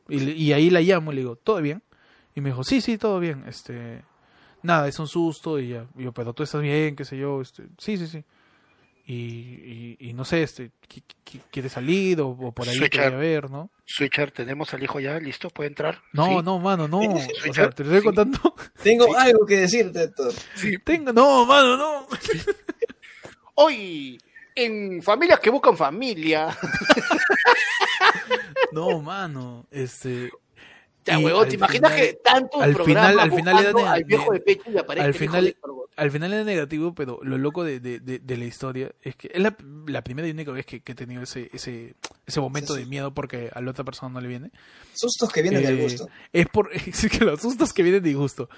Y, 0.07 0.22
y 0.31 0.53
ahí 0.53 0.69
la 0.69 0.81
llamo 0.81 1.11
y 1.11 1.15
le 1.15 1.22
digo, 1.22 1.35
¿todo 1.35 1.61
bien? 1.61 1.81
Y 2.35 2.41
me 2.41 2.49
dijo, 2.49 2.63
sí, 2.63 2.80
sí, 2.80 2.97
todo 2.97 3.19
bien. 3.19 3.43
Este, 3.47 4.03
nada, 4.63 4.88
es 4.88 4.97
un 4.99 5.07
susto 5.07 5.59
y 5.59 5.69
ya. 5.69 5.85
Y 5.97 6.03
yo, 6.03 6.13
pero 6.13 6.34
tú 6.34 6.43
estás 6.43 6.61
bien, 6.61 6.95
qué 6.95 7.03
sé 7.03 7.17
yo. 7.17 7.41
Este, 7.41 7.63
sí, 7.77 7.97
sí, 7.97 8.07
sí. 8.07 8.23
Y, 9.07 9.14
y, 9.14 9.98
y 10.10 10.14
no 10.14 10.26
sé, 10.26 10.41
este, 10.41 10.72
qui- 10.90 11.03
qui- 11.23 11.41
¿quieres 11.52 11.73
salir 11.73 12.19
o, 12.22 12.30
o 12.30 12.52
por 12.52 12.68
ahí 12.68 12.76
Switcher. 12.76 13.11
podría 13.11 13.18
ver, 13.19 13.52
no? 13.52 13.69
Switcher, 13.86 14.32
tenemos 14.32 14.73
al 14.73 14.82
hijo 14.82 14.99
ya, 14.99 15.19
listo, 15.19 15.49
puede 15.52 15.68
entrar. 15.69 16.02
No, 16.11 16.26
Sí. 16.26 16.36
no, 16.44 16.57
mano, 16.60 16.88
no. 16.88 16.99
O 17.02 17.53
sea, 17.53 17.69
te 17.69 17.84
estoy 17.84 17.99
sí. 17.99 18.03
contando. 18.03 18.40
Tengo 18.82 19.15
algo 19.15 19.45
que 19.45 19.57
decirte, 19.57 20.03
Héctor. 20.06 20.34
Tengo, 20.84 21.14
no, 21.14 21.45
mano, 21.45 21.77
no. 21.77 22.07
Hoy, 23.53 24.18
en 24.56 25.03
familias 25.03 25.40
que 25.40 25.49
buscan 25.52 25.77
familia. 25.77 26.57
No, 28.72 28.99
mano, 29.02 29.65
este. 29.72 30.32
Ya, 31.06 31.19
huevón, 31.19 31.48
¿te 31.48 31.56
imaginas 31.56 31.91
final- 31.94 32.07
que 32.07 32.14
tanto 32.23 32.61
al 32.61 32.73
programa 32.73 33.10
final- 33.10 33.19
al 33.19 33.32
final 33.32 33.88
al 33.88 34.03
viejo 34.03 34.34
de 34.34 34.40
pecho 34.40 34.72
y 34.72 34.77
aparece 34.77 35.07
al 35.07 35.36
el 35.36 35.48
hijo 35.48 35.68
de? 35.68 35.84
Al 35.97 36.11
final 36.11 36.34
era 36.34 36.43
negativo, 36.43 36.93
pero 36.93 37.19
lo 37.23 37.38
loco 37.38 37.63
de, 37.63 37.80
de, 37.80 37.99
de, 37.99 38.19
de 38.19 38.38
la 38.38 38.45
historia 38.45 38.91
es 39.01 39.15
que 39.15 39.30
es 39.34 39.41
la, 39.41 39.55
la 39.88 40.03
primera 40.03 40.27
y 40.27 40.31
única 40.31 40.51
vez 40.51 40.65
que, 40.65 40.81
que 40.81 40.91
he 40.91 40.95
tenido 40.95 41.23
ese, 41.23 41.49
ese, 41.53 41.95
ese 42.26 42.39
momento 42.41 42.73
Sí, 42.73 42.81
de 42.81 42.85
miedo 42.85 43.13
porque 43.13 43.49
a 43.53 43.61
la 43.61 43.72
otra 43.72 43.84
persona 43.85 44.13
no 44.13 44.19
le 44.22 44.27
viene. 44.27 44.51
Sustos 44.93 45.31
que 45.31 45.41
vienen 45.41 45.63
del 45.63 45.80
Eh, 45.80 45.84
gusto. 45.84 46.07
Es 46.34 46.47
por 46.47 46.69
es 46.73 47.07
que 47.09 47.23
los 47.23 47.39
sustos 47.41 47.72
que 47.73 47.84
vienen 47.84 48.03
de 48.03 48.13
gusto. 48.13 48.49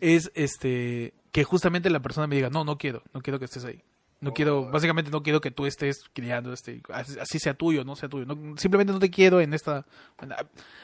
Es 0.00 0.30
este 0.34 1.12
que 1.32 1.44
justamente 1.44 1.90
la 1.90 2.00
persona 2.00 2.26
me 2.26 2.36
diga, 2.36 2.50
no, 2.50 2.64
no 2.64 2.76
quiero, 2.78 3.02
no 3.14 3.20
quiero 3.20 3.38
que 3.38 3.44
estés 3.44 3.64
ahí. 3.64 3.82
No 4.20 4.34
quiero, 4.34 4.70
básicamente 4.70 5.10
no 5.10 5.22
quiero 5.22 5.40
que 5.40 5.50
tú 5.50 5.64
estés 5.64 6.04
criando 6.12 6.52
este, 6.52 6.82
así 6.92 7.18
así 7.18 7.38
sea 7.38 7.54
tuyo, 7.54 7.84
no 7.84 7.96
sea 7.96 8.08
tuyo. 8.08 8.26
No, 8.26 8.56
simplemente 8.58 8.92
no 8.92 8.98
te 8.98 9.10
quiero 9.10 9.40
en 9.40 9.54
esta. 9.54 9.86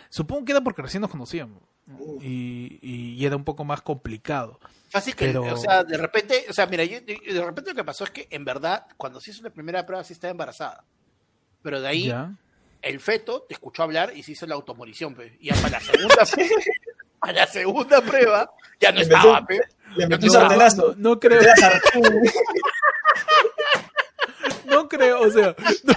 Supongo 0.08 0.44
que 0.46 0.52
era 0.52 0.62
porque 0.62 0.80
recién 0.82 1.02
nos 1.02 1.10
conocíamos 1.10 1.62
y, 2.22 2.78
y, 2.80 3.12
y 3.12 3.26
era 3.26 3.36
un 3.36 3.44
poco 3.44 3.62
más 3.64 3.82
complicado. 3.82 4.58
Fácil 4.88 5.14
que, 5.14 5.26
Pero- 5.26 5.42
o 5.52 5.56
sea, 5.58 5.84
de 5.84 5.98
repente, 5.98 6.46
o 6.48 6.52
sea, 6.54 6.66
mira, 6.66 6.84
yo- 6.84 7.00
de 7.02 7.44
repente 7.44 7.70
lo 7.72 7.76
que 7.76 7.84
pasó 7.84 8.04
es 8.04 8.10
que 8.10 8.26
en 8.30 8.44
verdad, 8.44 8.86
cuando 8.96 9.20
se 9.20 9.32
hizo 9.32 9.42
la 9.42 9.50
primera 9.50 9.84
prueba, 9.84 10.02
sí 10.02 10.14
estaba 10.14 10.30
embarazada. 10.30 10.84
Pero 11.62 11.80
de 11.82 11.88
ahí, 11.88 12.06
¿Ya? 12.08 12.32
el 12.80 13.00
feto 13.00 13.42
te 13.42 13.52
escuchó 13.54 13.82
hablar 13.82 14.12
y 14.16 14.22
se 14.22 14.32
hizo 14.32 14.46
la 14.46 14.54
automorición, 14.54 15.14
pe. 15.14 15.36
Y 15.40 15.48
ya 15.48 15.54
para 15.56 15.70
la 15.70 15.80
segunda, 15.80 16.16
para 17.20 17.32
la 17.34 17.46
segunda 17.48 18.00
prueba, 18.00 18.50
ya 18.80 18.92
no 18.92 19.00
estaba, 19.02 19.44
pe. 19.44 19.60
Le 19.96 20.06
no, 20.08 20.16
un 20.16 20.30
sartenazo. 20.30 20.94
no, 20.96 21.10
no 21.10 21.20
creo. 21.20 21.40
Sartén. 24.66 24.98
Pero, 24.98 25.20
o 25.20 25.30
sea, 25.30 25.54
no, 25.84 25.94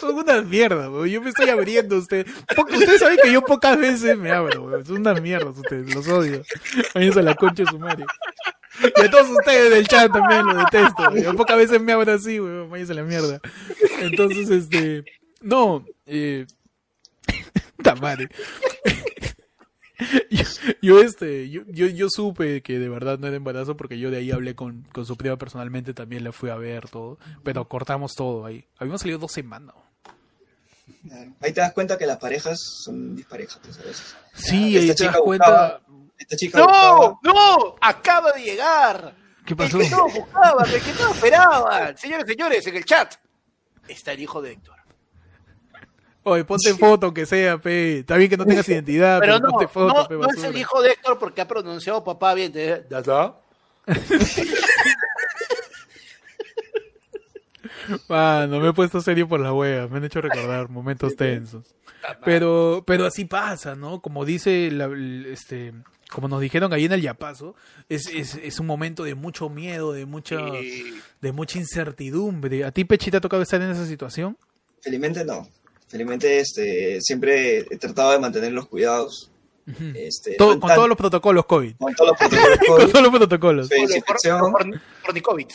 son 0.00 0.14
unas 0.16 0.44
mierdas, 0.46 0.88
weón. 0.88 1.08
Yo 1.08 1.20
me 1.20 1.30
estoy 1.30 1.48
abriendo 1.48 1.98
usted. 1.98 2.26
Ustedes 2.72 3.00
saben 3.00 3.18
que 3.22 3.32
yo 3.32 3.42
pocas 3.42 3.78
veces 3.78 4.16
me 4.16 4.30
abro, 4.30 4.64
weón. 4.64 4.84
Son 4.84 4.98
unas 4.98 5.20
mierdas 5.20 5.56
ustedes, 5.56 5.94
los 5.94 6.08
odio. 6.08 6.42
Váyanse 6.94 7.20
a 7.20 7.22
la 7.22 7.34
concha 7.34 7.64
de 7.64 7.70
su 7.70 7.78
madre. 7.78 8.04
Y 8.96 9.02
a 9.02 9.10
todos 9.10 9.28
ustedes 9.30 9.70
del 9.70 9.86
chat 9.86 10.12
también 10.12 10.46
los 10.46 10.56
detesto. 10.56 11.02
weón. 11.02 11.22
Yo 11.22 11.34
pocas 11.36 11.56
veces 11.56 11.80
me 11.80 11.92
abro 11.92 12.12
así, 12.12 12.40
weón. 12.40 12.70
Váyanse 12.70 12.92
a 12.92 12.96
la 12.96 13.02
mierda. 13.02 13.40
Entonces, 14.00 14.50
este. 14.50 15.04
No, 15.40 15.84
eh. 16.06 16.46
Ta 17.82 17.94
madre. 17.94 18.28
Yo, 20.30 20.44
yo, 20.82 21.00
este, 21.02 21.50
yo, 21.50 21.62
yo, 21.68 21.86
yo 21.86 22.08
supe 22.10 22.62
que 22.62 22.78
de 22.78 22.88
verdad 22.88 23.18
no 23.18 23.26
era 23.26 23.36
embarazo 23.36 23.76
porque 23.76 23.98
yo 23.98 24.10
de 24.10 24.18
ahí 24.18 24.30
hablé 24.30 24.54
con, 24.54 24.82
con 24.92 25.04
su 25.06 25.16
prima 25.16 25.36
personalmente, 25.36 25.92
también 25.94 26.24
la 26.24 26.32
fui 26.32 26.50
a 26.50 26.56
ver 26.56 26.88
todo, 26.88 27.18
pero 27.42 27.68
cortamos 27.68 28.14
todo 28.14 28.46
ahí. 28.46 28.64
Habíamos 28.78 29.00
salido 29.02 29.18
dos 29.18 29.32
semanas. 29.32 29.74
Ahí 31.40 31.52
te 31.52 31.60
das 31.60 31.72
cuenta 31.72 31.96
que 31.98 32.06
las 32.06 32.18
parejas 32.18 32.58
son 32.84 33.16
disparejas, 33.16 33.58
pues, 33.62 33.78
a 33.78 33.82
veces. 33.82 34.16
Sí, 34.34 34.76
Esta 34.76 34.80
ahí 34.80 34.88
te 34.88 34.94
chica 34.94 35.10
das 35.12 35.20
cuenta. 35.22 35.46
buscaba- 35.46 35.80
Esta 36.18 36.36
chica 36.36 36.62
buscaba- 36.62 37.18
¡No! 37.22 37.32
¡No! 37.32 37.74
Acaba 37.80 38.32
de 38.32 38.42
llegar. 38.42 39.14
¿Qué 39.46 39.56
pasó? 39.56 39.78
El 39.80 39.84
que 39.84 39.90
todos 39.90 40.14
buscaban, 40.14 40.70
el 40.72 40.80
que 40.82 40.92
todos 40.92 41.14
esperaban. 41.16 41.96
Señores, 41.96 42.26
señores, 42.26 42.66
en 42.66 42.76
el 42.76 42.84
chat 42.84 43.14
está 43.88 44.12
el 44.12 44.20
hijo 44.20 44.42
de 44.42 44.52
Héctor. 44.52 44.76
Oye, 46.22 46.44
ponte 46.44 46.74
foto 46.74 47.14
que 47.14 47.24
sea, 47.26 47.58
pe. 47.58 48.00
Está 48.00 48.16
bien 48.16 48.28
que 48.28 48.36
no 48.36 48.44
tengas 48.44 48.68
identidad, 48.68 49.20
pero, 49.20 49.34
Pero 49.36 49.46
no, 49.46 49.52
ponte 49.52 49.68
foto, 49.68 49.94
no, 50.02 50.08
pe, 50.08 50.14
no 50.16 50.28
es 50.28 50.44
el 50.44 50.56
hijo 50.56 50.82
de 50.82 50.90
Héctor 50.90 51.18
porque 51.18 51.40
ha 51.40 51.48
pronunciado 51.48 52.04
papá 52.04 52.34
bien. 52.34 52.52
¿eh? 52.54 52.84
Mano, 58.08 58.60
me 58.60 58.68
he 58.68 58.72
puesto 58.72 59.00
serio 59.00 59.28
por 59.28 59.40
la 59.40 59.52
wea, 59.52 59.86
me 59.88 59.96
han 59.98 60.04
hecho 60.04 60.20
recordar 60.20 60.68
momentos 60.68 61.16
tensos. 61.16 61.74
Pero, 62.24 62.82
pero 62.86 63.06
así 63.06 63.24
pasa, 63.24 63.74
¿no? 63.74 64.00
Como 64.00 64.24
dice, 64.24 64.70
la- 64.70 64.90
este, 65.30 65.72
como 66.10 66.28
nos 66.28 66.40
dijeron 66.40 66.72
ahí 66.72 66.84
en 66.86 66.92
el 66.92 67.02
Yapazo, 67.02 67.54
es, 67.88 68.06
es, 68.08 68.34
es 68.36 68.58
un 68.60 68.66
momento 68.66 69.04
de 69.04 69.14
mucho 69.14 69.48
miedo, 69.48 69.92
de 69.92 70.06
mucha, 70.06 70.38
de 71.20 71.32
mucha 71.32 71.58
incertidumbre. 71.58 72.64
¿A 72.64 72.70
ti, 72.72 72.84
Pechi, 72.84 73.10
te 73.10 73.18
ha 73.18 73.20
tocado 73.20 73.42
estar 73.42 73.60
en 73.60 73.70
esa 73.70 73.86
situación? 73.86 74.36
Felizmente 74.82 75.24
no. 75.24 75.46
Felizmente 75.90 76.38
este, 76.38 77.00
siempre 77.00 77.58
he 77.70 77.76
tratado 77.76 78.12
de 78.12 78.20
mantener 78.20 78.52
los 78.52 78.66
cuidados. 78.68 79.30
Este, 79.94 80.34
Todo- 80.36 80.54
no 80.54 80.60
con 80.60 80.68
tan- 80.68 80.76
todos 80.76 80.88
los 80.88 80.96
protocolos 80.98 81.44
COVID. 81.46 81.74
con 81.78 81.94
todos 81.94 82.10
los 82.10 82.18
protocolos 82.30 82.58
Con 82.58 82.76
COVID, 82.76 82.90
todos 82.92 83.02
los 83.02 83.12
protocolos. 83.18 83.68
su 83.68 83.74
desinfección, 83.74 84.52
Pornicovic. 85.04 85.50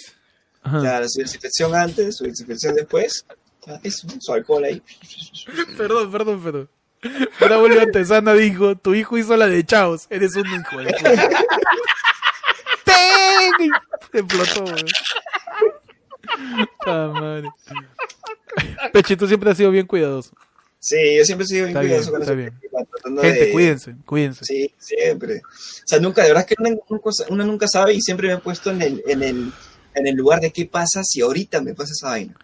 Ajá. 0.61 0.79
claro, 0.79 1.05
su 1.09 1.21
desinfección 1.21 1.75
antes, 1.75 2.17
su 2.17 2.23
desinfección 2.25 2.75
después. 2.75 3.25
Eso, 3.83 4.07
su 4.19 4.33
alcohol 4.33 4.63
ahí. 4.63 4.81
Perdón, 5.77 6.11
perdón, 6.11 6.41
perdón. 6.43 6.69
Una 7.41 7.57
Bolio 7.57 7.81
Antesana 7.81 8.33
dijo, 8.33 8.75
tu 8.75 8.93
hijo 8.93 9.17
hizo 9.17 9.35
la 9.37 9.47
de 9.47 9.63
Chaos, 9.65 10.07
eres 10.09 10.35
un 10.35 10.45
hijo 10.47 10.77
de. 10.79 10.93
Se 14.11 14.19
explotó, 14.19 14.63
weón. 14.65 14.85
madre. 16.85 17.49
Peche, 18.93 19.17
tú 19.17 19.27
siempre 19.27 19.51
has 19.51 19.57
sido 19.57 19.71
bien 19.71 19.85
cuidadoso. 19.85 20.31
Sí, 20.79 20.97
yo 21.17 21.25
siempre 21.25 21.45
he 21.45 21.47
sido 21.47 21.65
bien 21.65 21.77
Está 21.77 21.81
cuidadoso 21.81 22.11
bien, 22.11 22.13
con 22.13 22.21
está 22.21 22.33
bien. 22.35 23.21
Gente, 23.23 23.45
de- 23.45 23.51
cuídense, 23.51 23.95
cuídense. 24.05 24.45
Sí, 24.45 24.73
siempre. 24.77 25.37
O 25.37 25.87
sea, 25.87 25.99
nunca, 25.99 26.21
de 26.21 26.27
verdad 26.29 26.45
es 26.47 26.55
que 26.55 26.61
uno, 26.63 26.79
nunca- 26.89 27.09
uno 27.29 27.43
nunca 27.43 27.67
sabe 27.67 27.93
y 27.93 28.01
siempre 28.01 28.27
me 28.27 28.35
he 28.35 28.37
puesto 28.37 28.69
en 28.71 28.81
el, 28.81 29.03
en 29.07 29.23
el, 29.23 29.51
en 29.95 30.07
el 30.07 30.15
lugar 30.15 30.39
de 30.41 30.51
qué 30.51 30.65
pasa 30.65 31.01
si 31.03 31.21
ahorita 31.21 31.61
me 31.61 31.73
pasa 31.73 31.91
esa 31.91 32.09
vaina. 32.09 32.35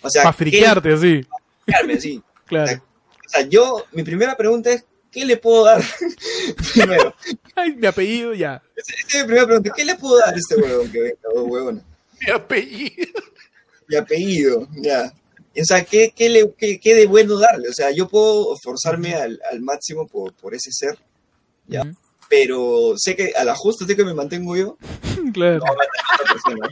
O 0.00 0.08
sea, 0.10 0.22
Para 0.22 0.32
friquearte 0.32 0.92
así. 0.92 1.20
¿qué- 1.22 1.28
friquearme, 1.64 2.00
sí. 2.00 2.22
Claro. 2.46 2.82
O 3.26 3.28
sea, 3.28 3.42
yo, 3.42 3.84
mi 3.92 4.02
primera 4.02 4.34
pregunta 4.36 4.70
es, 4.70 4.84
¿qué 5.10 5.24
le 5.26 5.36
puedo 5.36 5.64
dar? 5.64 5.82
Primero, 6.74 7.14
Ay, 7.54 7.76
mi 7.76 7.86
apellido 7.86 8.32
ya. 8.34 8.62
esa 8.76 8.94
esa 8.94 9.06
es 9.18 9.22
mi 9.22 9.26
primera 9.26 9.46
pregunta, 9.46 9.72
¿qué 9.76 9.84
le 9.84 9.94
puedo 9.96 10.18
dar 10.18 10.34
a 10.34 10.36
este 10.36 10.56
huevón 10.56 10.90
que 10.90 11.00
venga, 11.00 11.16
o 11.34 11.42
huevona? 11.44 11.82
Mi 12.26 12.32
apellido. 12.32 13.20
Mi 13.88 13.96
apellido, 13.96 14.68
ya. 14.76 15.12
O 15.60 15.64
sea, 15.64 15.84
¿qué, 15.84 16.12
qué, 16.16 16.28
le, 16.30 16.52
qué, 16.58 16.80
qué 16.80 16.94
de 16.94 17.06
bueno 17.06 17.38
darle? 17.38 17.68
O 17.68 17.72
sea, 17.72 17.90
yo 17.92 18.08
puedo 18.08 18.54
esforzarme 18.54 19.14
al, 19.14 19.38
al 19.52 19.60
máximo 19.60 20.06
por, 20.06 20.32
por 20.34 20.54
ese 20.54 20.70
ser, 20.72 20.98
ya. 21.68 21.82
Pero 22.28 22.94
sé 22.96 23.14
que 23.14 23.32
a 23.36 23.44
la 23.44 23.54
justa 23.54 23.86
sé 23.86 23.94
que 23.94 24.04
me 24.04 24.14
mantengo 24.14 24.56
yo, 24.56 24.76
Claro. 25.32 25.58
no. 25.58 26.68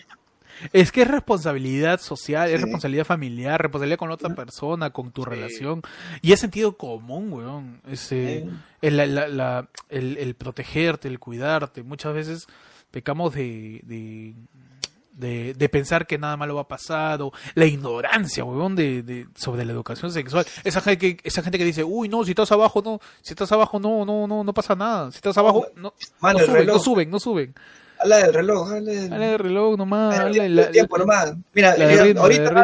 Es 0.73 0.93
que 0.93 1.03
es 1.03 1.09
responsabilidad 1.09 2.01
social, 2.01 2.49
es 2.51 2.61
responsabilidad 2.61 3.05
familiar, 3.05 3.61
responsabilidad 3.61 3.99
con 3.99 4.11
otra 4.12 4.35
persona, 4.35 4.91
con 4.91 5.11
tu 5.12 5.24
relación. 5.24 5.83
Y 6.20 6.33
es 6.33 6.41
sentido 6.41 6.77
común, 6.77 7.33
weón. 7.33 7.81
Ese, 7.91 8.45
Sí. 8.45 8.51
el, 8.81 8.97
la- 8.97 9.07
la- 9.07 9.29
la- 9.29 9.69
el- 9.89 10.19
el 10.19 10.35
protegerte, 10.35 11.09
el 11.09 11.19
cuidarte. 11.19 11.83
Muchas 11.83 12.15
veces 12.15 12.47
pecamos 12.93 13.35
de, 13.35 13.81
de, 13.85 14.35
de- 15.12 15.55
de 15.55 15.68
pensar 15.68 16.06
que 16.06 16.18
nada 16.18 16.36
malo 16.36 16.55
va 16.55 16.62
a 16.62 16.68
pasar, 16.68 17.20
o 17.22 17.32
la 17.55 17.66
ignorancia, 17.66 18.44
weón, 18.44 18.74
de, 18.76 19.02
de- 19.02 19.26
sobre 19.36 19.64
la 19.64 19.72
educación 19.72 20.10
sexual. 20.12 20.44
Esa 20.64 20.80
gente, 20.80 20.98
que, 21.16 21.28
esa 21.28 21.43
gente 21.43 21.59
que 21.59 21.64
dice, 21.64 21.84
uy, 21.84 22.09
no, 22.09 22.24
si 22.24 22.30
estás 22.30 22.51
abajo, 22.52 22.82
no, 22.84 23.01
si 23.20 23.32
estás 23.34 23.51
abajo, 23.52 23.78
no, 23.78 24.05
no, 24.05 24.26
no, 24.26 24.43
no 24.44 24.55
pasa 24.55 24.74
nada. 24.74 25.10
Si 25.10 25.16
estás 25.16 25.36
abajo, 25.39 25.66
no, 25.76 25.93
el 26.30 26.47
suben, 26.47 26.66
no 26.66 26.78
suben, 26.78 27.10
no 27.10 27.20
suben. 27.20 27.55
Habla 27.98 28.16
del 28.16 28.34
reloj, 28.34 28.68
habla 28.72 28.90
del 28.93 29.12
el 29.22 29.39
reloj 29.39 29.76
nomás, 29.78 30.18
habla 30.18 30.43
del 30.43 30.70
tiempo 30.72 30.98
nomás. 30.98 31.34
Mira, 31.52 31.76
la 31.76 31.86
de 31.86 31.93
mira, 31.93 32.05
ritmo, 32.05 32.18
la 32.18 32.22
ahorita, 32.22 32.43
mira 32.51 32.56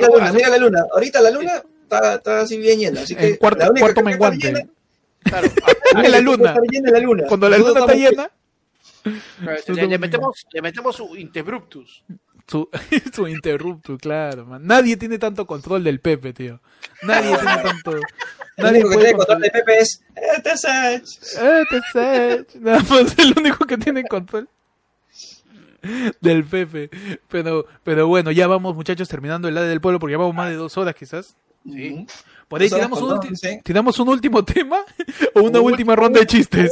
la 0.00 0.08
luna, 0.08 0.32
mira 0.32 0.48
la 0.48 0.58
luna. 0.58 0.84
Ahorita 0.92 1.20
la 1.20 1.30
luna 1.30 1.52
está, 1.84 2.14
está 2.14 2.40
así 2.40 2.58
bien 2.58 2.80
llena, 2.80 3.02
así 3.02 3.14
que 3.14 3.28
En 3.28 3.36
cuarto, 3.36 3.58
la 3.60 3.70
única 3.70 3.80
cuarto 3.86 4.02
que 4.02 4.10
está 4.10 4.10
menguante. 4.30 4.46
llena- 4.52 4.68
Claro. 5.22 5.48
En 6.04 6.10
la 6.10 6.18
que 6.18 6.22
luna. 6.24 6.48
está 6.50 6.60
llena 6.70 6.88
es 6.88 6.92
la 6.92 6.98
luna. 6.98 7.24
Cuando 7.28 7.48
la 7.48 7.58
luna 7.58 7.80
está 7.80 7.94
llena, 7.94 8.30
Le, 9.04 9.86
le 9.86 9.98
metemos, 9.98 10.46
le 10.52 10.62
metemos 10.62 10.96
su 10.96 11.16
interruptus. 11.16 12.02
su, 12.46 12.68
su 13.12 13.26
interrupto, 13.28 13.96
claro, 13.98 14.46
man. 14.46 14.66
Nadie 14.66 14.96
tiene 14.96 15.18
tanto 15.18 15.46
control 15.46 15.84
del 15.84 16.00
Pepe, 16.00 16.32
tío. 16.32 16.60
Nadie 17.02 17.36
tiene 17.36 17.62
tanto. 17.62 17.92
El 18.56 18.64
Nadie 18.64 18.84
único 18.84 18.90
que 18.90 18.96
tiene 18.98 19.12
control 19.14 19.40
de 19.42 19.50
controlar. 19.50 19.52
Pepe 19.52 19.78
es 19.80 20.02
"Este 20.36 20.56
Sach". 20.56 21.02
Eh, 21.42 21.64
sé. 21.92 22.46
Nada 22.60 22.82
más 22.88 23.18
el 23.18 23.34
único 23.36 23.66
que 23.66 23.76
tiene 23.78 24.04
control 24.04 24.48
del 26.20 26.44
Pepe. 26.44 26.90
Pero, 27.28 27.66
pero 27.82 28.06
bueno, 28.06 28.30
ya 28.30 28.46
vamos, 28.46 28.74
muchachos, 28.74 29.08
terminando 29.08 29.48
el 29.48 29.54
lado 29.54 29.66
del 29.66 29.80
pueblo 29.80 29.98
porque 29.98 30.12
ya 30.12 30.18
vamos 30.18 30.34
más 30.34 30.48
de 30.48 30.56
dos 30.56 30.76
horas, 30.78 30.94
quizás. 30.94 31.36
Ujú. 31.64 32.06
Por 32.48 32.60
ahí 32.60 32.68
tiramos 32.68 33.00
un, 33.02 33.36
sí. 33.36 33.60
tiramos 33.64 33.98
un 33.98 34.08
último 34.10 34.44
tema 34.44 34.78
o 35.34 35.40
una 35.40 35.60
Un 35.60 35.72
última 35.72 35.96
ronda 35.96 36.20
de 36.20 36.26
chistes. 36.26 36.70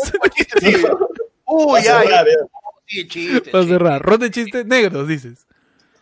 Uy, 1.55 1.73
Va 1.73 1.79
a 1.79 1.83
ya, 1.83 2.01
cerrar, 2.03 2.27
ya. 2.27 2.33
ya. 2.33 2.47
Sí, 2.87 3.09
chiste, 3.09 3.51
Para 3.51 3.63
chiste. 3.65 3.69
cerrar, 3.79 4.03
ronda 4.03 4.27
de 4.27 4.31
chistes 4.31 4.67
negros, 4.67 5.09
dices. 5.09 5.47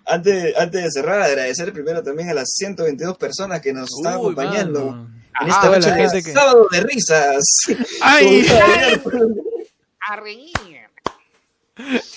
Antes, 0.06 0.56
antes 0.56 0.82
de 0.82 0.90
cerrar, 0.90 1.22
agradecer 1.22 1.72
primero 1.72 2.02
también 2.02 2.30
a 2.30 2.34
las 2.34 2.48
122 2.56 3.16
personas 3.16 3.60
que 3.60 3.72
nos 3.72 3.88
están 3.96 4.14
Uy, 4.14 4.20
acompañando 4.20 4.86
mano. 4.86 5.06
en 5.14 5.22
Ajá, 5.34 5.46
esta 5.48 5.60
toda 5.62 5.76
noche 5.78 5.90
la 5.90 5.96
de 5.96 6.02
gente 6.02 6.22
que- 6.24 6.32
sábado 6.32 6.66
de 6.70 6.80
risas. 6.80 7.44
¡Ay! 8.02 8.46
A 10.08 10.16
reír. 10.16 10.80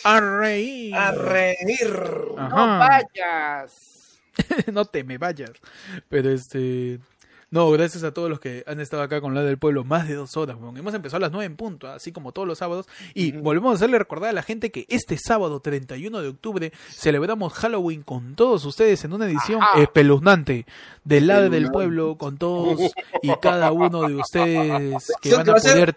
A 0.03 0.19
reír. 0.19 0.95
A 0.95 1.11
reír. 1.11 1.93
Ajá. 2.37 2.49
No 2.55 2.79
vayas. 2.79 4.19
no 4.73 4.85
te 4.85 5.03
me 5.03 5.17
vayas. 5.17 5.51
Pero 6.09 6.29
este. 6.31 6.99
No, 7.53 7.69
gracias 7.69 8.03
a 8.03 8.11
todos 8.11 8.31
los 8.31 8.39
que 8.39 8.63
han 8.65 8.79
estado 8.79 9.03
acá 9.03 9.21
con 9.21 9.35
la 9.35 9.43
del 9.43 9.59
pueblo 9.59 9.83
más 9.83 10.07
de 10.07 10.15
dos 10.15 10.35
horas. 10.37 10.57
weón. 10.59 10.75
Hemos 10.75 10.91
empezado 10.95 11.17
a 11.17 11.19
las 11.27 11.31
nueve 11.31 11.45
en 11.45 11.55
punto, 11.55 11.87
así 11.87 12.11
como 12.11 12.31
todos 12.31 12.47
los 12.47 12.57
sábados. 12.57 12.87
Y 13.13 13.33
volvemos 13.33 13.71
a 13.71 13.75
hacerle 13.75 13.99
recordar 13.99 14.31
a 14.31 14.33
la 14.33 14.41
gente 14.41 14.71
que 14.71 14.87
este 14.89 15.19
sábado 15.19 15.59
31 15.59 16.23
de 16.23 16.29
octubre 16.29 16.73
celebramos 16.89 17.53
Halloween 17.53 18.01
con 18.01 18.33
todos 18.35 18.65
ustedes 18.65 19.05
en 19.05 19.13
una 19.13 19.27
edición 19.27 19.61
Ajá. 19.61 19.79
espeluznante 19.79 20.65
del 21.03 21.27
lado 21.27 21.51
del 21.51 21.69
pueblo 21.69 22.17
con 22.17 22.37
todos 22.39 22.79
y 23.21 23.31
cada 23.39 23.71
uno 23.71 24.01
de 24.07 24.15
ustedes 24.15 25.05
que 25.21 25.35
van 25.35 25.47
a 25.47 25.53
poder 25.53 25.95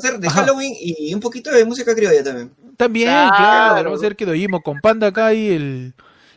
ser 0.00 0.18
de 0.18 0.26
Ajá. 0.26 0.40
Halloween 0.40 0.72
y 0.80 1.14
un 1.14 1.20
poquito 1.20 1.52
de 1.52 1.64
música 1.64 1.94
criolla 1.94 2.24
también. 2.24 2.50
también, 2.76 3.06
Claro. 3.10 3.36
claro, 3.36 3.84
vamos 3.90 4.00
a 4.00 4.06
hacer 4.06 4.16
que 4.16 4.26
doyimo 4.26 4.60
con 4.60 4.80
Panda 4.80 5.06
acá 5.06 5.32
y 5.34 5.50
el 5.52 5.94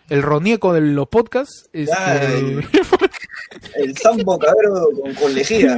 el 0.09 0.23
ronieco 0.23 0.73
de 0.73 0.81
los 0.81 1.07
podcasts. 1.07 1.69
Este. 1.71 1.91
El 3.75 3.97
sambo 3.97 4.37
cabrero 4.39 4.87
con, 5.01 5.13
con 5.15 5.33
lejía. 5.33 5.77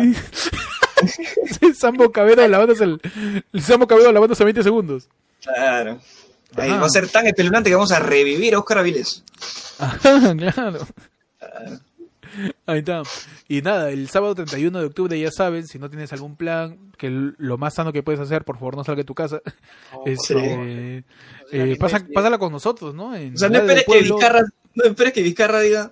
el 1.61 1.75
Sambo 1.75 2.11
Cabero 2.11 2.47
lavándose 2.47 2.83
el, 2.83 3.01
el 3.53 3.61
Sambo 3.61 3.87
Cabero 3.87 4.11
lavándose 4.11 4.43
20 4.43 4.61
segundos. 4.63 5.09
Claro. 5.41 5.99
Ahí 6.55 6.69
va 6.69 6.85
a 6.85 6.89
ser 6.89 7.07
tan 7.07 7.25
espeluznante 7.27 7.69
que 7.69 7.75
vamos 7.75 7.91
a 7.91 7.99
revivir 7.99 8.53
a 8.53 8.59
Oscar 8.59 8.79
Avilés. 8.79 9.23
Ajá, 9.79 10.35
claro. 10.35 10.85
Ahí 12.65 12.79
está. 12.79 13.03
Y 13.47 13.61
nada, 13.61 13.89
el 13.89 14.07
sábado 14.09 14.35
31 14.35 14.79
de 14.79 14.85
octubre 14.85 15.19
ya 15.19 15.31
saben, 15.31 15.67
si 15.67 15.79
no 15.79 15.89
tienes 15.89 16.13
algún 16.13 16.35
plan, 16.35 16.77
que 16.97 17.09
lo 17.09 17.57
más 17.57 17.73
sano 17.75 17.91
que 17.91 18.03
puedes 18.03 18.21
hacer, 18.21 18.45
por 18.45 18.57
favor 18.57 18.77
no 18.77 18.83
salga 18.83 18.99
de 19.01 19.05
tu 19.05 19.15
casa. 19.15 19.41
este, 20.05 21.03
eh, 21.51 21.77
pasa- 21.79 22.05
pásala 22.13 22.37
con 22.37 22.51
nosotros, 22.51 22.93
¿no? 22.93 23.15
En 23.15 23.33
O 23.33 23.37
sea, 23.37 23.49
no 23.49 23.55
la 23.55 23.59
esperes 23.73 23.85
que. 23.85 24.01
Vizcarra, 24.03 24.41
No 24.75 24.83
esperes 24.85 25.13
que 25.13 25.23
Vizcarra 25.23 25.59
diga, 25.61 25.91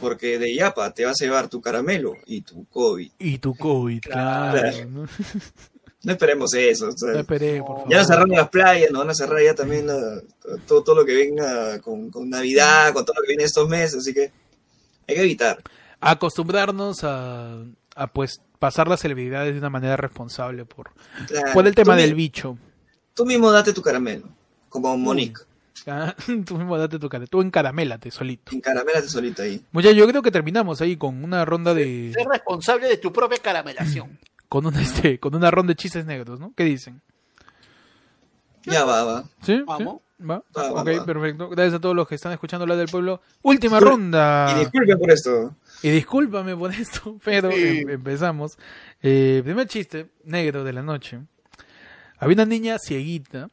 porque 0.00 0.38
de 0.38 0.54
Yapa 0.54 0.92
te 0.94 1.04
vas 1.04 1.20
a 1.20 1.24
llevar 1.24 1.48
tu 1.48 1.60
caramelo 1.60 2.14
y 2.26 2.40
tu 2.42 2.64
COVID. 2.66 3.10
Y 3.18 3.38
tu 3.38 3.54
COVID, 3.54 4.00
claro. 4.00 4.60
Claro. 4.60 4.90
¿no? 4.90 5.06
No 6.02 6.12
esperemos 6.12 6.52
eso. 6.54 6.88
o 6.88 6.92
sea, 6.92 7.12
No 7.12 7.18
esperé, 7.20 7.58
por 7.60 7.76
favor. 7.76 7.90
ya 7.90 7.98
nos 7.98 8.06
cerraron 8.06 8.30
las 8.30 8.48
playas, 8.50 8.90
nos 8.90 9.00
van 9.00 9.10
a 9.10 9.14
cerrar 9.14 9.42
ya 9.42 9.54
también 9.54 9.86
la- 9.86 10.20
todo, 10.66 10.82
todo 10.82 10.96
lo 10.96 11.04
que 11.06 11.14
venga 11.14 11.80
con, 11.80 12.10
con 12.10 12.28
Navidad, 12.28 12.92
con 12.92 13.04
todo 13.06 13.14
lo 13.16 13.22
que 13.22 13.28
viene 13.28 13.44
estos 13.44 13.66
meses, 13.68 13.96
así 14.00 14.12
que 14.12 14.30
hay 15.08 15.14
que 15.14 15.20
evitar. 15.22 15.62
Acostumbrarnos 16.00 17.02
a, 17.04 17.56
a 17.96 18.06
pues 18.12 18.40
pasar 18.58 18.86
las 18.88 19.00
celebridades 19.00 19.54
de 19.54 19.58
una 19.58 19.70
manera 19.70 19.96
responsable 19.96 20.64
por, 20.64 20.90
Claro, 21.26 21.52
por 21.52 21.66
el 21.66 21.74
tema 21.74 21.96
mi- 21.96 22.02
del 22.02 22.14
bicho. 22.14 22.58
Tú 23.14 23.24
mismo 23.24 23.50
date 23.50 23.72
tu 23.72 23.80
caramelo, 23.82 24.28
como 24.68 24.96
Monique. 24.98 25.40
Ah, 25.86 26.14
Tú 26.46 26.56
mismo 26.56 26.78
date 26.78 26.98
tu 26.98 27.08
cara. 27.08 27.26
Tú 27.26 27.42
encaramélate 27.42 28.10
solito. 28.10 28.54
Encaramélate 28.54 29.08
solito 29.08 29.42
ahí. 29.42 29.62
Muchachos, 29.72 29.96
yo 29.96 30.06
creo 30.08 30.22
que 30.22 30.30
terminamos 30.30 30.80
ahí 30.80 30.96
con 30.96 31.22
una 31.22 31.44
ronda 31.44 31.74
de. 31.74 32.12
Ser 32.14 32.26
responsable 32.26 32.88
de 32.88 32.96
tu 32.96 33.12
propia 33.12 33.38
caramelación. 33.38 34.18
Con 34.48 34.66
una, 34.66 34.80
este, 34.80 35.18
con 35.18 35.34
una 35.34 35.50
ronda 35.50 35.72
de 35.72 35.76
chistes 35.76 36.06
negros, 36.06 36.38
¿no? 36.38 36.52
¿Qué 36.56 36.62
dicen? 36.62 37.00
Ya 38.66 38.84
va, 38.84 39.02
va. 39.02 39.24
¿Sí? 39.42 39.62
Vamos. 39.66 40.00
¿Sí? 40.18 40.24
¿Va? 40.24 40.36
Ok, 40.54 40.86
va. 41.00 41.04
perfecto. 41.04 41.48
Gracias 41.48 41.74
a 41.74 41.80
todos 41.80 41.96
los 41.96 42.06
que 42.06 42.14
están 42.14 42.30
escuchando 42.32 42.64
la 42.64 42.76
del 42.76 42.86
pueblo. 42.88 43.20
Última 43.42 43.80
Discul- 43.80 43.84
ronda. 43.88 44.52
Y 44.54 44.60
disculpen 44.60 44.98
por 44.98 45.10
esto. 45.10 45.56
Y 45.82 45.90
discúlpame 45.90 46.56
por 46.56 46.70
esto, 46.72 47.18
pero 47.24 47.50
Sí. 47.50 47.78
em- 47.80 47.90
empezamos. 47.90 48.56
Eh, 49.02 49.40
primer 49.44 49.66
chiste 49.66 50.10
negro 50.24 50.62
de 50.62 50.72
la 50.72 50.82
noche. 50.82 51.18
Había 52.18 52.34
una 52.34 52.44
niña 52.46 52.76
cieguita. 52.78 53.50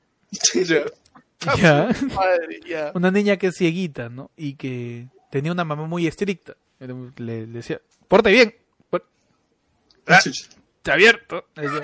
Ya. 1.57 1.89
Madre, 2.15 2.59
ya. 2.67 2.91
Una 2.93 3.09
niña 3.11 3.37
que 3.37 3.47
es 3.47 3.55
cieguita, 3.57 4.09
¿no? 4.09 4.29
Y 4.37 4.55
que 4.55 5.07
tenía 5.31 5.51
una 5.51 5.63
mamá 5.65 5.87
muy 5.87 6.05
estricta. 6.07 6.55
Le, 6.79 6.93
le 7.17 7.45
decía, 7.47 7.81
porte 8.07 8.29
bien. 8.31 8.55
por- 8.89 9.05
Está 10.05 10.93
abierto. 10.93 11.45
Decía. 11.55 11.81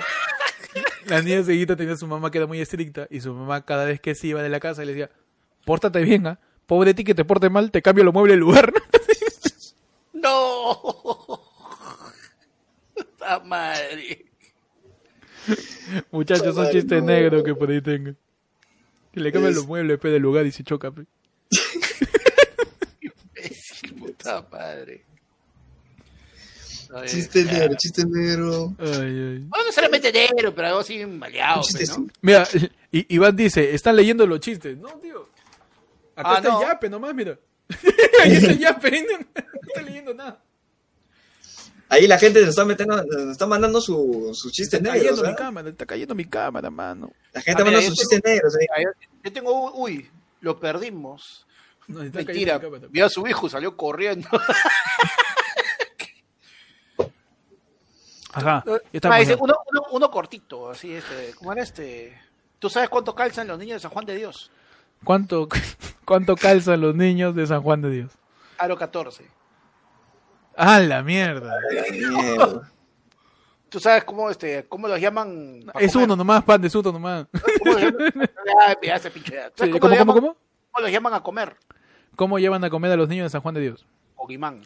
La 1.06 1.22
niña 1.22 1.42
cieguita 1.42 1.74
tenía 1.76 1.96
su 1.96 2.06
mamá 2.06 2.30
que 2.30 2.38
era 2.38 2.46
muy 2.46 2.60
estricta. 2.60 3.06
Y 3.10 3.20
su 3.20 3.32
mamá 3.34 3.64
cada 3.64 3.84
vez 3.84 4.00
que 4.00 4.14
se 4.14 4.28
iba 4.28 4.42
de 4.42 4.48
la 4.48 4.60
casa 4.60 4.84
le 4.84 4.92
decía, 4.92 5.10
pórtate 5.64 6.02
bien, 6.02 6.26
¿ah? 6.26 6.38
Pobre 6.66 6.90
de 6.90 6.94
ti 6.94 7.04
que 7.04 7.14
te 7.14 7.24
porte 7.24 7.48
mal, 7.50 7.70
te 7.70 7.80
cambio 7.82 8.04
los 8.04 8.12
muebles 8.14 8.32
del 8.34 8.40
lugar. 8.40 8.72
No. 10.12 11.40
La 13.20 13.38
madre. 13.40 14.26
Muchachos, 16.10 16.54
son 16.54 16.70
chistes 16.70 17.00
no. 17.02 17.06
negros 17.08 17.42
que 17.44 17.54
por 17.54 17.70
ahí 17.70 17.80
tengan. 17.80 18.16
Que 19.18 19.24
le 19.24 19.32
cambian 19.32 19.50
Es- 19.50 19.56
los 19.56 19.66
muebles 19.66 19.98
pe, 19.98 20.08
del 20.08 20.22
lugar 20.22 20.46
y 20.46 20.52
se 20.52 20.62
choca. 20.64 20.90
pe. 20.90 21.04
Puta 23.98 24.46
madre. 24.50 25.04
Ay, 26.94 27.06
Chiste 27.08 27.44
negro, 27.44 27.74
chiste 27.76 28.02
negro. 28.06 28.74
Ay, 28.78 28.88
ay. 28.90 29.46
No 29.50 29.62
necesariamente 29.64 30.10
negro, 30.12 30.54
pero 30.54 30.68
algo 30.68 30.80
así 30.80 31.04
maleado, 31.04 31.62
pues, 31.70 31.98
¿no? 31.98 32.06
Mira, 32.22 32.48
I- 32.90 33.06
Iván 33.14 33.36
dice, 33.36 33.74
están 33.74 33.94
leyendo 33.96 34.26
los 34.26 34.40
chistes. 34.40 34.76
No, 34.78 34.88
tío. 35.00 35.28
Acá 36.16 36.30
Ah, 36.30 36.36
está 36.38 36.48
no. 36.48 36.62
el 36.62 36.68
yape 36.68 36.88
nomás, 36.88 37.14
mira. 37.14 37.38
Ahí 38.22 38.32
está 38.32 38.50
el 38.52 38.58
yape, 38.58 38.90
no 39.34 39.44
está 39.68 39.82
leyendo 39.82 40.14
nada. 40.14 40.42
Ahí 41.90 42.06
la 42.06 42.18
gente 42.18 42.40
nos 42.40 42.50
está 42.50 42.64
metiendo, 42.64 42.96
nos 43.02 43.32
está 43.32 43.46
mandando 43.46 43.80
su- 43.80 44.30
sus 44.34 44.52
chistes 44.52 44.78
Está 44.80 44.92
negros. 44.92 45.12
cayendo 45.20 45.30
mi 45.30 45.36
cámara, 45.36 45.68
está 45.70 45.86
cayendo 45.86 46.14
mi 46.14 46.24
cámara, 46.26 46.70
mano. 46.70 47.10
La 47.32 47.40
gente 47.40 47.64
manda 47.64 47.80
sus 47.82 47.94
chistes 47.96 48.20
negros. 48.24 48.54
Ah, 48.76 48.82
yo- 49.24 49.32
tengo, 49.32 49.72
uy, 49.74 50.08
lo 50.40 50.58
perdimos. 50.58 51.46
No, 51.86 52.02
está 52.02 52.18
Mentira, 52.18 52.60
vio 52.90 53.06
a 53.06 53.08
su 53.08 53.26
hijo, 53.26 53.48
salió 53.48 53.76
corriendo. 53.76 54.28
Ajá. 58.32 58.62
Ah, 59.02 59.20
uno, 59.40 59.54
uno, 59.70 59.82
uno 59.92 60.10
cortito, 60.10 60.70
así, 60.70 60.92
este, 60.92 61.32
¿cómo 61.36 61.52
era 61.52 61.62
este? 61.62 62.16
¿Tú 62.58 62.68
sabes 62.68 62.88
cuánto 62.90 63.14
calzan 63.14 63.48
los 63.48 63.58
niños 63.58 63.76
de 63.76 63.80
San 63.80 63.90
Juan 63.90 64.04
de 64.04 64.16
Dios? 64.16 64.50
¿Cuánto, 65.02 65.48
¿Cuánto 66.04 66.36
calzan 66.36 66.80
los 66.82 66.94
niños 66.94 67.34
de 67.34 67.46
San 67.46 67.62
Juan 67.62 67.80
de 67.80 67.90
Dios? 67.90 68.12
Aro 68.58 68.76
14. 68.76 69.24
¡Ah, 70.60 70.80
la 70.80 71.02
mierda! 71.02 71.54
Mierda. 71.90 72.72
¿Tú 73.68 73.78
sabes 73.78 74.02
cómo, 74.04 74.28
este, 74.30 74.64
cómo 74.68 74.88
los 74.88 74.98
llaman? 75.00 75.60
Es 75.78 75.92
comer? 75.92 76.06
uno 76.06 76.16
nomás, 76.16 76.42
pan 76.42 76.60
de 76.60 76.68
suto 76.70 76.90
nomás. 76.90 77.26
¿Cómo 77.58 77.72
los 77.74 77.82
llaman? 77.82 78.12
Ay, 78.66 78.74
mira, 78.82 78.96
ese 78.96 79.12
pinche- 79.12 79.34
¿Sabes 79.34 79.52
Sí, 79.56 79.70
cómo, 79.70 79.72
¿Cómo, 79.72 79.72
los 79.72 79.80
cómo, 79.80 79.94
llaman, 79.94 80.14
cómo? 80.16 80.36
cómo 80.72 80.82
los 80.86 80.90
llaman 80.92 81.14
a 81.14 81.22
comer? 81.22 81.56
¿Cómo 82.16 82.38
llevan 82.38 82.64
a 82.64 82.70
comer 82.70 82.90
a 82.92 82.96
los 82.96 83.08
niños 83.08 83.26
de 83.26 83.30
San 83.30 83.40
Juan 83.42 83.54
de 83.54 83.60
Dios? 83.60 83.86
Ogimán. 84.16 84.62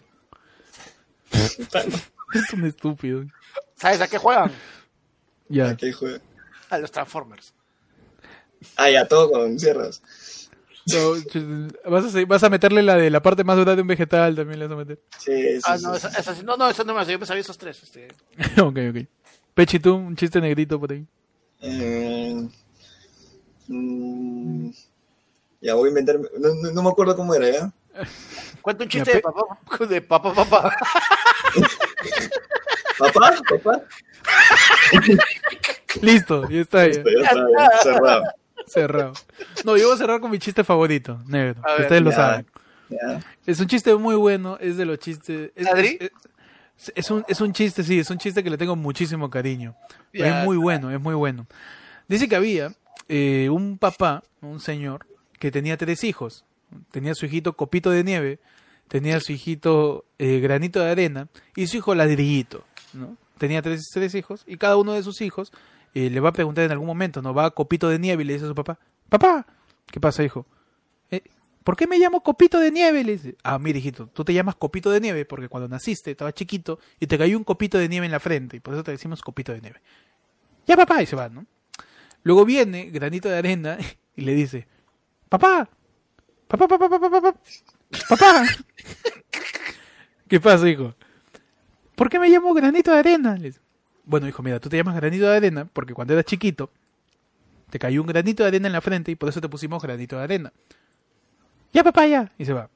Es 2.34 2.52
un 2.54 2.64
estúpido. 2.64 3.24
¿Sabes 3.74 4.00
a 4.00 4.08
qué 4.08 4.16
juegan? 4.16 4.50
Ya. 5.48 5.68
Aquí 5.70 5.92
juega. 5.92 6.18
A 6.70 6.78
los 6.78 6.90
Transformers. 6.90 7.52
Ah, 8.76 8.88
ya, 8.88 9.06
todo 9.06 9.30
con 9.30 9.58
sierras. 9.58 10.00
No, 10.86 11.90
vas, 11.90 12.14
a, 12.14 12.24
vas 12.26 12.42
a 12.42 12.50
meterle 12.50 12.82
la 12.82 12.96
de 12.96 13.08
la 13.10 13.22
parte 13.22 13.44
más 13.44 13.56
dura 13.56 13.76
de 13.76 13.82
un 13.82 13.88
vegetal, 13.88 14.34
también 14.34 14.58
le 14.58 14.66
vas 14.66 14.74
a 14.74 14.76
meter. 14.78 15.00
Sí, 15.18 15.54
sí, 15.56 15.60
Ah, 15.64 15.78
sí. 15.78 15.84
no, 15.84 15.94
esa, 15.94 16.08
esa 16.08 16.34
sí- 16.34 16.42
no, 16.44 16.56
no, 16.56 16.68
eso 16.68 16.82
no 16.84 16.94
me 16.94 17.04
sé, 17.04 17.12
yo 17.12 17.18
me 17.18 17.26
sabía 17.26 17.40
esos 17.42 17.56
tres. 17.58 17.82
Este. 17.82 18.08
ok, 18.60 18.78
ok. 18.90 19.06
Pechi, 19.54 19.78
tú, 19.78 19.94
un 19.94 20.16
chiste 20.16 20.40
negrito 20.40 20.80
por 20.80 20.90
ahí. 20.92 21.06
Eh, 21.60 22.48
mm, 23.68 24.70
ya 25.60 25.74
voy 25.74 25.86
a 25.86 25.88
inventarme. 25.90 26.28
No, 26.38 26.54
no- 26.54 26.70
no 26.72 26.82
me 26.82 26.88
acuerdo 26.90 27.14
cómo 27.16 27.34
era, 27.34 27.48
¿ya? 27.50 27.72
Cuenta 28.62 28.84
un 28.84 28.90
chiste 28.90 29.14
de 29.14 29.20
papá, 29.20 29.42
de 29.88 30.00
papá, 30.02 30.34
papá. 30.34 30.76
¿Papá? 32.98 33.34
¿Papá? 33.48 33.82
Listo, 36.00 36.48
ya 36.48 36.60
está, 36.60 36.86
ya. 36.86 36.94
Ya 36.94 37.00
está, 37.02 37.46
ya, 37.58 37.78
cerrado. 37.82 38.22
Cerrado. 38.72 39.12
No, 39.64 39.76
yo 39.76 39.86
voy 39.86 39.94
a 39.94 39.98
cerrar 39.98 40.20
con 40.20 40.30
mi 40.30 40.38
chiste 40.38 40.64
favorito, 40.64 41.20
negro. 41.26 41.60
A 41.64 41.72
ver, 41.72 41.80
Ustedes 41.82 42.02
lo 42.02 42.12
saben. 42.12 42.46
Ya. 42.88 43.20
Es 43.46 43.58
un 43.60 43.66
chiste 43.66 43.94
muy 43.94 44.14
bueno, 44.16 44.58
es 44.60 44.76
de 44.76 44.84
los 44.84 44.98
chistes. 44.98 45.50
Es, 45.56 45.66
¿Adri? 45.66 45.98
es- 46.00 46.10
es- 46.78 46.92
es 46.96 47.10
un, 47.10 47.24
es 47.28 47.40
un 47.40 47.52
chiste, 47.52 47.82
sí, 47.84 47.98
es 47.98 48.10
un 48.10 48.18
chiste 48.18 48.42
que 48.42 48.50
le 48.50 48.58
tengo 48.58 48.74
muchísimo 48.76 49.30
cariño. 49.30 49.74
Pero 50.10 50.24
Ya. 50.26 50.40
es 50.40 50.44
muy 50.44 50.56
bueno, 50.56 50.90
es 50.90 51.00
muy 51.00 51.14
bueno. 51.14 51.46
Dice 52.08 52.28
que 52.28 52.36
había 52.36 52.72
eh, 53.08 53.48
un 53.50 53.78
papá, 53.78 54.22
un 54.40 54.58
señor, 54.60 55.06
que 55.38 55.50
tenía 55.50 55.76
tres 55.76 56.02
hijos. 56.04 56.44
Tenía 56.90 57.14
su 57.14 57.26
hijito 57.26 57.52
Copito 57.54 57.90
de 57.90 58.02
Nieve, 58.04 58.38
tenía 58.88 59.20
su 59.20 59.32
hijito 59.32 60.04
eh, 60.18 60.40
Granito 60.40 60.80
de 60.80 60.90
Arena 60.90 61.28
y 61.56 61.66
su 61.66 61.76
hijo 61.78 61.94
Ladrillito. 61.94 62.64
¿no? 62.94 63.16
Tenía 63.38 63.60
tres, 63.62 63.88
tres 63.92 64.14
hijos 64.14 64.42
y 64.46 64.56
cada 64.56 64.76
uno 64.76 64.92
de 64.92 65.02
sus 65.02 65.20
hijos 65.20 65.52
le 65.94 66.20
va 66.20 66.30
a 66.30 66.32
preguntar 66.32 66.64
en 66.64 66.72
algún 66.72 66.86
momento, 66.86 67.22
¿no? 67.22 67.34
Va 67.34 67.46
a 67.46 67.50
Copito 67.50 67.88
de 67.88 67.98
Nieve 67.98 68.22
y 68.22 68.26
le 68.26 68.32
dice 68.34 68.46
a 68.46 68.48
su 68.48 68.54
papá, 68.54 68.78
papá, 69.08 69.46
¿qué 69.86 70.00
pasa, 70.00 70.22
hijo? 70.22 70.46
"Eh, 71.10 71.22
¿Por 71.64 71.76
qué 71.76 71.86
me 71.86 71.98
llamo 71.98 72.22
Copito 72.22 72.58
de 72.58 72.70
Nieve? 72.70 73.04
Le 73.04 73.12
dice, 73.12 73.36
ah, 73.44 73.58
mira, 73.58 73.78
hijito, 73.78 74.08
tú 74.08 74.24
te 74.24 74.34
llamas 74.34 74.56
Copito 74.56 74.90
de 74.90 75.00
Nieve 75.00 75.24
porque 75.24 75.48
cuando 75.48 75.68
naciste 75.68 76.10
estabas 76.10 76.34
chiquito 76.34 76.78
y 76.98 77.06
te 77.06 77.18
cayó 77.18 77.36
un 77.36 77.44
copito 77.44 77.78
de 77.78 77.88
nieve 77.88 78.06
en 78.06 78.12
la 78.12 78.20
frente 78.20 78.56
y 78.56 78.60
por 78.60 78.74
eso 78.74 78.82
te 78.82 78.90
decimos 78.90 79.22
Copito 79.22 79.52
de 79.52 79.60
Nieve. 79.60 79.80
Ya, 80.66 80.76
papá, 80.76 81.02
y 81.02 81.06
se 81.06 81.16
va, 81.16 81.28
¿no? 81.28 81.46
Luego 82.24 82.44
viene 82.44 82.86
Granito 82.90 83.28
de 83.28 83.36
Arena 83.36 83.78
y 84.16 84.22
le 84.22 84.34
dice, 84.34 84.66
papá, 85.28 85.68
papá, 86.48 86.66
papá, 86.68 86.88
papá, 86.88 87.10
papá, 87.10 87.34
papá. 88.08 88.44
¿Qué 90.28 90.40
pasa, 90.40 90.68
hijo? 90.68 90.94
¿Por 91.94 92.08
qué 92.08 92.18
me 92.18 92.28
llamo 92.28 92.54
Granito 92.54 92.90
de 92.90 92.98
Arena? 92.98 93.36
Le 93.36 93.48
dice, 93.48 93.60
bueno, 94.04 94.28
hijo, 94.28 94.42
mira, 94.42 94.60
tú 94.60 94.68
te 94.68 94.76
llamas 94.76 94.96
Granito 94.96 95.28
de 95.28 95.36
Arena 95.36 95.68
porque 95.72 95.94
cuando 95.94 96.12
eras 96.12 96.24
chiquito 96.24 96.70
te 97.72 97.78
cayó 97.78 98.02
un 98.02 98.06
granito 98.06 98.42
de 98.42 98.48
arena 98.48 98.66
en 98.66 98.74
la 98.74 98.82
frente 98.82 99.10
y 99.10 99.14
por 99.14 99.30
eso 99.30 99.40
te 99.40 99.48
pusimos 99.48 99.82
Granito 99.82 100.18
de 100.18 100.24
Arena. 100.24 100.52
Ya, 101.72 101.82
papá, 101.82 102.06
ya. 102.06 102.30
Y 102.36 102.44
se 102.44 102.52
va. 102.52 102.68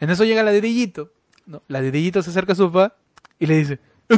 En 0.00 0.10
eso 0.10 0.24
llega 0.24 0.42
ladrillito. 0.42 1.12
¿no? 1.46 1.62
Ladrillito 1.68 2.20
se 2.20 2.30
acerca 2.30 2.54
a 2.54 2.56
su 2.56 2.72
papá 2.72 2.96
y 3.38 3.46
le 3.46 3.56
dice... 3.56 3.78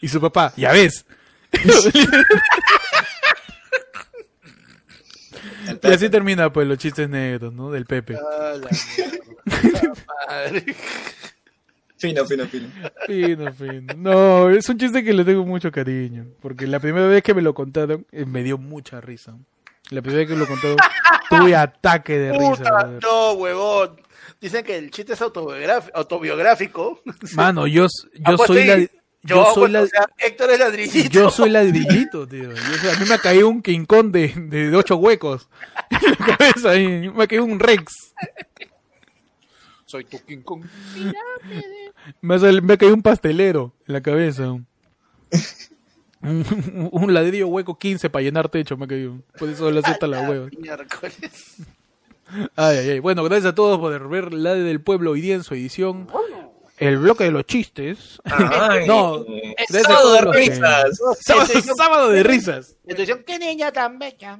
y 0.00 0.08
su 0.08 0.20
papá, 0.20 0.52
ya 0.56 0.72
ves. 0.72 1.06
y 5.82 5.86
así 5.92 6.08
termina 6.08 6.52
pues 6.52 6.66
los 6.66 6.78
chistes 6.78 7.08
negros, 7.08 7.52
¿no? 7.52 7.70
Del 7.70 7.86
Pepe. 7.86 8.16
Ah. 8.16 8.54
Madre. 10.28 10.64
Fino, 11.96 12.26
fino, 12.26 12.44
fino. 12.46 12.68
Fino, 13.06 13.52
fino. 13.54 13.94
No, 13.96 14.50
es 14.50 14.68
un 14.68 14.76
chiste 14.76 15.02
que 15.02 15.14
le 15.14 15.24
tengo 15.24 15.42
mucho 15.46 15.72
cariño. 15.72 16.26
Porque 16.42 16.66
la 16.66 16.78
primera 16.78 17.06
vez 17.06 17.22
que 17.22 17.32
me 17.32 17.40
lo 17.40 17.54
contaron, 17.54 18.04
eh, 18.12 18.26
me 18.26 18.42
dio 18.42 18.58
mucha 18.58 19.00
risa. 19.00 19.38
La 19.90 20.02
primera 20.02 20.18
vez 20.18 20.28
que 20.28 20.34
me 20.34 20.40
lo 20.40 20.46
contaron, 20.46 20.76
tuve 21.30 21.56
ataque 21.56 22.18
de 22.18 22.32
risa. 22.38 22.62
Brother. 22.62 23.02
no, 23.02 23.32
huevón. 23.34 24.00
Dicen 24.38 24.64
que 24.64 24.76
el 24.76 24.90
chiste 24.90 25.14
es 25.14 25.22
autobiográfico. 25.22 25.96
autobiográfico. 25.96 27.00
Mano, 27.36 27.66
yo, 27.66 27.86
Ah, 28.24 28.30
yo 28.32 28.36
pues 28.36 28.48
soy 28.48 28.62
sí. 28.62 28.68
la, 28.68 28.86
Yo 29.24 29.36
Yo, 29.36 29.54
soy 29.54 29.70
la- 29.70 29.82
o 29.82 29.86
sea, 29.86 30.06
Héctor 30.18 30.50
es 30.50 30.58
ladrillito. 30.58 31.08
Yo 31.10 31.30
soy 31.30 31.48
ladrillito, 31.50 32.28
tío. 32.28 32.50
Yo 32.52 32.92
a 32.92 32.98
mí 33.00 33.06
me 33.08 33.14
ha 33.14 33.18
caído 33.18 33.48
un 33.48 33.62
King 33.62 33.86
Kong 33.86 34.10
de, 34.10 34.28
de, 34.36 34.70
de 34.70 34.76
ocho 34.76 34.96
huecos 34.96 35.48
en 35.90 36.10
la 36.18 36.36
cabeza. 36.36 36.70
ahí. 36.70 37.08
Me 37.10 37.24
ha 37.24 37.26
caído 37.26 37.44
un 37.44 37.58
Rex. 37.58 38.12
Soy 39.86 40.04
tu 40.04 40.18
King 40.24 40.42
Kong. 40.42 40.64
Me 42.20 42.34
ha, 42.34 42.38
me 42.60 42.74
ha 42.74 42.76
caído 42.76 42.94
un 42.94 43.02
pastelero 43.02 43.72
en 43.86 43.92
la 43.94 44.00
cabeza. 44.02 44.50
Un, 44.50 44.66
un- 46.22 46.88
un 46.92 47.14
ladrillo 47.14 47.48
hueco 47.48 47.78
15 47.78 48.10
para 48.10 48.22
llenar 48.22 48.48
techo 48.48 48.76
me 48.76 48.84
ha 48.84 48.88
caído. 48.88 49.20
Por 49.38 49.48
eso 49.48 49.70
le 49.70 49.80
acepta 49.80 50.06
la 50.06 50.28
hueva. 50.28 50.48
Miércoles. 50.58 51.56
Ay, 52.56 52.78
ay, 52.78 52.90
ay. 52.90 52.98
Bueno, 52.98 53.22
gracias 53.24 53.52
a 53.52 53.54
todos 53.54 53.78
por 53.78 54.08
ver 54.08 54.32
la 54.34 54.54
del 54.54 54.80
pueblo 54.80 55.12
hoy 55.12 55.20
día 55.20 55.34
en 55.34 55.44
su 55.44 55.54
edición. 55.54 56.08
El 56.86 56.98
bloque 56.98 57.24
de 57.24 57.30
los 57.30 57.44
chistes. 57.46 58.20
Ay, 58.24 58.84
No, 58.86 59.24
eh, 59.26 59.54
sábado 59.68 60.12
de 60.12 60.20
risas. 60.32 60.98
Sábado, 61.20 61.46
sábado 61.76 62.08
de 62.10 62.22
risas. 62.22 62.76
Entonces, 62.86 63.16
qué 63.26 63.38
niña 63.38 63.72
tan 63.72 63.98
bella. 63.98 64.38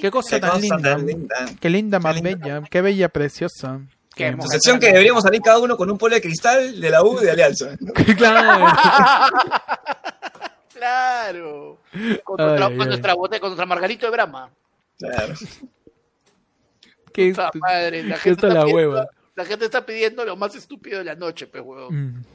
Qué 0.00 0.10
cosa 0.10 0.36
Qué 0.36 0.40
tan 0.40 0.50
cosa 0.50 0.60
linda. 0.60 0.90
tan 0.96 1.06
linda. 1.06 1.36
Qué 1.60 1.70
linda, 1.70 1.98
Qué 1.98 2.02
más 2.02 2.14
linda. 2.22 2.30
bella. 2.36 2.62
Qué 2.70 2.80
bella, 2.82 3.08
preciosa. 3.08 3.80
Qué 4.14 4.36
sección 4.50 4.78
que 4.80 4.86
deberíamos 4.86 5.22
salir 5.22 5.40
cada 5.40 5.58
uno 5.60 5.76
con 5.76 5.90
un 5.90 5.96
polo 5.96 6.14
de 6.14 6.20
cristal 6.20 6.78
de 6.80 6.90
la 6.90 7.02
U 7.02 7.18
de 7.18 7.30
Alianza. 7.30 7.76
claro. 8.16 8.66
Claro. 10.72 11.78
Con, 12.24 12.40
Ay, 12.40 12.46
nuestra, 12.46 12.66
ay, 12.66 12.72
con 12.72 12.80
ay. 12.80 12.88
nuestra 12.88 13.14
botella, 13.14 13.40
con 13.40 13.48
nuestra 13.50 13.66
Margarito 13.66 14.06
de 14.06 14.12
Brahma. 14.12 14.50
Claro. 14.98 15.34
Qué, 17.12 17.34
madre, 17.54 18.02
la 18.04 18.14
qué 18.14 18.20
gente 18.22 18.46
está 18.46 18.54
la 18.54 18.66
hueva. 18.66 19.06
La 19.40 19.46
gente 19.46 19.64
está 19.64 19.86
pidiendo 19.86 20.22
lo 20.26 20.36
más 20.36 20.54
estúpido 20.54 20.98
de 20.98 21.04
la 21.04 21.14
noche, 21.14 21.46
pues, 21.46 21.62
huevón. 21.64 22.26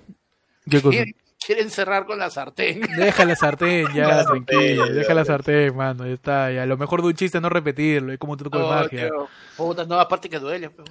¿Qué 0.68 0.82
cosa? 0.82 1.04
Quieren, 1.46 1.70
cerrar 1.70 2.08
con 2.08 2.18
la 2.18 2.32
sartén. 2.32 2.82
Deja 2.98 3.26
la 3.26 3.36
sartén 3.36 3.86
ya, 3.94 4.08
La 4.16 4.26
tranquilo. 4.26 4.88
Deja 4.88 5.14
la 5.14 5.24
sartén, 5.24 5.76
mano. 5.76 6.08
Ya 6.08 6.14
está. 6.14 6.52
Ya. 6.52 6.66
Lo 6.66 6.78
mejor 6.78 7.04
de 7.04 7.10
un 7.10 7.14
chiste 7.14 7.40
no 7.40 7.50
repetirlo. 7.50 8.12
Es 8.12 8.18
como 8.18 8.32
un 8.34 8.40
truco 8.40 8.58
de 8.58 8.64
No, 8.64 8.70
magia. 8.72 9.10
tío. 9.10 9.28
Puta, 9.56 9.86
no, 9.86 10.00
aparte 10.00 10.28
que 10.28 10.40
duele, 10.40 10.72
pues. 10.72 10.90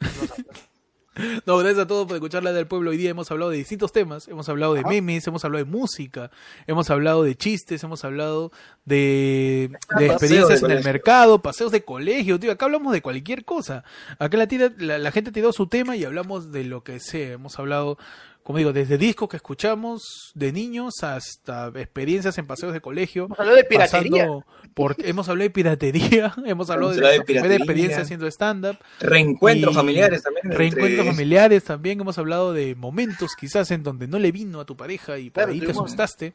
No, 1.46 1.58
gracias 1.58 1.84
a 1.84 1.86
todos 1.86 2.06
por 2.06 2.16
escuchar 2.16 2.42
la 2.42 2.52
del 2.52 2.66
pueblo. 2.66 2.90
Hoy 2.90 2.96
día 2.96 3.10
hemos 3.10 3.30
hablado 3.30 3.50
de 3.50 3.58
distintos 3.58 3.92
temas. 3.92 4.28
Hemos 4.28 4.48
hablado 4.48 4.74
de 4.74 4.84
memes, 4.84 5.26
hemos 5.26 5.44
hablado 5.44 5.64
de 5.64 5.70
música, 5.70 6.30
hemos 6.66 6.90
hablado 6.90 7.22
de 7.22 7.36
chistes, 7.36 7.82
hemos 7.82 8.04
hablado 8.04 8.52
de, 8.84 9.70
de 9.70 9.78
Paseo 9.88 10.12
experiencias 10.12 10.60
de 10.60 10.66
en 10.66 10.72
el 10.72 10.84
mercado, 10.84 11.42
paseos 11.42 11.72
de 11.72 11.84
colegio, 11.84 12.38
tío. 12.38 12.52
Acá 12.52 12.66
hablamos 12.66 12.92
de 12.92 13.02
cualquier 13.02 13.44
cosa. 13.44 13.84
Acá 14.18 14.36
la, 14.36 14.46
tira, 14.46 14.72
la, 14.78 14.98
la 14.98 15.12
gente 15.12 15.32
tiró 15.32 15.52
su 15.52 15.66
tema 15.66 15.96
y 15.96 16.04
hablamos 16.04 16.52
de 16.52 16.64
lo 16.64 16.82
que 16.84 17.00
sea. 17.00 17.32
Hemos 17.32 17.58
hablado, 17.58 17.98
como 18.42 18.58
digo, 18.58 18.72
desde 18.72 18.98
discos 18.98 19.28
que 19.28 19.36
escuchamos 19.36 20.32
de 20.34 20.52
niños 20.52 21.02
hasta 21.02 21.68
experiencias 21.76 22.36
en 22.38 22.46
paseos 22.46 22.72
de 22.72 22.80
colegio. 22.80 23.26
Hemos 23.26 23.38
hablado 23.38 23.56
de 23.56 23.64
piratería. 23.64 24.28
por- 24.74 24.96
hemos 24.98 25.28
hablado 25.28 25.44
de 25.44 25.50
piratería, 25.50 26.34
hemos 26.44 26.70
hablado 26.70 26.92
Hemos 26.92 26.96
de 26.96 27.00
hablado 27.00 27.12
de 27.12 27.16
nuestra 27.18 27.24
primera 27.24 27.24
piratería. 27.26 27.56
experiencia 27.56 28.02
haciendo 28.02 28.26
stand-up. 28.26 28.78
Reencuentros 29.00 29.74
familiares 29.74 30.22
también. 30.22 30.46
entre- 30.46 30.58
Reencuentros 30.58 31.06
familiares 31.06 31.64
también. 31.64 32.00
Hemos 32.00 32.18
hablado 32.18 32.52
de 32.52 32.74
momentos 32.74 33.36
quizás 33.38 33.70
en 33.70 33.82
donde 33.82 34.08
no 34.08 34.18
le 34.18 34.32
vino 34.32 34.60
a 34.60 34.64
tu 34.64 34.76
pareja 34.76 35.18
y 35.18 35.30
por 35.30 35.42
Claro, 35.44 35.52
ahí 35.52 35.60
te 35.60 35.70
asustaste. 35.72 36.34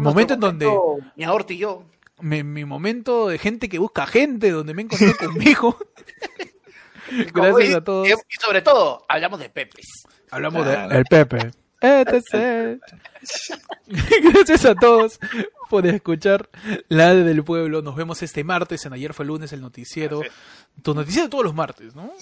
Momento 0.00 0.34
en 0.34 0.40
momento, 0.40 0.96
Mi 1.16 1.24
y 1.54 1.58
yo. 1.58 1.84
Mi, 2.20 2.42
mi 2.42 2.64
momento 2.64 3.28
de 3.28 3.38
gente 3.38 3.68
que 3.68 3.78
busca 3.78 4.06
gente, 4.06 4.50
donde 4.50 4.72
me 4.74 4.82
encontré 4.82 5.14
conmigo. 5.16 5.76
Gracias 7.34 7.74
a 7.74 7.84
todos. 7.84 8.08
Y 8.08 8.40
sobre 8.40 8.62
todo, 8.62 9.04
hablamos 9.08 9.38
de 9.40 9.50
Pepes. 9.50 9.86
Hablamos 10.34 10.64
Claro. 10.64 10.88
de 10.88 10.98
El 10.98 11.04
Pepe. 11.04 11.50
etc. 11.80 12.80
Gracias 14.32 14.64
a 14.64 14.74
todos 14.74 15.18
por 15.70 15.86
escuchar 15.86 16.48
la 16.88 17.14
de 17.14 17.24
del 17.24 17.44
pueblo. 17.44 17.82
Nos 17.82 17.96
vemos 17.96 18.22
este 18.22 18.42
martes. 18.44 18.84
En 18.86 18.92
ayer 18.92 19.12
fue 19.14 19.26
lunes 19.26 19.52
el 19.52 19.60
noticiero. 19.60 20.20
Tu 20.82 20.94
noticiero 20.94 21.28
todos 21.28 21.44
los 21.44 21.54
martes, 21.54 21.94
¿no? 21.94 22.12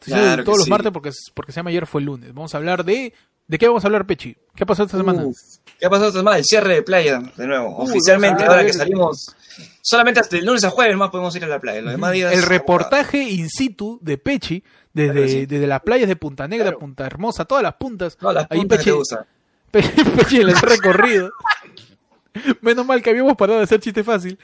Claro 0.00 0.44
todos 0.44 0.58
los 0.58 0.64
sí. 0.64 0.70
martes 0.70 0.92
porque, 0.92 1.10
porque 1.34 1.52
se 1.52 1.56
llama 1.56 1.70
ayer 1.70 1.86
fue 1.86 2.00
lunes. 2.00 2.32
Vamos 2.34 2.54
a 2.54 2.58
hablar 2.58 2.84
de. 2.84 3.12
¿De 3.46 3.56
qué 3.56 3.66
vamos 3.66 3.82
a 3.82 3.86
hablar, 3.86 4.06
Pechi? 4.06 4.36
¿Qué 4.54 4.64
ha 4.64 4.66
pasado 4.66 4.84
esta 4.84 4.98
semana? 4.98 5.24
Uf, 5.24 5.34
¿Qué 5.80 5.86
ha 5.86 5.88
pasado 5.88 6.08
esta 6.08 6.20
semana? 6.20 6.36
El 6.36 6.44
cierre 6.44 6.74
de 6.74 6.82
playa, 6.82 7.18
de 7.34 7.46
nuevo. 7.46 7.78
Uy, 7.82 7.88
Oficialmente, 7.88 8.44
ahora 8.44 8.62
que 8.62 8.74
salimos. 8.74 9.34
Solamente 9.80 10.20
hasta 10.20 10.36
el 10.36 10.44
lunes 10.44 10.62
a 10.64 10.70
jueves 10.70 10.94
más 10.98 11.08
podemos 11.08 11.34
ir 11.34 11.44
a 11.44 11.48
la 11.48 11.58
playa. 11.58 11.80
Los 11.80 11.92
demás 11.92 12.12
días. 12.12 12.34
el 12.34 12.42
reportaje 12.42 13.22
in 13.22 13.48
situ 13.48 13.98
de 14.02 14.18
Pechi 14.18 14.62
desde, 15.06 15.22
que 15.22 15.28
sí. 15.28 15.46
desde 15.46 15.66
las 15.66 15.80
playas 15.82 16.08
de 16.08 16.16
Punta 16.16 16.46
Negra, 16.48 16.66
Claro. 16.66 16.78
Punta 16.80 17.06
Hermosa, 17.06 17.44
todas 17.44 17.62
las 17.62 17.74
puntas. 17.74 18.16
No, 18.20 18.32
las 18.32 18.46
Ahí 18.50 18.58
puntas 18.60 18.78
que 18.78 18.84
Pechi, 18.84 18.90
te 18.90 18.96
gustan. 18.96 19.26
Pe- 19.70 19.82
Pechi 20.16 20.44
les 20.44 20.56
ha 20.62 20.66
recorrido. 20.66 21.30
Menos 22.60 22.86
mal 22.86 23.02
que 23.02 23.10
habíamos 23.10 23.36
parado 23.36 23.58
de 23.58 23.64
hacer 23.64 23.80
chiste 23.80 24.04
fácil. 24.04 24.38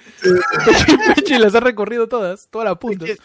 Pechi, 0.65 0.97
Pechi 1.15 1.39
las 1.39 1.55
ha 1.55 1.60
recorrido 1.60 2.08
todas, 2.08 2.49
todas 2.50 2.66
las 2.66 2.76
puntas. 2.78 3.10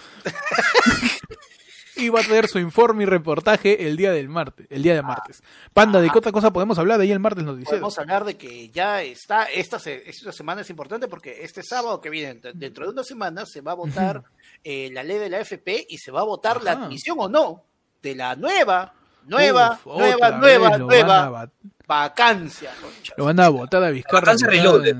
Y 2.00 2.10
va 2.10 2.22
a 2.22 2.24
tener 2.24 2.48
su 2.48 2.60
informe 2.60 3.03
y 3.03 3.06
reportaje 3.06 3.88
el 3.88 3.98
día 3.98 4.11
del 4.11 4.30
martes, 4.30 4.66
el 4.69 4.82
día 4.84 4.95
de 4.95 5.02
martes. 5.02 5.44
Panda, 5.74 6.00
¿de 6.02 6.10
qué 6.10 6.18
otra 6.18 6.32
cosa 6.32 6.52
podemos 6.53 6.78
hablar 6.80 6.98
de 6.98 7.03
ahí 7.03 7.11
el 7.11 7.19
martes 7.19 7.44
noticiero? 7.44 7.72
Podemos 7.72 7.98
hablar 8.00 8.24
de 8.26 8.38
que 8.38 8.69
ya 8.69 9.02
está, 9.03 9.44
esta, 9.45 9.80
se- 9.80 10.10
esta 10.10 10.32
semana 10.32 10.61
es 10.61 10.69
importante 10.69 11.08
porque 11.08 11.44
este 11.44 11.61
sábado 11.64 12.00
que 12.02 12.10
viene, 12.10 12.36
de- 12.36 12.53
dentro 12.53 12.86
de 12.86 12.92
una 12.92 13.03
semana, 13.03 13.45
se 13.45 13.61
va 13.61 13.74
a 13.74 13.76
votar 13.76 14.24
eh, 14.64 14.90
la 14.94 15.03
ley 15.03 15.18
de 15.18 15.30
la 15.30 15.40
FP 15.40 15.88
y 15.90 15.98
se 15.98 16.11
va 16.11 16.22
a 16.22 16.26
votar 16.26 16.64
la 16.64 16.72
admisión 16.74 17.18
o 17.19 17.28
no 17.30 17.64
de 18.02 18.16
la 18.16 18.36
nueva, 18.36 18.94
nueva, 19.26 19.80
Uf, 19.84 19.98
nueva, 19.98 20.32
nueva, 20.32 20.78
nueva 20.78 21.30
va- 21.30 21.52
vacancia. 21.88 22.72
Lo 23.18 23.26
van 23.26 23.40
a 23.40 23.50
votar 23.50 23.84
a 23.84 23.90
Vizcarra. 23.90 24.22
Vacancia 24.22 24.48
Reloaded. 24.48 24.98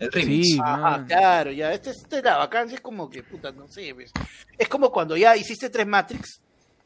El 0.00 0.10
remix. 0.10 0.46
Sí, 0.48 0.58
Ajá, 0.60 1.04
claro, 1.06 1.52
ya. 1.52 1.72
Esta 1.72 1.90
esta 1.90 2.18
es 2.18 2.24
la 2.24 2.38
vacancia, 2.38 2.74
es 2.74 2.80
como 2.80 3.08
que, 3.08 3.22
puta, 3.22 3.52
no 3.52 3.68
sé. 3.68 3.94
pues. 3.94 4.10
Es 4.58 4.68
como 4.68 4.90
cuando 4.90 5.16
ya 5.16 5.36
hiciste 5.36 5.70
tres 5.70 5.86
Matrix, 5.86 6.40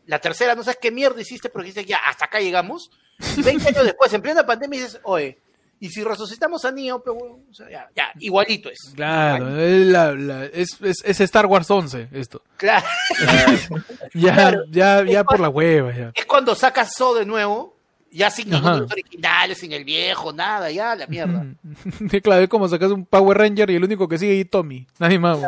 la 0.07 0.19
tercera 0.19 0.55
no 0.55 0.63
sabes 0.63 0.79
qué 0.83 0.91
mierda 0.91 1.21
hiciste, 1.21 1.49
porque 1.49 1.69
dices, 1.69 1.87
ya, 1.87 1.97
hasta 2.07 2.27
acá 2.27 2.41
llegamos. 2.41 2.91
Y 3.37 3.43
20 3.43 3.69
años 3.69 3.85
después, 3.85 4.13
en 4.13 4.21
plena 4.21 4.45
pandemia, 4.45 4.81
dices, 4.83 5.01
oye, 5.05 5.39
y 5.81 5.89
si 5.91 6.03
resucitamos 6.03 6.65
a 6.65 6.71
Neo, 6.73 7.03
pero 7.03 7.15
bueno, 7.15 7.39
o 7.51 7.55
sea, 7.55 7.69
ya, 7.71 7.89
ya, 7.95 8.13
igualito 8.21 8.69
es. 8.71 8.93
Claro, 8.95 9.59
es, 9.61 9.87
la- 9.87 10.13
la- 10.15 10.45
es, 10.47 10.79
es- 10.83 11.03
es 11.05 11.21
Star 11.21 11.47
Wars 11.47 11.71
11 11.71 12.09
esto. 12.13 12.43
Claro. 12.57 12.85
Ya, 14.15 14.35
Claro. 14.35 14.65
ya, 14.71 15.05
ya 15.05 15.25
por 15.25 15.41
la 15.41 15.49
hueva, 15.49 15.95
ya. 15.95 16.13
Es 16.15 16.25
cuando 16.27 16.55
sacas 16.55 16.93
So 16.97 17.15
de 17.15 17.25
nuevo, 17.27 17.74
ya 18.15 18.31
sin 18.31 18.49
ninguno 18.49 18.87
originales, 18.91 19.59
sin 19.59 19.73
el 19.73 19.85
viejo, 19.85 20.33
nada, 20.33 20.71
ya, 20.71 20.95
la 20.95 21.07
mierda. 21.07 21.47
claro, 22.23 22.43
es 22.43 22.49
como 22.49 22.69
sacas 22.69 22.93
un 22.93 23.05
Power 23.05 23.37
Ranger 23.39 23.71
y 23.71 23.77
el 23.77 23.85
único 23.85 24.09
que 24.09 24.19
sigue 24.19 24.33
ahí 24.33 24.41
es 24.43 24.51
Tommy. 24.51 24.87
Nadie 24.99 25.19
más. 25.19 25.41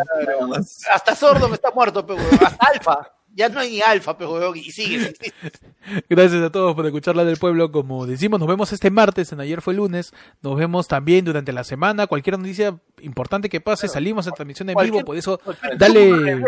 Hasta 0.93 1.15
Sordon 1.15 1.53
está 1.55 1.71
muerto, 1.71 2.05
pero 2.05 2.21
hasta 2.45 2.67
Alfa. 2.67 3.13
Ya 3.37 3.51
no 3.51 3.61
hay 3.61 3.71
ni 3.71 3.81
Alfa, 3.83 4.17
pero 4.17 4.57
y 4.57 4.71
sigue. 4.73 5.15
Gracias 6.09 6.43
a 6.43 6.51
todos 6.51 6.75
por 6.75 6.87
escuchar 6.87 7.15
la 7.15 7.25
del 7.25 7.37
pueblo. 7.37 7.71
Como 7.71 8.07
decimos, 8.07 8.41
nos 8.41 8.49
vemos 8.49 8.73
este 8.73 8.91
martes, 8.91 9.31
en 9.31 9.41
ayer 9.41 9.61
fue 9.61 9.75
lunes. 9.75 10.15
Nos 10.41 10.57
vemos 10.57 10.89
también 10.89 11.23
durante 11.23 11.53
la 11.53 11.63
semana. 11.63 12.07
Cualquier 12.07 12.39
noticia 12.39 12.81
importante 13.03 13.51
que 13.51 13.61
pase, 13.61 13.89
salimos 13.89 14.27
en 14.27 14.33
transmisión 14.33 14.71
en 14.71 14.77
vivo. 14.83 15.05
Por 15.05 15.19
eso, 15.19 15.39
dale 15.77 16.47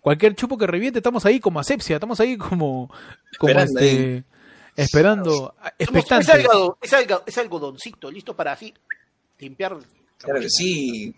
cualquier 0.00 0.34
chupo 0.34 0.58
que 0.58 0.66
reviente. 0.66 0.98
Estamos 0.98 1.24
ahí 1.24 1.38
como 1.38 1.60
asepsia, 1.60 1.96
estamos 1.96 2.18
ahí 2.18 2.36
como, 2.36 2.92
como 3.38 3.50
Esperando 3.50 3.78
este, 3.78 4.24
esperando, 4.76 5.54
Es, 5.78 5.88
algo, 6.28 6.78
es, 6.80 6.92
algo- 6.92 7.22
es 7.26 7.38
algodoncito, 7.38 8.10
listo 8.10 8.34
para 8.34 8.52
así 8.52 8.72
limpiar. 9.38 9.76
Claro 10.18 10.40
que 10.40 10.48
sí. 10.50 11.14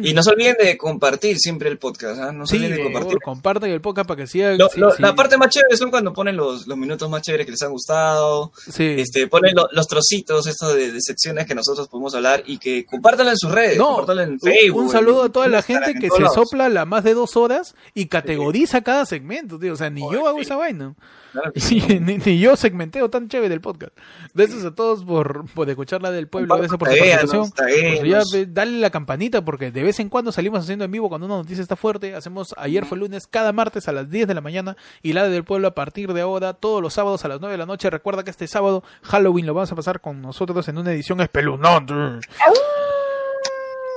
Y 0.00 0.14
no 0.14 0.22
se 0.22 0.30
olviden 0.30 0.54
de 0.62 0.78
compartir 0.78 1.36
siempre 1.38 1.68
el 1.68 1.76
podcast. 1.76 2.20
¿ah? 2.20 2.30
No 2.30 2.46
se 2.46 2.52
Sí, 2.56 2.64
olviden 2.64 2.78
de 2.78 2.84
compartir. 2.84 3.18
compartan 3.18 3.68
el 3.70 3.80
podcast 3.80 4.06
para 4.06 4.18
que 4.22 4.26
siga. 4.28 4.52
Lo- 4.56 4.68
sí, 4.68 4.78
lo- 4.78 4.92
sí. 4.92 5.02
La 5.02 5.12
parte 5.14 5.36
más 5.36 5.48
chévere 5.48 5.76
son 5.76 5.90
cuando 5.90 6.12
ponen 6.12 6.36
los, 6.36 6.68
los 6.68 6.78
minutos 6.78 7.10
más 7.10 7.20
chéveres 7.22 7.46
que 7.46 7.50
les 7.50 7.62
han 7.62 7.72
gustado. 7.72 8.52
Sí. 8.70 8.84
Este, 8.98 9.26
ponen 9.26 9.56
lo- 9.56 9.68
los 9.72 9.86
trocitos 9.88 10.46
estos 10.46 10.74
de, 10.76 10.92
de 10.92 11.00
secciones 11.00 11.46
que 11.46 11.54
nosotros 11.56 11.88
podemos 11.88 12.14
hablar 12.14 12.44
y 12.46 12.58
que 12.58 12.86
compártanlo 12.86 13.32
en 13.32 13.38
sus 13.38 13.50
redes. 13.50 13.76
No, 13.76 13.86
compártanlo 13.88 14.22
en 14.22 14.30
un- 14.34 14.40
Facebook. 14.40 14.82
un 14.82 14.88
saludo 14.88 15.24
a 15.24 15.28
toda 15.30 15.48
la 15.48 15.62
gente 15.62 15.90
en 15.90 15.98
que 15.98 16.10
se 16.10 16.20
lados. 16.22 16.34
sopla 16.36 16.68
la 16.68 16.84
más 16.84 17.02
de 17.02 17.14
dos 17.14 17.36
horas 17.36 17.74
y 17.92 18.06
categoriza 18.06 18.82
cada 18.82 19.04
segmento, 19.04 19.58
tío. 19.58 19.72
O 19.72 19.76
sea, 19.76 19.90
ni 19.90 20.00
yo 20.12 20.28
hago 20.28 20.38
esa 20.40 20.54
vaina. 20.54 20.94
Claro 21.36 21.52
que 21.52 21.60
sí. 21.60 21.80
Sí, 21.80 22.00
ni, 22.00 22.16
ni 22.16 22.38
yo 22.38 22.56
segmenteo 22.56 23.10
tan 23.10 23.28
chévere 23.28 23.52
el 23.52 23.60
podcast. 23.60 23.92
Gracias 24.32 24.64
a 24.64 24.74
todos 24.74 25.04
por, 25.04 25.44
por 25.52 25.68
escuchar 25.68 26.00
la 26.00 26.10
del 26.10 26.28
pueblo, 26.28 26.56
gracias 26.56 26.78
por 26.78 26.88
su 26.88 26.94
Taguéanos, 26.94 27.52
participación. 27.52 28.00
Pues 28.00 28.32
ya, 28.32 28.46
dale 28.48 28.78
la 28.78 28.88
campanita 28.88 29.44
porque 29.44 29.70
de 29.70 29.82
vez 29.82 30.00
en 30.00 30.08
cuando 30.08 30.32
salimos 30.32 30.60
haciendo 30.60 30.86
en 30.86 30.90
vivo 30.90 31.10
cuando 31.10 31.26
una 31.26 31.36
noticia 31.36 31.60
está 31.60 31.76
fuerte. 31.76 32.14
Hacemos 32.14 32.54
ayer 32.56 32.86
fue 32.86 32.96
lunes, 32.96 33.26
cada 33.26 33.52
martes 33.52 33.86
a 33.86 33.92
las 33.92 34.08
10 34.08 34.28
de 34.28 34.34
la 34.34 34.40
mañana 34.40 34.78
y 35.02 35.12
la 35.12 35.28
del 35.28 35.44
pueblo 35.44 35.68
a 35.68 35.74
partir 35.74 36.14
de 36.14 36.22
ahora, 36.22 36.54
todos 36.54 36.80
los 36.80 36.94
sábados 36.94 37.22
a 37.26 37.28
las 37.28 37.40
9 37.40 37.52
de 37.52 37.58
la 37.58 37.66
noche. 37.66 37.90
Recuerda 37.90 38.24
que 38.24 38.30
este 38.30 38.46
sábado 38.46 38.82
Halloween 39.02 39.44
lo 39.44 39.52
vamos 39.52 39.70
a 39.70 39.76
pasar 39.76 40.00
con 40.00 40.22
nosotros 40.22 40.66
en 40.68 40.78
una 40.78 40.92
edición 40.92 41.20
espeluznante. 41.20 41.92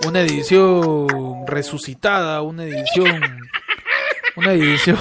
Una 0.06 0.22
edición 0.22 1.46
resucitada, 1.48 2.42
una 2.42 2.66
edición 2.66 3.22
una 4.36 4.54
edición 4.54 4.98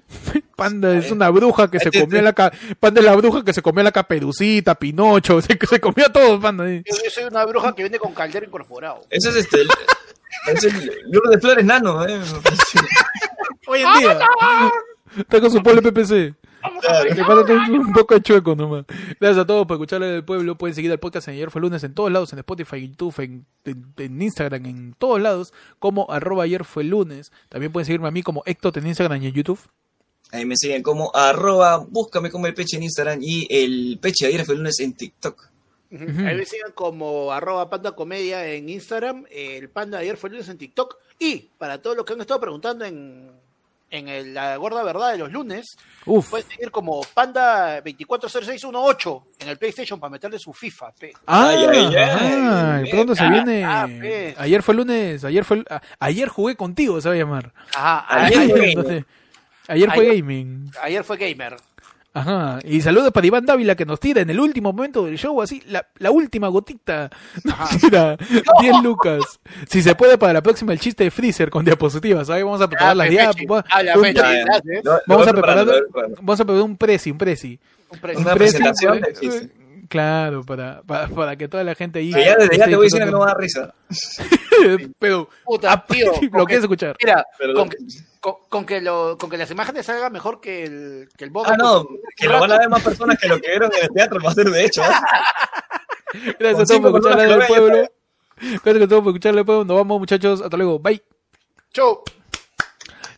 Panda 0.56 0.94
es 0.96 1.10
una 1.10 1.28
bruja 1.30 1.70
que 1.70 1.78
se 1.78 1.88
Este- 1.88 2.00
comió 2.00 2.22
la 2.22 2.32
ca- 2.32 2.52
Panda 2.78 3.00
es 3.00 3.06
la 3.06 3.14
bruja 3.16 3.44
que 3.44 3.52
se 3.52 3.62
comió 3.62 3.82
la 3.82 3.92
caperucita, 3.92 4.74
Pinocho, 4.74 5.40
se, 5.42 5.58
se 5.68 5.80
comió 5.80 6.06
a 6.06 6.12
todos, 6.12 6.40
Panda. 6.40 6.68
Yo, 6.68 6.80
yo 6.84 7.10
soy 7.10 7.24
una 7.24 7.44
bruja 7.44 7.74
que 7.74 7.82
viene 7.82 7.98
con 7.98 8.12
caldero 8.14 8.46
incorporado. 8.46 9.04
Ese 9.10 9.30
es 9.30 9.36
este. 9.36 9.62
el- 9.62 9.68
Es 10.48 10.64
el 10.64 10.90
de 11.30 11.38
Flores 11.40 11.64
Nano, 11.64 12.06
¿eh? 12.06 12.18
Hoy 13.66 13.82
en 13.82 13.98
día. 13.98 14.18
Está 15.18 15.40
con 15.40 15.50
su 15.50 15.62
pueblo 15.62 15.82
PPC. 15.82 16.34
Le 17.14 17.24
falta 17.24 17.52
un, 17.52 17.70
un 17.78 17.92
poco 17.92 18.14
de 18.14 18.22
chueco 18.22 18.54
nomás. 18.54 18.84
Gracias 19.20 19.38
a 19.38 19.46
todos 19.46 19.66
por 19.66 19.76
escucharle 19.76 20.06
del 20.06 20.24
pueblo. 20.24 20.56
Pueden 20.56 20.74
seguir 20.74 20.90
el 20.90 20.98
podcast 20.98 21.28
en 21.28 21.34
Ayer 21.34 21.50
fue 21.50 21.60
lunes 21.60 21.82
en 21.84 21.94
todos 21.94 22.10
lados, 22.12 22.32
en 22.32 22.38
Spotify, 22.40 22.76
en 22.76 22.90
YouTube, 22.90 23.20
en, 23.20 23.46
en- 23.64 23.92
en 23.96 24.22
Instagram, 24.22 24.66
en 24.66 24.94
todos 24.98 25.20
lados, 25.20 25.52
como 25.78 26.10
arroba 26.10 26.44
ayer 26.44 26.64
fue 26.64 26.84
lunes. 26.84 27.32
También 27.48 27.72
pueden 27.72 27.86
seguirme 27.86 28.08
a 28.08 28.10
mí 28.12 28.22
como 28.22 28.42
Héctor 28.46 28.76
en 28.78 28.86
Instagram 28.86 29.22
y 29.22 29.26
en 29.28 29.32
YouTube. 29.34 29.60
Ahí 30.30 30.46
me 30.46 30.56
siguen 30.56 30.82
como 30.82 31.10
arroba, 31.14 31.76
búscame 31.78 32.30
como 32.30 32.46
el 32.46 32.54
peche 32.54 32.76
en 32.78 32.84
Instagram 32.84 33.18
y 33.22 33.46
el 33.50 33.98
peche 34.00 34.26
de 34.26 34.32
ayer 34.34 34.46
fue 34.46 34.54
el 34.54 34.60
lunes 34.60 34.80
en 34.80 34.94
TikTok. 34.94 35.48
Ahí 35.92 36.36
me 36.36 36.46
sigan 36.46 36.72
como 36.72 37.32
arroba 37.32 37.68
panda 37.68 37.92
comedia 37.92 38.46
en 38.46 38.70
Instagram, 38.70 39.26
el 39.30 39.68
panda 39.68 39.98
de 39.98 40.04
ayer 40.04 40.16
fue 40.16 40.28
el 40.30 40.36
lunes 40.36 40.48
en 40.48 40.56
TikTok. 40.56 40.96
Y 41.18 41.50
para 41.58 41.82
todos 41.82 41.96
los 41.98 42.06
que 42.06 42.14
han 42.14 42.20
estado 42.22 42.40
preguntando 42.40 42.86
en, 42.86 43.30
en 43.92 44.08
el- 44.08 44.32
la 44.34 44.56
gorda 44.56 44.82
verdad 44.82 45.12
de 45.12 45.18
los 45.18 45.30
lunes, 45.30 45.76
Uf. 46.06 46.30
pueden 46.30 46.48
seguir 46.48 46.70
como 46.70 47.02
panda 47.14 47.80
240618 47.82 49.22
en 49.38 49.48
el 49.50 49.58
PlayStation 49.58 50.00
para 50.00 50.10
meterle 50.10 50.38
su 50.38 50.52
FIFA. 50.52 50.90
pe. 50.98 51.12
Ah, 51.26 51.48
Ay, 51.50 51.66
ay, 51.70 51.94
ay. 51.96 52.48
ay, 52.84 52.90
pronto 52.90 53.14
se 53.14 53.22
Ah, 53.24 53.30
viene. 53.30 53.64
ah. 53.64 53.86
Ayer 54.38 54.62
fue 54.62 54.74
lunes, 54.74 55.24
ayer 55.24 55.44
fue 55.44 55.62
a- 55.68 55.80
ayer 56.00 56.28
jugué 56.28 56.56
contigo, 56.56 57.00
se 57.00 57.08
va 57.08 57.14
a 57.14 57.18
llamar. 57.18 57.52
Ajá, 57.74 58.06
Ayer 58.24 58.38
ayer, 58.38 58.50
fue 58.50 58.60
ayer, 58.60 58.68
Entonces, 58.78 59.04
ayer 59.68 59.90
fue 59.92 60.02
Ayer- 60.04 60.16
gaming. 60.16 60.70
fue 61.04 61.16
gamer. 61.18 61.56
Ajá. 62.14 62.58
Y 62.64 62.80
saludos 62.82 63.10
para 63.10 63.26
Iván 63.26 63.46
Dávila 63.46 63.74
que 63.74 63.86
nos 63.86 63.98
tira 63.98 64.20
en 64.20 64.28
el 64.28 64.38
último 64.38 64.72
momento 64.72 65.04
del 65.06 65.16
show, 65.16 65.40
así, 65.40 65.62
la, 65.66 65.86
la 65.96 66.10
última 66.10 66.48
gotita. 66.48 67.10
Nos 67.44 67.78
tira 67.80 68.16
10 68.60 68.82
lucas. 68.82 69.20
Si 69.68 69.82
se 69.82 69.94
puede 69.94 70.18
para 70.18 70.34
la 70.34 70.42
próxima 70.42 70.72
el 70.72 70.80
chiste 70.80 71.04
de 71.04 71.10
Freezer 71.10 71.48
con 71.50 71.64
diapositivas, 71.64 72.26
¿sabes? 72.26 72.44
Vamos 72.44 72.60
a 72.60 72.68
preparar 72.68 72.96
las 72.96 73.08
pe, 73.08 73.14
diap- 73.14 73.34
Pechi. 73.34 73.46
va- 73.46 73.64
Habla, 73.70 73.96
un- 73.96 74.02
Pechi, 74.02 74.14
Ya, 74.20 74.32
ya. 74.34 74.44
gracias. 74.44 74.84
Lo- 74.84 74.92
lo 74.92 75.00
Vamos 75.06 75.26
a 75.28 75.32
preparar, 75.32 75.66
un 76.62 76.76
presi, 76.76 77.10
un 77.10 77.18
presi. 77.18 77.58
Un 77.90 77.98
pre- 77.98 78.16
Una 78.16 78.32
Un 78.32 78.38
presi, 78.38 78.56
presentación 78.58 79.00
chiste. 79.18 79.50
Eh, 79.92 79.98
Claro, 80.02 80.42
para, 80.44 80.82
para, 80.82 81.08
para 81.08 81.36
que 81.36 81.48
toda 81.48 81.62
la 81.64 81.74
gente 81.74 81.98
ahí. 82.00 82.10
Ya 82.10 82.36
desde 82.36 82.56
ya 82.58 82.64
te 82.66 82.76
voy 82.76 82.86
diciendo 82.86 83.06
que 83.06 83.12
no 83.12 83.18
disfrutando. 83.18 83.18
va 83.20 83.24
a 83.24 83.28
dar 83.28 83.38
risa. 83.38 83.74
Pero, 84.98 85.28
Puta, 85.44 85.84
tío, 85.86 86.12
lo 86.32 86.44
quieres 86.46 86.64
escuchar. 86.64 86.96
Mira, 87.02 87.24
Pero 87.38 87.54
con, 87.54 87.68
lo- 87.68 87.74
con- 88.20 88.36
con 88.48 88.64
que 88.66 88.80
lo, 88.80 89.18
con 89.18 89.28
que 89.30 89.36
las 89.36 89.50
imágenes 89.50 89.84
salgan 89.86 90.12
mejor 90.12 90.40
que 90.40 90.64
el, 90.64 91.08
que 91.16 91.24
el 91.24 91.30
box. 91.30 91.50
Ah, 91.50 91.56
no, 91.56 91.86
que 92.16 92.26
lo 92.28 92.40
van 92.40 92.52
a 92.52 92.58
ver 92.58 92.68
más 92.68 92.82
personas 92.82 93.18
que 93.18 93.28
lo 93.28 93.40
que 93.40 93.48
vieron 93.50 93.70
en 93.76 93.82
el 93.84 93.90
teatro, 93.90 94.18
va 94.24 94.30
a 94.30 94.34
ser 94.34 94.48
de 94.50 94.64
hecho. 94.64 94.82
¿eh? 94.82 94.86
Gracias 96.38 96.70
a 96.70 96.74
todos 96.78 96.80
por 96.80 96.90
escuchar 97.00 97.16
la 97.16 97.22
del 97.24 97.38
personas 97.38 97.46
que 97.46 97.54
lo 97.54 97.58
pueblo. 97.66 97.76
ven, 97.78 97.90
Gracias 98.64 98.84
a 98.84 98.88
todos 98.88 99.02
por 99.02 99.10
escuchar 99.10 99.34
del 99.34 99.44
pueblo. 99.44 99.64
Nos 99.64 99.76
vamos, 99.76 99.98
muchachos. 99.98 100.40
Hasta 100.42 100.56
luego. 100.56 100.78
Bye. 100.78 101.02
Chau. 101.72 102.02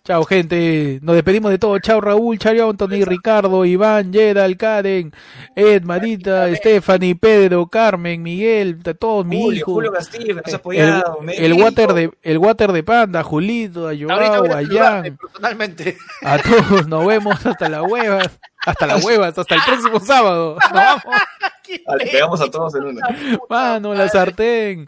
Chao, 0.07 0.23
gente. 0.27 0.99
Nos 1.01 1.15
despedimos 1.15 1.51
de 1.51 1.57
todo. 1.59 1.79
Chao, 1.79 1.99
Raúl, 1.99 2.39
Chao, 2.39 2.69
Anthony, 2.69 3.07
Ricardo, 3.07 3.65
Iván, 3.65 4.13
Gerald, 4.13 4.59
Karen, 4.59 5.15
Ed, 5.57 5.83
Marita, 5.85 6.55
Stephanie, 6.57 7.15
Pedro, 7.15 7.67
Carmen, 7.69 8.23
Miguel, 8.23 8.83
de 8.83 8.93
todos, 8.93 9.25
mi 9.25 9.41
Julio, 9.41 9.59
hijo. 9.59 9.73
Julio 9.73 9.93
Castillo, 9.93 10.27
que 10.27 10.35
nos 10.35 10.49
El, 10.49 10.55
apoyado. 10.57 11.19
el 11.27 11.55
mi 11.55 11.63
water 11.63 11.95
de 11.95 12.11
el 12.23 12.37
water 12.37 12.73
de 12.73 12.83
Panda, 12.83 13.23
Julito, 13.23 13.89
a 13.89 13.95
Joao, 13.97 14.45
a 14.45 14.63
Jan, 14.67 15.17
personalmente. 15.17 15.97
a 16.21 16.37
todos. 16.39 16.87
Nos 16.87 17.07
vemos 17.07 17.47
hasta 17.47 17.71
las 17.71 17.81
huevas. 17.91 18.29
Hasta 18.67 18.87
las 18.87 19.05
huevas, 19.05 19.39
hasta 19.39 19.55
el 19.55 19.61
próximo 19.63 20.01
sábado. 20.01 20.57
Nos 20.61 20.73
vamos. 20.73 21.03
Pegamos 22.13 22.41
a 22.43 22.51
todos 22.51 22.75
en 22.75 22.85
una. 22.85 23.09
Mano, 23.49 23.95
la 23.95 24.09
sartén. 24.09 24.83